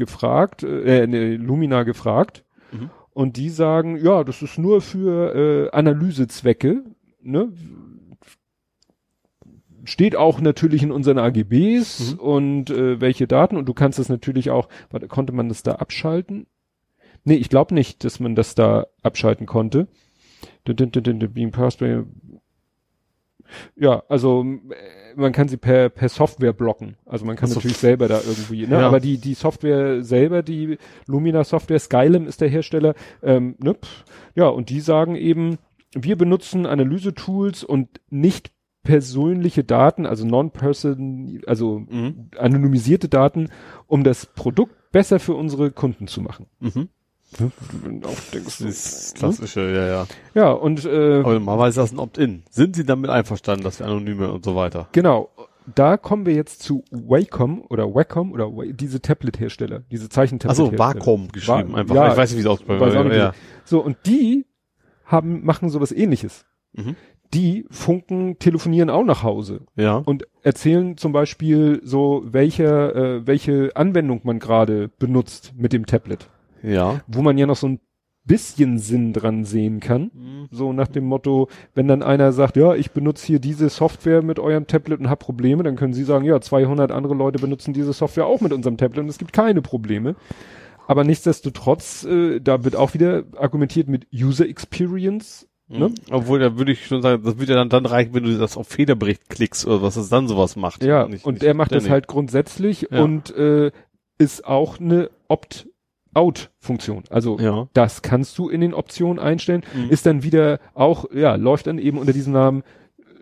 gefragt, 0.00 0.64
äh, 0.64 1.06
ne, 1.06 1.36
Luminar 1.36 1.84
gefragt 1.84 2.44
Mhm. 2.72 2.90
und 3.12 3.36
die 3.36 3.48
sagen, 3.50 3.96
ja, 3.96 4.24
das 4.24 4.42
ist 4.42 4.58
nur 4.58 4.80
für 4.80 5.34
äh, 5.34 5.70
Analysezwecke, 5.70 6.82
ne? 7.22 7.52
Steht 9.84 10.14
auch 10.14 10.40
natürlich 10.40 10.82
in 10.82 10.92
unseren 10.92 11.18
AGBs 11.18 12.12
Mhm. 12.14 12.18
und 12.18 12.70
äh, 12.70 13.00
welche 13.00 13.26
Daten 13.26 13.56
und 13.56 13.66
du 13.68 13.72
kannst 13.74 13.98
das 13.98 14.08
natürlich 14.10 14.50
auch, 14.50 14.68
warte, 14.90 15.08
konnte 15.08 15.32
man 15.32 15.48
das 15.48 15.62
da 15.62 15.76
abschalten? 15.76 16.46
Nee, 17.24 17.34
ich 17.36 17.48
glaube 17.48 17.74
nicht, 17.74 18.04
dass 18.04 18.20
man 18.20 18.34
das 18.34 18.54
da 18.54 18.86
abschalten 19.02 19.46
konnte. 19.46 19.88
Being 20.64 21.50
passed 21.50 21.78
by- 21.80 22.04
Ja, 23.76 24.02
also 24.08 24.42
äh, 24.44 25.14
man 25.16 25.32
kann 25.32 25.48
sie 25.48 25.56
per, 25.56 25.88
per 25.88 26.08
Software 26.08 26.52
blocken. 26.52 26.96
Also 27.06 27.24
man 27.24 27.36
kann 27.36 27.48
Ach 27.48 27.54
so. 27.54 27.58
natürlich 27.58 27.76
selber 27.78 28.08
da 28.08 28.20
irgendwie, 28.20 28.66
ne? 28.66 28.76
Ja. 28.80 28.86
Aber 28.86 29.00
die, 29.00 29.18
die 29.18 29.34
Software 29.34 30.02
selber, 30.02 30.42
die 30.42 30.78
Lumina 31.06 31.44
Software, 31.44 31.78
Skylum 31.78 32.26
ist 32.26 32.40
der 32.40 32.48
Hersteller, 32.48 32.94
ähm, 33.22 33.56
ne? 33.58 33.76
Ja, 34.34 34.48
und 34.48 34.70
die 34.70 34.80
sagen 34.80 35.16
eben, 35.16 35.58
wir 35.94 36.16
benutzen 36.16 36.66
Analyse-Tools 36.66 37.64
und 37.64 37.88
nicht 38.10 38.52
persönliche 38.82 39.62
Daten, 39.64 40.06
also 40.06 40.26
non-person, 40.26 41.42
also 41.46 41.80
Mhm. 41.80 42.30
anonymisierte 42.38 43.08
Daten, 43.08 43.48
um 43.86 44.04
das 44.04 44.26
Produkt 44.26 44.74
besser 44.92 45.20
für 45.20 45.34
unsere 45.34 45.70
Kunden 45.70 46.06
zu 46.06 46.22
machen. 46.22 46.46
Mhm. 46.60 46.88
Auch 47.34 48.30
denkst 48.32 48.44
Das 48.44 48.58
du, 48.58 48.68
ist 48.68 49.14
klassische, 49.16 49.60
ja, 49.72 49.86
ja. 49.86 50.06
Ja, 50.34 50.50
und 50.52 50.84
äh, 50.84 51.20
Aber 51.20 51.34
normalerweise 51.34 51.80
ist 51.80 51.90
das 51.90 51.92
ein 51.92 51.98
Opt-in. 52.00 52.42
Sind 52.50 52.74
Sie 52.76 52.84
damit 52.84 53.10
einverstanden, 53.10 53.64
dass 53.64 53.78
wir 53.78 53.86
anonyme 53.86 54.30
und 54.32 54.44
so 54.44 54.56
weiter? 54.56 54.88
genau, 54.92 55.30
da 55.74 55.96
kommen 55.96 56.26
wir 56.26 56.34
jetzt 56.34 56.62
zu 56.62 56.82
Wacom 56.90 57.62
oder 57.68 57.94
Wacom 57.94 58.32
oder 58.32 58.46
Wa- 58.48 58.64
diese 58.72 59.00
Tablet-Hersteller, 59.00 59.82
diese 59.90 60.08
Zeichentablet 60.08 60.58
Achso, 60.58 60.76
Vakuum 60.78 61.28
geschrieben 61.28 61.72
Wa- 61.74 61.78
einfach. 61.78 61.94
ja, 61.94 62.10
ich 62.10 62.16
weiß 62.16 62.30
nicht, 62.30 62.38
wie 62.38 62.42
es 62.42 62.46
ausspricht. 62.48 62.80
nicht, 62.80 63.14
ja. 63.16 63.32
So, 63.64 63.80
und 63.80 63.96
die 64.06 64.46
haben, 65.04 65.44
machen 65.44 65.68
sowas 65.68 65.92
ähnliches. 65.92 66.44
Mhm. 66.72 66.96
Die 67.32 67.66
funken, 67.70 68.40
telefonieren 68.40 68.90
auch 68.90 69.04
nach 69.04 69.22
Hause 69.22 69.60
ja. 69.76 69.96
und 69.98 70.26
erzählen 70.42 70.96
zum 70.96 71.12
Beispiel 71.12 71.80
so, 71.84 72.22
welche, 72.24 72.64
äh, 73.22 73.26
welche 73.26 73.70
Anwendung 73.76 74.22
man 74.24 74.40
gerade 74.40 74.88
benutzt 74.98 75.52
mit 75.56 75.72
dem 75.72 75.86
Tablet. 75.86 76.28
Ja. 76.62 77.00
Wo 77.06 77.22
man 77.22 77.38
ja 77.38 77.46
noch 77.46 77.56
so 77.56 77.68
ein 77.68 77.80
bisschen 78.24 78.78
Sinn 78.78 79.12
dran 79.12 79.44
sehen 79.44 79.80
kann. 79.80 80.10
So 80.50 80.72
nach 80.72 80.88
dem 80.88 81.04
Motto, 81.04 81.48
wenn 81.74 81.88
dann 81.88 82.02
einer 82.02 82.32
sagt, 82.32 82.56
ja, 82.56 82.74
ich 82.74 82.90
benutze 82.92 83.26
hier 83.26 83.40
diese 83.40 83.68
Software 83.70 84.22
mit 84.22 84.38
eurem 84.38 84.66
Tablet 84.66 85.00
und 85.00 85.08
habe 85.08 85.24
Probleme, 85.24 85.62
dann 85.62 85.74
können 85.76 85.94
sie 85.94 86.04
sagen, 86.04 86.24
ja, 86.26 86.40
200 86.40 86.92
andere 86.92 87.14
Leute 87.14 87.38
benutzen 87.40 87.72
diese 87.72 87.92
Software 87.92 88.26
auch 88.26 88.40
mit 88.40 88.52
unserem 88.52 88.76
Tablet 88.76 89.00
und 89.00 89.08
es 89.08 89.18
gibt 89.18 89.32
keine 89.32 89.62
Probleme. 89.62 90.14
Aber 90.86 91.02
nichtsdestotrotz, 91.04 92.04
äh, 92.04 92.40
da 92.40 92.62
wird 92.62 92.76
auch 92.76 92.94
wieder 92.94 93.24
argumentiert 93.36 93.88
mit 93.88 94.06
User 94.12 94.46
Experience. 94.48 95.48
Ne? 95.68 95.88
Mhm. 95.88 95.94
Obwohl, 96.10 96.40
da 96.40 96.58
würde 96.58 96.72
ich 96.72 96.86
schon 96.86 97.00
sagen, 97.00 97.22
das 97.24 97.38
würde 97.38 97.52
ja 97.52 97.58
dann, 97.58 97.68
dann 97.68 97.86
reichen, 97.86 98.12
wenn 98.12 98.24
du 98.24 98.36
das 98.38 98.56
auf 98.56 98.68
Federbericht 98.68 99.28
klickst 99.28 99.66
oder 99.66 99.82
was 99.82 99.96
es 99.96 100.08
dann 100.08 100.28
sowas 100.28 100.56
macht. 100.56 100.82
Ja, 100.84 101.06
Nicht- 101.08 101.24
und 101.24 101.34
nicht 101.34 101.44
er 101.44 101.54
macht 101.54 101.70
das 101.70 101.84
ständig. 101.84 101.92
halt 101.92 102.06
grundsätzlich 102.08 102.88
Ja. 102.90 103.02
und 103.02 103.34
äh, 103.34 103.70
ist 104.18 104.44
auch 104.44 104.78
eine 104.80 105.10
Opt-out-Funktion. 106.14 107.04
Also 107.10 107.38
Ja. 107.38 107.68
das 107.72 108.02
kannst 108.02 108.36
du 108.38 108.48
in 108.48 108.60
den 108.60 108.74
Optionen 108.74 109.18
einstellen. 109.18 109.62
Mhm. 109.74 109.90
Ist 109.90 110.06
dann 110.06 110.22
wieder 110.22 110.58
auch, 110.74 111.06
ja, 111.12 111.34
läuft 111.36 111.66
dann 111.66 111.78
eben 111.78 111.98
unter 111.98 112.12
diesem 112.12 112.32
Namen 112.32 112.62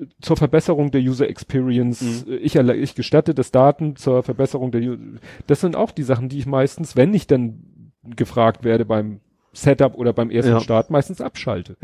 äh, 0.00 0.06
zur 0.20 0.36
Verbesserung 0.36 0.90
der 0.90 1.00
User 1.00 1.28
Experience. 1.28 2.24
Mhm. 2.26 2.32
Äh, 2.32 2.36
Ich, 2.36 2.54
ich 2.56 2.94
gestatte 2.94 3.34
das 3.34 3.50
Daten 3.50 3.96
zur 3.96 4.22
Verbesserung 4.22 4.70
der 4.70 4.80
User. 4.82 4.98
Das 5.46 5.60
sind 5.60 5.76
auch 5.76 5.90
die 5.90 6.02
Sachen, 6.02 6.28
die 6.28 6.38
ich 6.38 6.46
meistens, 6.46 6.96
wenn 6.96 7.12
ich 7.14 7.26
dann 7.26 7.92
gefragt 8.16 8.64
werde 8.64 8.84
beim 8.84 9.20
Setup 9.52 9.94
oder 9.96 10.12
beim 10.12 10.30
ersten 10.30 10.52
Ja. 10.52 10.60
Start 10.60 10.90
meistens 10.90 11.20
abschalte. 11.20 11.76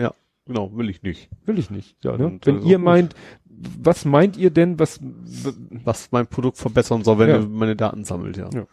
Genau, 0.47 0.77
will 0.77 0.91
ich 0.91 1.03
nicht. 1.03 1.31
Will 1.47 1.59
ich 1.59 1.71
nicht. 1.71 1.97
Ja, 2.05 2.13
Ne? 2.13 2.19
Wenn 2.25 2.41
dann 2.41 2.63
ihr 2.67 2.77
gut. 2.77 2.85
meint, 2.85 3.15
was 3.81 4.05
meint 4.05 4.37
ihr 4.37 4.51
denn, 4.51 4.79
was, 4.79 5.01
Was 5.85 6.09
mein 6.13 6.27
Produkt 6.27 6.59
verbessern 6.59 7.03
soll, 7.03 7.19
wenn 7.19 7.29
Ja. 7.31 7.37
er 7.37 7.47
meine 7.47 7.77
Daten 7.77 8.05
sammelt, 8.05 8.37
ja. 8.37 8.51
Ja. 8.53 8.67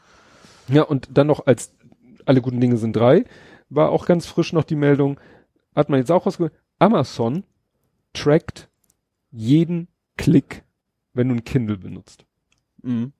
ja, 0.67 0.81
und 0.83 1.09
dann 1.13 1.27
noch 1.27 1.45
als 1.45 1.73
alle 2.25 2.41
guten 2.41 2.59
Dinge 2.61 2.77
sind 2.77 2.95
drei, 2.95 3.25
war 3.69 3.89
auch 3.89 4.05
ganz 4.05 4.25
frisch 4.25 4.53
noch 4.53 4.63
die 4.63 4.75
Meldung, 4.75 5.19
hat 5.75 5.89
man 5.89 5.99
jetzt 5.99 6.11
auch 6.11 6.25
rausgehört, 6.25 6.53
Amazon 6.79 7.43
trackt 8.13 8.69
jeden 9.31 9.87
Klick, 10.17 10.63
wenn 11.13 11.29
du 11.29 11.35
ein 11.35 11.43
Kindle 11.43 11.77
benutzt. 11.77 12.25
Mhm. 12.83 13.13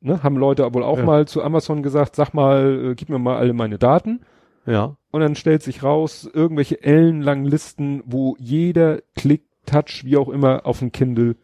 Ne? 0.00 0.22
Haben 0.22 0.36
Leute 0.36 0.72
wohl 0.72 0.82
auch 0.82 0.98
Ja. 0.98 1.04
mal 1.04 1.26
zu 1.28 1.42
Amazon 1.42 1.82
gesagt, 1.82 2.16
sag 2.16 2.32
mal, 2.34 2.90
äh, 2.90 2.94
gib 2.94 3.08
mir 3.08 3.18
mal 3.18 3.36
alle 3.36 3.52
meine 3.52 3.78
Daten. 3.78 4.20
Ja. 4.64 4.96
Und 5.10 5.20
dann 5.20 5.34
stellt 5.34 5.62
sich 5.62 5.82
raus, 5.82 6.28
irgendwelche 6.32 6.82
ellenlangen 6.82 7.46
Listen, 7.46 8.02
wo 8.06 8.36
jeder 8.38 9.00
Klick, 9.16 9.44
Touch, 9.66 10.02
wie 10.04 10.16
auch 10.16 10.28
immer, 10.28 10.64
auf 10.66 10.80
ein 10.80 10.92
Kindle 10.92 11.36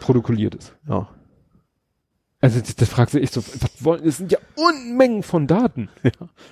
protokolliert 0.00 0.54
ist. 0.54 0.76
Ja. 0.88 1.08
Also 2.44 2.60
das, 2.60 2.76
das 2.76 2.88
fragst 2.88 3.14
du 3.14 3.20
echt 3.20 3.32
so, 3.32 3.42
was 3.42 3.84
wollen, 3.84 4.04
es 4.06 4.18
sind 4.18 4.30
ja 4.30 4.38
Unmengen 4.56 5.22
von 5.22 5.46
Daten. 5.46 5.88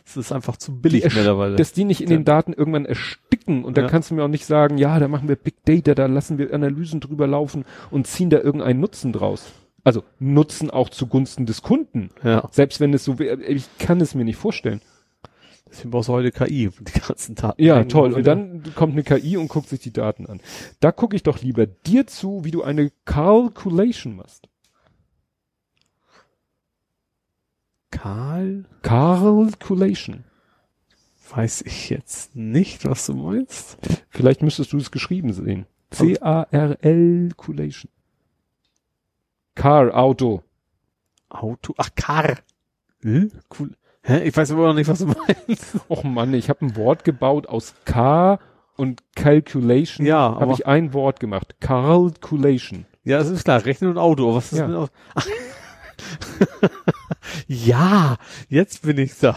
Es 0.07 0.17
ist 0.17 0.33
einfach 0.33 0.57
zu 0.57 0.81
billig 0.81 1.03
Die 1.03 1.15
mittlerweile. 1.15 1.57
Dass 1.57 1.73
die 1.73 1.85
nicht 1.85 2.01
in 2.01 2.09
den 2.09 2.25
Daten 2.25 2.53
irgendwann 2.53 2.87
ersticken 2.87 3.65
und 3.65 3.77
da 3.77 3.83
Ja. 3.83 3.89
kannst 3.89 4.11
du 4.11 4.15
mir 4.15 4.25
auch 4.25 4.29
nicht 4.29 4.47
sagen, 4.47 4.79
ja, 4.79 4.99
da 4.99 5.09
machen 5.09 5.29
wir 5.29 5.37
Big 5.37 5.65
Data, 5.65 5.95
da 5.95 6.07
lassen 6.07 6.39
wir 6.39 6.53
Analysen 6.55 7.01
drüber 7.01 7.27
laufen 7.27 7.65
und 7.91 8.07
ziehen 8.07 8.31
da 8.31 8.39
irgendeinen 8.39 8.81
Nutzen 8.81 9.13
draus. 9.13 9.45
Also 9.85 10.03
Nutzen 10.19 10.71
auch 10.71 10.89
zugunsten 10.91 11.45
des 11.47 11.63
Kunden. 11.63 12.11
ja. 12.25 12.49
Selbst 12.53 12.81
wenn 12.81 12.95
es 12.95 13.05
so 13.05 13.19
wäre, 13.19 13.43
ich 13.43 13.67
kann 13.79 14.01
es 14.01 14.15
mir 14.15 14.25
nicht 14.25 14.37
vorstellen. 14.37 14.81
Deswegen 15.69 15.91
brauchst 15.91 16.09
du 16.09 16.13
heute 16.13 16.31
KI 16.33 16.71
für 16.71 16.85
die 16.85 17.01
ganzen 17.01 17.35
Daten. 17.35 17.63
Ja, 17.63 17.83
toll. 17.85 18.13
Und 18.13 18.27
dann 18.27 18.63
kommt 18.75 18.93
eine 18.93 19.03
KI 19.03 19.37
und 19.39 19.49
guckt 19.49 19.69
sich 19.69 19.81
die 19.81 19.93
Daten 19.93 20.27
an. 20.27 20.41
Da 20.81 20.93
gucke 20.93 21.17
ich 21.17 21.23
doch 21.23 21.41
lieber 21.43 21.67
dir 21.67 22.07
zu, 22.07 22.45
wie 22.45 22.51
du 22.51 22.63
eine 22.63 22.91
Calculation 23.07 24.17
machst. 24.17 24.49
Karl? 28.03 28.65
Calculation. 28.83 30.25
Weiß 31.31 31.63
ich 31.63 31.89
jetzt 31.89 32.35
nicht, 32.35 32.85
was 32.85 33.07
du 33.07 33.15
meinst. 33.15 33.79
Vielleicht 34.11 34.43
müsstest 34.43 34.73
du 34.73 34.79
es 34.79 34.91
geschrieben 34.91 35.33
sehen. 35.33 35.67
C-A-R-L 35.93 37.29
Culation. 37.37 37.89
Car, 39.55 39.95
Auto. 39.97 40.43
Auto. 41.29 41.75
Ach, 41.79 41.91
Car. 41.95 42.39
Hm? 43.03 43.31
Cool. 43.57 43.71
Hä? 44.03 44.25
Ich 44.25 44.37
weiß 44.37 44.51
aber 44.51 44.67
noch 44.67 44.75
nicht, 44.75 44.89
was 44.89 44.99
du 44.99 45.07
meinst. 45.07 45.77
Och 45.89 46.03
Mann, 46.03 46.35
ich 46.35 46.49
habe 46.51 46.67
ein 46.67 46.75
Wort 46.75 47.05
gebaut 47.05 47.47
aus 47.47 47.73
Car 47.85 48.41
und 48.77 49.01
Calculation. 49.15 50.05
Ja, 50.05 50.41
habe 50.41 50.55
ich 50.55 50.67
ein 50.67 50.93
Wort 50.93 51.21
gemacht. 51.21 51.55
Calculation. 51.61 52.85
Ja, 53.05 53.19
das 53.19 53.29
ist 53.31 53.45
klar. 53.45 53.65
Rechnen 53.65 53.91
und 53.91 53.99
Auto. 53.99 54.35
Was 54.35 54.51
ist 54.53 54.59
Ja. 54.59 54.67
denn 54.67 54.75
aus? 54.75 54.89
Ja, 57.49 58.17
jetzt 58.49 58.83
bin 58.83 58.99
ich 58.99 59.19
da. 59.19 59.37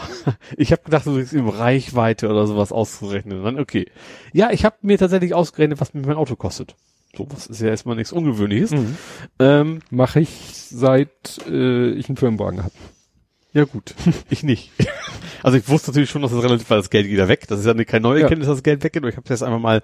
Ich 0.56 0.72
habe 0.72 0.82
gedacht, 0.82 1.06
du 1.06 1.14
bist 1.16 1.32
im 1.32 1.48
Reichweite 1.48 2.28
oder 2.28 2.46
sowas 2.46 2.72
auszurechnen. 2.72 3.42
Dann 3.44 3.58
okay. 3.58 3.86
Ja, 4.32 4.50
ich 4.50 4.64
habe 4.64 4.76
mir 4.82 4.98
tatsächlich 4.98 5.34
ausgerechnet, 5.34 5.80
was 5.80 5.94
mir 5.94 6.00
mein 6.06 6.16
Auto 6.16 6.36
kostet. 6.36 6.74
So, 7.16 7.26
was 7.30 7.46
ist 7.46 7.60
ja 7.60 7.68
erstmal 7.68 7.96
nichts 7.96 8.12
Ungewöhnliches. 8.12 8.72
Mhm. 8.72 8.96
Ähm, 9.38 9.78
Mache 9.90 10.20
ich 10.20 10.30
seit 10.70 11.40
äh, 11.48 11.90
ich 11.90 12.08
einen 12.08 12.16
Firmenwagen 12.16 12.62
habe. 12.62 12.74
Ja 13.52 13.64
gut, 13.64 13.94
ich 14.30 14.42
nicht. 14.42 14.70
Also 15.42 15.56
ich 15.56 15.68
wusste 15.68 15.90
natürlich 15.90 16.10
schon, 16.10 16.22
dass 16.22 16.32
das 16.32 16.42
relativ, 16.44 16.68
weil 16.68 16.78
das 16.78 16.90
Geld 16.90 17.06
ja 17.06 17.28
weg. 17.28 17.46
Das 17.48 17.60
ist 17.60 17.64
ja 17.66 17.72
eine- 17.72 17.84
keine 17.86 18.02
neue 18.02 18.18
Ja. 18.18 18.22
Erkenntnis, 18.24 18.48
dass 18.48 18.56
das 18.58 18.62
Geld 18.62 18.84
weggeht. 18.84 19.02
Aber 19.02 19.08
ich 19.10 19.16
habe 19.16 19.28
jetzt 19.30 19.42
einfach 19.42 19.58
mal 19.60 19.82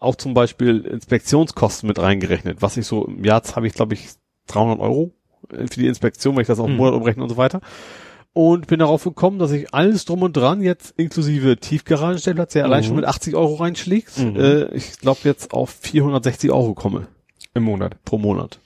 auch 0.00 0.14
zum 0.16 0.34
Beispiel 0.34 0.80
Inspektionskosten 0.82 1.86
mit 1.86 1.98
reingerechnet. 1.98 2.60
Was 2.60 2.76
ich 2.76 2.86
so 2.86 3.06
im 3.06 3.24
Jahr 3.24 3.42
habe 3.56 3.66
ich 3.66 3.72
glaube 3.74 3.94
ich 3.94 4.08
300 4.48 4.78
Euro 4.78 5.12
für 5.50 5.80
die 5.80 5.86
Inspektion, 5.86 6.34
weil 6.36 6.42
ich 6.42 6.48
das 6.48 6.58
auf 6.58 6.66
einen 6.66 6.74
Mhm. 6.74 6.78
Monat 6.78 6.94
umrechne 6.94 7.22
und 7.22 7.28
so 7.30 7.36
weiter. 7.36 7.60
Und 8.34 8.66
bin 8.68 8.78
darauf 8.78 9.02
gekommen, 9.04 9.38
dass 9.38 9.50
ich 9.50 9.74
alles 9.74 10.04
drum 10.04 10.22
und 10.22 10.36
dran 10.36 10.60
jetzt 10.62 10.94
inklusive 10.96 11.56
Tiefgaragenstellplatz, 11.56 12.52
der 12.52 12.64
allein 12.64 12.82
Mhm. 12.82 12.86
schon 12.86 12.96
mit 12.96 13.04
80 13.06 13.34
Euro 13.34 13.54
reinschlägt, 13.56 14.16
Mhm. 14.18 14.36
äh, 14.36 14.64
ich 14.74 14.98
glaube 14.98 15.20
jetzt 15.24 15.52
auf 15.52 15.70
460 15.70 16.52
Euro 16.52 16.74
komme 16.74 17.08
Im 17.54 17.64
Monat. 17.64 17.96
pro 18.04 18.18
Monat. 18.18 18.60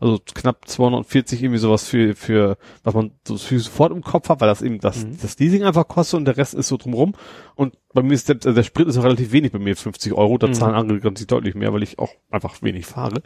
Also 0.00 0.20
knapp 0.34 0.68
240 0.68 1.42
irgendwie 1.42 1.58
sowas 1.58 1.86
für, 1.86 2.14
für, 2.14 2.56
was 2.82 2.94
man 2.94 3.12
so 3.26 3.36
sofort 3.36 3.92
im 3.92 4.02
Kopf 4.02 4.28
hat, 4.28 4.40
weil 4.40 4.48
das 4.48 4.60
eben 4.60 4.78
das, 4.78 5.04
Mhm. 5.04 5.16
das 5.22 5.38
Leasing 5.38 5.62
einfach 5.64 5.88
kostet 5.88 6.18
und 6.18 6.24
der 6.26 6.36
Rest 6.36 6.52
ist 6.54 6.68
so 6.68 6.76
drumrum. 6.76 7.14
Und 7.54 7.74
bei 7.94 8.02
mir 8.02 8.12
ist 8.12 8.28
der, 8.28 8.36
also 8.36 8.52
der 8.52 8.64
Sprit 8.64 8.86
ist 8.88 8.96
noch 8.96 9.04
relativ 9.04 9.32
wenig, 9.32 9.52
bei 9.52 9.58
mir 9.58 9.76
50 9.76 10.12
Euro, 10.12 10.36
da 10.36 10.48
Mhm. 10.48 10.54
zahlen 10.54 10.74
andere 10.74 11.00
ganz 11.00 11.24
deutlich 11.26 11.54
mehr, 11.54 11.72
weil 11.72 11.82
ich 11.82 11.98
auch 11.98 12.10
einfach 12.30 12.60
wenig 12.62 12.86
fahre. 12.86 13.22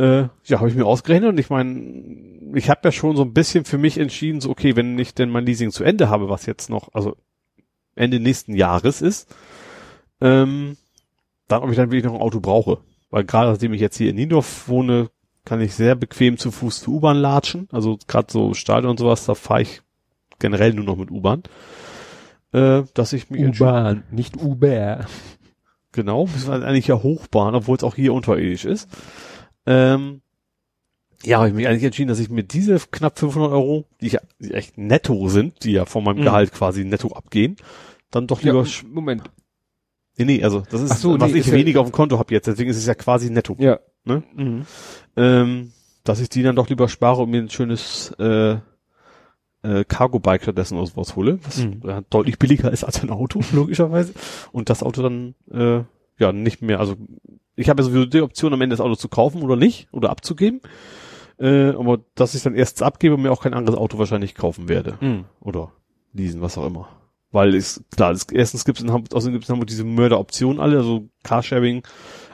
Äh, 0.00 0.30
ja, 0.44 0.60
habe 0.60 0.70
ich 0.70 0.74
mir 0.74 0.86
ausgerechnet 0.86 1.28
und 1.28 1.38
ich 1.38 1.50
meine, 1.50 2.54
ich 2.54 2.70
habe 2.70 2.80
ja 2.84 2.90
schon 2.90 3.16
so 3.16 3.22
ein 3.22 3.34
bisschen 3.34 3.66
für 3.66 3.76
mich 3.76 3.98
entschieden, 3.98 4.40
so 4.40 4.48
okay, 4.48 4.74
wenn 4.74 4.98
ich 4.98 5.12
denn 5.12 5.28
mein 5.28 5.44
Leasing 5.44 5.72
zu 5.72 5.84
Ende 5.84 6.08
habe, 6.08 6.30
was 6.30 6.46
jetzt 6.46 6.70
noch, 6.70 6.88
also 6.94 7.16
Ende 7.96 8.18
nächsten 8.18 8.54
Jahres 8.54 9.02
ist, 9.02 9.28
ähm, 10.22 10.78
dann 11.48 11.62
ob 11.62 11.68
ich 11.68 11.76
dann 11.76 11.90
wirklich 11.90 12.04
noch 12.04 12.14
ein 12.14 12.22
Auto 12.22 12.40
brauche. 12.40 12.78
Weil 13.10 13.24
gerade 13.24 13.50
nachdem 13.50 13.74
ich 13.74 13.80
jetzt 13.82 13.98
hier 13.98 14.08
in 14.08 14.16
Niendorf 14.16 14.68
wohne, 14.68 15.10
kann 15.44 15.60
ich 15.60 15.74
sehr 15.74 15.96
bequem 15.96 16.38
zu 16.38 16.50
Fuß 16.50 16.80
zur 16.80 16.94
U-Bahn 16.94 17.18
latschen. 17.18 17.68
Also 17.70 17.98
gerade 18.08 18.32
so 18.32 18.54
Stadion 18.54 18.92
und 18.92 18.98
sowas, 18.98 19.26
da 19.26 19.34
fahre 19.34 19.62
ich 19.62 19.82
generell 20.38 20.72
nur 20.72 20.86
noch 20.86 20.96
mit 20.96 21.10
U-Bahn. 21.10 21.42
Äh, 22.52 22.84
dass 22.94 23.12
ich 23.12 23.28
mich 23.28 23.44
U-Bahn, 23.44 24.04
nicht 24.10 24.40
Uber. 24.40 25.04
Genau, 25.92 26.26
das 26.32 26.46
war 26.46 26.62
eigentlich 26.62 26.86
ja 26.86 27.02
Hochbahn, 27.02 27.54
obwohl 27.54 27.76
es 27.76 27.84
auch 27.84 27.96
hier 27.96 28.14
unterirdisch 28.14 28.64
ist. 28.64 28.88
Ähm, 29.66 30.22
ja, 31.22 31.38
habe 31.38 31.48
ich 31.48 31.54
mich 31.54 31.66
eigentlich 31.68 31.84
entschieden, 31.84 32.08
dass 32.08 32.18
ich 32.18 32.30
mir 32.30 32.44
diese 32.44 32.78
knapp 32.90 33.18
500 33.18 33.52
Euro, 33.52 33.84
die, 34.00 34.06
ich, 34.06 34.16
die 34.38 34.54
echt 34.54 34.78
netto 34.78 35.28
sind, 35.28 35.64
die 35.64 35.72
ja 35.72 35.84
von 35.84 36.02
meinem 36.02 36.18
Mhm. 36.18 36.22
Gehalt 36.22 36.52
quasi 36.52 36.84
netto 36.84 37.08
abgehen, 37.12 37.56
dann 38.10 38.26
doch 38.26 38.40
Ja, 38.40 38.52
lieber, 38.52 38.64
sch- 38.64 38.86
Moment. 38.88 39.30
nee, 40.16 40.24
nee, 40.24 40.42
also 40.42 40.62
das 40.70 40.80
ist, 40.80 41.00
so, 41.00 41.20
was 41.20 41.30
nee, 41.32 41.38
ich 41.38 41.46
ist 41.46 41.52
ja- 41.52 41.58
weniger 41.58 41.80
auf 41.82 41.88
dem 41.88 41.92
Konto 41.92 42.18
habe 42.18 42.32
jetzt, 42.32 42.46
deswegen 42.46 42.70
ist 42.70 42.78
es 42.78 42.86
ja 42.86 42.94
quasi 42.94 43.30
netto. 43.30 43.54
Ja. 43.58 43.78
Ne? 44.04 44.22
Mhm. 44.34 44.66
Ähm, 45.16 45.72
dass 46.04 46.20
ich 46.20 46.30
die 46.30 46.42
dann 46.42 46.56
doch 46.56 46.68
lieber 46.70 46.88
spare 46.88 47.22
und 47.22 47.30
mir 47.30 47.42
ein 47.42 47.50
schönes 47.50 48.12
äh, 48.18 48.56
äh, 49.62 49.84
Cargo-Bike 49.86 50.42
stattdessen 50.42 50.78
aus 50.78 50.96
was 50.96 51.16
hole, 51.16 51.38
was 51.42 51.58
Mhm. 51.58 51.82
äh, 51.86 52.02
deutlich 52.08 52.38
billiger 52.38 52.72
ist 52.72 52.82
als 52.84 53.02
ein 53.02 53.10
Auto, 53.10 53.40
logischerweise. 53.52 54.14
Und 54.52 54.70
das 54.70 54.82
Auto 54.82 55.02
dann 55.02 55.34
äh, 55.50 55.84
ja 56.20 56.32
nicht 56.32 56.62
mehr, 56.62 56.80
also 56.80 56.96
ich 57.56 57.68
habe 57.68 57.82
ja 57.82 57.88
sowieso 57.88 58.06
die 58.06 58.22
Option, 58.22 58.52
am 58.54 58.60
Ende 58.60 58.74
das 58.74 58.84
Auto 58.84 58.94
zu 58.94 59.08
kaufen 59.08 59.42
oder 59.42 59.56
nicht, 59.56 59.88
oder 59.92 60.10
abzugeben. 60.10 60.60
Äh, 61.38 61.70
aber 61.70 62.00
dass 62.14 62.34
ich 62.34 62.42
dann 62.42 62.54
erst 62.54 62.82
abgebe 62.82 63.14
und 63.14 63.22
mir 63.22 63.32
auch 63.32 63.42
kein 63.42 63.54
anderes 63.54 63.78
Auto 63.78 63.98
wahrscheinlich 63.98 64.34
kaufen 64.34 64.68
werde. 64.68 64.98
Mhm. 65.00 65.24
Oder 65.40 65.72
leasen, 66.12 66.40
was 66.42 66.58
auch 66.58 66.66
immer. 66.66 66.88
Weil 67.32 67.54
es, 67.54 67.84
klar, 67.94 68.10
es, 68.10 68.24
erstens 68.24 68.64
gibt 68.64 68.78
es 68.78 68.84
in 68.84 68.92
Hamburg, 68.92 69.14
außerdem 69.14 69.34
gibt 69.34 69.44
es 69.44 69.48
in 69.48 69.54
Hamburg 69.54 69.68
diese 69.68 69.84
Mörderoptionen 69.84 70.60
alle, 70.60 70.78
also 70.78 71.08
Carsharing. 71.22 71.82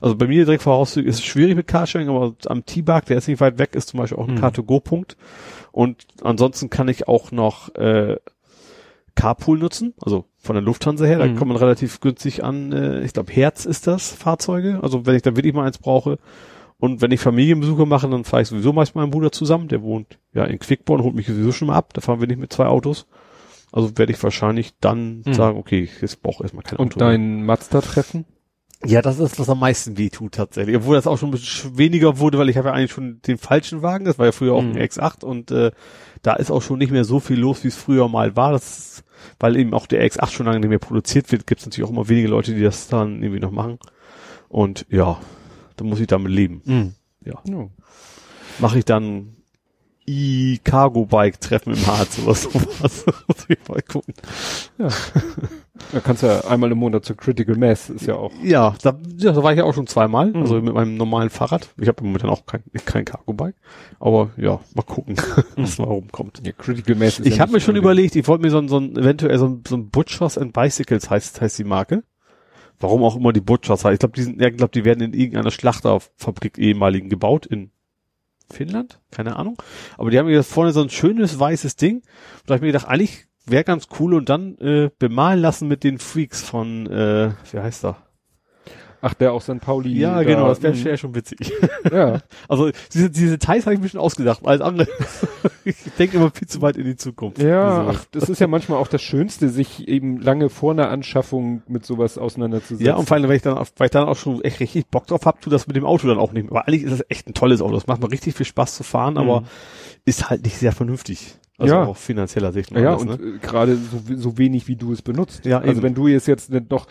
Also 0.00 0.16
bei 0.16 0.26
mir 0.26 0.44
direkt 0.44 0.62
voraus 0.62 0.96
ist 0.96 1.18
es 1.18 1.24
schwierig 1.24 1.54
mit 1.54 1.66
Carsharing, 1.66 2.08
aber 2.08 2.34
am 2.46 2.64
T-Bag, 2.64 3.04
der 3.06 3.18
ist 3.18 3.28
nicht 3.28 3.40
weit 3.40 3.58
weg, 3.58 3.74
ist 3.74 3.88
zum 3.88 3.98
Beispiel 4.00 4.18
auch 4.18 4.26
ein 4.26 4.34
Mhm. 4.34 4.40
Car-to-Go-Punkt. 4.40 5.16
Und 5.70 6.06
ansonsten 6.22 6.70
kann 6.70 6.88
ich 6.88 7.08
auch 7.08 7.30
noch 7.30 7.74
äh, 7.74 8.16
Carpool 9.14 9.58
nutzen, 9.58 9.94
also 10.00 10.24
von 10.46 10.54
der 10.54 10.62
Lufthansa 10.62 11.04
her, 11.04 11.18
da 11.18 11.26
Mhm. 11.26 11.36
kommt 11.36 11.48
man 11.50 11.56
relativ 11.58 12.00
günstig 12.00 12.42
an, 12.44 12.72
äh, 12.72 13.02
ich 13.04 13.12
glaube 13.12 13.32
Herz 13.32 13.64
ist 13.66 13.86
das, 13.86 14.10
Fahrzeuge, 14.12 14.80
also 14.82 15.04
wenn 15.06 15.14
ich 15.16 15.22
da 15.22 15.36
wirklich 15.36 15.52
mal 15.54 15.66
eins 15.66 15.78
brauche. 15.78 16.18
Und 16.78 17.00
wenn 17.00 17.10
ich 17.10 17.20
Familienbesuche 17.20 17.86
mache, 17.86 18.08
dann 18.08 18.24
fahre 18.24 18.42
ich 18.42 18.48
sowieso 18.48 18.72
meist 18.72 18.94
mit 18.94 19.02
meinem 19.02 19.10
Bruder 19.10 19.32
zusammen, 19.32 19.68
der 19.68 19.82
wohnt 19.82 20.18
ja 20.34 20.44
in 20.44 20.58
Quickborn, 20.58 21.02
holt 21.02 21.14
mich 21.14 21.26
sowieso 21.26 21.52
schon 21.52 21.68
mal 21.68 21.74
ab, 21.74 21.92
da 21.94 22.00
fahren 22.02 22.20
wir 22.20 22.26
nicht 22.26 22.38
mit 22.40 22.52
zwei 22.52 22.66
Autos. 22.66 23.06
Also 23.72 23.96
werde 23.98 24.12
ich 24.12 24.22
wahrscheinlich 24.22 24.74
dann 24.80 25.22
Mhm. 25.26 25.34
sagen, 25.34 25.58
okay, 25.58 25.80
ich 25.82 26.00
jetzt 26.02 26.22
brauche 26.22 26.42
erstmal 26.42 26.62
kein 26.64 26.74
Auto. 26.78 26.82
Und 26.82 27.00
dein 27.00 27.44
Mazda-Treffen? 27.44 28.24
Ja, 28.84 29.00
das 29.00 29.18
ist, 29.18 29.40
was 29.40 29.48
am 29.48 29.58
meisten 29.58 29.96
weh 29.96 30.10
tut 30.10 30.32
tatsächlich. 30.34 30.76
Obwohl 30.76 30.96
das 30.96 31.06
auch 31.06 31.16
schon 31.16 31.30
ein 31.30 31.32
bisschen 31.32 31.78
weniger 31.78 32.18
wurde, 32.18 32.36
weil 32.38 32.50
ich 32.50 32.58
habe 32.58 32.68
ja 32.68 32.74
eigentlich 32.74 32.92
schon 32.92 33.20
den 33.26 33.38
falschen 33.38 33.80
Wagen. 33.80 34.04
Das 34.04 34.18
war 34.18 34.26
ja 34.26 34.32
früher 34.32 34.52
auch 34.52 34.62
Mhm. 34.62 34.72
ein 34.72 34.78
X8 34.78 35.24
und 35.24 35.50
äh, 35.50 35.70
da 36.22 36.34
ist 36.34 36.50
auch 36.50 36.60
schon 36.60 36.78
nicht 36.78 36.92
mehr 36.92 37.04
so 37.04 37.18
viel 37.18 37.38
los, 37.40 37.64
wie 37.64 37.68
es 37.68 37.76
früher 37.76 38.06
mal 38.08 38.36
war. 38.36 38.52
Das 38.52 38.78
ist, 38.78 39.04
weil 39.38 39.56
eben 39.56 39.74
auch 39.74 39.86
der 39.86 40.06
X8 40.06 40.30
schon 40.30 40.46
lange 40.46 40.60
nicht 40.60 40.68
mehr 40.68 40.78
produziert 40.78 41.30
wird, 41.32 41.46
gibt 41.46 41.60
es 41.60 41.66
natürlich 41.66 41.88
auch 41.88 41.92
immer 41.92 42.08
wenige 42.08 42.28
Leute, 42.28 42.54
die 42.54 42.62
das 42.62 42.88
dann 42.88 43.22
irgendwie 43.22 43.40
noch 43.40 43.50
machen. 43.50 43.78
Und 44.48 44.86
ja, 44.90 45.18
da 45.76 45.84
muss 45.84 46.00
ich 46.00 46.06
damit 46.06 46.32
leben. 46.32 46.62
Mhm. 46.64 46.94
Ja. 47.24 47.40
Ja. 47.48 47.68
Mache 48.58 48.78
ich 48.78 48.84
dann 48.84 49.35
E-Cargo-Bike-Treffen 50.06 51.74
im 51.74 51.86
Harz 51.86 52.18
oder 52.18 52.34
sowas. 52.34 53.04
muss 53.26 53.46
ich 53.48 53.58
mal 53.68 53.82
gucken. 53.82 54.14
Da 54.78 56.00
kannst 56.00 56.22
du 56.22 56.26
ja 56.26 56.40
einmal 56.46 56.72
im 56.72 56.78
Monat 56.78 57.04
zur 57.04 57.16
Critical 57.16 57.56
Mass, 57.56 57.90
ist 57.90 58.06
ja 58.06 58.14
auch. 58.14 58.32
Ja, 58.42 58.74
da, 58.82 58.98
ja, 59.18 59.32
da 59.32 59.42
war 59.42 59.52
ich 59.52 59.58
ja 59.58 59.64
auch 59.64 59.74
schon 59.74 59.86
zweimal, 59.86 60.28
Mhm. 60.30 60.36
also 60.36 60.60
mit 60.60 60.72
meinem 60.74 60.96
normalen 60.96 61.30
Fahrrad. 61.30 61.68
Ich 61.78 61.88
habe 61.88 62.02
momentan 62.04 62.30
auch 62.30 62.46
kein, 62.46 62.62
kein 62.84 63.04
Cargo-Bike. 63.04 63.56
Aber 64.00 64.30
ja, 64.36 64.60
mal 64.74 64.82
gucken, 64.82 65.16
was 65.56 65.78
mal 65.78 65.84
rumkommt. 65.84 66.42
Ja, 66.44 66.52
Critical 66.52 66.96
Mass 66.96 67.18
ist 67.18 67.26
Ich 67.26 67.36
ja 67.36 67.40
habe 67.42 67.52
mir 67.52 67.60
schon 67.60 67.76
überlegt, 67.76 68.16
ich 68.16 68.26
wollte 68.26 68.42
mir 68.44 68.50
so 68.50 68.58
ein, 68.58 68.68
so 68.68 68.78
ein 68.78 68.96
eventuell 68.96 69.38
so 69.38 69.46
ein, 69.46 69.62
so 69.66 69.76
ein 69.76 69.90
Butchers 69.90 70.38
and 70.38 70.52
Bicycles 70.52 71.10
heißt, 71.10 71.40
heißt 71.40 71.58
die 71.58 71.64
Marke. 71.64 72.02
Warum 72.78 73.02
auch 73.04 73.16
immer 73.16 73.32
die 73.32 73.40
Butchers 73.40 73.84
heißt. 73.84 73.94
Ich 73.94 74.00
glaube, 74.00 74.14
die 74.16 74.22
sind, 74.22 74.40
ja, 74.40 74.48
ich 74.48 74.56
glaube, 74.56 74.72
die 74.72 74.84
werden 74.84 75.00
in 75.00 75.14
irgendeiner 75.14 75.50
Schlachterfabrik 75.50 76.58
ehemaligen 76.58 77.08
gebaut 77.08 77.46
in 77.46 77.70
Finnland, 78.50 79.00
keine 79.10 79.36
Ahnung. 79.36 79.60
Aber 79.98 80.10
die 80.10 80.18
haben 80.18 80.26
mir 80.26 80.42
vorne 80.42 80.72
so 80.72 80.82
ein 80.82 80.90
schönes 80.90 81.38
weißes 81.38 81.76
Ding. 81.76 81.96
Und 81.96 82.04
da 82.46 82.54
habe 82.54 82.56
ich 82.56 82.62
mir 82.62 82.72
gedacht, 82.72 82.88
eigentlich 82.88 83.26
wäre 83.46 83.64
ganz 83.64 83.88
cool 83.98 84.14
und 84.14 84.28
dann 84.28 84.58
äh, 84.58 84.90
bemalen 84.98 85.40
lassen 85.40 85.68
mit 85.68 85.84
den 85.84 85.98
Freaks 85.98 86.42
von, 86.42 86.86
äh, 86.86 87.32
wie 87.52 87.58
heißt 87.58 87.84
er? 87.84 88.05
Ach, 89.08 89.14
der 89.14 89.32
auch 89.32 89.40
St. 89.40 89.60
Pauli. 89.60 89.96
Ja, 89.98 90.16
da- 90.16 90.24
genau, 90.24 90.48
das 90.48 90.60
wäre 90.62 90.74
Mhm. 90.74 90.84
wär 90.84 90.96
schon 90.96 91.14
witzig. 91.14 91.52
Ja. 91.92 92.20
Also 92.48 92.70
diese, 92.92 93.08
diese 93.10 93.30
Details 93.38 93.64
habe 93.66 93.74
ich 93.74 93.80
mir 93.80 93.88
schon 93.88 94.00
ausgedacht, 94.00 94.40
alles 94.44 94.60
andere. 94.60 94.88
ich 95.64 95.76
denke 95.98 96.16
immer 96.16 96.30
viel 96.32 96.48
zu 96.48 96.60
weit 96.62 96.76
in 96.76 96.84
die 96.84 96.96
Zukunft. 96.96 97.38
Ja, 97.40 97.86
ach, 97.88 98.04
das 98.10 98.28
ist 98.28 98.40
ja 98.40 98.46
manchmal 98.48 98.78
auch 98.78 98.88
das 98.88 99.02
Schönste, 99.02 99.48
sich 99.48 99.86
eben 99.86 100.20
lange 100.20 100.48
vor 100.48 100.72
einer 100.72 100.88
Anschaffung 100.90 101.62
mit 101.68 101.86
sowas 101.86 102.18
auseinanderzusetzen. 102.18 102.84
Ja, 102.84 102.96
und 102.96 103.06
vor 103.06 103.16
allem, 103.16 103.28
weil 103.28 103.36
ich 103.36 103.42
dann, 103.42 103.54
weil 103.76 103.84
ich 103.86 103.90
dann 103.90 104.08
auch 104.08 104.16
schon 104.16 104.40
echt 104.42 104.58
richtig 104.60 104.88
Bock 104.88 105.06
drauf 105.06 105.20
hab, 105.24 105.40
tu 105.40 105.50
das 105.50 105.66
mit 105.68 105.76
dem 105.76 105.84
Auto 105.84 106.08
dann 106.08 106.18
auch 106.18 106.32
nicht 106.32 106.44
mehr. 106.44 106.52
Aber 106.52 106.66
eigentlich 106.68 106.82
ist 106.82 106.92
das 106.92 107.04
echt 107.08 107.28
ein 107.28 107.34
tolles 107.34 107.60
Auto. 107.62 107.74
Das 107.74 107.86
macht 107.86 108.00
mir 108.02 108.10
richtig 108.10 108.34
viel 108.34 108.46
Spaß 108.46 108.74
zu 108.74 108.82
fahren, 108.82 109.18
aber 109.18 109.42
Mhm. 109.42 109.46
ist 110.04 110.28
halt 110.30 110.42
nicht 110.44 110.56
sehr 110.58 110.72
vernünftig. 110.72 111.36
Also 111.58 111.74
Ja. 111.74 111.84
auch 111.84 111.96
finanzieller 111.96 112.52
Sicht. 112.52 112.70
ja, 112.72 112.90
alles, 112.90 113.02
und 113.02 113.08
ne? 113.08 113.14
äh, 113.36 113.38
gerade 113.38 113.76
so, 113.76 114.00
so 114.14 114.36
wenig, 114.38 114.68
wie 114.68 114.76
du 114.76 114.92
es 114.92 115.00
benutzt. 115.00 115.46
Ja, 115.46 115.58
also 115.60 115.70
eben. 115.72 115.82
wenn 115.82 115.94
du 115.94 116.06
es 116.08 116.26
jetzt 116.26 116.50
nicht 116.50 116.70
noch 116.70 116.86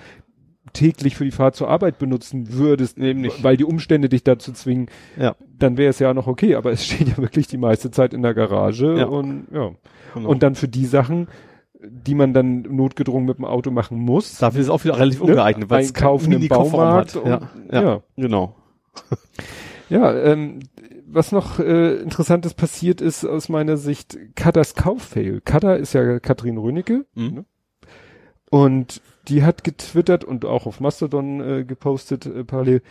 täglich 0.73 1.15
für 1.15 1.25
die 1.25 1.31
Fahrt 1.31 1.55
zur 1.55 1.69
Arbeit 1.69 1.99
benutzen 1.99 2.53
würdest, 2.53 2.97
nicht. 2.97 3.43
weil 3.43 3.55
die 3.57 3.63
Umstände 3.65 4.09
dich 4.09 4.23
dazu 4.23 4.51
zwingen, 4.51 4.87
Ja. 5.17 5.35
dann 5.57 5.77
wäre 5.77 5.89
es 5.89 5.99
ja 5.99 6.13
noch 6.13 6.27
okay, 6.27 6.55
aber 6.55 6.71
es 6.71 6.85
steht 6.85 7.07
ja 7.09 7.17
wirklich 7.17 7.47
die 7.47 7.57
meiste 7.57 7.91
Zeit 7.91 8.13
in 8.13 8.21
der 8.21 8.33
Garage 8.33 8.97
Ja. 8.97 9.05
und 9.05 9.47
ja. 9.53 9.71
Genau. 10.13 10.29
Und 10.29 10.43
dann 10.43 10.55
für 10.55 10.67
die 10.67 10.85
Sachen, 10.85 11.27
die 11.87 12.15
man 12.15 12.33
dann 12.33 12.61
notgedrungen 12.63 13.25
mit 13.27 13.37
dem 13.37 13.45
Auto 13.45 13.69
machen 13.69 13.99
muss, 13.99 14.37
dafür 14.39 14.61
ist 14.61 14.67
es 14.67 14.71
auch 14.71 14.83
wieder 14.83 14.97
relativ 14.97 15.19
ne, 15.21 15.27
ungeeignet, 15.31 15.69
weil 15.69 15.83
es 15.83 15.93
keinen 15.93 16.31
im 16.31 16.47
Baumarkt 16.47 17.15
hat. 17.15 17.25
Ja, 17.25 17.41
ja, 17.71 17.81
ja. 17.83 18.01
genau. 18.15 18.55
Ja, 19.89 20.13
ähm, 20.15 20.59
was 21.05 21.31
noch 21.31 21.59
äh, 21.59 21.97
Interessantes 21.97 22.53
passiert 22.55 23.01
ist 23.01 23.23
aus 23.25 23.49
meiner 23.49 23.77
Sicht, 23.77 24.17
Kadas 24.35 24.73
Kauffail. 24.75 25.41
Kada 25.45 25.75
ist 25.75 25.93
ja 25.93 26.19
Katrin 26.19 26.57
Rönecke 26.57 27.05
Mhm. 27.13 27.33
Ne? 27.35 27.45
und 28.49 29.01
die 29.29 29.43
hat 29.43 29.63
getwittert 29.63 30.23
und 30.23 30.45
auch 30.45 30.65
auf 30.65 30.79
Mastodon 30.79 31.41
äh, 31.41 31.63
gepostet 31.65 32.25
äh, 32.25 32.43
parallel. 32.43 32.81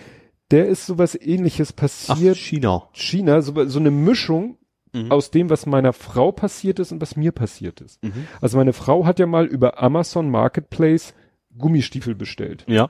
Der 0.51 0.67
ist 0.69 0.87
sowas 0.87 1.15
ähnliches 1.21 1.71
Ach, 1.73 1.77
passiert. 1.77 2.37
China. 2.37 2.89
China, 2.93 3.41
so, 3.43 3.67
so 3.67 3.79
eine 3.79 3.91
Mischung 3.91 4.59
Mhm. 4.97 5.11
aus 5.11 5.33
dem, 5.33 5.51
was 5.51 5.67
meiner 5.67 5.93
Frau 5.93 6.31
passiert 6.31 6.79
ist 6.79 6.93
und 6.93 7.01
was 7.03 7.17
mir 7.17 7.33
passiert 7.33 7.81
ist. 7.81 8.01
Mhm. 8.05 8.29
Also 8.41 8.59
meine 8.59 8.73
Frau 8.73 9.07
hat 9.07 9.19
ja 9.19 9.27
mal 9.27 9.45
über 9.45 9.83
Amazon 9.83 10.31
Marketplace 10.31 11.15
Gummistiefel 11.59 12.15
bestellt. 12.15 12.65
Ja. 12.69 12.89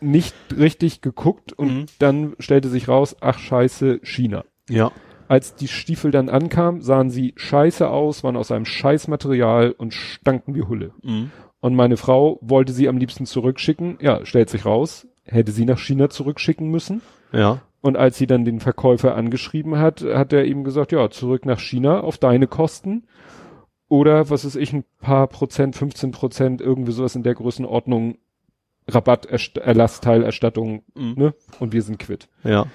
Nicht 0.00 0.34
richtig 0.56 1.02
geguckt 1.02 1.52
und 1.52 1.68
Mhm. 1.68 1.86
dann 1.98 2.34
stellte 2.38 2.68
sich 2.70 2.88
raus, 2.88 3.14
ach 3.20 3.38
scheiße, 3.38 4.00
China. 4.04 4.44
Ja. 4.70 4.90
Als 5.28 5.54
die 5.54 5.68
Stiefel 5.68 6.12
dann 6.12 6.30
ankamen, 6.30 6.80
sahen 6.80 7.10
sie 7.10 7.34
scheiße 7.36 7.86
aus, 7.90 8.24
waren 8.24 8.36
aus 8.38 8.50
einem 8.50 8.64
Scheißmaterial 8.64 9.72
und 9.72 9.92
stanken 9.92 10.54
wie 10.54 10.62
Hulle. 10.62 10.92
Mhm. 11.02 11.30
Und 11.60 11.74
meine 11.74 11.96
Frau 11.96 12.38
wollte 12.40 12.72
sie 12.72 12.88
am 12.88 12.98
liebsten 12.98 13.26
zurückschicken. 13.26 13.98
Ja, 14.00 14.24
stellt 14.24 14.48
sich 14.50 14.64
raus, 14.64 15.06
hätte 15.24 15.52
sie 15.52 15.64
nach 15.64 15.78
China 15.78 16.08
zurückschicken 16.08 16.70
müssen. 16.70 17.02
Ja. 17.32 17.62
Und 17.80 17.96
als 17.96 18.18
sie 18.18 18.26
dann 18.26 18.44
den 18.44 18.60
Verkäufer 18.60 19.14
angeschrieben 19.14 19.78
hat, 19.78 20.02
hat 20.02 20.32
er 20.32 20.44
ihm 20.44 20.64
gesagt, 20.64 20.92
ja, 20.92 21.10
zurück 21.10 21.46
nach 21.46 21.60
China 21.60 22.00
auf 22.00 22.18
deine 22.18 22.46
Kosten. 22.46 23.06
Oder, 23.88 24.30
was 24.30 24.44
ist 24.44 24.56
ich, 24.56 24.72
ein 24.72 24.84
paar 25.00 25.26
Prozent, 25.28 25.74
15 25.76 26.10
Prozent, 26.10 26.60
irgendwie 26.60 26.92
sowas 26.92 27.16
in 27.16 27.22
der 27.22 27.34
Größenordnung, 27.34 28.18
Rabatt, 28.86 29.26
Erst 29.26 29.58
Erlassteilerstattung, 29.58 30.82
Mhm. 30.94 31.14
ne? 31.16 31.34
Und 31.60 31.72
wir 31.72 31.82
sind 31.82 31.98
quitt. 31.98 32.28
Ja. 32.44 32.66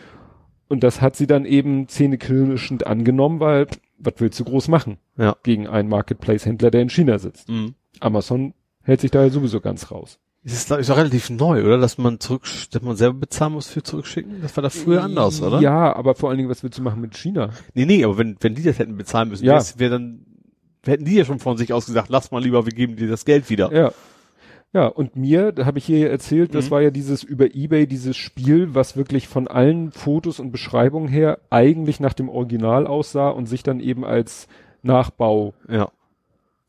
Und 0.68 0.84
das 0.84 1.02
hat 1.02 1.16
sie 1.16 1.28
dann 1.28 1.46
eben 1.46 1.88
zähneknirschend 1.88 2.88
angenommen, 2.88 3.40
weil, 3.40 3.68
was 3.98 4.14
willst 4.18 4.40
du 4.40 4.44
groß 4.44 4.68
machen? 4.70 4.98
Ja. 5.18 5.36
Gegen 5.44 5.68
einen 5.68 5.90
Marketplace-Händler, 5.90 6.72
der 6.72 6.82
in 6.82 6.90
China 6.90 7.20
sitzt. 7.20 7.50
Mhm. 7.50 7.76
Amazon 8.00 8.54
hält 8.84 9.02
sich 9.02 9.12
da 9.12 9.24
ja 9.24 9.30
sowieso 9.30 9.60
ganz 9.60 9.92
raus. 9.92 10.20
Es 10.46 10.54
ist, 10.54 10.72
ist 10.72 10.90
doch 10.90 10.98
relativ 10.98 11.30
neu, 11.30 11.64
oder? 11.64 11.78
Dass 11.78 11.98
man 11.98 12.20
zurück, 12.20 12.44
dass 12.72 12.82
man 12.82 12.98
selber 12.98 13.20
bezahlen 13.20 13.54
muss 13.54 13.68
für 13.68 13.82
zurückschicken? 13.82 14.42
Das 14.42 14.56
war 14.58 14.62
da 14.62 14.70
früher 14.70 15.02
anders, 15.02 15.42
oder? 15.42 15.62
Ja, 15.62 15.96
aber 15.96 16.16
vor 16.16 16.30
allen 16.30 16.38
Dingen, 16.38 16.50
was 16.50 16.64
willst 16.64 16.78
du 16.78 16.84
machen 16.84 17.00
mit 17.00 17.16
China? 17.16 17.52
Nee, 17.74 17.86
nee, 17.86 18.04
aber 18.04 18.18
wenn, 18.18 18.36
wenn 18.42 18.54
die 18.54 18.64
das 18.64 18.78
hätten 18.78 18.98
bezahlen 18.98 19.30
müssen, 19.30 19.46
Ja. 19.46 19.62
wäre 19.78 19.92
dann, 19.92 20.26
hätten 20.86 21.06
die 21.06 21.16
ja 21.16 21.24
schon 21.24 21.40
von 21.40 21.56
sich 21.58 21.72
aus 21.72 21.86
gesagt, 21.86 22.10
lass 22.10 22.32
mal 22.32 22.44
lieber, 22.44 22.66
wir 22.66 22.74
geben 22.74 22.98
dir 22.98 23.08
das 23.08 23.24
Geld 23.24 23.50
wieder. 23.50 23.72
Ja. 23.74 23.94
Ja, 24.74 24.88
und 24.88 25.16
mir, 25.16 25.52
da 25.52 25.66
habe 25.68 25.78
ich 25.78 25.86
hier 25.86 26.10
erzählt, 26.10 26.56
das 26.56 26.66
Mhm. 26.66 26.72
war 26.72 26.82
ja 26.82 26.90
dieses 26.90 27.24
über 27.24 27.54
Ebay, 27.56 27.86
dieses 27.88 28.18
Spiel, 28.18 28.74
was 28.76 28.98
wirklich 28.98 29.28
von 29.28 29.48
allen 29.48 29.92
Fotos 29.92 30.40
und 30.42 30.52
Beschreibungen 30.52 31.08
her 31.08 31.38
eigentlich 31.52 32.00
nach 32.00 32.14
dem 32.14 32.28
Original 32.28 32.88
aussah 32.88 33.30
und 33.30 33.46
sich 33.46 33.62
dann 33.64 33.80
eben 33.80 34.04
als 34.04 34.48
Nachbau 34.82 35.54
Ja. 35.70 35.90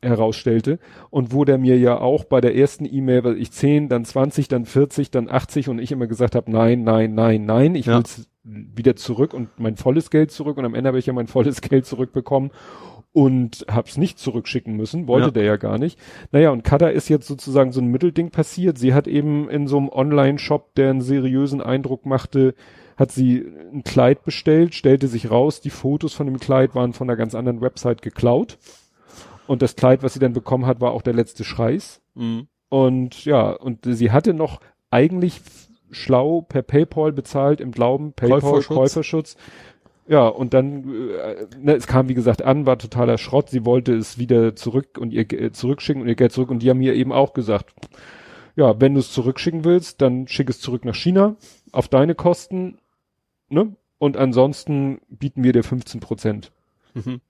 Herausstellte 0.05 0.79
und 1.09 1.33
wo 1.33 1.45
der 1.45 1.57
mir 1.57 1.77
ja 1.77 1.99
auch 1.99 2.23
bei 2.25 2.41
der 2.41 2.55
ersten 2.55 2.85
E-Mail, 2.85 3.23
weil 3.23 3.37
ich 3.37 3.51
10, 3.51 3.89
dann 3.89 4.05
20, 4.05 4.47
dann 4.47 4.65
40, 4.65 5.11
dann 5.11 5.29
80 5.29 5.69
und 5.69 5.79
ich 5.79 5.91
immer 5.91 6.07
gesagt 6.07 6.35
habe, 6.35 6.51
nein, 6.51 6.83
nein, 6.83 7.13
nein, 7.15 7.45
nein, 7.45 7.75
ich 7.75 7.87
Ja. 7.87 7.97
will's 7.97 8.27
wieder 8.43 8.95
zurück 8.95 9.33
und 9.33 9.49
mein 9.59 9.75
volles 9.75 10.11
Geld 10.11 10.31
zurück 10.31 10.57
und 10.57 10.65
am 10.65 10.75
Ende 10.75 10.89
habe 10.89 10.99
ich 10.99 11.07
ja 11.07 11.13
mein 11.13 11.27
volles 11.27 11.61
Geld 11.61 11.85
zurückbekommen 11.85 12.51
und 13.11 13.65
hab's 13.71 13.97
nicht 13.97 14.19
zurückschicken 14.19 14.75
müssen, 14.75 15.07
wollte 15.07 15.27
Ja. 15.27 15.31
der 15.31 15.43
ja 15.45 15.55
gar 15.55 15.77
nicht. 15.77 15.97
Naja, 16.31 16.51
und 16.51 16.63
Kada 16.63 16.89
ist 16.89 17.09
jetzt 17.09 17.27
sozusagen 17.27 17.71
so 17.71 17.79
ein 17.81 17.87
Mittelding 17.87 18.29
passiert. 18.29 18.77
Sie 18.77 18.93
hat 18.93 19.07
eben 19.07 19.49
in 19.49 19.67
so 19.67 19.77
einem 19.77 19.89
Online-Shop, 19.89 20.75
der 20.75 20.89
einen 20.89 21.01
seriösen 21.01 21.61
Eindruck 21.61 22.05
machte, 22.05 22.53
hat 22.97 23.11
sie 23.11 23.45
ein 23.73 23.83
Kleid 23.83 24.23
bestellt, 24.25 24.75
stellte 24.75 25.07
sich 25.07 25.31
raus, 25.31 25.61
die 25.61 25.69
Fotos 25.69 26.13
von 26.13 26.27
dem 26.27 26.39
Kleid 26.39 26.75
waren 26.75 26.93
von 26.93 27.09
einer 27.09 27.17
ganz 27.17 27.35
anderen 27.35 27.61
Website 27.61 28.01
geklaut. 28.01 28.57
Und 29.47 29.61
das 29.61 29.75
Kleid, 29.75 30.03
was 30.03 30.13
sie 30.13 30.19
dann 30.19 30.33
bekommen 30.33 30.65
hat, 30.65 30.81
war 30.81 30.91
auch 30.91 31.01
der 31.01 31.13
letzte 31.13 31.43
Scheiß. 31.43 32.01
Mhm. 32.15 32.47
Und 32.69 33.25
ja, 33.25 33.51
und 33.51 33.85
sie 33.85 34.11
hatte 34.11 34.33
noch 34.33 34.59
eigentlich 34.89 35.41
schlau 35.91 36.41
per 36.41 36.61
PayPal 36.63 37.11
bezahlt 37.11 37.61
im 37.61 37.71
Glauben, 37.71 38.13
PayPal, 38.13 38.41
Käuferschutz. 38.41 38.75
Käuferschutz. 38.75 39.37
Ja, 40.07 40.27
und 40.27 40.53
dann, 40.53 40.83
äh, 41.11 41.47
ne, 41.59 41.73
es 41.75 41.87
kam 41.87 42.09
wie 42.09 42.13
gesagt 42.13 42.41
an, 42.43 42.65
war 42.65 42.77
totaler 42.77 43.17
Schrott. 43.17 43.49
Sie 43.49 43.65
wollte 43.65 43.95
es 43.95 44.17
wieder 44.19 44.55
zurück 44.55 44.97
und 44.99 45.13
ihr 45.13 45.25
Ge- 45.25 45.51
zurückschicken 45.51 46.01
und 46.01 46.07
ihr 46.07 46.15
Geld 46.15 46.31
zurück. 46.31 46.49
Und 46.51 46.59
die 46.59 46.69
haben 46.69 46.77
mir 46.77 46.93
eben 46.93 47.11
auch 47.11 47.33
gesagt, 47.33 47.73
ja, 48.55 48.79
wenn 48.79 48.93
du 48.93 48.99
es 48.99 49.11
zurückschicken 49.11 49.63
willst, 49.63 50.01
dann 50.01 50.27
schick 50.27 50.49
es 50.49 50.59
zurück 50.61 50.85
nach 50.85 50.95
China 50.95 51.35
auf 51.71 51.87
deine 51.87 52.13
Kosten, 52.15 52.77
ne? 53.49 53.75
Und 53.97 54.17
ansonsten 54.17 54.99
bieten 55.09 55.43
wir 55.43 55.53
dir 55.53 55.63
15 55.63 56.01
Prozent. 56.01 56.51
Mhm. 56.93 57.21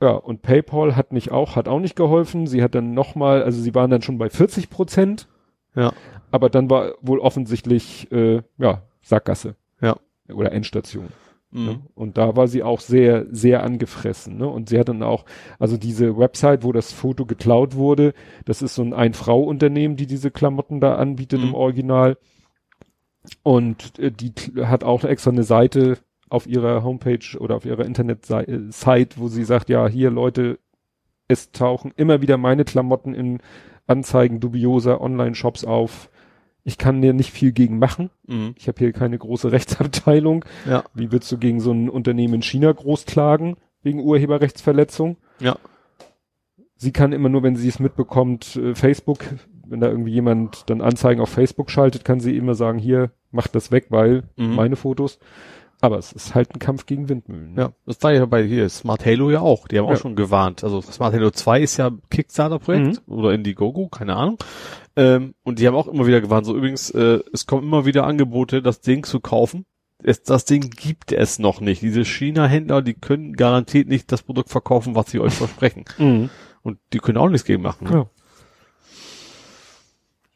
Ja, 0.00 0.12
und 0.12 0.42
PayPal 0.42 0.96
hat 0.96 1.12
nicht 1.12 1.30
auch, 1.30 1.56
hat 1.56 1.68
auch 1.68 1.80
nicht 1.80 1.94
geholfen. 1.96 2.46
Sie 2.46 2.62
hat 2.62 2.74
dann 2.74 2.94
nochmal, 2.94 3.42
also 3.42 3.60
sie 3.60 3.74
waren 3.74 3.90
dann 3.90 4.02
schon 4.02 4.16
bei 4.18 4.30
40 4.30 4.70
Prozent, 4.70 5.28
Ja. 5.74 5.92
aber 6.30 6.48
dann 6.48 6.70
war 6.70 6.92
wohl 7.02 7.18
offensichtlich, 7.18 8.10
äh, 8.10 8.42
ja, 8.58 8.82
Sackgasse. 9.02 9.56
Ja. 9.80 9.96
Oder 10.32 10.52
Endstation. 10.52 11.08
Ne? 11.52 11.72
Mhm. 11.72 11.80
Und 11.96 12.16
da 12.16 12.36
war 12.36 12.46
sie 12.46 12.62
auch 12.62 12.78
sehr, 12.80 13.26
sehr 13.30 13.62
angefressen. 13.64 14.38
Ne? 14.38 14.46
Und 14.46 14.68
sie 14.68 14.78
hat 14.78 14.88
dann 14.88 15.02
auch, 15.02 15.24
also 15.58 15.76
diese 15.76 16.16
Website, 16.16 16.62
wo 16.62 16.70
das 16.72 16.92
Foto 16.92 17.26
geklaut 17.26 17.74
wurde, 17.74 18.14
das 18.44 18.62
ist 18.62 18.76
so 18.76 18.82
ein 18.82 18.94
Ein-Frau-Unternehmen, 18.94 19.96
die 19.96 20.06
diese 20.06 20.30
Klamotten 20.30 20.80
da 20.80 20.94
anbietet 20.94 21.40
Mhm. 21.40 21.48
im 21.48 21.54
Original. 21.54 22.16
Und 23.42 23.98
äh, 23.98 24.10
die 24.10 24.32
hat 24.64 24.84
auch 24.84 25.04
extra 25.04 25.30
eine 25.30 25.42
Seite 25.42 25.98
auf 26.30 26.46
ihrer 26.46 26.82
Homepage 26.82 27.36
oder 27.38 27.56
auf 27.56 27.64
ihrer 27.66 27.84
Internetsite, 27.84 29.16
wo 29.16 29.28
sie 29.28 29.44
sagt, 29.44 29.68
ja, 29.68 29.86
hier 29.88 30.10
Leute, 30.10 30.58
es 31.28 31.52
tauchen 31.52 31.92
immer 31.96 32.22
wieder 32.22 32.36
meine 32.38 32.64
Klamotten 32.64 33.14
in 33.14 33.38
Anzeigen 33.86 34.40
dubioser 34.40 35.00
Online-Shops 35.00 35.64
auf. 35.64 36.08
Ich 36.62 36.78
kann 36.78 37.02
dir 37.02 37.12
nicht 37.12 37.32
viel 37.32 37.52
gegen 37.52 37.78
machen. 37.78 38.10
Mhm. 38.26 38.54
Ich 38.56 38.68
habe 38.68 38.78
hier 38.78 38.92
keine 38.92 39.18
große 39.18 39.50
Rechtsabteilung. 39.52 40.44
Ja. 40.68 40.84
Wie 40.94 41.10
willst 41.12 41.30
du 41.32 41.38
gegen 41.38 41.60
so 41.60 41.72
ein 41.72 41.88
Unternehmen 41.90 42.34
in 42.34 42.42
China 42.42 42.70
groß 42.72 43.06
klagen 43.06 43.56
wegen 43.82 44.00
Urheberrechtsverletzung? 44.00 45.16
Ja. 45.40 45.56
Sie 46.76 46.92
kann 46.92 47.12
immer 47.12 47.28
nur, 47.28 47.42
wenn 47.42 47.56
sie 47.56 47.68
es 47.68 47.78
mitbekommt, 47.78 48.56
äh, 48.56 48.74
Facebook, 48.74 49.18
wenn 49.66 49.80
da 49.80 49.88
irgendwie 49.88 50.12
jemand 50.12 50.68
dann 50.70 50.80
Anzeigen 50.80 51.20
auf 51.20 51.28
Facebook 51.28 51.70
schaltet, 51.70 52.04
kann 52.04 52.20
sie 52.20 52.36
immer 52.36 52.54
sagen, 52.54 52.78
hier, 52.78 53.10
mach 53.30 53.48
das 53.48 53.70
weg, 53.70 53.86
weil 53.90 54.24
Mhm. 54.36 54.54
meine 54.54 54.76
Fotos. 54.76 55.18
Aber 55.82 55.96
es 55.98 56.12
ist 56.12 56.34
halt 56.34 56.54
ein 56.54 56.58
Kampf 56.58 56.84
gegen 56.86 57.08
Windmühlen. 57.08 57.54
ne? 57.54 57.60
Ja, 57.62 57.72
das 57.86 58.02
war 58.02 58.12
ja 58.12 58.26
bei 58.26 58.42
hier 58.44 58.68
Smart 58.68 59.06
Halo 59.06 59.30
ja 59.30 59.40
auch. 59.40 59.66
Die 59.66 59.78
haben 59.78 59.86
Ja. 59.86 59.92
auch 59.94 59.96
schon 59.98 60.14
gewarnt. 60.16 60.62
Also 60.62 60.82
Smart 60.82 61.14
Halo 61.14 61.30
2 61.30 61.62
ist 61.62 61.76
ja 61.78 61.90
Kickstarter-Projekt 62.10 63.02
oder 63.06 63.32
Indiegogo, 63.32 63.88
keine 63.88 64.14
Ahnung. 64.16 64.36
Ähm, 64.96 65.34
und 65.42 65.58
die 65.58 65.66
haben 65.66 65.74
auch 65.74 65.86
immer 65.88 66.06
wieder 66.06 66.20
gewarnt. 66.20 66.44
So 66.46 66.54
übrigens, 66.56 66.90
äh, 66.90 67.20
es 67.32 67.46
kommen 67.46 67.62
immer 67.62 67.86
wieder 67.86 68.06
Angebote, 68.06 68.60
das 68.60 68.80
Ding 68.82 69.04
zu 69.04 69.20
kaufen. 69.20 69.64
Es, 70.02 70.22
das 70.22 70.44
Ding 70.44 70.68
gibt 70.70 71.12
es 71.12 71.38
noch 71.38 71.60
nicht. 71.60 71.80
Diese 71.82 72.04
China-Händler, 72.04 72.82
die 72.82 72.94
können 72.94 73.32
garantiert 73.34 73.88
nicht 73.88 74.10
das 74.12 74.22
Produkt 74.22 74.50
verkaufen, 74.50 74.94
was 74.94 75.10
sie 75.10 75.20
euch 75.20 75.32
versprechen. 75.34 75.84
Mhm. 75.98 76.30
Und 76.62 76.78
die 76.92 76.98
können 76.98 77.16
auch 77.18 77.28
nichts 77.30 77.46
gegen 77.46 77.62
machen. 77.62 77.86
ne? 77.88 77.92
Ja. 77.94 78.06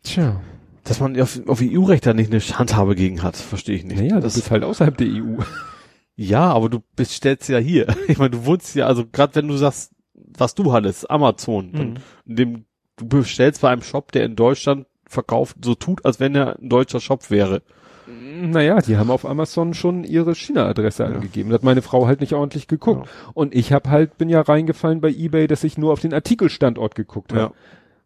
Tja. 0.03 0.41
Dass 0.85 1.01
man 1.01 1.19
auf, 1.21 1.41
auf 1.47 1.61
EU-Recht 1.63 2.07
da 2.07 2.13
nicht 2.15 2.31
eine 2.31 2.41
Handhabe 2.41 2.95
gegen 2.95 3.23
hat, 3.23 3.37
verstehe 3.37 3.77
ich 3.77 3.85
nicht. 3.85 3.99
Naja, 3.99 4.21
das 4.21 4.37
ist 4.37 4.51
halt 4.51 4.63
außerhalb 4.65 4.97
der 4.97 5.09
EU. 5.09 5.39
ja, 6.17 6.53
aber 6.53 6.69
du 6.69 6.81
bestellst 6.97 7.49
ja 7.49 7.59
hier. 7.59 7.87
Ich 8.09 8.19
meine, 8.19 8.31
du 8.31 8.45
wohnst 8.47 8.75
ja, 8.75 8.87
also 8.87 9.05
gerade 9.11 9.35
wenn 9.37 9.49
du 9.49 9.57
sagst, 9.57 9.93
was 10.15 10.55
du 10.55 10.73
hattest, 10.73 11.11
Amazon, 11.11 11.71
Mhm. 11.73 11.95
dem 12.25 12.65
du 12.97 13.07
bestellst 13.09 13.63
bei 13.63 13.71
einem 13.71 13.83
Shop, 13.83 14.13
der 14.13 14.25
in 14.25 14.37
Deutschland 14.37 14.87
verkauft, 15.07 15.57
so 15.65 15.75
tut, 15.75 16.05
als 16.05 16.21
wenn 16.21 16.35
er 16.35 16.59
ein 16.59 16.69
deutscher 16.69 17.01
Shop 17.01 17.31
wäre. 17.31 17.63
Naja, 18.07 18.81
die 18.81 18.97
haben 18.99 19.11
auf 19.11 19.25
Amazon 19.25 19.73
schon 19.73 20.05
ihre 20.05 20.35
China-Adresse 20.35 21.07
angegeben. 21.07 21.49
Da 21.51 21.55
hat 21.55 21.63
meine 21.63 21.81
Frau 21.83 22.07
halt 22.07 22.21
nicht 22.21 22.35
ordentlich 22.35 22.69
geguckt. 22.69 23.09
Und 23.33 23.55
ich 23.55 23.73
habe 23.73 23.89
halt, 23.91 24.19
bin 24.19 24.29
ja 24.29 24.43
reingefallen 24.43 25.01
bei 25.01 25.11
Ebay, 25.11 25.47
dass 25.47 25.65
ich 25.65 25.79
nur 25.79 25.93
auf 25.93 26.01
den 26.01 26.13
Artikelstandort 26.13 26.95
geguckt 26.95 27.33
habe. 27.33 27.41
Ja. 27.41 27.53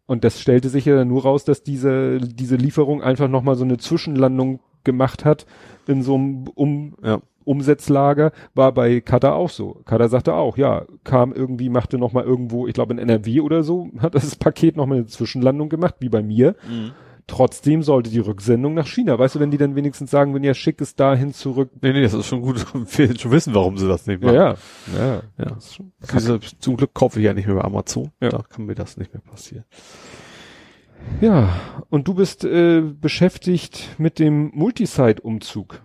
Und 0.09 0.23
das 0.23 0.41
stellte 0.41 0.69
sich 0.69 0.85
ja 0.85 0.95
dann 0.95 1.07
nur 1.07 1.21
raus, 1.21 1.45
dass 1.45 1.61
diese, 1.61 2.17
diese 2.17 2.55
Lieferung 2.55 3.03
einfach 3.03 3.27
nochmal 3.27 3.53
so 3.53 3.63
eine 3.63 3.77
Zwischenlandung 3.77 4.59
gemacht 4.83 5.23
hat 5.23 5.45
in 5.85 6.01
so 6.01 6.15
einem 6.15 6.47
um, 6.55 6.95
Ja. 7.03 7.19
Umsetzlager. 7.43 8.31
War 8.55 8.71
bei 8.71 9.01
Kada 9.01 9.33
auch 9.33 9.51
so. 9.51 9.81
Kada 9.85 10.07
sagte 10.07 10.33
auch, 10.33 10.57
ja, 10.57 10.85
kam 11.03 11.31
irgendwie, 11.31 11.69
machte 11.69 11.99
nochmal 11.99 12.23
irgendwo, 12.23 12.65
ich 12.65 12.73
glaube 12.73 12.93
in 12.93 12.97
NRW 12.97 13.41
oder 13.41 13.61
so, 13.61 13.91
hat 13.99 14.15
das 14.15 14.35
Paket 14.35 14.77
nochmal 14.77 14.97
eine 14.97 15.05
Zwischenlandung 15.05 15.69
gemacht, 15.69 15.97
wie 15.99 16.09
bei 16.09 16.23
mir. 16.23 16.55
Trotzdem 17.29 17.83
sollte 17.83 18.09
die 18.09 18.19
Rücksendung 18.19 18.73
nach 18.73 18.87
China. 18.87 19.17
Weißt 19.17 19.35
du, 19.35 19.39
wenn 19.39 19.51
die 19.51 19.57
dann 19.57 19.75
wenigstens 19.75 20.11
sagen, 20.11 20.33
wenn 20.33 20.43
ihr 20.43 20.53
schick 20.55 20.81
es 20.81 20.95
dahin 20.95 21.33
zurück. 21.33 21.69
Nee, 21.81 21.93
nee, 21.93 22.01
das 22.01 22.13
ist 22.13 22.25
schon 22.27 22.41
gut. 22.41 22.65
Wir 22.97 23.17
schon 23.17 23.31
wissen, 23.31 23.53
warum 23.53 23.77
sie 23.77 23.87
das 23.87 24.07
nicht 24.07 24.23
Ja, 24.23 24.27
machen. 24.31 24.57
ja. 24.95 24.99
Ja, 24.99 25.21
Ja. 25.37 25.45
Das 25.45 25.65
ist 25.67 25.75
schon 25.75 25.91
Diese, 26.13 26.39
zum 26.59 26.75
Glück 26.75 26.93
kaufe 26.93 27.19
ich 27.19 27.25
ja 27.25 27.33
nicht 27.33 27.45
mehr 27.47 27.55
bei 27.55 27.63
Amazon. 27.63 28.11
Ja. 28.19 28.29
Da 28.29 28.41
kann 28.41 28.65
mir 28.65 28.75
das 28.75 28.97
nicht 28.97 29.13
mehr 29.13 29.21
passieren. 29.21 29.63
ja. 31.21 31.49
Und 31.89 32.07
du 32.07 32.13
bist 32.13 32.43
äh, 32.43 32.81
beschäftigt 32.81 33.89
mit 33.97 34.19
dem 34.19 34.51
Multisite-Umzug. 34.53 35.81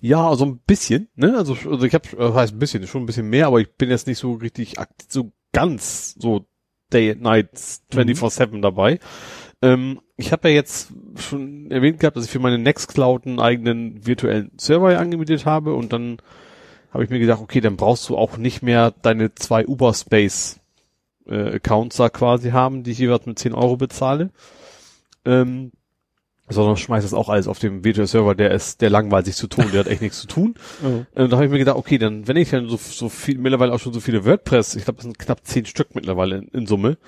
Ja, 0.00 0.28
also 0.28 0.46
ein 0.46 0.58
bisschen, 0.66 1.08
ne? 1.14 1.36
Also, 1.36 1.52
also 1.70 1.84
ich 1.84 1.92
habe, 1.94 2.08
das 2.16 2.34
heißt 2.34 2.54
ein 2.54 2.58
bisschen, 2.58 2.86
schon 2.86 3.02
ein 3.02 3.06
bisschen 3.06 3.28
mehr, 3.28 3.46
aber 3.46 3.60
ich 3.60 3.74
bin 3.76 3.90
jetzt 3.90 4.06
nicht 4.06 4.18
so 4.18 4.32
richtig 4.34 4.78
akt 4.78 5.04
so 5.12 5.32
ganz 5.52 6.14
so 6.18 6.46
Day 6.92 7.12
and 7.12 7.20
Night 7.22 7.50
24/7 7.92 8.62
dabei. 8.62 8.98
Ähm, 9.62 10.00
ich 10.16 10.32
habe 10.32 10.48
ja 10.48 10.54
jetzt 10.54 10.92
schon 11.16 11.70
erwähnt 11.70 12.00
gehabt, 12.00 12.16
dass 12.16 12.24
ich 12.24 12.30
für 12.30 12.38
meine 12.38 12.58
Nextcloud 12.58 13.26
einen 13.26 13.40
eigenen 13.40 14.06
virtuellen 14.06 14.50
Server 14.56 14.98
angemietet 14.98 15.44
habe 15.44 15.74
und 15.74 15.92
dann 15.92 16.18
habe 16.92 17.04
ich 17.04 17.10
mir 17.10 17.18
gedacht, 17.18 17.40
okay, 17.40 17.60
dann 17.60 17.76
brauchst 17.76 18.08
du 18.08 18.16
auch 18.16 18.36
nicht 18.36 18.62
mehr 18.62 18.92
deine 19.02 19.34
zwei 19.34 19.66
Uberspace 19.66 20.60
äh, 21.26 21.56
Accounts 21.56 21.96
da 21.96 22.08
quasi 22.08 22.50
haben, 22.50 22.82
die 22.82 22.92
ich 22.92 22.98
jeweils 22.98 23.26
mit 23.26 23.38
10 23.38 23.54
Euro 23.54 23.76
bezahle. 23.76 24.30
Ähm, 25.24 25.72
sondern 26.48 26.76
schmeiß 26.76 27.04
das 27.04 27.14
auch 27.14 27.28
alles 27.28 27.46
auf 27.46 27.60
dem 27.60 27.84
Virtual 27.84 28.08
Server, 28.08 28.34
der 28.34 28.50
ist, 28.50 28.80
der 28.80 28.90
langweilt 28.90 29.26
sich 29.26 29.36
zu 29.36 29.46
tun, 29.46 29.66
der 29.72 29.80
hat 29.80 29.86
echt 29.86 30.02
nichts 30.02 30.20
zu 30.20 30.26
tun. 30.26 30.54
Oh. 30.82 31.04
Äh, 31.14 31.28
da 31.28 31.36
habe 31.36 31.44
ich 31.44 31.50
mir 31.50 31.58
gedacht, 31.58 31.76
okay, 31.76 31.96
dann, 31.96 32.26
wenn 32.26 32.36
ich 32.36 32.50
dann 32.50 32.68
so, 32.68 32.76
so 32.76 33.08
viel, 33.08 33.38
mittlerweile 33.38 33.72
auch 33.72 33.78
schon 33.78 33.92
so 33.92 34.00
viele 34.00 34.24
WordPress, 34.24 34.74
ich 34.74 34.84
glaube, 34.84 34.96
das 34.96 35.04
sind 35.04 35.18
knapp 35.18 35.46
zehn 35.46 35.64
Stück 35.64 35.94
mittlerweile 35.94 36.38
in, 36.38 36.48
in 36.48 36.66
Summe, 36.66 36.98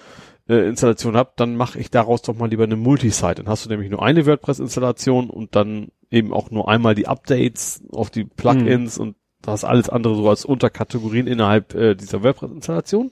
äh, 0.53 0.69
Installation 0.69 1.17
habe, 1.17 1.33
dann 1.37 1.57
mache 1.57 1.79
ich 1.79 1.91
daraus 1.91 2.23
doch 2.23 2.37
mal 2.37 2.51
lieber 2.51 2.65
eine 2.65 2.77
Multisite. 2.77 3.37
Dann 3.37 3.49
hast 3.49 3.65
du 3.65 3.71
nämlich 3.71 3.91
nur 3.91 4.03
eine 4.03 4.27
WordPress-Installation 4.27 5.31
und 5.31 5.57
dann 5.57 5.89
eben 6.11 6.33
auch 6.33 6.51
nur 6.51 6.69
einmal 6.69 6.95
die 6.95 7.09
Updates 7.09 7.83
auf 7.91 8.11
die 8.11 8.25
Plugins 8.25 8.99
und 8.99 9.17
das 9.41 9.65
alles 9.65 9.89
andere 9.89 10.15
so 10.15 10.29
als 10.29 10.45
Unterkategorien 10.45 11.27
innerhalb 11.27 11.75
äh, 11.75 11.95
dieser 11.95 12.23
WordPress-Installation. 12.23 13.11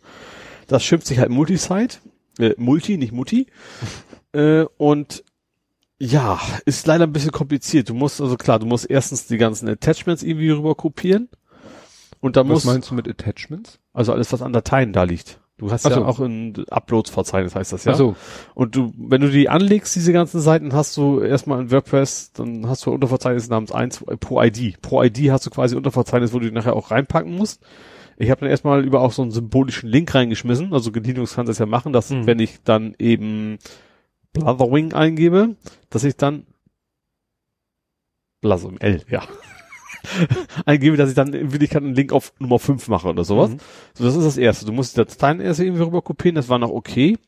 Das 0.67 0.85
schimpft 0.85 1.07
sich 1.07 1.19
halt 1.19 1.31
Multisite, 1.31 1.99
äh, 2.39 2.55
Multi, 2.59 2.99
nicht 2.99 3.13
Mutti. 3.13 3.47
äh, 4.33 4.65
und 4.77 5.25
ja, 5.99 6.41
ist 6.65 6.87
leider 6.87 7.07
ein 7.07 7.13
bisschen 7.13 7.33
kompliziert. 7.33 7.89
Du 7.89 7.95
musst, 7.95 8.21
also 8.21 8.37
klar, 8.37 8.59
du 8.59 8.67
musst 8.67 8.89
erstens 8.89 9.27
die 9.27 9.39
ganzen 9.39 9.69
Attachments 9.69 10.23
irgendwie 10.23 10.51
rüber 10.51 10.75
kopieren. 10.75 11.29
Und 12.21 12.37
dann 12.37 12.49
Was 12.49 12.55
musst, 12.55 12.67
meinst 12.67 12.91
du 12.91 12.95
mit 12.95 13.09
Attachments? 13.09 13.79
also 13.93 14.13
alles, 14.13 14.33
was 14.33 14.43
an 14.43 14.53
Dateien 14.53 14.93
da 14.93 15.03
liegt. 15.03 15.40
Du 15.61 15.71
hast 15.71 15.85
Ach 15.87 15.91
ja 15.91 15.97
so. 15.97 16.05
auch 16.07 16.19
ein 16.21 16.65
Uploads-Verzeichnis, 16.71 17.55
heißt 17.55 17.73
das 17.73 17.85
ja. 17.85 17.93
Ach 17.93 17.97
so. 17.97 18.17
Und 18.55 18.75
du, 18.77 18.93
wenn 18.97 19.21
du 19.21 19.31
die 19.31 19.49
anlegst, 19.49 19.95
diese 19.95 20.13
ganzen 20.13 20.41
Seiten, 20.41 20.73
hast 20.73 20.97
du 20.97 21.21
erstmal 21.21 21.61
in 21.61 21.71
WordPress, 21.71 22.33
dann 22.33 22.67
hast 22.67 22.87
du 22.87 22.91
ein 22.91 22.95
Unterverzeichnis 22.95 23.49
namens 23.51 23.71
1 23.71 24.03
äh, 24.03 24.17
pro 24.17 24.43
ID. 24.43 24.81
Pro 24.81 25.03
ID 25.03 25.31
hast 25.31 25.45
du 25.47 25.51
quasi 25.51 25.77
Unterverzeichnis, 25.77 26.33
wo 26.33 26.39
du 26.39 26.47
die 26.47 26.55
nachher 26.55 26.75
auch 26.75 26.91
reinpacken 26.91 27.35
musst. 27.37 27.63
Ich 28.17 28.31
habe 28.31 28.41
dann 28.41 28.51
erstmal 28.51 28.85
über 28.85 29.01
auch 29.01 29.13
so 29.13 29.23
einen 29.23 29.31
symbolischen 29.31 29.89
Link 29.89 30.15
reingeschmissen. 30.15 30.73
Also 30.73 30.91
Linux 30.91 31.35
kann 31.35 31.47
das 31.47 31.59
ja 31.59 31.67
machen, 31.67 31.93
dass 31.93 32.11
Mhm. 32.11 32.27
wenn 32.27 32.39
ich 32.39 32.63
dann 32.65 32.95
eben 32.99 33.59
Blotherwing 34.33 34.93
eingebe, 34.95 35.57
dass 35.91 36.05
ich 36.05 36.17
dann 36.17 36.47
Blase 38.41 38.69
im 38.69 38.79
L, 38.79 39.03
ja. 39.11 39.23
eingebe, 40.67 40.97
dass 40.97 41.11
ich 41.11 41.15
dann 41.15 41.33
in 41.33 41.53
Wirklichkeit 41.53 41.83
einen 41.83 41.95
Link 41.95 42.13
auf 42.13 42.33
Nummer 42.39 42.59
5 42.59 42.89
mache 42.89 43.09
oder 43.09 43.25
sowas. 43.25 43.51
Mhm. 43.51 43.59
So, 43.95 44.05
das 44.05 44.17
ist 44.17 44.25
das 44.25 44.37
erste. 44.37 44.67
Du 44.67 44.73
musst 44.73 44.97
die 44.97 45.05
Dateien 45.05 45.41
erst 45.41 45.61
irgendwie 45.61 45.83
rüber 45.83 46.03
kopieren, 46.03 46.35
das 46.35 46.49
war 46.49 46.59
noch 46.59 46.71
okay. 46.71 47.19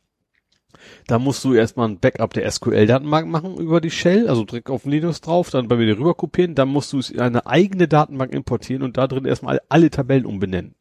Da 1.07 1.19
musst 1.19 1.45
du 1.45 1.55
erstmal 1.55 1.89
ein 1.89 1.99
Backup 1.99 2.33
der 2.35 2.51
SQL-Datenbank 2.51 3.29
machen 3.29 3.57
über 3.57 3.81
die 3.81 3.91
Shell, 3.91 4.29
also 4.29 4.45
direkt 4.45 4.71
auf 4.71 4.85
Linux 4.85 5.21
drauf, 5.21 5.51
dann 5.51 5.69
bei 5.69 5.77
mir 5.77 5.97
rüber 5.97 6.15
kopieren, 6.15 6.55
dann 6.55 6.69
musst 6.69 6.93
du 6.93 6.99
es 6.99 7.11
in 7.11 7.21
eine 7.21 7.47
eigene 7.47 7.89
Datenbank 7.89 8.33
importieren 8.33 8.83
und 8.83 8.97
da 8.97 9.07
drin 9.07 9.25
erstmal 9.25 9.61
alle 9.69 9.91
Tabellen 9.91 10.27
umbenennen. 10.27 10.75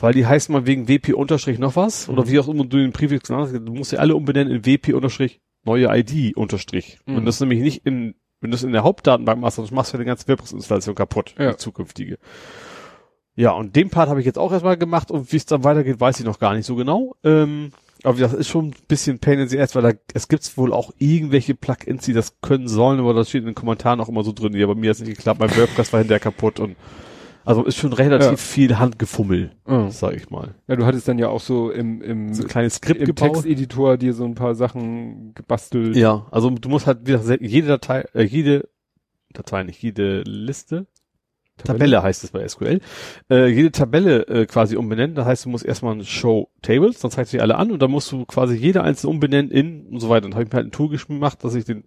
Weil 0.00 0.14
die 0.14 0.26
heißen 0.26 0.52
mal 0.52 0.66
wegen 0.66 0.88
WP 0.88 1.14
unterstrich 1.14 1.58
noch 1.58 1.76
was, 1.76 2.08
oder 2.08 2.28
wie 2.28 2.38
auch 2.40 2.48
immer 2.48 2.64
du 2.64 2.78
den 2.78 2.92
Prefix 2.92 3.28
genannt 3.28 3.50
hast, 3.52 3.54
du 3.54 3.72
musst 3.72 3.90
sie 3.90 3.98
alle 3.98 4.16
umbenennen 4.16 4.52
in 4.52 4.66
WP 4.66 4.94
unterstrich 4.94 5.40
neue 5.64 5.86
ID 5.96 6.36
unterstrich. 6.36 6.98
Mhm. 7.06 7.18
Und 7.18 7.24
das 7.24 7.40
nämlich 7.40 7.60
nicht 7.60 7.86
in, 7.86 8.14
wenn 8.42 8.50
du 8.50 8.56
es 8.56 8.62
in 8.62 8.72
der 8.72 8.82
Hauptdatenbank 8.84 9.40
machst, 9.40 9.56
dann 9.56 9.66
machst 9.72 9.94
du 9.94 9.98
die 9.98 10.04
ganze 10.04 10.28
WordPress-Installation 10.28 10.94
kaputt, 10.94 11.34
Ja. 11.38 11.52
die 11.52 11.56
zukünftige. 11.56 12.18
Ja, 13.34 13.52
und 13.52 13.74
den 13.76 13.88
Part 13.88 14.10
habe 14.10 14.20
ich 14.20 14.26
jetzt 14.26 14.38
auch 14.38 14.52
erstmal 14.52 14.76
gemacht 14.76 15.10
und 15.10 15.32
wie 15.32 15.36
es 15.38 15.46
dann 15.46 15.64
weitergeht, 15.64 15.98
weiß 16.00 16.20
ich 16.20 16.26
noch 16.26 16.38
gar 16.38 16.54
nicht 16.54 16.66
so 16.66 16.74
genau. 16.76 17.16
Ähm, 17.24 17.70
aber 18.04 18.18
das 18.18 18.34
ist 18.34 18.48
schon 18.48 18.66
ein 18.66 18.74
bisschen 18.88 19.20
Pain 19.20 19.38
in 19.38 19.48
the 19.48 19.58
Ass, 19.58 19.74
weil 19.74 19.82
da, 19.82 19.92
es 20.12 20.28
gibt 20.28 20.58
wohl 20.58 20.72
auch 20.72 20.90
irgendwelche 20.98 21.54
Plugins, 21.54 22.04
die 22.04 22.12
das 22.12 22.40
können 22.42 22.68
sollen, 22.68 23.00
aber 23.00 23.14
das 23.14 23.30
steht 23.30 23.42
in 23.42 23.46
den 23.46 23.54
Kommentaren 23.54 24.00
auch 24.00 24.08
immer 24.10 24.22
so 24.24 24.32
drin. 24.32 24.54
Ja, 24.54 24.66
bei 24.66 24.74
mir 24.74 24.90
ist 24.90 25.00
nicht 25.00 25.16
geklappt, 25.16 25.40
mein 25.40 25.56
WordPress 25.56 25.92
war 25.92 26.00
hinterher 26.00 26.20
kaputt 26.20 26.60
und 26.60 26.76
also 27.44 27.64
ist 27.64 27.76
schon 27.76 27.92
relativ 27.92 28.30
Ja. 28.30 28.36
viel 28.36 28.78
Handgefummel, 28.78 29.52
Mhm. 29.66 29.90
sag 29.90 30.14
ich 30.14 30.30
mal. 30.30 30.54
Ja, 30.68 30.76
du 30.76 30.84
hattest 30.86 31.08
dann 31.08 31.18
ja 31.18 31.28
auch 31.28 31.40
so 31.40 31.70
im, 31.70 32.00
im, 32.02 32.34
So 32.34 32.42
ein 32.42 32.48
kleines 32.48 32.76
Skript 32.76 33.00
im 33.00 33.06
gebaut. 33.06 33.32
Texteditor 33.34 33.96
dir 33.96 34.14
so 34.14 34.24
ein 34.24 34.34
paar 34.34 34.54
Sachen 34.54 35.34
gebastelt. 35.34 35.96
Ja, 35.96 36.26
also 36.30 36.50
du 36.50 36.68
musst 36.68 36.86
halt 36.86 37.06
wieder 37.06 37.20
jede 37.40 37.68
Datei, 37.68 38.04
äh, 38.14 38.22
jede 38.22 38.68
Datei, 39.32 39.62
nicht 39.64 39.82
jede 39.82 40.22
Liste, 40.22 40.86
Tabelle 41.64 42.02
heißt 42.02 42.24
es 42.24 42.30
bei 42.30 42.46
SQL, 42.48 42.80
äh, 43.30 43.46
jede 43.46 43.70
Tabelle 43.70 44.26
äh, 44.26 44.46
quasi 44.46 44.74
umbenennen. 44.76 45.14
Das 45.14 45.26
heißt, 45.26 45.44
du 45.44 45.50
musst 45.50 45.64
erstmal 45.64 45.94
ein 45.94 46.04
Show 46.04 46.48
Tables, 46.62 46.98
dann 47.00 47.10
zeigst 47.10 47.32
du 47.32 47.36
die 47.36 47.40
alle 47.42 47.56
an 47.56 47.70
und 47.70 47.80
dann 47.82 47.90
musst 47.90 48.10
du 48.10 48.24
quasi 48.24 48.54
jede 48.56 48.82
einzelne 48.82 49.10
umbenennen 49.10 49.50
in 49.50 49.86
und 49.86 50.00
so 50.00 50.08
weiter. 50.08 50.22
Dann 50.22 50.34
habe 50.34 50.44
ich 50.44 50.50
mir 50.50 50.56
halt 50.56 50.66
ein 50.68 50.72
Tool 50.72 50.88
gemacht, 50.88 51.44
dass 51.44 51.54
ich 51.54 51.64
den 51.64 51.84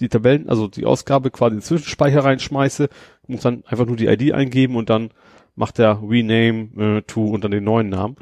die 0.00 0.08
Tabellen, 0.08 0.48
also 0.48 0.68
die 0.68 0.86
Ausgabe 0.86 1.30
quasi 1.30 1.54
in 1.54 1.60
den 1.60 1.64
Zwischenspeicher 1.64 2.24
reinschmeiße, 2.24 2.88
muss 3.26 3.42
dann 3.42 3.62
einfach 3.66 3.86
nur 3.86 3.96
die 3.96 4.06
ID 4.06 4.32
eingeben 4.32 4.76
und 4.76 4.90
dann 4.90 5.10
macht 5.56 5.78
er 5.78 6.00
Rename 6.02 6.98
äh, 6.98 7.02
to 7.02 7.26
und 7.26 7.44
dann 7.44 7.52
den 7.52 7.64
neuen 7.64 7.88
Namen. 7.88 8.16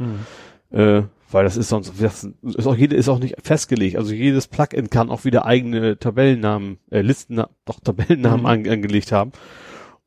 Mhm. 0.70 0.78
Äh, 0.78 1.02
weil 1.30 1.44
das 1.44 1.56
ist 1.56 1.70
sonst, 1.70 1.94
das 1.98 2.28
ist 2.42 2.66
auch 2.66 2.76
jede 2.76 2.94
ist 2.94 3.08
auch 3.08 3.18
nicht 3.18 3.36
festgelegt. 3.42 3.96
Also 3.96 4.12
jedes 4.12 4.48
Plugin 4.48 4.90
kann 4.90 5.08
auch 5.08 5.24
wieder 5.24 5.46
eigene 5.46 5.98
Tabellennamen, 5.98 6.78
äh, 6.90 7.00
Listen, 7.00 7.42
doch 7.64 7.80
Tabellennamen 7.80 8.40
Mhm. 8.40 8.46
an, 8.46 8.68
angelegt 8.68 9.12
haben. 9.12 9.32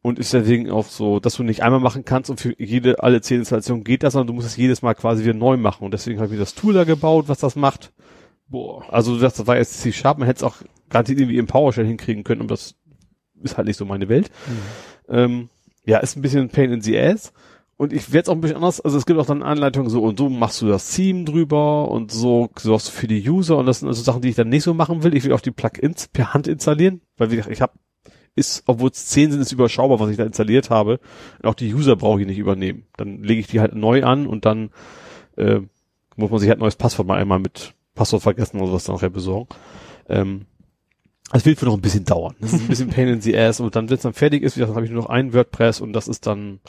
Und 0.04 0.20
ist 0.20 0.34
deswegen 0.34 0.70
auch 0.70 0.86
so, 0.86 1.20
dass 1.20 1.34
du 1.34 1.42
nicht 1.42 1.64
einmal 1.64 1.80
machen 1.80 2.06
kannst 2.06 2.30
und 2.30 2.40
für 2.40 2.54
jede, 2.62 3.02
alle 3.02 3.22
zehn 3.22 3.40
Installationen 3.40 3.84
geht 3.84 4.04
das, 4.04 4.14
sondern 4.14 4.28
du 4.28 4.34
musst 4.34 4.46
es 4.46 4.56
jedes 4.56 4.84
Mal 4.84 4.94
quasi 4.94 5.24
wieder 5.24 5.34
neu 5.34 5.58
machen. 5.58 5.84
Und 5.84 5.96
deswegen 5.96 6.22
habe 6.22 6.32
ich 6.32 6.40
das 6.40 6.54
Tool 6.54 6.76
da 6.76 6.84
gebaut, 6.84 7.28
was 7.28 7.40
das 7.40 7.56
macht. 7.56 7.92
Boah. 8.48 8.86
Also 8.94 9.18
das 9.20 9.48
war 9.48 9.58
jetzt 9.58 9.82
C-Sharp, 9.82 10.20
man 10.20 10.28
hätte 10.28 10.38
es 10.38 10.44
auch 10.44 10.58
garantiert 10.96 11.20
irgendwie 11.20 11.40
im 11.40 11.46
PowerShell 11.46 11.86
hinkriegen 11.86 12.24
können, 12.24 12.40
aber 12.40 12.52
das 12.52 12.76
ist 13.44 13.58
halt 13.58 13.68
nicht 13.68 13.76
so 13.76 13.84
meine 13.84 14.08
Welt. 14.08 14.32
Ähm, 15.10 15.50
ja, 15.86 15.98
ist 15.98 16.16
ein 16.16 16.22
bisschen 16.22 16.44
ein 16.44 16.50
Pain 16.50 16.72
in 16.72 16.80
the 16.80 16.98
Ass. 16.98 17.34
Und 17.76 17.92
ich 17.92 18.14
werde 18.14 18.24
es 18.24 18.30
auch 18.30 18.36
ein 18.36 18.40
bisschen 18.40 18.56
anders, 18.56 18.80
also 18.80 18.98
es 18.98 19.06
gibt 19.06 19.20
auch 19.20 19.26
dann 19.26 19.44
Anleitungen 19.44 19.90
so 19.90 20.02
und 20.04 20.18
so 20.18 20.30
machst 20.30 20.62
du 20.62 20.68
das 20.68 20.96
Theme 20.96 21.26
drüber 21.26 21.92
und 21.92 22.12
so 22.12 22.50
sorgst 22.58 22.88
du 22.88 22.92
für 22.94 23.08
die 23.08 23.30
User 23.30 23.58
und 23.58 23.66
das 23.66 23.80
sind 23.80 23.90
also 23.90 24.02
Sachen, 24.02 24.22
die 24.22 24.30
ich 24.30 24.36
dann 24.36 24.48
nicht 24.48 24.64
so 24.64 24.74
machen 24.74 25.04
will. 25.04 25.14
Ich 25.14 25.26
will 25.26 25.34
auch 25.34 25.42
die 25.42 25.52
Plugins 25.52 26.08
per 26.08 26.34
Hand 26.34 26.48
installieren, 26.48 27.02
weil 27.18 27.30
wie 27.30 27.36
gesagt, 27.36 27.52
ich 27.52 27.62
habe 27.62 27.74
ist, 28.38 28.64
obwohl 28.68 28.92
es 28.92 29.08
zehn 29.08 29.32
sind, 29.32 29.42
ist 29.42 29.52
überschaubar, 29.52 30.00
was 30.00 30.10
ich 30.10 30.18
da 30.18 30.24
installiert 30.24 30.70
habe. 30.70 31.02
Und 31.42 31.50
auch 31.50 31.56
die 31.56 31.74
User 31.74 31.98
brauche 31.98 32.22
ich 32.22 32.28
nicht 32.28 32.38
übernehmen. 32.38 32.86
Dann 32.96 33.22
lege 33.22 33.42
ich 33.42 33.48
die 33.48 33.60
halt 33.60 33.76
neu 33.76 34.04
an 34.04 34.28
und 34.28 34.46
dann 34.46 34.70
äh, 35.36 35.60
muss 36.16 36.32
man 36.32 36.40
sich 36.40 36.48
halt 36.48 36.60
ein 36.60 36.62
neues 36.62 36.76
Passwort 36.78 37.08
mal 37.08 37.18
einmal 37.18 37.40
mit 37.40 37.74
Passwort 37.96 38.24
vergessen 38.24 38.62
oder 38.62 38.74
was 38.74 38.86
dann 38.86 38.96
nachher 38.96 39.10
besorgen. 39.10 39.50
Ähm, 40.08 40.46
das 41.32 41.46
wird 41.46 41.62
wohl 41.62 41.70
noch 41.70 41.76
ein 41.76 41.82
bisschen 41.82 42.06
dauern. 42.06 42.36
Das 42.40 42.54
ist 42.54 42.62
ein 42.62 42.68
bisschen 42.68 42.90
Pain 42.90 43.08
in 43.08 43.22
the 43.22 43.38
Ass 43.38 43.60
und 43.60 43.76
dann, 43.76 43.90
wenn 43.90 43.96
es 43.96 44.04
dann 44.04 44.14
fertig 44.14 44.44
ist, 44.44 44.58
dann 44.58 44.76
habe 44.76 44.86
ich 44.86 44.92
nur 44.92 45.04
noch 45.04 45.10
ein 45.10 45.34
WordPress 45.34 45.82
und 45.82 45.94
das 45.94 46.08
ist 46.08 46.28
dann 46.28 46.60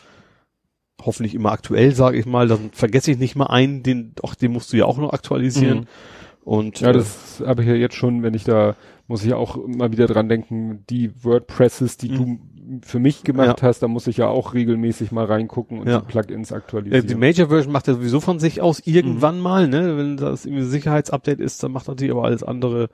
hoffentlich 1.03 1.35
immer 1.35 1.53
aktuell, 1.53 1.95
sage 1.95 2.19
ich 2.19 2.27
mal. 2.27 2.49
Dann 2.49 2.71
vergesse 2.73 3.11
ich 3.11 3.19
nicht 3.19 3.37
mal 3.37 3.47
einen, 3.47 3.83
den, 3.83 4.15
ach, 4.23 4.35
den 4.35 4.53
musst 4.53 4.73
du 4.73 4.77
ja 4.77 4.87
auch 4.87 4.99
noch 4.99 5.13
aktualisieren. 5.13 5.81
Mhm. 5.81 5.87
Und 6.43 6.81
ja, 6.81 6.93
das 6.93 7.43
habe 7.45 7.63
ich 7.63 7.69
ja 7.69 7.75
jetzt 7.75 7.97
schon, 7.97 8.23
wenn 8.23 8.33
ich 8.35 8.45
da, 8.45 8.77
muss 9.09 9.23
ich 9.23 9.31
ja 9.31 9.37
auch 9.37 9.59
mal 9.67 9.91
wieder 9.91 10.07
dran 10.07 10.29
denken, 10.29 10.85
die 10.89 11.11
WordPresses, 11.25 11.97
die 11.97 12.11
mhm. 12.11 12.15
du 12.15 12.39
für 12.83 12.99
mich 12.99 13.25
gemacht 13.25 13.63
ja. 13.63 13.69
hast, 13.69 13.81
da 13.81 13.89
muss 13.89 14.07
ich 14.07 14.17
ja 14.17 14.29
auch 14.29 14.55
regelmäßig 14.55 15.13
mal 15.13 15.25
reingucken 15.25 15.81
und 15.81 15.89
ja. 15.89 16.01
die 16.01 16.07
Plugins 16.07 16.53
aktualisieren. 16.53 17.03
Ja, 17.03 17.09
die 17.09 17.15
Major 17.15 17.49
Version 17.49 17.73
macht 17.73 17.89
ja 17.89 17.95
sowieso 17.95 18.21
von 18.21 18.39
sich 18.39 18.61
aus 18.61 18.81
irgendwann 18.85 19.37
mhm. 19.37 19.43
mal, 19.43 19.69
ne? 19.69 19.97
Wenn 19.97 20.17
das 20.17 20.47
irgendwie 20.47 20.65
ein 20.65 20.71
Sicherheitsupdate 20.71 21.41
ist, 21.41 21.63
dann 21.63 21.73
macht 21.73 21.89
natürlich 21.89 22.13
aber 22.13 22.25
alles 22.25 22.43
andere. 22.43 22.89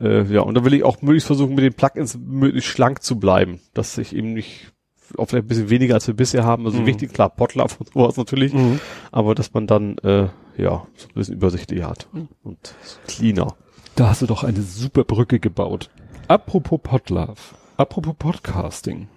Äh, 0.00 0.24
ja, 0.32 0.40
und 0.40 0.54
da 0.54 0.64
will 0.64 0.74
ich 0.74 0.84
auch 0.84 1.02
möglichst 1.02 1.26
versuchen, 1.26 1.54
mit 1.54 1.64
den 1.64 1.74
Plugins 1.74 2.18
möglichst 2.18 2.70
schlank 2.70 3.02
zu 3.02 3.18
bleiben, 3.18 3.60
dass 3.74 3.98
ich 3.98 4.14
eben 4.14 4.32
nicht 4.32 4.72
auch 5.18 5.28
vielleicht 5.28 5.46
ein 5.46 5.48
bisschen 5.48 5.70
weniger 5.70 5.94
als 5.94 6.06
wir 6.06 6.14
bisher 6.14 6.44
haben. 6.44 6.66
Also 6.66 6.80
mhm. 6.80 6.86
wichtig, 6.86 7.12
klar, 7.12 7.30
Potluck 7.30 7.70
und 7.78 7.88
sowas 7.92 8.16
natürlich, 8.16 8.52
mhm. 8.52 8.80
aber 9.12 9.34
dass 9.34 9.52
man 9.52 9.66
dann 9.66 9.98
äh, 9.98 10.28
ja 10.56 10.86
so 10.96 11.08
ein 11.08 11.14
bisschen 11.14 11.34
übersichtlicher 11.34 11.88
hat 11.88 12.08
mhm. 12.12 12.28
und 12.42 12.74
cleaner. 13.06 13.56
Da 13.96 14.08
hast 14.08 14.22
du 14.22 14.26
doch 14.26 14.44
eine 14.44 14.62
super 14.62 15.04
Brücke 15.04 15.40
gebaut. 15.40 15.90
Apropos 16.28 16.80
Potlove, 16.82 17.54
apropos 17.76 18.14
Podcasting. 18.18 19.08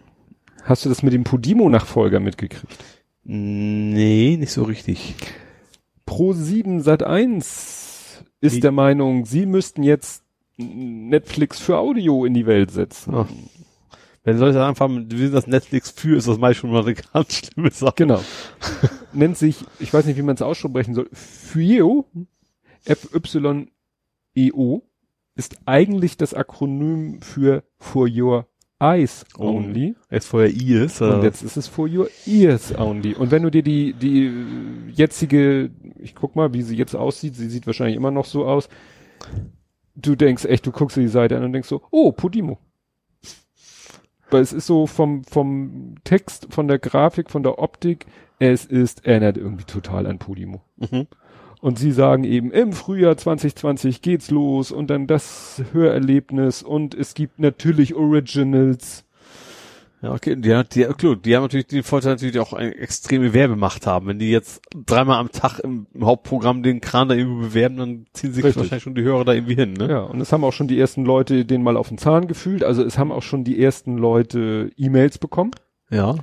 Hast 0.63 0.85
du 0.85 0.89
das 0.89 1.03
mit 1.03 1.13
dem 1.13 1.25
Podimo-Nachfolger 1.25 2.19
mitgekriegt? 2.19 2.65
Nee, 3.23 4.37
nicht 4.37 4.51
so 4.51 4.63
richtig. 4.63 5.15
Pro 6.05 6.33
7 6.33 6.81
Sat 6.81 7.03
1 7.03 8.23
ist 8.41 8.55
Wie? 8.55 8.59
der 8.59 8.71
Meinung, 8.71 9.25
sie 9.25 9.45
müssten 9.45 9.83
jetzt 9.83 10.22
Netflix 10.57 11.59
für 11.59 11.77
Audio 11.77 12.25
in 12.25 12.33
die 12.33 12.45
Welt 12.45 12.71
setzen. 12.71 13.13
Ach. 13.15 13.27
Wenn 14.25 14.37
Leute 14.37 14.63
einfach, 14.65 14.89
wir 14.89 15.17
sind 15.17 15.33
das 15.33 15.47
Netflix 15.47 15.91
für, 15.91 16.15
ist 16.15 16.29
das 16.29 16.37
meist 16.37 16.59
schon 16.59 16.71
mal 16.71 16.83
eine 16.83 16.93
ganz 16.93 17.33
schlimme 17.33 17.71
Sache. 17.71 17.95
Genau. 17.97 18.21
Nennt 19.13 19.37
sich, 19.37 19.65
ich 19.79 19.93
weiß 19.93 20.05
nicht, 20.05 20.17
wie 20.17 20.21
man 20.21 20.35
es 20.35 20.41
aussprechen 20.41 20.93
soll, 20.93 21.09
FYEO, 21.11 22.05
F-Y-E-O, 22.85 24.81
ist 25.35 25.57
eigentlich 25.65 26.15
das 26.15 26.33
Akronym 26.33 27.21
für 27.21 27.63
For 27.79 28.07
Your 28.09 28.47
Eyes 28.79 29.25
oh. 29.37 29.57
Only. 29.57 29.95
Oh, 30.11 30.37
your 30.37 30.45
ears. 30.45 31.01
Oder? 31.01 31.17
Und 31.17 31.23
jetzt 31.23 31.41
ist 31.41 31.57
es 31.57 31.67
for 31.67 31.87
your 31.87 32.09
ears 32.25 32.77
only. 32.77 33.15
Und 33.15 33.31
wenn 33.31 33.43
du 33.43 33.49
dir 33.49 33.63
die, 33.63 33.93
die 33.93 34.31
jetzige, 34.93 35.71
ich 35.99 36.15
guck 36.15 36.35
mal, 36.35 36.53
wie 36.53 36.63
sie 36.63 36.75
jetzt 36.75 36.95
aussieht, 36.95 37.35
sie 37.35 37.49
sieht 37.49 37.65
wahrscheinlich 37.65 37.95
immer 37.95 38.11
noch 38.11 38.25
so 38.25 38.45
aus. 38.45 38.67
Du 39.95 40.15
denkst 40.15 40.45
echt, 40.45 40.65
du 40.65 40.71
guckst 40.71 40.97
dir 40.97 41.01
die 41.01 41.07
Seite 41.07 41.37
an 41.37 41.43
und 41.43 41.53
denkst 41.53 41.69
so, 41.69 41.83
oh, 41.91 42.11
Podimo. 42.11 42.57
Weil 44.29 44.41
es 44.41 44.53
ist 44.53 44.65
so 44.65 44.87
vom, 44.87 45.23
vom 45.23 45.95
Text, 46.03 46.47
von 46.49 46.67
der 46.67 46.79
Grafik, 46.79 47.29
von 47.29 47.43
der 47.43 47.59
Optik, 47.59 48.07
es 48.39 48.65
ist, 48.65 49.05
erinnert 49.05 49.37
irgendwie 49.37 49.65
total 49.65 50.07
an 50.07 50.17
Podimo. 50.17 50.61
Mhm. 50.77 51.07
Und 51.61 51.79
sie 51.79 51.91
sagen 51.91 52.25
eben, 52.25 52.51
im 52.51 52.73
Frühjahr 52.73 53.15
2020 53.15 54.01
geht's 54.01 54.31
los 54.31 54.71
und 54.71 54.89
dann 54.89 55.07
das 55.07 55.63
Hörerlebnis 55.71 56.61
und 56.61 56.93
es 56.93 57.13
gibt 57.13 57.39
natürlich 57.39 57.95
Originals. 57.95 59.05
Ja, 60.03 60.11
okay, 60.11 60.35
die, 60.35 60.61
die, 60.73 60.83
klar, 60.83 61.15
die 61.15 61.33
haben 61.33 61.43
natürlich 61.43 61.67
den 61.67 61.81
Vorteil 61.81 62.11
natürlich 62.11 62.37
auch 62.37 62.51
eine 62.51 62.75
extreme 62.75 63.33
Werbemacht 63.33 63.87
haben. 63.87 64.07
Wenn 64.07 64.19
die 64.19 64.29
jetzt 64.29 64.61
dreimal 64.75 65.17
am 65.17 65.31
Tag 65.31 65.59
im, 65.59 65.87
im 65.93 66.05
Hauptprogramm 66.05 66.61
den 66.61 66.81
Kran 66.81 67.07
da 67.07 67.15
irgendwie 67.15 67.47
bewerben, 67.47 67.77
dann 67.77 68.05
ziehen 68.11 68.33
sich 68.33 68.43
Richtig. 68.43 68.63
wahrscheinlich 68.63 68.83
schon 68.83 68.95
die 68.95 69.03
Hörer 69.03 69.23
da 69.23 69.31
irgendwie 69.31 69.55
hin, 69.55 69.71
ne? 69.71 69.89
Ja, 69.89 70.01
und 70.01 70.19
es 70.19 70.33
haben 70.33 70.43
auch 70.43 70.51
schon 70.51 70.67
die 70.67 70.77
ersten 70.77 71.05
Leute 71.05 71.45
den 71.45 71.63
mal 71.63 71.77
auf 71.77 71.87
den 71.87 71.97
Zahn 71.97 72.27
gefühlt. 72.27 72.65
Also 72.65 72.83
es 72.83 72.97
haben 72.97 73.13
auch 73.13 73.23
schon 73.23 73.45
die 73.45 73.63
ersten 73.63 73.97
Leute 73.97 74.71
E-Mails 74.75 75.19
bekommen. 75.19 75.51
Ja. 75.89 76.15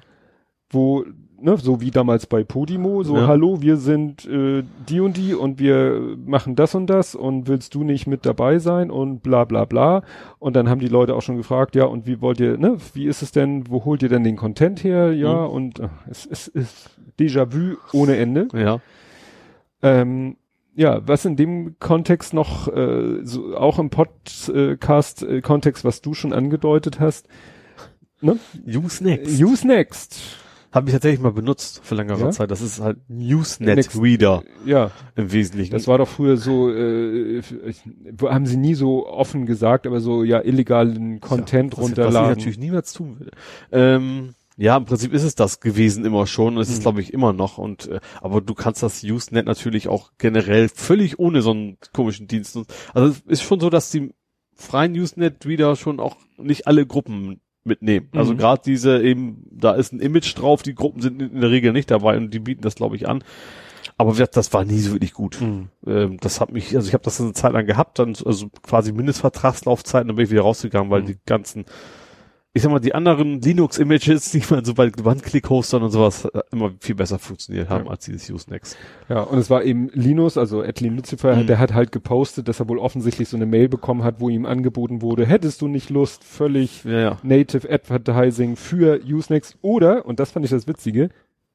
Wo 0.69 1.07
ne, 1.41 1.57
so 1.57 1.81
wie 1.81 1.91
damals 1.91 2.27
bei 2.27 2.45
Podimo, 2.45 3.03
so 3.03 3.17
ja. 3.17 3.27
hallo, 3.27 3.61
wir 3.63 3.77
sind 3.77 4.27
äh, 4.27 4.63
die 4.89 5.01
und 5.01 5.17
die 5.17 5.35
und 5.35 5.59
wir 5.59 6.17
machen 6.25 6.57
das 6.57 6.75
und 6.75 6.87
das 6.87 7.15
und 7.15 7.49
willst 7.49 7.75
du 7.75 7.85
nicht 7.85 8.07
mit 8.07 8.27
dabei 8.27 8.59
sein 8.59 8.91
und 8.91 9.23
bla 9.23 9.45
bla 9.45 9.65
bla. 9.65 10.03
Und 10.39 10.57
dann 10.57 10.69
haben 10.69 10.81
die 10.81 10.89
Leute 10.89 11.15
auch 11.15 11.23
schon 11.23 11.37
gefragt, 11.37 11.75
ja, 11.75 11.85
und 11.85 12.07
wie 12.07 12.21
wollt 12.21 12.41
ihr, 12.41 12.59
ne, 12.59 12.77
wie 12.95 13.07
ist 13.07 13.23
es 13.23 13.33
denn, 13.33 13.65
wo 13.69 13.85
holt 13.85 14.03
ihr 14.03 14.09
denn 14.09 14.25
den 14.25 14.37
Content 14.37 14.85
her? 14.85 15.13
Ja, 15.13 15.47
mhm. 15.47 15.55
und 15.55 15.81
ach, 15.81 15.91
es, 16.09 16.27
es 16.27 16.49
ist 16.49 16.91
Déjà-vu 17.19 17.77
ohne 17.93 18.17
Ende. 18.17 18.49
Ja. 18.55 18.81
Ähm, 19.83 20.37
ja, 20.75 21.07
was 21.07 21.25
in 21.25 21.37
dem 21.37 21.79
Kontext 21.79 22.33
noch, 22.33 22.69
äh, 22.69 23.25
so, 23.25 23.57
auch 23.57 23.79
im 23.79 23.91
Podcast-Kontext, 23.91 25.85
äh, 25.85 25.87
was 25.87 26.01
du 26.01 26.15
schon 26.15 26.33
angedeutet 26.33 27.01
hast, 27.01 27.29
ne? 28.21 28.39
Use 28.67 29.03
Next. 29.03 29.41
Use 29.41 29.67
Next. 29.67 30.40
Habe 30.73 30.89
ich 30.89 30.93
tatsächlich 30.93 31.21
mal 31.21 31.33
benutzt 31.33 31.81
für 31.83 31.97
längere 31.97 32.21
ja? 32.21 32.31
Zeit. 32.31 32.51
Das 32.51 32.61
ist 32.61 32.81
halt 32.81 32.99
Newsnet 33.09 33.91
Reader. 34.01 34.45
Ja. 34.65 34.93
Im 35.17 35.33
Wesentlichen. 35.33 35.73
Das 35.73 35.89
war 35.89 35.99
doch 35.99 36.09
früher 36.09 36.37
so, 36.37 36.73
äh, 36.73 37.43
haben 38.23 38.47
sie 38.47 38.57
nie 38.57 38.75
so 38.75 39.07
offen 39.09 39.47
gesagt, 39.47 39.87
aber 39.87 40.01
so 40.01 40.23
ja 40.23 40.41
illegalen 40.41 41.21
Content 41.21 41.75
ja, 41.75 41.83
runterladen. 41.83 42.15
Was 42.15 42.31
ich 42.31 42.37
natürlich 42.37 42.59
niemals 42.59 42.93
tun 42.93 43.19
würde. 43.19 43.33
Ähm, 43.73 44.35
ja, 44.57 44.77
im 44.77 44.85
Prinzip 44.85 45.13
ist 45.13 45.25
es 45.25 45.35
das 45.35 45.61
gewesen 45.61 46.05
immer 46.05 46.27
schon. 46.27 46.59
Es 46.59 46.69
ist, 46.69 46.79
mhm. 46.79 46.83
glaube 46.83 47.01
ich, 47.01 47.13
immer 47.13 47.33
noch. 47.33 47.59
Und 47.59 47.89
äh, 47.89 48.01
aber 48.21 48.41
du 48.41 48.55
kannst 48.55 48.83
das 48.83 49.03
Usenet 49.03 49.47
natürlich 49.47 49.89
auch 49.89 50.13
generell 50.19 50.69
völlig 50.69 51.19
ohne 51.19 51.43
so 51.43 51.51
einen 51.51 51.79
komischen 51.93 52.29
Dienst. 52.29 52.59
Also 52.95 53.09
es 53.09 53.23
ist 53.27 53.43
schon 53.43 53.59
so, 53.59 53.71
dass 53.71 53.91
die 53.91 54.13
freien 54.55 54.93
Usenet-Reader 54.93 55.75
schon 55.77 55.99
auch 55.99 56.17
nicht 56.37 56.67
alle 56.67 56.87
Gruppen 56.87 57.41
mitnehmen. 57.65 58.09
Also 58.13 58.33
mhm. 58.33 58.37
Also 58.37 58.37
gerade 58.37 58.63
diese 58.65 59.03
eben, 59.03 59.47
da 59.51 59.73
ist 59.73 59.93
ein 59.93 60.01
Image 60.01 60.39
drauf, 60.39 60.63
die 60.63 60.75
Gruppen 60.75 61.01
sind 61.01 61.21
in 61.21 61.41
der 61.41 61.51
Regel 61.51 61.73
nicht 61.73 61.91
dabei 61.91 62.17
und 62.17 62.33
die 62.33 62.39
bieten 62.39 62.63
das, 62.63 62.75
glaube 62.75 62.97
ich, 62.97 63.09
an. 63.09 63.25
Aber 63.97 64.15
das 64.15 64.53
war 64.55 64.65
nie 64.65 64.79
so 64.79 64.93
wirklich 64.93 65.13
gut. 65.13 65.41
Mhm. 65.41 65.69
Ähm, 65.87 66.17
das 66.21 66.41
hat 66.41 66.53
mich, 66.53 66.75
also 66.75 66.89
ich 66.89 66.95
habe 66.95 67.05
das 67.05 67.21
eine 67.21 67.35
Zeit 67.35 67.53
lang 67.53 67.67
gehabt, 67.67 67.99
dann 67.99 68.17
also 68.25 68.49
quasi 68.63 68.93
Mindestvertragslaufzeiten, 68.93 70.09
dann 70.09 70.17
bin 70.17 70.25
ich 70.25 70.31
wieder 70.31 70.43
rausgegangen, 70.43 70.91
weil 70.91 71.03
mhm. 71.03 71.07
die 71.07 71.17
ganzen 71.27 71.67
ich 72.53 72.63
sag 72.63 72.73
mal, 72.73 72.81
die 72.81 72.95
anderen 72.95 73.41
Linux-Images, 73.41 74.33
die 74.33 74.43
man 74.51 74.65
so 74.65 74.75
bei 74.75 74.91
One-Click-Hostern 75.05 75.85
und 75.85 75.93
sowas 75.93 76.25
äh, 76.25 76.41
immer 76.51 76.73
viel 76.81 76.97
besser 76.97 77.21
funktioniert 77.21 77.69
haben 77.69 77.85
ja. 77.85 77.91
als 77.93 78.07
dieses 78.07 78.29
Usenext. 78.29 78.77
Ja, 79.09 79.21
und 79.21 79.39
es 79.39 79.51
war 79.51 79.63
eben 79.63 79.89
Linus, 79.93 80.37
also 80.37 80.65
Edlin 80.65 80.97
Lucifer, 80.97 81.37
mhm. 81.37 81.47
der 81.47 81.61
hat 81.61 81.75
halt 81.75 81.93
gepostet, 81.93 82.49
dass 82.49 82.59
er 82.59 82.69
wohl 82.69 82.79
offensichtlich 82.79 83.29
so 83.29 83.37
eine 83.37 83.47
Mail 83.47 83.69
bekommen 83.69 84.03
hat, 84.03 84.17
wo 84.19 84.29
ihm 84.29 84.47
angeboten 84.47 85.01
wurde, 85.01 85.27
hättest 85.27 85.63
du 85.63 85.69
nicht 85.69 85.91
Lust, 85.91 86.25
völlig 86.25 86.83
ja, 86.85 87.01
ja. 87.01 87.19
Native 87.23 87.71
Advertising 87.71 88.57
für 88.57 89.01
Usenext 89.05 89.57
oder, 89.63 90.05
und 90.05 90.19
das 90.19 90.33
fand 90.33 90.45
ich 90.45 90.51
das 90.51 90.67
Witzige, 90.67 91.11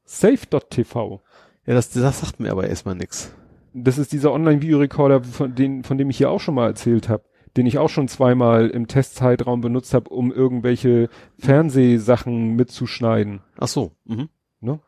Safe.tv. 0.06 1.22
Ja, 1.66 1.74
das, 1.74 1.90
das 1.90 2.22
sagt 2.22 2.40
mir 2.40 2.52
aber 2.52 2.70
erstmal 2.70 2.96
nix. 2.96 3.34
Das 3.74 3.98
ist 3.98 4.14
dieser 4.14 4.32
Online-Video-Recorder, 4.32 5.24
von, 5.24 5.54
den, 5.54 5.84
von 5.84 5.98
dem 5.98 6.10
ich 6.10 6.18
hier 6.18 6.30
auch 6.30 6.40
schon 6.40 6.56
mal 6.56 6.68
erzählt 6.68 7.10
habe 7.10 7.24
den 7.58 7.66
ich 7.66 7.78
auch 7.78 7.90
schon 7.90 8.08
zweimal 8.08 8.70
im 8.70 8.88
Testzeitraum 8.88 9.62
benutzt 9.62 9.94
habe, 9.94 10.10
um 10.10 10.32
irgendwelche 10.32 11.10
Fernsehsachen 11.38 12.56
mitzuschneiden. 12.56 13.42
Ach 13.58 13.68
so. 13.68 13.92
Mhm. 14.06 14.30
Ne? 14.60 14.80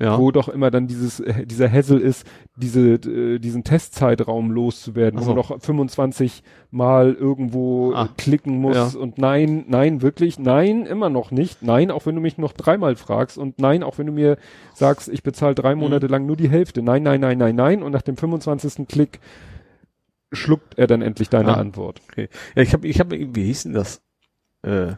Ja. 0.00 0.18
Wo 0.18 0.32
doch 0.32 0.48
immer 0.48 0.72
dann 0.72 0.88
dieses, 0.88 1.20
äh, 1.20 1.46
dieser 1.46 1.70
Hassel 1.70 2.00
ist, 2.00 2.26
diese, 2.56 2.94
äh, 2.94 3.38
diesen 3.38 3.62
Testzeitraum 3.62 4.50
loszuwerden, 4.50 5.20
so. 5.20 5.26
wo 5.26 5.34
man 5.34 5.36
doch 5.36 5.60
25 5.60 6.42
Mal 6.72 7.14
irgendwo 7.14 7.92
ah. 7.94 8.08
klicken 8.16 8.60
muss 8.60 8.94
ja. 8.94 9.00
und 9.00 9.18
nein, 9.18 9.64
nein, 9.68 10.02
wirklich, 10.02 10.40
nein, 10.40 10.86
immer 10.86 11.10
noch 11.10 11.30
nicht, 11.30 11.62
nein, 11.62 11.92
auch 11.92 12.06
wenn 12.06 12.16
du 12.16 12.20
mich 12.20 12.38
noch 12.38 12.52
dreimal 12.52 12.96
fragst 12.96 13.38
und 13.38 13.60
nein, 13.60 13.84
auch 13.84 13.96
wenn 13.98 14.06
du 14.06 14.12
mir 14.12 14.36
sagst, 14.74 15.08
ich 15.08 15.22
bezahle 15.22 15.54
drei. 15.54 15.76
Monate 15.76 16.06
mhm. 16.06 16.12
lang 16.12 16.26
nur 16.26 16.36
die 16.36 16.50
Hälfte, 16.50 16.82
nein, 16.82 17.04
nein, 17.04 17.20
nein, 17.20 17.38
nein, 17.38 17.54
nein 17.54 17.82
und 17.84 17.92
nach 17.92 18.02
dem 18.02 18.16
25. 18.16 18.88
Klick 18.88 19.20
schluckt 20.34 20.78
er 20.78 20.86
dann 20.86 21.02
endlich 21.02 21.28
deine 21.28 21.54
ah, 21.54 21.60
Antwort. 21.60 22.00
Okay. 22.10 22.28
Ja, 22.54 22.62
ich 22.62 22.72
habe, 22.72 22.86
ich 22.86 23.00
habe, 23.00 23.34
wie 23.34 23.44
hieß 23.44 23.64
denn 23.64 23.72
das? 23.72 24.02
Äh, 24.62 24.94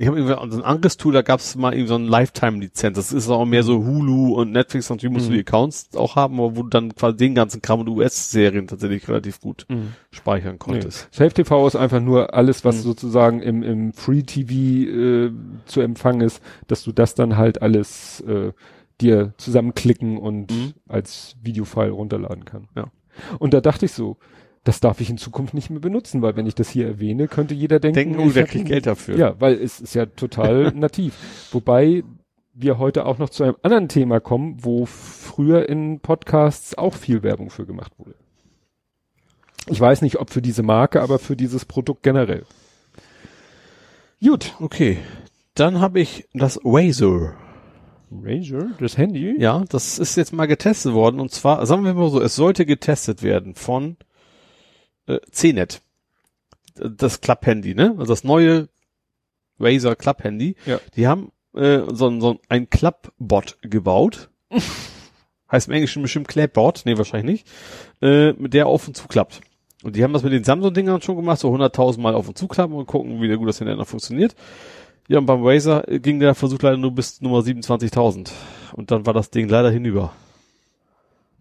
ich 0.00 0.06
habe 0.06 0.16
irgendwie 0.16 0.52
so 0.52 0.58
ein 0.58 0.64
anderes 0.64 0.96
Tool, 0.96 1.12
da 1.12 1.22
gab 1.22 1.40
es 1.40 1.56
mal 1.56 1.72
irgendwie 1.72 1.88
so 1.88 1.96
ein 1.96 2.04
Lifetime-Lizenz. 2.04 2.94
Das 2.94 3.12
ist 3.12 3.28
auch 3.28 3.44
mehr 3.44 3.64
so 3.64 3.84
Hulu 3.84 4.34
und 4.34 4.52
Netflix, 4.52 4.88
natürlich 4.90 5.12
musst 5.12 5.26
mhm. 5.26 5.30
du 5.30 5.34
die 5.38 5.40
Accounts 5.40 5.88
auch 5.96 6.14
haben, 6.14 6.38
aber 6.38 6.56
wo 6.56 6.62
du 6.62 6.68
dann 6.68 6.94
quasi 6.94 7.16
den 7.16 7.34
ganzen 7.34 7.62
Kram 7.62 7.80
und 7.80 7.88
US-Serien 7.88 8.68
tatsächlich 8.68 9.08
relativ 9.08 9.40
gut 9.40 9.66
mhm. 9.68 9.94
speichern 10.12 10.60
konntest. 10.60 11.08
Nee. 11.10 11.24
Safe 11.24 11.34
TV 11.34 11.66
ist 11.66 11.74
einfach 11.74 12.00
nur 12.00 12.32
alles, 12.32 12.64
was 12.64 12.76
mhm. 12.76 12.80
sozusagen 12.82 13.42
im, 13.42 13.64
im 13.64 13.92
Free 13.92 14.22
TV 14.22 14.52
äh, 14.52 15.32
zu 15.66 15.80
empfangen 15.80 16.20
ist, 16.20 16.40
dass 16.68 16.84
du 16.84 16.92
das 16.92 17.16
dann 17.16 17.36
halt 17.36 17.60
alles 17.60 18.20
äh, 18.20 18.52
dir 19.00 19.34
zusammenklicken 19.36 20.16
und 20.16 20.52
mhm. 20.52 20.74
als 20.86 21.34
Videofile 21.42 21.90
runterladen 21.90 22.44
kann. 22.44 22.68
Ja. 22.76 22.86
Und 23.38 23.54
da 23.54 23.60
dachte 23.60 23.86
ich 23.86 23.92
so, 23.92 24.16
das 24.64 24.80
darf 24.80 25.00
ich 25.00 25.08
in 25.08 25.18
Zukunft 25.18 25.54
nicht 25.54 25.70
mehr 25.70 25.80
benutzen, 25.80 26.20
weil 26.20 26.36
wenn 26.36 26.46
ich 26.46 26.54
das 26.54 26.68
hier 26.68 26.86
erwähne, 26.86 27.28
könnte 27.28 27.54
jeder 27.54 27.80
denken, 27.80 27.94
Denken, 27.94 28.18
oh, 28.20 28.26
ich 28.28 28.34
der 28.34 28.42
hab- 28.44 28.50
kriegt 28.50 28.66
Geld 28.66 28.86
dafür. 28.86 29.16
Ja, 29.16 29.34
weil 29.40 29.54
es 29.54 29.80
ist 29.80 29.94
ja 29.94 30.06
total 30.06 30.72
nativ. 30.74 31.14
Wobei 31.52 32.04
wir 32.54 32.78
heute 32.78 33.06
auch 33.06 33.18
noch 33.18 33.30
zu 33.30 33.44
einem 33.44 33.56
anderen 33.62 33.88
Thema 33.88 34.18
kommen, 34.20 34.56
wo 34.64 34.84
früher 34.84 35.68
in 35.68 36.00
Podcasts 36.00 36.76
auch 36.76 36.94
viel 36.94 37.22
Werbung 37.22 37.50
für 37.50 37.66
gemacht 37.66 37.92
wurde. 37.98 38.14
Ich 39.68 39.80
weiß 39.80 40.02
nicht, 40.02 40.18
ob 40.18 40.30
für 40.30 40.42
diese 40.42 40.62
Marke, 40.62 41.00
aber 41.02 41.18
für 41.18 41.36
dieses 41.36 41.64
Produkt 41.64 42.02
generell. 42.02 42.44
Gut. 44.20 44.54
Okay. 44.60 44.98
Dann 45.54 45.80
habe 45.80 46.00
ich 46.00 46.26
das 46.34 46.58
Razor. 46.64 47.34
Razer, 48.10 48.70
das 48.80 48.96
Handy? 48.96 49.34
Ja, 49.38 49.64
das 49.68 49.98
ist 49.98 50.16
jetzt 50.16 50.32
mal 50.32 50.46
getestet 50.46 50.92
worden. 50.92 51.20
Und 51.20 51.30
zwar, 51.30 51.64
sagen 51.66 51.84
wir 51.84 51.94
mal 51.94 52.10
so, 52.10 52.20
es 52.20 52.34
sollte 52.36 52.64
getestet 52.66 53.22
werden 53.22 53.54
von 53.54 53.96
äh, 55.06 55.18
CNET. 55.30 55.80
Das 56.74 57.20
Club-Handy, 57.20 57.74
ne? 57.74 57.94
Also 57.98 58.12
das 58.12 58.24
neue 58.24 58.68
Razer 59.58 59.96
Club-Handy. 59.96 60.56
Ja. 60.66 60.80
Die 60.96 61.06
haben 61.06 61.32
äh, 61.54 61.80
so, 61.92 62.08
ein- 62.08 62.20
so 62.20 62.38
ein- 62.48 62.70
Club-Bot 62.70 63.58
gebaut. 63.62 64.30
heißt 65.50 65.68
im 65.68 65.74
Englischen 65.74 66.02
bestimmt 66.02 66.28
Clapbot, 66.28 66.82
nee, 66.84 66.96
wahrscheinlich 66.98 67.44
nicht, 67.44 67.48
äh, 68.02 68.32
mit 68.34 68.52
der 68.54 68.66
auf 68.66 68.86
und 68.86 68.96
zu 68.96 69.08
klappt. 69.08 69.40
Und 69.82 69.96
die 69.96 70.02
haben 70.04 70.12
das 70.12 70.22
mit 70.22 70.32
den 70.32 70.44
Samsung-Dingern 70.44 71.00
schon 71.02 71.16
gemacht, 71.16 71.38
so 71.40 71.52
100.000 71.54 72.00
Mal 72.00 72.14
auf 72.14 72.28
und 72.28 72.36
zu 72.36 72.48
klappen 72.48 72.74
und 72.74 72.86
gucken, 72.86 73.22
wie 73.22 73.34
gut 73.36 73.48
das 73.48 73.58
hinterher 73.58 73.78
noch 73.78 73.86
funktioniert. 73.88 74.34
Ja, 75.08 75.18
und 75.18 75.26
beim 75.26 75.44
Razer 75.44 75.88
äh, 75.88 75.98
ging 75.98 76.20
der 76.20 76.34
Versuch 76.34 76.60
leider 76.60 76.76
nur 76.76 76.94
bis 76.94 77.20
Nummer 77.20 77.38
27.000. 77.38 78.30
Und 78.74 78.90
dann 78.90 79.06
war 79.06 79.14
das 79.14 79.30
Ding 79.30 79.48
leider 79.48 79.70
hinüber. 79.70 80.12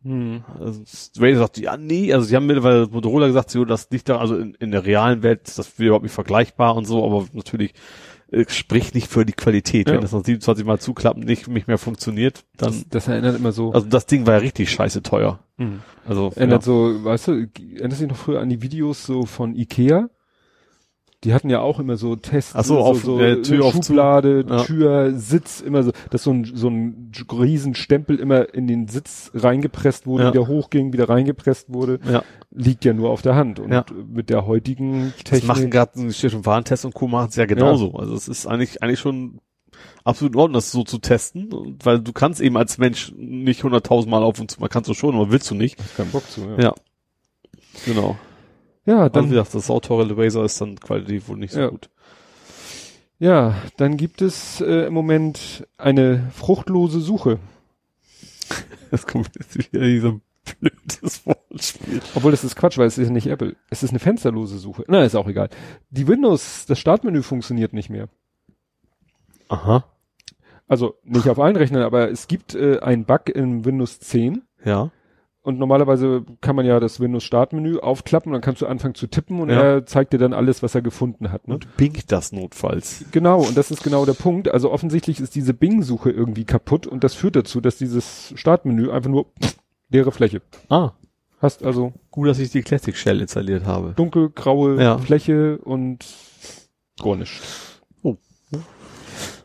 Hm. 0.04 0.44
Also 0.60 0.82
Razer 1.20 1.40
sagt, 1.40 1.58
ja, 1.58 1.76
nee, 1.76 2.14
also 2.14 2.26
sie 2.26 2.36
haben 2.36 2.46
mittlerweile 2.46 2.88
Motorola 2.88 3.28
gesagt, 3.28 3.52
so, 3.52 3.66
das 3.66 3.90
liegt 3.92 4.08
da, 4.08 4.18
also 4.20 4.38
in, 4.38 4.54
in 4.56 4.72
der 4.72 4.86
realen 4.86 5.22
Welt 5.22 5.48
ist 5.48 5.60
das 5.60 5.78
überhaupt 5.78 6.04
nicht 6.04 6.14
vergleichbar 6.14 6.76
und 6.78 6.86
so, 6.86 7.06
aber 7.06 7.26
natürlich 7.34 7.74
äh, 8.32 8.46
spricht 8.48 8.96
nicht 8.96 9.08
für 9.08 9.26
die 9.26 9.34
Qualität. 9.34 9.90
Ja. 9.90 9.96
Wenn 9.96 10.02
das 10.02 10.14
noch 10.14 10.24
27 10.24 10.66
Mal 10.66 10.80
zuklappen 10.80 11.24
nicht, 11.24 11.50
nicht 11.50 11.68
mehr 11.68 11.78
funktioniert, 11.78 12.46
dann, 12.56 12.72
Das, 12.72 12.90
das 12.90 13.08
erinnert 13.10 13.38
immer 13.38 13.52
so. 13.52 13.74
also 13.74 13.88
das 13.88 14.06
Ding 14.06 14.26
war 14.26 14.36
ja 14.36 14.40
richtig 14.40 14.72
scheiße 14.72 15.04
teuer. 15.04 15.40
Hm. 15.58 15.82
Also, 16.08 16.32
Erinnert 16.36 16.62
ja. 16.62 16.66
so, 16.66 17.04
weißt 17.04 17.28
du, 17.28 17.32
erinnerst 17.32 18.02
du 18.02 18.06
dich 18.06 18.08
noch 18.08 18.18
früher 18.18 18.40
an 18.40 18.50
die 18.50 18.62
Videos 18.62 19.06
so 19.06 19.26
von 19.26 19.56
Ikea? 19.56 20.10
Die 21.24 21.34
hatten 21.34 21.50
ja 21.50 21.62
auch 21.62 21.80
immer 21.80 21.98
so 21.98 22.16
Tests, 22.16 22.54
Ach 22.56 22.64
so, 22.64 22.78
auf- 22.78 23.02
so, 23.04 23.20
äh, 23.20 23.42
Tür 23.42 23.66
auf. 23.66 23.74
Schublade, 23.74 24.46
Ja. 24.48 24.64
Tür, 24.64 25.14
Sitz, 25.16 25.62
immer 25.62 25.82
so, 25.82 25.92
dass 26.12 26.22
so 26.24 26.32
ein, 26.32 26.46
so 26.54 26.70
ein 26.70 27.12
riesen 27.32 27.74
Stempel 27.74 28.20
immer 28.20 28.54
in 28.54 28.68
den 28.68 28.88
Sitz 28.88 29.32
reingepresst 29.34 30.06
wurde, 30.06 30.26
Ja. 30.26 30.34
wieder 30.34 30.48
hochging, 30.48 30.94
wieder 30.94 31.10
reingepresst 31.10 31.74
wurde, 31.74 32.00
ja. 32.08 32.24
liegt 32.52 32.86
ja 32.86 32.94
nur 32.94 33.10
auf 33.10 33.24
der 33.24 33.34
Hand. 33.36 33.60
Und 33.60 33.72
Ja. 33.72 33.84
mit 34.08 34.30
der 34.30 34.46
heutigen 34.46 35.12
Das 35.16 35.24
Technik. 35.24 35.48
machen 35.48 35.70
gerade 35.72 36.00
und 36.00 36.46
Warentest 36.46 36.86
und 36.86 36.94
Co. 36.94 37.08
machen 37.08 37.30
es 37.30 37.36
ja 37.36 37.46
genauso. 37.46 37.94
Also 37.96 38.14
es 38.14 38.28
ist 38.28 38.46
eigentlich, 38.46 38.84
eigentlich 38.84 39.00
schon 39.00 39.40
absolut 40.04 40.36
in 40.36 40.40
Ordnung, 40.40 40.54
das 40.54 40.72
so 40.72 40.84
zu 40.84 41.00
testen, 41.00 41.52
und- 41.52 41.84
weil 41.84 42.00
du 42.00 42.14
kannst 42.14 42.42
eben 42.42 42.58
als 42.58 42.78
Mensch 42.78 43.12
nicht 43.18 43.64
hunderttausend 43.64 44.12
Mal 44.12 44.22
auf 44.22 44.40
und 44.40 44.52
zu, 44.52 44.60
man 44.60 44.70
kannst 44.70 44.88
du 44.88 44.94
schon, 44.94 45.16
aber 45.16 45.32
willst 45.32 45.50
du 45.50 45.56
nicht. 45.56 45.78
keinen 45.98 46.12
Bock 46.12 46.30
zu, 46.30 46.42
ja. 46.42 46.60
Ja. 46.66 46.74
Genau. 47.86 48.18
Ja, 48.88 49.10
Dann, 49.10 49.12
dann, 49.12 49.26
wie 49.26 49.30
gesagt, 49.36 49.54
das 49.54 49.68
sauteure 49.68 50.18
Razer 50.18 50.44
ist 50.46 50.60
dann 50.62 50.80
qualitativ 50.80 51.28
wohl 51.28 51.38
nicht 51.38 51.54
so 51.54 51.60
Ja. 51.60 51.68
gut. 51.68 51.90
ja, 53.20 53.54
dann 53.78 53.98
gibt 53.98 54.22
es 54.24 54.62
äh, 54.62 54.88
im 54.88 54.94
Moment 54.94 55.68
eine 55.78 56.32
fruchtlose 56.34 57.00
Suche. 57.00 57.38
Das 58.90 59.06
kommt 59.06 59.30
jetzt 59.38 59.58
wieder 59.58 59.84
dieser 59.86 60.18
blödes 60.62 61.26
Wortspiel. 61.26 62.00
Obwohl 62.16 62.32
das 62.32 62.46
ist 62.46 62.56
Quatsch, 62.56 62.78
weil 62.78 62.88
es 62.88 62.98
ist 62.98 63.08
ja 63.08 63.14
nicht 63.14 63.28
Apple. 63.28 63.58
Es 63.70 63.84
ist 63.84 63.90
eine 63.90 64.00
fensterlose 64.00 64.58
Suche. 64.60 64.86
Na, 64.88 65.04
ist 65.04 65.16
auch 65.16 65.28
egal. 65.28 65.50
Die 65.90 66.08
Windows, 66.08 66.66
das 66.68 66.80
Startmenü 66.80 67.22
funktioniert 67.22 67.74
nicht 67.74 67.90
mehr. 67.90 68.08
Aha. 69.50 69.84
Also 70.70 70.96
nicht 71.04 71.28
auf 71.28 71.38
allen 71.40 71.58
Rechnern, 71.58 71.84
aber 71.84 72.10
es 72.10 72.28
gibt 72.28 72.56
äh, 72.56 72.80
einen 72.80 73.04
Bug 73.04 73.28
in 73.28 73.66
Windows 73.66 74.00
10 74.00 74.44
Ja. 74.64 74.90
Und 75.48 75.58
normalerweise 75.60 76.26
kann 76.42 76.58
man 76.58 76.66
ja 76.66 76.80
das 76.82 77.00
Windows 77.00 77.24
Startmenü 77.24 77.78
aufklappen 77.80 78.34
dann 78.34 78.42
kannst 78.42 78.62
du 78.62 78.68
anfangen 78.68 78.96
zu 78.96 79.08
tippen 79.08 79.40
und 79.40 79.50
Ja. 79.50 79.62
er 79.62 79.86
zeigt 79.86 80.12
dir 80.12 80.18
dann 80.18 80.34
alles, 80.34 80.62
was 80.62 80.76
er 80.76 80.82
gefunden 80.82 81.32
hat. 81.32 81.48
Ne? 81.48 81.54
Und 81.56 81.78
Bing 81.78 81.98
das 82.08 82.34
notfalls. 82.34 83.06
Genau, 83.12 83.40
und 83.42 83.56
das 83.58 83.72
ist 83.72 83.82
genau 83.82 84.06
der 84.06 84.14
Punkt. 84.14 84.50
Also 84.50 84.70
offensichtlich 84.72 85.22
ist 85.22 85.36
diese 85.36 85.54
Bing-Suche 85.54 86.12
irgendwie 86.12 86.44
kaputt 86.44 86.86
und 86.86 87.04
das 87.04 87.14
führt 87.14 87.38
dazu, 87.38 87.62
dass 87.62 87.78
dieses 87.78 88.34
Startmenü 88.36 88.92
einfach 88.92 89.10
nur 89.10 89.28
leere 89.90 90.12
Fläche. 90.12 90.42
Ah. 90.70 90.92
Hast 91.40 91.64
also 91.64 91.94
Gut, 92.12 92.28
dass 92.28 92.40
ich 92.40 92.50
die 92.52 92.62
Classic 92.64 92.96
Shell 92.98 93.22
installiert 93.22 93.66
habe. 93.66 93.94
dunkelgraue 93.96 94.82
Ja. 94.84 94.98
Fläche 94.98 95.60
und 95.60 96.06
gar 97.02 97.16
nichts. 97.16 97.80
Oh. 98.04 98.18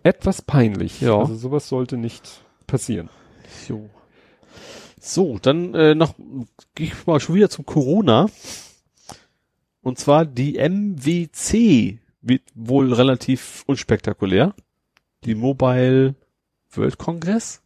Etwas 0.03 0.43
peinlich. 0.43 1.01
Ja. 1.01 1.19
Also 1.19 1.37
sowas 1.37 1.69
sollte 1.69 1.97
nicht 1.97 2.43
passieren. 2.67 3.09
Jo. 3.69 3.89
So, 5.05 5.39
dann 5.43 5.75
äh, 5.75 5.97
noch 5.97 6.15
gehe 6.77 6.87
ich 6.87 7.07
mal 7.07 7.19
schon 7.19 7.35
wieder 7.35 7.51
zum 7.51 7.67
Corona. 7.67 8.29
Und 9.83 9.99
zwar 9.99 10.25
die 10.25 10.59
MWC 10.59 11.99
wird 12.21 12.43
wohl 12.55 12.93
relativ 12.93 13.65
unspektakulär. 13.67 14.55
Die 15.25 15.35
Mobile 15.35 16.15
World 16.73 16.99
Congress. 16.99 17.63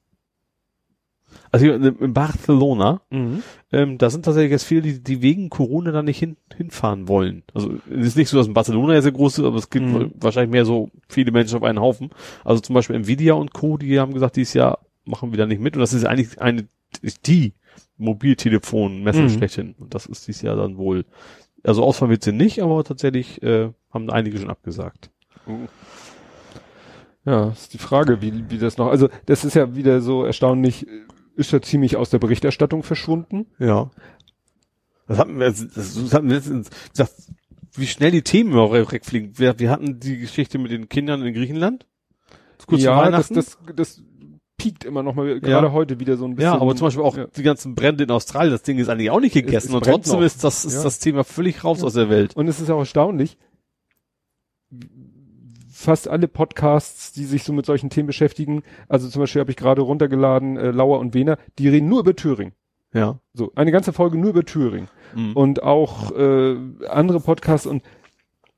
Also 1.53 1.67
hier 1.67 1.75
in, 1.75 2.15
Barcelona. 2.15 3.03
Ähm, 3.11 3.99
da 3.99 4.09
sind 4.09 4.25
tatsächlich 4.25 4.53
jetzt 4.53 4.65
viele, 4.65 4.81
die, 4.81 5.03
die 5.03 5.21
wegen 5.21 5.51
Corona 5.51 5.91
da 5.93 6.03
nicht 6.03 6.19
hin, 6.19 6.39
hinfahren 6.57 7.07
wollen. 7.07 7.43
Also 7.53 7.75
es 7.91 8.07
ist 8.07 8.17
nicht 8.17 8.31
so, 8.31 8.39
dass 8.39 8.47
in 8.47 8.55
Barcelona 8.55 8.95
ja 8.95 9.03
sehr 9.03 9.13
groß 9.13 9.39
ist, 9.41 9.45
aber 9.45 9.57
es 9.59 9.69
gibt 9.69 9.85
Mhm. 9.85 10.13
wahrscheinlich 10.19 10.53
mehr 10.53 10.65
so 10.65 10.89
viele 11.07 11.33
Menschen 11.33 11.59
auf 11.59 11.63
einen 11.65 11.81
Haufen. 11.81 12.09
Also 12.45 12.63
zum 12.63 12.73
Beispiel 12.75 12.97
Nvidia 12.97 13.35
und 13.35 13.53
Co., 13.53 13.77
die 13.77 14.01
haben 14.01 14.15
gesagt, 14.15 14.37
dieses 14.37 14.55
Jahr 14.55 14.79
machen 15.05 15.33
wir 15.33 15.37
da 15.39 15.45
nicht 15.45 15.61
mit. 15.61 15.77
Und 15.77 15.81
das 15.81 15.93
ist 15.93 16.07
eigentlich 16.07 16.41
eine, 16.41 16.67
die 17.27 17.55
Mobiltelefonmesse 17.97 19.23
Mhm. 19.23 19.29
schlechthin. 19.31 19.75
Und 19.79 19.95
das 19.95 20.07
ist 20.07 20.27
dieses 20.27 20.43
Jahr 20.43 20.57
dann 20.57 20.77
wohl, 20.77 21.05
also 21.63 21.83
ausfallen 21.83 22.11
wird 22.11 22.23
sie 22.23 22.33
nicht, 22.33 22.63
aber 22.63 22.85
tatsächlich 22.85 23.43
äh, 23.43 23.71
haben 23.91 24.11
einige 24.11 24.39
schon 24.39 24.51
abgesagt. 24.51 25.11
Ja, 27.25 27.51
ist 27.51 27.75
die 27.75 27.79
Frage, 27.79 28.23
wie, 28.23 28.51
wie 28.51 28.59
das 28.59 28.79
noch, 28.79 28.89
also 28.89 29.09
das 29.27 29.45
ist 29.45 29.55
ja 29.55 29.75
wieder 29.75 30.01
so 30.01 30.25
erstaunlich, 30.25 30.87
ist 31.35 31.53
ja 31.53 31.61
ziemlich 31.61 31.97
aus 31.97 32.11
der 32.11 32.19
Berichterstattung 32.19 32.83
verschwunden. 32.83 33.47
Ja. 33.59 33.91
Das 35.09 35.19
hatten 35.19 35.39
wir, 35.39 35.47
das, 35.47 35.67
das 35.75 36.13
hatten 36.15 36.29
wir 36.29 36.37
letztens 36.37 36.71
gesagt, 36.91 37.15
wie 37.75 37.87
schnell 37.87 38.11
die 38.11 38.23
Themen 38.23 38.53
immer 38.53 38.71
wegfliegen. 38.71 39.39
Wir, 39.39 39.59
wir 39.59 39.71
hatten 39.71 40.01
die 40.01 40.19
Geschichte 40.19 40.59
mit 40.59 40.71
den 40.71 40.89
Kindern 40.89 41.25
in 41.25 41.35
Griechenland. 41.35 41.87
Kurz 42.67 42.83
vor 42.83 42.93
ja, 42.93 43.11
das, 43.11 43.31
Weihnachten. 43.31 43.35
das, 43.35 43.59
das 43.77 44.03
piekt 44.57 44.85
immer 44.85 45.03
noch 45.03 45.15
mal, 45.15 45.41
gerade 45.41 45.67
Ja. 45.67 45.73
heute 45.73 46.01
wieder 46.01 46.17
so 46.17 46.25
ein 46.25 46.35
bisschen. 46.35 46.53
ja, 46.53 46.61
aber 46.61 46.75
zum 46.77 46.87
Beispiel 46.87 47.05
auch 47.05 47.17
ja. 47.17 47.27
die 47.27 47.43
ganzen 47.43 47.75
Brände 47.75 48.05
in 48.05 48.11
Australien, 48.11 48.53
das 48.53 48.63
Ding 48.63 48.79
ist 48.79 48.89
eigentlich 48.89 49.11
auch 49.11 49.21
nicht 49.21 49.35
gegessen 49.35 49.69
es 49.69 49.75
und 49.75 49.81
brennt 49.85 49.97
trotzdem 50.05 50.21
noch. 50.21 50.27
ist 50.27 50.43
das, 50.45 50.65
ist 50.65 50.77
Ja. 50.77 50.83
das 50.83 50.99
Thema 50.99 51.25
völlig 51.25 51.63
raus 51.65 51.83
aus 51.85 51.95
der 51.95 52.09
Welt. 52.09 52.35
Und 52.37 52.49
es 52.49 52.61
ist 52.61 52.71
auch 52.71 52.79
erstaunlich, 52.79 53.37
fast 55.71 56.09
alle 56.09 56.27
Podcasts, 56.29 57.13
die 57.13 57.25
sich 57.25 57.45
so 57.45 57.53
mit 57.53 57.67
solchen 57.67 57.91
Themen 57.91 58.07
beschäftigen, 58.07 58.63
also 58.89 59.09
zum 59.09 59.21
Beispiel 59.21 59.41
habe 59.41 59.51
ich 59.51 59.57
gerade 59.57 59.83
runtergeladen, 59.83 60.57
äh, 60.57 60.71
Lauer 60.71 60.99
und 61.01 61.15
Wehner, 61.15 61.39
die 61.59 61.69
reden 61.69 61.89
nur 61.89 62.01
über 62.01 62.17
Thüringen. 62.17 62.55
Ja. 62.93 63.21
So, 63.35 63.53
eine 63.55 63.73
ganze 63.73 63.93
Folge 63.93 64.17
nur 64.17 64.31
über 64.31 64.45
Thüringen. 64.45 64.89
Mhm. 65.15 65.33
Und 65.35 65.63
auch 65.63 66.13
äh, 66.13 66.57
andere 66.89 67.21
Podcasts 67.21 67.67
und 67.67 67.83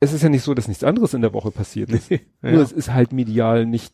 es 0.00 0.12
ist 0.12 0.22
ja 0.22 0.28
nicht 0.28 0.44
so, 0.44 0.54
dass 0.54 0.68
nichts 0.68 0.84
anderes 0.84 1.12
in 1.12 1.22
der 1.22 1.32
Woche 1.34 1.50
passiert 1.50 1.90
ist. 1.90 2.08
ja. 2.10 2.18
Nur 2.40 2.62
es 2.62 2.70
ist 2.70 2.92
halt 2.92 3.12
medial 3.12 3.66
nicht. 3.66 3.92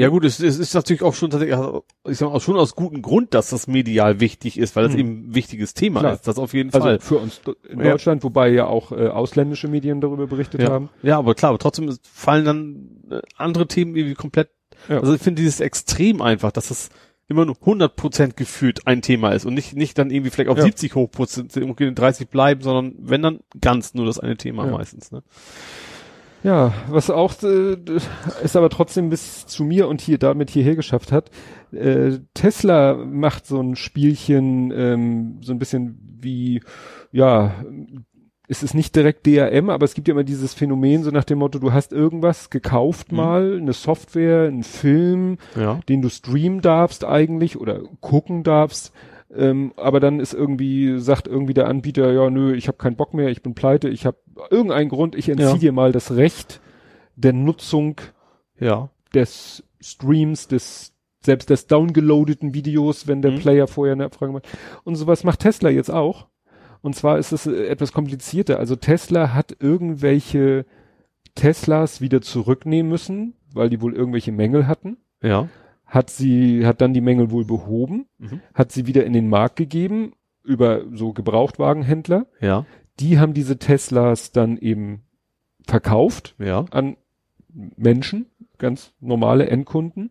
Ja 0.00 0.08
gut, 0.08 0.24
es, 0.24 0.40
es 0.40 0.58
ist 0.58 0.74
natürlich 0.74 1.02
auch 1.02 1.14
schon 1.14 1.30
tatsächlich, 1.30 1.56
also, 1.56 1.84
ich 2.08 2.18
sag 2.18 2.32
mal, 2.32 2.40
schon 2.40 2.56
aus 2.56 2.74
gutem 2.74 3.02
Grund, 3.02 3.34
dass 3.34 3.50
das 3.50 3.66
medial 3.66 4.20
wichtig 4.20 4.58
ist, 4.58 4.74
weil 4.76 4.84
das 4.84 4.92
Hm. 4.94 4.98
eben 5.00 5.10
ein 5.30 5.34
wichtiges 5.34 5.74
Thema 5.74 6.00
Klar. 6.00 6.12
ist. 6.14 6.26
Das 6.26 6.38
auf 6.38 6.54
jeden 6.54 6.72
Also 6.72 6.86
Fall. 6.86 7.00
für 7.00 7.18
uns 7.18 7.40
in 7.68 7.78
Ja. 7.80 7.90
Deutschland, 7.92 8.24
wobei 8.24 8.48
ja 8.50 8.66
auch 8.66 8.92
äh, 8.92 9.08
ausländische 9.08 9.68
Medien 9.68 10.00
darüber 10.00 10.26
berichtet 10.26 10.62
Ja. 10.62 10.70
haben. 10.70 10.88
ja, 11.02 11.18
aber 11.18 11.34
klar, 11.34 11.50
aber 11.50 11.58
trotzdem 11.58 11.88
ist- 11.88 12.06
fallen 12.06 12.44
dann 12.44 12.88
äh, 13.10 13.20
andere 13.36 13.66
Themen 13.66 13.94
irgendwie 13.96 14.14
komplett. 14.14 14.50
Ja. 14.88 15.00
Also 15.00 15.14
ich 15.14 15.20
finde 15.22 15.42
dieses 15.42 15.60
extrem 15.60 16.22
einfach, 16.22 16.52
dass 16.52 16.70
es 16.70 16.88
immer 17.28 17.44
nur 17.44 17.54
100% 17.56 18.34
gefühlt 18.36 18.86
ein 18.88 19.02
Thema 19.02 19.30
ist 19.32 19.44
und 19.44 19.54
nicht 19.54 19.76
nicht 19.76 19.96
dann 19.98 20.10
irgendwie 20.10 20.30
vielleicht 20.30 20.50
auf 20.50 20.56
Ja. 20.58 20.64
70 20.64 20.94
hochputzen, 20.96 21.48
irgendwie 21.54 21.92
30 21.94 22.28
bleiben, 22.28 22.62
sondern 22.62 22.94
wenn 22.98 23.22
dann 23.22 23.40
ganz 23.60 23.94
nur 23.94 24.06
das 24.06 24.18
eine 24.18 24.36
Thema 24.36 24.66
meistens. 24.66 25.12
Ne? 25.12 25.22
Ja, 26.42 26.72
was 26.88 27.10
auch 27.10 27.34
äh, 27.42 27.76
es 28.42 28.56
aber 28.56 28.70
trotzdem 28.70 29.10
bis 29.10 29.46
zu 29.46 29.62
mir 29.64 29.88
und 29.88 30.00
hier 30.00 30.18
damit 30.18 30.50
hierher 30.50 30.74
geschafft 30.76 31.12
hat. 31.12 31.30
Äh, 31.72 32.18
Tesla 32.34 32.94
macht 32.94 33.46
so 33.46 33.60
ein 33.60 33.76
Spielchen, 33.76 34.70
ähm, 34.74 35.38
so 35.42 35.52
ein 35.52 35.58
bisschen 35.58 35.98
wie, 36.20 36.62
ja, 37.12 37.54
es 38.48 38.62
ist 38.64 38.74
nicht 38.74 38.96
direkt 38.96 39.26
DRM, 39.26 39.70
aber 39.70 39.84
es 39.84 39.94
gibt 39.94 40.08
ja 40.08 40.12
immer 40.12 40.24
dieses 40.24 40.54
Phänomen, 40.54 41.04
so 41.04 41.10
nach 41.10 41.24
dem 41.24 41.38
Motto, 41.38 41.58
du 41.60 41.72
hast 41.72 41.92
irgendwas 41.92 42.50
gekauft 42.50 43.12
Mhm. 43.12 43.16
mal, 43.16 43.58
eine 43.60 43.72
Software, 43.74 44.48
einen 44.48 44.64
Film, 44.64 45.36
Ja. 45.56 45.78
den 45.88 46.02
du 46.02 46.08
streamen 46.08 46.60
darfst 46.60 47.04
eigentlich 47.04 47.60
oder 47.60 47.80
gucken 48.00 48.42
darfst. 48.42 48.92
Ähm, 49.34 49.72
aber 49.76 50.00
dann 50.00 50.18
ist 50.20 50.34
irgendwie, 50.34 50.98
sagt 50.98 51.28
irgendwie 51.28 51.54
der 51.54 51.68
Anbieter, 51.68 52.12
ja, 52.12 52.30
nö, 52.30 52.52
ich 52.54 52.66
habe 52.68 52.78
keinen 52.78 52.96
Bock 52.96 53.14
mehr, 53.14 53.28
ich 53.28 53.42
bin 53.42 53.54
pleite, 53.54 53.88
ich 53.88 54.04
habe 54.06 54.18
irgendeinen 54.50 54.88
Grund, 54.88 55.14
ich 55.14 55.28
entziehe 55.28 55.48
Ja. 55.50 55.56
dir 55.58 55.72
mal 55.72 55.92
das 55.92 56.16
Recht 56.16 56.60
der 57.16 57.32
Nutzung 57.32 58.00
Ja. 58.58 58.90
des 59.14 59.62
Streams, 59.80 60.48
des 60.48 60.92
selbst 61.22 61.50
des 61.50 61.66
downgeloadeten 61.66 62.54
Videos, 62.54 63.06
wenn 63.06 63.20
der 63.22 63.32
Mhm. 63.32 63.38
Player 63.40 63.66
vorher 63.68 63.92
eine 63.92 64.06
Abfrage 64.06 64.32
macht. 64.32 64.48
Und 64.84 64.96
sowas 64.96 65.22
macht 65.22 65.40
Tesla 65.40 65.68
jetzt 65.68 65.90
auch. 65.90 66.26
Und 66.80 66.96
zwar 66.96 67.18
ist 67.18 67.30
es 67.32 67.46
äh, 67.46 67.66
etwas 67.66 67.92
komplizierter. 67.92 68.58
Also 68.58 68.74
Tesla 68.74 69.34
hat 69.34 69.54
irgendwelche 69.60 70.64
Teslas 71.34 72.00
wieder 72.00 72.20
zurücknehmen 72.22 72.90
müssen, 72.90 73.34
weil 73.52 73.68
die 73.70 73.80
wohl 73.80 73.94
irgendwelche 73.94 74.32
Mängel 74.32 74.66
hatten. 74.66 74.96
Ja. 75.22 75.48
Hat 75.90 76.08
sie, 76.08 76.64
hat 76.64 76.80
dann 76.80 76.94
die 76.94 77.00
Mängel 77.02 77.30
wohl 77.30 77.44
behoben, 77.44 78.06
Mhm. 78.18 78.40
hat 78.54 78.72
sie 78.72 78.86
wieder 78.86 79.04
in 79.04 79.12
den 79.12 79.28
Markt 79.28 79.56
gegeben 79.56 80.12
über 80.44 80.82
so 80.94 81.12
Gebrauchtwagenhändler. 81.12 82.26
Ja. 82.40 82.64
Die 83.00 83.18
haben 83.18 83.34
diese 83.34 83.58
Teslas 83.58 84.32
dann 84.32 84.56
eben 84.56 85.02
verkauft 85.66 86.34
Ja. 86.38 86.64
an 86.70 86.96
Menschen, 87.76 88.26
ganz 88.58 88.92
normale 89.00 89.48
Endkunden. 89.48 90.10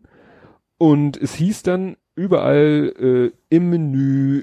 Und 0.78 1.16
es 1.16 1.34
hieß 1.34 1.62
dann 1.62 1.96
überall 2.14 2.92
äh, 2.98 3.54
im 3.54 3.70
Menü, 3.70 4.42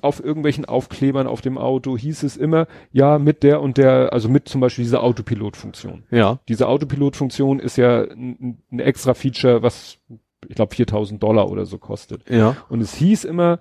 auf 0.00 0.22
irgendwelchen 0.22 0.64
Aufklebern 0.64 1.26
auf 1.26 1.40
dem 1.40 1.58
Auto, 1.58 1.96
hieß 1.98 2.22
es 2.22 2.36
immer, 2.36 2.68
ja, 2.92 3.18
mit 3.18 3.42
der 3.42 3.60
und 3.60 3.78
der, 3.78 4.12
also 4.12 4.28
mit 4.28 4.48
zum 4.48 4.60
Beispiel 4.60 4.84
dieser 4.84 5.02
Autopilot-Funktion. 5.02 6.04
Ja. 6.12 6.38
Diese 6.48 6.68
Autopilot-Funktion 6.68 7.58
ist 7.58 7.76
ja 7.78 8.02
ein, 8.02 8.58
ein 8.70 8.78
extra 8.78 9.14
Feature, 9.14 9.62
was 9.64 9.98
ich 10.46 10.54
glaube 10.54 10.74
4000 10.74 11.22
Dollar 11.22 11.50
oder 11.50 11.66
so 11.66 11.78
kostet. 11.78 12.28
Ja. 12.30 12.56
Und 12.68 12.80
es 12.80 12.94
hieß 12.94 13.24
immer, 13.24 13.58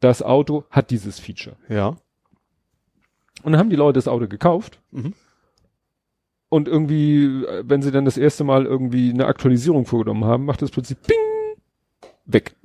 das 0.00 0.22
Auto 0.22 0.64
hat 0.70 0.90
dieses 0.90 1.18
Feature. 1.18 1.56
Ja. 1.68 1.96
Und 3.42 3.52
dann 3.52 3.58
haben 3.58 3.70
die 3.70 3.76
Leute 3.76 3.98
das 3.98 4.08
Auto 4.08 4.28
gekauft. 4.28 4.80
Mhm. 4.90 5.14
Und 6.48 6.66
irgendwie, 6.66 7.44
wenn 7.62 7.82
sie 7.82 7.90
dann 7.90 8.04
das 8.04 8.16
erste 8.16 8.42
Mal 8.44 8.64
irgendwie 8.64 9.10
eine 9.10 9.26
Aktualisierung 9.26 9.84
vorgenommen 9.84 10.24
haben, 10.24 10.44
macht 10.44 10.62
es 10.62 10.70
plötzlich 10.70 10.98
Bing 10.98 11.18
weg. 12.24 12.56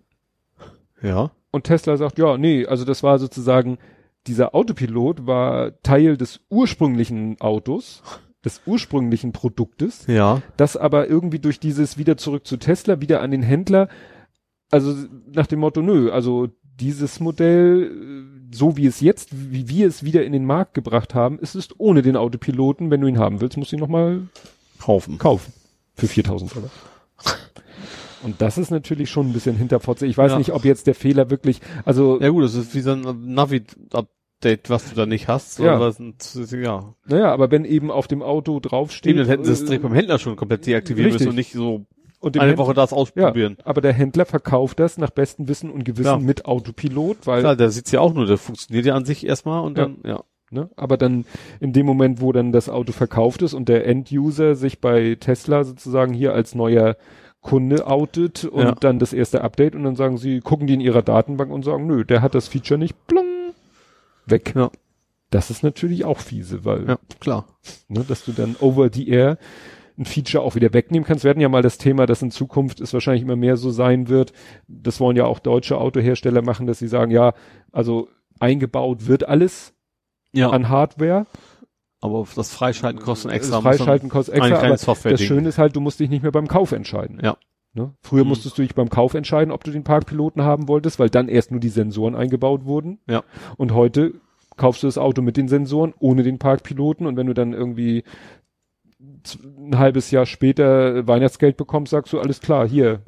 Ja. 1.02 1.32
Und 1.52 1.66
Tesla 1.66 1.98
sagt, 1.98 2.18
ja, 2.18 2.38
nee, 2.38 2.66
also 2.66 2.86
das 2.86 3.04
war 3.04 3.20
sozusagen, 3.20 3.78
dieser 4.26 4.56
Autopilot 4.56 5.28
war 5.28 5.82
Teil 5.84 6.16
des 6.18 6.40
ursprünglichen 6.50 7.40
Autos, 7.42 8.02
des 8.46 8.62
ursprünglichen 8.66 9.32
Produktes, 9.32 10.06
Ja. 10.08 10.42
das 10.58 10.76
aber 10.78 11.08
irgendwie 11.08 11.40
durch 11.40 11.60
dieses 11.60 11.98
wieder 11.98 12.18
zurück 12.18 12.46
zu 12.46 12.58
Tesla, 12.58 13.00
wieder 13.02 13.22
an 13.22 13.32
den 13.32 13.44
Händler, 13.44 13.88
also 14.72 14.94
nach 15.32 15.48
dem 15.48 15.60
Motto, 15.60 15.82
nö, 15.82 16.12
also 16.12 16.50
dieses 16.80 17.20
Modell, 17.20 17.92
äh, 18.52 18.56
so 18.56 18.76
wie 18.78 18.88
es 18.88 19.00
jetzt, 19.02 19.30
wie 19.32 19.70
wir 19.70 19.88
es 19.88 20.04
wieder 20.04 20.24
in 20.26 20.32
den 20.34 20.46
Markt 20.46 20.74
gebracht 20.74 21.14
haben, 21.16 21.40
ist 21.40 21.56
es 21.56 21.70
ohne 21.80 22.02
den 22.02 22.16
Autopiloten. 22.18 22.90
Wenn 22.92 23.02
du 23.02 23.08
ihn 23.08 23.20
haben 23.20 23.42
willst, 23.42 23.58
musst 23.58 23.72
du 23.72 23.76
ihn 23.76 23.80
nochmal 23.80 24.28
Kaufen. 24.80 25.18
kaufen. 25.20 25.54
Für 25.96 26.08
4000 26.08 26.56
Dollar. 26.56 26.70
Und 28.24 28.42
das 28.42 28.58
ist 28.58 28.72
natürlich 28.72 29.10
schon 29.10 29.28
ein 29.30 29.34
bisschen 29.34 29.56
hinterfotze. 29.58 30.06
Ich 30.08 30.18
weiß 30.18 30.32
Ja. 30.34 30.38
nicht, 30.38 30.52
ob 30.54 30.66
jetzt 30.66 30.88
der 30.88 30.96
Fehler 30.96 31.30
wirklich, 31.30 31.60
also, 31.86 32.20
Ja 32.22 32.30
gut, 32.30 32.44
das 32.44 32.56
ist 32.56 32.74
wie 32.74 32.80
so 32.82 32.92
ein 32.94 33.34
Navi-Update, 34.44 34.70
was 34.70 34.90
du 34.90 34.96
da 34.96 35.06
nicht 35.06 35.28
hast. 35.28 35.60
Ja. 35.60 35.80
Was, 35.80 36.00
ja. 36.52 36.94
naja, 37.08 37.32
aber 37.32 37.52
wenn 37.52 37.66
eben 37.66 37.92
auf 37.92 38.08
dem 38.08 38.22
Auto 38.22 38.60
draufsteht. 38.60 39.12
Eben, 39.12 39.20
dann 39.20 39.28
hätten 39.28 39.46
sie 39.46 39.52
es 39.54 39.62
äh, 39.62 39.66
direkt 39.66 39.84
beim 39.84 39.94
Händler 39.94 40.20
schon 40.20 40.36
komplett 40.36 40.66
deaktivieren 40.66 41.12
richtig. 41.12 41.22
müssen 41.28 41.30
und 41.30 41.36
nicht 41.36 41.54
so 41.54 41.86
und 42.20 42.40
eine 42.40 42.52
Händ- 42.52 42.58
Woche 42.58 42.74
das 42.74 42.92
ja, 42.92 42.98
ausprobieren. 42.98 43.58
aber 43.66 43.82
der 43.82 43.94
Händler 43.94 44.26
verkauft 44.26 44.80
das 44.80 44.98
nach 44.98 45.10
bestem 45.10 45.48
Wissen 45.48 45.70
und 45.70 45.84
Gewissen 45.84 46.06
Ja. 46.08 46.18
mit 46.20 46.46
Autopilot, 46.46 47.26
weil 47.28 47.42
Klar, 47.42 47.56
der 47.56 47.70
sieht's 47.70 47.92
ja 47.92 48.00
auch 48.00 48.14
nur, 48.14 48.26
der 48.26 48.38
funktioniert 48.38 48.86
ja 48.86 48.96
an 48.96 49.06
sich 49.06 49.26
erstmal 49.28 49.62
und 49.64 49.78
Ja. 49.78 49.86
dann, 49.86 49.98
ja. 50.06 50.24
Ne? 50.52 50.70
Aber 50.76 50.98
dann 50.98 51.26
in 51.60 51.74
dem 51.74 51.86
Moment, 51.88 52.22
wo 52.22 52.32
dann 52.32 52.52
das 52.52 52.70
Auto 52.70 52.92
verkauft 52.92 53.42
ist 53.42 53.56
und 53.56 53.70
der 53.70 53.88
End-User 53.88 54.54
sich 54.56 54.80
bei 54.80 55.18
Tesla 55.20 55.64
sozusagen 55.64 56.14
hier 56.14 56.34
als 56.34 56.54
neuer 56.54 56.96
Kunde 57.42 57.88
outet 57.88 58.46
und 58.46 58.62
Ja. 58.62 58.76
dann 58.80 59.00
das 59.00 59.14
erste 59.14 59.42
Update 59.44 59.74
und 59.76 59.84
dann 59.84 59.96
sagen 59.96 60.18
sie, 60.18 60.42
gucken 60.42 60.68
die 60.68 60.76
in 60.76 60.80
ihrer 60.80 61.02
Datenbank 61.02 61.52
und 61.52 61.66
sagen, 61.66 61.88
nö, 61.88 62.06
der 62.06 62.22
hat 62.22 62.36
das 62.36 62.48
Feature 62.48 62.78
nicht, 62.78 62.96
plong, 63.08 63.26
weg. 64.26 64.54
Ja. 64.56 64.70
Das 65.30 65.50
ist 65.50 65.64
natürlich 65.64 66.06
auch 66.06 66.20
fiese, 66.20 66.64
weil, 66.66 66.88
Ja, 66.88 66.98
klar. 67.20 67.48
ne, 67.88 68.06
dass 68.08 68.24
du 68.26 68.32
dann 68.34 68.56
over 68.60 68.90
the 68.94 69.08
air 69.10 69.38
ein 69.98 70.06
Feature 70.06 70.44
auch 70.44 70.56
wieder 70.56 70.74
wegnehmen 70.74 71.06
kannst. 71.06 71.24
Wir 71.24 71.30
hatten 71.30 71.40
ja 71.42 71.50
mal 71.50 71.62
das 71.62 71.78
Thema, 71.78 72.06
dass 72.06 72.22
in 72.22 72.32
Zukunft 72.32 72.82
es 72.82 72.94
wahrscheinlich 72.94 73.22
immer 73.24 73.36
mehr 73.36 73.58
so 73.58 73.70
sein 73.72 74.08
wird. 74.10 74.34
Das 74.68 75.00
wollen 75.00 75.16
ja 75.18 75.26
auch 75.26 75.40
deutsche 75.40 75.78
Autohersteller 75.78 76.42
machen, 76.42 76.66
dass 76.68 76.80
sie 76.80 76.88
sagen, 76.88 77.12
ja, 77.12 77.34
also 77.72 78.10
eingebaut 78.40 79.06
wird 79.08 79.28
alles 79.28 79.74
Ja, 80.34 80.50
an 80.50 80.70
Hardware. 80.70 81.26
aber 82.02 82.28
das 82.36 82.52
Freischalten 82.52 83.02
kostet 83.02 83.32
extra. 83.32 83.56
Das 83.58 83.64
Freischalten 83.64 84.10
kostet 84.10 84.34
Ein 84.36 84.42
extra, 84.42 84.56
aber 84.56 84.62
kleines 84.66 84.82
Software 84.82 85.12
das 85.12 85.22
Schöne 85.22 85.50
ist 85.50 85.58
halt, 85.60 85.76
du 85.76 85.80
musst 85.80 86.00
dich 86.00 86.10
nicht 86.10 86.24
mehr 86.24 86.32
beim 86.32 86.48
Kauf 86.48 86.72
entscheiden. 86.72 87.20
Ja. 87.24 87.38
Ne? 87.74 87.94
Früher 88.02 88.24
Mhm. 88.24 88.30
musstest 88.30 88.58
du 88.58 88.62
dich 88.62 88.76
beim 88.76 88.90
Kauf 88.90 89.14
entscheiden, 89.16 89.52
ob 89.52 89.64
du 89.64 89.72
den 89.72 89.84
Parkpiloten 89.84 90.44
haben 90.44 90.68
wolltest, 90.68 91.00
weil 91.00 91.10
dann 91.10 91.28
erst 91.28 91.52
nur 91.52 91.60
die 91.60 91.70
Sensoren 91.70 92.16
eingebaut 92.16 92.66
wurden. 92.66 93.00
Ja. 93.08 93.24
Und 93.58 93.74
heute 93.74 94.14
kaufst 94.58 94.84
du 94.84 94.88
das 94.88 94.98
Auto 95.00 95.22
mit 95.24 95.38
den 95.38 95.48
Sensoren, 95.48 95.94
ohne 96.00 96.22
den 96.24 96.38
Parkpiloten 96.38 97.08
und 97.08 97.18
wenn 97.18 97.26
du 97.28 97.34
dann 97.34 97.54
irgendwie 97.54 98.04
ein 99.58 99.78
halbes 99.78 100.12
Jahr 100.12 100.26
später 100.26 101.08
Weihnachtsgeld 101.08 101.58
bekommst, 101.58 101.92
sagst 101.92 102.14
du, 102.14 102.20
alles 102.20 102.40
klar, 102.42 102.68
hier, 102.68 103.02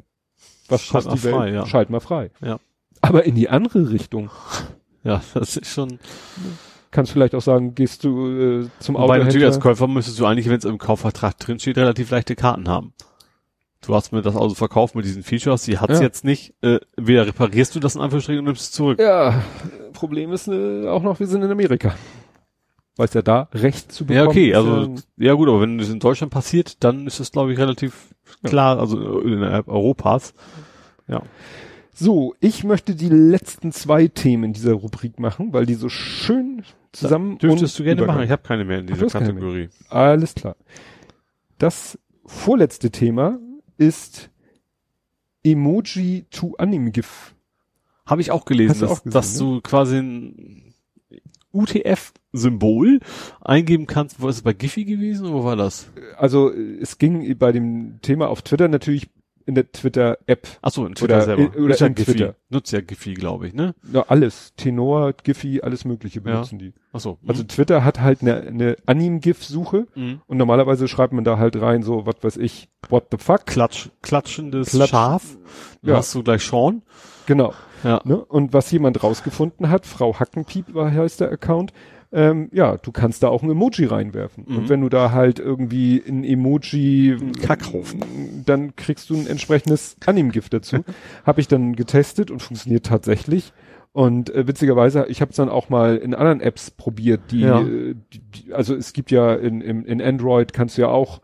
was 0.68 0.82
Schalt 0.82 1.06
mal 1.06 1.16
frei, 1.16 1.50
ja. 1.52 1.66
Schalt 1.66 1.90
mal 1.90 2.00
frei. 2.00 2.30
Ja. 2.42 2.58
Aber 3.00 3.24
in 3.24 3.34
die 3.36 3.48
andere 3.48 3.90
Richtung 3.90 4.30
Ja, 5.04 5.22
das 5.34 5.56
ist 5.56 5.68
schon. 5.70 6.00
kannst 6.90 7.12
vielleicht 7.12 7.34
auch 7.36 7.40
sagen, 7.42 7.74
gehst 7.76 8.02
du 8.02 8.62
äh, 8.64 8.68
zum 8.80 8.96
Wobei 8.96 9.18
natürlich 9.18 9.44
als. 9.46 9.60
Käufer 9.60 9.86
müsstest 9.86 10.18
du 10.18 10.26
eigentlich, 10.26 10.48
wenn 10.48 10.58
es 10.58 10.64
im 10.64 10.78
Kaufvertrag 10.78 11.38
drin 11.38 11.60
steht, 11.60 11.78
relativ 11.78 12.10
leichte 12.10 12.34
Karten 12.34 12.68
haben. 12.68 12.92
Du 13.86 13.94
hast 13.94 14.12
mir 14.12 14.20
das 14.22 14.34
Auto 14.34 14.54
verkauft 14.54 14.94
mit 14.96 15.04
diesen 15.04 15.22
Features, 15.22 15.62
die 15.62 15.78
hat's 15.78 15.98
Ja. 15.98 16.02
jetzt 16.02 16.24
nicht. 16.24 16.54
Äh, 16.60 16.80
entweder 16.96 17.26
reparierst 17.26 17.74
du 17.74 17.80
das 17.80 17.94
in 17.94 18.00
Anführungsstrichen 18.00 18.40
und 18.40 18.46
nimmst 18.46 18.62
es 18.62 18.72
zurück. 18.72 18.98
Ja, 18.98 19.42
Problem 19.92 20.32
ist 20.32 20.48
äh, 20.48 20.88
auch 20.88 21.02
noch, 21.04 21.20
wir 21.20 21.26
sind 21.28 21.42
in 21.42 21.50
Amerika. 21.50 21.94
Weiß 22.96 23.14
ja 23.14 23.22
da, 23.22 23.48
Recht 23.52 23.92
zu 23.92 24.04
bekommen. 24.06 24.24
Ja, 24.24 24.28
okay, 24.30 24.54
also 24.54 24.94
ja 25.18 25.34
gut, 25.34 25.48
aber 25.48 25.60
wenn 25.60 25.78
das 25.78 25.88
in 25.90 26.00
Deutschland 26.00 26.32
passiert, 26.32 26.82
dann 26.82 27.06
ist 27.06 27.20
es 27.20 27.30
glaube 27.30 27.52
ich 27.52 27.58
relativ 27.58 28.14
Ja. 28.42 28.48
klar, 28.50 28.78
also 28.80 29.20
innerhalb 29.20 29.68
Europas. 29.68 30.34
Ja. 31.06 31.22
So, 31.94 32.34
ich 32.40 32.64
möchte 32.64 32.94
die 32.94 33.08
letzten 33.08 33.70
zwei 33.70 34.08
Themen 34.08 34.52
dieser 34.52 34.72
Rubrik 34.72 35.20
machen, 35.20 35.52
weil 35.52 35.64
die 35.64 35.74
so 35.74 35.88
schön 35.88 36.62
zusammen 36.92 37.38
Dürftest 37.38 37.78
du 37.78 37.84
gerne 37.84 37.98
Übergang. 38.00 38.16
machen, 38.16 38.24
ich 38.24 38.30
habe 38.32 38.42
keine 38.42 38.64
mehr 38.64 38.80
in 38.80 38.86
dieser 38.88 39.06
Kategorie. 39.06 39.68
Alles 39.90 40.34
klar. 40.34 40.56
Das 41.58 41.98
vorletzte 42.26 42.90
Thema 42.90 43.38
ist 43.78 44.30
Emoji 45.44 46.26
to 46.30 46.54
Anime 46.58 46.90
GIF. 46.90 47.34
Habe 48.04 48.20
ich 48.20 48.30
auch 48.30 48.44
gelesen, 48.44 48.80
dass, 48.80 48.90
auch 48.90 49.02
gesehen, 49.02 49.12
dass 49.12 49.34
ne? 49.34 49.38
du 49.38 49.60
quasi 49.60 49.96
ein 49.96 50.74
UTF-Symbol 51.52 53.00
eingeben 53.40 53.86
kannst. 53.86 54.20
Wo 54.20 54.28
ist 54.28 54.36
es 54.36 54.42
bei 54.42 54.52
Giphy 54.52 54.84
gewesen? 54.84 55.32
Wo 55.32 55.44
war 55.44 55.56
das? 55.56 55.88
Also 56.16 56.52
es 56.52 56.98
ging 56.98 57.36
bei 57.38 57.52
dem 57.52 58.00
Thema 58.02 58.28
auf 58.28 58.42
Twitter 58.42 58.68
natürlich 58.68 59.08
in 59.46 59.54
der 59.54 59.70
Twitter-App. 59.70 60.46
Ach 60.60 60.70
so, 60.70 60.84
in 60.86 60.94
Twitter 60.94 61.14
Oder 61.16 61.24
selber. 61.24 61.42
in- 61.56 61.64
oder 61.64 61.74
Ist 61.74 61.80
ja 61.80 61.86
in 61.86 61.94
Giphy. 61.94 62.12
Twitter. 62.12 62.34
Nutzt 62.50 62.72
ja 62.72 62.80
Giphy, 62.80 63.14
glaube 63.14 63.46
ich, 63.48 63.54
ne? 63.54 63.74
Ja, 63.92 64.04
alles. 64.08 64.52
Tenor, 64.56 65.12
Giphy, 65.14 65.60
alles 65.62 65.84
mögliche 65.84 66.20
benutzen 66.20 66.58
die. 66.58 66.74
Ach 66.92 67.00
so. 67.00 67.18
Also 67.26 67.42
Twitter 67.44 67.84
hat 67.84 68.00
halt 68.00 68.22
eine, 68.22 68.40
eine 68.42 68.76
Anim-GIF-Suche 68.86 69.86
mhm. 69.94 70.20
und 70.26 70.36
normalerweise 70.36 70.88
schreibt 70.88 71.12
man 71.12 71.24
da 71.24 71.38
halt 71.38 71.60
rein 71.60 71.82
so, 71.82 72.06
was 72.06 72.16
weiß 72.22 72.36
ich, 72.38 72.68
what 72.88 73.04
the 73.10 73.18
fuck. 73.18 73.46
Klatsch, 73.46 73.88
klatschendes 74.02 74.70
Klatsch- 74.74 74.88
Schaf. 74.90 75.36
Dann 75.82 75.90
Ja. 75.90 75.96
hast 75.98 76.14
du 76.14 76.22
gleich 76.22 76.42
Sean. 76.42 76.82
Genau. 77.26 77.54
Ja. 77.84 78.00
Ne? 78.04 78.16
Und 78.24 78.52
was 78.52 78.70
jemand 78.70 79.02
rausgefunden 79.02 79.68
hat, 79.68 79.86
Frau 79.86 80.18
Hackenpiep 80.18 80.74
war 80.74 80.90
heißt 80.92 81.20
der 81.20 81.30
Account, 81.30 81.72
ähm, 82.12 82.48
ja, 82.52 82.76
du 82.76 82.92
kannst 82.92 83.22
da 83.22 83.28
auch 83.28 83.42
ein 83.42 83.50
Emoji 83.50 83.86
reinwerfen. 83.86 84.44
Mhm. 84.46 84.56
Und 84.56 84.68
wenn 84.68 84.80
du 84.80 84.88
da 84.88 85.12
halt 85.12 85.38
irgendwie 85.38 86.02
ein 86.06 86.24
Emoji 86.24 87.16
Kackhaufen. 87.42 88.44
dann 88.46 88.76
kriegst 88.76 89.10
du 89.10 89.16
ein 89.16 89.26
entsprechendes 89.26 89.96
Anim-GIF 90.06 90.48
dazu. 90.48 90.84
habe 91.24 91.40
ich 91.40 91.48
dann 91.48 91.74
getestet 91.76 92.30
und 92.30 92.40
funktioniert 92.42 92.86
tatsächlich. 92.86 93.52
Und 93.92 94.28
äh, 94.30 94.46
witzigerweise, 94.46 95.06
ich 95.08 95.20
habe 95.22 95.30
es 95.30 95.36
dann 95.36 95.48
auch 95.48 95.68
mal 95.70 95.96
in 95.96 96.14
anderen 96.14 96.40
Apps 96.40 96.70
probiert, 96.70 97.30
die, 97.30 97.40
Ja. 97.40 97.62
äh, 97.62 97.94
die, 98.12 98.20
die 98.20 98.52
also 98.52 98.74
es 98.74 98.92
gibt 98.92 99.10
ja 99.10 99.34
in, 99.34 99.60
in, 99.62 99.84
in 99.84 100.02
Android 100.02 100.52
kannst 100.52 100.76
du 100.76 100.82
ja 100.82 100.88
auch 100.88 101.20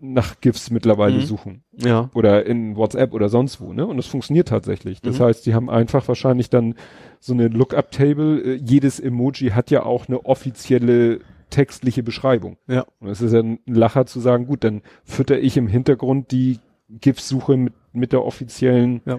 nach 0.00 0.40
GIFs 0.40 0.70
mittlerweile 0.70 1.16
Mhm. 1.18 1.22
suchen 1.22 1.64
Ja. 1.76 2.10
oder 2.14 2.44
in 2.46 2.76
WhatsApp 2.76 3.12
oder 3.14 3.28
sonst 3.28 3.60
wo, 3.60 3.72
ne? 3.72 3.86
Und 3.86 3.98
es 3.98 4.06
funktioniert 4.06 4.48
tatsächlich. 4.48 5.00
Das 5.00 5.18
Mhm. 5.18 5.24
heißt, 5.24 5.46
die 5.46 5.54
haben 5.54 5.70
einfach 5.70 6.06
wahrscheinlich 6.08 6.50
dann 6.50 6.74
so 7.20 7.32
eine 7.32 7.48
Lookup-Table. 7.48 8.40
Äh, 8.40 8.54
jedes 8.56 8.98
Emoji 9.00 9.50
hat 9.50 9.70
ja 9.70 9.84
auch 9.84 10.08
eine 10.08 10.24
offizielle 10.26 11.20
textliche 11.50 12.02
Beschreibung. 12.02 12.56
Ja. 12.66 12.84
Und 12.98 13.08
es 13.08 13.20
ist 13.22 13.32
ja 13.32 13.38
ein 13.40 13.60
Lacher 13.66 14.06
zu 14.06 14.18
sagen, 14.20 14.46
gut, 14.46 14.64
dann 14.64 14.82
fütter 15.04 15.38
ich 15.38 15.56
im 15.56 15.68
Hintergrund 15.68 16.32
die 16.32 16.58
GIF-Suche 16.90 17.56
mit, 17.56 17.72
mit 17.92 18.12
der 18.12 18.24
offiziellen, 18.24 19.00
Ja. 19.06 19.18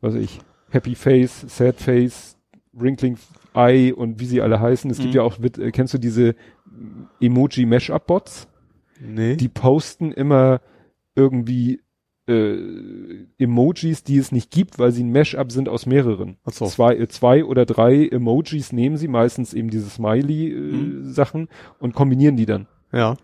was 0.00 0.14
ich, 0.14 0.38
Happy 0.70 0.94
Face, 0.94 1.44
Sad 1.48 1.76
Face, 1.80 2.36
Wrinkling 2.72 3.16
Eye 3.54 3.92
und 3.92 4.20
wie 4.20 4.26
sie 4.26 4.40
alle 4.42 4.60
heißen. 4.60 4.90
Es 4.90 4.98
gibt 4.98 5.10
Mhm. 5.10 5.16
ja 5.16 5.22
auch, 5.22 5.38
äh, 5.38 5.70
kennst 5.72 5.94
du 5.94 5.98
diese 5.98 6.34
Emoji 7.20 7.66
Mashup 7.66 8.06
Bots? 8.06 8.48
Nee. 9.04 9.36
Die 9.36 9.48
posten 9.48 10.12
immer 10.12 10.60
irgendwie 11.14 11.80
äh, 12.28 12.56
Emojis, 13.38 14.04
die 14.04 14.16
es 14.18 14.30
nicht 14.30 14.50
gibt, 14.52 14.78
weil 14.78 14.92
sie 14.92 15.02
ein 15.02 15.10
Mashup 15.12 15.50
sind 15.50 15.68
aus 15.68 15.86
mehreren. 15.86 16.36
Ach 16.44 16.52
so. 16.52 16.66
Zwei, 16.66 16.94
äh, 16.96 17.08
zwei 17.08 17.44
oder 17.44 17.66
drei 17.66 18.06
Emojis 18.06 18.72
nehmen 18.72 18.96
sie, 18.96 19.08
meistens 19.08 19.54
eben 19.54 19.70
diese 19.70 19.86
Mhm. 19.86 19.90
Smiley-Sachen 19.90 21.48
und 21.78 21.94
kombinieren 21.94 22.36
die 22.36 22.46
dann. 22.46 22.66
ja. 22.92 23.16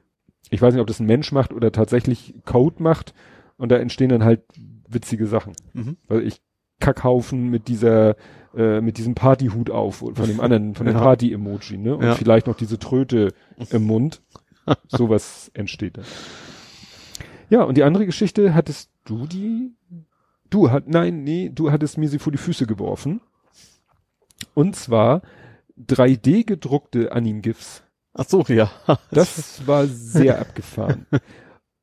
Ich 0.51 0.63
weiß 0.63 0.73
nicht, 0.73 0.81
ob 0.81 0.87
das 0.87 0.99
ein 0.99 1.07
Mensch 1.07 1.31
macht 1.31 1.53
oder 1.53 1.73
tatsächlich 1.73 2.35
Code 2.47 2.83
macht 2.83 3.13
und 3.59 3.71
da 3.71 3.77
entstehen 3.77 4.09
dann 4.09 4.25
halt 4.25 4.41
witzige 4.89 5.27
Sachen. 5.27 5.53
Mhm. 5.75 5.99
Weil 6.07 6.23
ich 6.23 6.41
Kackhaufen 6.81 7.51
mit 7.51 7.69
dieser, 7.69 8.17
äh, 8.57 8.81
mit 8.81 8.97
diesem 8.97 9.15
Partyhut 9.15 9.69
auf 9.69 9.97
von 9.97 10.15
dem 10.27 10.41
anderen, 10.41 10.75
von 10.75 10.87
dem 10.87 10.95
Ja. 10.97 11.03
Party-Emoji, 11.03 11.77
ne? 11.77 11.97
Und 11.97 12.03
Ja. 12.05 12.15
vielleicht 12.15 12.47
noch 12.47 12.57
diese 12.57 12.79
Tröte 12.79 13.35
im 13.71 13.85
Mund. 13.85 14.23
Sowas 14.89 15.51
entsteht 15.55 15.99
dann. 15.99 16.05
Ja, 17.51 17.63
und 17.63 17.77
die 17.77 17.83
andere 17.83 18.07
Geschichte, 18.07 18.55
hattest 18.55 18.91
du 19.05 19.27
die? 19.27 19.75
Du 20.51 20.71
hat, 20.71 20.89
nein, 20.89 21.25
nee, 21.25 21.51
du 21.55 21.71
hattest 21.71 21.99
mir 21.99 22.09
sie 22.09 22.19
vor 22.19 22.33
die 22.33 22.39
Füße 22.39 22.67
geworfen. 22.67 23.21
Und 24.55 24.77
zwar 24.77 25.23
3D 25.79 26.45
gedruckte 26.45 27.13
Anim-GIFs. 27.13 27.83
Ach 28.15 28.25
so, 28.27 28.45
ja. 28.49 28.71
Das 29.11 29.67
war 29.67 29.87
sehr 29.87 30.41
abgefahren. 30.41 31.07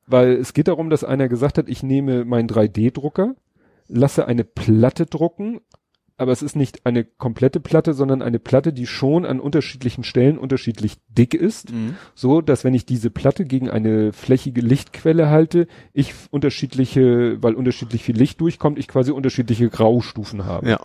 Weil 0.06 0.32
es 0.32 0.52
geht 0.52 0.68
darum, 0.68 0.90
dass 0.90 1.04
einer 1.04 1.28
gesagt 1.28 1.58
hat, 1.58 1.68
ich 1.68 1.82
nehme 1.82 2.24
meinen 2.24 2.48
3D-Drucker, 2.48 3.34
lasse 3.88 4.26
eine 4.26 4.44
Platte 4.44 5.06
drucken, 5.06 5.60
aber 6.18 6.32
es 6.32 6.42
ist 6.42 6.56
nicht 6.56 6.86
eine 6.86 7.04
komplette 7.04 7.60
Platte, 7.60 7.92
sondern 7.92 8.22
eine 8.22 8.38
Platte, 8.38 8.72
die 8.72 8.86
schon 8.86 9.26
an 9.26 9.38
unterschiedlichen 9.40 10.02
Stellen 10.04 10.38
unterschiedlich 10.38 10.96
dick 11.08 11.34
ist, 11.34 11.72
Mhm. 11.72 11.96
so 12.14 12.40
dass 12.40 12.64
wenn 12.64 12.74
ich 12.74 12.86
diese 12.86 13.10
Platte 13.10 13.44
gegen 13.44 13.68
eine 13.68 14.12
flächige 14.12 14.60
Lichtquelle 14.62 15.28
halte, 15.28 15.66
ich 15.92 16.14
unterschiedliche, 16.30 17.42
weil 17.42 17.54
unterschiedlich 17.54 18.02
viel 18.02 18.16
Licht 18.16 18.40
durchkommt, 18.40 18.78
ich 18.78 18.88
quasi 18.88 19.10
unterschiedliche 19.12 19.68
Graustufen 19.68 20.44
habe. 20.46 20.68
Ja. 20.70 20.80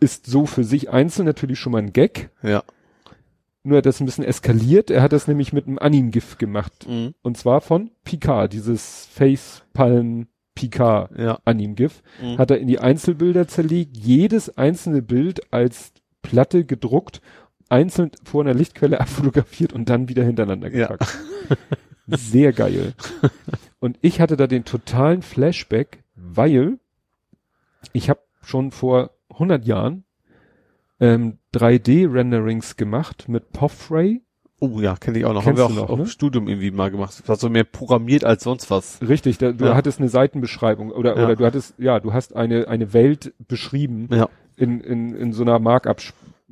Ist 0.00 0.26
so 0.26 0.44
für 0.44 0.64
sich 0.64 0.90
einzeln 0.90 1.24
natürlich 1.24 1.58
schon 1.58 1.72
mal 1.72 1.78
ein 1.82 1.92
Gag, 1.94 2.30
Ja. 2.42 2.62
nur 3.62 3.78
hat 3.78 3.86
das 3.86 4.00
ein 4.00 4.04
bisschen 4.04 4.24
eskaliert. 4.24 4.90
Er 4.90 5.00
hat 5.00 5.12
das 5.14 5.26
nämlich 5.26 5.54
mit 5.54 5.66
einem 5.66 5.78
Anim-GIF 5.78 6.36
gemacht. 6.36 6.86
Mhm. 6.86 7.14
Und 7.22 7.38
zwar 7.38 7.62
von 7.62 7.90
Picard, 8.04 8.52
dieses 8.52 9.06
Facepalm 9.10 10.26
Picard 10.54 11.18
Ja. 11.18 11.38
Anim-GIF. 11.44 12.02
Mhm. 12.22 12.38
Hat 12.38 12.50
er 12.50 12.58
in 12.58 12.68
die 12.68 12.78
Einzelbilder 12.78 13.48
zerlegt, 13.48 13.96
jedes 13.96 14.56
einzelne 14.56 15.02
Bild 15.02 15.52
als 15.52 15.92
Platte 16.22 16.64
gedruckt, 16.64 17.20
einzeln 17.68 18.10
vor 18.24 18.42
einer 18.42 18.54
Lichtquelle 18.54 19.00
abfotografiert 19.00 19.72
und 19.72 19.88
dann 19.88 20.08
wieder 20.08 20.24
hintereinander 20.24 20.70
Ja. 20.72 20.88
gepackt. 20.88 21.18
Sehr 22.06 22.52
geil. 22.52 22.92
Und 23.80 23.98
ich 24.02 24.20
hatte 24.20 24.36
da 24.36 24.46
den 24.46 24.64
totalen 24.64 25.22
Flashback, 25.22 26.02
weil 26.14 26.78
ich 27.92 28.10
habe 28.10 28.20
schon 28.42 28.70
vor 28.70 29.10
100 29.30 29.64
Jahren 29.64 30.04
ähm, 31.00 31.38
3D-Renderings 31.54 32.76
gemacht 32.76 33.28
mit 33.28 33.52
Poffray. 33.52 34.20
Oh 34.64 34.80
ja, 34.80 34.96
kenne 34.96 35.18
ich 35.18 35.24
auch 35.24 35.34
noch. 35.34 35.44
Kennst 35.44 35.62
Haben 35.62 35.74
wir 35.76 35.82
auch 35.82 35.88
noch, 35.88 35.94
im 35.94 36.00
ne? 36.02 36.06
Studium 36.06 36.48
irgendwie 36.48 36.70
mal 36.70 36.90
gemacht. 36.90 37.22
Das 37.26 37.40
so 37.40 37.50
mehr 37.50 37.64
programmiert 37.64 38.24
als 38.24 38.44
sonst 38.44 38.70
was. 38.70 38.98
Richtig, 39.06 39.38
da, 39.38 39.52
du 39.52 39.66
Ja. 39.66 39.74
hattest 39.74 39.98
eine 40.00 40.08
Seitenbeschreibung 40.08 40.90
oder, 40.90 41.16
Ja. 41.16 41.24
oder 41.24 41.36
du 41.36 41.44
hattest, 41.44 41.74
ja, 41.78 42.00
du 42.00 42.12
hast 42.12 42.34
eine, 42.34 42.68
eine 42.68 42.92
Welt 42.92 43.34
beschrieben 43.46 44.08
Ja. 44.10 44.28
in, 44.56 44.80
in, 44.80 45.14
in 45.14 45.32
so 45.32 45.42
einer 45.42 45.58
Markup, 45.58 46.00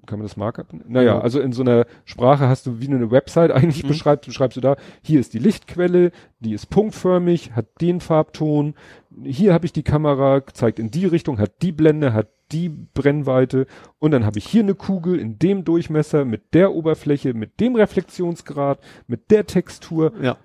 kann 0.06 0.18
man 0.18 0.26
das 0.26 0.36
Markup? 0.36 0.68
Naja, 0.88 1.14
Ja. 1.16 1.20
also 1.20 1.40
in 1.40 1.52
so 1.52 1.62
einer 1.62 1.86
Sprache 2.04 2.48
hast 2.48 2.66
du 2.66 2.80
wie 2.80 2.86
eine 2.88 3.10
Website 3.10 3.50
eigentlich 3.52 3.84
Mhm. 3.84 3.88
beschreibst, 3.88 4.26
beschreibst 4.26 4.56
du 4.56 4.60
da, 4.60 4.76
hier 5.02 5.20
ist 5.20 5.34
die 5.34 5.38
Lichtquelle, 5.38 6.10
die 6.40 6.54
ist 6.54 6.66
punktförmig, 6.70 7.52
hat 7.52 7.66
den 7.80 8.00
Farbton, 8.00 8.74
hier 9.22 9.52
habe 9.54 9.66
ich 9.66 9.72
die 9.72 9.82
Kamera, 9.82 10.42
zeigt 10.52 10.78
in 10.78 10.90
die 10.90 11.06
Richtung, 11.06 11.38
hat 11.38 11.62
die 11.62 11.72
Blende, 11.72 12.12
hat 12.12 12.28
die 12.52 12.68
Brennweite 12.68 13.66
und 13.98 14.10
dann 14.10 14.26
habe 14.26 14.38
ich 14.38 14.46
hier 14.46 14.62
eine 14.62 14.74
Kugel 14.74 15.18
in 15.18 15.38
dem 15.38 15.64
Durchmesser, 15.64 16.24
mit 16.24 16.52
der 16.54 16.72
Oberfläche, 16.74 17.32
mit 17.32 17.60
dem 17.60 17.76
Reflexionsgrad, 17.76 18.78
mit 19.06 19.30
der 19.30 19.46
Textur. 19.46 20.12
Ja. 20.20 20.36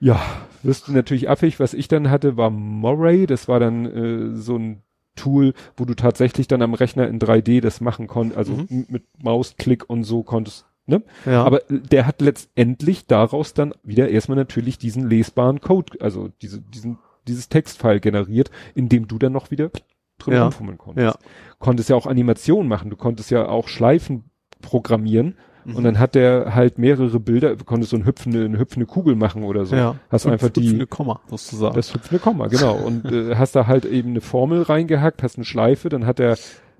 Ja, 0.00 0.20
wirst 0.62 0.88
du 0.88 0.92
natürlich 0.92 1.30
affig. 1.30 1.60
Was 1.60 1.72
ich 1.72 1.88
dann 1.88 2.10
hatte, 2.10 2.36
war 2.36 2.50
Moray. 2.50 3.26
Das 3.26 3.48
war 3.48 3.58
dann 3.60 3.86
äh, 3.86 4.36
so 4.36 4.56
ein 4.56 4.82
Tool, 5.16 5.54
wo 5.76 5.84
du 5.84 5.94
tatsächlich 5.94 6.48
dann 6.48 6.62
am 6.62 6.74
Rechner 6.74 7.06
in 7.08 7.18
3D 7.18 7.60
das 7.60 7.80
machen 7.80 8.06
konntest, 8.06 8.36
also 8.38 8.52
Mhm. 8.54 8.86
mit 8.88 9.04
Mausklick 9.22 9.88
und 9.88 10.04
so 10.04 10.22
konntest. 10.22 10.66
Ne? 10.86 11.02
Ja. 11.24 11.44
Aber 11.44 11.60
der 11.68 12.06
hat 12.06 12.20
letztendlich 12.20 13.06
daraus 13.06 13.54
dann 13.54 13.72
wieder 13.82 14.08
erstmal 14.10 14.36
natürlich 14.36 14.76
diesen 14.76 15.08
lesbaren 15.08 15.60
Code, 15.60 15.98
also 16.00 16.30
diese, 16.42 16.60
diesen, 16.60 16.98
dieses 17.26 17.48
Textfile 17.48 18.00
generiert, 18.00 18.50
in 18.74 18.88
dem 18.90 19.08
du 19.08 19.18
dann 19.18 19.32
noch 19.32 19.50
wieder 19.50 19.70
drin 20.18 20.34
Ja. 20.34 20.42
rumfummeln 20.42 20.76
konntest. 20.78 21.04
ja. 21.16 21.30
Konntest 21.58 21.88
ja 21.88 21.96
auch 21.96 22.06
Animationen 22.06 22.68
machen, 22.68 22.90
du 22.90 22.96
konntest 22.96 23.30
ja 23.30 23.48
auch 23.48 23.68
Schleifen 23.68 24.24
programmieren 24.60 25.36
Mhm. 25.64 25.76
und 25.76 25.84
dann 25.84 25.98
hat 25.98 26.14
der 26.14 26.54
halt 26.54 26.78
mehrere 26.78 27.18
Bilder, 27.20 27.56
konntest 27.56 27.90
so 27.90 27.96
eine 27.96 28.04
hüpfende, 28.06 28.44
eine 28.44 28.58
hüpfende 28.58 28.86
Kugel 28.86 29.16
machen 29.16 29.42
oder 29.44 29.64
so. 29.66 29.74
ja. 29.76 29.96
Hast 30.10 30.26
einfach 30.26 30.50
die, 30.50 30.70
Eine 30.74 30.86
Komma, 30.86 31.20
sozusagen. 31.28 31.74
das 31.74 31.92
hüpfende 31.94 32.20
Komma, 32.22 32.46
genau. 32.48 32.74
Und 32.76 33.04
äh, 33.06 33.36
hast 33.36 33.54
da 33.56 33.66
halt 33.66 33.84
eben 33.84 34.10
eine 34.10 34.20
Formel 34.20 34.62
reingehackt, 34.62 35.22
hast 35.22 35.36
eine 35.36 35.44
Schleife, 35.44 35.88
dann 35.88 36.06
hat 36.06 36.20
er 36.20 36.36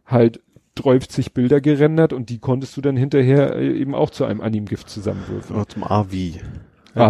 halt 0.06 0.40
30 0.76 1.32
Bilder 1.34 1.60
gerendert 1.60 2.12
und 2.12 2.30
die 2.30 2.38
konntest 2.38 2.76
du 2.76 2.80
dann 2.80 2.96
hinterher 2.96 3.54
äh, 3.56 3.76
eben 3.78 3.94
auch 3.94 4.10
zu 4.10 4.24
einem 4.24 4.40
Anim-Gift 4.40 4.88
zusammenwürfeln. 4.90 5.58
Oder 5.58 5.68
zum 5.68 5.84
AVI. 5.84 6.40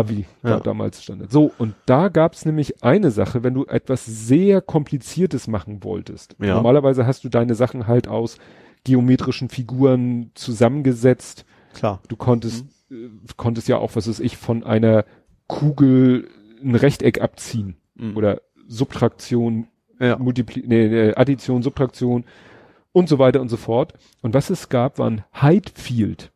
Wie 0.06 0.24
da, 0.42 0.48
Ja. 0.50 0.60
damals 0.60 1.02
stand. 1.02 1.30
So, 1.30 1.52
und 1.58 1.74
da 1.84 2.08
gab's 2.08 2.46
nämlich 2.46 2.82
eine 2.82 3.10
Sache, 3.10 3.42
wenn 3.42 3.52
du 3.52 3.66
etwas 3.66 4.06
sehr 4.06 4.62
Kompliziertes 4.62 5.46
machen 5.46 5.84
wolltest. 5.84 6.36
Ja. 6.40 6.54
Normalerweise 6.54 7.06
hast 7.06 7.22
du 7.24 7.28
deine 7.28 7.54
Sachen 7.54 7.86
halt 7.86 8.08
aus 8.08 8.38
geometrischen 8.84 9.50
Figuren 9.50 10.30
zusammengesetzt. 10.34 11.44
Klar. 11.74 12.00
Du 12.08 12.16
konntest, 12.16 12.64
äh, 12.90 13.08
konntest 13.36 13.68
ja 13.68 13.76
auch, 13.78 13.94
was 13.96 14.08
weiß 14.08 14.20
ich, 14.20 14.36
von 14.36 14.64
einer 14.64 15.04
Kugel 15.46 16.28
ein 16.62 16.74
Rechteck 16.74 17.20
abziehen 17.20 17.76
Mhm. 17.96 18.16
oder 18.16 18.40
Subtraktion, 18.66 19.68
Ja. 20.00 20.16
Multipli 20.18 20.64
nee, 20.66 21.12
Addition, 21.14 21.62
Subtraktion 21.62 22.24
und 22.92 23.08
so 23.08 23.18
weiter 23.18 23.40
und 23.40 23.48
so 23.48 23.56
fort. 23.56 23.92
Und 24.22 24.34
was 24.34 24.50
es 24.50 24.68
gab, 24.68 24.98
war 24.98 25.08
ein 25.10 25.24
Height 25.34 25.70
Field, 25.70 26.32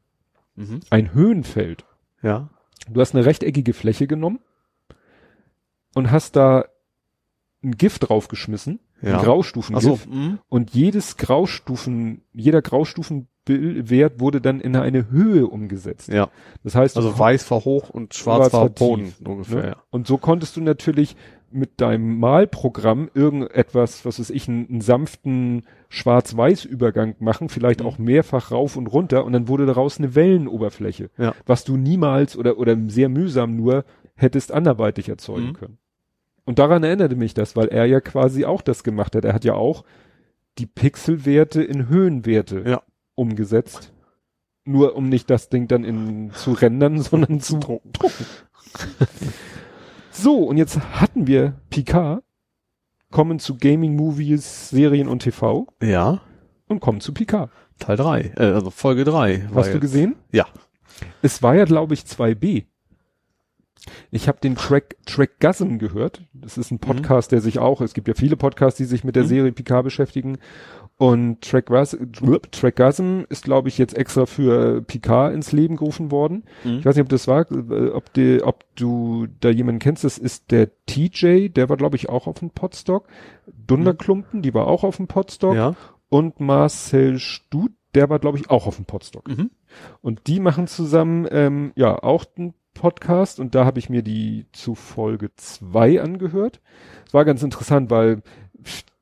Mhm. 0.54 0.80
ein 0.90 1.14
Höhenfeld. 1.14 1.84
Ja. 2.22 2.50
Du 2.90 3.00
hast 3.00 3.14
eine 3.14 3.24
rechteckige 3.24 3.72
Fläche 3.72 4.06
genommen 4.06 4.40
und 5.94 6.10
hast 6.10 6.36
da 6.36 6.66
ein 7.62 7.72
Gift 7.72 8.08
draufgeschmissen, 8.08 8.78
Ja. 9.00 9.18
ein 9.18 9.24
Graustufengift. 9.24 9.86
Achso. 9.86 10.10
Mhm. 10.10 10.38
Und 10.48 10.70
jedes 10.74 11.16
Graustufen, 11.16 12.22
jeder 12.32 12.62
Graustufenwert 12.62 14.20
wurde 14.20 14.40
dann 14.40 14.60
in 14.60 14.76
eine 14.76 15.10
Höhe 15.10 15.46
umgesetzt. 15.46 16.08
Ja. 16.08 16.28
Das 16.64 16.74
heißt, 16.74 16.96
Also 16.96 17.18
weiß 17.18 17.50
war 17.50 17.64
hoch 17.64 17.90
und 17.90 18.14
schwarz 18.14 18.38
Schwarz 18.50 18.52
war 18.52 18.60
war 18.62 18.68
Boden 18.70 19.04
tief, 19.06 19.20
ungefähr. 19.26 19.62
Ne? 19.62 19.66
Ja. 19.68 19.76
Und 19.90 20.06
so 20.06 20.18
konntest 20.18 20.56
du 20.56 20.60
natürlich 20.60 21.16
mit 21.50 21.80
deinem 21.80 22.18
Malprogramm 22.18 23.08
irgendetwas, 23.14 24.04
was 24.04 24.18
weiß 24.20 24.28
ich, 24.30 24.48
einen, 24.48 24.68
einen 24.68 24.80
sanften 24.82 25.62
Schwarz-Weiß-Übergang 25.88 27.14
machen, 27.20 27.48
vielleicht 27.48 27.80
Mhm. 27.80 27.86
auch 27.86 27.98
mehrfach 27.98 28.50
rauf 28.50 28.76
und 28.76 28.86
runter 28.88 29.24
und 29.24 29.32
dann 29.32 29.48
wurde 29.48 29.64
daraus 29.64 29.98
eine 29.98 30.14
Wellenoberfläche, 30.14 31.08
Ja. 31.16 31.34
was 31.46 31.64
du 31.64 31.76
niemals 31.76 32.36
oder, 32.36 32.58
oder 32.58 32.76
sehr 32.88 33.08
mühsam 33.08 33.56
nur 33.56 33.84
hättest 34.14 34.52
anderweitig 34.52 35.08
erzeugen 35.08 35.48
Mhm. 35.48 35.52
können. 35.54 35.78
Und 36.48 36.58
daran 36.58 36.82
erinnerte 36.82 37.14
mich 37.14 37.34
das, 37.34 37.56
weil 37.56 37.68
er 37.68 37.84
ja 37.84 38.00
quasi 38.00 38.46
auch 38.46 38.62
das 38.62 38.82
gemacht 38.82 39.14
hat. 39.14 39.26
Er 39.26 39.34
hat 39.34 39.44
ja 39.44 39.52
auch 39.52 39.84
die 40.56 40.64
Pixelwerte 40.64 41.62
in 41.62 41.90
Höhenwerte 41.90 42.64
Ja. 42.66 42.80
umgesetzt. 43.14 43.92
Nur 44.64 44.96
um 44.96 45.10
nicht 45.10 45.28
das 45.28 45.50
Ding 45.50 45.68
dann 45.68 45.84
in, 45.84 46.30
zu 46.32 46.52
rendern, 46.52 46.98
sondern 47.02 47.40
zu 47.40 47.58
drucken. 47.58 47.92
so, 50.10 50.38
und 50.44 50.56
jetzt 50.56 50.80
hatten 50.80 51.26
wir 51.26 51.52
Picard, 51.68 52.24
kommen 53.10 53.40
zu 53.40 53.58
Gaming, 53.58 53.94
Movies, 53.94 54.70
Serien 54.70 55.08
und 55.08 55.18
TV 55.24 55.66
Ja. 55.82 56.22
und 56.66 56.80
kommen 56.80 57.02
zu 57.02 57.12
Picard. 57.12 57.50
Teil 57.78 57.98
3, 57.98 58.20
äh, 58.38 58.42
also 58.54 58.70
Folge 58.70 59.04
3. 59.04 59.50
Hast 59.54 59.74
du 59.74 59.80
gesehen? 59.80 60.16
Ja. 60.32 60.46
Es 61.20 61.42
war 61.42 61.54
ja, 61.54 61.66
glaube 61.66 61.92
ich, 61.92 62.04
2b. 62.04 62.64
Ich 64.10 64.28
habe 64.28 64.38
den 64.40 64.56
Track 64.56 64.96
Track 65.06 65.40
Gasm 65.40 65.78
gehört. 65.78 66.22
Das 66.32 66.58
ist 66.58 66.70
ein 66.70 66.78
Podcast, 66.78 67.32
der 67.32 67.40
sich 67.40 67.58
auch, 67.58 67.80
es 67.80 67.94
gibt 67.94 68.08
ja 68.08 68.14
viele 68.14 68.36
Podcasts, 68.36 68.76
die 68.78 68.84
sich 68.84 69.04
mit 69.04 69.16
der 69.16 69.24
Mhm. 69.24 69.28
Serie 69.28 69.52
Picard 69.52 69.84
beschäftigen. 69.84 70.38
Und 70.96 71.42
Trackgasm 71.42 73.20
ist, 73.28 73.44
glaube 73.44 73.68
ich, 73.68 73.78
jetzt 73.78 73.96
extra 73.96 74.26
für 74.26 74.82
Picard 74.82 75.32
ins 75.32 75.52
Leben 75.52 75.76
gerufen 75.76 76.10
worden. 76.10 76.44
Mhm. 76.64 76.78
Ich 76.80 76.84
weiß 76.84 76.96
nicht, 76.96 77.04
ob 77.04 77.08
das 77.08 77.28
war, 77.28 77.46
äh, 77.52 77.90
ob, 77.90 78.12
die, 78.14 78.42
ob 78.42 78.64
du 78.74 79.28
da 79.40 79.48
jemanden 79.50 79.78
kennst. 79.78 80.02
Das 80.02 80.18
ist 80.18 80.50
der 80.50 80.70
TJ, 80.86 81.50
der 81.50 81.68
war, 81.68 81.76
glaube 81.76 81.94
ich, 81.96 82.08
auch 82.08 82.26
auf 82.26 82.40
dem 82.40 82.50
Podstock. 82.50 83.06
Dunderklumpen, 83.66 84.42
die 84.42 84.54
war 84.54 84.66
auch 84.66 84.84
auf 84.84 84.96
dem 84.96 85.06
Podstock. 85.06 85.54
Ja. 85.54 85.74
Und 86.08 86.40
Marcel 86.40 87.18
Stut, 87.18 87.70
der 87.94 88.10
war, 88.10 88.18
glaube 88.18 88.38
ich, 88.38 88.50
auch 88.50 88.66
auf 88.66 88.76
dem 88.76 88.84
Podstock. 88.84 89.28
Mhm. 89.28 89.50
Und 90.00 90.26
die 90.26 90.40
machen 90.40 90.66
zusammen, 90.66 91.28
ähm, 91.30 91.72
ja, 91.76 92.02
auch 92.02 92.24
einen 92.36 92.54
Podcast 92.78 93.40
und 93.40 93.54
da 93.54 93.64
habe 93.64 93.78
ich 93.78 93.90
mir 93.90 94.02
die 94.02 94.46
zu 94.52 94.74
Folge 94.74 95.30
zwei 95.36 96.00
angehört. 96.00 96.60
Es 97.06 97.12
war 97.14 97.24
ganz 97.24 97.42
interessant, 97.42 97.90
weil 97.90 98.22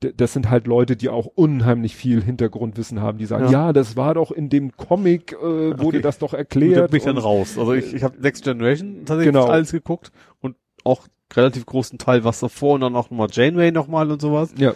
das 0.01 0.33
sind 0.35 0.51
halt 0.51 0.67
Leute, 0.67 0.97
die 0.97 1.09
auch 1.09 1.27
unheimlich 1.27 1.97
viel 1.97 2.23
Hintergrundwissen 2.23 3.01
haben, 3.01 3.19
die 3.19 3.25
sagen, 3.27 3.45
Ja. 3.47 3.51
ja, 3.51 3.73
das 3.73 3.97
war 3.97 4.15
doch 4.15 4.31
in 4.31 4.49
dem 4.51 4.73
Comic, 4.77 5.33
äh, 5.33 5.37
wurde 5.43 5.99
Okay. 5.99 6.01
das 6.03 6.19
doch 6.19 6.35
erklärt. 6.35 6.77
da 6.77 6.87
bin 6.89 6.99
ich 6.99 7.05
dann 7.05 7.17
raus. 7.19 7.57
Also 7.59 7.73
ich, 7.73 7.95
ich 7.95 8.03
habe 8.03 8.21
Next 8.21 8.45
Generation 8.45 9.05
tatsächlich 9.07 9.33
Genau. 9.35 9.47
alles 9.47 9.73
geguckt 9.73 10.13
und 10.41 10.57
auch 10.85 11.07
relativ 11.35 11.67
großen 11.67 11.99
Teil 11.99 12.23
was 12.25 12.41
davor 12.41 12.75
und 12.75 12.83
dann 12.83 12.95
auch 12.95 13.11
nochmal 13.11 13.29
Janeway 13.33 13.73
nochmal 13.73 14.11
und 14.11 14.21
sowas. 14.21 14.55
Ja, 14.59 14.75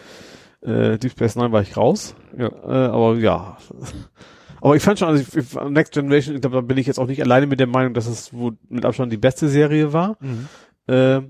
Äh, 0.63 0.99
Deep 0.99 1.13
Space 1.13 1.37
Nine 1.37 1.53
war 1.53 1.63
ich 1.63 1.77
raus. 1.77 2.15
ja. 2.37 2.49
Äh, 2.49 2.89
aber 2.91 3.17
ja. 3.17 3.57
Aber 4.61 4.77
ich 4.77 4.83
fand 4.83 4.99
schon, 4.99 5.09
also 5.09 5.23
ich, 5.39 5.55
Next 5.71 5.93
Generation, 5.95 6.35
ich 6.35 6.41
glaube, 6.41 6.57
da 6.57 6.61
bin 6.63 6.77
ich 6.79 6.87
jetzt 6.87 6.99
auch 6.99 7.07
nicht 7.07 7.23
alleine 7.23 7.47
mit 7.47 7.61
der 7.61 7.67
Meinung, 7.67 7.95
dass 7.95 8.07
es 8.07 8.33
wohl 8.33 8.57
mit 8.69 8.85
Abstand 8.85 9.13
die 9.13 9.17
beste 9.17 9.49
Serie 9.49 9.93
war. 9.93 10.17
Äh, 10.87 11.21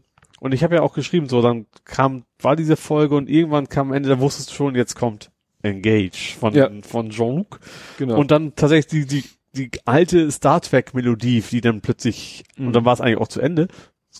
und 0.40 0.52
ich 0.54 0.62
habe 0.64 0.74
ja 0.76 0.82
auch 0.82 0.94
geschrieben, 0.94 1.28
so 1.28 1.42
dann 1.42 1.66
kam, 1.84 2.24
war 2.40 2.56
diese 2.56 2.76
Folge 2.76 3.14
und 3.14 3.28
irgendwann 3.28 3.68
kam 3.68 3.88
am 3.88 3.94
Ende, 3.94 4.08
da 4.08 4.18
wusstest 4.20 4.50
du 4.50 4.54
schon, 4.54 4.74
jetzt 4.74 4.94
kommt 4.96 5.30
Engage 5.62 6.34
von, 6.38 6.54
Ja. 6.54 6.70
von 6.82 7.10
Jean-Luc. 7.10 7.60
Genau. 7.98 8.16
Und 8.18 8.30
dann 8.30 8.54
tatsächlich 8.54 9.06
die, 9.06 9.22
die, 9.54 9.68
die 9.68 9.80
alte 9.84 10.30
Star 10.30 10.60
Trek 10.62 10.94
Melodie, 10.94 11.42
die 11.50 11.60
dann 11.60 11.82
plötzlich, 11.82 12.44
Mhm. 12.56 12.68
und 12.68 12.72
dann 12.76 12.84
war 12.86 12.94
es 12.94 13.00
eigentlich 13.00 13.18
auch 13.18 13.28
zu 13.28 13.40
Ende. 13.40 13.68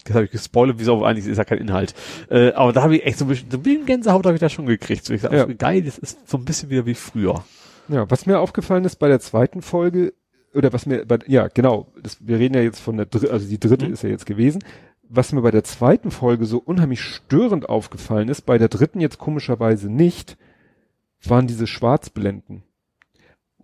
Das 0.04 0.14
habe 0.14 0.26
ich 0.26 0.30
gespoilert, 0.30 0.76
wieso, 0.78 0.96
aber 0.98 1.08
eigentlich 1.08 1.26
ist 1.26 1.38
ja 1.38 1.44
kein 1.44 1.58
Inhalt. 1.58 1.94
Äh, 2.28 2.52
aber 2.52 2.72
da 2.72 2.82
habe 2.82 2.96
ich 2.96 3.06
echt 3.06 3.18
so 3.18 3.24
ein 3.24 3.28
bisschen, 3.28 3.50
so 3.50 3.56
ein 3.56 3.62
bisschen 3.62 3.86
Gänsehaut 3.86 4.24
habe 4.26 4.34
ich 4.34 4.40
da 4.40 4.48
schon 4.48 4.66
gekriegt. 4.66 5.04
So 5.04 5.14
ich 5.14 5.22
sag, 5.22 5.32
Ja. 5.32 5.46
geil, 5.46 5.82
das 5.82 5.98
ist 5.98 6.28
so 6.28 6.36
ein 6.36 6.44
bisschen 6.44 6.68
wieder 6.70 6.84
wie 6.86 6.94
früher. 6.94 7.42
Ja, 7.88 8.10
was 8.10 8.26
mir 8.26 8.38
aufgefallen 8.38 8.84
ist 8.84 8.96
bei 8.96 9.08
der 9.08 9.20
zweiten 9.20 9.62
Folge, 9.62 10.14
oder 10.54 10.72
was 10.72 10.86
mir, 10.86 11.04
bei, 11.06 11.18
ja, 11.26 11.48
genau, 11.48 11.92
das, 12.02 12.18
wir 12.26 12.38
reden 12.38 12.54
ja 12.54 12.60
jetzt 12.62 12.80
von 12.80 12.96
der 12.96 13.06
dritten, 13.06 13.32
also 13.32 13.48
die 13.48 13.60
dritte 13.60 13.86
Mhm. 13.86 13.92
ist 13.92 14.02
ja 14.02 14.08
jetzt 14.10 14.26
gewesen. 14.26 14.62
Was 15.12 15.32
mir 15.32 15.42
bei 15.42 15.50
der 15.50 15.64
zweiten 15.64 16.10
Folge 16.12 16.46
so 16.46 16.58
unheimlich 16.58 17.00
störend 17.02 17.68
aufgefallen 17.68 18.28
ist, 18.28 18.42
bei 18.42 18.58
der 18.58 18.68
dritten 18.68 19.00
jetzt 19.00 19.18
komischerweise 19.18 19.90
nicht, 19.90 20.36
waren 21.24 21.46
diese 21.48 21.66
Schwarzblenden. 21.66 22.62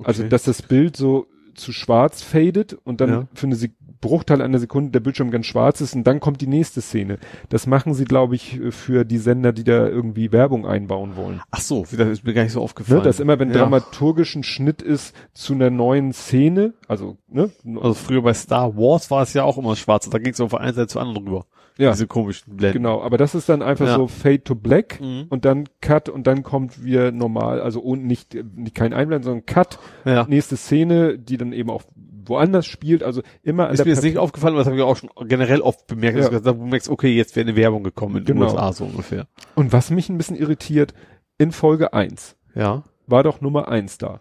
Also, 0.03 0.23
Okay. 0.23 0.28
dass 0.28 0.43
das 0.43 0.62
Bild 0.62 0.97
so 0.97 1.27
zu 1.55 1.73
schwarz 1.73 2.23
fadet 2.23 2.75
und 2.85 3.01
dann 3.01 3.09
Ja. 3.11 3.28
für 3.35 3.47
eine 3.47 3.57
Sek 3.57 3.73
Bruchteil 4.00 4.42
einer 4.42 4.58
Sekunde 4.58 4.91
der 4.91 5.00
Bildschirm 5.00 5.31
ganz 5.31 5.47
schwarz 5.47 5.81
ist 5.81 5.94
und 5.94 6.05
dann 6.05 6.20
kommt 6.20 6.41
die 6.41 6.47
nächste 6.47 6.81
Szene. 6.81 7.18
Das 7.49 7.66
machen 7.66 7.94
sie, 7.94 8.05
glaube 8.05 8.34
ich, 8.34 8.60
für 8.70 9.05
die 9.05 9.18
Sender, 9.18 9.52
die 9.52 9.65
da 9.65 9.86
irgendwie 9.89 10.33
Werbung 10.33 10.66
einbauen 10.66 11.16
wollen. 11.16 11.41
Ach 11.50 11.60
so, 11.60 11.91
wieder 11.91 12.10
ist 12.10 12.25
mir 12.25 12.34
gar 12.34 12.42
nicht 12.42 12.52
so 12.52 12.60
aufgefallen. 12.62 12.99
Ne, 12.99 13.05
dass 13.05 13.20
immer, 13.20 13.39
wenn 13.39 13.50
Ja. 13.50 13.58
dramaturgisch 13.58 14.34
ein 14.36 14.42
Schnitt 14.42 14.83
ist 14.83 15.15
zu 15.33 15.55
einer 15.55 15.70
neuen 15.70 16.12
Szene, 16.12 16.75
also, 16.89 17.16
ne? 17.28 17.50
Also 17.76 17.94
früher 17.94 18.23
bei 18.23 18.34
Star 18.34 18.76
Wars 18.76 19.10
war 19.10 19.23
es 19.23 19.33
ja 19.34 19.44
auch 19.44 19.58
immer 19.58 19.76
schwarz. 19.76 20.08
Da 20.10 20.18
ging 20.18 20.33
es 20.33 20.39
von 20.39 20.52
einer 20.55 20.73
Seite 20.73 20.89
zur 20.89 21.02
anderen 21.02 21.26
rüber. 21.26 21.47
Ja, 21.79 21.91
Diese 21.93 22.07
komischen 22.07 22.57
Blenden. 22.57 22.79
genau. 22.79 23.03
Aber 23.03 23.19
das 23.19 23.35
ist 23.35 23.49
dann 23.49 23.63
einfach 23.63 23.87
Ja. 23.87 23.97
so 23.97 24.07
Fade 24.07 24.43
to 24.45 24.55
Black 24.55 25.01
Mhm. 25.01 25.27
und 25.29 25.45
dann 25.45 25.69
Cut 25.81 26.09
und 26.09 26.27
dann 26.27 26.43
kommt 26.43 26.83
wieder 26.85 27.13
normal, 27.13 27.61
also 27.61 27.81
ohne 27.83 28.03
nicht, 28.03 28.35
nicht 28.55 28.75
kein 28.75 28.93
Einblenden, 28.95 29.25
sondern 29.25 29.47
Cut, 29.47 29.79
Ja. 30.05 30.25
nächste 30.27 30.57
Szene, 30.57 31.19
die 31.19 31.37
dann 31.37 31.53
eben 31.53 31.71
auch 31.71 31.83
woanders 32.29 32.67
spielt, 32.67 33.03
also 33.05 33.23
immer 33.43 33.71
Ist 33.71 33.85
mir 33.85 33.91
jetzt 33.93 34.03
nicht 34.03 34.19
aufgefallen, 34.19 34.55
aber 34.55 34.61
das 34.61 34.67
habe 34.67 34.77
ich 34.77 34.83
auch 34.83 34.97
schon 34.97 35.11
generell 35.29 35.61
oft 35.61 35.87
bemerkt, 35.87 36.19
dass 36.19 36.25
Ja. 36.33 36.39
du 36.39 36.41
da 36.41 36.53
merkst, 36.55 36.89
okay, 36.89 37.15
jetzt 37.15 37.37
wäre 37.37 37.47
eine 37.47 37.57
Werbung 37.57 37.85
gekommen 37.85 38.17
in 38.17 38.25
den 38.25 38.35
Genau. 38.37 38.47
USA 38.51 38.73
so 38.73 38.85
ungefähr. 38.85 39.29
Und 39.55 39.73
was 39.73 39.91
mich 39.91 40.09
ein 40.09 40.19
bisschen 40.19 40.35
irritiert, 40.37 40.93
in 41.39 41.53
Folge 41.53 41.93
1 41.93 42.37
Ja. 42.55 42.83
war 43.07 43.23
doch 43.23 43.41
Nummer 43.41 43.69
1 43.69 43.99
da. 43.99 44.21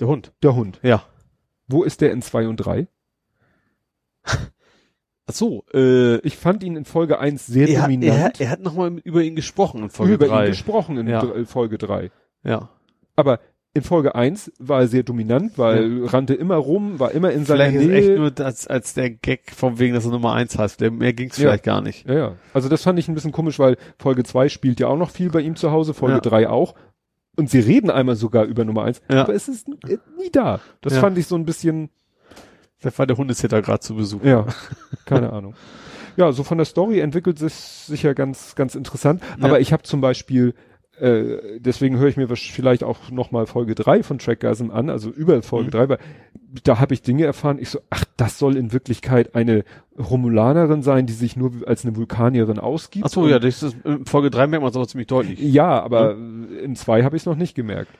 Der 0.00 0.08
Hund. 0.08 0.32
Der 0.42 0.54
Hund. 0.54 0.78
Ja. 0.82 1.04
Wo 1.68 1.84
ist 1.84 2.00
der 2.02 2.12
in 2.12 2.20
2 2.20 2.48
und 2.48 2.56
3? 2.56 2.86
Ach 5.26 5.34
so, 5.34 5.64
äh, 5.72 6.16
Ich 6.26 6.36
fand 6.36 6.62
ihn 6.64 6.76
in 6.76 6.84
Folge 6.84 7.18
1 7.18 7.46
sehr 7.46 7.68
er, 7.68 7.82
dominant. 7.82 8.40
er, 8.40 8.46
er 8.46 8.50
hat 8.50 8.60
nochmal 8.60 8.98
über 9.04 9.22
ihn 9.22 9.36
gesprochen 9.36 9.82
in 9.84 9.90
Folge 9.90 10.14
über 10.14 10.26
3. 10.26 10.44
ihn 10.44 10.50
gesprochen 10.50 10.96
in 10.98 11.08
Ja. 11.08 11.20
dr- 11.20 11.46
Folge 11.46 11.78
3. 11.78 12.10
Ja. 12.44 12.70
Aber 13.14 13.38
in 13.74 13.82
Folge 13.82 14.14
1 14.14 14.52
war 14.58 14.80
er 14.80 14.88
sehr 14.88 15.02
dominant, 15.02 15.56
weil 15.56 16.04
rannte 16.06 16.34
immer 16.34 16.56
rum, 16.56 16.98
war 16.98 17.12
immer 17.12 17.30
in 17.30 17.44
seiner 17.46 17.70
Vielleicht 17.70 17.88
Nähe. 17.88 17.98
echt 18.10 18.18
nur 18.18 18.30
das 18.30 18.66
als 18.66 18.94
der 18.94 19.10
Gag 19.10 19.50
von 19.54 19.78
wegen, 19.78 19.94
dass 19.94 20.04
er 20.04 20.10
Nummer 20.10 20.32
1 20.34 20.58
heißt. 20.58 20.80
Mehr 20.80 21.12
ging's 21.14 21.38
Ja. 21.38 21.42
vielleicht 21.48 21.64
gar 21.64 21.80
nicht. 21.80 22.06
ja, 22.06 22.14
ja. 22.14 22.36
Also 22.52 22.68
das 22.68 22.82
fand 22.82 22.98
ich 22.98 23.08
ein 23.08 23.14
bisschen 23.14 23.32
komisch, 23.32 23.58
weil 23.58 23.76
Folge 23.98 24.24
2 24.24 24.48
spielt 24.48 24.80
ja 24.80 24.88
auch 24.88 24.98
noch 24.98 25.10
viel 25.10 25.30
bei 25.30 25.40
ihm 25.40 25.56
zu 25.56 25.70
Hause, 25.70 25.94
Folge 25.94 26.16
Ja. 26.16 26.20
3 26.20 26.48
auch. 26.48 26.74
Und 27.34 27.48
sie 27.48 27.60
reden 27.60 27.90
einmal 27.90 28.16
sogar 28.16 28.44
über 28.44 28.64
Nummer 28.64 28.84
1, 28.84 29.00
Ja. 29.10 29.22
aber 29.22 29.34
es 29.34 29.48
ist 29.48 29.66
äh, 29.88 29.96
nie 30.18 30.30
da. 30.30 30.60
Das 30.82 30.94
Ja. 30.94 31.00
fand 31.00 31.16
ich 31.16 31.26
so 31.26 31.36
ein 31.36 31.46
bisschen, 31.46 31.88
Vielleicht 32.82 32.98
war 32.98 33.06
der 33.06 33.16
Hundesitter 33.16 33.62
gerade 33.62 33.80
zu 33.80 33.94
Besuch. 33.94 34.22
ja, 34.24 34.44
keine 35.06 35.32
Ahnung. 35.32 35.54
Ja, 36.16 36.30
so 36.32 36.42
von 36.42 36.58
der 36.58 36.66
Story 36.66 37.00
entwickelt 37.00 37.38
sich 37.38 37.54
sicher 37.54 38.12
ganz, 38.14 38.54
ganz 38.54 38.74
interessant. 38.74 39.22
Ja. 39.38 39.46
Aber 39.46 39.60
ich 39.60 39.72
habe 39.72 39.82
zum 39.84 40.02
Beispiel, 40.02 40.52
äh, 40.98 41.58
deswegen 41.58 41.96
höre 41.96 42.08
ich 42.08 42.18
mir 42.18 42.28
vielleicht 42.28 42.84
auch 42.84 43.10
nochmal 43.10 43.46
Folge 43.46 43.74
3 43.74 44.02
von 44.02 44.18
Trackgasm 44.18 44.70
an, 44.70 44.90
also 44.90 45.08
über 45.08 45.40
Folge 45.42 45.68
Mhm. 45.68 45.70
3, 45.70 45.88
weil 45.88 45.98
da 46.64 46.78
habe 46.80 46.92
ich 46.92 47.00
Dinge 47.00 47.24
erfahren, 47.24 47.58
ich 47.58 47.70
so, 47.70 47.78
ach, 47.88 48.04
das 48.18 48.38
soll 48.38 48.56
in 48.58 48.74
Wirklichkeit 48.74 49.34
eine 49.34 49.64
Romulanerin 49.98 50.82
sein, 50.82 51.06
die 51.06 51.14
sich 51.14 51.34
nur 51.36 51.52
als 51.66 51.84
eine 51.86 51.96
Vulkanierin 51.96 52.58
ausgibt. 52.58 53.06
Ach 53.06 53.10
so, 53.10 53.26
ja, 53.26 53.38
das 53.38 53.62
ist, 53.62 53.76
in 53.84 54.04
Folge 54.04 54.30
3 54.30 54.48
merkt 54.48 54.62
man 54.62 54.70
es 54.70 54.76
aber 54.76 54.86
ziemlich 54.86 55.06
deutlich. 55.06 55.38
Ja, 55.40 55.80
aber 55.82 56.14
in 56.14 56.76
2 56.76 57.04
habe 57.04 57.16
ich 57.16 57.22
es 57.22 57.26
noch 57.26 57.36
nicht 57.36 57.54
gemerkt. 57.54 57.90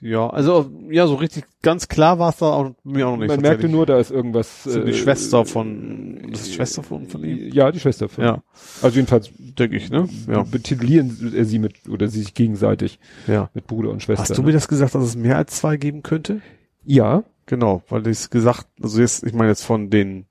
Ja, 0.00 0.28
also, 0.28 0.70
ja, 0.90 1.06
so 1.06 1.14
richtig 1.14 1.44
ganz 1.62 1.88
klar 1.88 2.18
war 2.18 2.30
es 2.30 2.36
da 2.36 2.46
auch, 2.46 2.72
mir 2.84 3.06
auch 3.06 3.12
noch 3.12 3.18
nicht. 3.18 3.28
Man 3.28 3.40
merkte 3.40 3.68
nur, 3.68 3.86
da 3.86 3.98
ist 3.98 4.10
irgendwas. 4.10 4.64
So 4.64 4.84
die 4.84 4.92
Schwester 4.92 5.46
von, 5.46 6.28
das 6.30 6.40
ist 6.40 6.48
die 6.50 6.54
Schwester 6.54 6.82
von, 6.82 7.06
von 7.06 7.24
ihm? 7.24 7.50
Ja, 7.52 7.72
die 7.72 7.80
Schwester 7.80 8.08
von. 8.08 8.24
Ja, 8.24 8.42
Also 8.82 8.96
jedenfalls 8.96 9.30
denke 9.38 9.76
ich, 9.76 9.90
ne? 9.90 10.08
Ja. 10.28 10.42
betitulieren 10.42 11.32
äh, 11.34 11.44
sie 11.44 11.58
mit 11.58 11.88
oder 11.88 12.08
sie 12.08 12.20
sich 12.20 12.34
gegenseitig 12.34 12.98
ja. 13.26 13.48
mit 13.54 13.66
Bruder 13.66 13.90
und 13.90 14.02
Schwester. 14.02 14.22
Hast 14.22 14.36
du 14.36 14.42
ne? 14.42 14.48
mir 14.48 14.52
das 14.52 14.68
gesagt, 14.68 14.94
dass 14.94 15.04
es 15.04 15.16
mehr 15.16 15.38
als 15.38 15.56
zwei 15.56 15.76
geben 15.76 16.02
könnte? 16.02 16.42
Ja, 16.84 17.24
Genau, 17.46 17.82
weil 17.88 18.06
ich 18.06 18.30
gesagt, 18.30 18.66
also 18.82 19.00
jetzt, 19.00 19.24
ich 19.24 19.34
meine 19.34 19.50
jetzt 19.50 19.64
von 19.64 19.90
den, 19.90 20.26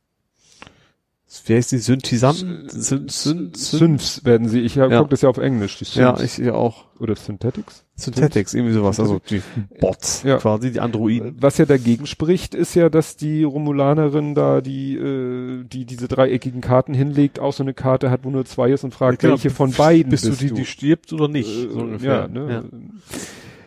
wer 1.45 1.57
ist 1.57 1.71
die 1.71 1.77
Synthisanten? 1.77 2.69
Syn, 2.69 3.07
Syn, 3.09 3.51
Syn, 3.53 3.79
Synths 3.79 4.25
werden 4.25 4.47
sie. 4.49 4.61
Ich 4.61 4.75
ja. 4.75 4.87
Ja. 4.87 4.99
gucke 4.99 5.11
das 5.11 5.21
ja 5.21 5.29
auf 5.29 5.37
Englisch. 5.37 5.77
Die 5.79 5.85
ja, 5.99 6.15
Synths. 6.15 6.37
ich 6.37 6.45
ja 6.45 6.53
auch. 6.53 6.85
oder 6.99 7.15
Synthetics. 7.15 7.83
Synthetics, 7.95 8.53
irgendwie 8.53 8.73
sowas, 8.73 8.99
also 8.99 9.19
die 9.29 9.41
Bots 9.79 10.23
Ja. 10.23 10.37
quasi, 10.37 10.71
die 10.71 10.79
Androiden. 10.79 11.35
Was 11.39 11.57
ja 11.59 11.65
dagegen 11.65 12.07
spricht, 12.07 12.55
ist 12.55 12.73
ja, 12.75 12.89
dass 12.89 13.17
die 13.17 13.43
Romulanerin 13.43 14.33
da 14.35 14.61
die 14.61 14.95
äh, 14.95 15.63
die 15.63 15.85
diese 15.85 16.07
dreieckigen 16.07 16.61
Karten 16.61 16.93
hinlegt, 16.93 17.39
auch 17.39 17.53
so 17.53 17.63
eine 17.63 17.73
Karte 17.73 18.09
hat, 18.09 18.23
wo 18.23 18.29
nur 18.29 18.45
zwei 18.45 18.71
ist 18.71 18.83
und 18.83 18.93
fragt, 18.93 19.19
Genau, 19.19 19.33
welche 19.33 19.49
von 19.51 19.71
beiden 19.71 20.09
Bist, 20.09 20.25
bist 20.27 20.41
du 20.41 20.47
die, 20.47 20.53
die 20.53 20.65
stirbt 20.65 21.13
oder 21.13 21.27
nicht? 21.27 21.49
Äh, 21.49 21.69
so 21.69 21.79
ungefähr. 21.79 22.13
Ja, 22.13 22.27
ne? 22.27 22.71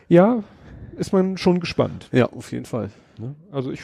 ja, 0.09 0.43
ist 0.97 1.13
man 1.13 1.37
schon 1.39 1.61
gespannt. 1.61 2.09
ja. 2.13 2.27
auf 2.27 2.51
jeden 2.53 2.65
Fall. 2.65 2.91
Ne? 3.19 3.35
Also 3.53 3.71
ich 3.71 3.81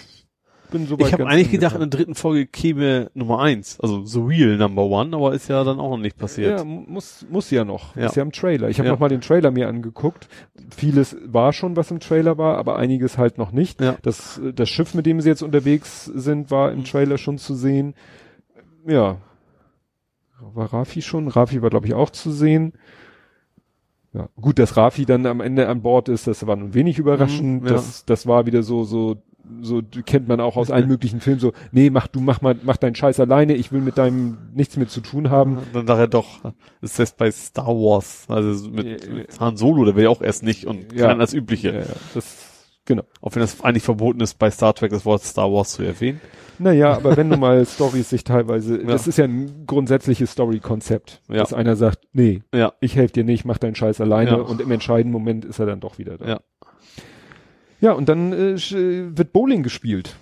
bin 0.73 0.86
soweit 0.86 1.07
Ich 1.07 1.12
habe 1.12 1.26
eigentlich 1.28 1.51
gedacht, 1.52 1.75
in 1.75 1.81
der 1.81 1.89
dritten 1.89 2.15
Folge 2.17 2.47
käme 2.47 3.10
Nummer 3.15 3.41
eins, 3.41 3.78
also 3.78 4.05
The 4.05 4.18
Real 4.20 4.57
Number 4.57 4.83
One, 4.84 5.15
aber 5.17 5.33
ist 5.34 5.49
ja 5.49 5.62
dann 5.62 5.78
auch 5.78 5.91
noch 5.91 5.99
nicht 5.99 6.18
passiert. 6.18 6.59
Ja, 6.59 6.65
mu- 6.65 6.84
muss, 6.89 7.25
muss 7.31 7.51
ja 7.51 7.65
noch. 7.65 7.94
Ja. 7.94 8.07
Ist 8.07 8.17
ja 8.17 8.23
im 8.23 8.33
Trailer. 8.33 8.68
Ich 8.68 8.78
habe 8.78 8.89
Ja. 8.89 8.92
noch 8.94 8.99
mal 9.01 9.09
den 9.09 9.20
Trailer 9.20 9.51
mir 9.52 9.68
angeguckt. 9.68 10.28
Vieles 10.75 11.17
war 11.25 11.52
schon, 11.52 11.76
was 11.76 11.91
im 11.92 12.01
Trailer 12.01 12.39
war, 12.39 12.59
aber 12.59 12.76
einiges 12.76 13.18
halt 13.18 13.39
noch 13.39 13.52
nicht. 13.52 13.81
Ja. 13.81 13.97
Das, 14.02 14.41
das 14.55 14.68
Schiff, 14.68 14.94
mit 14.94 15.07
dem 15.07 15.20
sie 15.20 15.28
jetzt 15.28 15.42
unterwegs 15.42 16.07
sind, 16.07 16.51
war 16.51 16.73
im 16.73 16.84
Trailer 16.84 17.18
schon 17.18 17.39
zu 17.39 17.55
sehen. 17.55 17.94
Ja. 18.86 19.18
War 20.55 20.73
Rafi 20.73 21.02
schon? 21.02 21.28
Rafi 21.28 21.62
war, 21.62 21.70
glaube 21.70 21.86
ich, 21.86 21.94
auch 21.94 22.10
zu 22.10 22.33
sehen. 22.33 22.73
Ja, 24.15 24.28
gut, 24.39 24.59
dass 24.59 24.76
Rafi 24.76 25.07
dann 25.07 25.25
am 25.25 25.41
Ende 25.41 25.68
an 25.68 25.81
Bord 25.81 26.10
ist, 26.10 26.26
das 26.26 26.47
war 26.47 26.57
nun 26.57 26.75
wenig 26.75 26.99
überraschend. 26.99 27.62
Mhm, 27.62 27.67
ja. 27.67 27.73
Das, 27.75 28.05
das 28.05 28.26
war 28.26 28.44
wieder 28.44 28.62
so, 28.62 28.84
so, 28.84 29.17
so 29.60 29.82
kennt 30.06 30.28
man 30.28 30.40
auch 30.40 30.56
aus 30.56 30.70
allen 30.70 30.88
möglichen 30.88 31.20
Filmen 31.20 31.40
so, 31.40 31.52
nee, 31.72 31.90
mach 31.90 32.06
du, 32.06 32.20
mach 32.20 32.40
mal, 32.40 32.56
mach 32.62 32.76
deinen 32.76 32.94
Scheiß 32.94 33.20
alleine, 33.20 33.54
ich 33.54 33.72
will 33.72 33.80
mit 33.80 33.98
deinem 33.98 34.38
nichts 34.54 34.76
mehr 34.76 34.88
zu 34.88 35.00
tun 35.00 35.30
haben. 35.30 35.58
Dann 35.72 35.86
dachte 35.86 36.00
er 36.02 36.08
doch, 36.08 36.40
ist 36.80 36.98
das 36.98 37.12
bei 37.12 37.30
Star 37.30 37.68
Wars, 37.68 38.24
also 38.28 38.70
mit, 38.70 39.04
Ja, 39.06 39.12
mit 39.12 39.40
Han 39.40 39.56
Solo, 39.56 39.84
der 39.84 39.96
will 39.96 40.04
ja 40.04 40.10
auch 40.10 40.22
erst 40.22 40.42
nicht 40.42 40.66
und 40.66 40.92
Ja. 40.92 41.08
kann 41.08 41.18
das 41.18 41.32
Übliche. 41.34 41.68
Ja, 41.72 41.80
ja, 41.80 41.86
das 42.14 42.48
Genau. 42.84 43.04
Auch 43.20 43.32
wenn 43.36 43.42
das 43.42 43.60
eigentlich 43.62 43.84
verboten 43.84 44.20
ist, 44.20 44.40
bei 44.40 44.50
Star 44.50 44.74
Trek 44.74 44.90
das 44.90 45.04
Wort 45.04 45.22
Star 45.22 45.52
Wars 45.52 45.70
zu 45.74 45.84
erwähnen. 45.84 46.20
Naja, 46.58 46.92
aber 46.96 47.16
wenn 47.16 47.30
du 47.30 47.36
mal 47.36 47.64
Stories 47.64 48.10
sich 48.10 48.24
teilweise, 48.24 48.80
Ja. 48.80 48.88
das 48.88 49.06
ist 49.06 49.18
ja 49.18 49.24
ein 49.24 49.66
grundsätzliches 49.68 50.32
Story-Konzept, 50.32 51.22
Ja. 51.28 51.36
dass 51.36 51.52
einer 51.52 51.76
sagt, 51.76 52.00
nee, 52.12 52.42
Ja. 52.52 52.72
ich 52.80 52.96
helfe 52.96 53.12
dir 53.14 53.24
nicht, 53.24 53.44
mach 53.44 53.58
deinen 53.58 53.76
Scheiß 53.76 54.00
alleine 54.00 54.42
und 54.42 54.60
im 54.60 54.70
entscheidenden 54.72 55.12
Moment 55.12 55.44
ist 55.44 55.60
er 55.60 55.66
dann 55.66 55.78
doch 55.78 55.98
wieder 55.98 56.18
da. 56.18 56.26
Ja. 56.26 56.40
Ja, 57.82 57.92
und 57.92 58.08
dann 58.08 58.32
äh, 58.32 58.54
sch- 58.54 59.16
wird 59.16 59.32
Bowling 59.32 59.62
gespielt. 59.62 60.16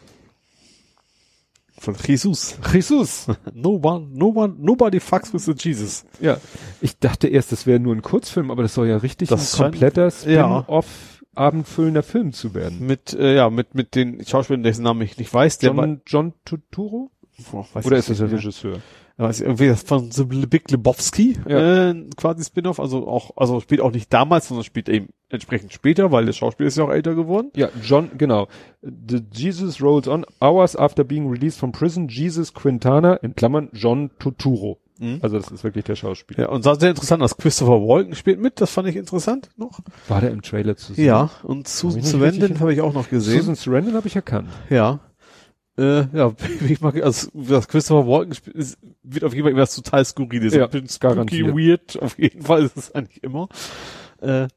Von 1.79 1.95
Jesus. 2.07 2.59
Jesus. 2.73 3.27
No 3.55 3.79
one, 3.83 4.09
no 4.13 4.33
one, 4.35 4.55
nobody 4.59 4.99
fucks 4.99 5.33
with 5.33 5.45
the 5.45 5.53
Jesus. 5.53 6.05
Ja, 6.21 6.39
ich 6.81 6.99
dachte 6.99 7.29
erst, 7.29 7.53
das 7.53 7.67
wäre 7.67 7.79
nur 7.79 7.95
ein 7.95 8.03
Kurzfilm, 8.03 8.51
aber 8.51 8.63
das 8.63 8.75
soll 8.75 8.89
ja 8.89 8.97
richtig 8.97 9.29
Das 9.29 9.55
ein 9.55 9.65
kompletter 9.65 10.05
ja. 10.27 10.63
Spin-off, 10.63 11.23
abendfüllender 11.35 12.03
Film 12.03 12.33
zu 12.33 12.55
werden. 12.55 12.87
Mit, 12.87 13.13
äh, 13.13 13.37
ja, 13.37 13.51
mit, 13.51 13.75
mit 13.75 13.95
den 13.95 14.25
Schauspielern, 14.27 14.63
dessen 14.63 14.83
Namen 14.83 15.03
ich 15.03 15.19
nicht 15.19 15.33
weiß, 15.33 15.59
John, 15.61 16.01
John 16.07 16.33
Turturro? 16.45 17.11
Boah, 17.51 17.67
weiß 17.73 17.87
Oder 17.87 17.99
ist 17.99 18.09
das 18.11 18.19
der 18.19 18.29
nicht 18.29 18.65
mehr. 18.65 18.81
Ja, 19.21 19.29
weiß 19.29 19.41
ich, 19.41 19.47
irgendwie 19.47 19.69
das 19.69 19.83
von 19.83 20.11
The 20.11 20.25
Big 20.25 20.71
Lebowski, 20.71 21.37
Ja. 21.47 21.91
äh, 21.91 22.05
quasi 22.17 22.43
Spin-off, 22.43 22.81
also 22.81 23.07
auch, 23.07 23.37
also 23.37 23.61
spielt 23.61 23.83
auch 23.83 23.93
nicht 23.93 24.11
damals, 24.13 24.49
sondern 24.49 24.65
spielt 24.65 24.89
eben 24.89 25.09
entsprechend 25.29 25.73
später, 25.75 26.11
weil 26.11 26.25
der 26.25 26.33
Schauspieler 26.33 26.69
ist 26.69 26.79
ja 26.79 26.85
auch 26.85 26.91
älter 26.91 27.15
geworden. 27.15 27.51
Ja, 27.55 27.69
John, 27.83 28.11
genau. 28.17 28.49
The 28.83 29.21
Jesus 29.33 29.83
rolls 29.83 30.09
on. 30.09 30.25
Hours 30.41 30.75
after 30.75 31.05
being 31.05 31.29
released 31.31 31.59
from 31.59 31.71
prison, 31.73 32.09
Jesus 32.09 32.55
Quintana, 32.55 33.15
in 33.17 33.35
Klammern, 33.37 33.69
John 33.75 34.11
Turturro. 34.19 34.79
Mhm. 34.99 35.19
Also 35.23 35.39
das 35.39 35.51
ist 35.51 35.65
wirklich 35.65 35.85
der 35.85 35.97
Schauspieler. 35.97 36.41
Ja, 36.45 36.49
und 36.49 36.63
sah 36.63 36.75
sehr 36.75 36.91
interessant 36.91 37.23
aus. 37.23 37.37
Christopher 37.37 37.81
Walken 37.81 38.15
spielt 38.15 38.41
mit, 38.41 38.61
das 38.61 38.71
fand 38.71 38.89
ich 38.89 38.97
interessant 38.97 39.51
noch. 39.57 39.81
War 40.09 40.21
der 40.23 40.31
im 40.31 40.41
Trailer 40.43 40.77
zu 40.77 40.95
sehen? 40.95 41.05
Ja, 41.05 41.31
und 41.43 41.69
Susan 41.69 42.03
Sarandon 42.03 42.59
habe 42.61 42.73
ich 42.73 42.81
auch 42.81 42.95
noch 42.95 43.09
gesehen. 43.11 43.39
Susan 43.41 43.55
Sarandon 43.55 43.95
habe 43.95 44.09
ich 44.09 44.17
erkannt. 44.17 44.49
Ja. 44.71 45.01
Äh, 45.81 46.07
ja, 46.17 46.33
ich 46.69 46.81
mag, 46.81 47.03
also 47.03 47.29
das 47.33 47.67
Christopher 47.69 48.07
Walken 48.07 48.35
ist, 48.55 48.79
wird 49.03 49.25
auf 49.25 49.33
jeden 49.33 49.45
Fall 49.45 49.51
irgendwas 49.53 49.75
total 49.75 50.05
skurriles. 50.05 50.55
Ja, 50.55 50.67
bisschen 50.67 50.89
spooky, 50.89 51.47
weird, 51.47 52.01
auf 52.03 52.19
jeden 52.19 52.43
Fall 52.43 52.65
ist 52.65 52.77
es 52.77 52.95
eigentlich 52.95 53.23
immer. 53.23 53.49
Äh, 54.21 54.49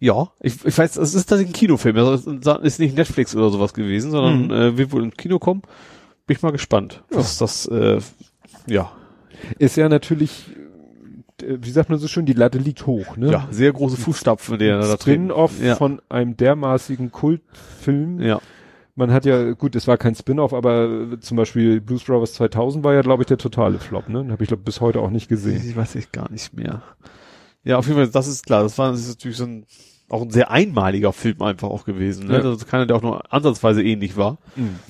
ja, 0.00 0.30
ich, 0.40 0.64
ich 0.64 0.76
weiß, 0.78 0.96
es 0.96 1.14
ist 1.14 1.26
tatsächlich 1.26 1.54
ein 1.54 1.58
Kinofilm, 1.58 1.96
also 1.96 2.32
es 2.32 2.46
ist 2.64 2.78
nicht 2.80 2.96
Netflix 2.96 3.34
oder 3.34 3.50
sowas 3.50 3.74
gewesen, 3.74 4.10
sondern 4.10 4.44
Mhm. 4.46 4.50
äh, 4.50 4.78
wird 4.78 4.92
wohl 4.92 5.02
ins 5.04 5.16
Kino 5.16 5.38
kommen. 5.38 5.62
Bin 6.26 6.36
ich 6.36 6.42
mal 6.42 6.52
gespannt, 6.52 7.02
was 7.10 7.38
das, 7.38 7.66
äh, 7.66 8.00
ja, 8.66 8.92
Ist 9.58 9.76
ja 9.76 9.88
natürlich, 9.88 10.46
äh, 11.42 11.56
wie 11.60 11.70
sagt 11.70 11.90
man 11.90 11.98
so 11.98 12.06
schön, 12.08 12.26
die 12.26 12.32
Latte 12.32 12.58
liegt 12.58 12.86
hoch, 12.86 13.16
ne? 13.16 13.30
ja, 13.30 13.48
sehr 13.50 13.72
große 13.72 13.96
Fußstapfen, 13.96 14.58
der 14.58 14.78
da 14.78 14.96
drin. 14.96 14.98
Spin-off 15.28 15.60
Ja. 15.62 15.76
von 15.76 16.00
einem 16.08 16.36
dermaßigen 16.36 17.10
Kultfilm. 17.12 18.20
Ja, 18.20 18.40
Man 18.98 19.12
hat 19.12 19.24
ja, 19.24 19.52
gut, 19.52 19.76
es 19.76 19.86
war 19.86 19.96
kein 19.96 20.16
Spin-off, 20.16 20.52
aber 20.52 21.12
äh, 21.12 21.20
zum 21.20 21.36
Beispiel 21.36 21.80
Blues 21.80 22.02
Brothers 22.02 22.32
2000 22.32 22.82
war 22.82 22.94
ja, 22.94 23.02
glaube 23.02 23.22
ich, 23.22 23.28
der 23.28 23.38
totale 23.38 23.78
Flop, 23.78 24.08
ne? 24.08 24.24
Den 24.24 24.32
habe 24.32 24.42
ich, 24.42 24.48
glaube 24.48 24.64
bis 24.64 24.80
heute 24.80 24.98
auch 24.98 25.10
nicht 25.10 25.28
gesehen. 25.28 25.62
ich 25.64 25.76
weiß 25.76 25.94
ich 25.94 26.10
gar 26.10 26.28
nicht 26.32 26.52
mehr. 26.52 26.82
Ja, 27.62 27.78
auf 27.78 27.86
jeden 27.86 27.96
Fall, 27.96 28.08
das 28.08 28.26
ist 28.26 28.44
klar, 28.44 28.64
das 28.64 28.76
war 28.76 28.90
das 28.90 29.02
ist 29.02 29.10
natürlich 29.10 29.36
so 29.36 29.44
ein, 29.44 29.66
auch 30.08 30.22
ein 30.22 30.30
sehr 30.30 30.50
einmaliger 30.50 31.12
Film 31.12 31.40
einfach 31.42 31.68
auch 31.68 31.84
gewesen, 31.84 32.26
ne? 32.26 32.38
Ja. 32.38 32.40
Das 32.40 32.56
ist 32.56 32.66
keiner, 32.66 32.86
der 32.86 32.96
auch 32.96 33.02
nur 33.02 33.32
ansatzweise 33.32 33.84
ähnlich 33.84 34.16
war. 34.16 34.38
Mhm. 34.56 34.80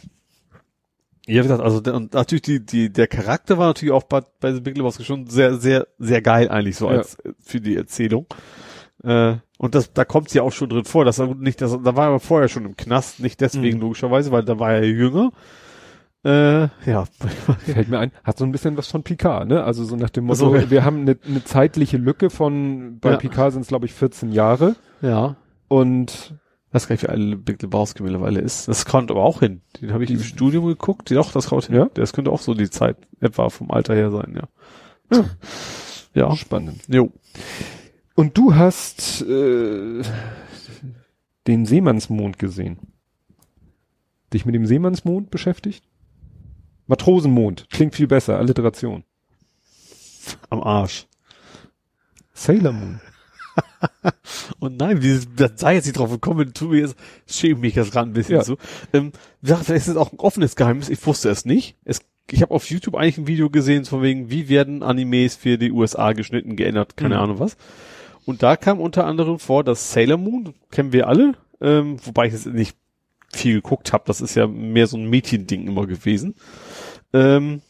Ja, 1.26 1.34
wie 1.34 1.42
gesagt, 1.42 1.60
also 1.60 1.80
der, 1.80 1.94
und 1.94 2.14
natürlich 2.14 2.42
die, 2.42 2.64
die, 2.64 2.90
der 2.90 3.08
Charakter 3.08 3.58
war 3.58 3.66
natürlich 3.66 3.92
auch 3.92 4.04
bei, 4.04 4.22
bei 4.40 4.54
The 4.54 4.62
Big 4.62 4.78
Lebowski 4.78 5.04
schon 5.04 5.26
sehr, 5.26 5.58
sehr, 5.58 5.86
sehr 5.98 6.22
geil 6.22 6.48
eigentlich 6.48 6.76
so 6.76 6.88
als 6.88 7.18
für 7.40 7.60
die 7.60 7.76
Erzählung. 7.76 8.24
Äh, 9.04 9.36
und 9.58 9.74
das, 9.74 9.92
da 9.92 10.04
kommt 10.04 10.32
ja 10.34 10.42
auch 10.42 10.52
schon 10.52 10.68
drin 10.68 10.84
vor, 10.84 11.04
dass 11.04 11.18
er 11.18 11.34
nicht, 11.34 11.60
dass, 11.60 11.72
da 11.82 11.96
war 11.96 12.10
er 12.10 12.20
vorher 12.20 12.48
schon 12.48 12.64
im 12.64 12.76
Knast, 12.76 13.20
nicht 13.20 13.40
deswegen 13.40 13.76
Mhm. 13.78 13.82
logischerweise, 13.82 14.30
weil 14.32 14.44
da 14.44 14.58
war 14.58 14.72
er 14.72 14.84
jünger. 14.86 15.30
Äh, 16.24 16.62
ja, 16.84 17.04
Fällt 17.64 17.88
mir 17.88 17.98
ein, 18.00 18.12
hat 18.24 18.38
so 18.38 18.44
ein 18.44 18.50
bisschen 18.52 18.76
was 18.76 18.88
von 18.88 19.02
Picard, 19.04 19.48
ne? 19.48 19.62
Also 19.62 19.84
so 19.84 19.94
nach 19.96 20.10
dem 20.10 20.24
Motto, 20.24 20.38
So, 20.50 20.54
ja. 20.56 20.68
wir 20.70 20.84
haben 20.84 21.02
eine, 21.02 21.16
eine 21.26 21.44
zeitliche 21.44 21.96
Lücke 21.96 22.28
von, 22.30 22.98
bei 23.00 23.12
Ja. 23.12 23.16
Picard 23.18 23.52
sind 23.52 23.62
es 23.62 23.68
glaube 23.68 23.86
ich 23.86 23.92
14 23.92 24.32
Jahre 24.32 24.74
ja. 25.00 25.36
und 25.68 26.34
weiß 26.72 26.86
gar 26.88 26.94
nicht, 26.94 27.04
wie 27.04 27.08
alt 27.08 27.44
Big 27.44 27.62
Lebowski 27.62 28.02
mittlerweile 28.02 28.40
ist. 28.40 28.66
Das 28.68 28.84
kommt 28.84 29.10
aber 29.12 29.22
auch 29.22 29.40
hin. 29.40 29.62
Den 29.80 29.92
habe 29.92 30.04
ich 30.04 30.10
im 30.10 30.20
Studium 30.20 30.66
geguckt. 30.66 31.10
Doch, 31.12 31.32
das 31.32 31.50
haut 31.50 31.66
hin. 31.66 31.76
Ja? 31.76 31.88
Das 31.94 32.12
könnte 32.12 32.30
auch 32.32 32.40
so 32.40 32.52
die 32.52 32.68
Zeit 32.68 32.96
etwa 33.20 33.48
vom 33.48 33.70
Alter 33.70 33.94
her 33.94 34.10
sein, 34.10 34.38
ja. 35.12 35.24
Ja. 36.14 36.34
spannend. 36.36 36.82
Jo. 36.88 37.10
Und 38.18 38.36
du 38.36 38.56
hast 38.56 39.22
äh, 39.22 40.02
den 41.46 41.66
Seemannsmond 41.66 42.36
gesehen. 42.36 42.78
Dich 44.32 44.44
mit 44.44 44.56
dem 44.56 44.66
Seemannsmond 44.66 45.30
beschäftigt? 45.30 45.84
Matrosenmond, 46.88 47.70
klingt 47.70 47.94
viel 47.94 48.08
besser, 48.08 48.36
Alliteration. 48.36 49.04
Am 50.50 50.60
Arsch. 50.60 51.06
Sailor 52.34 52.72
Moon. 52.72 53.00
Und 54.58 54.78
nein, 54.78 55.00
wie, 55.00 55.20
da 55.36 55.48
sei 55.54 55.74
jetzt 55.76 55.86
nicht 55.86 55.96
drauf 55.96 56.10
gekommen, 56.10 56.52
tu 56.54 56.70
mir 56.70 56.80
jetzt, 56.80 56.96
schäme 57.28 57.60
mich 57.60 57.74
das 57.74 57.92
gerade 57.92 58.10
ein 58.10 58.14
bisschen 58.14 58.34
Ja. 58.38 58.42
so. 58.42 58.56
Ähm, 58.92 59.12
vielleicht 59.44 59.70
ist 59.70 59.86
es 59.86 59.96
auch 59.96 60.10
ein 60.12 60.18
offenes 60.18 60.56
Geheimnis, 60.56 60.88
ich 60.88 61.06
wusste 61.06 61.30
es 61.30 61.44
nicht. 61.44 61.76
Es, 61.84 62.00
ich 62.32 62.42
habe 62.42 62.52
auf 62.52 62.68
YouTube 62.68 62.96
eigentlich 62.96 63.18
ein 63.18 63.26
Video 63.28 63.48
gesehen, 63.48 63.84
von 63.84 64.02
wegen, 64.02 64.28
wie 64.28 64.48
werden 64.48 64.82
Animes 64.82 65.36
für 65.36 65.56
die 65.56 65.70
USA 65.70 66.14
geschnitten, 66.14 66.56
geändert, 66.56 66.96
keine 66.96 67.14
Mhm. 67.14 67.20
Ahnung 67.20 67.38
was. 67.38 67.56
Und 68.28 68.42
da 68.42 68.56
kam 68.56 68.78
unter 68.78 69.06
anderem 69.06 69.38
vor, 69.38 69.64
dass 69.64 69.90
Sailor 69.90 70.18
Moon, 70.18 70.52
kennen 70.70 70.92
wir 70.92 71.08
alle, 71.08 71.32
ähm, 71.62 71.96
wobei 72.04 72.26
ich 72.26 72.34
es 72.34 72.44
nicht 72.44 72.76
viel 73.32 73.54
geguckt 73.54 73.94
habe, 73.94 74.04
das 74.06 74.20
ist 74.20 74.34
ja 74.34 74.46
mehr 74.46 74.86
so 74.86 74.98
ein 74.98 75.08
Mädchending 75.08 75.66
immer 75.66 75.86
gewesen. 75.86 76.34
Ähm, 77.14 77.62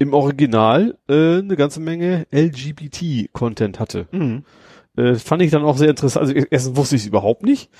im 0.00 0.12
Original 0.12 0.98
äh, 1.08 1.38
eine 1.38 1.54
ganze 1.54 1.78
Menge 1.78 2.26
LGBT-Content 2.32 3.78
hatte. 3.78 4.08
Äh, 4.96 5.14
fand 5.14 5.42
ich 5.42 5.52
dann 5.52 5.62
auch 5.62 5.76
sehr 5.78 5.90
interessant. 5.90 6.26
Also 6.26 6.44
erstens 6.50 6.76
wusste 6.76 6.96
ich 6.96 7.02
es 7.02 7.08
überhaupt 7.08 7.44
nicht. 7.44 7.70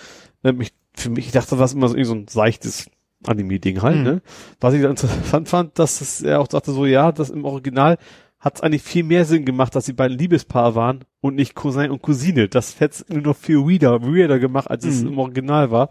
Ähm, 0.44 0.60
ich, 0.60 0.73
für 0.94 1.10
mich, 1.10 1.26
ich 1.26 1.33
dachte, 1.33 1.57
das 1.57 1.73
ist 1.73 1.76
immer 1.76 1.89
so, 1.89 2.00
so 2.05 2.15
ein 2.15 2.28
seichtes 2.28 2.89
Anime-Ding 3.26 3.83
halt, 3.83 3.97
Mhm. 3.97 4.02
ne? 4.05 4.23
Was 4.60 4.75
ich 4.75 4.83
dann 4.83 4.92
interessant 4.92 5.49
fand, 5.49 5.81
dass 5.81 6.00
es, 6.00 6.23
er 6.23 6.41
auch 6.41 6.49
sagte 6.49 6.70
so, 6.70 6.86
ja, 6.86 7.10
das 7.10 7.28
im 7.31 7.44
Original 7.44 7.99
hat 8.41 8.57
es 8.57 8.60
eigentlich 8.62 8.83
viel 8.83 9.05
mehr 9.05 9.25
Sinn 9.25 9.44
gemacht, 9.44 9.75
dass 9.77 9.85
die 9.85 9.93
beiden 9.93 10.17
Liebespaar 10.19 10.75
waren 10.75 11.05
und 11.20 11.35
nicht 11.36 11.55
Cousin 11.55 11.91
und 11.91 12.02
Cousine. 12.02 12.49
Das 12.49 12.81
hätte 12.81 13.05
es 13.05 13.09
nur 13.09 13.23
noch 13.23 13.36
viel 13.36 13.59
weirder, 13.59 14.02
weirder 14.02 14.39
gemacht, 14.39 14.70
als 14.70 14.85
es 14.85 15.02
Mhm. 15.02 15.09
im 15.09 15.19
Original 15.19 15.70
war. 15.70 15.91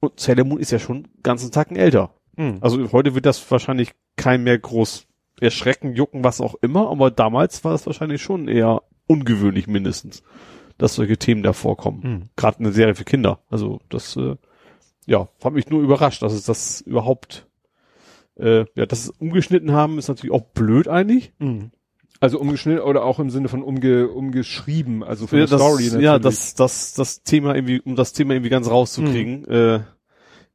Und 0.00 0.20
Sailor 0.20 0.44
Moon 0.44 0.60
ist 0.60 0.70
ja 0.70 0.78
schon 0.78 1.08
ganzen 1.22 1.50
Tacken 1.50 1.76
älter. 1.76 2.10
Mhm. 2.36 2.58
Also 2.60 2.92
heute 2.92 3.14
wird 3.14 3.24
das 3.26 3.50
wahrscheinlich 3.50 3.92
kein 4.16 4.42
mehr 4.44 4.58
groß 4.58 5.06
erschrecken, 5.40 5.94
jucken, 5.94 6.22
was 6.22 6.40
auch 6.40 6.54
immer, 6.60 6.90
aber 6.90 7.10
damals 7.10 7.64
war 7.64 7.74
es 7.74 7.86
wahrscheinlich 7.86 8.22
schon 8.22 8.48
eher 8.48 8.82
ungewöhnlich 9.06 9.66
mindestens, 9.66 10.22
dass 10.78 10.94
solche 10.94 11.16
Themen 11.16 11.42
da 11.42 11.52
vorkommen. 11.52 12.00
Mhm. 12.02 12.22
Gerade 12.36 12.58
eine 12.60 12.72
Serie 12.72 12.94
für 12.94 13.04
Kinder. 13.04 13.40
Also 13.48 13.80
das, 13.88 14.14
äh, 14.16 14.36
ja, 15.06 15.28
hat 15.42 15.52
mich 15.54 15.68
nur 15.70 15.82
überrascht, 15.82 16.22
dass 16.22 16.32
es 16.32 16.44
das 16.44 16.80
überhaupt, 16.82 17.46
äh, 18.38 18.64
ja, 18.74 18.86
dass 18.86 19.04
es 19.04 19.10
umgeschnitten 19.10 19.72
haben, 19.72 19.98
ist 19.98 20.08
natürlich 20.08 20.32
auch 20.34 20.42
blöd 20.54 20.88
eigentlich. 20.88 21.32
Mhm. 21.38 21.70
Also 22.20 22.38
umgeschnitten 22.38 22.82
oder 22.82 23.04
auch 23.04 23.18
im 23.18 23.30
Sinne 23.30 23.48
von 23.48 23.62
umge, 23.64 24.08
umgeschrieben, 24.08 25.02
also 25.02 25.26
von 25.26 25.38
Ja, 25.40 25.46
das, 25.46 25.60
Story 25.60 25.84
natürlich. 25.84 26.04
ja, 26.04 26.18
das, 26.20 26.54
das, 26.54 26.94
das 26.94 27.22
Thema 27.24 27.54
irgendwie, 27.54 27.80
um 27.80 27.96
das 27.96 28.12
Thema 28.12 28.34
irgendwie 28.34 28.50
ganz 28.50 28.70
rauszukriegen, 28.70 29.44
äh, 29.48 29.80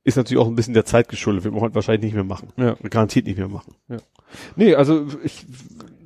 ist 0.06 0.16
natürlich 0.16 0.42
auch 0.42 0.48
ein 0.48 0.56
bisschen 0.56 0.74
der 0.74 0.86
Zeit 0.86 1.10
geschuldet, 1.10 1.44
wird 1.44 1.54
man 1.54 1.62
heute 1.62 1.76
wahrscheinlich 1.76 2.04
nicht 2.04 2.14
mehr 2.16 2.24
machen. 2.24 2.54
Ja. 2.56 2.78
Garantiert 2.90 3.26
nicht 3.26 3.38
mehr 3.38 3.50
machen. 3.50 3.76
Nee, 4.56 4.76
also 4.76 5.06
ich 5.26 5.46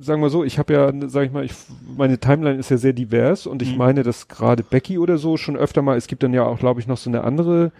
sagen 0.00 0.20
wir 0.20 0.30
so, 0.30 0.42
ich 0.42 0.58
habe 0.58 0.72
ja, 0.72 0.92
sag 1.08 1.26
ich 1.26 1.30
mal, 1.32 1.44
ich, 1.44 1.52
meine 1.96 2.18
Timeline 2.18 2.58
ist 2.58 2.70
ja 2.70 2.76
sehr 2.76 2.92
divers 2.92 3.46
und 3.46 3.62
ich 3.62 3.70
Mhm. 3.72 3.78
meine, 3.78 4.02
dass 4.02 4.26
gerade 4.26 4.64
Becky 4.64 4.98
oder 4.98 5.16
so 5.18 5.36
schon 5.36 5.56
öfter 5.56 5.82
mal, 5.82 5.96
es 5.96 6.08
gibt 6.08 6.24
dann 6.24 6.34
ja 6.34 6.44
auch, 6.44 6.58
glaube 6.58 6.80
ich, 6.80 6.88
noch 6.88 6.96
so 6.98 7.08
eine 7.08 7.22
andere 7.22 7.70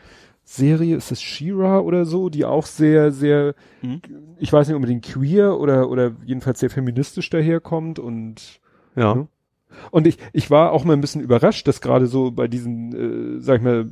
Serie, 0.44 0.96
ist 0.96 1.12
es 1.12 1.22
She-Ra 1.22 1.80
oder 1.80 2.04
so, 2.04 2.28
die 2.28 2.44
auch 2.44 2.66
sehr, 2.66 3.12
sehr, 3.12 3.54
Mhm. 3.80 4.00
ich 4.38 4.52
weiß 4.52 4.66
nicht 4.68 4.74
unbedingt 4.76 5.04
queer 5.04 5.58
oder 5.58 5.88
oder 5.88 6.12
jedenfalls 6.24 6.60
sehr 6.60 6.70
feministisch 6.70 7.30
daherkommt 7.30 7.98
und 7.98 8.60
Ja. 8.96 9.14
Ja. 9.14 9.26
und 9.90 10.06
ich 10.06 10.18
ich 10.32 10.50
war 10.50 10.72
auch 10.72 10.84
mal 10.84 10.92
ein 10.94 11.00
bisschen 11.00 11.22
überrascht, 11.22 11.66
dass 11.68 11.80
gerade 11.80 12.06
so 12.06 12.30
bei 12.32 12.48
diesen, 12.48 13.36
äh, 13.38 13.40
sag 13.40 13.58
ich 13.58 13.62
mal, 13.62 13.88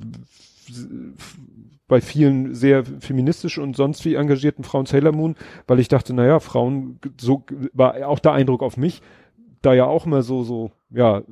bei 1.88 2.00
vielen 2.00 2.54
sehr 2.54 2.84
feministisch 2.84 3.58
und 3.58 3.74
sonst 3.76 4.04
wie 4.04 4.14
engagierten 4.14 4.62
Frauen 4.62 4.86
Sailor 4.86 5.12
Moon, 5.12 5.34
weil 5.66 5.80
ich 5.80 5.88
dachte, 5.88 6.14
naja, 6.14 6.38
Frauen, 6.38 6.98
so 7.20 7.44
war 7.72 8.06
auch 8.06 8.20
der 8.20 8.32
Eindruck 8.32 8.62
auf 8.62 8.76
mich, 8.76 9.02
da 9.62 9.74
ja 9.74 9.86
auch 9.86 10.06
immer 10.06 10.22
so, 10.22 10.42
so, 10.44 10.70
ja, 10.90 11.22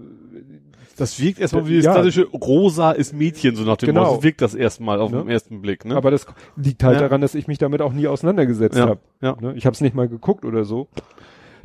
Das 0.98 1.20
wirkt 1.20 1.38
erstmal 1.38 1.66
wie 1.66 1.76
das 1.76 1.84
Ja. 1.86 1.92
klassische 1.94 2.26
Rosa 2.26 2.90
ist 2.92 3.14
Mädchen, 3.14 3.56
so 3.56 3.62
nach 3.64 3.76
dem 3.76 3.86
Genau. 3.88 4.04
Motto. 4.10 4.22
Wirkt 4.22 4.40
das 4.42 4.54
erstmal 4.54 5.00
auf 5.00 5.10
Ne? 5.12 5.18
den 5.18 5.28
ersten 5.30 5.62
Blick, 5.62 5.84
ne? 5.84 5.96
aber 5.96 6.10
das 6.10 6.26
liegt 6.56 6.82
halt 6.84 6.96
Ja. 6.96 7.02
daran, 7.02 7.20
dass 7.20 7.34
ich 7.34 7.46
mich 7.48 7.58
damit 7.58 7.80
auch 7.80 7.92
nie 7.92 8.06
auseinandergesetzt 8.08 8.76
Ja, 8.76 8.88
habe. 8.88 9.00
ja. 9.22 9.36
Ne? 9.40 9.54
Ich 9.56 9.64
habe 9.64 9.74
es 9.74 9.80
nicht 9.80 9.94
mal 9.94 10.08
geguckt 10.08 10.44
oder 10.44 10.64
so. 10.64 10.88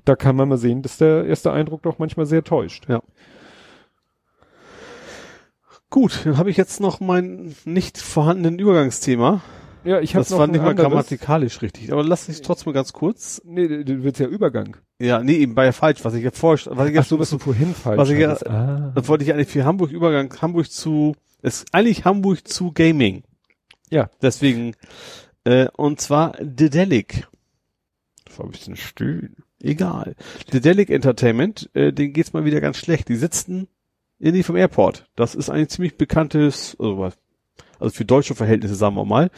Da 0.06 0.16
kann 0.16 0.36
man 0.36 0.50
mal 0.50 0.58
sehen, 0.58 0.82
dass 0.82 0.98
der 0.98 1.26
erste 1.26 1.52
Eindruck 1.52 1.82
doch 1.84 1.98
manchmal 2.00 2.26
sehr 2.26 2.44
täuscht. 2.44 2.88
Gut, 5.90 6.22
dann 6.26 6.38
habe 6.38 6.50
ich 6.50 6.58
jetzt 6.58 6.80
noch 6.80 7.00
mein 7.00 7.56
nicht 7.66 7.98
vorhandenen 8.00 8.58
Übergangsthema. 8.60 9.42
Ja, 9.86 10.00
ich 10.00 10.16
habe 10.16 10.22
Das 10.24 10.30
noch 10.32 10.40
war 10.40 10.48
ein 10.48 10.52
nicht 10.52 10.62
mal 10.64 10.76
grammatikalisch 10.76 11.62
richtig. 11.62 11.92
Aber 11.92 12.04
lass 12.04 12.28
mich 12.28 12.42
trotzdem 12.42 12.72
mal 12.72 12.76
ganz 12.76 12.94
kurz. 12.94 13.42
Nee, 13.46 13.68
du- 13.84 14.04
willst 14.04 14.20
ja 14.20 14.28
Übergang. 14.28 14.78
Ja, 15.00 15.22
nee, 15.24 15.36
eben 15.36 15.56
ja 15.58 15.72
falsch, 15.74 16.04
was 16.06 16.14
ich 16.14 16.24
ja 16.24 16.32
vorst, 16.32 16.68
was 16.68 16.88
ich 16.88 16.94
Ach 16.94 17.02
jetzt, 17.02 17.10
so, 17.10 17.20
was 17.20 17.30
du 17.30 17.40
vorhin 17.40 17.74
falsch 17.76 17.98
was 17.98 18.10
ich 18.10 18.20
ja- 18.20 18.38
ah. 18.46 18.92
das 18.96 19.08
wollte 19.08 19.24
ich 19.26 19.34
eigentlich 19.34 19.50
für 19.50 19.66
Hamburg 19.66 19.92
Übergang, 19.92 20.34
Hamburg 20.42 20.72
zu, 20.72 21.16
ist 21.42 21.66
eigentlich 21.74 22.06
Hamburg 22.06 22.48
zu 22.48 22.72
Gaming. 22.72 23.24
Ja. 23.90 24.10
Deswegen, 24.22 24.74
äh, 25.44 25.68
und 25.76 26.00
zwar 26.00 26.32
Dedelic. 26.40 27.28
Das 28.26 28.40
war 28.40 28.46
ein 28.46 28.52
bisschen 28.52 28.78
still. 28.78 29.32
Egal. 29.62 30.16
Dedelic 30.52 30.90
Entertainment, 30.90 31.70
äh, 31.74 31.92
denen 31.94 32.14
geht's 32.14 32.34
mal 32.34 32.46
wieder 32.46 32.62
ganz 32.62 32.78
schlecht. 32.78 33.10
Die 33.10 33.16
sitzen 33.16 33.68
in 34.20 34.34
die 34.34 34.44
vom 34.44 34.56
Airport. 34.56 35.08
Das 35.16 35.36
ist 35.36 35.50
ein 35.50 35.68
ziemlich 35.68 35.98
bekanntes, 35.98 36.76
also, 36.80 37.00
was- 37.00 37.18
also 37.80 37.94
für 37.94 38.06
deutsche 38.06 38.36
Verhältnisse 38.36 38.76
sagen 38.76 38.96
wir 38.96 39.04
mal, 39.06 39.30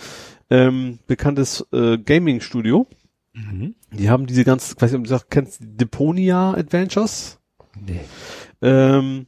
ähm, 0.49 0.99
bekanntes 1.07 1.65
äh, 1.71 1.97
Gaming-Studio. 1.97 2.87
Mhm. 3.33 3.75
Die 3.91 4.09
haben 4.09 4.25
diese 4.27 4.43
ganz, 4.43 4.73
ich 4.73 4.81
weiß 4.81 4.91
nicht, 4.91 4.99
ob 4.99 5.05
du 5.05 5.09
das 5.09 5.29
kennst, 5.29 5.59
Deponia 5.61 6.53
Adventures. 6.53 7.39
Nee. 7.79 8.01
Ähm, 8.61 9.27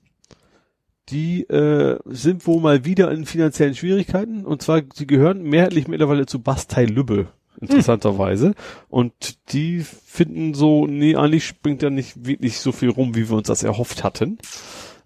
die 1.09 1.43
äh, 1.43 1.99
sind 2.05 2.45
wohl 2.47 2.61
mal 2.61 2.83
wieder 2.85 3.11
in 3.11 3.25
finanziellen 3.25 3.75
Schwierigkeiten. 3.75 4.45
Und 4.45 4.61
zwar, 4.61 4.81
sie 4.93 5.07
gehören 5.07 5.43
mehrheitlich 5.43 5.87
mittlerweile 5.87 6.25
zu 6.25 6.39
Bastei 6.39 6.85
Lübbe, 6.85 7.27
interessanterweise. 7.61 8.55
Und 8.89 9.13
die 9.53 9.79
finden 9.79 10.53
so, 10.53 10.85
nee, 10.85 11.15
eigentlich 11.15 11.45
springt 11.45 11.83
da 11.83 11.89
nicht 11.89 12.25
wirklich 12.25 12.59
so 12.59 12.71
viel 12.71 12.89
rum, 12.89 13.15
wie 13.15 13.29
wir 13.29 13.37
uns 13.37 13.47
das 13.47 13.63
erhofft 13.63 14.03
hatten. 14.03 14.37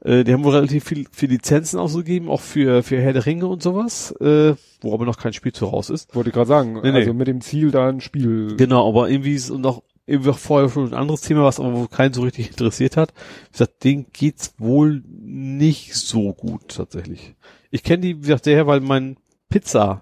Äh, 0.04 0.24
die 0.24 0.34
haben 0.34 0.44
wohl 0.44 0.56
relativ 0.56 0.86
viel, 0.86 1.06
viel 1.12 1.30
Lizenzen 1.30 1.80
ausgegeben, 1.80 2.30
auch 2.30 2.42
für, 2.42 2.82
für 2.84 3.00
Herr 3.00 3.14
der 3.14 3.26
Ringe 3.26 3.48
und 3.48 3.62
sowas, 3.62 4.12
äh, 4.20 4.56
wo 4.82 4.94
aber 4.94 5.06
noch 5.06 5.18
kein 5.18 5.34
Spiel 5.34 5.54
zu 5.54 5.66
raus 5.66 5.90
ist. 5.90 6.14
Wollte 6.16 6.32
gerade 6.32 6.48
sagen, 6.48 6.74
Nee, 6.82 6.92
nee. 6.92 7.00
also 7.00 7.14
mit 7.14 7.28
dem 7.28 7.42
Ziel 7.42 7.72
da 7.72 7.88
ein 7.90 8.02
Spiel. 8.02 8.56
Genau, 8.58 8.88
aber 8.90 9.10
irgendwie 9.10 9.34
ist 9.36 9.50
noch 9.50 9.84
irgendwie 10.06 10.32
auch 10.32 10.38
vorher 10.38 10.70
schon 10.70 10.88
ein 10.88 10.94
anderes 10.94 11.22
Thema, 11.22 11.44
was 11.44 11.60
aber 11.60 11.88
keinen 11.88 12.14
so 12.14 12.24
richtig 12.24 12.50
interessiert 12.50 12.98
hat. 12.98 13.14
Wie 13.48 13.52
gesagt, 13.54 13.84
denen 13.84 14.08
geht's 14.12 14.56
wohl 14.58 15.04
nicht 15.08 15.94
so 15.96 16.34
gut 16.34 16.70
tatsächlich. 16.76 17.36
Ich 17.70 17.84
kenne 17.84 18.02
die, 18.02 18.18
wie 18.18 18.22
gesagt, 18.22 18.46
der, 18.48 18.68
weil 18.68 18.82
mein 18.82 19.18
Pizza 19.50 20.02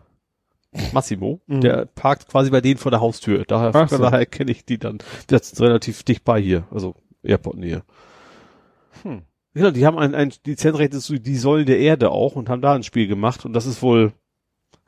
Massimo, 0.94 1.42
Mhm. 1.48 1.62
der 1.62 1.86
parkt 1.88 2.28
quasi 2.28 2.50
bei 2.52 2.62
denen 2.62 2.78
vor 2.78 2.92
der 2.92 3.02
Haustür. 3.02 3.44
Daher, 3.46 3.72
Ach 3.74 3.90
so. 3.90 3.98
daher 3.98 4.26
kenne 4.26 4.52
ich 4.52 4.66
die 4.66 4.78
dann. 4.78 5.00
Der 5.30 5.42
ist 5.42 5.60
relativ 5.60 6.04
dicht 6.04 6.24
bei 6.24 6.40
hier, 6.40 6.68
also 6.72 6.96
Airport-Nähe. 7.24 7.82
Hm. 9.04 9.24
Genau, 9.56 9.72
die 9.72 9.86
haben 9.86 9.98
ein, 9.98 10.14
ein 10.14 10.32
Lizenzrecht 10.46 10.94
zu 10.94 11.20
Die 11.20 11.36
Säulen 11.36 11.66
der 11.66 11.80
Erde 11.80 12.12
auch 12.12 12.36
und 12.36 12.50
haben 12.50 12.62
da 12.62 12.74
ein 12.76 12.84
Spiel 12.84 13.08
gemacht 13.08 13.46
und 13.46 13.54
das 13.54 13.66
ist 13.66 13.82
wohl, 13.82 14.14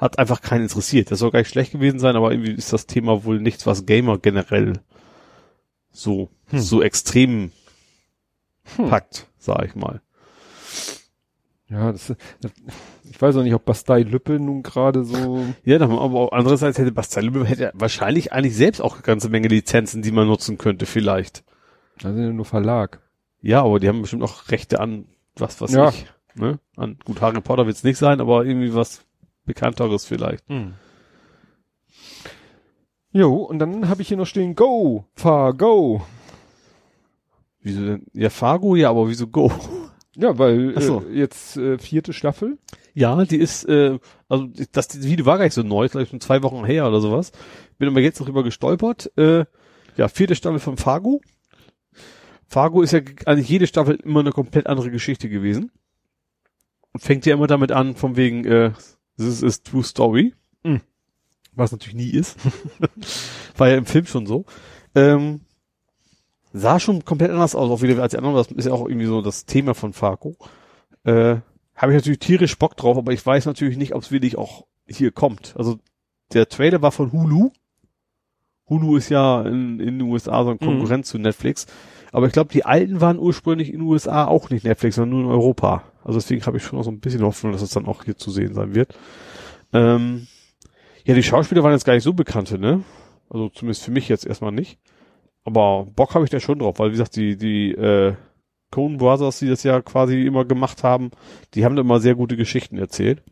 hat 0.01 0.19
einfach 0.19 0.41
keinen 0.41 0.63
interessiert. 0.63 1.11
Das 1.11 1.19
soll 1.19 1.31
gar 1.31 1.39
nicht 1.39 1.49
schlecht 1.51 1.71
gewesen 1.71 1.99
sein, 1.99 2.15
aber 2.17 2.31
irgendwie 2.31 2.51
ist 2.51 2.73
das 2.73 2.88
Thema 2.88 3.23
wohl 3.23 3.39
nichts, 3.39 3.65
was 3.67 3.85
Gamer 3.85 4.17
generell 4.17 4.80
so, 5.91 6.30
Hm. 6.47 6.59
so 6.59 6.81
extrem 6.81 7.51
Hm. 8.75 8.89
packt, 8.89 9.27
sag 9.38 9.63
ich 9.65 9.75
mal. 9.75 10.01
Ja, 11.69 11.91
das, 11.93 12.13
das, 12.41 12.51
ich 13.09 13.21
weiß 13.21 13.38
auch 13.38 13.43
nicht, 13.43 13.53
ob 13.53 13.63
Bastei 13.63 14.01
Lüppe 14.01 14.39
nun 14.39 14.61
gerade 14.61 15.05
so. 15.05 15.45
Ja, 15.63 15.80
aber 15.80 16.33
andererseits 16.33 16.77
hätte 16.77 16.91
Bastian 16.91 17.25
Lübbe 17.25 17.45
hätte 17.45 17.71
wahrscheinlich 17.73 18.33
eigentlich 18.33 18.57
selbst 18.57 18.81
auch 18.81 18.95
eine 18.95 19.03
ganze 19.03 19.30
Menge 19.30 19.47
Lizenzen, 19.47 20.01
die 20.01 20.11
man 20.11 20.27
nutzen 20.27 20.57
könnte, 20.57 20.85
vielleicht. 20.85 21.43
Also 22.03 22.19
nur 22.19 22.43
Verlag. 22.45 22.99
Ja, 23.41 23.63
aber 23.63 23.80
die 23.80 23.88
haben 23.88 24.01
bestimmt 24.01 24.23
auch 24.23 24.49
Rechte 24.49 24.80
an 24.81 25.05
was, 25.38 25.61
was 25.61 25.71
Ja. 25.71 25.89
ich, 25.89 26.05
ne? 26.35 26.59
An, 26.75 26.97
gut, 27.05 27.21
Harry 27.21 27.39
Potter 27.39 27.65
wird's 27.65 27.83
nicht 27.85 27.97
sein, 27.97 28.19
aber 28.19 28.43
irgendwie 28.45 28.73
was 28.75 29.05
Bekannteres 29.53 30.05
vielleicht. 30.05 30.45
Jo, 33.11 33.35
und 33.35 33.59
dann 33.59 33.89
habe 33.89 34.01
ich 34.01 34.07
hier 34.07 34.17
noch 34.17 34.25
stehen, 34.25 34.55
Go, 34.55 35.05
fahr, 35.15 35.53
go. 35.53 36.01
Wieso 37.61 37.85
denn? 37.85 38.05
Ja, 38.13 38.30
Fargo, 38.30 38.75
ja, 38.75 38.89
aber 38.89 39.07
wieso 39.07 39.27
Go? 39.27 39.51
Ja, 40.15 40.38
weil 40.38 40.80
so. 40.81 41.03
äh, 41.09 41.19
jetzt 41.19 41.57
äh, 41.57 41.77
vierte 41.77 42.11
Staffel. 42.11 42.57
Ja, 42.93 43.23
die 43.23 43.38
ist, 43.38 43.63
äh, 43.65 43.97
also 44.27 44.47
das 44.71 44.89
das 44.89 45.03
Video 45.03 45.25
war 45.25 45.38
gar 45.38 45.45
nicht 45.45 45.53
so 45.53 45.63
neu, 45.63 45.85
ist, 45.85 45.91
glaub 45.91 46.03
ich 46.03 46.09
schon 46.09 46.19
zwei 46.19 46.43
Wochen 46.43 46.65
her 46.65 46.88
oder 46.88 46.99
sowas. 46.99 47.31
Bin 47.77 47.88
aber 47.88 48.01
jetzt 48.01 48.19
darüber 48.19 48.43
gestolpert. 48.43 49.11
Äh, 49.17 49.45
ja, 49.95 50.07
vierte 50.07 50.35
Staffel 50.35 50.59
von 50.59 50.77
Fargo. 50.77 51.21
Fargo 52.47 52.81
ist 52.81 52.91
ja 52.91 52.99
eigentlich 53.25 53.47
jede 53.47 53.67
Staffel 53.67 53.95
immer 54.03 54.19
eine 54.19 54.31
komplett 54.31 54.67
andere 54.67 54.91
Geschichte 54.91 55.30
gewesen. 55.30 55.71
Und 56.91 57.01
fängt 57.01 57.25
ja 57.25 57.33
immer 57.33 57.47
damit 57.47 57.71
an, 57.71 57.95
von 57.95 58.17
wegen, 58.17 58.43
äh, 58.43 58.71
this 59.17 59.41
is 59.41 59.61
true 59.64 59.83
story. 59.83 60.33
Mhm. 60.64 60.81
Was 61.53 61.72
natürlich 61.72 61.95
nie 61.95 62.09
ist. 62.09 62.38
war 63.57 63.69
ja 63.69 63.77
im 63.77 63.85
Film 63.85 64.06
schon 64.06 64.25
so. 64.25 64.45
Ähm, 64.95 65.41
sah 66.53 66.80
schon 66.80 67.06
komplett 67.06 67.31
anders 67.31 67.56
aus, 67.56 67.69
auch 67.69 67.81
wieder 67.81 68.01
als 68.01 68.11
die 68.11 68.17
anderen. 68.17 68.35
Das 68.35 68.48
ist 68.51 68.65
ja 68.65 68.73
auch 68.73 68.88
irgendwie 68.88 69.07
so 69.07 69.22
das 69.22 69.45
Thema 69.45 69.73
von 69.73 69.93
Fargo. 69.93 70.35
Äh, 71.03 71.38
habe 71.75 71.91
ich 71.93 71.98
natürlich 71.98 72.19
tierisch 72.19 72.57
Bock 72.57 72.77
drauf, 72.77 72.98
aber 72.98 73.11
ich 73.11 73.25
weiß 73.25 73.45
natürlich 73.45 73.77
nicht, 73.77 73.95
ob 73.95 74.03
es 74.03 74.11
wirklich 74.11 74.38
auch 74.38 74.65
hier 74.88 75.11
kommt. 75.11 75.53
Also 75.57 75.80
der 76.33 76.48
Trailer 76.48 76.81
war 76.81 76.91
von 76.91 77.11
Hulu. 77.11 77.51
Hulu 78.69 78.98
ist 78.98 79.09
ja 79.09 79.41
in, 79.41 79.80
in 79.80 79.99
den 79.99 80.01
USA 80.01 80.43
so 80.43 80.51
ein 80.51 80.57
Mhm. 80.61 80.65
Konkurrent 80.65 81.06
zu 81.06 81.17
Netflix. 81.17 81.67
Aber 82.11 82.27
ich 82.27 82.33
glaube, 82.33 82.51
die 82.51 82.65
alten 82.65 83.01
waren 83.01 83.19
ursprünglich 83.19 83.69
in 83.73 83.80
den 83.80 83.88
USA 83.88 84.25
auch 84.25 84.49
nicht 84.49 84.64
Netflix, 84.65 84.95
sondern 84.95 85.22
nur 85.22 85.30
in 85.30 85.38
Europa. 85.38 85.83
Also 86.03 86.19
deswegen 86.19 86.45
habe 86.45 86.57
ich 86.57 86.63
schon 86.63 86.77
noch 86.77 86.83
so 86.83 86.91
ein 86.91 86.99
bisschen 86.99 87.21
Hoffnung, 87.23 87.51
dass 87.51 87.61
es 87.61 87.71
dann 87.71 87.85
auch 87.85 88.03
hier 88.03 88.17
zu 88.17 88.31
sehen 88.31 88.53
sein 88.53 88.73
wird. 88.75 88.97
Ähm, 89.73 90.27
ja, 91.05 91.13
die 91.15 91.23
Schauspieler 91.23 91.63
waren 91.63 91.71
jetzt 91.71 91.85
gar 91.85 91.93
nicht 91.93 92.03
so 92.03 92.13
bekannte, 92.13 92.57
ne? 92.59 92.83
Also 93.30 93.49
zumindest 93.49 93.83
für 93.83 93.91
mich 93.91 94.09
jetzt 94.09 94.25
erstmal 94.25 94.51
nicht. 94.51 94.77
Aber 95.43 95.85
Bock 95.85 96.13
habe 96.13 96.23
ich 96.25 96.30
da 96.30 96.39
schon 96.39 96.59
drauf, 96.59 96.80
weil 96.80 96.89
wie 96.89 96.93
gesagt, 96.93 97.15
die, 97.15 97.38
die 97.38 97.71
äh, 97.71 98.15
Coen 98.71 98.97
Brothers, 98.97 99.39
die 99.39 99.47
das 99.47 99.63
ja 99.63 99.81
quasi 99.81 100.21
immer 100.25 100.45
gemacht 100.45 100.83
haben, 100.83 101.11
die 101.53 101.65
haben 101.65 101.75
da 101.75 101.81
immer 101.81 101.99
sehr 101.99 102.15
gute 102.15 102.38
Geschichten 102.38 102.77
erzählt. 102.77 103.23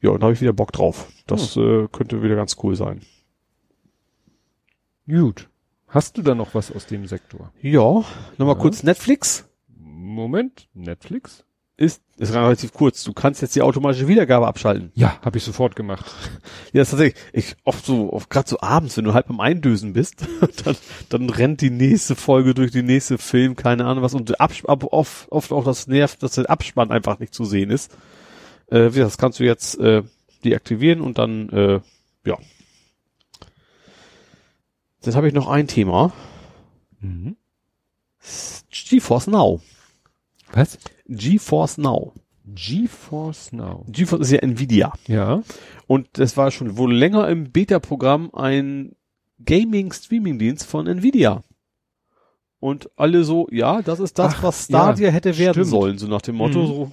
Ja, 0.00 0.10
und 0.10 0.20
da 0.20 0.24
habe 0.26 0.34
ich 0.34 0.40
wieder 0.40 0.52
Bock 0.52 0.72
drauf. 0.72 1.08
Das 1.26 1.56
äh, 1.56 1.88
könnte 1.90 2.22
wieder 2.22 2.36
ganz 2.36 2.56
cool 2.62 2.76
sein. 2.76 3.00
Gut. 5.08 5.48
Hast 5.88 6.18
du 6.18 6.22
da 6.22 6.34
noch 6.34 6.54
was 6.54 6.72
aus 6.72 6.86
dem 6.86 7.06
Sektor? 7.06 7.52
Ja, 7.62 8.04
nochmal 8.38 8.56
Ja. 8.56 8.60
kurz 8.60 8.82
Netflix. 8.82 9.48
Moment, 9.68 10.68
Netflix? 10.74 11.44
Ist, 11.78 12.00
ist 12.16 12.32
relativ 12.32 12.72
kurz. 12.72 13.04
Du 13.04 13.12
kannst 13.12 13.42
jetzt 13.42 13.54
die 13.54 13.60
automatische 13.60 14.08
Wiedergabe 14.08 14.46
abschalten. 14.46 14.92
Ja, 14.94 15.20
habe 15.22 15.36
ich 15.36 15.44
sofort 15.44 15.76
gemacht. 15.76 16.06
Ja, 16.72 16.80
das 16.80 16.88
ist 16.88 16.90
tatsächlich, 16.92 17.22
ich 17.32 17.56
oft 17.64 17.86
so, 17.86 18.12
oft 18.12 18.28
gerade 18.28 18.48
so 18.48 18.60
abends, 18.60 18.96
wenn 18.96 19.04
du 19.04 19.14
halb 19.14 19.30
am 19.30 19.40
Eindösen 19.40 19.92
bist, 19.92 20.26
dann, 20.64 20.76
dann 21.08 21.30
rennt 21.30 21.60
die 21.60 21.70
nächste 21.70 22.14
Folge 22.16 22.54
durch 22.54 22.70
die 22.70 22.82
nächste 22.82 23.18
Film, 23.18 23.56
keine 23.56 23.86
Ahnung 23.86 24.02
was, 24.02 24.14
und 24.14 24.40
Abs 24.40 24.64
ab, 24.66 24.84
oft, 24.84 25.30
oft 25.32 25.52
auch 25.52 25.64
das 25.64 25.86
nervt, 25.86 26.22
dass 26.22 26.32
der 26.32 26.50
Abspann 26.50 26.90
einfach 26.90 27.18
nicht 27.18 27.32
zu 27.32 27.44
sehen 27.44 27.70
ist. 27.70 27.96
Äh, 28.66 28.94
wie 28.94 28.98
das 28.98 29.16
kannst 29.16 29.38
du 29.38 29.44
jetzt 29.44 29.78
äh, 29.78 30.02
deaktivieren 30.44 31.00
und 31.00 31.18
dann, 31.18 31.48
äh, 31.50 31.80
ja. 32.24 32.36
Jetzt 35.02 35.14
habe 35.14 35.28
ich 35.28 35.34
noch 35.34 35.48
ein 35.48 35.68
Thema. 35.68 36.12
Mhm. 37.00 37.36
GeForce 38.70 39.28
Now. 39.28 39.60
Was? 40.52 40.78
GeForce 41.08 41.78
Now. 41.78 42.12
GeForce 42.46 43.52
Now. 43.52 43.84
GeForce 43.88 44.20
ist 44.22 44.30
ja 44.32 44.38
Nvidia. 44.40 44.92
Ja. 45.08 45.42
Und 45.86 46.08
das 46.12 46.36
war 46.36 46.50
schon 46.50 46.76
wohl 46.76 46.94
länger 46.94 47.28
im 47.28 47.50
Beta-Programm 47.50 48.30
ein 48.34 48.94
Gaming-Streaming-Dienst 49.44 50.64
von 50.66 50.86
Nvidia. 50.86 51.42
Und 52.60 52.88
alle 52.96 53.24
so, 53.24 53.48
ja, 53.50 53.82
das 53.82 54.00
ist 54.00 54.18
das, 54.18 54.34
Ach, 54.38 54.42
was 54.44 54.64
Stadia 54.64 55.08
ja, 55.08 55.12
hätte 55.12 55.36
werden 55.38 55.54
stimmt. 55.54 55.66
sollen, 55.66 55.98
so 55.98 56.06
nach 56.06 56.22
dem 56.22 56.36
Motto, 56.36 56.60
Mhm. 56.62 56.66
so 56.66 56.92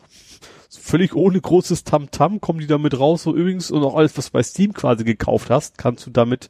völlig 0.82 1.16
ohne 1.16 1.40
großes 1.40 1.84
Tamtam 1.86 2.42
kommen 2.42 2.60
die 2.60 2.68
damit 2.68 3.00
raus, 3.00 3.24
so 3.24 3.34
übrigens, 3.36 3.72
und 3.72 3.84
auch 3.84 3.96
alles, 3.96 4.18
was 4.18 4.26
du 4.28 4.32
bei 4.34 4.44
Steam 4.44 4.74
quasi 4.74 5.04
gekauft 5.04 5.50
hast, 5.50 5.78
kannst 5.78 6.06
du 6.06 6.10
damit 6.12 6.50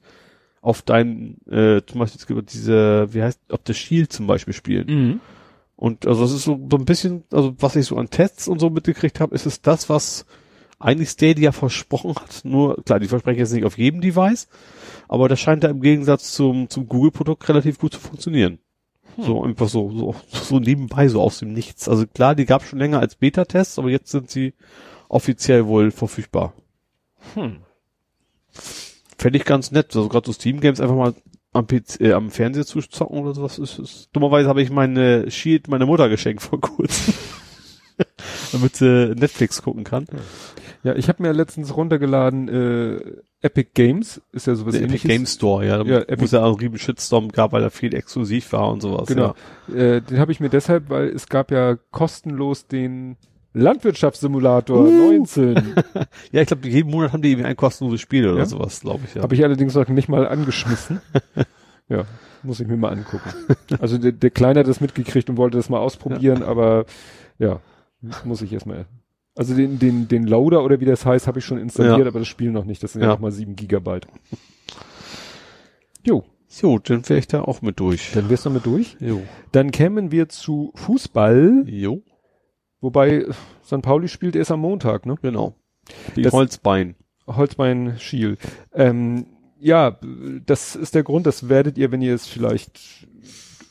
auf 0.62 0.82
dein, 0.82 1.38
äh, 1.48 1.82
zum 1.86 2.00
Beispiel 2.00 2.42
diese, 2.42 3.14
wie 3.14 3.22
heißt, 3.22 3.40
auf 3.52 3.60
The 3.68 3.74
Shield 3.74 4.12
zum 4.12 4.28
Beispiel 4.28 4.54
spielen. 4.54 4.88
Mhm. 4.88 5.20
Und 5.84 6.08
also 6.08 6.22
das 6.22 6.32
ist 6.32 6.46
so, 6.46 6.58
so 6.72 6.78
ein 6.78 6.86
bisschen, 6.86 7.26
also 7.30 7.56
was 7.60 7.76
ich 7.76 7.88
so 7.88 7.98
an 7.98 8.10
Tests 8.10 8.48
und 8.48 8.60
so 8.60 8.70
mitgekriegt 8.70 9.20
habe, 9.20 9.36
ist 9.36 9.46
es 9.46 9.62
das, 9.62 9.90
was 9.90 10.26
eigentlich 10.80 11.10
Stadia 11.10 11.52
versprochen 11.52 12.16
hat. 12.16 12.46
Nur, 12.46 12.82
klar, 12.86 13.02
die 13.02 13.10
versprechen 13.10 13.40
jetzt 13.40 13.52
nicht 13.52 13.66
auf 13.66 13.78
jedem 13.78 14.00
Device, 14.00 14.48
aber 15.10 15.28
das 15.28 15.42
scheint 15.42 15.62
da 15.62 15.68
im 15.68 15.82
Gegensatz 15.82 16.32
zum, 16.32 16.70
zum 16.70 16.88
Google-Produkt 16.88 17.50
relativ 17.50 17.80
gut 17.80 17.96
zu 17.96 18.00
funktionieren. 18.00 18.60
So 19.18 19.44
einfach 19.44 19.68
so, 19.68 19.92
so, 19.92 20.16
so 20.32 20.58
nebenbei, 20.58 21.10
so 21.10 21.22
aus 21.22 21.40
dem 21.40 21.52
Nichts. 21.52 21.90
Also 21.90 22.08
klar, 22.08 22.34
die 22.34 22.46
gab 22.46 22.64
schon 22.64 22.80
länger 22.80 23.02
als 23.02 23.16
Beta-Tests, 23.16 23.78
aber 23.78 23.90
jetzt 23.90 24.10
sind 24.10 24.32
sie 24.32 24.54
offiziell 25.10 25.68
wohl 25.68 25.92
verfügbar. 25.92 26.54
Hm. 27.34 27.58
Fände 29.18 29.38
ich 29.38 29.44
ganz 29.44 29.72
nett. 29.72 29.88
Also 29.88 30.08
gerade 30.08 30.28
so 30.28 30.32
Steam-Games 30.32 30.80
einfach 30.80 30.96
mal 30.96 31.14
am, 31.54 31.68
PC, 31.68 32.02
äh, 32.02 32.14
am 32.14 32.30
Fernseher 32.32 32.66
zu 32.66 32.82
zocken 32.82 33.20
oder 33.20 33.34
sowas 33.34 33.60
ist, 33.60 33.80
ist. 33.80 34.10
Dummerweise 34.14 34.50
habe 34.50 34.62
ich 34.62 34.70
meine 34.72 35.30
Shield 35.32 35.68
meiner 35.68 35.86
Mutter 35.86 36.10
geschenkt 36.10 36.42
vor 36.44 36.60
kurzem. 36.60 37.14
damit 38.52 38.76
sie 38.76 39.14
Netflix 39.16 39.62
gucken 39.62 39.84
kann. 39.84 40.06
Ja, 40.84 40.96
ich 40.96 41.08
habe 41.10 41.22
mir 41.24 41.32
letztens 41.32 41.76
runtergeladen, 41.78 42.48
äh, 42.50 43.00
Epic 43.42 43.70
Games 43.74 44.22
ist 44.32 44.48
ja 44.48 44.56
sowas 44.56 44.74
Der 44.74 44.82
Epic 44.82 44.94
ähnliches. 45.04 45.08
Game 45.10 45.26
Store, 45.28 45.66
ja, 45.66 45.78
Ja, 45.84 46.00
wo 46.00 46.12
Epic- 46.12 46.24
es 46.26 46.32
ja 46.32 46.42
auch 46.44 46.58
einen 46.60 46.60
riesen 46.60 46.80
Shitstorm 46.80 47.30
gab, 47.30 47.52
weil 47.54 47.62
er 47.62 47.70
viel 47.72 47.94
exklusiv 47.94 48.52
war 48.54 48.70
und 48.72 48.82
sowas. 48.82 49.08
Genau. 49.08 49.36
Äh, 49.74 50.02
den 50.02 50.20
habe 50.20 50.32
ich 50.32 50.40
mir 50.40 50.50
deshalb, 50.50 50.90
weil 50.90 51.10
es 51.10 51.28
gab 51.28 51.52
ja 51.52 51.78
kostenlos 51.92 52.68
den 52.68 53.16
Landwirtschaftssimulator 53.54 54.80
Uh. 54.88 55.12
19. 55.14 55.54
Ja, 55.56 55.62
ja 56.32 56.42
ich 56.42 56.48
glaube, 56.48 56.68
jeden 56.68 56.90
Monat 56.92 57.14
haben 57.14 57.22
die 57.22 57.32
irgendwie 57.32 57.48
ein 57.48 57.56
kostenloses 57.56 58.02
Spiel 58.02 58.28
oder 58.28 58.40
Ja? 58.40 58.46
sowas, 58.46 58.82
glaube 58.82 59.02
ich. 59.08 59.16
Ja. 59.16 59.22
Habe 59.24 59.36
ich 59.36 59.44
allerdings 59.44 59.76
noch 59.76 59.88
nicht 59.88 60.10
mal 60.10 60.28
angeschmissen. 60.28 61.02
ja, 61.90 62.06
muss 62.42 62.60
ich 62.60 62.68
mir 62.68 62.78
mal 62.78 62.92
angucken. 62.92 63.30
Also 63.80 63.98
der, 63.98 64.12
der 64.12 64.30
Kleine 64.32 64.60
hat 64.62 64.68
das 64.68 64.82
mitgekriegt 64.82 65.30
und 65.30 65.38
wollte 65.38 65.58
das 65.58 65.70
mal 65.70 65.80
ausprobieren, 65.80 66.42
aber 66.44 66.86
ja, 67.40 67.60
muss 68.26 68.42
ich 68.42 68.52
erstmal. 68.52 68.86
Also 69.36 69.56
den, 69.56 69.80
den, 69.80 70.08
den 70.08 70.28
Loader 70.28 70.64
oder 70.64 70.80
wie 70.80 70.86
das 70.86 71.06
heißt, 71.06 71.26
habe 71.28 71.40
ich 71.40 71.46
schon 71.46 71.58
installiert, 71.58 72.00
Ja. 72.00 72.06
aber 72.08 72.20
das 72.20 72.28
Spiel 72.28 72.52
noch 72.52 72.66
nicht. 72.66 72.84
Das 72.84 72.94
sind 72.94 73.02
ja, 73.02 73.08
Ja. 73.08 73.14
noch 73.14 73.20
mal 73.20 73.32
sieben 73.32 73.56
Gigabyte. 73.56 74.08
Jo, 76.06 76.24
Jo, 76.62 76.78
dann 76.78 77.08
wäre 77.10 77.18
ich 77.18 77.28
da 77.28 77.42
auch 77.42 77.64
mit 77.64 77.80
durch. 77.80 78.12
dann 78.14 78.30
wär's 78.30 78.46
noch 78.46 78.54
mit 78.54 78.66
durch. 78.68 78.96
Jo. 79.00 79.24
Dann 79.54 79.72
kämen 79.72 80.12
wir 80.12 80.30
zu 80.30 80.72
Fußball, 80.76 81.64
Jo, 81.66 82.04
wobei 82.84 83.26
St. 83.66 83.82
Pauli 83.82 84.08
spielt 84.08 84.36
erst 84.36 84.52
am 84.52 84.60
Montag, 84.60 85.06
ne? 85.08 85.16
genau. 85.22 85.56
Die 86.16 86.22
Das- 86.22 86.34
Holzbein. 86.34 86.96
Holzbein 87.26 87.96
Schiel. 88.00 88.38
Ähm, 88.74 89.26
ja, 89.60 89.98
das 90.46 90.76
ist 90.76 90.94
der 90.94 91.04
Grund, 91.04 91.26
das 91.26 91.48
werdet 91.50 91.78
ihr, 91.78 91.92
wenn 91.92 92.02
ihr 92.02 92.14
es 92.14 92.28
vielleicht 92.28 93.08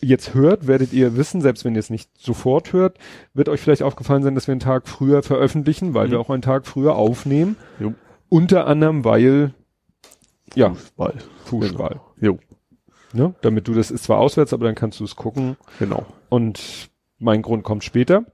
jetzt 0.00 0.32
hört, 0.34 0.66
werdet 0.66 0.92
ihr 0.94 1.16
wissen, 1.16 1.41
selbst 1.42 1.65
wenn 1.65 1.74
ihr 1.74 1.78
es 1.81 1.91
nicht 1.91 2.10
sofort 2.18 2.73
hört, 2.73 2.99
wird 3.34 3.49
euch 3.49 3.60
vielleicht 3.60 3.82
aufgefallen 3.82 4.23
sein, 4.23 4.34
dass 4.34 4.49
wir 4.49 4.52
einen 4.52 4.60
Tag 4.60 4.89
früher 4.89 5.23
veröffentlichen, 5.23 5.94
weil 5.94 6.07
Mhm. 6.08 6.12
wir 6.12 6.20
auch 6.20 6.31
einen 6.31 6.42
Tag 6.42 6.66
früher 6.66 6.97
aufnehmen. 6.97 7.57
Jo. 7.78 7.92
Unter 8.31 8.66
anderem, 8.66 9.05
weil, 9.05 9.52
ja, 10.55 10.70
Fußball. 10.74 11.15
Fußball. 11.44 12.00
Jo, 12.20 12.39
Ne? 13.12 13.34
Damit 13.42 13.68
du 13.68 13.74
das 13.74 13.91
ist 13.91 14.05
zwar 14.05 14.18
auswärts, 14.18 14.55
aber 14.55 14.65
dann 14.65 14.74
kannst 14.74 14.99
du 14.99 15.05
es 15.05 15.15
gucken. 15.16 15.57
genau. 15.78 16.07
Und 16.31 16.89
mein 17.18 17.42
Grund 17.42 17.62
kommt 17.62 17.84
später. 17.84 18.24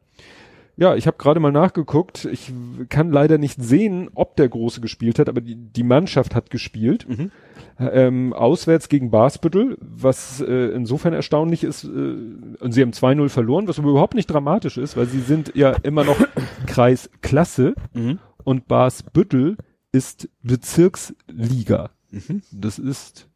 Ja, 0.81 0.94
ich 0.94 1.08
habe 1.08 1.16
gerade 1.18 1.40
mal 1.40 1.50
nachgeguckt. 1.50 2.24
Ich 2.26 2.52
kann 2.89 3.10
leider 3.10 3.36
nicht 3.36 3.60
sehen, 3.60 4.08
ob 4.15 4.36
der 4.36 4.48
Große 4.48 4.81
gespielt 4.81 5.18
hat, 5.18 5.28
aber 5.28 5.40
die, 5.40 5.57
die 5.57 5.82
Mannschaft 5.82 6.36
hat 6.36 6.50
gespielt. 6.50 7.05
Mhm. 7.08 7.32
Ähm, 7.81 8.32
auswärts 8.32 8.89
gegen 8.89 9.10
Basbüttel, 9.10 9.76
was 9.81 10.40
äh, 10.40 10.68
insofern 10.70 11.15
erstaunlich 11.15 11.65
ist. 11.65 11.82
Äh, 11.82 11.89
und 11.89 12.70
sie 12.73 12.81
haben 12.82 12.92
2-0 12.92 13.28
verloren, 13.28 13.66
was 13.66 13.78
überhaupt 13.78 14.15
nicht 14.15 14.28
dramatisch 14.28 14.78
ist, 14.78 14.97
weil 14.97 15.07
sie 15.07 15.18
sind 15.20 15.52
ja 15.57 15.73
immer 15.82 16.05
noch 16.05 16.16
Kreisklasse 16.66 17.74
Mhm. 17.92 18.20
und 18.44 18.68
Basbüttel 18.68 19.57
ist 19.90 20.28
Bezirksliga. 20.42 21.90
Mhm. 22.12 22.42
Das 22.52 22.78
ist 22.78 23.28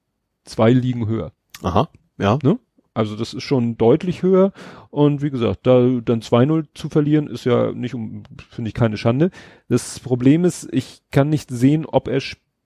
zwei 0.45 0.73
Ligen 0.73 1.09
höher. 1.09 1.33
Aha, 1.63 1.89
ja. 2.19 2.39
Also 2.95 3.17
das 3.17 3.33
ist 3.35 3.43
schon 3.43 3.79
deutlich 3.79 4.23
höher. 4.23 4.53
Und 4.91 5.23
wie 5.23 5.31
gesagt, 5.31 5.67
da 5.67 5.81
dann 6.05 6.21
2-0 6.21 6.67
zu 6.75 6.89
verlieren, 6.89 7.27
ist 7.27 7.45
ja 7.45 7.73
nicht 7.73 7.95
um, 7.95 8.25
finde 8.51 8.69
ich 8.69 8.75
keine 8.75 8.97
Schande. 8.97 9.31
Das 9.69 9.99
Problem 10.01 10.45
ist, 10.45 10.69
ich 10.73 11.03
kann 11.11 11.29
nicht 11.29 11.51
sehen, 11.51 11.87
ob 11.87 12.09
er 12.09 12.21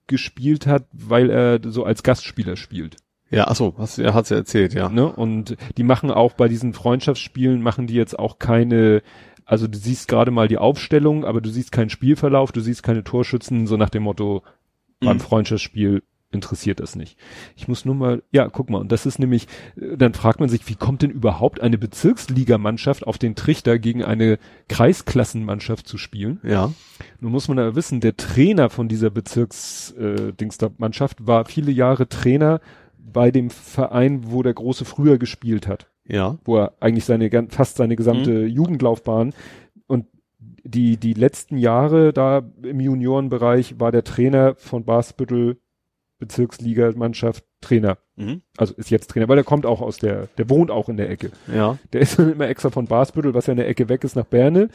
gespielt 0.07 0.67
hat, 0.67 0.85
weil 0.91 1.29
er 1.29 1.59
so 1.63 1.83
als 1.83 2.03
Gastspieler 2.03 2.55
spielt. 2.55 2.97
Ja, 3.29 3.47
achso, 3.47 3.75
hast, 3.77 3.99
er 3.99 4.13
hat's 4.13 4.29
ja 4.29 4.37
erzählt, 4.37 4.73
ja. 4.73 4.87
Ne? 4.89 5.05
Und 5.05 5.57
die 5.77 5.83
machen 5.83 6.11
auch 6.11 6.33
bei 6.33 6.47
diesen 6.47 6.73
Freundschaftsspielen, 6.73 7.61
machen 7.61 7.87
die 7.87 7.95
jetzt 7.95 8.17
auch 8.17 8.39
keine, 8.39 9.01
also 9.43 9.67
du 9.67 9.77
siehst 9.77 10.07
gerade 10.07 10.31
mal 10.31 10.47
die 10.47 10.57
Aufstellung, 10.57 11.25
aber 11.25 11.41
du 11.41 11.49
siehst 11.49 11.73
keinen 11.73 11.89
Spielverlauf, 11.89 12.53
du 12.53 12.61
siehst 12.61 12.83
keine 12.83 13.03
Torschützen, 13.03 13.67
so 13.67 13.75
nach 13.75 13.89
dem 13.89 14.03
Motto, 14.03 14.43
beim 15.01 15.17
Mhm. 15.17 15.21
Freundschaftsspiel 15.21 16.03
interessiert 16.31 16.79
das 16.81 16.95
nicht. 16.95 17.17
Ich 17.55 17.67
muss 17.69 17.85
nur 17.85 17.95
mal, 17.95 18.21
ja, 18.31 18.49
guck 18.49 18.69
mal, 18.69 18.79
und 18.79 18.91
das 18.91 19.05
ist 19.05 19.17
nämlich, 19.17 19.47
äh, 19.79 19.95
dann 19.97 20.13
fragt 20.13 20.39
man 20.41 20.49
sich, 20.49 20.67
wie 20.67 20.75
kommt 20.75 21.01
denn 21.01 21.09
überhaupt 21.11 21.61
eine 21.61 21.77
Bezirksligamannschaft 21.77 23.07
auf 23.07 23.17
den 23.17 23.35
Trichter 23.35 23.79
gegen 23.79 24.03
eine 24.03 24.37
Kreisklassenmannschaft 24.67 25.87
zu 25.87 25.97
spielen? 25.97 26.39
Ja. 26.43 26.73
Nun 27.21 27.31
muss 27.31 27.47
man 27.47 27.57
ja 27.57 27.75
wissen, 27.75 28.01
der 28.01 28.17
Trainer 28.17 28.69
von 28.69 28.89
dieser 28.89 29.09
Bezirks-Dingster-Mannschaft 29.09 31.25
war 31.25 31.45
viele 31.45 31.71
Jahre 31.71 32.09
Trainer 32.09 32.59
bei 32.97 33.31
dem 33.31 33.49
Verein, 33.49 34.31
wo 34.31 34.43
der 34.43 34.53
Große 34.53 34.83
früher 34.85 35.17
gespielt 35.17 35.67
hat, 35.67 35.87
Ja. 36.07 36.37
wo 36.43 36.57
er 36.57 36.73
eigentlich 36.79 37.05
seine 37.05 37.29
fast 37.49 37.77
seine 37.77 37.95
gesamte 37.95 38.31
Mhm. 38.31 38.47
Jugendlaufbahn 38.47 39.33
und 39.87 40.05
die 40.63 40.97
die 40.97 41.13
letzten 41.13 41.57
Jahre 41.57 42.11
da 42.11 42.41
im 42.63 42.81
Juniorenbereich 42.81 43.79
war 43.79 43.93
der 43.93 44.03
Trainer 44.03 44.55
von 44.55 44.83
Basbüttel 44.83 45.57
Bezirksligamannschaft 46.19 47.43
Trainer. 47.61 47.97
Mhm. 48.15 48.41
Also 48.57 48.73
ist 48.75 48.89
jetzt 48.89 49.09
Trainer, 49.09 49.27
weil 49.27 49.37
er 49.37 49.43
kommt 49.43 49.65
auch 49.65 49.81
aus 49.81 49.97
der, 49.97 50.27
der 50.37 50.49
wohnt 50.49 50.71
auch 50.71 50.89
in 50.89 50.97
der 50.97 51.09
Ecke. 51.09 51.31
Ja. 51.53 51.77
Der 51.93 52.01
ist 52.01 52.19
dann 52.19 52.31
immer 52.31 52.47
extra 52.47 52.69
von 52.69 52.87
Basbüttel, 52.87 53.33
was 53.33 53.47
ja 53.47 53.51
in 53.51 53.57
der 53.57 53.67
Ecke 53.67 53.89
weg 53.89 54.03
ist, 54.03 54.15
nach 54.15 54.25
Berne. 54.25 54.69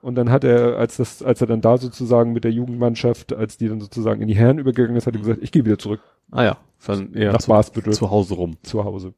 Und 0.00 0.14
dann 0.14 0.30
hat 0.30 0.44
er, 0.44 0.76
als 0.76 0.98
das, 0.98 1.22
als 1.22 1.40
er 1.40 1.48
dann 1.48 1.60
da 1.60 1.76
sozusagen 1.76 2.32
mit 2.32 2.44
der 2.44 2.52
Jugendmannschaft, 2.52 3.32
als 3.32 3.56
die 3.56 3.68
dann 3.68 3.80
sozusagen 3.80 4.22
in 4.22 4.28
die 4.28 4.36
Herren 4.36 4.58
übergegangen 4.58 4.96
ist, 4.96 5.08
hat 5.08 5.14
er 5.14 5.20
gesagt, 5.20 5.40
ich 5.42 5.50
gehe 5.50 5.64
wieder 5.64 5.78
zurück 5.78 6.00
Ah 6.30 6.44
ja. 6.44 6.56
Dann 6.86 7.14
eher 7.14 7.32
nach 7.32 7.40
zu, 7.40 7.48
Basbüttel 7.48 7.92
zu 7.92 8.10
Hause 8.10 8.34
rum. 8.34 8.56
zu 8.62 8.84
Hause. 8.84 9.14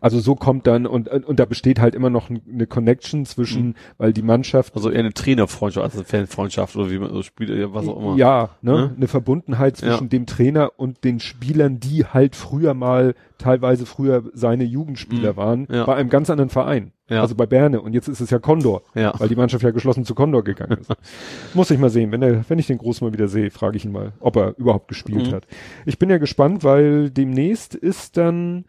Also 0.00 0.18
so 0.20 0.34
kommt 0.34 0.66
dann, 0.66 0.86
und, 0.86 1.08
und 1.08 1.38
da 1.40 1.44
besteht 1.44 1.80
halt 1.80 1.94
immer 1.94 2.10
noch 2.10 2.28
eine 2.30 2.66
Connection 2.66 3.26
zwischen, 3.26 3.74
weil 3.98 4.12
die 4.12 4.22
Mannschaft, 4.22 4.74
Also 4.74 4.90
eher 4.90 5.00
eine 5.00 5.12
Trainerfreundschaft 5.12 5.84
als 5.84 5.94
eine 5.96 6.04
Fanfreundschaft 6.04 6.76
oder 6.76 6.90
wie 6.90 6.98
man 6.98 7.12
so 7.12 7.22
spielt, 7.22 7.72
was 7.74 7.86
auch 7.88 7.98
immer. 8.00 8.16
ja, 8.16 8.50
ne, 8.62 8.72
Ne? 8.72 8.94
eine 8.96 9.08
Verbundenheit 9.08 9.76
zwischen 9.76 10.04
Ja. 10.04 10.08
dem 10.08 10.26
Trainer 10.26 10.70
und 10.76 11.04
den 11.04 11.20
Spielern, 11.20 11.80
die 11.80 12.04
halt 12.04 12.36
früher 12.36 12.74
mal, 12.74 13.14
teilweise 13.38 13.84
früher 13.86 14.24
seine 14.32 14.64
Jugendspieler 14.64 15.32
Mhm. 15.32 15.36
waren, 15.36 15.66
Ja. 15.70 15.84
bei 15.84 15.94
einem 15.94 16.08
ganz 16.08 16.30
anderen 16.30 16.48
Verein. 16.50 16.92
Ja. 17.08 17.20
Also 17.20 17.34
bei 17.36 17.46
Berne. 17.46 17.80
Und 17.82 17.92
jetzt 17.92 18.08
ist 18.08 18.20
es 18.20 18.30
ja 18.30 18.38
Condor. 18.38 18.82
Ja. 18.94 19.12
weil 19.18 19.28
die 19.28 19.36
Mannschaft 19.36 19.62
ja 19.62 19.70
geschlossen 19.70 20.04
zu 20.04 20.14
Condor 20.14 20.42
gegangen 20.42 20.78
ist. 20.80 20.90
Muss 21.54 21.70
ich 21.70 21.78
mal 21.78 21.90
sehen. 21.90 22.10
Wenn, 22.12 22.22
er, 22.22 22.44
wenn 22.48 22.58
ich 22.58 22.66
den 22.66 22.78
Großen 22.78 23.06
mal 23.06 23.12
wieder 23.12 23.28
sehe, 23.28 23.50
frage 23.50 23.76
ich 23.76 23.84
ihn 23.84 23.92
mal, 23.92 24.12
ob 24.20 24.36
er 24.36 24.54
überhaupt 24.58 24.88
gespielt 24.88 25.28
Mhm. 25.30 25.34
hat. 25.34 25.46
Ich 25.84 25.98
bin 25.98 26.10
ja 26.10 26.18
gespannt, 26.18 26.64
weil 26.64 27.10
demnächst 27.10 27.74
ist 27.74 28.16
dann, 28.16 28.64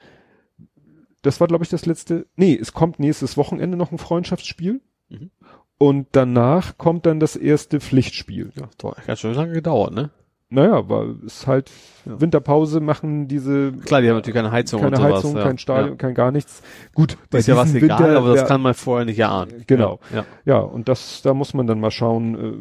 das 1.21 1.39
war 1.39 1.47
glaube 1.47 1.63
ich 1.63 1.69
das 1.69 1.85
letzte, 1.85 2.27
nee, 2.35 2.57
es 2.59 2.73
kommt 2.73 2.99
nächstes 2.99 3.37
Wochenende 3.37 3.77
noch 3.77 3.91
ein 3.91 3.97
Freundschaftsspiel. 3.97 4.81
Mhm. 5.09 5.31
Und 5.79 6.07
danach 6.13 6.77
kommt 6.77 7.05
dann 7.05 7.19
das 7.19 7.35
erste 7.35 7.79
Pflichtspiel. 7.79 8.51
Ja, 8.59 8.67
doch, 8.79 8.97
hat 9.07 9.19
schon 9.19 9.33
lange 9.35 9.53
gedauert, 9.53 9.93
ne? 9.93 10.09
Naja, 10.49 10.87
weil 10.89 11.15
es 11.25 11.45
halt 11.45 11.69
Ja. 12.05 12.21
Winterpause 12.21 12.79
machen 12.79 13.27
diese 13.27 13.73
Klar, 13.73 14.01
die 14.01 14.07
haben 14.07 14.15
natürlich 14.15 14.35
keine 14.35 14.51
Heizung 14.51 14.79
keine 14.81 14.95
und 14.95 15.01
sowas. 15.03 15.15
Heizung, 15.17 15.35
ja. 15.37 15.43
kein 15.43 15.57
Stadion, 15.57 15.97
kein 15.97 16.13
gar 16.15 16.31
nichts. 16.31 16.63
Gut, 16.95 17.17
Ja. 17.33 17.39
Ist 17.39 17.47
ja 17.47 17.57
was 17.57 17.75
egal, 17.75 17.99
Winter 17.99 18.17
aber 18.17 18.29
das 18.29 18.37
wär- 18.41 18.47
kann 18.47 18.61
man 18.61 18.73
vorher 18.73 19.05
nicht 19.05 19.19
erahnen. 19.19 19.65
Genau. 19.67 19.99
Ja. 20.13 20.25
Ja, 20.45 20.59
und 20.59 20.87
das, 20.87 21.21
da 21.21 21.33
muss 21.33 21.53
man 21.53 21.67
dann 21.67 21.79
mal 21.81 21.91
schauen, 21.91 22.35
äh, 22.35 22.53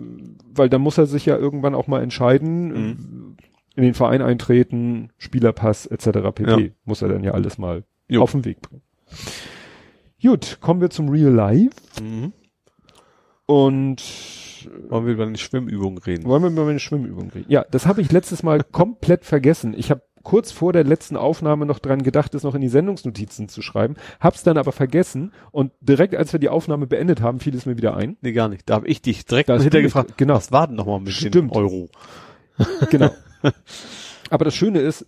weil 0.58 0.68
da 0.68 0.78
muss 0.78 0.98
er 0.98 1.06
sich 1.06 1.24
ja 1.26 1.36
irgendwann 1.36 1.76
auch 1.76 1.86
mal 1.86 2.02
entscheiden, 2.02 2.66
Mhm. 2.68 3.36
in 3.76 3.82
den 3.84 3.94
Verein 3.94 4.20
eintreten, 4.20 5.10
Spielerpass 5.16 5.86
etc. 5.86 6.32
pp. 6.34 6.50
Ja. 6.50 6.68
Muss 6.84 7.02
er 7.02 7.08
dann 7.08 7.22
ja 7.22 7.32
alles 7.32 7.56
mal 7.56 7.84
Jo. 8.08 8.22
auf 8.22 8.32
den 8.32 8.44
Weg 8.44 8.60
bringen. 8.62 8.82
Gut, 10.22 10.58
kommen 10.60 10.80
wir 10.80 10.90
zum 10.90 11.08
Real 11.08 11.32
Life 11.32 11.70
Mhm. 12.02 12.32
und 13.46 14.02
Wollen 14.88 15.06
wir 15.06 15.12
über 15.14 15.24
eine 15.26 15.38
Schwimmübung 15.38 15.98
reden? 15.98 16.24
wollen 16.24 16.42
wir 16.42 16.50
über 16.50 16.64
meine 16.64 16.80
Schwimmübung 16.80 17.30
reden. 17.30 17.46
Ja, 17.50 17.64
das 17.70 17.86
habe 17.86 18.00
ich 18.00 18.10
letztes 18.12 18.42
Mal 18.42 18.62
komplett 18.72 19.24
vergessen. 19.24 19.74
Ich 19.76 19.90
habe 19.90 20.02
kurz 20.24 20.50
vor 20.50 20.72
der 20.72 20.82
letzten 20.82 21.16
Aufnahme 21.16 21.66
noch 21.66 21.78
dran 21.78 22.02
gedacht, 22.02 22.34
es 22.34 22.42
noch 22.42 22.56
in 22.56 22.60
die 22.60 22.68
Sendungsnotizen 22.68 23.48
zu 23.48 23.62
schreiben, 23.62 23.94
hab's 24.18 24.42
dann 24.42 24.58
aber 24.58 24.72
vergessen 24.72 25.32
und 25.52 25.70
direkt 25.80 26.16
als 26.16 26.32
wir 26.32 26.40
die 26.40 26.48
Aufnahme 26.48 26.88
beendet 26.88 27.20
haben, 27.20 27.38
fiel 27.38 27.54
es 27.54 27.64
mir 27.64 27.76
wieder 27.76 27.96
ein. 27.96 28.16
Nee, 28.22 28.32
gar 28.32 28.48
nicht. 28.48 28.68
Da 28.68 28.74
habe 28.74 28.88
ich 28.88 29.00
dich 29.02 29.24
direkt 29.24 29.48
hinterher 29.50 29.82
gefragt, 29.82 30.14
genau. 30.16 30.34
was 30.34 30.50
war 30.50 30.66
denn 30.66 30.74
nochmal 30.74 30.98
mit 30.98 31.12
Stimmt. 31.12 31.36
dem 31.36 31.52
Euro? 31.52 31.88
Genau. 32.90 33.10
Aber 34.30 34.44
das 34.44 34.56
Schöne 34.56 34.80
ist, 34.80 35.06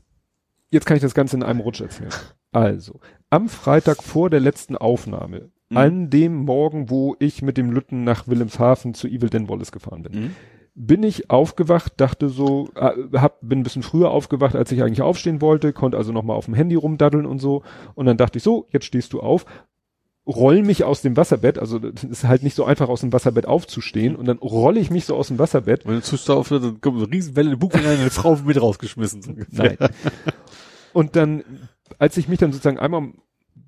jetzt 0.70 0.86
kann 0.86 0.96
ich 0.96 1.02
das 1.02 1.14
Ganze 1.14 1.34
in 1.36 1.42
einem 1.42 1.58
Rutsch 1.60 1.80
erzählen. 1.80 2.10
Also, 2.52 3.00
am 3.30 3.48
Freitag 3.48 4.02
vor 4.02 4.30
der 4.30 4.40
letzten 4.40 4.76
Aufnahme, 4.76 5.50
Mhm. 5.70 5.76
an 5.76 6.10
dem 6.10 6.34
Morgen, 6.44 6.88
wo 6.88 7.14
ich 7.18 7.42
mit 7.42 7.58
dem 7.58 7.70
Lütten 7.70 8.02
nach 8.04 8.26
Wilhelmshaven 8.26 8.94
zu 8.94 9.06
Evil 9.06 9.28
Den 9.28 9.48
Wallace 9.50 9.70
gefahren 9.72 10.02
bin, 10.02 10.12
Mhm. 10.20 10.30
bin 10.74 11.02
ich 11.02 11.28
aufgewacht, 11.28 11.92
dachte 11.98 12.28
so, 12.30 12.70
äh, 12.74 12.92
hab, 13.18 13.38
bin 13.42 13.60
ein 13.60 13.62
bisschen 13.64 13.82
früher 13.82 14.10
aufgewacht, 14.10 14.54
als 14.56 14.72
ich 14.72 14.82
eigentlich 14.82 15.02
aufstehen 15.02 15.42
wollte, 15.42 15.72
konnte 15.74 15.98
also 15.98 16.12
nochmal 16.12 16.36
auf 16.36 16.46
dem 16.46 16.54
Handy 16.54 16.74
rumdaddeln 16.76 17.26
und 17.26 17.38
so. 17.38 17.62
Und 17.94 18.06
dann 18.06 18.16
dachte 18.16 18.38
ich 18.38 18.42
so, 18.42 18.66
jetzt 18.72 18.86
stehst 18.86 19.12
du 19.12 19.20
auf, 19.20 19.44
roll 20.26 20.62
mich 20.62 20.84
aus 20.84 21.02
dem 21.02 21.16
Wasserbett, 21.16 21.58
also 21.58 21.78
das 21.78 22.04
ist 22.04 22.24
halt 22.24 22.42
nicht 22.42 22.54
so 22.54 22.64
einfach 22.64 22.88
aus 22.88 23.00
dem 23.00 23.12
Wasserbett 23.12 23.46
aufzustehen 23.46 24.14
und 24.16 24.26
dann 24.26 24.38
rolle 24.38 24.78
ich 24.80 24.90
mich 24.90 25.04
so 25.06 25.16
aus 25.16 25.28
dem 25.28 25.38
Wasserbett 25.38 25.84
Wenn 25.86 25.94
du 25.96 26.02
zuschauer 26.02 26.36
auf, 26.38 26.48
dann 26.50 26.80
kommt 26.80 26.98
eine 27.02 27.10
Riesenwelle 27.12 27.48
in 27.48 27.54
den 27.56 27.58
Bug 27.58 27.74
und 27.74 27.84
eine 27.84 28.10
Frau 28.10 28.36
mit 28.36 28.60
rausgeschmissen. 28.60 29.22
So. 29.22 29.32
Nein. 29.50 29.76
Und 30.92 31.16
dann, 31.16 31.44
als 31.99 32.17
ich 32.17 32.28
mich 32.28 32.39
dann 32.39 32.52
sozusagen 32.52 32.78
einmal 32.78 33.12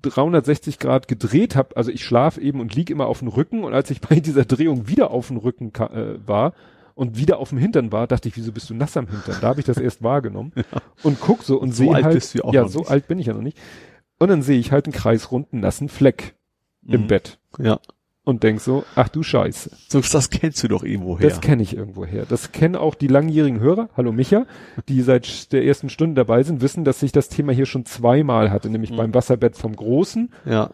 360 0.03 0.79
Grad 0.79 1.07
gedreht 1.07 1.55
habe, 1.55 1.75
also 1.75 1.91
ich 1.91 2.03
schlaf 2.05 2.37
eben 2.37 2.59
und 2.59 2.75
lieg 2.75 2.89
immer 2.89 3.07
auf 3.07 3.19
dem 3.19 3.27
Rücken 3.27 3.63
und 3.63 3.73
als 3.73 3.91
ich 3.91 4.01
bei 4.01 4.19
dieser 4.19 4.45
Drehung 4.45 4.87
wieder 4.87 5.11
auf 5.11 5.27
dem 5.27 5.37
Rücken 5.37 5.73
äh, 5.75 6.15
war 6.25 6.53
und 6.95 7.17
wieder 7.17 7.37
auf 7.37 7.49
dem 7.49 7.57
Hintern 7.57 7.91
war, 7.91 8.07
dachte 8.07 8.27
ich, 8.27 8.37
wieso 8.37 8.51
bist 8.51 8.69
du 8.69 8.73
nass 8.73 8.97
am 8.97 9.07
Hintern? 9.07 9.37
Da 9.41 9.47
habe 9.47 9.59
ich 9.59 9.65
das 9.65 9.77
erst 9.77 10.01
wahrgenommen 10.03 10.53
ja. 10.55 10.63
und 11.03 11.19
guck 11.19 11.43
so 11.43 11.59
und 11.59 11.71
so 11.73 11.83
sehe 11.83 12.03
halt, 12.03 12.13
bist 12.13 12.35
du 12.35 12.43
auch 12.43 12.53
ja, 12.53 12.67
so 12.67 12.85
alt 12.85 13.07
bin 13.07 13.19
ich 13.19 13.27
ja 13.27 13.33
noch 13.33 13.41
nicht. 13.41 13.57
Und 14.19 14.29
dann 14.29 14.41
sehe 14.41 14.59
ich 14.59 14.71
halt 14.71 14.85
einen 14.85 14.93
kreisrunden 14.93 15.59
nassen 15.59 15.89
Fleck 15.89 16.35
mhm. 16.81 16.93
im 16.93 17.07
Bett. 17.07 17.39
Ja 17.57 17.79
und 18.31 18.43
denk 18.43 18.59
so, 18.61 18.83
ach 18.95 19.09
du 19.09 19.21
Scheiße. 19.21 19.69
So, 19.87 20.01
das 20.01 20.29
kennst 20.29 20.63
du 20.63 20.67
doch 20.67 20.83
irgendwo 20.83 21.19
her. 21.19 21.29
Das 21.29 21.41
kenne 21.41 21.61
ich 21.61 21.75
irgendwo 21.75 22.05
her. 22.05 22.25
Das 22.27 22.51
kennen 22.51 22.75
auch 22.75 22.95
die 22.95 23.07
langjährigen 23.07 23.59
Hörer, 23.59 23.89
hallo 23.95 24.11
Micha, 24.11 24.47
die 24.89 25.01
seit 25.01 25.51
der 25.53 25.65
ersten 25.65 25.89
Stunde 25.89 26.15
dabei 26.15 26.41
sind, 26.43 26.61
wissen, 26.61 26.83
dass 26.83 27.03
ich 27.03 27.11
das 27.11 27.29
Thema 27.29 27.51
hier 27.51 27.67
schon 27.67 27.85
zweimal 27.85 28.49
hatte, 28.49 28.69
nämlich 28.69 28.91
mhm. 28.91 28.97
beim 28.97 29.13
Wasserbett 29.13 29.55
vom 29.55 29.75
Großen 29.75 30.31
ja. 30.45 30.71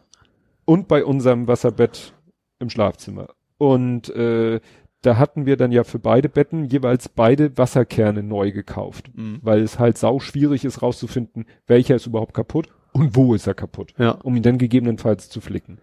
und 0.66 0.88
bei 0.88 1.04
unserem 1.04 1.48
Wasserbett 1.48 2.14
im 2.60 2.70
Schlafzimmer. 2.70 3.30
Und 3.58 4.10
äh, 4.10 4.60
da 5.02 5.18
hatten 5.18 5.46
wir 5.46 5.58
dann 5.58 5.72
ja 5.72 5.84
für 5.84 6.00
beide 6.00 6.30
Betten 6.30 6.66
jeweils 6.66 7.10
beide 7.10 7.58
Wasserkerne 7.58 8.24
neu 8.24 8.52
gekauft, 8.52 9.12
mhm. 9.16 9.40
weil 9.42 9.62
es 9.62 9.80
halt 9.80 9.98
sau 9.98 10.20
schwierig 10.20 10.66
ist 10.66 10.82
rauszufinden, 10.82 11.46
welcher 11.66 11.96
ist 11.96 12.08
überhaupt 12.08 12.34
kaputt 12.34 12.70
und 12.94 13.16
wo 13.16 13.34
ist 13.34 13.48
er 13.48 13.54
kaputt, 13.54 13.94
ja. 13.98 14.12
um 14.12 14.36
ihn 14.36 14.44
dann 14.44 14.58
gegebenenfalls 14.58 15.30
zu 15.30 15.42
flicken. 15.42 15.80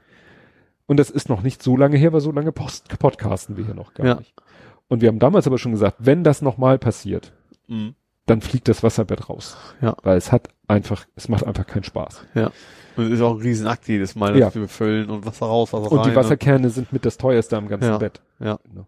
Und 0.86 0.98
das 0.98 1.10
ist 1.10 1.28
noch 1.28 1.42
nicht 1.42 1.62
so 1.62 1.76
lange 1.76 1.96
her, 1.96 2.12
weil 2.12 2.20
so 2.20 2.30
lange 2.30 2.52
Post 2.52 2.98
podcasten 2.98 3.56
wir 3.56 3.64
hier 3.64 3.74
noch 3.74 3.94
gar 3.94 4.06
ja. 4.06 4.14
nicht. 4.16 4.34
Und 4.88 5.00
wir 5.00 5.08
haben 5.08 5.18
damals 5.18 5.46
aber 5.46 5.58
schon 5.58 5.72
gesagt, 5.72 5.96
wenn 6.00 6.24
das 6.24 6.42
nochmal 6.42 6.78
passiert, 6.78 7.32
mhm. 7.68 7.94
dann 8.26 8.42
fliegt 8.42 8.68
das 8.68 8.82
Wasserbett 8.82 9.28
raus. 9.28 9.56
Ja. 9.80 9.96
Weil 10.02 10.18
es 10.18 10.30
hat 10.30 10.48
einfach, 10.68 11.06
es 11.16 11.28
macht 11.28 11.46
einfach 11.46 11.66
keinen 11.66 11.84
Spaß. 11.84 12.26
Ja. 12.34 12.50
Und 12.96 13.06
es 13.06 13.12
ist 13.12 13.20
auch 13.22 13.34
ein 13.34 13.40
Riesenakt 13.40 13.88
jedes 13.88 14.14
Mal, 14.14 14.32
dass 14.32 14.40
ja. 14.40 14.54
wir 14.54 14.62
befüllen 14.62 15.10
und 15.10 15.26
Wasser 15.26 15.46
raus, 15.46 15.72
Wasser 15.72 15.90
und 15.90 15.98
rein. 15.98 16.04
Und 16.04 16.10
die 16.10 16.16
Wasserkerne 16.16 16.70
sind 16.70 16.92
mit 16.92 17.04
das 17.04 17.16
teuerste 17.16 17.56
am 17.56 17.68
ganzen 17.68 17.88
ja. 17.88 17.98
Bett. 17.98 18.20
Ja. 18.38 18.58
Genau. 18.68 18.86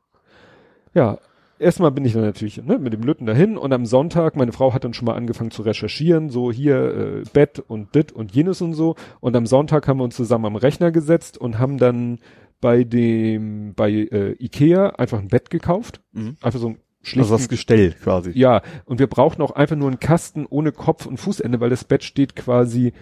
Ja, 0.95 1.19
erstmal 1.59 1.91
bin 1.91 2.05
ich 2.05 2.13
dann 2.13 2.23
natürlich 2.23 2.63
ne, 2.63 2.79
mit 2.79 2.93
dem 2.93 3.03
Lütten 3.03 3.27
dahin 3.27 3.57
und 3.57 3.73
am 3.73 3.87
Sonntag, 3.87 4.37
meine 4.37 4.53
Frau 4.53 4.73
hat 4.73 4.85
dann 4.85 4.95
schon 4.95 5.07
mal 5.07 5.15
angefangen 5.15 5.51
zu 5.51 5.63
recherchieren, 5.63 6.31
so 6.31 6.53
hier 6.53 6.77
äh, 6.77 7.23
Bett 7.33 7.61
und 7.61 7.95
dit 7.95 8.13
und 8.13 8.35
jenes 8.35 8.61
und 8.61 8.75
so. 8.75 8.97
Und 9.21 9.37
am 9.37 9.47
Sonntag 9.47 9.89
haben 9.89 9.99
wir 9.99 10.05
uns 10.05 10.17
zusammen 10.17 10.47
am 10.47 10.57
Rechner 10.57 10.91
gesetzt 10.91 11.39
und 11.39 11.59
haben 11.59 11.79
dann 11.79 12.19
bei 12.61 12.85
dem, 12.85 13.75
bei 13.75 13.91
äh, 13.91 14.33
Ikea 14.43 14.91
einfach 14.91 15.19
ein 15.19 15.29
Bett 15.29 15.51
gekauft. 15.51 16.01
Mhm. 16.13 16.37
Einfach 16.41 16.61
so 16.61 16.71
ein 16.71 16.79
schlichten, 17.03 17.33
Also 17.33 17.37
das 17.37 17.49
Gestell 17.49 17.93
quasi. 17.93 18.33
Ja, 18.35 18.63
und 18.85 18.99
wir 18.99 19.07
brauchten 19.07 19.43
auch 19.43 19.53
einfach 19.53 19.77
nur 19.77 19.89
einen 19.89 20.01
Kasten 20.01 20.47
ohne 20.47 20.73
Kopf 20.73 21.07
und 21.07 21.19
Fußende, 21.19 21.61
weil 21.61 21.71
das 21.71 21.85
Bett 21.85 22.05
steht 22.05 22.37
quasi, 22.37 22.93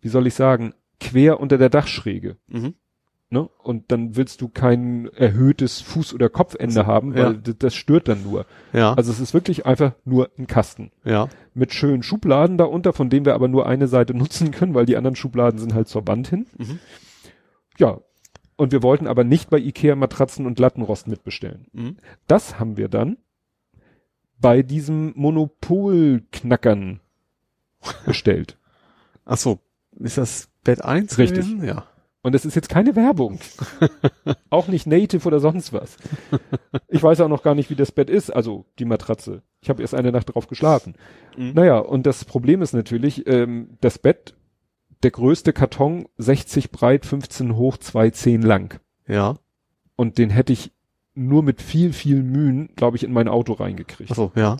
wie 0.00 0.08
soll 0.08 0.26
ich 0.26 0.34
sagen, 0.34 0.74
quer 1.00 1.40
unter 1.40 1.58
der 1.58 1.70
Dachschräge. 1.70 2.36
Mhm. 2.48 2.74
Ne? 3.32 3.48
Und 3.62 3.92
dann 3.92 4.16
willst 4.16 4.40
du 4.40 4.48
kein 4.48 5.06
erhöhtes 5.14 5.84
Fuß- 5.84 6.14
oder 6.14 6.28
Kopfende 6.28 6.84
haben, 6.84 7.14
weil 7.14 7.40
ja. 7.46 7.52
das 7.56 7.76
stört 7.76 8.08
dann 8.08 8.24
nur. 8.24 8.44
Ja. 8.72 8.92
Also 8.94 9.12
es 9.12 9.20
ist 9.20 9.34
wirklich 9.34 9.66
einfach 9.66 9.92
nur 10.04 10.30
ein 10.36 10.48
Kasten. 10.48 10.90
Ja. 11.04 11.28
Mit 11.54 11.72
schönen 11.72 12.02
Schubladen 12.02 12.58
darunter, 12.58 12.92
von 12.92 13.08
denen 13.08 13.24
wir 13.24 13.34
aber 13.34 13.46
nur 13.46 13.66
eine 13.68 13.86
Seite 13.86 14.14
nutzen 14.18 14.50
können, 14.50 14.74
weil 14.74 14.84
die 14.84 14.96
anderen 14.96 15.14
Schubladen 15.14 15.60
sind 15.60 15.74
halt 15.74 15.86
zur 15.86 16.08
Wand 16.08 16.26
hin. 16.26 16.46
Mhm. 16.58 16.80
Ja. 17.78 18.00
Und 18.56 18.72
wir 18.72 18.82
wollten 18.82 19.06
aber 19.06 19.22
nicht 19.22 19.48
bei 19.48 19.58
Ikea 19.58 19.94
Matratzen 19.94 20.44
und 20.44 20.58
Lattenrost 20.58 21.06
mitbestellen. 21.06 21.66
Mhm. 21.72 21.98
Das 22.26 22.58
haben 22.58 22.76
wir 22.76 22.88
dann 22.88 23.16
bei 24.40 24.62
diesem 24.62 25.12
Monopolknackern 25.14 26.98
bestellt. 28.04 28.58
Ach 29.24 29.36
so. 29.36 29.60
Ist 30.00 30.18
das 30.18 30.48
Bett 30.64 30.84
1 30.84 31.16
Richtig. 31.18 31.46
Gewesen? 31.46 31.64
Ja. 31.64 31.84
Und 32.22 32.34
es 32.34 32.44
ist 32.44 32.54
jetzt 32.54 32.68
keine 32.68 32.96
Werbung. 32.96 33.38
auch 34.50 34.68
nicht 34.68 34.86
Native 34.86 35.26
oder 35.26 35.40
sonst 35.40 35.72
was. 35.72 35.96
Ich 36.88 37.02
weiß 37.02 37.20
auch 37.22 37.28
noch 37.28 37.42
gar 37.42 37.54
nicht, 37.54 37.70
wie 37.70 37.76
das 37.76 37.92
Bett 37.92 38.10
ist, 38.10 38.30
also 38.30 38.66
die 38.78 38.84
Matratze. 38.84 39.42
Ich 39.62 39.70
habe 39.70 39.80
erst 39.80 39.94
eine 39.94 40.12
Nacht 40.12 40.34
drauf 40.34 40.46
geschlafen. 40.46 40.94
Mhm. 41.36 41.52
Naja, 41.54 41.78
und 41.78 42.04
das 42.06 42.24
Problem 42.26 42.60
ist 42.60 42.74
natürlich, 42.74 43.26
ähm, 43.26 43.78
das 43.80 43.98
Bett, 43.98 44.34
der 45.02 45.12
größte 45.12 45.54
Karton, 45.54 46.08
60 46.18 46.70
breit, 46.70 47.06
15 47.06 47.56
hoch, 47.56 47.78
210 47.78 48.42
lang. 48.42 48.80
Ja. 49.06 49.36
Und 49.96 50.18
den 50.18 50.28
hätte 50.28 50.52
ich 50.52 50.72
nur 51.14 51.42
mit 51.42 51.62
viel, 51.62 51.94
viel 51.94 52.22
Mühen, 52.22 52.70
glaube 52.76 52.98
ich, 52.98 53.04
in 53.04 53.12
mein 53.12 53.28
Auto 53.28 53.54
reingekriegt. 53.54 54.10
Ach 54.12 54.16
so, 54.16 54.32
ja. 54.34 54.58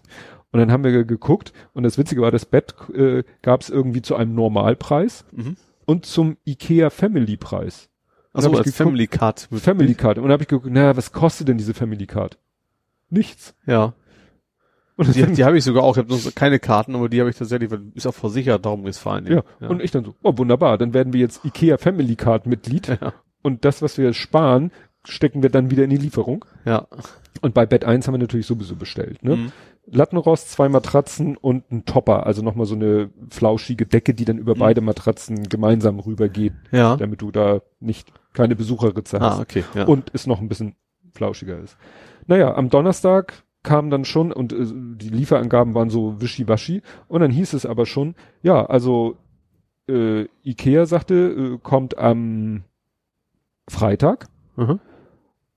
Und 0.52 0.58
dann 0.58 0.72
haben 0.72 0.82
wir 0.82 1.04
geguckt 1.04 1.52
und 1.74 1.84
das 1.84 1.96
Witzige 1.96 2.22
war, 2.22 2.30
das 2.30 2.46
Bett 2.46 2.74
äh, 2.92 3.22
gab 3.42 3.60
es 3.60 3.70
irgendwie 3.70 4.02
zu 4.02 4.16
einem 4.16 4.34
Normalpreis. 4.34 5.24
Mhm 5.30 5.56
und 5.90 6.06
zum 6.06 6.36
IKEA 6.46 6.88
Family 6.88 7.36
Preis. 7.36 7.88
Also 8.32 8.52
als 8.52 8.76
Family 8.76 9.08
Card. 9.08 9.48
Family 9.50 9.96
Card. 9.96 10.18
Und 10.18 10.24
dann 10.24 10.32
habe 10.32 10.44
ich 10.44 10.48
geguckt, 10.48 10.72
naja, 10.72 10.96
was 10.96 11.10
kostet 11.10 11.48
denn 11.48 11.58
diese 11.58 11.74
Family 11.74 12.06
Card? 12.06 12.38
Nichts. 13.08 13.56
Ja. 13.66 13.94
Und 14.94 15.12
die, 15.16 15.26
die 15.26 15.44
habe 15.44 15.58
ich 15.58 15.64
sogar 15.64 15.82
auch. 15.82 15.96
Ich 15.96 16.04
habe 16.04 16.14
noch 16.14 16.34
keine 16.36 16.60
Karten, 16.60 16.94
aber 16.94 17.08
die 17.08 17.18
habe 17.18 17.28
ich 17.28 17.34
tatsächlich, 17.34 17.72
weil 17.72 17.80
ist 17.94 18.06
auch 18.06 18.14
versichert, 18.14 18.64
darum 18.64 18.86
ist 18.86 18.98
fein. 18.98 19.26
Ja. 19.26 19.42
ja. 19.58 19.68
Und 19.68 19.82
ich 19.82 19.90
dann 19.90 20.04
so, 20.04 20.14
oh 20.22 20.38
wunderbar, 20.38 20.78
dann 20.78 20.94
werden 20.94 21.12
wir 21.12 21.18
jetzt 21.18 21.44
IKEA 21.44 21.76
Family 21.76 22.14
Card 22.14 22.46
Mitglied. 22.46 22.86
Ja. 22.86 23.12
Und 23.42 23.64
das, 23.64 23.82
was 23.82 23.98
wir 23.98 24.12
sparen, 24.12 24.70
stecken 25.04 25.42
wir 25.42 25.50
dann 25.50 25.72
wieder 25.72 25.82
in 25.82 25.90
die 25.90 25.96
Lieferung. 25.96 26.44
Ja. 26.64 26.86
Und 27.40 27.52
bei 27.52 27.66
Bett 27.66 27.84
1 27.84 28.06
haben 28.06 28.14
wir 28.14 28.18
natürlich 28.18 28.46
sowieso 28.46 28.76
bestellt. 28.76 29.24
Ne? 29.24 29.36
Mhm. 29.36 29.52
Lattenrost, 29.92 30.50
zwei 30.50 30.68
Matratzen 30.68 31.36
und 31.36 31.70
ein 31.70 31.84
Topper, 31.84 32.26
also 32.26 32.42
nochmal 32.42 32.66
so 32.66 32.74
eine 32.74 33.10
flauschige 33.28 33.86
Decke, 33.86 34.14
die 34.14 34.24
dann 34.24 34.38
über 34.38 34.54
mhm. 34.54 34.60
beide 34.60 34.80
Matratzen 34.80 35.48
gemeinsam 35.48 35.98
rübergeht, 35.98 36.52
ja. 36.70 36.96
damit 36.96 37.22
du 37.22 37.30
da 37.30 37.60
nicht 37.80 38.12
keine 38.32 38.54
Besucherritze 38.56 39.18
hast. 39.20 39.38
Ah, 39.38 39.42
okay. 39.42 39.64
Ja. 39.74 39.86
Und 39.86 40.10
es 40.12 40.26
noch 40.26 40.40
ein 40.40 40.48
bisschen 40.48 40.76
flauschiger 41.12 41.58
ist. 41.58 41.76
Naja, 42.26 42.54
am 42.54 42.70
Donnerstag 42.70 43.42
kam 43.62 43.90
dann 43.90 44.04
schon 44.04 44.32
und 44.32 44.52
äh, 44.52 44.64
die 44.64 45.08
Lieferangaben 45.08 45.74
waren 45.74 45.90
so 45.90 46.20
wischiwaschi 46.20 46.82
und 47.08 47.20
dann 47.20 47.30
hieß 47.30 47.52
es 47.52 47.66
aber 47.66 47.84
schon, 47.84 48.14
ja, 48.42 48.64
also 48.64 49.16
äh, 49.88 50.26
Ikea 50.44 50.86
sagte, 50.86 51.14
äh, 51.14 51.58
kommt 51.62 51.98
am 51.98 52.62
Freitag. 53.68 54.28
Mhm. 54.56 54.80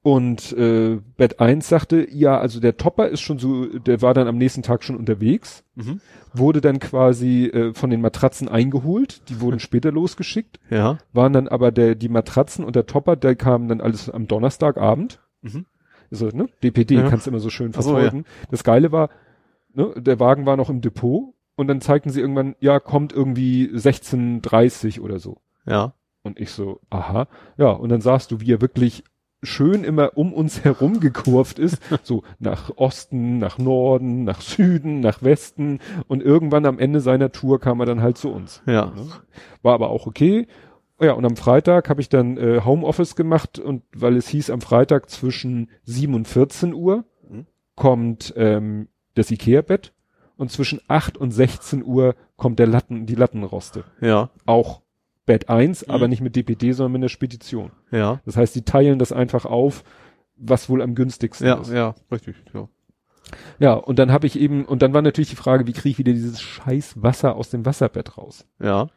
Und 0.04 0.52
äh, 0.58 1.00
Bett 1.16 1.40
1 1.40 1.68
sagte, 1.68 2.06
ja, 2.12 2.38
also 2.38 2.60
der 2.60 2.76
Topper 2.76 3.08
ist 3.08 3.22
schon 3.22 3.40
so, 3.40 3.66
der 3.80 4.02
war 4.02 4.14
dann 4.14 4.28
am 4.28 4.38
nächsten 4.38 4.62
Tag 4.62 4.84
schon 4.84 4.98
unterwegs, 4.98 5.64
mhm. 5.76 6.02
wurde 6.34 6.60
dann 6.60 6.80
quasi 6.80 7.46
äh, 7.46 7.74
von 7.74 7.90
den 7.90 8.02
Matratzen 8.02 8.50
eingeholt, 8.50 9.30
die 9.30 9.40
wurden 9.40 9.60
später 9.62 9.94
losgeschickt, 9.94 10.60
ja. 10.70 10.98
waren 11.14 11.32
dann 11.32 11.48
aber 11.48 11.72
der 11.72 11.96
die 11.96 12.10
Matratzen 12.10 12.66
und 12.66 12.76
der 12.76 12.86
Topper, 12.86 13.16
der 13.16 13.38
kamen 13.38 13.70
dann 13.70 13.80
alles 13.80 14.10
am 14.10 14.28
Donnerstagabend. 14.28 15.22
Mhm. 15.42 15.66
Also, 16.12 16.28
ne, 16.28 16.48
DPD 16.62 16.96
ja. 16.96 17.10
kannst 17.10 17.26
du 17.26 17.32
immer 17.32 17.40
so 17.40 17.50
schön 17.50 17.72
verfolgen. 17.72 18.26
So, 18.26 18.42
ja. 18.42 18.48
Das 18.52 18.66
Geile 18.66 18.92
war, 18.92 19.10
ne, 19.74 19.94
der 19.96 20.20
Wagen 20.20 20.46
war 20.46 20.58
noch 20.58 20.70
im 20.70 20.82
Depot 20.82 21.34
und 21.56 21.68
dann 21.68 21.80
zeigten 21.80 22.10
sie 22.10 22.20
irgendwann, 22.20 22.56
ja, 22.60 22.82
kommt 22.82 23.14
irgendwie 23.14 23.70
16.30 23.74 25.00
oder 25.00 25.20
so. 25.20 25.38
Ja. 25.66 25.94
Und 26.24 26.42
ich 26.42 26.52
so, 26.52 26.82
aha, 26.90 27.28
ja, 27.58 27.70
und 27.70 27.88
dann 27.88 28.02
sahst 28.02 28.32
du, 28.32 28.42
wie 28.42 28.52
er 28.52 28.62
wirklich 28.62 29.06
schön 29.44 29.84
immer 29.84 30.18
um 30.18 30.34
uns 30.34 30.64
herum 30.64 31.00
gekurvt 31.00 31.60
ist, 31.60 31.82
so 32.04 32.24
nach 32.40 32.72
Osten, 32.78 33.38
nach 33.38 33.58
Norden, 33.58 34.24
nach 34.24 34.42
Süden, 34.42 35.00
nach 35.00 35.22
Westen 35.22 35.80
und 36.08 36.24
irgendwann 36.24 36.66
am 36.66 36.80
Ende 36.80 37.00
seiner 37.00 37.32
Tour 37.32 37.60
kam 37.60 37.80
er 37.80 37.86
dann 37.86 38.02
halt 38.02 38.18
zu 38.18 38.32
uns. 38.32 38.62
Ja. 38.66 38.94
War 39.62 39.74
aber 39.74 39.90
auch 39.90 40.08
okay. 40.08 40.48
Ja, 41.02 41.14
und 41.14 41.26
am 41.26 41.36
Freitag 41.36 41.90
habe 41.90 42.02
ich 42.02 42.10
dann 42.10 42.38
äh, 42.38 42.62
Homeoffice 42.64 43.16
gemacht 43.16 43.60
und 43.60 43.84
weil 43.94 44.16
es 44.16 44.28
hieß, 44.28 44.50
am 44.50 44.62
Freitag 44.62 45.10
zwischen 45.10 45.70
7 45.84 46.14
und 46.14 46.28
14 46.28 46.74
Uhr 46.74 47.04
mhm. 47.30 47.46
kommt 47.76 48.34
ähm, 48.38 48.88
das 49.16 49.32
Ikea-Bett 49.32 49.94
und 50.38 50.52
zwischen 50.52 50.80
8 50.88 51.18
und 51.18 51.32
16 51.32 51.84
Uhr 51.84 52.16
kommt 52.38 52.60
der 52.60 52.68
Latten, 52.68 53.06
die 53.06 53.16
Lattenroste. 53.16 53.84
Ja. 54.02 54.30
Auch 54.46 54.83
Bett 55.26 55.50
1, 55.50 55.88
mhm. 55.88 55.93
aber 55.93 56.08
nicht 56.08 56.22
mit 56.22 56.35
DPD, 56.35 56.72
sondern 56.74 56.93
mit 56.93 57.00
einer 57.02 57.10
Spedition. 57.10 57.72
Ja. 57.92 58.22
Das 58.26 58.38
heißt, 58.38 58.56
die 58.56 58.64
teilen 58.64 59.00
das 59.00 59.11
einfach 59.11 59.45
auf, 59.45 59.84
was 60.35 60.69
wohl 60.69 60.82
am 60.82 60.95
günstigsten 60.95 61.48
ja, 61.48 61.56
ist. 61.56 61.72
Ja, 61.72 61.95
richtig, 62.11 62.35
ja. 62.53 62.68
Ja, 63.60 63.74
und 63.74 64.00
dann 64.00 64.11
habe 64.11 64.27
ich 64.27 64.38
eben, 64.40 64.66
und 64.66 64.82
dann 64.82 64.93
war 64.93 65.02
natürlich 65.02 65.30
die 65.30 65.35
Frage, 65.35 65.66
wie 65.66 65.74
kriege 65.74 65.90
ich 65.90 65.98
wieder 65.98 66.14
dieses 66.14 66.42
scheiß 66.42 67.02
Wasser 67.02 67.35
aus 67.35 67.50
dem 67.50 67.66
Wasserbett 67.66 68.18
raus? 68.18 68.45
Ja. 68.61 68.90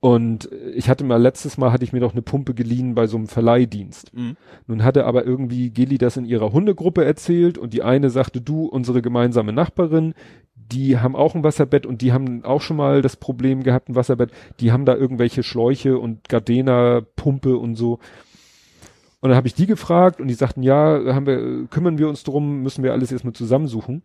Und 0.00 0.50
ich 0.74 0.90
hatte 0.90 1.02
mal, 1.02 1.20
letztes 1.20 1.56
Mal 1.56 1.72
hatte 1.72 1.84
ich 1.84 1.94
mir 1.94 2.00
doch 2.00 2.12
eine 2.12 2.20
Pumpe 2.20 2.52
geliehen 2.52 2.94
bei 2.94 3.06
so 3.06 3.16
einem 3.16 3.26
Verleihdienst. 3.26 4.14
Mhm. 4.14 4.36
Nun 4.66 4.84
hatte 4.84 5.06
aber 5.06 5.24
irgendwie 5.24 5.70
Geli 5.70 5.96
das 5.96 6.18
in 6.18 6.26
ihrer 6.26 6.52
Hundegruppe 6.52 7.04
erzählt 7.04 7.56
und 7.56 7.72
die 7.72 7.82
eine 7.82 8.10
sagte, 8.10 8.42
du, 8.42 8.66
unsere 8.66 9.00
gemeinsame 9.00 9.54
Nachbarin, 9.54 10.12
die 10.72 10.98
haben 10.98 11.16
auch 11.16 11.34
ein 11.34 11.44
Wasserbett 11.44 11.86
und 11.86 12.02
die 12.02 12.12
haben 12.12 12.44
auch 12.44 12.60
schon 12.60 12.76
mal 12.76 13.02
das 13.02 13.16
Problem 13.16 13.62
gehabt, 13.62 13.88
ein 13.88 13.94
Wasserbett. 13.94 14.30
Die 14.60 14.72
haben 14.72 14.84
da 14.84 14.94
irgendwelche 14.94 15.42
Schläuche 15.42 15.98
und 15.98 16.28
Gardena, 16.28 17.02
Pumpe 17.16 17.56
und 17.56 17.76
so. 17.76 17.98
Und 19.20 19.30
dann 19.30 19.36
habe 19.36 19.46
ich 19.46 19.54
die 19.54 19.66
gefragt 19.66 20.20
und 20.20 20.28
die 20.28 20.34
sagten, 20.34 20.62
ja, 20.62 21.14
haben 21.14 21.26
wir, 21.26 21.66
kümmern 21.68 21.98
wir 21.98 22.08
uns 22.08 22.24
drum, 22.24 22.62
müssen 22.62 22.84
wir 22.84 22.92
alles 22.92 23.10
erstmal 23.10 23.32
zusammensuchen. 23.32 24.02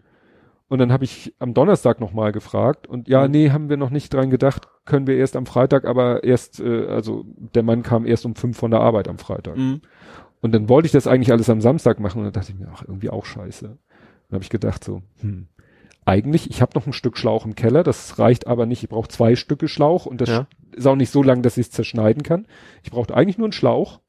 Und 0.69 0.77
dann 0.77 0.93
habe 0.93 1.03
ich 1.03 1.33
am 1.39 1.53
Donnerstag 1.53 1.99
nochmal 1.99 2.31
gefragt 2.31 2.85
und 2.88 3.07
ja, 3.07 3.27
nee, 3.27 3.49
haben 3.49 3.69
wir 3.69 3.77
noch 3.77 3.89
nicht 3.89 4.13
dran 4.13 4.29
gedacht, 4.29 4.67
können 4.85 5.07
wir 5.07 5.17
erst 5.17 5.35
am 5.35 5.47
Freitag, 5.47 5.83
aber 5.85 6.23
erst, 6.23 6.59
äh, 6.59 6.85
also 6.85 7.25
der 7.55 7.63
Mann 7.63 7.81
kam 7.81 8.05
erst 8.05 8.25
um 8.25 8.35
fünf 8.35 8.57
von 8.57 8.69
der 8.69 8.79
Arbeit 8.79 9.07
am 9.07 9.17
Freitag. 9.17 9.57
Mhm. 9.57 9.81
Und 10.41 10.53
dann 10.53 10.69
wollte 10.69 10.85
ich 10.85 10.91
das 10.91 11.07
eigentlich 11.07 11.31
alles 11.31 11.49
am 11.49 11.59
Samstag 11.59 11.99
machen 11.99 12.19
und 12.19 12.25
dann 12.25 12.33
dachte 12.33 12.51
ich 12.51 12.59
mir, 12.59 12.71
ach, 12.71 12.83
irgendwie 12.88 13.09
auch 13.09 13.25
scheiße. 13.25 13.65
Dann 13.65 14.35
habe 14.35 14.43
ich 14.43 14.51
gedacht 14.51 14.83
so, 14.83 15.01
hm, 15.21 15.47
eigentlich, 16.06 16.50
ich 16.50 16.61
habe 16.61 16.72
noch 16.76 16.88
ein 16.88 16.94
Stück 16.94 17.18
Schlauch 17.18 17.45
im 17.45 17.56
Keller, 17.56 17.84
das 17.84 18.18
reicht 18.19 18.48
aber 18.48 18.66
nicht, 18.66 18.84
ich 18.84 18.90
brauche 18.90 19.08
zwei 19.10 19.36
Stücke 19.36 19.68
Schlauch 19.68 20.06
und 20.06 20.22
das 20.22 20.30
Ja. 20.30 20.48
ist 20.72 20.88
auch 20.88 20.95
nicht 20.95 21.11
so 21.11 21.22
lang, 21.24 21.42
dass 21.44 21.58
ich 21.58 21.68
es 21.68 21.72
zerschneiden 21.72 22.24
kann. 22.24 22.48
Ich 22.84 22.92
brauche 22.92 23.14
eigentlich 23.16 23.38
nur 23.38 23.45
einen 23.45 23.52
Schlauch. 23.53 24.00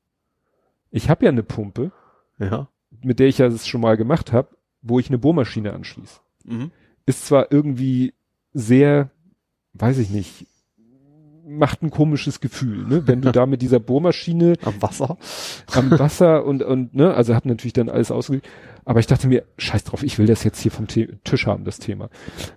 Ich 0.90 1.08
habe 1.10 1.24
ja 1.24 1.30
eine 1.30 1.42
Pumpe, 1.42 1.92
Ja. 2.38 2.68
mit 3.02 3.18
der 3.18 3.28
ich 3.28 3.38
ja 3.38 3.48
das 3.48 3.66
schon 3.66 3.80
mal 3.80 3.96
gemacht 3.96 4.32
habe, 4.32 4.48
wo 4.82 4.98
ich 4.98 5.08
eine 5.08 5.18
Bohrmaschine 5.18 5.72
anschließe. 5.72 6.20
Mhm. 6.44 6.70
Ist 7.06 7.26
zwar 7.26 7.52
irgendwie 7.52 8.14
sehr, 8.52 9.10
weiß 9.74 9.98
ich 9.98 10.10
nicht, 10.10 10.46
macht 11.58 11.82
ein 11.82 11.90
komisches 11.90 12.40
Gefühl, 12.40 12.86
ne? 12.86 13.02
Wenn 13.06 13.20
du 13.22 13.32
da 13.32 13.44
mit 13.46 13.60
dieser 13.62 13.80
Bohrmaschine 13.80 14.54
Am 14.64 14.80
Wasser. 14.80 15.18
am 15.72 15.90
Wasser 15.98 16.44
und, 16.44 16.62
und, 16.62 16.94
ne, 16.94 17.12
also 17.12 17.34
hab 17.34 17.44
natürlich 17.44 17.72
dann 17.72 17.88
alles 17.88 18.10
ausgelegt. 18.10 18.48
Aber 18.84 19.00
ich 19.00 19.06
dachte 19.06 19.28
mir, 19.28 19.44
scheiß 19.58 19.84
drauf, 19.84 20.02
ich 20.02 20.18
will 20.18 20.26
das 20.26 20.42
jetzt 20.44 20.60
hier 20.60 20.70
vom 20.70 20.88
The 20.88 21.08
Tisch 21.24 21.46
haben, 21.46 21.64
das 21.64 21.78
Thema. 21.78 22.08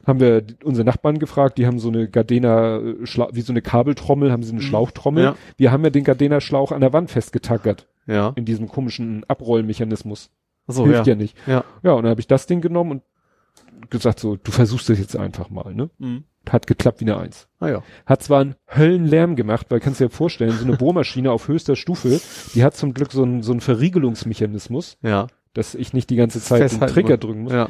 Haben 0.05 0.19
wir 0.19 0.43
unsere 0.63 0.85
Nachbarn 0.85 1.19
gefragt, 1.19 1.57
die 1.57 1.65
haben 1.67 1.79
so 1.79 1.89
eine 1.89 2.07
Gardena, 2.07 2.77
äh, 2.77 3.03
Schla- 3.03 3.29
wie 3.33 3.41
so 3.41 3.51
eine 3.51 3.61
Kabeltrommel, 3.61 4.31
haben 4.31 4.43
sie 4.43 4.51
eine 4.51 4.61
Mhm. 4.61 4.65
Schlauchtrommel. 4.65 5.23
Ja. 5.23 5.35
Wir 5.57 5.71
haben 5.71 5.83
ja 5.83 5.89
den 5.89 6.03
Gardena 6.03 6.39
Schlauch 6.39 6.71
an 6.71 6.81
der 6.81 6.93
Wand 6.93 7.11
festgetackert, 7.11 7.87
Ja. 8.07 8.31
in 8.35 8.45
diesem 8.45 8.67
komischen 8.67 9.23
Abrollmechanismus. 9.27 10.29
So, 10.67 10.85
Hilft 10.85 11.07
ja. 11.07 11.13
ja 11.13 11.15
nicht. 11.17 11.35
Ja. 11.45 11.63
Ja, 11.83 11.91
und 11.93 12.03
dann 12.03 12.11
habe 12.11 12.21
ich 12.21 12.27
das 12.27 12.47
Ding 12.47 12.61
genommen 12.61 12.91
und 12.91 13.89
gesagt 13.91 14.19
so, 14.19 14.37
du 14.37 14.51
versuchst 14.51 14.87
das 14.89 14.97
jetzt 14.99 15.17
einfach 15.17 15.49
mal, 15.49 15.73
ne? 15.75 15.89
Mhm. 15.97 16.23
Hat 16.49 16.67
geklappt 16.67 16.99
wie 16.99 17.05
eine 17.05 17.17
Eins. 17.17 17.47
Ah 17.59 17.69
ja. 17.69 17.83
Hat 18.05 18.21
zwar 18.21 18.41
einen 18.41 18.55
Höllenlärm 18.75 19.35
gemacht, 19.35 19.67
weil 19.69 19.79
kannst 19.79 19.99
du 20.01 20.05
dir 20.05 20.09
vorstellen, 20.09 20.51
so 20.51 20.65
eine 20.65 20.75
Bohrmaschine 20.75 21.31
auf 21.31 21.47
höchster 21.47 21.75
Stufe, 21.77 22.19
die 22.53 22.63
hat 22.63 22.75
zum 22.75 22.93
Glück 22.93 23.11
so 23.13 23.23
einen, 23.23 23.41
so 23.43 23.51
einen 23.53 23.61
Verriegelungsmechanismus, 23.61 24.97
Ja. 25.01 25.27
dass 25.53 25.75
ich 25.75 25.93
nicht 25.93 26.09
die 26.09 26.15
ganze 26.15 26.41
Zeit 26.41 26.59
den 26.61 26.69
Festhalten 26.69 26.93
Trigger 26.93 27.09
muss. 27.15 27.19
drücken 27.19 27.41
muss. 27.43 27.53
Ja. 27.53 27.69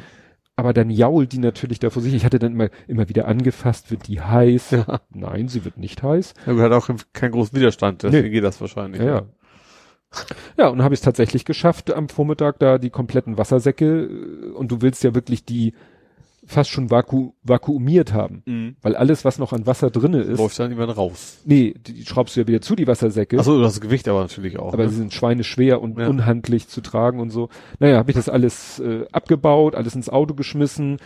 Aber 0.55 0.73
dann 0.73 0.89
jault 0.89 1.31
die 1.33 1.39
natürlich 1.39 1.79
da 1.79 1.89
vor 1.89 2.01
sich. 2.01 2.13
Ich 2.13 2.25
hatte 2.25 2.37
dann 2.39 2.53
immer, 2.53 2.69
immer 2.87 3.09
wieder 3.09 3.27
angefasst, 3.27 3.89
wird 3.91 4.07
die 4.07 4.21
heiß? 4.21 4.71
Ja. 4.71 5.01
Nein, 5.09 5.47
sie 5.47 5.65
wird 5.65 5.77
nicht 5.77 6.03
heiß. 6.03 6.33
Ja, 6.45 6.55
hat 6.57 6.71
auch 6.71 6.89
keinen 7.13 7.31
großen 7.31 7.57
Widerstand, 7.57 8.03
deswegen 8.03 8.23
Nee. 8.25 8.29
geht 8.29 8.43
das 8.43 8.59
wahrscheinlich. 8.61 9.01
Ja, 9.01 9.07
ja. 9.07 9.21
Ja, 10.59 10.67
und 10.67 10.83
habe 10.83 10.93
ich 10.93 10.99
es 10.99 11.03
tatsächlich 11.03 11.43
geschafft, 11.43 11.91
am 11.91 12.07
Vormittag 12.07 12.59
da 12.59 12.77
die 12.77 12.91
kompletten 12.91 13.39
Wassersäcke, 13.39 14.03
äh, 14.03 14.51
und 14.51 14.71
du 14.71 14.81
willst 14.83 15.03
ja 15.03 15.15
wirklich 15.15 15.43
die 15.43 15.73
fast 16.45 16.69
schon 16.69 16.91
vaku 16.91 17.31
vakuumiert 17.43 18.13
haben. 18.13 18.43
Mhm. 18.45 18.75
Weil 18.81 18.95
alles, 18.95 19.23
was 19.25 19.39
noch 19.39 19.53
an 19.53 19.65
Wasser 19.65 19.89
drinne 19.89 20.21
ist, 20.21 20.39
Läuft 20.39 20.59
dann 20.59 20.71
immer 20.71 20.89
raus. 20.89 21.41
nee, 21.45 21.73
die, 21.87 21.93
die 21.93 22.05
schraubst 22.05 22.35
du 22.35 22.41
ja 22.41 22.47
wieder 22.47 22.61
zu, 22.61 22.75
die 22.75 22.87
Wassersäcke. 22.87 23.39
Achso, 23.39 23.61
das 23.61 23.79
Gewicht 23.79 24.07
aber 24.07 24.21
natürlich 24.21 24.59
auch. 24.59 24.73
aber 24.73 24.83
ne? 24.83 24.89
sie 24.89 24.95
sind 24.97 25.13
schweineschwer 25.13 25.81
und 25.81 25.97
Ja. 25.97 26.07
unhandlich 26.07 26.67
zu 26.67 26.81
tragen 26.81 27.19
und 27.19 27.29
so. 27.29 27.49
Naja, 27.79 27.97
habe 27.97 28.11
ich 28.11 28.15
das 28.15 28.27
alles 28.29 28.79
äh, 28.79 29.05
abgebaut, 29.11 29.75
alles 29.75 29.95
ins 29.95 30.09
Auto 30.09 30.33
geschmissen, 30.33 30.97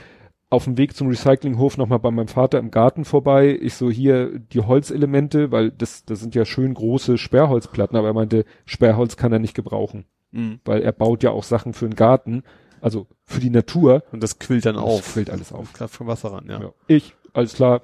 auf 0.50 0.64
dem 0.64 0.78
Weg 0.78 0.96
zum 0.96 1.10
Recyclinghof 1.10 1.78
nochmal 1.78 2.00
bei 2.00 2.10
meinem 2.10 2.30
Vater 2.30 2.58
im 2.58 2.72
Garten 2.72 3.04
vorbei. 3.06 3.58
Ich 3.62 3.74
so 3.76 3.92
hier 3.92 4.40
die 4.40 4.62
Holzelemente, 4.62 5.52
weil 5.52 5.72
das, 5.72 6.06
das 6.06 6.22
sind 6.22 6.36
ja 6.36 6.46
schön 6.46 6.74
große 6.74 7.18
Sperrholzplatten, 7.18 7.98
aber 7.98 8.08
er 8.08 8.14
meinte, 8.14 8.46
Sperrholz 8.66 9.18
kann 9.18 9.34
er 9.34 9.40
nicht 9.40 9.54
gebrauchen, 9.56 10.06
Mhm. 10.32 10.60
weil 10.66 10.82
er 10.82 10.94
baut 10.94 11.22
ja 11.24 11.32
auch 11.32 11.44
Sachen 11.44 11.74
für 11.74 11.86
den 11.88 11.96
Garten, 11.96 12.44
also 12.82 13.08
für 13.26 13.40
die 13.40 13.50
Natur. 13.50 14.04
Und 14.12 14.22
das 14.24 14.40
quillt 14.40 14.66
dann 14.66 14.76
Das 14.76 14.84
auf. 14.84 15.14
quillt 15.14 15.30
alles 15.30 15.52
auf. 15.54 15.74
Klappt 15.74 15.94
vom 15.94 16.08
Wasser 16.08 16.32
ran, 16.34 16.46
ja. 16.50 16.62
Ja. 16.62 16.72
Ich, 16.88 17.16
alles 17.34 17.54
klar, 17.54 17.82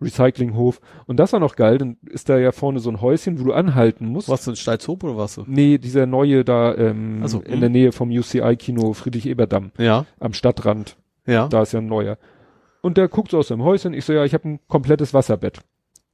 Recyclinghof. 0.00 0.80
Und 1.06 1.18
das 1.18 1.32
war 1.32 1.40
noch 1.40 1.56
geil, 1.56 1.78
dann 1.78 1.96
ist 2.06 2.28
da 2.28 2.38
ja 2.38 2.52
vorne 2.52 2.80
so 2.80 2.90
ein 2.90 3.00
Häuschen, 3.00 3.38
wo 3.38 3.44
du 3.44 3.52
anhalten 3.52 4.06
musst. 4.06 4.28
Was 4.28 4.44
denn, 4.44 4.56
Steilshoop 4.56 5.04
oder 5.04 5.16
was? 5.16 5.38
Nee, 5.46 5.78
dieser 5.78 6.06
neue 6.06 6.44
da 6.44 6.74
ähm, 6.74 7.20
Ach 7.24 7.28
so, 7.28 7.40
in 7.40 7.60
der 7.60 7.68
Nähe 7.68 7.92
vom 7.92 8.10
UCI-Kino 8.10 8.92
Friedrich-Eberdamm 8.94 9.72
Ja, 9.78 10.06
am 10.18 10.32
Stadtrand. 10.32 10.96
ja. 11.26 11.48
Da 11.48 11.62
ist 11.62 11.72
ja 11.72 11.80
ein 11.80 11.86
neuer. 11.86 12.16
Und 12.82 12.96
der 12.96 13.08
guckt 13.08 13.30
so 13.30 13.38
aus 13.38 13.48
seinem 13.48 13.62
Häuschen. 13.62 13.92
Ich 13.92 14.06
so, 14.06 14.14
ja, 14.14 14.24
ich 14.24 14.32
habe 14.32 14.48
ein 14.48 14.60
komplettes 14.68 15.12
Wasserbett. 15.12 15.58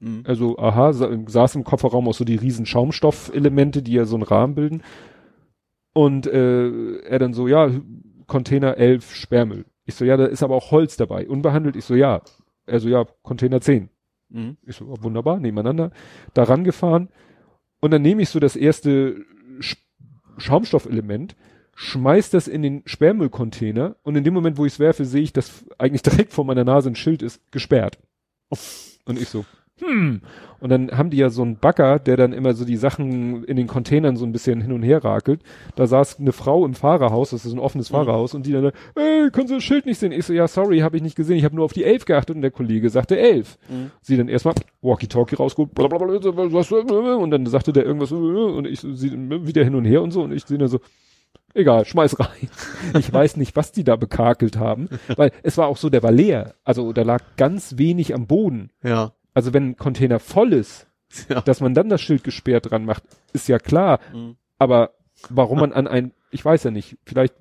Mhm. 0.00 0.24
Also, 0.26 0.58
aha, 0.58 0.92
sa 0.92 1.08
saß 1.26 1.55
im 1.55 1.62
Kofferraum 1.62 2.08
auch 2.08 2.14
so 2.14 2.24
die 2.24 2.34
riesen 2.34 2.66
Schaumstoffelemente, 2.66 3.82
die 3.82 3.92
ja 3.92 4.05
so 4.05 4.16
einen 4.16 4.24
Rahmen 4.24 4.56
bilden. 4.56 4.82
Und 5.92 6.26
äh, 6.26 6.98
er 7.02 7.18
dann 7.20 7.32
so, 7.34 7.46
ja, 7.46 7.70
Container 8.26 8.76
11 8.76 9.14
Sperrmüll. 9.14 9.64
Ich 9.84 9.94
so, 9.94 10.05
ja, 10.05 10.16
da 10.16 10.26
ist 10.26 10.42
aber 10.42 10.56
auch 10.56 10.70
Holz 10.70 10.96
dabei. 10.96 11.28
Unbehandelt. 11.28 11.76
Ich 11.76 11.84
so, 11.84 11.94
ja. 11.94 12.22
Er 12.66 12.80
so, 12.80 12.88
ja, 12.88 13.06
Container 13.22 13.60
10. 13.60 13.88
Mhm. 14.28 14.56
Ich 14.66 14.76
so, 14.76 15.02
wunderbar, 15.02 15.38
nebeneinander, 15.38 15.92
da 16.34 16.42
rangefahren. 16.42 17.08
Und 17.80 17.92
dann 17.92 18.02
nehme 18.02 18.22
ich 18.22 18.28
so 18.28 18.40
das 18.40 18.56
erste 18.56 19.24
Sch 19.60 19.76
Schaumstoffelement, 20.38 21.34
schmeiß 21.76 22.28
das 22.28 22.46
in 22.46 22.60
den 22.60 22.82
Sperrmüllcontainer 22.84 23.96
und 24.02 24.16
in 24.16 24.24
dem 24.24 24.34
Moment, 24.34 24.58
wo 24.58 24.66
ich 24.66 24.74
es 24.74 24.78
werfe, 24.78 25.06
sehe 25.06 25.22
ich, 25.22 25.32
dass 25.32 25.64
eigentlich 25.78 26.02
direkt 26.02 26.32
vor 26.32 26.44
meiner 26.44 26.64
Nase 26.64 26.90
ein 26.90 26.96
Schild 26.96 27.22
ist, 27.22 27.40
gesperrt. 27.52 27.98
Und 29.06 29.20
ich 29.20 29.28
so, 29.28 29.46
hm. 29.78 30.22
Und 30.58 30.70
dann 30.70 30.90
haben 30.90 31.10
die 31.10 31.18
ja 31.18 31.28
so 31.28 31.42
einen 31.42 31.58
Bagger, 31.58 31.98
der 31.98 32.16
dann 32.16 32.32
immer 32.32 32.55
so 32.55 32.64
die 32.64 32.78
Sachen 32.78 33.44
in 33.44 33.56
den 33.56 33.66
Containern 33.66 34.16
so 34.16 34.24
ein 34.24 34.32
bisschen 34.32 34.62
hin 34.62 34.72
und 34.72 34.82
her 34.82 35.05
rakelt. 35.05 35.42
Da 35.74 35.86
saß 35.86 36.18
eine 36.18 36.32
Frau 36.32 36.64
im 36.64 36.74
Fahrerhaus, 36.74 37.30
das 37.30 37.44
ist 37.44 37.52
ein 37.52 37.58
offenes 37.58 37.88
Fahrerhaus, 37.88 38.34
und 38.34 38.46
die 38.46 38.52
dann, 38.52 38.72
ey, 38.94 39.30
können 39.30 39.48
Sie 39.48 39.55
das 39.55 39.64
Schild 39.64 39.84
nicht 39.84 39.98
sehen? 39.98 40.12
Ich 40.12 40.24
so, 40.24 40.32
ja, 40.32 40.48
sorry, 40.48 40.78
habe 40.78 40.96
ich 40.96 41.02
nicht 41.02 41.14
gesehen, 41.14 41.36
ich 41.36 41.44
habe 41.44 41.55
nur 41.55 41.66
auf 41.66 41.74
die 41.74 41.84
elf 41.84 42.06
geachtet 42.06 42.36
und 42.36 42.42
der 42.42 42.50
Kollege 42.50 42.88
sagte 42.88 43.18
elf. 43.18 43.58
Mhm. 43.68 43.90
Sie 44.00 44.16
dann 44.16 44.28
erstmal 44.28 44.55
Walkie-Talkie 44.80 45.36
rausgeholt, 45.36 45.78
und 45.78 47.30
dann 47.30 47.46
sagte 47.46 47.72
der 47.74 47.84
irgendwas, 47.84 48.12
und 48.12 48.66
ich 48.66 48.80
sie 48.80 49.12
wieder 49.12 49.62
hin 49.62 49.74
und 49.74 49.84
her 49.84 50.00
und 50.00 50.10
so, 50.10 50.22
und 50.22 50.32
ich 50.32 50.44
sehe 50.46 50.56
dann 50.56 50.68
so, 50.68 50.80
egal, 51.52 51.84
schmeiß 51.84 52.18
rein. 52.18 52.48
Ich 52.98 53.12
weiß 53.12 53.36
nicht, 53.36 53.56
was 53.56 53.72
die 53.72 53.84
da 53.84 53.96
bekakelt 53.96 54.56
haben, 54.56 54.88
weil 55.16 55.32
es 55.42 55.58
war 55.58 55.66
auch 55.66 55.76
so, 55.76 55.90
der 55.90 56.02
war 56.02 56.12
leer. 56.12 56.55
Also 56.64 56.92
da 56.92 57.02
lag 57.02 57.22
ganz 57.36 57.76
wenig 57.76 58.14
am 58.14 58.26
Boden. 58.26 58.70
Ja. 58.82 59.12
Also 59.36 59.52
wenn 59.52 59.70
ein 59.70 59.76
Container 59.76 60.18
voll 60.18 60.52
ist, 60.52 60.86
Ja. 61.28 61.40
dass 61.42 61.60
man 61.60 61.74
dann 61.74 61.89
das 61.89 62.00
Schild 62.00 62.24
gesperrt 62.24 62.70
dran 62.70 62.84
macht, 62.84 63.05
ist 63.32 63.48
ja 63.48 63.58
klar. 63.58 64.00
Mhm. 64.12 64.36
Aber 64.58 64.90
warum 65.31 65.60
man 65.65 65.73
an 65.73 65.86
ein, 65.86 66.12
ich 66.31 66.44
weiß 66.44 66.65
ja 66.65 66.70
nicht, 66.70 66.97
vielleicht 67.05 67.34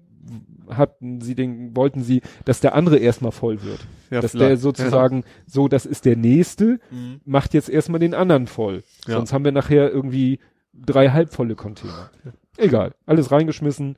hatten 0.70 1.22
sie 1.22 1.36
den, 1.36 1.76
wollten 1.76 2.02
sie, 2.04 2.22
dass 2.46 2.60
der 2.60 2.74
andere 2.76 2.98
erstmal 2.98 3.32
voll 3.32 3.62
wird. 3.64 3.86
ja 4.10 4.20
dass 4.22 4.32
vielleicht. 4.32 4.50
der 4.50 4.58
sozusagen, 4.58 5.24
so, 5.46 5.68
das 5.68 5.86
ist 5.86 6.06
der 6.06 6.16
nächste, 6.18 6.66
Ja. 6.66 6.98
Mhm. 6.98 7.22
macht 7.26 7.54
jetzt 7.54 7.70
erstmal 7.70 8.00
den 8.00 8.14
anderen 8.14 8.48
voll. 8.48 8.84
Ja. 9.08 9.16
Sonst 9.16 9.32
haben 9.34 9.46
wir 9.46 9.52
nachher 9.52 9.92
irgendwie 9.92 10.40
drei 10.74 11.10
halbvolle 11.10 11.56
Container. 11.56 12.10
Egal, 12.58 12.94
alles 13.06 13.32
reingeschmissen. 13.32 13.96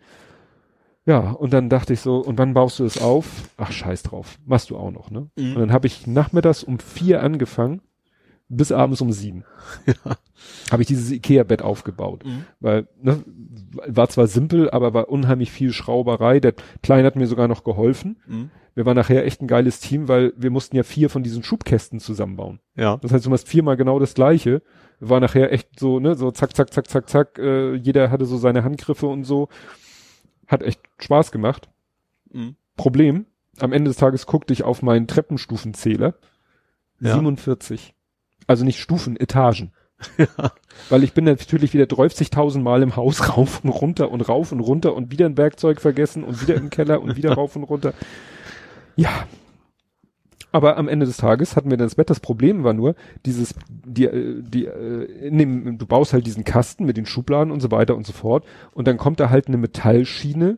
Ja, 1.05 1.31
und 1.31 1.53
dann 1.53 1.69
dachte 1.69 1.93
ich 1.93 2.01
so, 2.01 2.17
und 2.17 2.37
wann 2.37 2.53
baust 2.53 2.79
du 2.79 2.83
es 2.85 3.01
auf? 3.01 3.49
Ach, 3.55 3.71
scheiß 3.71 4.03
drauf. 4.03 4.37
Machst 4.45 4.69
du 4.69 4.75
auch 4.77 4.91
noch, 4.91 5.09
ne? 5.09 5.29
Mhm. 5.37 5.53
Und 5.55 5.59
dann 5.61 5.71
habe 5.71 5.87
ich 5.87 6.05
nachmittags 6.05 6.63
um 6.63 6.79
vier 6.79 7.23
angefangen, 7.23 7.81
bis 8.49 8.71
abends 8.71 9.01
um 9.01 9.11
sieben. 9.11 9.43
Ja. 9.85 10.17
Habe 10.71 10.83
ich 10.83 10.87
dieses 10.87 11.11
Ikea-Bett 11.11 11.61
aufgebaut. 11.61 12.23
Mhm. 12.23 12.45
Weil, 12.59 12.87
ne, 13.01 13.23
war 13.87 14.07
zwar 14.07 14.27
simpel, 14.27 14.69
aber 14.69 14.93
war 14.93 15.09
unheimlich 15.09 15.51
viel 15.51 15.73
Schrauberei. 15.73 16.39
Der 16.39 16.53
Kleine 16.83 17.07
hat 17.07 17.15
mir 17.15 17.25
sogar 17.27 17.47
noch 17.47 17.63
geholfen. 17.63 18.17
Mhm. 18.27 18.51
Wir 18.75 18.85
waren 18.85 18.95
nachher 18.95 19.25
echt 19.25 19.41
ein 19.41 19.47
geiles 19.47 19.79
Team, 19.79 20.07
weil 20.07 20.33
wir 20.37 20.51
mussten 20.51 20.75
ja 20.75 20.83
vier 20.83 21.09
von 21.09 21.23
diesen 21.23 21.41
Schubkästen 21.41 21.99
zusammenbauen. 21.99 22.59
Ja. 22.75 22.97
Das 22.97 23.11
heißt, 23.11 23.25
du 23.25 23.29
machst 23.31 23.47
viermal 23.47 23.77
genau 23.77 23.97
das 23.97 24.13
gleiche. 24.13 24.61
War 24.99 25.19
nachher 25.19 25.51
echt 25.51 25.79
so, 25.79 25.99
ne, 25.99 26.15
so 26.15 26.29
zack, 26.31 26.55
zack, 26.55 26.71
zack, 26.71 26.87
zack, 26.87 27.09
zack. 27.09 27.39
Äh, 27.39 27.73
jeder 27.75 28.11
hatte 28.11 28.25
so 28.25 28.37
seine 28.37 28.63
Handgriffe 28.63 29.07
und 29.07 29.23
so. 29.23 29.49
Hat 30.45 30.61
echt 30.61 30.81
Spaß 30.99 31.31
gemacht. 31.31 31.69
Mhm. 32.31 32.55
Problem, 32.75 33.25
am 33.59 33.73
Ende 33.73 33.89
des 33.89 33.97
Tages 33.97 34.27
guckte 34.27 34.53
ich 34.53 34.63
auf 34.63 34.83
meinen 34.83 35.07
Treppenstufenzähler. 35.07 36.13
Ja. 36.99 37.15
47. 37.15 37.95
Also 38.47 38.63
nicht 38.65 38.79
Stufen, 38.79 39.17
Etagen. 39.17 39.71
Ja. 40.17 40.51
Weil 40.89 41.03
ich 41.03 41.13
bin 41.13 41.25
natürlich 41.25 41.73
wieder 41.73 41.85
30.000 41.85 42.59
Mal 42.59 42.83
im 42.83 42.95
Haus 42.95 43.29
rauf 43.35 43.63
und 43.63 43.69
runter 43.71 44.11
und 44.11 44.21
rauf 44.21 44.51
und 44.51 44.59
runter 44.59 44.95
und 44.95 45.11
wieder 45.11 45.25
ein 45.25 45.37
Werkzeug 45.37 45.81
vergessen 45.81 46.23
und 46.23 46.41
wieder 46.41 46.53
im 46.55 46.69
Keller 46.69 47.01
und 47.01 47.15
wieder 47.15 47.33
rauf 47.35 47.55
und 47.55 47.63
runter. 47.63 47.93
Ja. 48.95 49.09
Aber 50.51 50.77
am 50.77 50.87
Ende 50.87 51.05
des 51.07 51.17
Tages 51.17 51.55
hatten 51.55 51.71
wir 51.71 51.77
dann 51.77 51.87
das 51.87 51.95
Bett. 51.95 52.09
Das 52.09 52.19
Problem 52.19 52.63
war 52.63 52.73
nur, 52.73 52.95
dieses, 53.25 53.53
die, 53.69 54.05
äh, 54.05 54.41
die, 54.41 54.65
äh, 54.65 55.27
in 55.27 55.37
dem, 55.37 55.77
du 55.77 55.85
baust 55.87 56.13
halt 56.13 56.25
diesen 56.25 56.43
Kasten 56.43 56.85
mit 56.85 56.95
den 56.95 57.05
Schubladen 57.05 57.51
und 57.51 57.59
so 57.59 57.71
weiter 57.71 57.95
und 57.95 58.05
so 58.05 58.13
fort. 58.13 58.45
Und 58.71 58.87
dann 58.87 58.97
kommt 58.97 59.19
da 59.19 59.29
halt 59.29 59.47
eine 59.47 59.57
Metallschiene 59.57 60.57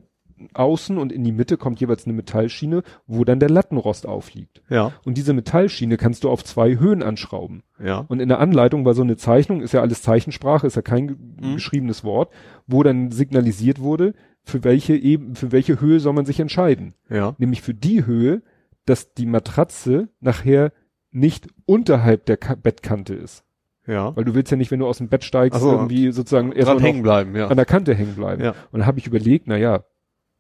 außen 0.54 0.98
und 0.98 1.12
in 1.12 1.24
die 1.24 1.32
Mitte 1.32 1.58
kommt 1.58 1.80
jeweils 1.80 2.06
eine 2.06 2.14
Metallschiene, 2.14 2.84
wo 3.08 3.24
dann 3.24 3.40
der 3.40 3.50
Lattenrost 3.50 4.08
aufliegt. 4.08 4.62
Ja. 4.70 4.94
Und 5.04 5.18
diese 5.18 5.34
Metallschiene 5.34 5.98
kannst 5.98 6.24
du 6.24 6.30
auf 6.30 6.44
zwei 6.44 6.78
Höhen 6.80 7.04
anschrauben. 7.04 7.64
Ja. 7.84 8.06
Und 8.08 8.20
in 8.20 8.30
der 8.30 8.40
Anleitung 8.40 8.86
war 8.86 8.94
so 8.94 9.02
eine 9.02 9.18
Zeichnung, 9.18 9.62
ist 9.62 9.74
ja 9.74 9.82
alles 9.82 10.02
Zeichensprache, 10.02 10.68
ist 10.68 10.76
ja 10.76 10.82
kein 10.82 11.36
Mhm. 11.42 11.56
geschriebenes 11.56 12.04
Wort, 12.04 12.32
wo 12.68 12.84
dann 12.84 13.12
signalisiert 13.12 13.80
wurde, 13.80 14.14
für 14.44 14.64
welche 14.64 14.96
eben, 14.96 15.36
für 15.36 15.52
welche 15.52 15.80
Höhe 15.82 16.00
soll 16.00 16.14
man 16.14 16.26
sich 16.26 16.40
entscheiden. 16.40 16.94
Ja. 17.10 17.36
Nämlich 17.38 17.62
für 17.62 17.74
die 17.74 18.06
Höhe, 18.06 18.42
dass 18.86 19.14
die 19.14 19.26
Matratze 19.26 20.10
nachher 20.20 20.72
nicht 21.12 21.48
unterhalb 21.66 22.26
der 22.26 22.38
Ka 22.38 22.56
Bettkante 22.56 23.14
ist. 23.16 23.44
Ja. 23.88 24.16
Weil 24.16 24.24
du 24.24 24.36
willst 24.36 24.52
ja 24.52 24.58
nicht, 24.58 24.70
wenn 24.72 24.80
du 24.80 24.88
aus 24.88 25.00
dem 25.00 25.10
Bett 25.10 25.24
steigst, 25.24 25.60
so. 25.60 25.72
irgendwie 25.72 26.12
sozusagen 26.12 26.52
erst 26.52 26.68
Dran 26.68 26.76
mal 26.78 26.82
noch 26.82 26.88
hängen 26.88 27.02
bleiben, 27.02 27.36
ja. 27.36 27.48
an 27.48 27.56
der 27.58 27.66
Kante 27.66 27.96
hängen 27.96 28.14
bleiben. 28.16 28.44
Ja. 28.44 28.52
Und 28.72 28.80
dann 28.80 28.86
habe 28.86 29.00
ich 29.00 29.08
überlegt, 29.08 29.48
na 29.48 29.58
ja, 29.58 29.84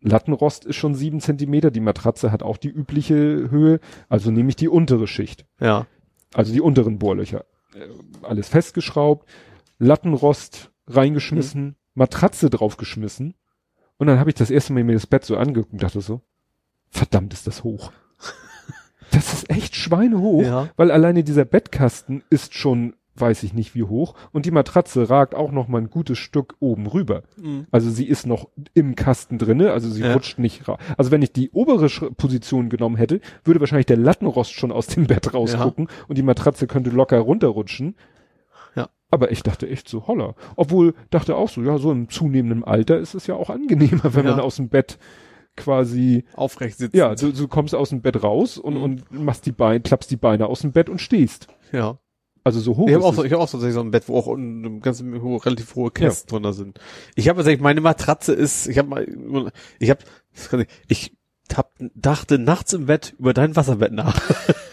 Lattenrost 0.01 0.65
ist 0.65 0.75
schon 0.77 0.95
sieben 0.95 1.19
Zentimeter, 1.19 1.71
die 1.71 1.79
Matratze 1.81 2.31
hat 2.31 2.41
auch 2.43 2.57
die 2.57 2.69
übliche 2.69 3.15
Höhe, 3.51 3.79
also 4.07 4.31
nehme 4.31 4.49
ich 4.49 4.55
die 4.55 4.69
untere 4.69 5.07
Schicht, 5.07 5.45
Ja. 5.59 5.87
also 6.33 6.53
die 6.53 6.61
unteren 6.61 6.99
Bohrlöcher. 6.99 7.45
Äh, 7.75 7.87
Alles 8.25 8.47
festgeschraubt, 8.49 9.27
Lattenrost 9.77 10.71
reingeschmissen, 10.87 11.75
Matratze 11.95 12.49
draufgeschmissen 12.49 13.35
und 13.97 14.07
dann 14.07 14.19
habe 14.19 14.29
ich 14.29 14.35
das 14.35 14.51
erste 14.51 14.73
Mal 14.73 14.83
mir 14.83 14.93
das 14.93 15.07
Bett 15.07 15.25
so 15.25 15.35
angeguckt 15.37 15.73
und 15.73 15.83
dachte 15.83 16.01
so, 16.01 16.21
verdammt 16.89 17.33
ist 17.33 17.47
das 17.47 17.63
hoch. 17.63 17.91
Das 19.11 19.33
ist 19.33 19.49
echt 19.49 19.75
schweinehoch, 19.75 20.43
Ja. 20.43 20.69
weil 20.75 20.91
alleine 20.91 21.23
dieser 21.23 21.43
Bettkasten 21.43 22.23
ist 22.29 22.53
schon, 22.53 22.93
weiß 23.19 23.43
ich 23.43 23.53
nicht 23.53 23.75
wie 23.75 23.83
hoch 23.83 24.13
und 24.31 24.45
die 24.45 24.51
Matratze 24.51 25.09
ragt 25.09 25.35
auch 25.35 25.51
noch 25.51 25.67
mal 25.67 25.79
ein 25.79 25.89
gutes 25.89 26.17
Stück 26.17 26.55
oben 26.59 26.87
rüber. 26.87 27.23
Mhm. 27.41 27.67
Also 27.71 27.89
sie 27.89 28.05
ist 28.07 28.25
noch 28.25 28.49
im 28.73 28.95
Kasten 28.95 29.37
drinne, 29.37 29.71
also 29.71 29.89
sie 29.89 30.01
Ja. 30.03 30.13
rutscht 30.13 30.39
nicht 30.39 30.67
raus. 30.67 30.79
Also 30.97 31.11
wenn 31.11 31.21
ich 31.21 31.33
die 31.33 31.49
obere 31.51 31.87
Sch- 31.87 32.13
Position 32.15 32.69
genommen 32.69 32.95
hätte, 32.95 33.21
würde 33.43 33.59
wahrscheinlich 33.59 33.85
der 33.87 33.97
Lattenrost 33.97 34.53
schon 34.53 34.71
aus 34.71 34.87
dem 34.87 35.07
Bett 35.07 35.33
rausgucken 35.33 35.87
und 36.07 36.17
die 36.17 36.23
Matratze 36.23 36.67
könnte 36.67 36.89
locker 36.89 37.19
runterrutschen. 37.19 37.95
Ja. 38.75 38.89
Aber 39.11 39.31
ich 39.31 39.41
dachte 39.43 39.67
echt 39.67 39.89
so, 39.89 40.07
holla. 40.07 40.35
Obwohl, 40.55 40.93
dachte 41.09 41.35
auch 41.35 41.49
so, 41.49 41.61
ja, 41.63 41.77
so 41.77 41.91
im 41.91 42.09
zunehmenden 42.09 42.63
Alter 42.63 42.97
ist 42.99 43.15
es 43.15 43.27
ja 43.27 43.35
auch 43.35 43.49
angenehmer, 43.49 44.13
wenn 44.13 44.25
Ja. 44.25 44.31
man 44.31 44.39
aus 44.41 44.57
dem 44.57 44.69
Bett 44.69 44.97
quasi, 45.55 46.23
Aufrecht 46.35 46.77
sitzen. 46.77 46.95
ja, 46.95 47.15
du, 47.15 47.31
du 47.33 47.47
kommst 47.47 47.75
aus 47.75 47.89
dem 47.89 48.01
Bett 48.01 48.23
raus 48.23 48.57
und, 48.57 48.75
Mhm. 48.75 48.81
und 48.83 49.11
machst 49.11 49.45
die 49.45 49.51
Beine, 49.51 49.81
klappst 49.81 50.09
die 50.11 50.15
Beine 50.17 50.47
aus 50.47 50.61
dem 50.61 50.71
Bett 50.71 50.89
und 50.89 50.99
stehst. 51.01 51.47
ja. 51.71 51.97
Also 52.49 52.61
so 52.61 52.77
hoch 52.77 52.87
Ich 52.87 52.95
habe 52.95 53.03
auch 53.03 53.13
so, 53.13 53.23
ich 53.23 53.31
habe 53.31 53.43
auch 53.43 53.47
so, 53.47 53.59
so 53.59 53.79
ein 53.79 53.91
Bett, 53.91 54.05
wo 54.07 54.17
auch 54.17 54.35
ganz 54.81 55.03
hohe, 55.03 55.45
relativ 55.45 55.75
hohe 55.75 55.91
Kästen 55.91 56.29
drunter 56.29 56.51
sind. 56.51 56.79
Ich 57.13 57.29
habe 57.29 57.37
tatsächlich, 57.37 57.61
meine 57.61 57.79
Matratze 57.79 58.33
ist, 58.33 58.65
ich 58.65 58.79
habe 58.79 58.87
mal, 58.87 59.51
ich 59.77 59.91
habe, 59.91 59.99
ich 60.87 61.15
hab, 61.53 61.73
dachte 61.93 62.39
nachts 62.39 62.73
im 62.73 62.87
Bett 62.87 63.13
über 63.19 63.35
dein 63.35 63.55
Wasserbett 63.55 63.91
nach. 63.91 64.19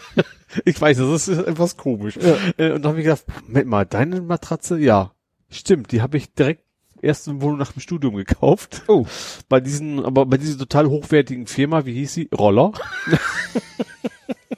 ich 0.65 0.81
weiß, 0.81 0.97
das 0.97 1.27
ist 1.27 1.37
etwas 1.37 1.77
komisch. 1.77 2.17
Ja. 2.17 2.35
Äh, 2.57 2.71
Und 2.71 2.81
da 2.81 2.89
habe 2.89 2.99
ich 2.99 3.05
gedacht, 3.05 3.25
Moment 3.45 3.67
mal, 3.67 3.85
deine 3.85 4.21
Matratze, 4.21 4.79
ja, 4.79 5.11
stimmt, 5.49 5.91
die 5.91 6.01
habe 6.01 6.17
ich 6.17 6.33
direkt 6.33 6.63
erst 7.03 7.27
in 7.27 7.43
Wohnung 7.43 7.59
nach 7.59 7.73
dem 7.73 7.79
Studium 7.79 8.15
gekauft. 8.15 8.81
Oh. 8.87 9.05
Bei 9.49 9.59
diesen, 9.59 10.03
aber 10.03 10.25
bei 10.25 10.37
dieser 10.37 10.57
total 10.57 10.87
hochwertigen 10.87 11.45
Firma, 11.45 11.85
wie 11.85 11.93
hieß 11.93 12.11
sie? 12.11 12.29
Roller. 12.35 12.71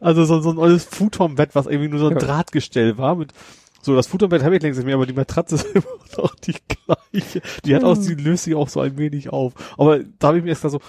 also 0.00 0.24
so, 0.24 0.40
so 0.40 0.50
ein 0.50 0.56
neues 0.56 0.84
Futonbett, 0.84 1.54
was 1.54 1.66
irgendwie 1.66 1.88
nur 1.88 2.00
so 2.00 2.06
ein 2.06 2.12
Ja. 2.12 2.18
Drahtgestell 2.18 2.98
war 2.98 3.14
mit 3.16 3.32
so, 3.84 3.94
das 3.94 4.06
Futonbett 4.06 4.42
habe 4.42 4.56
ich 4.56 4.62
längst 4.62 4.78
nicht 4.78 4.86
mehr, 4.86 4.94
aber 4.94 5.04
die 5.04 5.12
Matratze 5.12 5.54
ist 5.56 5.66
immer 5.74 5.84
noch 6.16 6.34
die 6.36 6.54
gleiche. 7.12 7.42
Die 7.66 7.74
hat 7.74 7.84
auch, 7.84 7.98
die 7.98 8.14
löst 8.14 8.44
sich 8.44 8.54
auch 8.54 8.70
so 8.70 8.80
ein 8.80 8.96
wenig 8.96 9.28
auf. 9.28 9.52
Aber 9.76 9.98
da 10.18 10.28
habe 10.28 10.38
ich 10.38 10.44
mir 10.44 10.50
erst 10.50 10.62
so, 10.62 10.80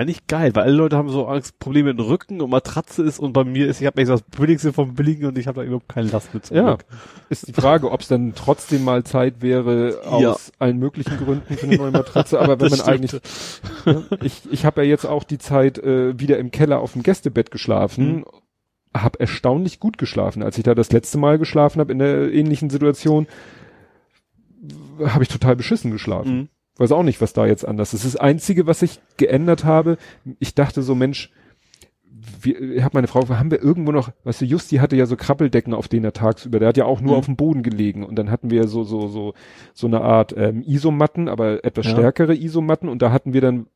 eigentlich 0.00 0.26
geil, 0.26 0.54
weil 0.54 0.64
alle 0.64 0.72
Leute 0.72 0.96
haben 0.96 1.08
so 1.10 1.26
Angst, 1.26 1.58
Probleme 1.58 1.90
mit 1.90 1.98
dem 1.98 2.06
Rücken 2.06 2.40
und 2.40 2.50
Matratze 2.50 3.02
ist 3.02 3.18
und 3.18 3.32
bei 3.32 3.44
mir 3.44 3.68
ist, 3.68 3.80
ich 3.80 3.86
habe 3.86 4.00
echt 4.00 4.10
das 4.10 4.22
Billigste 4.22 4.72
vom 4.72 4.94
Billigen 4.94 5.26
und 5.26 5.38
ich 5.38 5.46
habe 5.46 5.60
da 5.60 5.66
überhaupt 5.66 5.88
keine 5.88 6.08
Last 6.08 6.32
mit 6.34 6.50
Ja, 6.50 6.76
Glück. 6.76 6.84
ist 7.28 7.46
die 7.48 7.52
Frage, 7.52 7.90
ob 7.90 8.00
es 8.00 8.08
dann 8.08 8.34
trotzdem 8.34 8.82
mal 8.84 9.04
Zeit 9.04 9.42
wäre, 9.42 10.00
aus 10.06 10.22
Ja. 10.22 10.36
allen 10.58 10.78
möglichen 10.78 11.16
Gründen 11.18 11.56
für 11.56 11.66
eine 11.66 11.76
neue 11.76 11.90
Matratze. 11.90 12.40
Aber 12.40 12.60
wenn 12.60 12.70
man 12.70 12.80
eigentlich, 12.80 13.20
ne, 13.84 14.04
ich, 14.22 14.42
ich 14.50 14.64
habe 14.64 14.82
ja 14.82 14.88
jetzt 14.88 15.04
auch 15.06 15.24
die 15.24 15.38
Zeit 15.38 15.78
äh, 15.78 16.18
wieder 16.18 16.38
im 16.38 16.50
Keller 16.50 16.80
auf 16.80 16.94
dem 16.94 17.02
Gästebett 17.02 17.50
geschlafen, 17.50 18.16
Mhm. 18.16 18.24
habe 18.96 19.20
erstaunlich 19.20 19.78
gut 19.80 19.98
geschlafen. 19.98 20.42
Als 20.42 20.56
ich 20.58 20.64
da 20.64 20.74
das 20.74 20.90
letzte 20.92 21.18
Mal 21.18 21.38
geschlafen 21.38 21.78
habe 21.80 21.92
in 21.92 21.98
der 22.00 22.32
ähnlichen 22.32 22.70
Situation, 22.70 23.26
habe 25.04 25.22
ich 25.22 25.28
total 25.28 25.56
beschissen 25.56 25.90
geschlafen. 25.90 26.36
Mhm. 26.38 26.48
Weiß 26.78 26.92
auch 26.92 27.02
nicht, 27.02 27.20
was 27.20 27.32
da 27.32 27.46
jetzt 27.46 27.66
anders 27.66 27.92
ist. 27.94 28.04
Das 28.04 28.16
Einzige, 28.16 28.66
was 28.66 28.82
ich 28.82 29.00
geändert 29.16 29.64
habe, 29.64 29.98
ich 30.38 30.54
dachte 30.54 30.82
so, 30.82 30.94
Mensch, 30.94 31.30
ich 32.44 32.82
habe 32.82 32.96
meine 32.96 33.06
Frau, 33.06 33.28
haben 33.28 33.50
wir 33.50 33.62
irgendwo 33.62 33.92
noch, 33.92 34.10
weißt 34.24 34.40
du, 34.42 34.44
Justi 34.44 34.76
hatte 34.76 34.96
ja 34.96 35.06
so 35.06 35.16
Krabbeldecken, 35.16 35.74
auf 35.74 35.88
denen 35.88 36.04
er 36.04 36.12
tagsüber, 36.12 36.58
der 36.58 36.68
hat 36.68 36.76
ja 36.76 36.84
auch 36.84 37.00
nur 37.00 37.12
Mhm. 37.12 37.18
auf 37.18 37.26
dem 37.26 37.36
Boden 37.36 37.62
gelegen 37.62 38.04
und 38.04 38.16
dann 38.16 38.30
hatten 38.30 38.50
wir 38.50 38.66
so 38.68 38.84
so 38.84 39.08
so 39.08 39.34
so 39.74 39.86
eine 39.86 40.00
Art 40.02 40.34
ähm, 40.36 40.62
Isomatten, 40.66 41.28
aber 41.28 41.64
etwas 41.64 41.86
Ja. 41.86 41.92
stärkere 41.92 42.34
Isomatten 42.34 42.88
und 42.88 43.02
da 43.02 43.12
hatten 43.12 43.32
wir 43.32 43.40
dann 43.40 43.66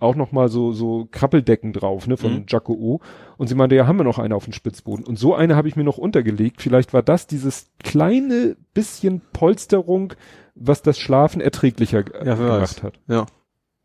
auch 0.00 0.14
noch 0.14 0.32
mal 0.32 0.48
so 0.48 0.72
so 0.72 1.08
Krabbeldecken 1.10 1.72
drauf, 1.72 2.06
ne, 2.06 2.16
von 2.16 2.32
Mhm. 2.34 2.44
Jaco 2.48 2.72
O. 2.74 3.00
Und 3.36 3.48
sie 3.48 3.54
meinte, 3.54 3.74
ja, 3.74 3.86
haben 3.86 3.98
wir 3.98 4.04
noch 4.04 4.18
eine 4.18 4.36
auf 4.36 4.44
dem 4.44 4.52
Spitzboden. 4.52 5.04
Und 5.04 5.18
so 5.18 5.34
eine 5.34 5.56
habe 5.56 5.68
ich 5.68 5.74
mir 5.76 5.84
noch 5.84 5.98
untergelegt. 5.98 6.62
Vielleicht 6.62 6.92
war 6.94 7.02
das 7.02 7.26
dieses 7.26 7.70
kleine 7.82 8.56
bisschen 8.74 9.20
Polsterung, 9.32 10.12
was 10.54 10.82
das 10.82 10.98
Schlafen 10.98 11.40
erträglicher 11.40 12.04
Ja, 12.24 12.34
gemacht 12.34 12.82
hat. 12.82 13.00
Ja. 13.08 13.26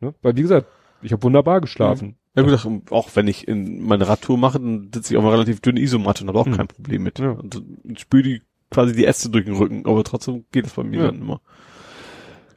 Ne? 0.00 0.14
Weil 0.22 0.36
wie 0.36 0.42
gesagt, 0.42 0.66
ich 1.02 1.12
habe 1.12 1.22
wunderbar 1.22 1.60
geschlafen. 1.60 2.16
Ja 2.36 2.42
gut, 2.42 2.52
ach, 2.54 2.66
auch 2.92 3.08
wenn 3.14 3.26
ich 3.26 3.48
in 3.48 3.82
meine 3.82 4.06
Radtour 4.06 4.38
mache, 4.38 4.60
dann 4.60 4.90
sitze 4.94 5.12
ich 5.12 5.18
auf 5.18 5.24
einer 5.24 5.32
relativ 5.32 5.60
dünnen 5.60 5.78
Isomatte 5.82 6.22
und 6.22 6.28
habe 6.28 6.38
auch 6.38 6.46
Hm. 6.46 6.56
kein 6.56 6.68
Problem 6.68 7.02
mit. 7.02 7.18
Ja. 7.18 7.30
Und, 7.32 7.62
spüre 7.98 8.22
die 8.22 8.42
quasi 8.70 8.94
die 8.94 9.04
Äste 9.04 9.30
durch 9.30 9.44
den 9.46 9.56
Rücken, 9.56 9.84
aber 9.84 10.04
trotzdem 10.04 10.44
geht 10.52 10.66
es 10.66 10.74
bei 10.74 10.84
mir 10.84 11.00
Ja. 11.00 11.06
dann 11.06 11.20
immer. 11.20 11.40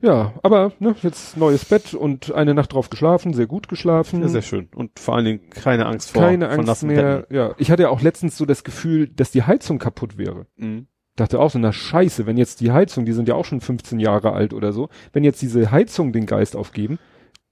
Ja, 0.01 0.33
aber 0.43 0.74
ne, 0.80 0.95
jetzt 1.01 1.38
neues 1.38 1.64
Bett 1.64 1.93
und 1.93 2.33
eine 2.33 2.53
Nacht 2.53 2.74
drauf 2.74 2.90
geschlafen, 2.90 3.33
sehr 3.33 3.48
gut 3.48 3.69
geschlafen. 3.69 4.22
Ja, 4.22 4.27
sehr 4.27 4.42
schön. 4.42 4.67
Und 4.75 5.00
vor 5.00 5.16
allen 5.16 5.24
Dingen 5.25 5.50
keine 5.50 5.85
Angst 5.85 6.11
vor 6.11 6.22
Keine 6.22 6.50
Angst 6.50 6.83
mehr. 6.83 7.19
Betten. 7.22 7.35
Ja, 7.35 7.56
ich 7.58 7.72
hatte 7.72 7.83
ja 7.83 7.90
auch 7.90 8.01
letztens 8.01 8.38
so 8.38 8.45
das 8.45 8.66
Gefühl, 8.66 9.08
dass 9.08 9.32
die 9.32 9.43
Heizung 9.43 9.80
kaputt 9.80 10.17
wäre. 10.17 10.45
Mhm. 10.58 10.88
Dachte 11.16 11.40
auch 11.40 11.51
so, 11.51 11.59
na 11.59 11.72
scheiße, 11.72 12.25
wenn 12.25 12.38
jetzt 12.38 12.59
die 12.61 12.72
Heizung, 12.72 13.06
die 13.06 13.14
sind 13.14 13.27
ja 13.27 13.35
auch 13.35 13.45
schon 13.45 13.61
15 13.61 14.00
Jahre 14.00 14.33
alt 14.33 14.53
oder 14.53 14.74
so, 14.74 14.90
wenn 15.11 15.24
jetzt 15.24 15.42
diese 15.42 15.69
Heizung 15.72 16.11
den 16.11 16.25
Geist 16.25 16.56
aufgeben, 16.56 16.98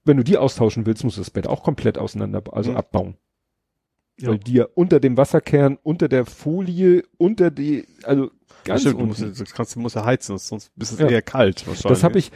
wenn 0.03 0.17
du 0.17 0.23
die 0.23 0.37
austauschen 0.37 0.85
willst, 0.87 1.03
musst 1.03 1.17
du 1.17 1.21
das 1.21 1.29
Bett 1.29 1.45
auch 1.45 1.61
komplett 1.63 1.97
auseinander, 1.99 2.41
also 2.51 2.71
Mhm. 2.71 2.77
abbauen. 2.77 3.17
Ja. 4.19 4.29
Weil 4.29 4.39
die 4.39 4.53
ja 4.53 4.65
unter 4.73 4.99
dem 4.99 5.15
Wasserkern, 5.17 5.77
unter 5.83 6.07
der 6.07 6.25
Folie, 6.25 7.03
unter 7.17 7.51
die, 7.51 7.85
also 8.03 8.31
ganz 8.63 8.81
stimmt, 8.81 8.99
du 8.99 9.05
musst, 9.05 9.21
du 9.21 9.43
kannst, 9.55 9.75
musst 9.77 9.95
ja 9.95 10.05
heizen, 10.05 10.37
sonst 10.37 10.71
ist 10.77 10.91
es 10.93 10.99
Ja. 10.99 11.07
eher 11.09 11.21
kalt 11.21 11.67
wahrscheinlich. 11.67 11.83
Das 11.87 12.03
habe 12.03 12.19
ich, 12.19 12.31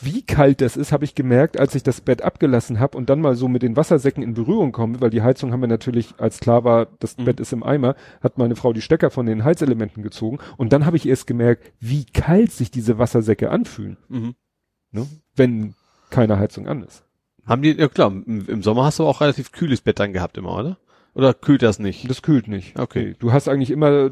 wie 0.00 0.22
kalt 0.22 0.60
das 0.60 0.76
ist, 0.76 0.92
habe 0.92 1.04
ich 1.04 1.14
gemerkt, 1.14 1.58
als 1.58 1.74
ich 1.74 1.82
das 1.82 2.00
Bett 2.00 2.22
abgelassen 2.22 2.80
habe 2.80 2.96
und 2.98 3.08
dann 3.10 3.20
mal 3.20 3.34
so 3.36 3.48
mit 3.48 3.62
den 3.62 3.76
Wassersäcken 3.76 4.22
in 4.22 4.34
Berührung 4.34 4.72
komme, 4.72 5.00
weil 5.00 5.10
die 5.10 5.22
Heizung 5.22 5.52
haben 5.52 5.60
wir 5.60 5.68
natürlich, 5.68 6.14
als 6.18 6.40
klar 6.40 6.64
war, 6.64 6.86
das 7.00 7.16
Mhm. 7.18 7.24
Bett 7.24 7.40
ist 7.40 7.52
im 7.52 7.62
Eimer, 7.62 7.94
hat 8.22 8.38
meine 8.38 8.56
Frau 8.56 8.72
die 8.72 8.82
Stecker 8.82 9.10
von 9.10 9.26
den 9.26 9.44
Heizelementen 9.44 10.02
gezogen 10.02 10.38
und 10.56 10.72
dann 10.72 10.86
habe 10.86 10.96
ich 10.96 11.06
erst 11.08 11.26
gemerkt, 11.26 11.72
wie 11.80 12.04
kalt 12.04 12.52
sich 12.52 12.70
diese 12.70 12.98
Wassersäcke 12.98 13.50
anfühlen, 13.50 13.96
Mhm. 14.08 14.34
ne? 14.90 15.06
wenn 15.36 15.74
keine 16.10 16.38
Heizung 16.38 16.68
an 16.68 16.82
ist. 16.82 17.04
Haben 17.46 17.62
die, 17.62 17.72
ja 17.72 17.88
klar, 17.88 18.12
im, 18.12 18.46
im 18.46 18.62
Sommer 18.62 18.84
hast 18.84 18.98
du 19.00 19.04
auch 19.04 19.20
relativ 19.20 19.50
kühles 19.50 19.80
Bett 19.80 19.98
dann 19.98 20.12
gehabt 20.12 20.36
immer, 20.38 20.54
oder? 20.56 20.78
Oder 21.14 21.34
kühlt 21.34 21.62
das 21.62 21.78
nicht? 21.78 22.08
Das 22.08 22.22
kühlt 22.22 22.48
nicht. 22.48 22.78
Okay. 22.78 23.14
Du 23.18 23.32
hast 23.32 23.46
eigentlich 23.48 23.70
immer, 23.70 24.10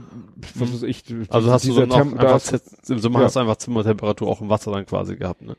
was 0.55 0.73
weiß 0.75 0.83
ich, 0.83 1.05
Also 1.31 1.51
hast 1.51 1.67
du 1.67 1.73
so 1.73 1.87
da 1.87 1.97
einfach, 1.97 2.23
hast- 2.35 2.53
jetzt- 2.53 2.91
im 2.91 2.99
Sommer 2.99 3.20
ja. 3.20 3.25
hast 3.25 3.37
du 3.37 3.41
einfach 3.41 3.57
Zimmertemperatur 3.57 4.29
auch 4.29 4.41
im 4.43 4.51
Wasser 4.51 4.70
dann 4.73 4.85
quasi 4.85 5.17
gehabt, 5.17 5.41
ne? 5.43 5.57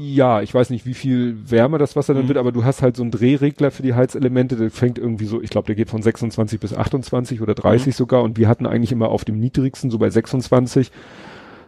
Ja, 0.00 0.42
ich 0.42 0.52
weiß 0.54 0.70
nicht, 0.70 0.86
wie 0.86 0.94
viel 0.94 1.50
wärmer 1.50 1.78
das 1.78 1.96
Wasser 1.96 2.14
dann 2.14 2.24
Mhm. 2.24 2.28
wird, 2.28 2.38
aber 2.38 2.52
du 2.52 2.64
hast 2.64 2.82
halt 2.82 2.96
so 2.96 3.02
einen 3.02 3.10
Drehregler 3.10 3.70
für 3.70 3.82
die 3.82 3.94
Heizelemente, 3.94 4.56
der 4.56 4.70
fängt 4.70 4.98
irgendwie 4.98 5.26
so, 5.26 5.40
ich 5.42 5.50
glaube, 5.50 5.66
der 5.66 5.74
geht 5.76 5.90
von 5.90 6.02
26 6.02 6.58
bis 6.60 6.74
28 6.74 7.40
oder 7.40 7.54
30 7.54 7.88
Mhm. 7.88 7.96
sogar 7.96 8.22
und 8.22 8.38
wir 8.38 8.48
hatten 8.48 8.66
eigentlich 8.66 8.92
immer 8.92 9.08
auf 9.08 9.24
dem 9.24 9.38
niedrigsten 9.38 9.90
so 9.90 9.98
bei 9.98 10.10
26. 10.10 10.90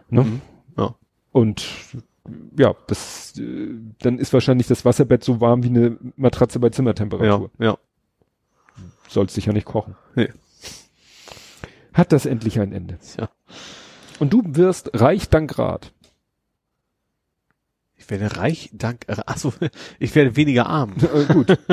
Ne? 0.09 0.23
Mhm. 0.23 0.41
Ja. 0.77 0.95
Und 1.31 1.67
ja, 2.57 2.73
das 2.87 3.33
äh, 3.39 3.69
dann 4.01 4.17
ist 4.17 4.33
wahrscheinlich 4.33 4.67
das 4.67 4.85
Wasserbett 4.85 5.23
so 5.23 5.39
warm 5.41 5.63
wie 5.63 5.69
eine 5.69 5.97
Matratze 6.17 6.59
bei 6.59 6.69
Zimmertemperatur. 6.69 7.49
Ja, 7.59 7.65
ja. 7.65 7.77
Sollst 9.11 9.35
dich 9.35 9.45
ja 9.45 9.51
nicht 9.51 9.65
kochen. 9.65 9.97
Nee. 10.15 10.29
Hat 11.93 12.13
das 12.13 12.25
endlich 12.25 12.61
ein 12.61 12.71
Ende. 12.71 12.97
Ja. 13.19 13.29
Und 14.19 14.31
du 14.31 14.41
wirst 14.45 14.91
reich 14.93 15.27
dank 15.27 15.59
Rat. 15.59 15.91
Ich 17.97 18.09
werde 18.09 18.37
reich 18.37 18.69
dank, 18.71 19.03
äh, 19.07 19.17
achso, 19.25 19.53
ich 19.99 20.15
werde 20.15 20.37
weniger 20.37 20.67
arm. 20.67 20.93
äh, 21.13 21.33
gut. 21.33 21.57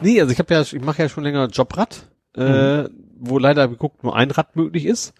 Nee, 0.00 0.20
also 0.20 0.32
ich 0.32 0.38
habe 0.38 0.54
ja, 0.54 0.60
ich 0.60 0.80
mache 0.80 1.02
ja 1.02 1.08
schon 1.08 1.24
länger 1.24 1.48
Jobrad, 1.48 2.06
äh, 2.36 2.84
wo 3.16 3.36
leider 3.40 3.66
geguckt 3.66 4.04
nur 4.04 4.14
ein 4.14 4.30
Rad 4.30 4.54
möglich 4.54 4.86
ist. 4.86 5.12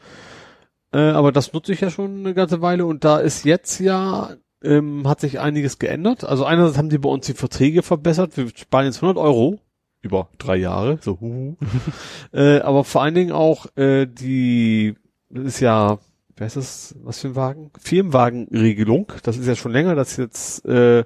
Äh, 0.92 1.00
aber 1.00 1.32
das 1.32 1.52
nutze 1.52 1.72
ich 1.72 1.80
ja 1.80 1.90
schon 1.90 2.20
eine 2.20 2.32
ganze 2.32 2.62
Weile 2.62 2.86
und 2.86 3.02
da 3.02 3.18
ist 3.18 3.44
jetzt 3.44 3.80
ja, 3.80 4.36
ähm, 4.62 5.08
hat 5.08 5.20
sich 5.20 5.40
einiges 5.40 5.80
geändert. 5.80 6.22
Also 6.22 6.44
einerseits 6.44 6.78
haben 6.78 6.90
die 6.90 6.98
bei 6.98 7.08
uns 7.08 7.26
die 7.26 7.34
Verträge 7.34 7.82
verbessert. 7.82 8.36
Wir 8.36 8.48
sparen 8.54 8.84
jetzt 8.84 9.02
100 9.02 9.16
Euro 9.16 9.58
über 10.02 10.28
drei 10.38 10.56
Jahre, 10.56 10.98
so 11.00 11.20
huhu. 11.20 11.56
äh, 12.32 12.60
aber 12.60 12.84
vor 12.84 13.02
allen 13.02 13.14
Dingen 13.14 13.32
auch 13.32 13.66
äh, 13.76 14.06
die, 14.06 14.94
das 15.30 15.44
ist 15.44 15.60
ja, 15.60 15.98
wer 16.36 16.46
ist 16.46 16.56
das, 16.56 16.94
was 17.02 17.20
für 17.20 17.28
ein 17.28 17.36
Wagen? 17.36 17.70
Firmenwagenregelung. 17.80 19.12
Das 19.22 19.36
ist 19.36 19.46
ja 19.46 19.56
schon 19.56 19.72
länger, 19.72 19.94
dass 19.94 20.16
jetzt, 20.16 20.64
äh, 20.66 21.04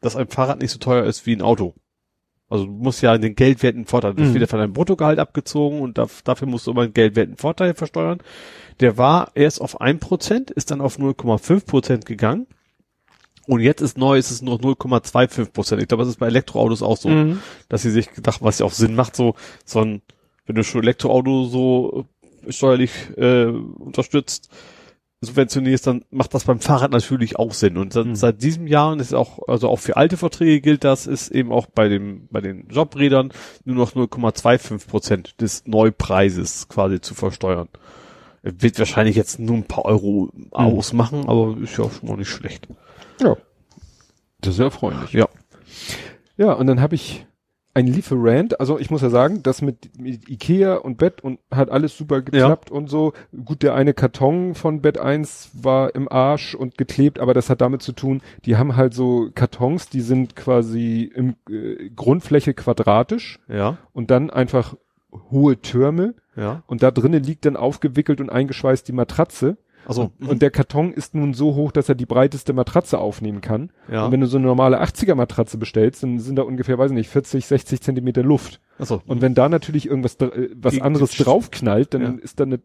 dass 0.00 0.16
ein 0.16 0.28
Fahrrad 0.28 0.60
nicht 0.60 0.72
so 0.72 0.78
teuer 0.78 1.04
ist 1.04 1.26
wie 1.26 1.34
ein 1.36 1.42
Auto. 1.42 1.74
Also 2.48 2.66
du 2.66 2.72
musst 2.72 3.00
ja 3.00 3.16
den 3.16 3.34
geldwerten 3.34 3.86
Vorteil, 3.86 4.12
das 4.14 4.28
Mhm. 4.28 4.34
wird 4.34 4.42
ja 4.42 4.46
von 4.46 4.58
deinem 4.58 4.74
Bruttogehalt 4.74 5.18
abgezogen 5.18 5.80
und 5.80 5.96
da, 5.96 6.06
dafür 6.24 6.46
musst 6.48 6.66
du 6.66 6.72
immer 6.72 6.82
einen 6.82 6.92
geldwerten 6.92 7.36
Vorteil 7.36 7.72
versteuern. 7.74 8.18
Der 8.80 8.98
war 8.98 9.30
erst 9.34 9.60
auf 9.62 9.80
ein 9.80 10.00
Prozent, 10.00 10.50
ist 10.50 10.70
dann 10.70 10.82
auf 10.82 10.98
0,5 10.98 11.64
Prozent 11.64 12.04
gegangen. 12.04 12.46
Und 13.46 13.60
jetzt 13.60 13.80
ist 13.80 13.98
neu, 13.98 14.18
ist 14.18 14.30
es 14.30 14.40
nur 14.42 14.54
noch 14.54 14.60
0,25 14.62 15.52
Prozent. 15.52 15.82
Ich 15.82 15.88
glaube, 15.88 16.02
das 16.04 16.10
ist 16.10 16.18
bei 16.20 16.26
Elektroautos 16.28 16.82
auch 16.82 16.96
so, 16.96 17.08
Mhm. 17.08 17.40
dass 17.68 17.82
sie 17.82 17.90
sich 17.90 18.12
gedacht, 18.12 18.40
was 18.42 18.58
ja 18.60 18.66
auch 18.66 18.72
Sinn 18.72 18.94
macht, 18.94 19.16
so, 19.16 19.34
so 19.64 19.80
ein, 19.80 20.02
wenn 20.46 20.54
du 20.56 20.62
schon 20.64 20.82
Elektroauto 20.82 21.44
so 21.46 22.06
äh, 22.46 22.52
steuerlich 22.52 22.92
äh, 23.16 23.46
unterstützt, 23.46 24.48
subventionierst, 25.24 25.86
dann 25.86 26.04
macht 26.10 26.34
das 26.34 26.44
beim 26.44 26.58
Fahrrad 26.60 26.90
natürlich 26.90 27.36
auch 27.36 27.52
Sinn. 27.52 27.76
Und 27.78 27.92
seit, 27.92 28.06
Mhm. 28.06 28.14
seit 28.16 28.42
diesem 28.42 28.66
Jahr, 28.66 28.90
und 28.92 29.00
ist 29.00 29.14
auch, 29.14 29.38
also 29.48 29.68
auch 29.68 29.78
für 29.78 29.96
alte 29.96 30.16
Verträge 30.16 30.60
gilt 30.60 30.82
das, 30.84 31.06
ist 31.06 31.30
eben 31.30 31.52
auch 31.52 31.66
bei 31.66 31.88
dem, 31.88 32.26
bei 32.30 32.40
den 32.40 32.66
Jobrädern 32.68 33.32
nur 33.64 33.76
noch 33.76 33.94
0,25 33.94 34.88
Prozent 34.88 35.40
des 35.40 35.64
Neupreises 35.66 36.68
quasi 36.68 37.00
zu 37.00 37.14
versteuern. 37.14 37.68
Wird 38.42 38.78
wahrscheinlich 38.80 39.14
jetzt 39.14 39.38
nur 39.38 39.56
ein 39.56 39.64
paar 39.64 39.84
Euro 39.84 40.30
ausmachen, 40.50 41.28
aber 41.28 41.56
ist 41.62 41.78
ja 41.78 41.84
auch 41.84 41.92
schon 41.92 42.08
mal 42.08 42.16
nicht 42.16 42.28
schlecht. 42.30 42.66
Ja. 43.22 43.36
Das 44.40 44.54
ist 44.54 44.58
ja 44.58 44.66
erfreulich. 44.66 45.12
Ja. 45.12 45.28
Ja, 46.36 46.52
und 46.52 46.66
dann 46.66 46.80
habe 46.80 46.94
ich 46.94 47.26
ein 47.74 47.86
Lieferant, 47.86 48.60
also 48.60 48.78
ich 48.78 48.90
muss 48.90 49.00
ja 49.00 49.08
sagen, 49.08 49.42
das 49.42 49.62
mit, 49.62 49.98
mit 49.98 50.28
Ikea 50.28 50.74
und 50.74 50.98
Bett 50.98 51.22
und 51.22 51.38
hat 51.50 51.70
alles 51.70 51.96
super 51.96 52.20
geklappt 52.20 52.70
und 52.70 52.88
so. 52.88 53.14
Gut, 53.44 53.62
der 53.62 53.74
eine 53.74 53.94
Karton 53.94 54.54
von 54.54 54.82
Bett 54.82 54.98
1 54.98 55.52
war 55.54 55.94
im 55.94 56.10
Arsch 56.10 56.54
und 56.54 56.76
geklebt, 56.76 57.18
aber 57.18 57.32
das 57.32 57.48
hat 57.48 57.62
damit 57.62 57.80
zu 57.82 57.92
tun, 57.92 58.20
die 58.44 58.56
haben 58.56 58.76
halt 58.76 58.92
so 58.92 59.30
Kartons, 59.34 59.88
die 59.88 60.02
sind 60.02 60.36
quasi 60.36 61.10
im 61.14 61.36
äh, 61.48 61.88
Grundfläche 61.96 62.52
quadratisch 62.52 63.38
Ja, 63.48 63.78
und 63.92 64.10
dann 64.10 64.28
einfach 64.28 64.74
hohe 65.30 65.60
Türme 65.60 66.14
ja. 66.36 66.62
und 66.66 66.82
da 66.82 66.90
drinnen 66.90 67.22
liegt 67.22 67.46
dann 67.46 67.56
aufgewickelt 67.56 68.20
und 68.20 68.28
eingeschweißt 68.28 68.86
die 68.86 68.92
Matratze. 68.92 69.56
Also, 69.86 70.12
Und 70.20 70.42
der 70.42 70.50
Karton 70.50 70.92
ist 70.92 71.14
nun 71.14 71.34
so 71.34 71.54
hoch, 71.54 71.72
dass 71.72 71.88
er 71.88 71.94
die 71.94 72.06
breiteste 72.06 72.52
Matratze 72.52 72.98
aufnehmen 72.98 73.40
kann. 73.40 73.70
ja. 73.90 74.04
Und 74.04 74.12
wenn 74.12 74.20
du 74.20 74.26
so 74.26 74.36
eine 74.38 74.46
normale 74.46 74.80
80er 74.82 75.14
Matratze 75.14 75.58
bestellst, 75.58 76.02
dann 76.02 76.18
sind 76.20 76.36
da 76.36 76.42
ungefähr, 76.42 76.78
weiß 76.78 76.90
ich 76.92 76.96
nicht, 76.96 77.08
40, 77.10 77.46
60 77.46 77.80
Zentimeter 77.80 78.22
Luft. 78.22 78.60
Achso. 78.78 79.02
Und 79.06 79.20
wenn 79.22 79.34
da 79.34 79.48
natürlich 79.48 79.86
irgendwas 79.86 80.14
äh, 80.16 80.50
was 80.56 80.74
Die- 80.74 80.82
anderes 80.82 81.10
die- 81.12 81.22
draufknallt, 81.24 81.94
dann 81.94 82.02
Ja. 82.02 82.14
ist 82.22 82.38
da 82.40 82.44
eine 82.44 82.60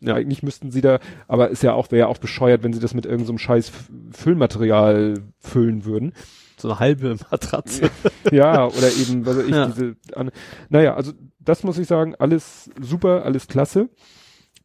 Ja. 0.00 0.14
eigentlich 0.14 0.42
müssten 0.42 0.70
sie 0.70 0.80
da, 0.82 0.98
aber 1.28 1.48
ist 1.50 1.62
ja 1.62 1.72
auch, 1.72 1.90
wäre 1.90 2.00
ja 2.00 2.06
auch 2.06 2.18
bescheuert, 2.18 2.62
wenn 2.62 2.72
sie 2.74 2.80
das 2.80 2.92
mit 2.94 3.06
irgendeinem 3.06 3.38
so 3.38 3.38
scheiß 3.38 3.72
Füllmaterial 4.12 5.14
füllen 5.38 5.84
würden. 5.84 6.12
so 6.58 6.68
eine 6.70 6.78
halbe 6.80 7.16
Matratze. 7.30 7.90
ja, 8.32 8.66
oder 8.66 8.90
eben, 8.90 9.24
was 9.26 9.36
weiß 9.36 9.44
ich, 9.44 9.54
Ja. 9.54 9.66
diese, 9.66 9.96
an, 10.14 10.30
naja, 10.70 10.94
also 10.94 11.12
das 11.38 11.62
muss 11.64 11.76
ich 11.78 11.86
sagen, 11.86 12.14
alles 12.14 12.70
super, 12.80 13.24
alles 13.24 13.46
klasse. 13.46 13.88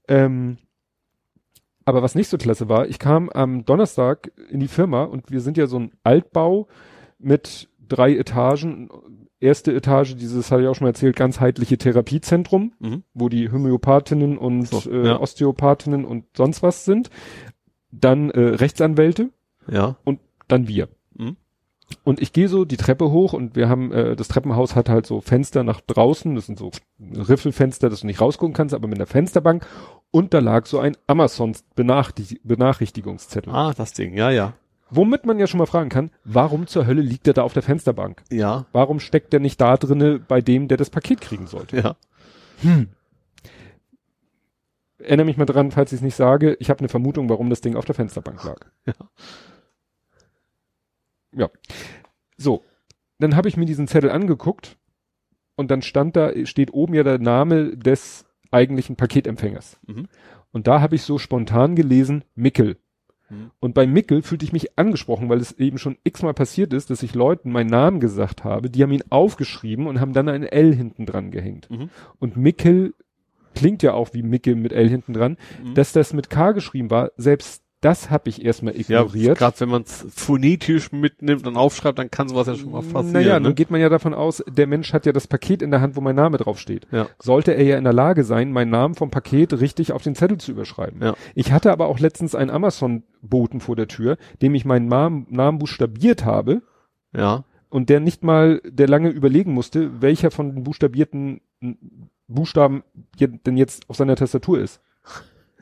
Ähm, 0.07 0.57
aber 1.91 2.01
was 2.01 2.15
nicht 2.15 2.29
so 2.29 2.37
klasse 2.37 2.69
war, 2.69 2.87
ich 2.87 2.99
kam 2.99 3.29
am 3.29 3.65
Donnerstag 3.65 4.31
in 4.49 4.59
die 4.61 4.69
Firma 4.69 5.03
und 5.03 5.29
wir 5.29 5.41
sind 5.41 5.57
ja 5.57 5.67
so 5.67 5.77
ein 5.77 5.91
Altbau 6.03 6.67
mit 7.19 7.67
drei 7.87 8.15
Etagen. 8.15 8.89
Erste 9.41 9.73
Etage, 9.73 10.15
dieses 10.15 10.49
hatte 10.51 10.61
ich 10.61 10.67
auch 10.69 10.75
schon 10.75 10.85
mal 10.85 10.91
erzählt, 10.91 11.15
ganzheitliche 11.15 11.77
Therapiezentrum, 11.77 12.73
Mhm. 12.79 13.03
wo 13.13 13.27
die 13.27 13.51
Homöopathinnen 13.51 14.37
und 14.37 14.67
So, 14.67 14.89
äh, 14.89 15.07
ja. 15.07 15.19
Osteopathinnen 15.19 16.05
und 16.05 16.23
sonst 16.37 16.63
was 16.63 16.85
sind. 16.85 17.09
Dann 17.91 18.29
äh, 18.29 18.39
Rechtsanwälte, 18.39 19.31
Ja. 19.69 19.97
dann 20.47 20.67
wir. 20.67 20.87
Und 22.03 22.21
ich 22.21 22.33
gehe 22.33 22.47
so 22.47 22.65
die 22.65 22.77
Treppe 22.77 23.11
hoch 23.11 23.33
und 23.33 23.55
wir 23.55 23.69
haben, 23.69 23.91
äh, 23.91 24.15
das 24.15 24.27
Treppenhaus 24.27 24.75
hat 24.75 24.89
halt 24.89 25.05
so 25.05 25.21
Fenster 25.21 25.63
nach 25.63 25.81
draußen, 25.81 26.33
das 26.35 26.45
sind 26.47 26.57
so 26.59 26.71
Riffelfenster, 26.99 27.89
dass 27.89 28.01
du 28.01 28.07
nicht 28.07 28.21
rausgucken 28.21 28.53
kannst, 28.53 28.73
aber 28.73 28.87
mit 28.87 28.97
einer 28.97 29.05
Fensterbank. 29.07 29.65
Und 30.11 30.33
da 30.33 30.39
lag 30.39 30.65
so 30.65 30.79
ein 30.79 30.97
Amazon-Benachrichtigungszettel. 31.07 33.53
Ah, 33.53 33.73
das 33.75 33.93
Ding, 33.93 34.13
ja, 34.15 34.29
ja. 34.29 34.53
Womit 34.89 35.25
man 35.25 35.39
ja 35.39 35.47
schon 35.47 35.59
mal 35.59 35.65
fragen 35.67 35.89
kann, 35.89 36.11
warum 36.25 36.67
zur 36.67 36.85
Hölle 36.85 37.01
liegt 37.01 37.25
der 37.25 37.33
da 37.33 37.43
auf 37.43 37.53
der 37.53 37.63
Fensterbank? 37.63 38.21
Ja, 38.29 38.65
Warum 38.73 38.99
steckt 38.99 39.31
der 39.31 39.39
nicht 39.39 39.61
da 39.61 39.77
drinne 39.77 40.19
bei 40.19 40.41
dem, 40.41 40.67
der 40.67 40.75
das 40.77 40.89
Paket 40.89 41.21
kriegen 41.21 41.47
sollte? 41.47 41.77
ja. 41.77 41.95
Erinnere 44.99 45.25
mich 45.25 45.37
mal 45.37 45.45
dran, 45.45 45.71
falls 45.71 45.91
ich 45.93 45.97
es 45.97 46.03
nicht 46.03 46.15
sage, 46.15 46.55
ich 46.59 46.69
habe 46.69 46.79
eine 46.79 46.89
Vermutung, 46.89 47.29
warum 47.29 47.49
das 47.49 47.61
Ding 47.61 47.75
auf 47.75 47.85
der 47.85 47.95
Fensterbank 47.95 48.43
lag. 48.43 48.57
Ja. 48.85 48.93
Ja. 51.33 51.49
So, 52.37 52.63
dann 53.19 53.35
habe 53.35 53.47
ich 53.47 53.57
mir 53.57 53.65
diesen 53.65 53.87
Zettel 53.87 54.11
angeguckt 54.11 54.77
und 55.55 55.71
dann 55.71 55.81
stand 55.81 56.15
da, 56.15 56.31
steht 56.45 56.73
oben 56.73 56.93
ja 56.93 57.03
der 57.03 57.19
Name 57.19 57.77
des 57.77 58.25
eigentlichen 58.51 58.95
Paketempfängers. 58.95 59.79
Mhm. 59.87 60.07
Und 60.51 60.67
da 60.67 60.81
habe 60.81 60.95
ich 60.95 61.03
so 61.03 61.17
spontan 61.17 61.75
gelesen, 61.75 62.23
Mickel. 62.35 62.77
Mhm. 63.29 63.51
Und 63.59 63.73
bei 63.73 63.87
Mickel 63.87 64.21
fühlte 64.21 64.45
ich 64.45 64.53
mich 64.53 64.77
angesprochen, 64.77 65.29
weil 65.29 65.39
es 65.39 65.53
eben 65.53 65.77
schon 65.77 65.97
x-mal 66.03 66.33
passiert 66.33 66.73
ist, 66.73 66.89
dass 66.89 67.03
ich 67.03 67.15
Leuten 67.15 67.51
meinen 67.51 67.69
Namen 67.69 67.99
gesagt 67.99 68.43
habe, 68.43 68.69
die 68.69 68.83
haben 68.83 68.91
ihn 68.91 69.03
aufgeschrieben 69.09 69.87
und 69.87 69.99
haben 69.99 70.13
dann 70.13 70.27
ein 70.27 70.43
L 70.43 70.75
hinten 70.75 71.05
dran 71.05 71.31
gehängt. 71.31 71.69
Mhm. 71.69 71.89
Und 72.19 72.37
Mickel 72.37 72.93
klingt 73.55 73.83
ja 73.83 73.93
auch 73.93 74.13
wie 74.13 74.23
Mickel 74.23 74.55
mit 74.55 74.73
L 74.73 74.89
hinten 74.89 75.13
dran. 75.13 75.37
Mhm. 75.63 75.73
Dass 75.75 75.93
das 75.93 76.13
mit 76.13 76.29
K 76.29 76.51
geschrieben 76.51 76.89
war, 76.89 77.11
selbst 77.17 77.63
das 77.81 78.09
habe 78.11 78.29
ich 78.29 78.45
erstmal 78.45 78.75
Ja, 78.75 79.01
ignoriert. 79.01 79.37
gerade 79.37 79.59
wenn 79.59 79.69
man 79.69 79.81
es 79.81 80.05
phonetisch 80.15 80.91
mitnimmt 80.91 81.47
und 81.47 81.57
aufschreibt, 81.57 81.97
dann 81.99 82.11
kann 82.11 82.29
sowas 82.29 82.47
ja 82.47 82.55
schon 82.55 82.71
mal 82.71 82.81
passieren. 82.83 83.11
Naja, 83.11 83.39
ne? 83.39 83.47
nun 83.47 83.55
geht 83.55 83.71
man 83.71 83.81
ja 83.81 83.89
davon 83.89 84.13
aus, 84.13 84.43
der 84.47 84.67
Mensch 84.67 84.93
hat 84.93 85.05
ja 85.05 85.11
das 85.11 85.27
Paket 85.27 85.61
in 85.61 85.71
der 85.71 85.81
Hand, 85.81 85.95
wo 85.95 86.01
mein 86.01 86.15
Name 86.15 86.37
draufsteht. 86.37 86.87
Ja. 86.91 87.07
Sollte 87.19 87.53
er 87.53 87.63
ja 87.63 87.77
in 87.77 87.83
der 87.83 87.93
Lage 87.93 88.23
sein, 88.23 88.51
meinen 88.51 88.69
Namen 88.69 88.93
vom 88.95 89.09
Paket 89.09 89.59
richtig 89.59 89.91
auf 89.93 90.03
den 90.03 90.15
Zettel 90.15 90.37
zu 90.37 90.51
überschreiben. 90.51 91.01
Ja. 91.01 91.15
Ich 91.35 91.51
hatte 91.51 91.71
aber 91.71 91.87
auch 91.87 91.99
letztens 91.99 92.35
einen 92.35 92.51
Amazon-Boten 92.51 93.59
vor 93.61 93.75
der 93.75 93.87
Tür, 93.87 94.17
dem 94.41 94.53
ich 94.55 94.63
meinen 94.63 94.87
Namen, 94.87 95.25
Namen 95.29 95.57
buchstabiert 95.57 96.23
habe 96.23 96.61
Ja. 97.15 97.45
und 97.69 97.89
der 97.89 97.99
nicht 97.99 98.23
mal, 98.23 98.61
der 98.63 98.87
lange 98.87 99.09
überlegen 99.09 99.53
musste, 99.53 100.01
welcher 100.01 100.29
von 100.31 100.53
den 100.55 100.63
buchstabierten 100.63 101.41
n, 101.61 102.09
Buchstaben 102.27 102.83
denn 103.19 103.57
jetzt 103.57 103.89
auf 103.89 103.97
seiner 103.97 104.15
Tastatur 104.15 104.59
ist. 104.59 104.81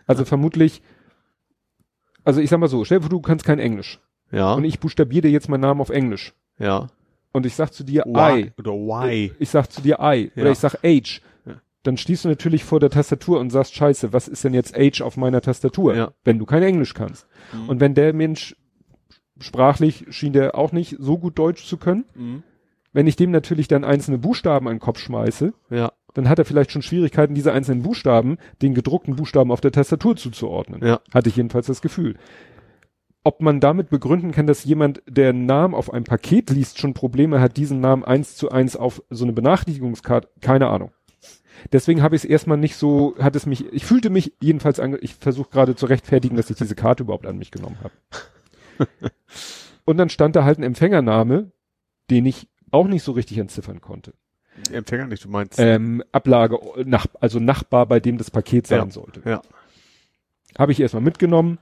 Also 0.05 0.23
vermutlich, 0.25 0.83
also 2.23 2.41
ich 2.41 2.49
sag 2.49 2.59
mal 2.59 2.67
so, 2.67 2.83
stell 2.85 2.99
dir 2.99 3.03
vor, 3.03 3.09
du 3.09 3.21
kannst 3.21 3.45
kein 3.45 3.59
Englisch 3.59 3.99
Ja. 4.31 4.53
und 4.53 4.63
ich 4.63 4.79
buchstabiere 4.79 5.23
dir 5.23 5.31
jetzt 5.31 5.49
meinen 5.49 5.61
Namen 5.61 5.81
auf 5.81 5.89
Englisch 5.89 6.33
ja. 6.57 6.87
und 7.31 7.45
ich 7.45 7.55
sag 7.55 7.73
zu 7.73 7.83
dir 7.83 8.03
Why? 8.05 8.41
I, 8.47 8.51
Oder 8.57 8.71
why? 8.73 9.31
ich 9.39 9.49
sag 9.49 9.71
zu 9.71 9.81
dir 9.81 9.97
I 10.01 10.31
oder 10.35 10.45
Ja. 10.47 10.51
ich 10.51 10.59
sag 10.59 10.73
H, 10.83 11.19
Ja. 11.45 11.53
dann 11.83 11.97
stehst 11.97 12.25
du 12.25 12.29
natürlich 12.29 12.63
vor 12.63 12.79
der 12.79 12.89
Tastatur 12.89 13.39
und 13.39 13.49
sagst, 13.49 13.73
scheiße, 13.75 14.13
was 14.13 14.27
ist 14.27 14.43
denn 14.43 14.53
jetzt 14.53 14.75
H 14.77 15.03
auf 15.03 15.17
meiner 15.17 15.41
Tastatur, 15.41 15.95
Ja. 15.95 16.11
wenn 16.23 16.37
du 16.39 16.45
kein 16.45 16.63
Englisch 16.63 16.93
kannst. 16.93 17.27
Mhm. 17.53 17.69
Und 17.69 17.79
wenn 17.79 17.93
der 17.95 18.13
Mensch 18.13 18.55
sprachlich 19.39 20.05
schien 20.09 20.33
der 20.33 20.55
auch 20.55 20.71
nicht 20.71 20.97
so 20.99 21.17
gut 21.17 21.39
Deutsch 21.39 21.65
zu 21.65 21.77
können, 21.77 22.05
Mhm. 22.15 22.43
wenn 22.93 23.07
ich 23.07 23.15
dem 23.15 23.31
natürlich 23.31 23.67
dann 23.67 23.83
einzelne 23.83 24.17
Buchstaben 24.17 24.67
an 24.67 24.75
den 24.75 24.79
Kopf 24.79 24.99
schmeiße, 24.99 25.53
Ja. 25.69 25.91
Dann 26.13 26.29
hat 26.29 26.39
er 26.39 26.45
vielleicht 26.45 26.71
schon 26.71 26.81
Schwierigkeiten, 26.81 27.35
diese 27.35 27.53
einzelnen 27.53 27.83
Buchstaben 27.83 28.37
den 28.61 28.73
gedruckten 28.73 29.15
Buchstaben 29.15 29.51
auf 29.51 29.61
der 29.61 29.71
Tastatur 29.71 30.15
zuzuordnen. 30.15 30.85
Ja. 30.85 30.99
Hatte 31.13 31.29
ich 31.29 31.35
jedenfalls 31.35 31.67
das 31.67 31.81
Gefühl. 31.81 32.17
Ob 33.23 33.41
man 33.41 33.59
damit 33.59 33.89
begründen 33.89 34.31
kann, 34.31 34.47
dass 34.47 34.63
jemand, 34.63 35.03
der 35.07 35.29
einen 35.29 35.45
Namen 35.45 35.75
auf 35.75 35.93
einem 35.93 36.05
Paket 36.05 36.49
liest, 36.49 36.79
schon 36.79 36.93
Probleme 36.93 37.41
hat, 37.41 37.57
diesen 37.57 37.79
Namen 37.81 38.03
eins 38.03 38.35
zu 38.35 38.49
eins 38.49 38.75
auf 38.75 39.03
so 39.09 39.25
eine 39.25 39.33
Benachrichtigungskarte, 39.33 40.29
keine 40.41 40.67
Ahnung. 40.67 40.91
Deswegen 41.73 42.01
habe 42.01 42.15
ich 42.15 42.23
es 42.23 42.29
erstmal 42.29 42.57
nicht 42.57 42.77
so, 42.77 43.15
hat 43.19 43.35
es 43.35 43.45
mich, 43.45 43.65
ich 43.73 43.85
fühlte 43.85 44.09
mich 44.09 44.33
jedenfalls, 44.41 44.79
ange 44.79 44.97
ich 44.97 45.15
versuche 45.15 45.49
gerade 45.49 45.75
zu 45.75 45.85
rechtfertigen, 45.87 46.37
dass 46.37 46.49
ich 46.49 46.55
diese 46.55 46.75
Karte 46.75 47.03
überhaupt 47.03 47.25
an 47.25 47.37
mich 47.37 47.51
genommen 47.51 47.77
habe. 47.83 47.93
Und 49.85 49.97
dann 49.97 50.09
stand 50.09 50.35
da 50.35 50.45
halt 50.45 50.57
ein 50.57 50.63
Empfängername, 50.63 51.51
den 52.09 52.25
ich 52.25 52.47
auch 52.71 52.87
nicht 52.87 53.03
so 53.03 53.11
richtig 53.11 53.37
entziffern 53.37 53.81
konnte. 53.81 54.13
Empfänger 54.71 55.07
nicht, 55.07 55.23
du 55.25 55.29
meinst. 55.29 55.59
Ähm, 55.59 56.03
Ablage, 56.11 56.59
nach, 56.85 57.05
also 57.19 57.39
Nachbar, 57.39 57.85
bei 57.85 57.99
dem 57.99 58.17
das 58.17 58.31
Paket 58.31 58.67
sein 58.67 58.85
Ja. 58.87 58.91
sollte. 58.91 59.21
Ja. 59.25 59.41
Habe 60.57 60.71
ich 60.71 60.79
erstmal 60.79 61.03
mitgenommen, 61.03 61.59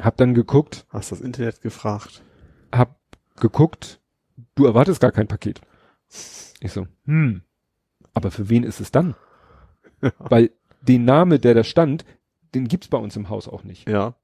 hab 0.00 0.16
dann 0.16 0.34
geguckt, 0.34 0.86
Hast 0.90 1.12
das 1.12 1.20
Internet 1.20 1.60
gefragt? 1.60 2.22
hab 2.72 2.96
geguckt, 3.40 4.00
du 4.54 4.66
erwartest 4.66 5.00
gar 5.00 5.12
kein 5.12 5.28
Paket. 5.28 5.60
Ich 6.60 6.72
so, 6.72 6.86
hm, 7.04 7.42
aber 8.14 8.30
für 8.30 8.48
wen 8.48 8.64
ist 8.64 8.80
es 8.80 8.90
dann? 8.90 9.14
Weil 10.18 10.50
den 10.82 11.04
Name, 11.04 11.38
der 11.38 11.54
da 11.54 11.64
stand, 11.64 12.04
den 12.54 12.68
gibt's 12.68 12.88
bei 12.88 12.98
uns 12.98 13.16
im 13.16 13.28
Haus 13.28 13.48
auch 13.48 13.64
nicht. 13.64 13.88
Ja. 13.88 14.14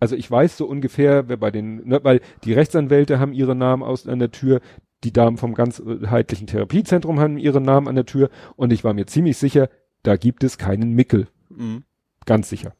Also 0.00 0.16
ich 0.16 0.30
weiß 0.30 0.56
so 0.56 0.66
ungefähr, 0.66 1.28
wer 1.28 1.36
bei 1.36 1.50
den, 1.50 1.86
ne, 1.88 2.00
weil 2.02 2.20
die 2.44 2.52
Rechtsanwälte 2.52 3.18
haben 3.18 3.32
ihre 3.32 3.54
Namen 3.54 3.82
aus 3.82 4.06
an 4.06 4.18
der 4.18 4.30
Tür, 4.30 4.60
die 5.04 5.12
Damen 5.12 5.36
vom 5.36 5.54
ganzheitlichen 5.54 6.46
Therapiezentrum 6.46 7.20
haben 7.20 7.38
ihre 7.38 7.60
Namen 7.60 7.88
an 7.88 7.94
der 7.94 8.06
Tür 8.06 8.30
und 8.56 8.72
ich 8.72 8.82
war 8.84 8.94
mir 8.94 9.06
ziemlich 9.06 9.36
sicher, 9.36 9.68
da 10.02 10.16
gibt 10.16 10.42
es 10.44 10.58
keinen 10.58 10.92
Mickel. 10.92 11.28
Mhm. 11.50 11.84
Ganz 12.26 12.48
sicher. 12.48 12.74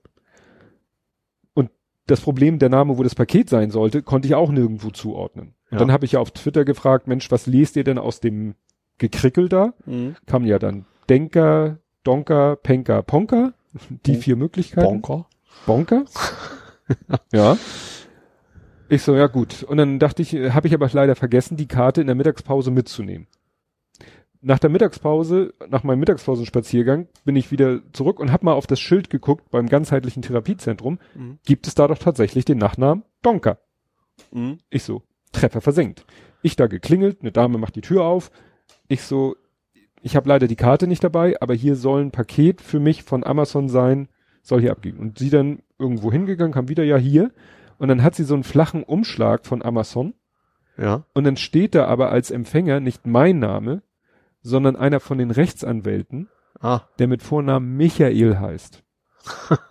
Und 1.54 1.70
das 2.06 2.20
Problem, 2.20 2.58
der 2.58 2.68
Name, 2.70 2.98
wo 2.98 3.02
das 3.02 3.14
Paket 3.14 3.48
sein 3.50 3.70
sollte, 3.70 4.02
konnte 4.02 4.26
ich 4.28 4.34
auch 4.34 4.50
nirgendwo 4.50 4.90
zuordnen. 4.90 5.54
Und 5.70 5.80
dann 5.80 5.92
habe 5.92 6.04
ich 6.04 6.12
ja 6.12 6.20
auf 6.20 6.30
Twitter 6.30 6.64
gefragt, 6.64 7.08
Mensch, 7.08 7.30
was 7.30 7.46
lest 7.46 7.74
ihr 7.76 7.84
denn 7.84 7.98
aus 7.98 8.20
dem 8.20 8.54
Gekrickel 8.98 9.48
da? 9.48 9.74
Mhm. 9.86 10.14
Kam 10.26 10.44
ja 10.44 10.58
dann 10.58 10.86
Denker, 11.08 11.78
Donker, 12.04 12.56
Penker, 12.56 13.02
Ponker. 13.02 13.54
Die 14.06 14.12
Bon- 14.12 14.20
vier 14.20 14.36
Möglichkeiten. 14.36 14.86
Bonker. 14.86 15.26
Bonker? 15.66 16.04
ja. 17.32 17.56
Ich 18.88 19.02
so, 19.02 19.14
ja 19.14 19.26
gut. 19.26 19.62
Und 19.62 19.78
dann 19.78 19.98
dachte 19.98 20.22
ich, 20.22 20.34
habe 20.34 20.68
ich 20.68 20.74
aber 20.74 20.88
leider 20.92 21.14
vergessen, 21.14 21.56
die 21.56 21.68
Karte 21.68 22.00
in 22.00 22.06
der 22.06 22.16
Mittagspause 22.16 22.70
mitzunehmen. 22.70 23.26
Nach 24.40 24.58
der 24.58 24.68
Mittagspause, 24.68 25.54
nach 25.68 25.84
meinem 25.84 26.00
Mittagspausenspaziergang, 26.00 27.08
bin 27.24 27.34
ich 27.34 27.50
wieder 27.50 27.80
zurück 27.92 28.20
und 28.20 28.30
habe 28.30 28.44
mal 28.44 28.52
auf 28.52 28.66
das 28.66 28.78
Schild 28.78 29.08
geguckt 29.08 29.50
beim 29.50 29.68
ganzheitlichen 29.68 30.22
Therapiezentrum. 30.22 30.98
Mhm. 31.14 31.38
Gibt 31.46 31.66
es 31.66 31.74
da 31.74 31.88
doch 31.88 31.98
tatsächlich 31.98 32.44
den 32.44 32.58
Nachnamen 32.58 33.04
Donker? 33.22 33.58
Mhm. 34.32 34.58
Ich 34.68 34.82
so, 34.82 35.02
Treffer 35.32 35.62
versenkt. 35.62 36.04
Ich 36.42 36.56
da 36.56 36.66
geklingelt, 36.66 37.22
eine 37.22 37.32
Dame 37.32 37.56
macht 37.56 37.74
die 37.76 37.80
Tür 37.80 38.04
auf. 38.04 38.30
Ich 38.86 39.00
so, 39.00 39.34
ich 40.02 40.14
habe 40.14 40.28
leider 40.28 40.46
die 40.46 40.56
Karte 40.56 40.86
nicht 40.86 41.02
dabei, 41.02 41.40
aber 41.40 41.54
hier 41.54 41.76
soll 41.76 42.02
ein 42.02 42.10
Paket 42.10 42.60
für 42.60 42.80
mich 42.80 43.02
von 43.02 43.24
Amazon 43.24 43.70
sein, 43.70 44.08
soll 44.42 44.60
hier 44.60 44.72
abgehen. 44.72 44.98
Und 44.98 45.18
sie 45.18 45.30
dann 45.30 45.60
irgendwo 45.78 46.12
hingegangen, 46.12 46.52
kam 46.52 46.68
wieder, 46.68 46.84
ja 46.84 46.98
hier. 46.98 47.32
Und 47.78 47.88
dann 47.88 48.02
hat 48.02 48.14
sie 48.14 48.24
so 48.24 48.34
einen 48.34 48.44
flachen 48.44 48.82
Umschlag 48.82 49.46
von 49.46 49.62
Amazon. 49.62 50.14
Ja. 50.76 51.04
Und 51.14 51.24
dann 51.24 51.36
steht 51.36 51.74
da 51.74 51.86
aber 51.86 52.10
als 52.10 52.30
Empfänger 52.30 52.80
nicht 52.80 53.06
mein 53.06 53.38
Name, 53.38 53.82
sondern 54.42 54.76
einer 54.76 55.00
von 55.00 55.18
den 55.18 55.30
Rechtsanwälten, 55.30 56.28
Ah. 56.60 56.82
der 56.98 57.08
mit 57.08 57.22
Vornamen 57.22 57.76
Michael 57.76 58.38
heißt. 58.38 58.82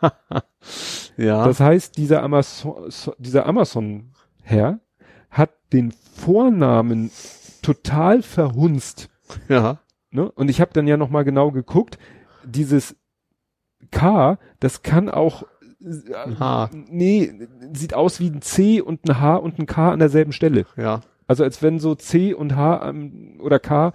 Ja. 1.18 1.46
Das 1.46 1.60
heißt, 1.60 1.98
dieser 1.98 2.24
Amazon, 2.24 2.90
dieser 3.20 3.46
Amazon-Herr 3.46 4.80
hat 5.30 5.52
den 5.72 5.92
Vornamen 5.92 7.12
total 7.62 8.22
verhunzt. 8.24 9.10
ja. 9.50 9.80
Ne? 10.10 10.32
Und 10.32 10.50
ich 10.50 10.62
habe 10.62 10.72
dann 10.74 10.88
ja 10.88 10.96
noch 10.98 11.10
mal 11.10 11.24
genau 11.24 11.52
geguckt, 11.52 11.98
dieses 12.46 12.96
K, 13.92 14.38
das 14.60 14.84
kann 14.84 15.10
auch 15.10 15.44
Ein 15.86 16.40
H. 16.40 16.70
nee, 16.90 17.34
sieht 17.74 17.94
aus 17.94 18.20
wie 18.20 18.30
ein 18.30 18.42
C 18.42 18.82
und 18.82 19.08
ein 19.10 19.20
H 19.20 19.36
und 19.38 19.60
ein 19.60 19.66
K 19.66 19.92
an 19.92 20.00
derselben 20.00 20.32
Stelle. 20.32 20.66
Ja. 20.78 21.02
Also 21.28 21.44
als 21.44 21.62
wenn 21.62 21.80
so 21.80 21.96
C 21.96 22.34
und 22.34 22.56
H 22.56 22.88
ähm, 22.90 23.40
oder 23.42 23.60
K, 23.60 23.94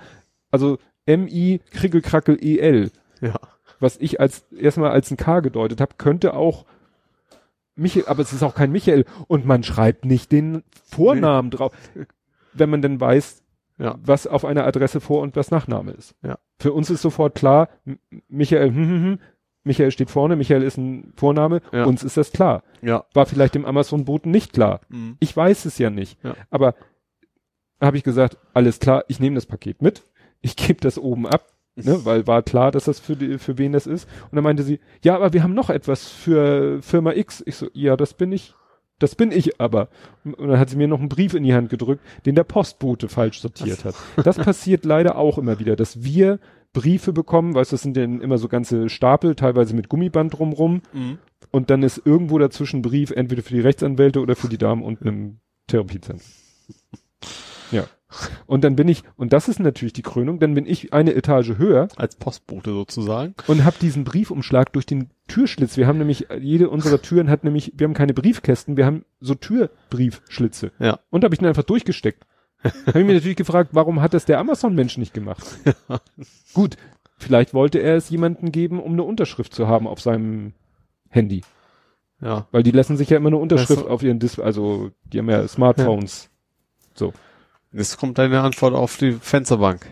also 0.50 0.78
M-I, 1.06 1.60
Krickelkrackel, 1.70 2.38
E-L, 2.42 2.90
Ja. 3.20 3.34
was 3.80 3.96
ich 3.98 4.20
als 4.20 4.42
erstmal 4.52 4.90
als 4.90 5.10
ein 5.10 5.16
K 5.16 5.40
gedeutet 5.40 5.80
habe, 5.80 5.94
könnte 5.98 6.34
auch 6.34 6.64
Michael, 7.76 8.06
aber 8.08 8.22
es 8.22 8.32
ist 8.32 8.42
auch 8.42 8.54
kein 8.54 8.72
Michael 8.72 9.04
und 9.28 9.46
man 9.46 9.62
schreibt 9.62 10.04
nicht 10.04 10.32
den 10.32 10.64
Vornamen 10.84 11.50
drauf, 11.50 11.72
wenn 12.52 12.70
man 12.70 12.82
denn 12.82 13.00
weiß, 13.00 13.42
Ja. 13.78 13.96
was 14.02 14.26
auf 14.26 14.44
einer 14.44 14.66
Adresse 14.66 15.00
Vor- 15.00 15.22
und 15.22 15.36
was 15.36 15.50
Nachname 15.52 15.92
ist. 15.92 16.14
Ja. 16.22 16.38
Für 16.58 16.72
uns 16.72 16.90
ist 16.90 17.02
sofort 17.02 17.36
klar, 17.36 17.68
Michael, 18.28 18.70
hm, 18.70 18.76
hm, 18.88 19.02
hm, 19.04 19.18
Michael 19.68 19.92
steht 19.92 20.10
vorne, 20.10 20.34
Michael 20.34 20.62
ist 20.64 20.76
ein 20.76 21.12
Vorname, 21.14 21.60
Ja. 21.72 21.84
uns 21.84 22.02
ist 22.02 22.16
das 22.16 22.32
klar. 22.32 22.64
Ja. 22.82 23.04
War 23.14 23.26
vielleicht 23.26 23.54
dem 23.54 23.64
Amazon-Boten 23.64 24.30
nicht 24.32 24.52
klar. 24.52 24.80
Mhm. 24.88 25.16
Ich 25.20 25.36
weiß 25.36 25.64
es 25.66 25.78
ja 25.78 25.90
nicht. 25.90 26.18
Ja. 26.24 26.34
Aber 26.50 26.74
habe 27.80 27.96
ich 27.96 28.02
gesagt, 28.02 28.36
alles 28.54 28.80
klar, 28.80 29.04
ich 29.08 29.20
nehme 29.20 29.36
das 29.36 29.46
Paket 29.46 29.82
mit, 29.82 30.02
ich 30.40 30.56
gebe 30.56 30.80
das 30.80 30.98
oben 30.98 31.26
ab, 31.26 31.46
ne, 31.76 32.04
weil 32.04 32.26
war 32.26 32.42
klar, 32.42 32.72
dass 32.72 32.86
das 32.86 32.98
für, 32.98 33.14
die, 33.14 33.38
für 33.38 33.56
wen 33.58 33.72
das 33.72 33.86
ist. 33.86 34.08
Und 34.30 34.34
dann 34.36 34.42
meinte 34.44 34.64
sie, 34.64 34.80
ja, 35.04 35.14
aber 35.14 35.32
wir 35.32 35.42
haben 35.44 35.54
noch 35.54 35.70
etwas 35.70 36.08
für 36.08 36.82
Firma 36.82 37.12
X. 37.12 37.42
Ich 37.46 37.54
so, 37.56 37.68
ja, 37.74 37.96
das 37.96 38.14
bin 38.14 38.32
ich. 38.32 38.54
Das 39.00 39.14
bin 39.14 39.30
ich 39.30 39.60
aber. 39.60 39.90
Und 40.24 40.48
dann 40.48 40.58
hat 40.58 40.70
sie 40.70 40.76
mir 40.76 40.88
noch 40.88 40.98
einen 40.98 41.08
Brief 41.08 41.34
in 41.34 41.44
die 41.44 41.54
Hand 41.54 41.70
gedrückt, 41.70 42.02
den 42.26 42.34
der 42.34 42.42
Postbote 42.42 43.08
falsch 43.08 43.40
sortiert 43.40 43.84
hat. 43.84 43.94
Das 44.24 44.38
passiert 44.38 44.84
leider 44.84 45.16
auch 45.16 45.38
immer 45.38 45.60
wieder, 45.60 45.76
dass 45.76 46.02
wir 46.02 46.40
Briefe 46.72 47.12
bekommen, 47.12 47.54
weißt 47.54 47.72
du, 47.72 47.74
das 47.74 47.82
sind 47.82 47.96
dann 47.96 48.20
immer 48.20 48.38
so 48.38 48.48
ganze 48.48 48.88
Stapel, 48.88 49.34
teilweise 49.34 49.74
mit 49.74 49.88
Gummiband 49.88 50.38
drumrum. 50.38 50.82
Mhm. 50.92 51.18
Und 51.50 51.70
dann 51.70 51.82
ist 51.82 52.02
irgendwo 52.04 52.38
dazwischen 52.38 52.82
Brief, 52.82 53.10
entweder 53.10 53.42
für 53.42 53.54
die 53.54 53.60
Rechtsanwälte 53.60 54.20
oder 54.20 54.36
für 54.36 54.48
die 54.48 54.58
Damen 54.58 54.82
unten 54.82 55.08
im 55.08 55.38
Therapiezentrum. 55.66 56.28
Ja. 57.70 57.84
Und 58.46 58.64
dann 58.64 58.76
bin 58.76 58.88
ich, 58.88 59.02
und 59.16 59.34
das 59.34 59.48
ist 59.48 59.60
natürlich 59.60 59.92
die 59.92 60.02
Krönung, 60.02 60.38
dann 60.38 60.54
bin 60.54 60.64
ich 60.64 60.94
eine 60.94 61.14
Etage 61.14 61.58
höher 61.58 61.88
Als 61.96 62.16
Postbote 62.16 62.70
sozusagen. 62.70 63.34
und 63.46 63.64
habe 63.64 63.76
diesen 63.78 64.04
Briefumschlag 64.04 64.72
durch 64.72 64.86
den 64.86 65.10
Türschlitz. 65.26 65.76
Wir 65.76 65.86
haben 65.86 65.98
nämlich, 65.98 66.26
jede 66.40 66.70
unserer 66.70 67.02
Türen 67.02 67.28
hat 67.28 67.44
nämlich, 67.44 67.74
wir 67.76 67.86
haben 67.86 67.94
keine 67.94 68.14
Briefkästen, 68.14 68.78
wir 68.78 68.86
haben 68.86 69.04
so 69.20 69.34
Türbriefschlitze. 69.34 70.72
Ja. 70.78 71.00
Und 71.10 71.24
habe 71.24 71.34
ich 71.34 71.38
den 71.38 71.48
einfach 71.48 71.64
durchgesteckt. 71.64 72.24
Habe 72.64 73.00
ich 73.00 73.06
mir 73.06 73.14
natürlich 73.14 73.36
gefragt, 73.36 73.70
warum 73.72 74.00
hat 74.00 74.14
das 74.14 74.24
der 74.24 74.38
Amazon-Mensch 74.38 74.98
nicht 74.98 75.14
gemacht? 75.14 75.44
Gut, 76.54 76.76
vielleicht 77.18 77.54
wollte 77.54 77.78
er 77.78 77.96
es 77.96 78.10
jemanden 78.10 78.52
geben, 78.52 78.80
um 78.80 78.92
eine 78.92 79.04
Unterschrift 79.04 79.54
zu 79.54 79.68
haben 79.68 79.86
auf 79.86 80.00
seinem 80.00 80.54
Handy. 81.08 81.42
Ja. 82.20 82.46
Weil 82.50 82.62
die 82.62 82.72
lassen 82.72 82.96
sich 82.96 83.10
ja 83.10 83.16
immer 83.16 83.28
eine 83.28 83.36
Unterschrift 83.36 83.86
auf 83.86 84.02
ihren 84.02 84.18
Display, 84.18 84.44
also 84.44 84.90
die 85.04 85.18
haben 85.18 85.30
ja 85.30 85.46
Smartphones. 85.46 86.30
So. 86.94 87.12
Jetzt 87.72 87.98
kommt 87.98 88.18
deine 88.18 88.40
Antwort 88.40 88.74
auf 88.74 88.96
die 88.96 89.12
Fensterbank. 89.12 89.86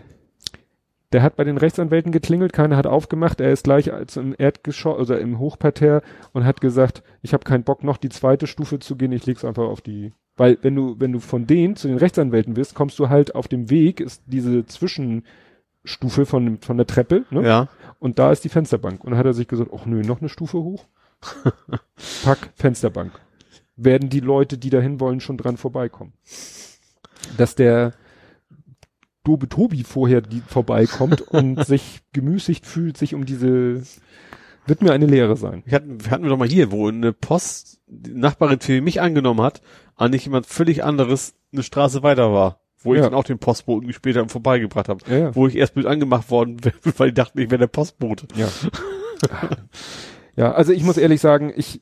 Der 1.13 1.21
hat 1.23 1.37
bei 1.37 1.45
den 1.45 1.57
Rechtsanwälten 1.57 2.11
geklingelt, 2.11 2.51
keiner 2.51 2.75
hat 2.75 2.85
aufgemacht, 2.85 3.39
er 3.39 3.53
ist 3.53 3.63
gleich 3.63 3.93
als 3.93 4.17
im 4.17 4.35
Erdgeschoss, 4.37 4.97
also 4.97 5.15
im 5.15 5.39
Hochparterre 5.39 6.01
und 6.33 6.43
hat 6.43 6.59
gesagt, 6.59 7.01
ich 7.21 7.33
habe 7.33 7.45
keinen 7.45 7.63
Bock 7.63 7.83
noch 7.83 7.95
die 7.95 8.09
zweite 8.09 8.45
Stufe 8.45 8.79
zu 8.79 8.97
gehen, 8.97 9.13
ich 9.13 9.25
leg's 9.25 9.45
einfach 9.45 9.63
auf 9.63 9.79
die, 9.79 10.11
weil 10.37 10.57
wenn 10.61 10.75
du, 10.75 10.95
wenn 10.99 11.11
du 11.11 11.19
von 11.19 11.47
denen 11.47 11.75
zu 11.75 11.87
den 11.87 11.97
Rechtsanwälten 11.97 12.53
bist, 12.53 12.75
kommst 12.75 12.97
du 12.99 13.09
halt 13.09 13.35
auf 13.35 13.47
dem 13.47 13.69
Weg, 13.69 13.99
ist 13.99 14.21
diese 14.27 14.65
Zwischenstufe 14.65 16.25
von, 16.25 16.59
von 16.59 16.77
der 16.77 16.87
Treppe, 16.87 17.25
ne? 17.31 17.43
Ja. 17.43 17.67
Und 17.99 18.19
da 18.19 18.31
ist 18.31 18.43
die 18.43 18.49
Fensterbank. 18.49 19.03
Und 19.03 19.11
dann 19.11 19.19
hat 19.19 19.25
er 19.25 19.33
sich 19.33 19.47
gesagt, 19.47 19.71
ach 19.75 19.85
nö, 19.85 20.01
noch 20.03 20.21
eine 20.21 20.29
Stufe 20.29 20.59
hoch? 20.59 20.85
Pack, 22.23 22.51
Fensterbank. 22.55 23.11
Werden 23.75 24.09
die 24.09 24.19
Leute, 24.19 24.57
die 24.57 24.69
dahin 24.69 24.99
wollen, 24.99 25.19
schon 25.19 25.37
dran 25.37 25.57
vorbeikommen. 25.57 26.13
Dass 27.37 27.55
der 27.55 27.93
Dobe 29.23 29.49
Tobi 29.49 29.83
vorher 29.83 30.21
die 30.21 30.41
vorbeikommt 30.41 31.21
und 31.21 31.65
sich 31.65 32.01
gemüßigt 32.13 32.65
fühlt, 32.65 32.97
sich 32.97 33.15
um 33.15 33.25
diese, 33.25 33.81
wird 34.67 34.81
mir 34.81 34.91
eine 34.91 35.05
Lehre 35.05 35.35
sein. 35.37 35.63
Wir 35.65 35.75
hatten, 35.75 36.03
wir 36.03 36.11
hatten 36.11 36.23
wir 36.23 36.29
doch 36.29 36.37
mal 36.37 36.47
hier, 36.47 36.71
wo 36.71 36.87
eine 36.87 37.13
Post, 37.13 37.79
die 37.87 38.13
Nachbarin 38.13 38.59
für 38.59 38.81
mich 38.81 39.01
angenommen 39.01 39.41
hat, 39.41 39.61
eigentlich 39.95 40.25
jemand 40.25 40.45
völlig 40.45 40.83
anderes 40.83 41.33
eine 41.53 41.63
Straße 41.63 42.03
weiter 42.03 42.31
war. 42.33 42.59
Wo 42.79 42.93
ich 42.93 42.99
Ja. 42.99 43.05
dann 43.05 43.15
auch 43.15 43.23
den 43.23 43.39
Postboten 43.39 43.91
später 43.91 44.27
vorbeigebracht 44.29 44.87
habe. 44.87 44.99
Ja, 45.09 45.17
ja. 45.17 45.35
Wo 45.35 45.47
ich 45.47 45.55
erst 45.55 45.75
mit 45.75 45.85
angemacht 45.87 46.29
worden 46.29 46.57
bin, 46.61 46.73
weil 46.97 47.09
die 47.09 47.15
dachten, 47.15 47.39
ich 47.39 47.49
wäre 47.49 47.59
der 47.59 47.67
Postbote. 47.67 48.27
Ja. 48.35 48.47
ja, 50.35 50.51
also 50.51 50.71
ich 50.73 50.83
muss 50.83 50.97
ehrlich 50.97 51.21
sagen, 51.21 51.51
ich, 51.55 51.81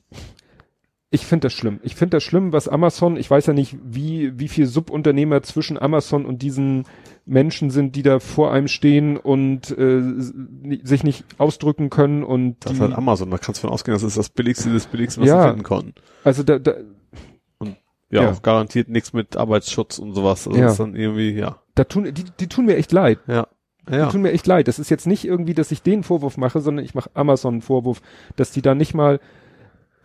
ich 1.10 1.24
finde 1.24 1.46
das 1.46 1.52
schlimm. 1.52 1.78
Ich 1.82 1.94
finde 1.94 2.16
das 2.16 2.24
schlimm, 2.24 2.52
was 2.52 2.66
Amazon, 2.68 3.16
ich 3.16 3.30
weiß 3.30 3.46
ja 3.46 3.52
nicht, 3.52 3.76
wie, 3.84 4.38
wie 4.38 4.48
viel 4.48 4.66
Subunternehmer 4.66 5.42
zwischen 5.42 5.78
Amazon 5.78 6.26
und 6.26 6.42
diesen 6.42 6.84
Menschen 7.24 7.70
sind, 7.70 7.94
die 7.96 8.02
da 8.02 8.18
vor 8.18 8.52
einem 8.52 8.68
stehen 8.68 9.16
und 9.16 9.70
äh, 9.76 10.02
sich 10.82 11.04
nicht 11.04 11.24
ausdrücken 11.38 11.90
können 11.90 12.24
und 12.24 12.56
Das 12.64 12.72
die, 12.74 12.80
halt 12.80 12.92
Amazon, 12.92 13.30
da 13.30 13.38
kannst 13.38 13.60
du 13.62 13.66
von 13.66 13.70
ausgehen, 13.74 13.94
das 13.94 14.02
ist 14.02 14.16
das 14.18 14.28
billigste 14.28 14.70
des 14.72 14.86
billigsten, 14.86 15.22
was 15.22 15.30
Ja. 15.30 15.42
sie 15.42 15.48
finden 15.48 15.62
konnten. 15.64 15.94
also 16.24 16.42
da, 16.42 16.58
da, 16.58 16.74
Ja, 18.08 18.22
Ja. 18.22 18.30
auch 18.30 18.42
garantiert 18.42 18.88
nichts 18.88 19.12
mit 19.12 19.36
Arbeitsschutz 19.36 19.98
und 19.98 20.14
sowas. 20.14 20.46
Also 20.46 20.58
Ja. 20.60 20.68
ist 20.68 20.78
dann 20.78 20.94
irgendwie, 20.94 21.30
ja. 21.32 21.56
da 21.74 21.82
tun, 21.84 22.04
die, 22.04 22.24
die 22.38 22.46
tun 22.46 22.66
mir 22.66 22.76
echt 22.76 22.92
leid. 22.92 23.18
Ja. 23.26 23.48
Die 23.88 23.94
Ja. 23.94 24.08
tun 24.10 24.22
mir 24.22 24.30
echt 24.32 24.46
leid. 24.46 24.68
Das 24.68 24.78
ist 24.78 24.90
jetzt 24.90 25.06
nicht 25.08 25.24
irgendwie, 25.24 25.54
dass 25.54 25.72
ich 25.72 25.82
den 25.82 26.04
Vorwurf 26.04 26.36
mache, 26.36 26.60
sondern 26.60 26.84
ich 26.84 26.94
mache 26.94 27.10
Amazon 27.14 27.54
einen 27.54 27.62
Vorwurf, 27.62 28.02
dass 28.36 28.52
die 28.52 28.62
da 28.62 28.76
nicht 28.76 28.94
mal 28.94 29.18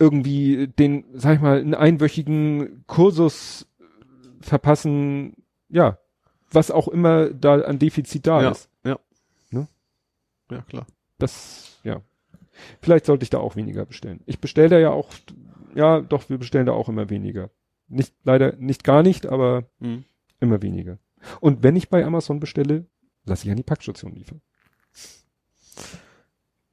irgendwie 0.02 0.66
den, 0.66 1.04
sag 1.14 1.36
ich 1.36 1.40
mal, 1.40 1.60
einen 1.60 1.74
einwöchigen 1.74 2.84
Kursus 2.88 3.68
verpassen, 4.40 5.34
ja, 5.68 5.98
was 6.50 6.70
auch 6.70 6.88
immer 6.88 7.30
da 7.30 7.60
an 7.60 7.78
Defizit 7.78 8.26
da 8.26 8.42
Ja. 8.42 8.50
ist. 8.50 8.68
Ja. 8.84 8.98
Ne? 9.50 9.68
Ja, 10.50 10.62
klar. 10.62 10.86
Das, 11.18 11.78
ja. 11.84 12.00
Vielleicht 12.80 13.06
sollte 13.06 13.22
ich 13.22 13.30
da 13.30 13.38
auch 13.38 13.56
weniger 13.56 13.86
bestellen. 13.86 14.20
Ich 14.26 14.40
bestelle 14.40 14.68
da 14.70 14.78
ja 14.78 14.90
auch, 14.90 15.10
ja, 15.74 16.00
doch, 16.00 16.28
wir 16.28 16.38
bestellen 16.38 16.66
da 16.66 16.72
auch 16.72 16.88
immer 16.88 17.08
weniger. 17.08 17.50
Nicht, 17.88 18.14
leider 18.24 18.56
nicht 18.56 18.84
gar 18.84 19.02
nicht, 19.02 19.26
aber 19.26 19.64
Mhm. 19.78 20.04
immer 20.40 20.60
weniger. 20.62 20.98
Und 21.40 21.62
wenn 21.62 21.76
ich 21.76 21.88
bei 21.88 22.04
Amazon 22.04 22.40
bestelle, 22.40 22.86
lasse 23.24 23.44
ich 23.46 23.50
an 23.50 23.56
die 23.56 23.62
Packstation 23.62 24.14
liefern. 24.14 24.40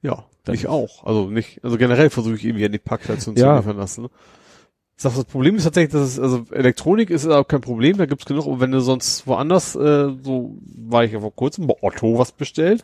Ja, 0.01 0.25
Das 0.45 0.55
ich 0.55 0.67
auch. 0.67 1.03
Also 1.05 1.29
nicht, 1.29 1.63
also 1.63 1.77
generell 1.77 2.09
versuche 2.09 2.35
ich 2.35 2.45
irgendwie 2.45 2.65
an 2.65 2.71
die 2.71 2.77
Packstation 2.79 3.35
Ja. 3.35 3.53
zu 3.53 3.57
liefern 3.61 3.77
lassen. 3.77 4.01
Ne? 4.03 4.09
Sag, 4.95 5.15
das 5.15 5.23
Problem 5.25 5.55
ist 5.55 5.63
tatsächlich, 5.63 5.93
dass 5.93 6.01
es, 6.09 6.19
also 6.19 6.45
Elektronik 6.51 7.09
ist 7.09 7.25
auch 7.27 7.47
kein 7.47 7.61
Problem, 7.61 7.95
da 7.97 8.05
gibt's 8.05 8.25
genug. 8.25 8.45
Und 8.45 8.59
wenn 8.59 8.71
du 8.71 8.81
sonst 8.81 9.27
woanders, 9.27 9.75
äh, 9.75 10.09
so 10.23 10.57
war 10.75 11.05
ich 11.05 11.13
ja 11.13 11.21
vor 11.21 11.33
kurzem 11.33 11.67
bei 11.67 11.75
Otto 11.81 12.17
was 12.19 12.33
bestellt, 12.33 12.81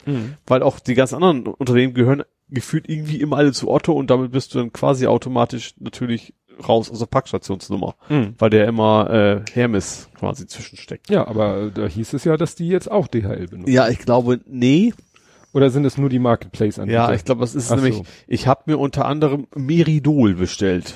weil 0.48 0.64
auch 0.64 0.80
die 0.80 0.94
ganz 0.94 1.14
anderen 1.14 1.46
Unternehmen 1.48 1.94
gehören 1.94 2.24
gefühlt 2.50 2.88
irgendwie 2.88 3.20
immer 3.20 3.38
alle 3.38 3.52
zu 3.54 3.70
Otto 3.70 3.92
und 3.94 4.10
damit 4.12 4.32
bist 4.32 4.54
du 4.54 4.60
dann 4.60 4.72
quasi 4.72 5.08
automatisch 5.08 5.74
natürlich 5.80 6.34
raus 6.70 6.90
aus 6.90 7.00
der 7.00 7.08
Packstationsnummer, 7.08 7.96
Mhm. 8.08 8.36
weil 8.38 8.50
der 8.50 8.66
immer 8.68 9.10
äh, 9.10 9.42
Hermes 9.52 10.08
quasi 10.18 10.48
zwischensteckt. 10.48 11.10
Ja, 11.10 11.28
aber 11.28 11.64
äh, 11.64 11.72
da 11.72 11.86
hieß 11.86 12.14
es 12.14 12.24
ja, 12.24 12.38
dass 12.38 12.56
die 12.56 12.70
jetzt 12.70 12.90
auch 12.90 13.08
DHL 13.08 13.48
benutzen. 13.48 13.74
Ja, 13.74 13.90
ich 13.90 14.00
glaube, 14.00 14.40
nee. 14.48 14.94
Oder 15.56 15.70
sind 15.70 15.86
es 15.86 15.98
nur 15.98 16.10
die 16.10 16.20
Marketplace-Anbieter? 16.20 16.94
Ja, 17.10 17.14
ich 17.14 17.24
glaube, 17.24 17.40
das 17.40 17.56
ist 17.56 17.72
Ach 17.72 17.78
nämlich, 17.78 17.96
so. 17.96 18.04
ich 18.28 18.46
habe 18.46 18.64
mir 18.66 18.78
unter 18.78 19.06
anderem 19.06 19.48
Meridol 19.56 20.34
bestellt. 20.36 20.94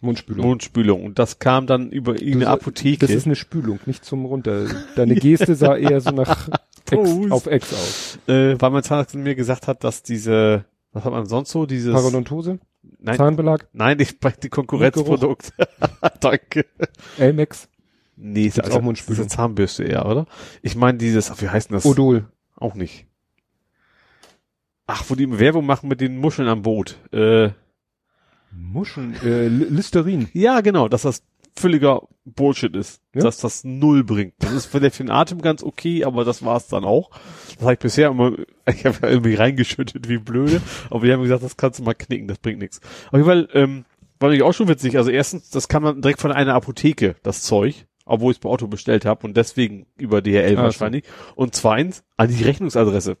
Mundspülung. 0.00 0.46
Mundspülung. 0.46 1.04
Und 1.04 1.18
das 1.18 1.40
kam 1.40 1.66
dann 1.66 1.90
über 1.90 2.12
irgendeine 2.12 2.44
Du- 2.44 2.50
Apotheke. 2.50 3.06
Das 3.06 3.10
ist 3.16 3.26
eine 3.26 3.34
Spülung, 3.34 3.80
nicht 3.86 4.04
zum 4.04 4.24
runter. 4.24 4.66
Deine 4.94 5.16
Geste 5.16 5.56
sah 5.56 5.74
eher 5.76 6.00
so 6.00 6.10
nach 6.10 6.48
Ex, 6.90 7.10
auf 7.32 7.46
Ex 7.46 7.72
aus. 7.72 8.18
äh, 8.28 8.54
weil 8.60 8.70
mein 8.70 8.84
Zahnarzt 8.84 9.16
mir 9.16 9.34
gesagt 9.34 9.66
hat, 9.66 9.82
dass 9.82 10.04
diese, 10.04 10.66
was 10.92 11.04
hat 11.04 11.10
man 11.10 11.26
sonst 11.26 11.50
so, 11.50 11.66
dieses, 11.66 11.92
Parodontose, 11.92 12.60
nein, 13.00 13.16
Zahnbelag, 13.16 13.66
nein, 13.72 13.98
ich 13.98 14.20
bei 14.20 14.30
die 14.30 14.50
Konkurrenzprodukte. 14.50 15.50
Danke. 16.20 16.66
Elmex, 17.18 17.68
Nee, 18.14 18.46
ist 18.46 18.62
also, 18.62 18.78
auch 18.78 18.82
Mundspülung? 18.82 19.16
Diese 19.24 19.28
Zahnbürste 19.36 19.82
eher, 19.82 20.06
oder? 20.06 20.26
Ich 20.62 20.76
meine 20.76 20.96
dieses, 20.98 21.32
ach, 21.32 21.42
wie 21.42 21.48
heißt 21.48 21.70
denn 21.70 21.74
das? 21.78 21.84
Odol. 21.86 22.26
Auch 22.54 22.74
nicht. 22.74 23.05
Ach, 24.86 25.04
wo 25.08 25.14
die 25.14 25.38
Werbung 25.38 25.66
machen 25.66 25.88
mit 25.88 26.00
den 26.00 26.18
Muscheln 26.18 26.48
am 26.48 26.62
Boot. 26.62 26.96
Äh, 27.12 27.50
Muscheln, 28.52 29.14
äh, 29.24 29.48
Li- 29.48 29.66
Listerin. 29.68 30.28
ja, 30.32 30.60
genau, 30.60 30.88
dass 30.88 31.02
das 31.02 31.22
völliger 31.58 32.02
Bullshit 32.24 32.74
ist. 32.76 33.00
Ja? 33.14 33.22
Dass 33.22 33.38
das 33.38 33.64
null 33.64 34.04
bringt. 34.04 34.34
Das 34.38 34.52
ist 34.52 34.66
vielleicht 34.66 34.96
für 34.96 35.04
den 35.04 35.10
Atem 35.10 35.40
ganz 35.42 35.62
okay, 35.62 36.04
aber 36.04 36.24
das 36.24 36.44
war's 36.44 36.68
dann 36.68 36.84
auch. 36.84 37.10
Das 37.54 37.62
habe 37.62 37.72
ich 37.74 37.78
bisher 37.78 38.08
immer, 38.10 38.32
ich 38.66 38.84
habe 38.86 38.98
ja 39.02 39.08
irgendwie 39.08 39.34
reingeschüttet 39.34 40.08
wie 40.08 40.18
blöde, 40.18 40.60
aber 40.90 41.04
die 41.06 41.12
haben 41.12 41.22
gesagt, 41.22 41.42
das 41.42 41.56
kannst 41.56 41.78
du 41.80 41.82
mal 41.84 41.94
knicken, 41.94 42.28
das 42.28 42.38
bringt 42.38 42.58
nichts. 42.60 42.80
Auf 43.08 43.14
jeden 43.14 43.24
Fall, 43.24 43.48
ähm, 43.54 43.84
war 44.20 44.28
natürlich 44.28 44.44
auch 44.44 44.54
schon 44.54 44.68
witzig. 44.68 44.96
Also 44.96 45.10
erstens, 45.10 45.50
das 45.50 45.68
kann 45.68 45.82
man 45.82 46.00
direkt 46.00 46.20
von 46.20 46.32
einer 46.32 46.54
Apotheke, 46.54 47.16
das 47.22 47.42
Zeug, 47.42 47.86
obwohl 48.06 48.30
ich 48.32 48.36
es 48.38 48.40
bei 48.40 48.48
Auto 48.48 48.66
bestellt 48.66 49.04
habe 49.04 49.26
und 49.26 49.36
deswegen 49.36 49.86
über 49.98 50.22
DHL 50.22 50.54
Ah, 50.54 50.56
so. 50.56 50.62
wahrscheinlich. 50.62 51.04
Und 51.34 51.54
zweitens, 51.54 52.02
an 52.16 52.28
die 52.28 52.42
Rechnungsadresse. 52.44 53.16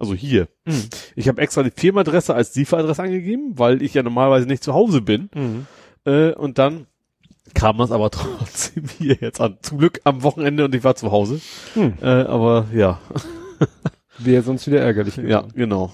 Also 0.00 0.14
hier. 0.14 0.48
Mhm. 0.64 0.88
Ich 1.14 1.28
habe 1.28 1.40
extra 1.42 1.62
die 1.62 1.70
Firmenadresse 1.70 2.34
als 2.34 2.54
Lieferadresse 2.56 3.02
angegeben, 3.02 3.52
weil 3.58 3.82
ich 3.82 3.94
ja 3.94 4.02
normalerweise 4.02 4.46
nicht 4.46 4.64
zu 4.64 4.72
Hause 4.74 5.02
bin. 5.02 5.28
Mhm. 5.34 5.66
Äh, 6.06 6.32
und 6.32 6.58
dann 6.58 6.86
kam 7.54 7.78
das 7.78 7.90
aber 7.92 8.10
trotzdem 8.10 8.84
hier 8.98 9.16
jetzt 9.20 9.40
an. 9.40 9.58
Zum 9.62 9.78
Glück 9.78 10.00
am 10.04 10.22
Wochenende 10.22 10.64
und 10.64 10.74
ich 10.74 10.82
war 10.84 10.96
zu 10.96 11.12
Hause. 11.12 11.40
Hm. 11.74 11.94
Äh, 12.00 12.06
aber 12.06 12.66
ja, 12.74 12.98
Wäre 14.18 14.42
sonst 14.42 14.66
wieder 14.66 14.80
ärgerlich 14.80 15.14
gewesen. 15.16 15.30
ja, 15.30 15.44
genau. 15.54 15.92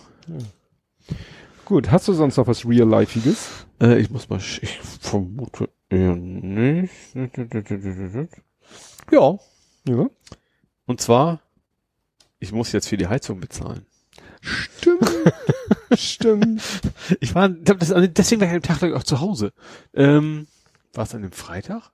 Gut, 1.65 1.91
hast 1.91 2.07
du 2.09 2.12
sonst 2.12 2.36
noch 2.36 2.47
was 2.47 2.65
Real-Lifeiges? 2.65 3.67
Äh, 3.81 3.99
ich 4.01 4.10
muss 4.10 4.28
mal, 4.28 4.39
sch- 4.39 4.62
ich 4.62 4.78
vermute 5.01 5.68
eher 5.89 6.15
nicht. 6.17 6.93
Ja, 9.10 9.39
Ja. 9.89 10.07
und 10.86 11.01
zwar, 11.01 11.41
ich 12.39 12.52
muss 12.52 12.73
jetzt 12.73 12.89
für 12.89 12.97
die 12.97 13.07
Heizung 13.09 13.41
bezahlen. 13.41 13.86
Stimmt. 14.47 15.10
Stimmt. 15.99 16.62
Ich 17.20 17.34
war, 17.34 17.50
ich 17.50 17.65
das, 17.65 17.92
deswegen 18.12 18.41
war 18.41 18.49
ich 18.49 18.55
am 18.55 18.62
Tag 18.62 18.81
lang 18.81 18.94
auch 18.94 19.02
zu 19.02 19.20
Hause. 19.20 19.52
Ähm, 19.92 20.47
war 20.94 21.05
es 21.05 21.15
an 21.15 21.23
dem 21.23 21.33
Freitag? 21.33 21.91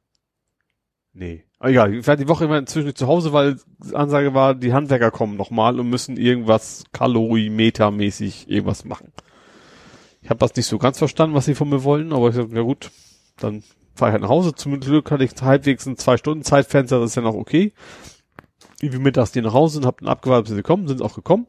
Nee. 1.14 1.44
Ah, 1.58 1.68
Egal, 1.68 1.94
ich 1.94 2.06
war 2.06 2.16
die 2.16 2.28
Woche 2.28 2.44
immer 2.44 2.58
inzwischen 2.58 2.94
zu 2.94 3.06
Hause, 3.06 3.32
weil 3.32 3.58
Ansage 3.92 4.34
war, 4.34 4.55
die 4.55 4.72
Handwerker 4.72 5.10
kommen 5.10 5.36
nochmal 5.36 5.78
und 5.78 5.89
müssen 5.89 6.16
irgendwas 6.16 6.84
Kalorimetermäßig 6.92 8.48
irgendwas 8.50 8.84
machen. 8.84 9.12
Ich 10.22 10.31
habe 10.31 10.39
das 10.39 10.55
nicht 10.55 10.66
so 10.66 10.78
ganz 10.78 10.98
verstanden, 10.98 11.34
was 11.34 11.47
sie 11.47 11.55
von 11.55 11.68
mir 11.68 11.84
wollen, 11.84 12.12
aber 12.12 12.28
ich 12.28 12.36
dachte, 12.36 12.55
ja 12.55 12.62
gut, 12.62 12.90
dann 13.39 13.62
fahre 13.94 14.10
ich 14.10 14.12
halt 14.12 14.22
nach 14.22 14.28
Hause. 14.28 14.55
Zum 14.55 14.78
Glück 14.81 15.10
hatte 15.10 15.24
ich 15.24 15.32
halbwegs 15.40 15.86
ein 15.86 15.97
zwei 15.97 16.16
Stunden 16.16 16.44
Zeitfenster, 16.44 17.00
das 17.00 17.10
ist 17.10 17.16
ja 17.16 17.22
noch 17.22 17.34
okay. 17.34 17.72
Wie 18.81 18.98
mittags 18.98 19.32
die 19.32 19.42
nach 19.42 19.52
Hause 19.52 19.78
und 19.78 19.86
hab 19.86 20.00
dann 20.00 20.08
abgewartet, 20.08 20.48
bis 20.48 20.56
sie 20.56 20.62
kommen, 20.62 20.89
sind 20.89 21.02
auch 21.02 21.14
gekommen. 21.14 21.47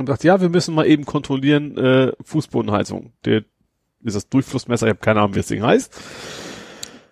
Und 0.00 0.08
dachte, 0.08 0.26
ja, 0.26 0.40
wir 0.40 0.48
müssen 0.48 0.74
mal 0.74 0.86
eben 0.86 1.04
kontrollieren, 1.04 1.76
äh, 1.76 2.12
Fußbodenheizung. 2.22 3.12
Der 3.26 3.44
ist 4.02 4.16
das 4.16 4.30
Durchflussmesser, 4.30 4.86
ich 4.86 4.92
habe 4.92 5.00
keine 5.00 5.20
Ahnung, 5.20 5.34
wie 5.34 5.40
das 5.40 5.48
Ding 5.48 5.62
heißt. 5.62 5.94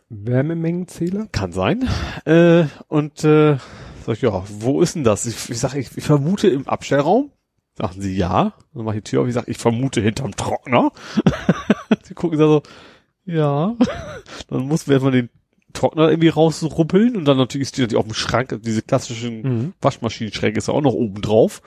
Wärmemengenzähler? 0.08 1.26
Kann 1.30 1.52
sein. 1.52 1.86
Äh, 2.24 2.64
und 2.86 3.22
äh, 3.24 3.58
sag 4.06 4.14
ich, 4.14 4.22
ja, 4.22 4.42
wo 4.48 4.80
ist 4.80 4.94
denn 4.94 5.04
das? 5.04 5.26
Ich, 5.26 5.50
ich 5.50 5.58
sag, 5.58 5.74
ich, 5.74 5.98
ich 5.98 6.04
vermute 6.04 6.48
im 6.48 6.66
Abstellraum. 6.66 7.30
Sagen 7.76 8.00
sie 8.00 8.16
ja. 8.16 8.54
Dann 8.72 8.86
mach 8.86 8.94
ich 8.94 9.02
die 9.02 9.10
Tür 9.10 9.20
auf, 9.20 9.28
ich 9.28 9.34
sag, 9.34 9.48
ich 9.48 9.58
vermute 9.58 10.00
hinterm 10.00 10.34
Trockner. 10.34 10.90
sie 12.04 12.14
gucken 12.14 12.38
da 12.38 12.46
so, 12.46 12.62
ja. 13.26 13.76
Dann 14.48 14.66
muss 14.66 14.86
man 14.86 14.94
erstmal 14.94 15.12
den 15.12 15.28
Trockner 15.74 16.08
irgendwie 16.08 16.28
rausruppeln 16.28 17.16
und 17.16 17.26
dann 17.26 17.36
natürlich 17.36 17.68
steht 17.68 17.80
natürlich 17.82 17.98
auf 17.98 18.06
dem 18.06 18.14
Schrank, 18.14 18.50
also 18.50 18.64
diese 18.64 18.80
klassischen 18.80 19.42
Mhm. 19.42 19.72
Waschmaschinenschränke 19.82 20.56
ist 20.56 20.68
ja 20.68 20.74
auch 20.74 20.80
noch 20.80 20.94
oben 20.94 21.20
drauf. 21.20 21.60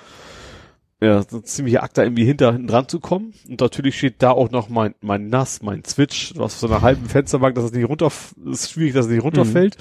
Ja, 1.04 1.24
so 1.28 1.40
ziemlich 1.40 1.82
Akt 1.82 1.98
da 1.98 2.04
irgendwie 2.04 2.26
hinter 2.26 2.52
hinten 2.54 2.68
dran 2.68 2.88
zu 2.88 3.00
kommen. 3.00 3.34
Und 3.50 3.60
natürlich 3.60 3.98
steht 3.98 4.22
da 4.22 4.32
auch 4.32 4.52
noch 4.52 4.70
mein, 4.70 4.94
mein 5.02 5.30
Nass, 5.30 5.62
mein 5.64 5.84
Switch, 5.84 6.34
was 6.36 6.60
so 6.60 6.68
einer 6.68 6.82
halben 6.84 7.08
Fensterbank, 7.08 7.56
dass 7.56 7.66
es 7.66 7.72
nicht 7.72 7.90
runter, 7.90 8.12
ist 8.46 8.70
schwierig, 8.72 8.94
dass 8.94 9.06
es 9.08 9.12
nicht 9.12 9.24
runterfällt. 9.24 9.78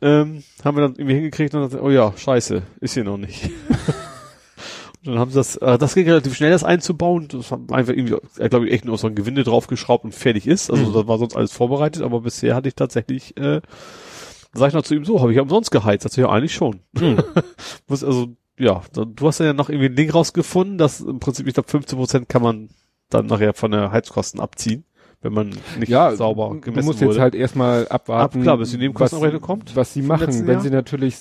Ähm, 0.00 0.42
haben 0.64 0.76
wir 0.76 0.82
dann 0.82 0.96
irgendwie 0.96 1.14
hingekriegt 1.14 1.54
und 1.54 1.72
dann, 1.72 1.80
oh 1.80 1.90
ja, 1.90 2.12
scheiße, 2.16 2.62
ist 2.80 2.94
hier 2.94 3.04
noch 3.04 3.18
nicht. 3.18 3.44
und 5.04 5.12
dann 5.12 5.18
haben 5.20 5.30
sie 5.30 5.36
das, 5.36 5.54
äh, 5.58 5.78
das 5.78 5.94
ging 5.94 6.06
relativ 6.08 6.34
schnell, 6.34 6.50
das 6.50 6.64
einzubauen. 6.64 7.28
Das 7.28 7.52
haben 7.52 7.70
einfach 7.72 7.92
irgendwie, 7.92 8.16
äh, 8.38 8.48
glaube 8.48 8.66
ich, 8.66 8.72
echt 8.72 8.84
nur 8.84 8.98
so 8.98 9.06
ein 9.06 9.14
Gewinde 9.14 9.44
draufgeschraubt 9.44 10.04
und 10.04 10.12
fertig 10.12 10.48
ist. 10.48 10.72
Also 10.72 10.86
Mhm. 10.86 10.92
das 10.92 11.06
war 11.06 11.18
sonst 11.18 11.36
alles 11.36 11.52
vorbereitet, 11.52 12.02
aber 12.02 12.20
bisher 12.20 12.56
hatte 12.56 12.66
ich 12.68 12.74
tatsächlich, 12.74 13.36
äh, 13.36 13.60
sag 14.54 14.68
ich 14.68 14.74
noch 14.74 14.82
zu 14.82 14.96
ihm 14.96 15.04
so, 15.04 15.20
habe 15.20 15.32
ich 15.32 15.38
umsonst 15.38 15.70
geheizt. 15.70 16.04
Das 16.04 16.16
ja 16.16 16.28
eigentlich 16.28 16.52
schon. 16.54 16.80
Mhm. 16.98 17.22
Also, 17.88 18.28
ja, 18.64 18.82
du 18.92 19.26
hast 19.26 19.40
ja 19.40 19.52
noch 19.52 19.68
irgendwie 19.68 19.88
ein 19.88 19.96
Ding 19.96 20.10
rausgefunden, 20.10 20.78
dass 20.78 21.00
im 21.00 21.18
Prinzip, 21.20 21.46
ich 21.46 21.54
glaube, 21.54 21.68
15 21.68 21.98
Prozent 21.98 22.28
kann 22.28 22.42
man 22.42 22.68
dann 23.10 23.26
nachher 23.26 23.54
von 23.54 23.70
der 23.72 23.92
Heizkosten 23.92 24.40
abziehen, 24.40 24.84
wenn 25.20 25.32
man 25.32 25.50
nicht 25.78 25.88
ja, 25.88 26.14
sauber 26.16 26.50
du 26.54 26.60
gemessen 26.60 26.86
musst 26.86 27.00
wurde. 27.00 27.10
jetzt 27.12 27.20
halt 27.20 27.34
erstmal 27.34 27.86
abwarten, 27.88 28.38
Ab- 28.38 28.42
klar, 28.42 28.58
bis 28.58 28.70
die 28.70 28.78
Nebenkostenabrechnung 28.78 29.42
was, 29.42 29.46
kommt 29.46 29.76
was 29.76 29.92
sie 29.94 30.02
machen. 30.02 30.28
Wenn 30.46 30.54
Jahr. 30.54 30.60
sie 30.60 30.70
natürlich 30.70 31.16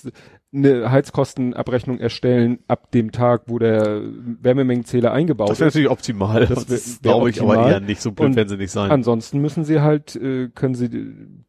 eine 0.53 0.91
Heizkostenabrechnung 0.91 1.99
erstellen 1.99 2.59
ab 2.67 2.91
dem 2.91 3.11
Tag, 3.11 3.43
wo 3.47 3.57
der 3.59 4.01
Wärmemengenzähler 4.41 5.11
eingebaut 5.13 5.49
das 5.49 5.59
wäre 5.59 5.67
ist. 5.69 5.75
natürlich 5.75 5.89
optimal. 5.91 6.45
Das 6.47 6.65
Das, 6.65 7.01
glaube 7.01 7.29
ich 7.29 7.41
aber 7.41 7.69
eher 7.69 7.79
nicht. 7.79 8.01
So 8.01 8.11
blöd 8.11 8.35
werden 8.35 8.49
sie 8.49 8.57
nicht 8.57 8.71
sein. 8.71 8.91
Ansonsten 8.91 9.39
müssen 9.39 9.63
sie 9.63 9.81
halt, 9.81 10.15
äh, 10.15 10.49
können 10.53 10.75
sie 10.75 10.89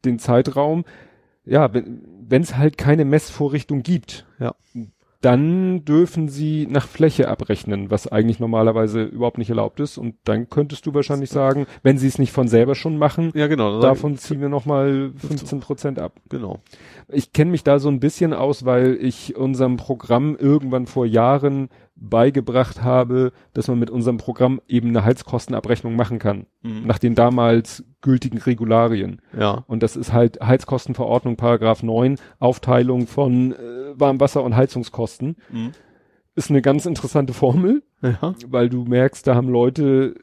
den 0.04 0.18
Zeitraum, 0.18 0.84
ja, 1.44 1.72
wenn 1.74 2.42
es 2.42 2.56
halt 2.56 2.78
keine 2.78 3.04
Messvorrichtung 3.04 3.82
gibt, 3.82 4.26
Ja. 4.38 4.54
Dann 5.22 5.84
dürfen 5.84 6.28
sie 6.28 6.66
nach 6.68 6.86
Fläche 6.86 7.28
abrechnen, 7.28 7.90
was 7.90 8.08
eigentlich 8.08 8.40
normalerweise 8.40 9.04
überhaupt 9.04 9.38
nicht 9.38 9.50
erlaubt 9.50 9.78
ist. 9.80 9.96
Und 9.96 10.16
dann 10.24 10.50
könntest 10.50 10.84
du 10.84 10.94
wahrscheinlich 10.94 11.30
sagen, 11.30 11.66
wenn 11.82 11.96
sie 11.96 12.08
es 12.08 12.18
nicht 12.18 12.32
von 12.32 12.48
selber 12.48 12.74
schon 12.74 12.98
machen, 12.98 13.30
ja, 13.34 13.46
genau. 13.46 13.80
davon 13.80 14.16
ziehen 14.18 14.40
wir 14.40 14.48
nochmal 14.48 15.12
15 15.16 15.60
Prozent 15.60 15.98
ab. 16.00 16.14
Genau. 16.28 16.60
Ich 17.08 17.32
kenne 17.32 17.52
mich 17.52 17.62
da 17.62 17.78
so 17.78 17.88
ein 17.88 18.00
bisschen 18.00 18.34
aus, 18.34 18.64
weil 18.64 18.98
ich 19.00 19.36
unserem 19.36 19.76
Programm 19.76 20.36
irgendwann 20.36 20.86
vor 20.86 21.06
Jahren 21.06 21.68
beigebracht 22.10 22.82
habe, 22.82 23.32
dass 23.54 23.68
man 23.68 23.78
mit 23.78 23.90
unserem 23.90 24.16
Programm 24.18 24.60
eben 24.68 24.88
eine 24.88 25.04
Heizkostenabrechnung 25.04 25.94
machen 25.96 26.18
kann, 26.18 26.46
Mhm. 26.62 26.86
nach 26.86 26.98
den 26.98 27.14
damals 27.14 27.84
gültigen 28.00 28.38
Regularien. 28.38 29.20
Ja. 29.38 29.64
Und 29.68 29.82
das 29.82 29.96
ist 29.96 30.12
halt 30.12 30.40
Heizkostenverordnung, 30.40 31.36
Paragraph 31.36 31.82
9, 31.82 32.16
Aufteilung 32.38 33.06
von 33.06 33.52
äh, 33.52 33.56
Warmwasser- 33.98 34.42
und 34.42 34.56
Heizungskosten. 34.56 35.36
Mhm. 35.50 35.72
Ist 36.34 36.50
eine 36.50 36.62
ganz 36.62 36.86
interessante 36.86 37.32
Formel, 37.34 37.82
Ja. 38.02 38.34
weil 38.48 38.68
du 38.68 38.84
merkst, 38.84 39.26
da 39.26 39.34
haben 39.34 39.48
Leute 39.48 40.14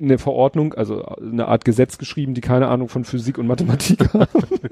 eine 0.00 0.18
Verordnung, 0.18 0.74
also 0.74 1.04
eine 1.04 1.48
Art 1.48 1.64
Gesetz 1.64 1.98
geschrieben, 1.98 2.34
die 2.34 2.40
keine 2.40 2.68
Ahnung 2.68 2.88
von 2.88 3.04
Physik 3.04 3.38
und 3.38 3.46
Mathematik 3.46 4.00
haben. 4.14 4.26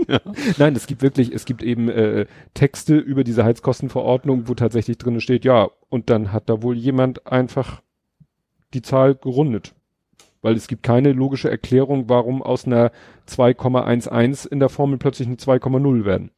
Ja. 0.09 0.21
Nein, 0.59 0.77
es 0.77 0.87
gibt 0.87 1.03
wirklich, 1.03 1.33
es 1.33 1.45
gibt 1.45 1.63
eben 1.63 1.89
äh, 1.89 2.27
Texte 2.55 2.97
über 2.97 3.25
diese 3.25 3.45
Heizkostenverordnung, 3.45 4.49
wo 4.49 4.55
tatsächlich 4.55 4.99
drin 4.99 5.21
steht, 5.21 5.45
ja, 5.45 5.69
und 5.89 6.11
dann 6.11 6.33
hat 6.33 6.49
da 6.49 6.63
wohl 6.63 6.77
jemand 6.77 7.27
einfach 7.27 7.83
die 8.75 8.83
Zahl 8.83 9.15
gerundet. 9.15 9.75
Weil 10.47 10.55
es 10.57 10.69
gibt 10.69 10.85
keine 10.85 11.13
logische 11.13 11.51
Erklärung, 11.51 12.09
warum 12.09 12.41
aus 12.43 12.67
einer 12.67 12.93
2,11 13.29 14.47
in 14.47 14.61
der 14.61 14.69
Formel 14.69 14.97
plötzlich 14.99 15.27
eine 15.27 15.37
2,0 15.37 16.05
werden. 16.05 16.31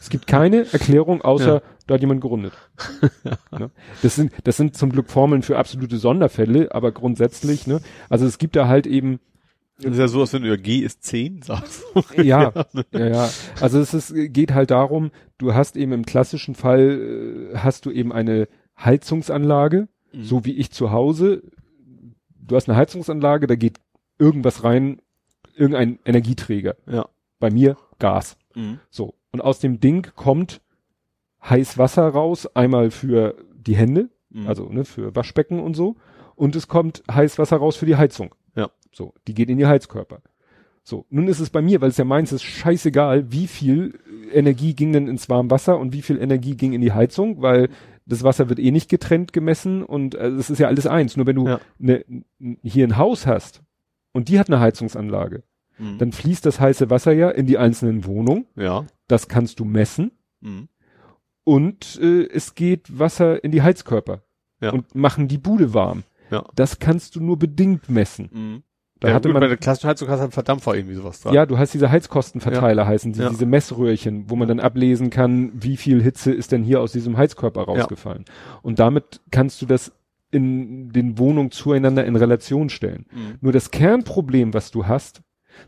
Es 0.00 0.08
gibt 0.08 0.26
keine 0.28 0.72
Erklärung, 0.72 1.22
außer 1.22 1.54
Ja. 1.54 1.62
da 1.88 1.94
hat 1.94 2.00
jemand 2.00 2.20
gerundet. 2.20 2.52
ne? 3.50 3.70
Das 4.02 4.14
sind, 4.14 4.32
das 4.44 4.56
sind 4.56 4.76
zum 4.76 4.90
Glück 4.92 5.10
Formeln 5.10 5.42
für 5.42 5.58
absolute 5.58 5.96
Sonderfälle, 5.98 6.72
aber 6.74 6.92
grundsätzlich, 6.92 7.66
ne, 7.66 7.80
also 8.08 8.24
es 8.24 8.38
gibt 8.38 8.54
da 8.54 8.68
halt 8.68 8.86
eben 8.86 9.18
Das 9.80 9.92
ist 9.92 9.98
ja 9.98 10.08
so, 10.08 10.20
als 10.20 10.32
wenn 10.32 10.42
du 10.42 10.48
ja 10.48 10.56
G 10.56 10.78
ist 10.78 11.02
10 11.02 11.42
sagst. 11.42 11.82
ja, 12.16 12.52
ja, 12.92 13.06
ja. 13.08 13.28
Also 13.60 13.80
es 13.80 13.92
ist, 13.94 14.14
geht 14.32 14.54
halt 14.54 14.70
darum, 14.70 15.10
du 15.38 15.54
hast 15.54 15.76
eben 15.76 15.90
im 15.92 16.06
klassischen 16.06 16.54
Fall, 16.54 17.50
äh, 17.52 17.56
hast 17.58 17.84
du 17.84 17.90
eben 17.90 18.12
eine 18.12 18.46
Heizungsanlage, 18.78 19.88
Mhm. 20.12 20.22
so 20.22 20.44
wie 20.44 20.52
ich 20.52 20.70
zu 20.70 20.92
Hause. 20.92 21.42
Du 22.46 22.56
hast 22.56 22.68
eine 22.68 22.76
Heizungsanlage, 22.78 23.46
da 23.46 23.54
geht 23.56 23.78
irgendwas 24.18 24.64
rein, 24.64 25.00
irgendein 25.54 25.98
Energieträger. 26.04 26.76
Ja. 26.86 27.06
Bei 27.38 27.50
mir 27.50 27.76
Gas. 27.98 28.36
Mhm. 28.54 28.80
So. 28.90 29.14
Und 29.32 29.40
aus 29.40 29.58
dem 29.60 29.80
Ding 29.80 30.08
kommt 30.14 30.60
heiß 31.44 31.78
Wasser 31.78 32.08
raus, 32.08 32.46
einmal 32.54 32.90
für 32.90 33.36
die 33.54 33.76
Hände, 33.76 34.10
Mhm. 34.30 34.46
also 34.48 34.68
ne, 34.68 34.84
für 34.84 35.14
Waschbecken 35.14 35.60
und 35.60 35.74
so. 35.74 35.96
Und 36.34 36.56
es 36.56 36.68
kommt 36.68 37.02
heiß 37.10 37.38
Wasser 37.38 37.56
raus 37.58 37.76
für 37.76 37.86
die 37.86 37.96
Heizung. 37.96 38.34
Ja. 38.54 38.70
So, 38.92 39.14
die 39.26 39.34
geht 39.34 39.48
in 39.48 39.58
die 39.58 39.66
Heizkörper. 39.66 40.20
So, 40.82 41.04
nun 41.10 41.26
ist 41.28 41.40
es 41.40 41.50
bei 41.50 41.62
mir, 41.62 41.80
weil 41.80 41.88
es 41.90 41.96
ja 41.96 42.04
meins 42.04 42.32
ist, 42.32 42.44
scheißegal, 42.44 43.32
wie 43.32 43.46
viel 43.46 43.98
Energie 44.32 44.74
ging 44.74 44.92
denn 44.92 45.08
ins 45.08 45.28
warme 45.28 45.50
Wasser 45.50 45.78
und 45.78 45.92
wie 45.92 46.02
viel 46.02 46.20
Energie 46.20 46.56
ging 46.56 46.72
in 46.72 46.80
die 46.80 46.92
Heizung, 46.92 47.42
weil 47.42 47.68
das 48.06 48.22
Wasser 48.22 48.48
wird 48.48 48.58
eh 48.60 48.70
nicht 48.70 48.88
getrennt 48.88 49.32
gemessen 49.32 49.82
und 49.82 50.14
äh, 50.14 50.28
es 50.28 50.48
ist 50.50 50.58
ja 50.58 50.68
alles 50.68 50.86
eins. 50.86 51.16
Nur 51.16 51.26
wenn 51.26 51.36
du 51.36 51.48
Ja. 51.48 51.60
ne, 51.78 52.04
hier 52.62 52.86
ein 52.86 52.96
Haus 52.96 53.26
hast 53.26 53.62
und 54.12 54.28
die 54.28 54.38
hat 54.38 54.48
eine 54.48 54.60
Heizungsanlage, 54.60 55.42
Mhm. 55.78 55.98
dann 55.98 56.12
fließt 56.12 56.46
das 56.46 56.58
heiße 56.60 56.88
Wasser 56.88 57.12
ja 57.12 57.28
in 57.30 57.46
die 57.46 57.58
einzelnen 57.58 58.04
Wohnungen. 58.06 58.46
ja. 58.56 58.86
Das 59.08 59.28
kannst 59.28 59.60
du 59.60 59.64
messen 59.64 60.12
Mhm. 60.40 60.68
und 61.44 61.98
äh, 62.02 62.26
es 62.28 62.54
geht 62.54 62.98
Wasser 62.98 63.42
in 63.44 63.50
die 63.52 63.62
Heizkörper 63.62 64.22
Ja. 64.60 64.70
und 64.72 64.94
machen 64.94 65.28
die 65.28 65.38
Bude 65.38 65.74
warm. 65.74 66.02
Ja. 66.30 66.44
Das 66.54 66.78
kannst 66.78 67.14
du 67.16 67.20
nur 67.22 67.38
bedingt 67.38 67.88
messen. 67.88 68.30
Mhm. 68.32 68.62
Da 69.00 69.08
ja, 69.08 69.14
hatte 69.14 69.28
gut, 69.28 69.34
bei 69.34 69.40
man, 69.40 69.48
der 69.50 69.58
klassischen 69.58 69.88
Heizung 69.90 70.08
hast 70.08 70.18
du 70.20 70.22
einen 70.24 70.32
Verdampfer 70.32 70.74
irgendwie 70.74 70.94
sowas 70.94 71.20
dran. 71.20 71.34
ja, 71.34 71.44
du 71.44 71.58
hast 71.58 71.74
diese 71.74 71.90
Heizkostenverteiler 71.90 72.86
heißen 72.86 73.12
sie, 73.12 73.22
Ja. 73.22 73.28
diese 73.28 73.44
Messröhrchen, 73.46 74.30
wo 74.30 74.36
man 74.36 74.48
dann 74.48 74.58
ablesen 74.60 75.10
kann, 75.10 75.52
wie 75.54 75.76
viel 75.76 76.02
Hitze 76.02 76.32
ist 76.32 76.52
denn 76.52 76.62
hier 76.62 76.80
aus 76.80 76.92
diesem 76.92 77.16
Heizkörper 77.18 77.62
rausgefallen. 77.64 78.24
Und 78.62 78.78
damit 78.78 79.20
kannst 79.30 79.60
du 79.60 79.66
das 79.66 79.92
in 80.30 80.90
den 80.92 81.18
Wohnungen 81.18 81.50
zueinander 81.50 82.04
in 82.06 82.16
Relation 82.16 82.68
stellen. 82.70 83.06
Mhm. 83.12 83.34
Nur 83.42 83.52
das 83.52 83.70
Kernproblem, 83.70 84.54
was 84.54 84.70
du 84.70 84.86
hast, 84.86 85.20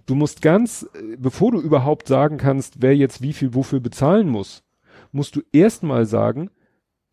du 0.07 0.15
musst 0.15 0.43
ganz, 0.43 0.89
äh, 0.95 1.17
bevor 1.19 1.53
du 1.53 1.61
überhaupt 1.61 2.09
sagen 2.09 2.39
kannst, 2.39 2.81
wer 2.83 2.97
jetzt 2.97 3.21
wie 3.23 3.33
viel 3.35 3.55
wofür 3.55 3.81
bezahlen 3.81 4.29
muss, 4.29 4.65
musst 5.13 5.37
du 5.37 5.43
erstmal 5.53 6.07
sagen, 6.07 6.51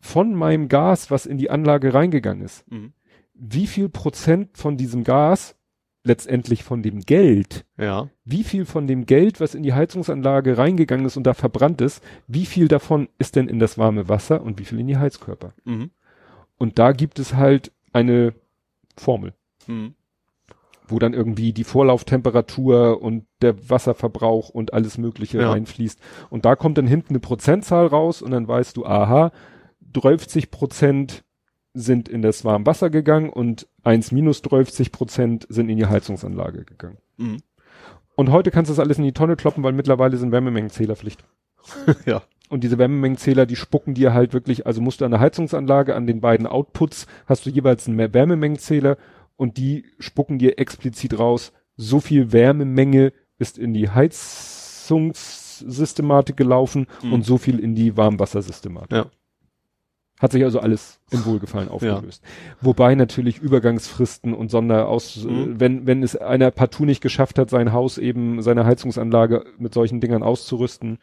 von 0.00 0.34
meinem 0.34 0.68
Gas, 0.68 1.10
was 1.10 1.24
in 1.26 1.38
die 1.38 1.50
Anlage 1.50 1.94
reingegangen 1.94 2.44
ist, 2.44 2.70
Mhm. 2.70 2.92
wie 3.34 3.66
viel 3.66 3.88
Prozent 3.88 4.56
von 4.56 4.76
diesem 4.76 5.04
Gas, 5.04 5.56
letztendlich 6.06 6.62
von 6.64 6.82
dem 6.82 7.00
Geld, 7.00 7.64
Ja. 7.78 8.08
wie 8.24 8.44
viel 8.44 8.64
von 8.64 8.86
dem 8.86 9.06
Geld, 9.06 9.40
was 9.40 9.54
in 9.54 9.62
die 9.62 9.74
Heizungsanlage 9.74 10.56
reingegangen 10.58 11.04
ist 11.06 11.16
und 11.16 11.24
da 11.24 11.34
verbrannt 11.34 11.80
ist, 11.80 12.02
wie 12.26 12.46
viel 12.46 12.68
davon 12.68 13.08
ist 13.18 13.36
denn 13.36 13.48
in 13.48 13.58
das 13.58 13.76
warme 13.78 14.08
Wasser 14.08 14.40
und 14.42 14.58
wie 14.58 14.64
viel 14.64 14.78
in 14.80 14.86
die 14.86 14.96
Heizkörper? 14.98 15.52
Mhm. 15.64 15.90
Und 16.58 16.78
da 16.78 16.92
gibt 16.92 17.18
es 17.18 17.34
halt 17.34 17.72
eine 17.92 18.32
Formel 18.96 19.34
Mhm. 19.66 19.94
wo 20.88 21.00
dann 21.00 21.14
irgendwie 21.14 21.52
die 21.52 21.64
Vorlauftemperatur 21.64 23.02
und 23.02 23.26
der 23.42 23.68
Wasserverbrauch 23.68 24.50
und 24.50 24.72
alles 24.72 24.98
Mögliche 24.98 25.40
Ja. 25.40 25.50
reinfließt. 25.50 25.98
Und 26.30 26.44
da 26.44 26.54
kommt 26.54 26.78
dann 26.78 26.86
hinten 26.86 27.10
eine 27.14 27.18
Prozentzahl 27.20 27.86
raus 27.88 28.22
und 28.22 28.30
dann 28.30 28.46
weißt 28.46 28.76
du, 28.76 28.86
aha, 28.86 29.32
30 29.80 30.50
Prozent 30.52 31.24
sind 31.76 32.08
in 32.08 32.22
das 32.22 32.44
warme 32.44 32.66
Wasser 32.66 32.90
gegangen 32.90 33.30
und 33.30 33.66
1 33.84 34.10
minus 34.12 34.42
30 34.42 34.90
Prozent 34.92 35.46
sind 35.48 35.68
in 35.68 35.76
die 35.76 35.86
Heizungsanlage 35.86 36.64
gegangen. 36.64 36.98
Mhm. 37.18 37.36
Und 38.14 38.30
heute 38.32 38.50
kannst 38.50 38.70
du 38.70 38.72
das 38.72 38.80
alles 38.80 38.96
in 38.98 39.04
die 39.04 39.12
Tonne 39.12 39.36
kloppen, 39.36 39.62
weil 39.62 39.72
mittlerweile 39.74 40.16
sind 40.16 40.32
Wärmemengenzählerpflicht. 40.32 41.22
ja. 42.06 42.22
Und 42.48 42.62
diese 42.64 42.78
Wärmemengenzähler, 42.78 43.44
die 43.44 43.56
spucken 43.56 43.92
dir 43.94 44.14
halt 44.14 44.32
wirklich, 44.32 44.66
also 44.66 44.80
musst 44.80 45.00
du 45.00 45.04
an 45.04 45.10
der 45.10 45.18
Heizungsanlage, 45.20 45.94
an 45.94 46.06
den 46.06 46.20
beiden 46.20 46.46
Outputs, 46.46 47.06
hast 47.26 47.44
du 47.44 47.50
jeweils 47.50 47.86
einen 47.88 47.98
Wärmemengenzähler 48.14 48.96
und 49.36 49.58
die 49.58 49.84
spucken 49.98 50.38
dir 50.38 50.58
explizit 50.58 51.18
raus, 51.18 51.52
so 51.76 52.00
viel 52.00 52.32
Wärmemenge 52.32 53.12
ist 53.38 53.58
in 53.58 53.74
die 53.74 53.90
Heizungssystematik 53.90 56.36
gelaufen 56.38 56.86
Mhm. 57.02 57.12
und 57.12 57.24
so 57.26 57.36
viel 57.36 57.58
in 57.58 57.74
die 57.74 57.96
Warmwassersystematik. 57.96 58.92
Ja. 58.92 59.06
Hat 60.18 60.32
sich 60.32 60.42
also 60.44 60.60
alles 60.60 60.98
im 61.10 61.26
Wohlgefallen 61.26 61.68
aufgelöst. 61.68 62.22
Wobei 62.62 62.94
natürlich 62.94 63.38
Übergangsfristen 63.38 64.32
und 64.32 64.50
Sonderaus, 64.50 65.24
Mhm. 65.24 65.30
äh, 65.56 65.60
wenn, 65.60 65.86
wenn 65.86 66.02
es 66.02 66.16
einer 66.16 66.50
partout 66.50 66.86
nicht 66.86 67.02
geschafft 67.02 67.38
hat, 67.38 67.50
sein 67.50 67.72
Haus 67.72 67.98
eben, 67.98 68.40
seine 68.40 68.64
Heizungsanlage 68.64 69.44
mit 69.58 69.74
solchen 69.74 70.00
Dingern 70.00 70.22
auszurüsten, 70.22 70.98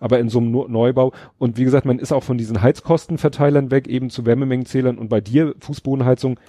aber 0.00 0.18
in 0.18 0.28
so 0.28 0.40
einem 0.40 0.50
Neu- 0.50 0.66
Neubau. 0.68 1.12
Und 1.38 1.58
wie 1.58 1.64
gesagt, 1.64 1.86
man 1.86 2.00
ist 2.00 2.10
auch 2.12 2.24
von 2.24 2.38
diesen 2.38 2.60
Heizkostenverteilern 2.60 3.70
weg, 3.70 3.86
eben 3.86 4.10
zu 4.10 4.26
Wärmemengenzählern. 4.26 4.98
Und 4.98 5.08
bei 5.10 5.20
dir, 5.20 5.54
Fußbodenheizung, 5.60 6.40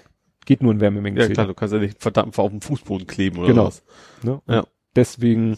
geht 0.45 0.63
nur 0.63 0.73
ein 0.73 0.77
Ja, 0.77 0.81
Wärmemengenzähler. 0.81 1.33
klar, 1.35 1.47
du 1.47 1.53
kannst 1.53 1.73
ja 1.73 1.79
nicht 1.79 1.95
einen 1.95 2.01
Verdampfer 2.01 2.41
auf 2.41 2.51
dem 2.51 2.61
Fußboden 2.61 3.05
kleben 3.05 3.37
oder 3.37 3.47
Genau. 3.49 3.65
was. 3.65 3.83
Ne? 4.23 4.41
Ja. 4.47 4.65
Deswegen 4.95 5.55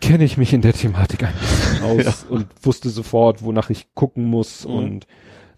kenne 0.00 0.24
ich 0.24 0.36
mich 0.36 0.52
in 0.52 0.62
der 0.62 0.72
Thematik 0.72 1.22
ein 1.22 1.34
bisschen 1.38 1.84
aus 2.08 2.26
und 2.28 2.46
wusste 2.62 2.90
sofort, 2.90 3.42
wonach 3.44 3.70
ich 3.70 3.94
gucken 3.94 4.24
muss 4.24 4.66
Mhm. 4.66 4.74
und 4.74 5.06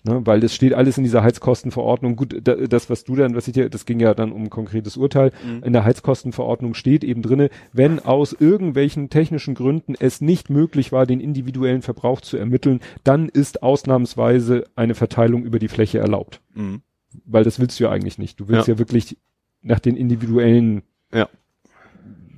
ne, 0.04 0.20
weil 0.24 0.40
das 0.40 0.54
steht 0.54 0.72
alles 0.74 0.96
in 0.98 1.04
dieser 1.04 1.22
Heizkostenverordnung. 1.22 2.14
Gut, 2.16 2.40
da, 2.46 2.54
das, 2.54 2.88
was 2.88 3.04
du 3.04 3.16
dann, 3.16 3.34
was 3.34 3.48
ich 3.48 3.54
dir, 3.54 3.68
das 3.68 3.84
ging 3.86 3.98
ja 4.00 4.14
dann 4.14 4.30
um 4.32 4.44
ein 4.44 4.50
konkretes 4.50 4.96
Urteil. 4.96 5.32
Mhm. 5.44 5.62
In 5.64 5.72
der 5.72 5.84
Heizkostenverordnung 5.84 6.74
steht 6.74 7.02
eben 7.04 7.22
drinne, 7.22 7.50
wenn 7.72 7.98
aus 8.00 8.32
irgendwelchen 8.32 9.10
technischen 9.10 9.54
Gründen 9.54 9.94
es 9.98 10.20
nicht 10.20 10.50
möglich 10.50 10.92
war, 10.92 11.06
den 11.06 11.20
individuellen 11.20 11.82
Verbrauch 11.82 12.20
zu 12.20 12.36
ermitteln, 12.36 12.80
dann 13.02 13.28
ist 13.28 13.62
ausnahmsweise 13.62 14.64
eine 14.76 14.94
Verteilung 14.94 15.44
über 15.44 15.58
die 15.58 15.68
Fläche 15.68 15.98
erlaubt. 15.98 16.40
Mhm. 16.54 16.82
Weil 17.24 17.44
das 17.44 17.58
willst 17.60 17.78
du 17.80 17.84
ja 17.84 17.90
eigentlich 17.90 18.18
nicht. 18.18 18.38
Du 18.40 18.48
willst 18.48 18.68
ja, 18.68 18.74
Ja. 18.74 18.78
wirklich 18.78 19.16
nach 19.62 19.80
den 19.80 19.96
individuellen 19.96 20.82
Ja. 21.12 21.28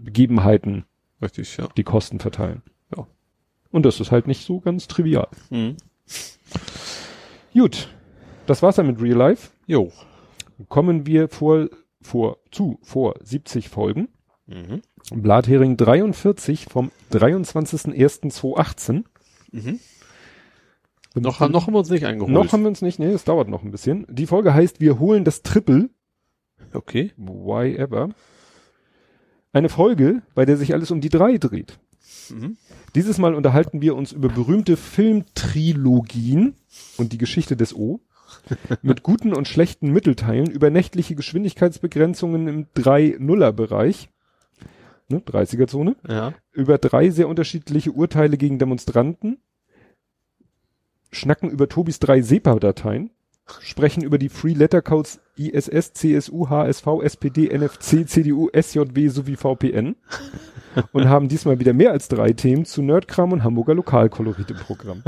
Begebenheiten 0.05 0.85
Richtig, 1.21 1.57
ja. 1.57 1.67
die 1.77 1.83
Kosten 1.83 2.21
verteilen. 2.21 2.63
Ja. 2.97 3.07
Und 3.71 3.85
das 3.85 3.99
ist 4.01 4.13
halt 4.13 4.27
nicht 4.29 4.45
so 4.47 4.61
ganz 4.61 4.87
trivial. 4.87 5.29
Mhm. 5.51 5.77
Gut, 7.57 7.89
das 8.45 8.63
war's 8.63 8.77
dann 8.77 8.87
mit 8.87 9.01
Real 9.01 9.17
Life. 9.17 9.51
Jo. 9.67 9.91
Kommen 10.69 11.07
wir 11.07 11.29
vor, 11.29 11.71
vor, 12.03 12.37
zu, 12.51 12.79
vor 12.83 13.15
70 13.23 13.71
Folgen. 13.71 14.09
Mhm. 14.47 14.83
Blathering 15.11 15.79
43 15.79 16.67
vom 16.67 16.91
23.01.2018. 17.13 19.05
Mhm. 19.53 19.81
Noch, 21.15 21.41
noch 21.49 21.67
haben 21.67 21.73
wir 21.73 21.79
uns 21.79 21.89
nicht 21.89 22.05
eingeholt. 22.05 22.31
Noch 22.31 22.53
haben 22.53 22.61
wir 22.61 22.69
uns 22.69 22.83
nicht, 22.83 22.99
nee, 22.99 23.07
es 23.07 23.25
dauert 23.25 23.49
noch 23.49 23.63
ein 23.63 23.71
bisschen. 23.71 24.05
Die 24.11 24.27
Folge 24.27 24.53
heißt 24.53 24.81
Wir 24.81 24.99
holen 24.99 25.25
das 25.25 25.41
Triple. 25.43 25.89
okay. 26.75 27.13
Why 27.17 27.75
ever? 27.77 28.11
Eine 29.55 29.71
Folge, 29.71 30.21
bei 30.35 30.45
der 30.45 30.59
sich 30.59 30.75
alles 30.75 30.91
um 30.91 31.01
die 31.01 31.09
drei 31.09 31.39
dreht. 31.39 31.79
Mhm. 32.29 32.59
Dieses 32.97 33.19
Mal 33.19 33.35
unterhalten 33.35 33.83
wir 33.83 33.95
uns 33.95 34.13
über 34.13 34.31
berühmte 34.31 34.79
Filmtrilogien 34.79 36.55
und 36.97 37.13
die 37.13 37.19
Geschichte 37.19 37.55
des 37.55 37.77
O. 37.77 38.01
mit 38.81 39.03
guten 39.03 39.35
und 39.35 39.47
schlechten 39.47 39.93
Mittelteilen 39.93 40.51
über 40.51 40.71
nächtliche 40.71 41.15
Geschwindigkeitsbegrenzungen 41.15 42.49
im 42.49 42.67
3-0er-Bereich. 42.75 44.09
Ne, 45.09 45.19
30er-Zone. 45.19 45.97
Ja. 46.09 46.33
Über 46.53 46.79
drei 46.79 47.11
sehr 47.11 47.29
unterschiedliche 47.29 47.93
Urteile 47.93 48.39
gegen 48.39 48.59
Demonstranten. 48.59 49.43
Schnacken 51.13 51.51
über 51.51 51.69
Tobis 51.69 51.99
drei 51.99 52.23
SEPA-Dateien. 52.23 53.11
Sprechen 53.61 54.05
über 54.05 54.17
die 54.17 54.31
Free 54.31 54.55
Letter 54.55 54.81
Codes 54.81 55.21
ISS, 55.39 55.93
CSU, 55.93 56.49
HSV, 56.49 56.87
SPD, 57.03 57.49
NFC, 57.57 58.09
CDU, 58.09 58.49
SJW 58.53 59.09
sowie 59.09 59.37
VPN. 59.37 59.97
und 60.93 61.09
haben 61.09 61.29
diesmal 61.29 61.59
wieder 61.59 61.73
mehr 61.73 61.93
als 61.93 62.09
drei 62.09 62.33
Themen 62.33 62.65
zu 62.65 62.83
Nerdkram 62.83 63.33
und 63.33 63.45
Hamburger 63.45 63.75
Lokalkolorit 63.75 64.51
im 64.51 64.57
Programm. 64.59 65.03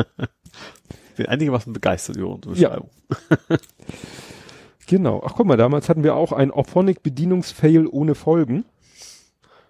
Den 1.16 1.26
einigermaßen 1.26 1.72
begeistert 1.72 2.16
über 2.16 2.30
unsere 2.30 2.54
Beschreibung. 2.54 2.90
Genau. 4.88 5.22
Ach 5.22 5.34
guck 5.36 5.46
mal, 5.46 5.58
damals 5.58 5.90
hatten 5.90 6.02
wir 6.02 6.14
auch 6.14 6.32
ein 6.32 6.50
Ophonic-Bedienungsfail 6.50 7.86
ohne 7.86 8.14
Folgen. 8.14 8.64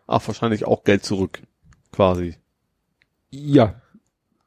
Ach, 0.06 0.24
wahrscheinlich 0.28 0.64
auch 0.64 0.84
Geld 0.84 1.04
zurück. 1.04 1.42
Quasi. 1.90 2.36
Ja, 3.30 3.82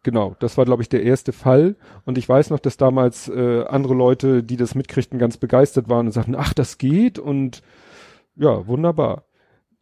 genau. 0.04 0.36
Das 0.40 0.58
war, 0.58 0.66
glaube 0.66 0.82
ich, 0.82 0.90
der 0.90 1.04
erste 1.04 1.32
Fall. 1.32 1.76
Und 2.06 2.18
ich 2.18 2.28
weiß 2.28 2.50
noch, 2.50 2.60
dass 2.60 2.78
damals 2.78 3.28
äh, 3.30 3.64
andere 3.66 3.94
Leute, 3.94 4.44
die 4.44 4.58
das 4.58 4.76
mitkriegten, 4.76 5.20
ganz 5.20 5.38
begeistert 5.38 5.90
waren 5.90 6.08
und 6.08 6.12
sagten, 6.12 6.36
ach, 6.36 6.54
das 6.54 6.78
geht 6.78 7.20
und 7.20 7.62
ja, 8.36 8.66
wunderbar. 8.68 9.26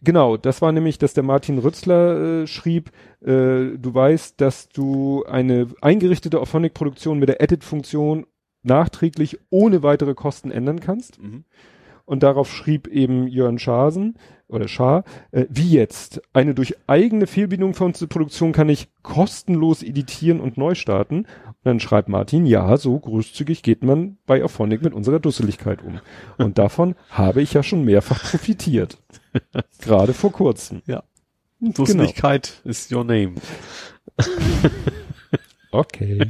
Genau, 0.01 0.37
das 0.37 0.61
war 0.61 0.71
nämlich, 0.71 0.97
dass 0.97 1.13
der 1.13 1.23
Martin 1.23 1.57
Rützler 1.57 2.43
äh, 2.43 2.47
schrieb, 2.47 2.91
äh, 3.21 3.77
du 3.77 3.93
weißt, 3.93 4.39
dass 4.39 4.69
du 4.69 5.25
eine 5.25 5.67
eingerichtete 5.81 6.39
Auphonic-Produktion 6.39 7.19
mit 7.19 7.27
der 7.27 7.41
Edit-Funktion 7.41 8.25
nachträglich 8.63 9.39
ohne 9.49 9.83
weitere 9.83 10.13
Kosten 10.13 10.51
ändern 10.51 10.79
kannst. 10.79 11.21
Mhm. 11.21 11.43
Und 12.05 12.23
darauf 12.23 12.51
schrieb 12.51 12.87
eben 12.87 13.27
Jörn 13.27 13.59
Schasen 13.59 14.17
oder 14.49 14.67
Schaar, 14.67 15.03
äh, 15.31 15.45
wie 15.49 15.69
jetzt? 15.69 16.21
Eine 16.33 16.53
durch 16.53 16.75
eigene 16.87 17.27
Fehlbedienung 17.27 17.73
von 17.73 17.87
unserer 17.87 18.09
Produktion 18.09 18.51
kann 18.51 18.69
ich 18.69 18.89
kostenlos 19.03 19.83
editieren 19.83 20.39
und 20.39 20.57
neu 20.57 20.75
starten. 20.75 21.19
Und 21.19 21.55
dann 21.63 21.79
schreibt 21.79 22.09
Martin, 22.09 22.45
ja, 22.45 22.75
so 22.77 22.97
großzügig 22.99 23.63
geht 23.63 23.83
man 23.83 24.17
bei 24.25 24.43
Auphonic 24.43 24.81
mit 24.81 24.93
unserer 24.93 25.19
Dusseligkeit 25.19 25.81
um. 25.83 25.99
Und 26.37 26.57
davon 26.57 26.95
habe 27.09 27.41
ich 27.41 27.53
ja 27.53 27.63
schon 27.63 27.85
mehrfach 27.85 28.23
profitiert. 28.23 28.97
Gerade 29.81 30.13
vor 30.13 30.31
kurzem. 30.31 30.81
Ja. 30.85 31.03
Dusseligkeit 31.59 32.61
ist 32.63 32.91
your 32.91 33.03
name. 33.03 33.35
Okay. 35.71 36.25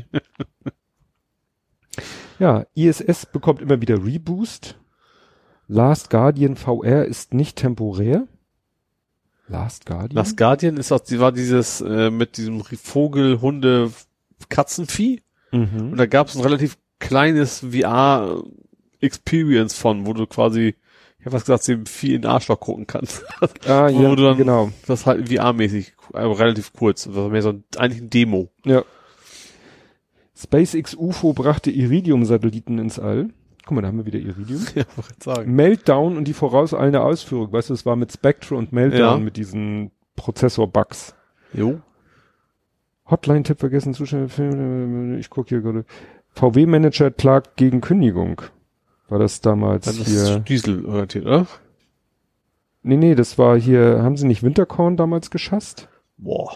ja, 2.39 2.65
ISS 2.75 3.25
bekommt 3.25 3.61
immer 3.61 3.81
wieder 3.81 4.03
Reboost. 4.03 4.78
Last 5.72 6.09
Guardian 6.09 6.56
VR 6.56 7.06
ist 7.06 7.33
nicht 7.33 7.56
temporär. 7.57 8.27
Last 9.48 9.85
Guardian? 9.85 10.15
Last 10.15 10.35
Guardian 10.35 10.77
ist 10.77 10.91
auch, 10.91 10.99
die 10.99 11.19
war 11.19 11.31
dieses 11.31 11.80
äh, 11.81 12.09
mit 12.09 12.38
diesem 12.38 12.64
Vogel, 12.64 13.39
Hunde, 13.39 13.91
Katzenvieh. 14.49 15.22
mhm. 15.51 15.91
Und 15.91 15.98
da 15.98 16.07
gab 16.07 16.27
es 16.27 16.35
ein 16.35 16.41
relativ 16.41 16.77
kleines 16.99 17.59
VR-Experience 19.01 19.73
von, 19.75 20.06
wo 20.07 20.14
du 20.14 20.25
quasi, 20.27 20.75
ich 21.19 21.25
habe 21.25 21.33
was 21.35 21.43
gesagt, 21.45 21.67
dem 21.67 21.85
Vieh 21.85 22.15
in 22.15 22.23
den 22.23 22.31
Arschloch 22.31 22.59
gucken 22.59 22.88
kannst. 22.88 23.23
Ah, 23.67 23.89
wo 23.93 24.01
ja, 24.01 24.15
du 24.15 24.23
dann- 24.23 24.38
genau. 24.38 24.72
Das 24.88 25.06
halt 25.06 25.30
VR-mäßig, 25.30 25.93
aber 26.14 26.39
relativ 26.39 26.73
kurz. 26.73 27.03
Das 27.06 27.14
war 27.15 27.30
mehr 27.30 27.41
so 27.43 27.49
ein, 27.49 27.64
eigentlich 27.77 28.01
ein 28.01 28.09
Demo. 28.09 28.49
Ja. 28.65 28.83
SpaceX 30.35 30.95
UFO 30.95 31.33
brachte 31.33 31.69
Iridium-Satelliten 31.69 32.80
ins 32.80 32.98
All. 32.98 33.30
Guck 33.69 33.75
mal, 33.75 33.81
da 33.83 33.89
haben 33.89 33.99
wir 33.99 34.07
wieder 34.07 34.17
Iridium. 34.17 34.65
Ja, 34.75 34.81
ich 34.98 35.23
sagen. 35.23 35.53
Meltdown 35.53 36.17
und 36.17 36.27
die 36.27 36.33
vorauseilende 36.33 37.01
Ausführung. 37.03 37.51
Weißt 37.53 37.69
du, 37.69 37.75
es 37.75 37.85
war 37.85 37.95
mit 37.95 38.11
Spectre 38.11 38.56
und 38.56 38.73
Meltdown 38.73 38.99
Ja. 39.19 39.23
mit 39.23 39.38
diesen 39.38 39.91
Prozessor-Bugs. 40.15 41.14
Jo. 41.53 41.80
Hotline-Tipp 43.11 43.59
vergessen, 43.59 43.93
Zuschauer, 43.93 44.25
ich 45.19 45.30
gucke 45.30 45.49
hier 45.49 45.61
gerade. 45.61 45.85
VW-Manager 46.30 47.11
klagt 47.11 47.57
gegen 47.57 47.80
Kündigung. 47.80 48.41
War 49.07 49.19
das 49.19 49.39
damals 49.39 49.85
ist 49.85 50.07
hier? 50.07 50.39
dieselorientiert, 50.39 51.27
oder? 51.27 51.45
Nee, 52.81 52.98
nee, 52.98 53.14
das 53.14 53.38
war 53.38 53.56
hier, 53.59 54.01
haben 54.01 54.17
sie 54.17 54.25
nicht 54.25 54.41
Winterkorn 54.41 54.98
damals 54.98 55.30
geschasst? 55.30 55.89
Boah. 56.17 56.56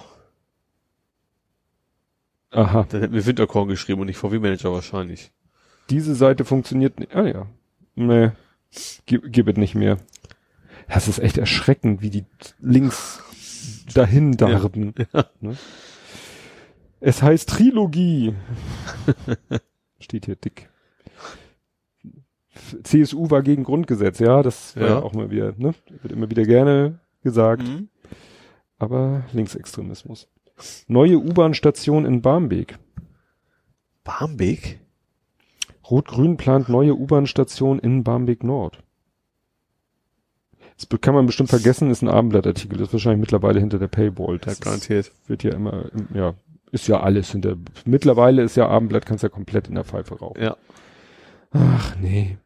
Aha. 2.50 2.88
Dann 2.90 3.02
hätten 3.02 3.14
wir 3.14 3.24
Winterkorn 3.28 3.68
geschrieben 3.68 4.02
und 4.02 4.08
nicht 4.08 4.18
VW-Manager 4.18 4.72
wahrscheinlich. 4.74 5.32
Diese 5.94 6.16
Seite 6.16 6.44
funktioniert 6.46 7.00
nicht. 7.00 7.16
Ah 7.16 7.28
ja. 7.28 7.46
Nee. 7.96 8.32
Gib, 9.06 9.32
gib 9.32 9.48
es 9.48 9.56
nicht 9.58 9.76
mehr. 9.76 9.98
Das 10.90 11.08
ist 11.08 11.20
echt 11.20 11.38
erschreckend, 11.38 12.02
wie 12.02 12.10
die 12.10 12.26
links 12.60 13.22
dahin 13.94 14.32
darben. 14.36 14.94
Ne? 15.40 15.56
Es 17.00 17.22
heißt 17.22 17.50
Trilogie. 17.50 18.34
Steht 20.00 20.26
hier 20.26 20.36
dick. 20.36 20.70
CSU 22.84 23.30
war 23.30 23.42
gegen 23.44 23.64
Grundgesetz, 23.64 24.20
ja, 24.20 24.42
das 24.44 24.76
war 24.76 24.84
Ja. 24.84 24.90
ja 24.90 25.02
auch 25.04 25.14
mal 25.14 25.30
wieder, 25.32 25.54
ne? 25.58 25.74
Wird 26.02 26.12
immer 26.14 26.30
wieder 26.30 26.44
gerne 26.44 27.00
gesagt, 27.24 27.64
Mhm. 27.64 27.90
aber 28.78 29.24
Linksextremismus. 29.34 30.28
Neue 30.88 31.18
U-Bahn-Station 31.18 32.06
in 32.06 32.22
Barmbek. 32.22 32.78
Barmbek? 34.04 34.80
Rot-Grün 35.90 36.38
plant 36.38 36.70
neue 36.70 36.94
U-Bahn-Station 36.96 37.80
in 37.80 38.04
Barmbek 38.04 38.44
Nord. 38.44 38.80
Das 40.78 41.02
kann 41.02 41.14
man 41.14 41.26
bestimmt 41.26 41.50
vergessen, 41.50 41.92
ist 41.92 42.02
ein 42.02 42.10
Abendblattartikel, 42.10 42.78
das 42.78 42.88
ist 42.90 42.94
wahrscheinlich 42.94 43.22
mittlerweile 43.22 43.60
hinter 43.60 43.80
der 43.80 43.88
Paywall. 43.88 44.36
Ja, 44.36 44.40
Das 44.46 44.54
ist, 44.56 44.64
garantiert. 44.64 45.12
wird 45.28 45.44
ja 45.44 45.54
immer, 45.54 45.86
ja, 46.14 46.34
ist 46.72 46.88
ja 46.88 47.00
alles 47.00 47.32
hinter, 47.32 47.58
mittlerweile 47.86 48.42
ist 48.42 48.56
ja 48.58 48.68
Abendblatt, 48.68 49.06
kannst 49.06 49.24
ja 49.24 49.30
komplett 49.30 49.68
in 49.68 49.76
der 49.76 49.84
Pfeife 49.84 50.18
rauchen. 50.18 50.42
Ja. 50.42 50.58
Ach 51.52 51.96
nee. 51.98 52.38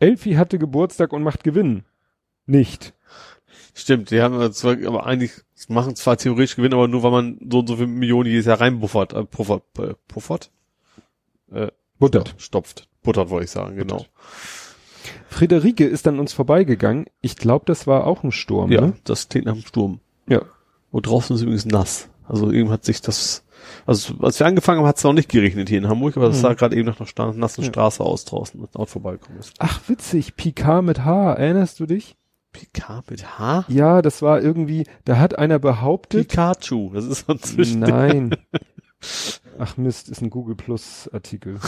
Elfi 0.00 0.32
hatte 0.32 0.58
Geburtstag 0.58 1.12
und 1.12 1.22
macht 1.22 1.44
Gewinn. 1.44 1.84
Nicht. 2.46 2.94
Stimmt, 3.74 4.10
die 4.10 4.20
haben 4.20 4.52
zwar, 4.52 4.76
aber 4.86 5.06
eigentlich 5.06 5.32
machen 5.68 5.94
zwar 5.96 6.16
theoretisch 6.16 6.56
Gewinn, 6.56 6.74
aber 6.74 6.88
nur 6.88 7.02
weil 7.02 7.10
man 7.10 7.38
so 7.50 7.60
und 7.60 7.68
so 7.68 7.76
viele 7.76 7.86
Millionen 7.88 8.28
jedes 8.28 8.46
Jahr 8.46 8.60
reinbuffert, 8.60 9.12
äh, 9.12 9.24
puffert, 9.24 9.62
äh, 9.78 9.94
puffert? 10.08 10.50
Äh, 11.52 11.68
Buttert. 11.98 12.34
stopft. 12.38 12.88
Buttert 13.02 13.30
wollte 13.30 13.44
ich 13.44 13.50
sagen, 13.50 13.76
genau. 13.76 14.04
Friederike 15.28 15.84
ist 15.86 16.06
an 16.06 16.18
uns 16.18 16.32
vorbeigegangen. 16.32 17.06
Ich 17.20 17.36
glaube, 17.36 17.64
das 17.66 17.86
war 17.86 18.06
auch 18.06 18.22
ein 18.22 18.32
Sturm, 18.32 18.70
Ja, 18.72 18.80
ne? 18.80 18.92
das 19.04 19.28
klingt 19.28 19.46
nach 19.46 19.52
einem 19.54 19.62
Sturm. 19.62 20.00
Ja. 20.28 20.42
Und 20.90 21.06
draußen 21.06 21.34
ist 21.36 21.42
übrigens 21.42 21.66
nass. 21.66 22.08
Also 22.26 22.50
eben 22.52 22.70
hat 22.70 22.84
sich 22.84 23.00
das, 23.02 23.44
also 23.84 24.14
als 24.20 24.38
wir 24.38 24.46
angefangen 24.46 24.78
haben, 24.80 24.86
hat 24.86 24.96
es 24.96 25.04
noch 25.04 25.12
nicht 25.12 25.28
geregnet 25.28 25.68
hier 25.68 25.78
in 25.78 25.88
Hamburg, 25.88 26.16
aber 26.16 26.28
das 26.28 26.38
Mhm. 26.38 26.42
sah 26.42 26.54
gerade 26.54 26.76
eben 26.76 26.88
nach 26.88 26.98
einer 27.00 27.32
nassen 27.34 27.62
Ja. 27.64 27.68
Straße 27.68 28.02
aus 28.02 28.24
draußen, 28.24 28.60
als 28.62 28.74
Auto 28.76 28.86
vorbeigekommen 28.92 29.40
ist. 29.40 29.52
Ach, 29.58 29.80
witzig. 29.88 30.36
Picard 30.36 30.84
mit 30.84 31.04
H. 31.04 31.34
Erinnerst 31.34 31.80
du 31.80 31.86
dich? 31.86 32.16
Picard 32.52 33.10
mit 33.10 33.38
H? 33.38 33.64
Ja, 33.68 34.00
das 34.00 34.22
war 34.22 34.40
irgendwie, 34.40 34.86
da 35.04 35.18
hat 35.18 35.36
einer 35.38 35.58
behauptet. 35.58 36.28
Pikachu, 36.28 36.92
das 36.94 37.04
ist 37.04 37.26
so 37.26 37.32
ein 37.32 37.40
Zwischen. 37.40 37.80
Nein. 37.80 38.36
Ach 39.58 39.76
Mist, 39.76 40.08
ist 40.08 40.22
ein 40.22 40.30
Google 40.30 40.56
Plus 40.56 41.08
Artikel. 41.12 41.58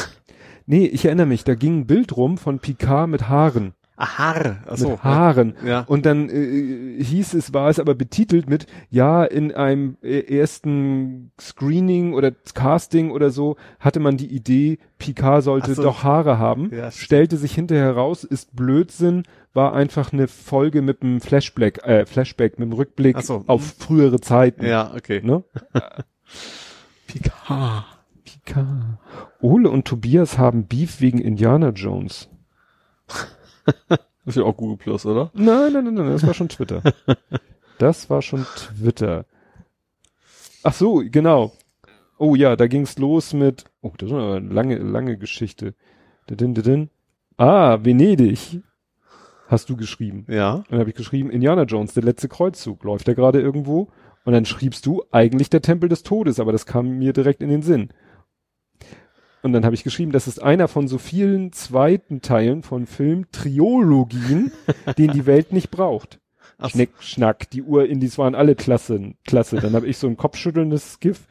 Nee, 0.66 0.86
ich 0.86 1.04
erinnere 1.04 1.26
mich, 1.26 1.44
da 1.44 1.54
ging 1.54 1.80
ein 1.80 1.86
Bild 1.86 2.16
rum 2.16 2.38
von 2.38 2.58
Picard 2.58 3.08
mit 3.08 3.28
Haaren. 3.28 3.74
Ah, 3.98 4.18
Haar. 4.18 4.58
Achso. 4.66 4.90
mit 4.90 5.04
Haaren. 5.04 5.54
Ja. 5.64 5.80
Und 5.86 6.04
dann 6.04 6.28
äh, 6.28 7.02
hieß 7.02 7.32
es, 7.32 7.54
war 7.54 7.70
es 7.70 7.80
aber 7.80 7.94
betitelt 7.94 8.48
mit, 8.48 8.66
ja, 8.90 9.24
in 9.24 9.54
einem 9.54 9.96
äh, 10.02 10.20
ersten 10.38 11.32
Screening 11.40 12.12
oder 12.12 12.30
Casting 12.52 13.10
oder 13.10 13.30
so 13.30 13.56
hatte 13.80 14.00
man 14.00 14.18
die 14.18 14.26
Idee, 14.26 14.78
Picard 14.98 15.44
sollte 15.44 15.74
so. 15.74 15.82
doch 15.82 16.02
Haare 16.02 16.38
haben. 16.38 16.70
Ja, 16.74 16.90
Stellte 16.90 17.38
sich 17.38 17.54
hinterher 17.54 17.92
raus, 17.92 18.22
ist 18.22 18.54
Blödsinn, 18.54 19.22
war 19.54 19.72
einfach 19.72 20.12
eine 20.12 20.28
Folge 20.28 20.82
mit 20.82 21.00
einem 21.02 21.22
Flashback, 21.22 21.82
äh, 21.84 22.04
Flashback, 22.04 22.58
mit 22.58 22.66
einem 22.66 22.74
Rückblick 22.74 23.22
so, 23.22 23.44
auf 23.46 23.64
frühere 23.78 24.20
Zeiten. 24.20 24.66
Ja, 24.66 24.92
okay. 24.94 25.22
Ne? 25.24 25.42
Picard. 27.22 27.84
Picard. 28.24 28.98
Ole 29.40 29.70
und 29.70 29.86
Tobias 29.86 30.38
haben 30.38 30.66
Beef 30.66 31.00
wegen 31.00 31.18
Indiana 31.18 31.70
Jones. 31.70 32.28
Das 33.88 34.00
ist 34.24 34.36
ja 34.36 34.42
auch 34.42 34.56
Google 34.56 34.76
Plus, 34.76 35.06
oder? 35.06 35.30
Nein, 35.34 35.72
nein, 35.72 35.84
nein, 35.84 35.94
nein, 35.94 36.10
das 36.10 36.26
war 36.26 36.34
schon 36.34 36.48
Twitter. 36.48 36.82
Das 37.78 38.10
war 38.10 38.22
schon 38.22 38.44
Twitter. 38.56 39.26
Ach 40.62 40.72
so, 40.72 41.02
genau. 41.04 41.52
Oh 42.18 42.34
ja, 42.34 42.56
da 42.56 42.66
ging's 42.66 42.98
los 42.98 43.34
mit, 43.34 43.66
oh, 43.82 43.92
das 43.98 44.08
ist 44.08 44.14
eine 44.14 44.40
lange, 44.40 44.78
lange 44.78 45.18
Geschichte. 45.18 45.74
Dadin, 46.26 46.54
dadin. 46.54 46.90
Ah, 47.36 47.78
Venedig. 47.84 48.62
Hast 49.48 49.68
du 49.68 49.76
geschrieben. 49.76 50.26
Ja. 50.28 50.64
Dann 50.70 50.80
habe 50.80 50.90
ich 50.90 50.96
geschrieben, 50.96 51.30
Indiana 51.30 51.62
Jones, 51.62 51.94
der 51.94 52.02
letzte 52.02 52.28
Kreuzzug. 52.28 52.82
Läuft 52.82 53.06
der 53.06 53.14
gerade 53.14 53.40
irgendwo? 53.40 53.90
Und 54.26 54.32
dann 54.32 54.44
schriebst 54.44 54.84
du, 54.84 55.04
eigentlich 55.12 55.50
der 55.50 55.62
Tempel 55.62 55.88
des 55.88 56.02
Todes, 56.02 56.40
aber 56.40 56.50
das 56.50 56.66
kam 56.66 56.98
mir 56.98 57.12
direkt 57.12 57.42
in 57.42 57.48
den 57.48 57.62
Sinn. 57.62 57.90
Und 59.42 59.52
dann 59.52 59.64
habe 59.64 59.76
ich 59.76 59.84
geschrieben, 59.84 60.10
das 60.10 60.26
ist 60.26 60.42
einer 60.42 60.66
von 60.66 60.88
so 60.88 60.98
vielen 60.98 61.52
zweiten 61.52 62.22
Teilen 62.22 62.64
von 62.64 62.86
Film-Triologien, 62.86 64.50
den 64.98 65.12
die 65.12 65.26
Welt 65.26 65.52
nicht 65.52 65.70
braucht. 65.70 66.18
Ach. 66.58 66.70
Schnick, 66.70 66.90
Schnack, 66.98 67.50
die 67.50 67.62
Uhr-Indies 67.62 68.18
waren 68.18 68.34
alle 68.34 68.56
klasse, 68.56 69.14
klasse. 69.24 69.60
Dann 69.60 69.74
habe 69.74 69.86
ich 69.86 69.96
so 69.96 70.08
ein 70.08 70.16
kopfschüttelndes 70.16 70.98
GIF 70.98 71.28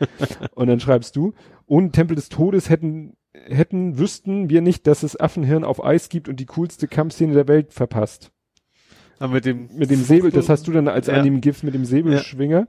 und 0.56 0.68
dann 0.68 0.80
schreibst 0.80 1.18
du, 1.18 1.34
ohne 1.66 1.92
Tempel 1.92 2.16
des 2.16 2.30
Todes 2.30 2.70
hätten, 2.70 3.18
hätten, 3.34 3.98
wüssten 3.98 4.50
wir 4.50 4.62
nicht, 4.62 4.88
dass 4.88 5.04
es 5.04 5.20
Affenhirn 5.20 5.66
auf 5.66 5.84
Eis 5.84 6.08
gibt 6.08 6.30
und 6.30 6.40
die 6.40 6.46
coolste 6.46 6.88
Kampfszene 6.88 7.34
der 7.34 7.50
Welt 7.50 7.74
verpasst 7.74 8.32
Aber 9.20 9.34
mit 9.34 9.46
dem, 9.46 9.70
mit 9.76 9.90
dem 9.92 10.04
Säbel, 10.04 10.32
das 10.32 10.50
hast 10.50 10.68
du 10.68 10.72
dann 10.72 10.88
als 10.88 11.08
Ja. 11.08 11.14
Anime-GIF 11.16 11.64
mit 11.64 11.74
dem 11.74 11.86
Säbelschwinger. 11.86 12.68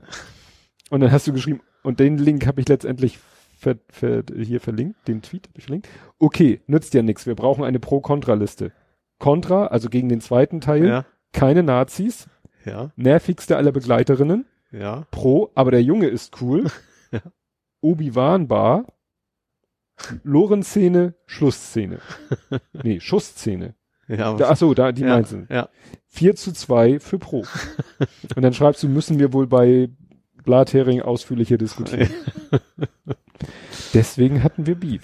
Und 0.89 1.01
dann 1.01 1.11
hast 1.11 1.27
du 1.27 1.33
geschrieben, 1.33 1.61
und 1.83 1.99
den 1.99 2.17
Link 2.17 2.47
habe 2.47 2.61
ich 2.61 2.67
letztendlich 2.69 3.19
ver, 3.57 3.77
ver, 3.89 4.23
hier 4.37 4.61
verlinkt, 4.61 5.07
den 5.07 5.21
Tweet 5.21 5.47
habe 5.47 5.57
ich 5.57 5.65
verlinkt. 5.65 5.89
Okay, 6.19 6.61
nützt 6.67 6.93
ja 6.93 7.01
nichts, 7.01 7.25
wir 7.25 7.35
brauchen 7.35 7.63
eine 7.63 7.79
Pro-Kontra-Liste. 7.79 8.71
Contra, 9.19 9.67
also 9.67 9.89
gegen 9.89 10.09
den 10.09 10.21
zweiten 10.21 10.61
Teil, 10.61 10.85
ja, 10.85 11.05
keine 11.33 11.63
Nazis, 11.63 12.27
ja, 12.65 12.91
nervigste 12.95 13.57
aller 13.57 13.71
Begleiterinnen, 13.71 14.45
ja, 14.71 15.05
Pro, 15.11 15.49
aber 15.55 15.71
der 15.71 15.81
Junge 15.81 16.07
ist 16.07 16.39
cool, 16.41 16.67
Ja. 17.11 17.21
Obi-Wan 17.81 18.47
Bar, 18.47 18.85
Lorenz-Szene, 20.23 21.15
Schlussszene. 21.25 21.99
nee, 22.83 22.99
Schussszene. 22.99 23.73
Ja. 24.07 24.33
Da, 24.35 24.49
ach 24.49 24.57
so, 24.57 24.73
da, 24.73 24.91
die 24.91 25.01
ja, 25.01 25.09
meinst 25.09 25.33
du. 25.33 25.45
Ja, 25.49 25.69
4 26.07 26.35
zu 26.35 26.53
2 26.53 26.99
für 26.99 27.19
Pro. 27.19 27.43
Und 28.35 28.41
dann 28.41 28.53
schreibst 28.53 28.83
du, 28.83 28.89
müssen 28.89 29.19
wir 29.19 29.33
wohl 29.33 29.47
bei 29.47 29.89
Blathering 30.43 31.01
ausführlicher 31.01 31.57
diskutieren. 31.57 32.09
Deswegen 33.93 34.43
hatten 34.43 34.65
wir 34.65 34.75
Beef. 34.75 35.03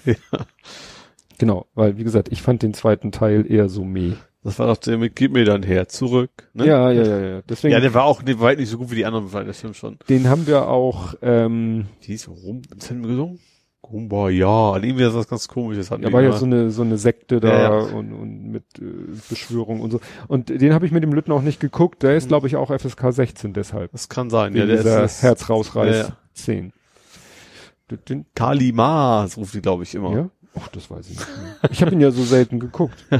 Genau, 1.38 1.66
weil 1.74 1.98
wie 1.98 2.04
gesagt, 2.04 2.28
ich 2.30 2.42
fand 2.42 2.62
den 2.62 2.74
zweiten 2.74 3.12
Teil 3.12 3.50
eher 3.50 3.68
so 3.68 3.84
meh. 3.84 4.12
das 4.42 4.58
war 4.58 4.66
doch 4.66 4.76
der 4.76 4.98
mit 4.98 5.16
Gib 5.16 5.32
mir 5.32 5.44
dein 5.44 5.62
Herz 5.62 5.96
zurück. 5.96 6.30
Ne? 6.54 6.66
Ja, 6.66 6.90
ja, 6.90 7.02
ja, 7.02 7.20
ja. 7.20 7.42
Deswegen, 7.48 7.72
Ja, 7.72 7.80
der 7.80 7.92
war 7.94 8.04
auch 8.04 8.22
der 8.22 8.38
war 8.40 8.48
halt 8.48 8.58
nicht 8.58 8.68
so 8.70 8.78
gut 8.78 8.90
wie 8.90 8.96
die 8.96 9.04
anderen, 9.04 9.46
das 9.46 9.58
stimmt 9.58 9.76
schon. 9.76 9.98
den 10.08 10.28
haben 10.28 10.46
wir 10.46 10.68
auch, 10.68 11.14
ähm, 11.22 11.86
Die 12.06 12.14
ist 12.14 12.28
rum, 12.28 12.62
was 12.74 12.90
haben 12.90 13.02
wir 13.02 13.08
gesungen? 13.08 13.38
Gumba, 13.90 14.30
ja, 14.30 14.76
irgendwie 14.76 15.04
ist 15.04 15.14
das 15.14 15.28
ganz 15.28 15.46
komisch. 15.46 15.76
Das 15.76 15.90
hat 15.90 16.00
Da 16.02 16.06
mich 16.06 16.12
war 16.12 16.22
ja 16.22 16.32
so 16.32 16.46
eine 16.46 16.70
so 16.70 16.82
eine 16.82 16.96
Sekte 16.96 17.38
da 17.38 17.48
Ja, 17.48 17.62
ja. 17.62 17.94
Und, 17.94 18.12
und 18.12 18.50
mit 18.50 18.64
äh, 18.80 18.82
Beschwörung 19.28 19.80
und 19.80 19.90
so. 19.90 20.00
Und 20.26 20.48
den 20.48 20.72
habe 20.72 20.86
ich 20.86 20.92
mit 20.92 21.02
dem 21.02 21.12
Lütten 21.12 21.32
auch 21.32 21.42
nicht 21.42 21.60
geguckt. 21.60 22.02
Der 22.02 22.16
ist, 22.16 22.28
glaube 22.28 22.46
ich, 22.46 22.56
auch 22.56 22.70
FSK 22.74 23.12
16 23.12 23.52
deshalb. 23.52 23.92
das 23.92 24.08
kann 24.08 24.30
sein. 24.30 24.54
Wegen 24.54 24.68
Ja, 24.68 24.82
der 24.82 25.04
ist, 25.04 25.22
Herz 25.22 25.50
rausreiß 25.50 25.96
Ja, 25.96 26.02
ja. 26.04 26.16
10. 26.32 26.72
Den, 27.90 27.98
den, 28.08 28.26
Kali 28.34 28.72
Mars 28.72 29.36
ruft 29.36 29.52
die, 29.54 29.60
glaube 29.60 29.82
ich, 29.82 29.94
immer. 29.94 30.16
ja? 30.16 30.30
Ach, 30.58 30.68
das 30.68 30.90
weiß 30.90 31.10
ich 31.10 31.18
nicht 31.18 31.28
mehr. 31.28 31.70
Ich 31.70 31.82
habe 31.82 31.92
ihn 31.92 32.00
ja 32.00 32.10
so 32.10 32.22
selten 32.22 32.60
geguckt. 32.60 33.04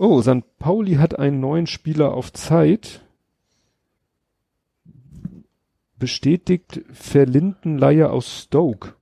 Oh, 0.00 0.22
St. 0.22 0.44
Pauli 0.60 0.94
hat 0.94 1.18
einen 1.18 1.40
neuen 1.40 1.66
Spieler 1.66 2.14
auf 2.14 2.32
Zeit. 2.32 3.00
Bestätigt 5.98 6.82
Verlindenleihe 6.92 8.10
aus 8.10 8.44
Stoke. 8.44 8.94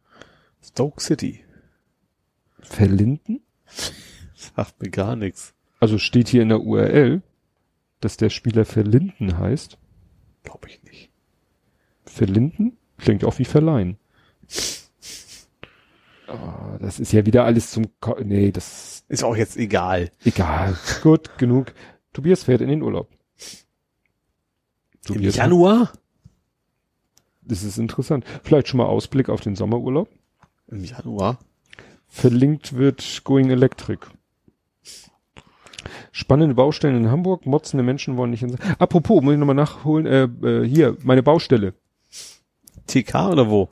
Stoke 0.63 1.01
City. 1.01 1.45
Verlinden? 2.61 3.41
Sagt 4.35 4.81
mir 4.83 4.91
gar 4.91 5.17
nichts. 5.17 5.55
Also 5.79 5.99
steht 5.99 6.29
hier 6.29 6.43
in 6.43 6.49
der 6.49 6.61
URL, 6.61 7.23
dass 8.01 8.17
der 8.17 8.31
Spieler 8.31 8.65
Verlinden 8.65 9.39
heißt. 9.39 9.79
Glaube 10.43 10.69
ich 10.69 10.83
nicht. 10.85 11.11
Verlinden? 12.05 12.79
Klingt 12.99 13.25
auch 13.25 13.39
wie 13.39 13.45
verleihen. 13.45 13.99
Oh, 16.29 16.77
das 16.81 16.99
ist 16.99 17.13
ja 17.13 17.27
wieder 17.27 17.45
alles 17.45 17.71
zum 17.71 17.85
Ko 18.01 18.17
Nee, 18.23 18.53
das 18.53 19.05
Ist 19.09 19.23
auch 19.23 19.37
jetzt 19.37 19.57
egal. 19.57 20.11
egal. 20.25 20.77
Gut, 21.03 21.37
genug. 21.37 21.75
Tobias 22.15 22.45
fährt 22.45 22.63
in 22.63 22.69
den 22.69 22.83
Urlaub. 22.83 23.11
Im 25.09 25.15
Tobias, 25.15 25.37
Januar? 25.37 25.93
Das 27.47 27.63
ist 27.63 27.79
interessant. 27.79 28.25
Vielleicht 28.43 28.69
schon 28.69 28.79
mal 28.79 28.87
Ausblick 28.87 29.29
auf 29.29 29.41
den 29.41 29.57
Sommerurlaub. 29.57 30.09
Im 30.69 30.85
Januar? 30.85 31.39
Verlinkt 32.09 32.75
wird 32.75 33.23
Going 33.25 33.51
Electric. 33.51 34.07
Spannende 36.13 36.55
Baustellen 36.55 36.97
in 36.97 37.11
Hamburg, 37.11 37.47
motzende 37.47 37.85
Menschen 37.85 38.17
wollen 38.17 38.31
nicht 38.31 38.43
in. 38.43 38.57
Apropos, 38.79 39.23
muss 39.23 39.35
ich 39.35 39.39
nochmal 39.39 39.55
nachholen, 39.55 40.07
äh, 40.07 40.25
äh, 40.25 40.67
hier, 40.67 40.97
meine 41.03 41.23
Baustelle. 41.23 41.75
TK 42.87 43.31
oder 43.31 43.51
wo? 43.51 43.69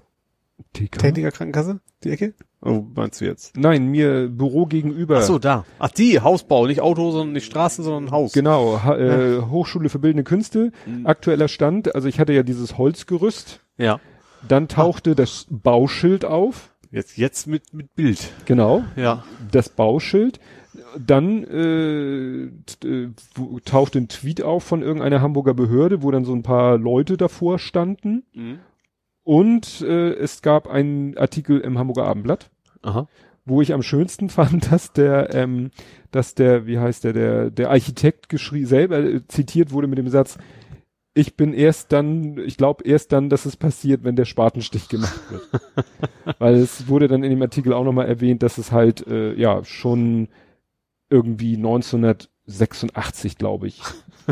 TK? 0.72 0.98
Techniker 0.98 1.30
Krankenkasse? 1.30 1.80
Die 2.04 2.10
Ecke? 2.10 2.34
Oh, 2.60 2.84
meinst 2.94 3.20
du 3.20 3.24
jetzt? 3.26 3.56
Nein, 3.56 3.88
mir 3.88 4.28
Büro 4.28 4.66
gegenüber. 4.66 5.18
Ach 5.18 5.22
so, 5.22 5.38
da. 5.38 5.64
Ach, 5.78 5.90
die, 5.90 6.20
Hausbau, 6.20 6.66
nicht 6.66 6.80
Auto, 6.80 7.10
sondern 7.10 7.32
nicht 7.32 7.46
Straßen, 7.46 7.84
sondern 7.84 8.10
Haus. 8.10 8.32
Genau, 8.32 8.82
ha 8.82 8.96
äh, 8.96 9.42
Hochschule 9.42 9.88
für 9.88 9.98
Bildende 9.98 10.24
Künste. 10.24 10.72
Mhm. 10.86 11.06
Aktueller 11.06 11.48
Stand, 11.48 11.94
also 11.94 12.08
ich 12.08 12.20
hatte 12.20 12.32
ja 12.32 12.42
dieses 12.42 12.78
Holzgerüst. 12.78 13.60
Ja. 13.76 14.00
Dann 14.46 14.68
tauchte 14.68 15.14
das 15.14 15.46
Bauschild 15.50 16.24
auf. 16.24 16.70
Jetzt, 16.90 17.16
jetzt 17.16 17.46
mit, 17.46 17.72
mit 17.74 17.94
Bild. 17.94 18.30
Genau, 18.44 18.84
Ja. 18.96 19.24
das 19.50 19.68
Bauschild. 19.68 20.38
Dann 20.98 21.42
äh, 21.44 22.44
äh, 22.86 23.10
tauchte 23.64 23.98
ein 23.98 24.08
Tweet 24.08 24.42
auf 24.42 24.62
von 24.64 24.82
irgendeiner 24.82 25.20
Hamburger 25.20 25.54
Behörde, 25.54 26.02
wo 26.02 26.10
dann 26.10 26.24
so 26.24 26.32
ein 26.34 26.42
paar 26.42 26.78
Leute 26.78 27.16
davor 27.16 27.58
standen. 27.58 28.24
Mhm. 28.32 28.58
Und 29.24 29.80
äh, 29.80 30.12
es 30.14 30.42
gab 30.42 30.68
einen 30.68 31.16
Artikel 31.16 31.60
im 31.60 31.78
Hamburger 31.78 32.04
Abendblatt, 32.06 32.50
Aha. 32.82 33.08
wo 33.44 33.62
ich 33.62 33.72
am 33.72 33.82
schönsten 33.82 34.28
fand, 34.30 34.70
dass 34.70 34.92
der, 34.92 35.34
ähm, 35.34 35.70
dass 36.10 36.34
der, 36.34 36.66
wie 36.66 36.78
heißt 36.78 37.04
der, 37.04 37.12
der, 37.12 37.50
der 37.50 37.70
Architekt 37.70 38.28
geschrieben, 38.28 38.66
selber 38.66 38.98
äh, 39.00 39.26
zitiert 39.26 39.72
wurde 39.72 39.86
mit 39.86 39.98
dem 39.98 40.08
Satz, 40.08 40.38
ich 41.14 41.36
bin 41.36 41.54
erst 41.54 41.92
dann, 41.92 42.38
ich 42.38 42.56
glaube 42.56 42.84
erst 42.84 43.12
dann, 43.12 43.30
dass 43.30 43.46
es 43.46 43.56
passiert, 43.56 44.02
wenn 44.02 44.16
der 44.16 44.24
Spatenstich 44.24 44.88
gemacht 44.88 45.20
wird. 45.30 45.48
Weil 46.40 46.54
es 46.56 46.88
wurde 46.88 47.06
dann 47.06 47.22
in 47.22 47.30
dem 47.30 47.42
Artikel 47.42 47.72
auch 47.72 47.84
nochmal 47.84 48.08
erwähnt, 48.08 48.42
dass 48.42 48.58
es 48.58 48.72
halt, 48.72 49.06
äh, 49.06 49.32
ja, 49.34 49.64
schon 49.64 50.28
irgendwie 51.08 51.56
1986, 51.56 53.38
glaube 53.38 53.68
ich, 53.68 53.80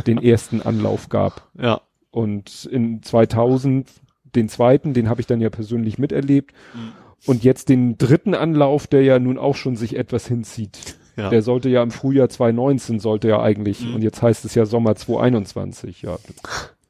den 0.07 0.19
ersten 0.23 0.61
Anlauf 0.61 1.09
gab. 1.09 1.49
Ja. 1.57 1.81
Und 2.11 2.65
in 2.67 3.03
2000 3.03 3.89
den 4.35 4.49
zweiten, 4.49 4.95
den 4.95 5.09
habe 5.09 5.21
ich 5.21 5.27
dann 5.27 5.41
ja 5.41 5.51
persönlich 5.51 5.99
miterlebt. 5.99 6.53
Mhm. 6.75 6.93
Und 7.27 7.45
jetzt 7.45 7.69
den 7.69 7.97
dritten 7.97 8.35
Anlauf, 8.35 8.89
der 8.89 9.03
ja 9.03 9.19
nun 9.21 9.39
auch 9.39 9.55
schon 9.55 9.77
sich 9.77 9.97
etwas 9.97 10.27
hinzieht. 10.27 10.97
Ja. 11.17 11.29
Der 11.29 11.43
sollte 11.43 11.69
ja 11.69 11.83
im 11.83 11.91
Frühjahr 11.91 12.29
2019 12.29 12.99
sollte 13.01 13.29
ja 13.29 13.43
eigentlich, 13.43 13.85
Mhm. 13.85 13.95
und 13.97 14.03
jetzt 14.03 14.23
heißt 14.23 14.45
es 14.45 14.55
ja 14.55 14.65
Sommer 14.65 14.95
2021, 14.97 16.03
ja. 16.03 16.19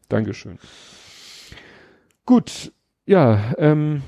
Dankeschön. 0.09 0.59
Gut, 2.25 2.73
ja, 3.05 3.53
ähm, 3.59 4.03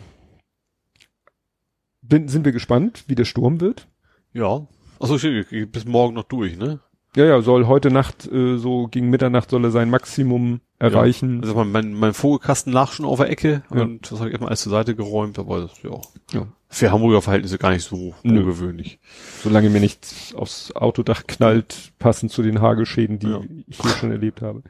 bin, 2.03 2.29
sind 2.29 2.45
wir 2.45 2.53
gespannt, 2.53 3.05
wie 3.09 3.15
der 3.15 3.25
Sturm 3.25 3.61
wird. 3.61 3.89
Ja. 4.33 4.67
Achso, 5.01 5.17
bis 5.17 5.85
morgen 5.85 6.15
noch 6.15 6.25
durch, 6.25 6.57
ne? 6.57 6.81
Ja, 7.17 7.25
ja, 7.27 7.41
soll 7.43 7.67
heute 7.67 7.93
Nacht, 7.93 8.27
äh, 8.31 8.57
so 8.59 8.89
gegen 8.89 9.09
Mitternacht 9.09 9.49
soll 9.51 9.65
er 9.65 9.71
sein 9.71 9.89
Maximum 9.89 10.61
erreichen. 10.81 11.41
Also 11.43 11.55
mein, 11.55 11.71
mein, 11.71 11.95
mein 11.95 12.13
Vogelkasten 12.13 12.73
lag 12.73 12.91
schon 12.91 13.07
auf 13.07 13.19
der 13.19 13.31
Ecke 13.31 13.63
Ja. 13.73 13.83
und 13.83 14.11
das 14.11 14.19
habe 14.19 14.29
ich 14.29 14.33
erstmal 14.33 14.49
alles 14.49 14.63
zur 14.63 14.73
Seite 14.73 14.97
geräumt, 14.97 15.39
aber 15.39 15.61
das 15.61 15.83
ja. 15.83 15.91
Ja. 16.33 16.47
Für 16.69 16.91
Hamburger 16.91 17.23
Verhältnisse 17.23 17.57
gar 17.57 17.71
nicht 17.71 17.85
so 17.85 18.15
Nö. 18.25 18.41
ungewöhnlich. 18.41 18.99
Solange 19.45 19.71
mir 19.71 19.79
nichts 19.79 20.35
aufs 20.35 20.73
Autodach 20.73 21.23
knallt, 21.29 21.93
passend 22.01 22.33
zu 22.33 22.43
den 22.43 22.61
Hagelschäden, 22.61 23.21
die 23.21 23.29
Ja. 23.29 23.41
ich 23.69 23.81
hier 23.81 23.91
schon 23.93 24.11
erlebt 24.11 24.43
habe. 24.43 24.65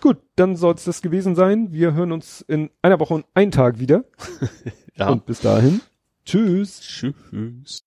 Gut, 0.00 0.16
dann 0.34 0.56
soll 0.56 0.74
es 0.74 0.82
das 0.84 1.00
gewesen 1.00 1.36
sein. 1.36 1.68
Wir 1.70 1.94
hören 1.94 2.10
uns 2.10 2.40
in 2.48 2.70
einer 2.82 2.98
Woche 2.98 3.14
und 3.14 3.24
einen 3.34 3.52
Tag 3.52 3.78
wieder. 3.78 4.04
Ja. 4.96 5.08
Und 5.08 5.26
bis 5.26 5.40
dahin, 5.40 5.80
tschüss. 6.24 6.80
Tschüss. 6.80 7.82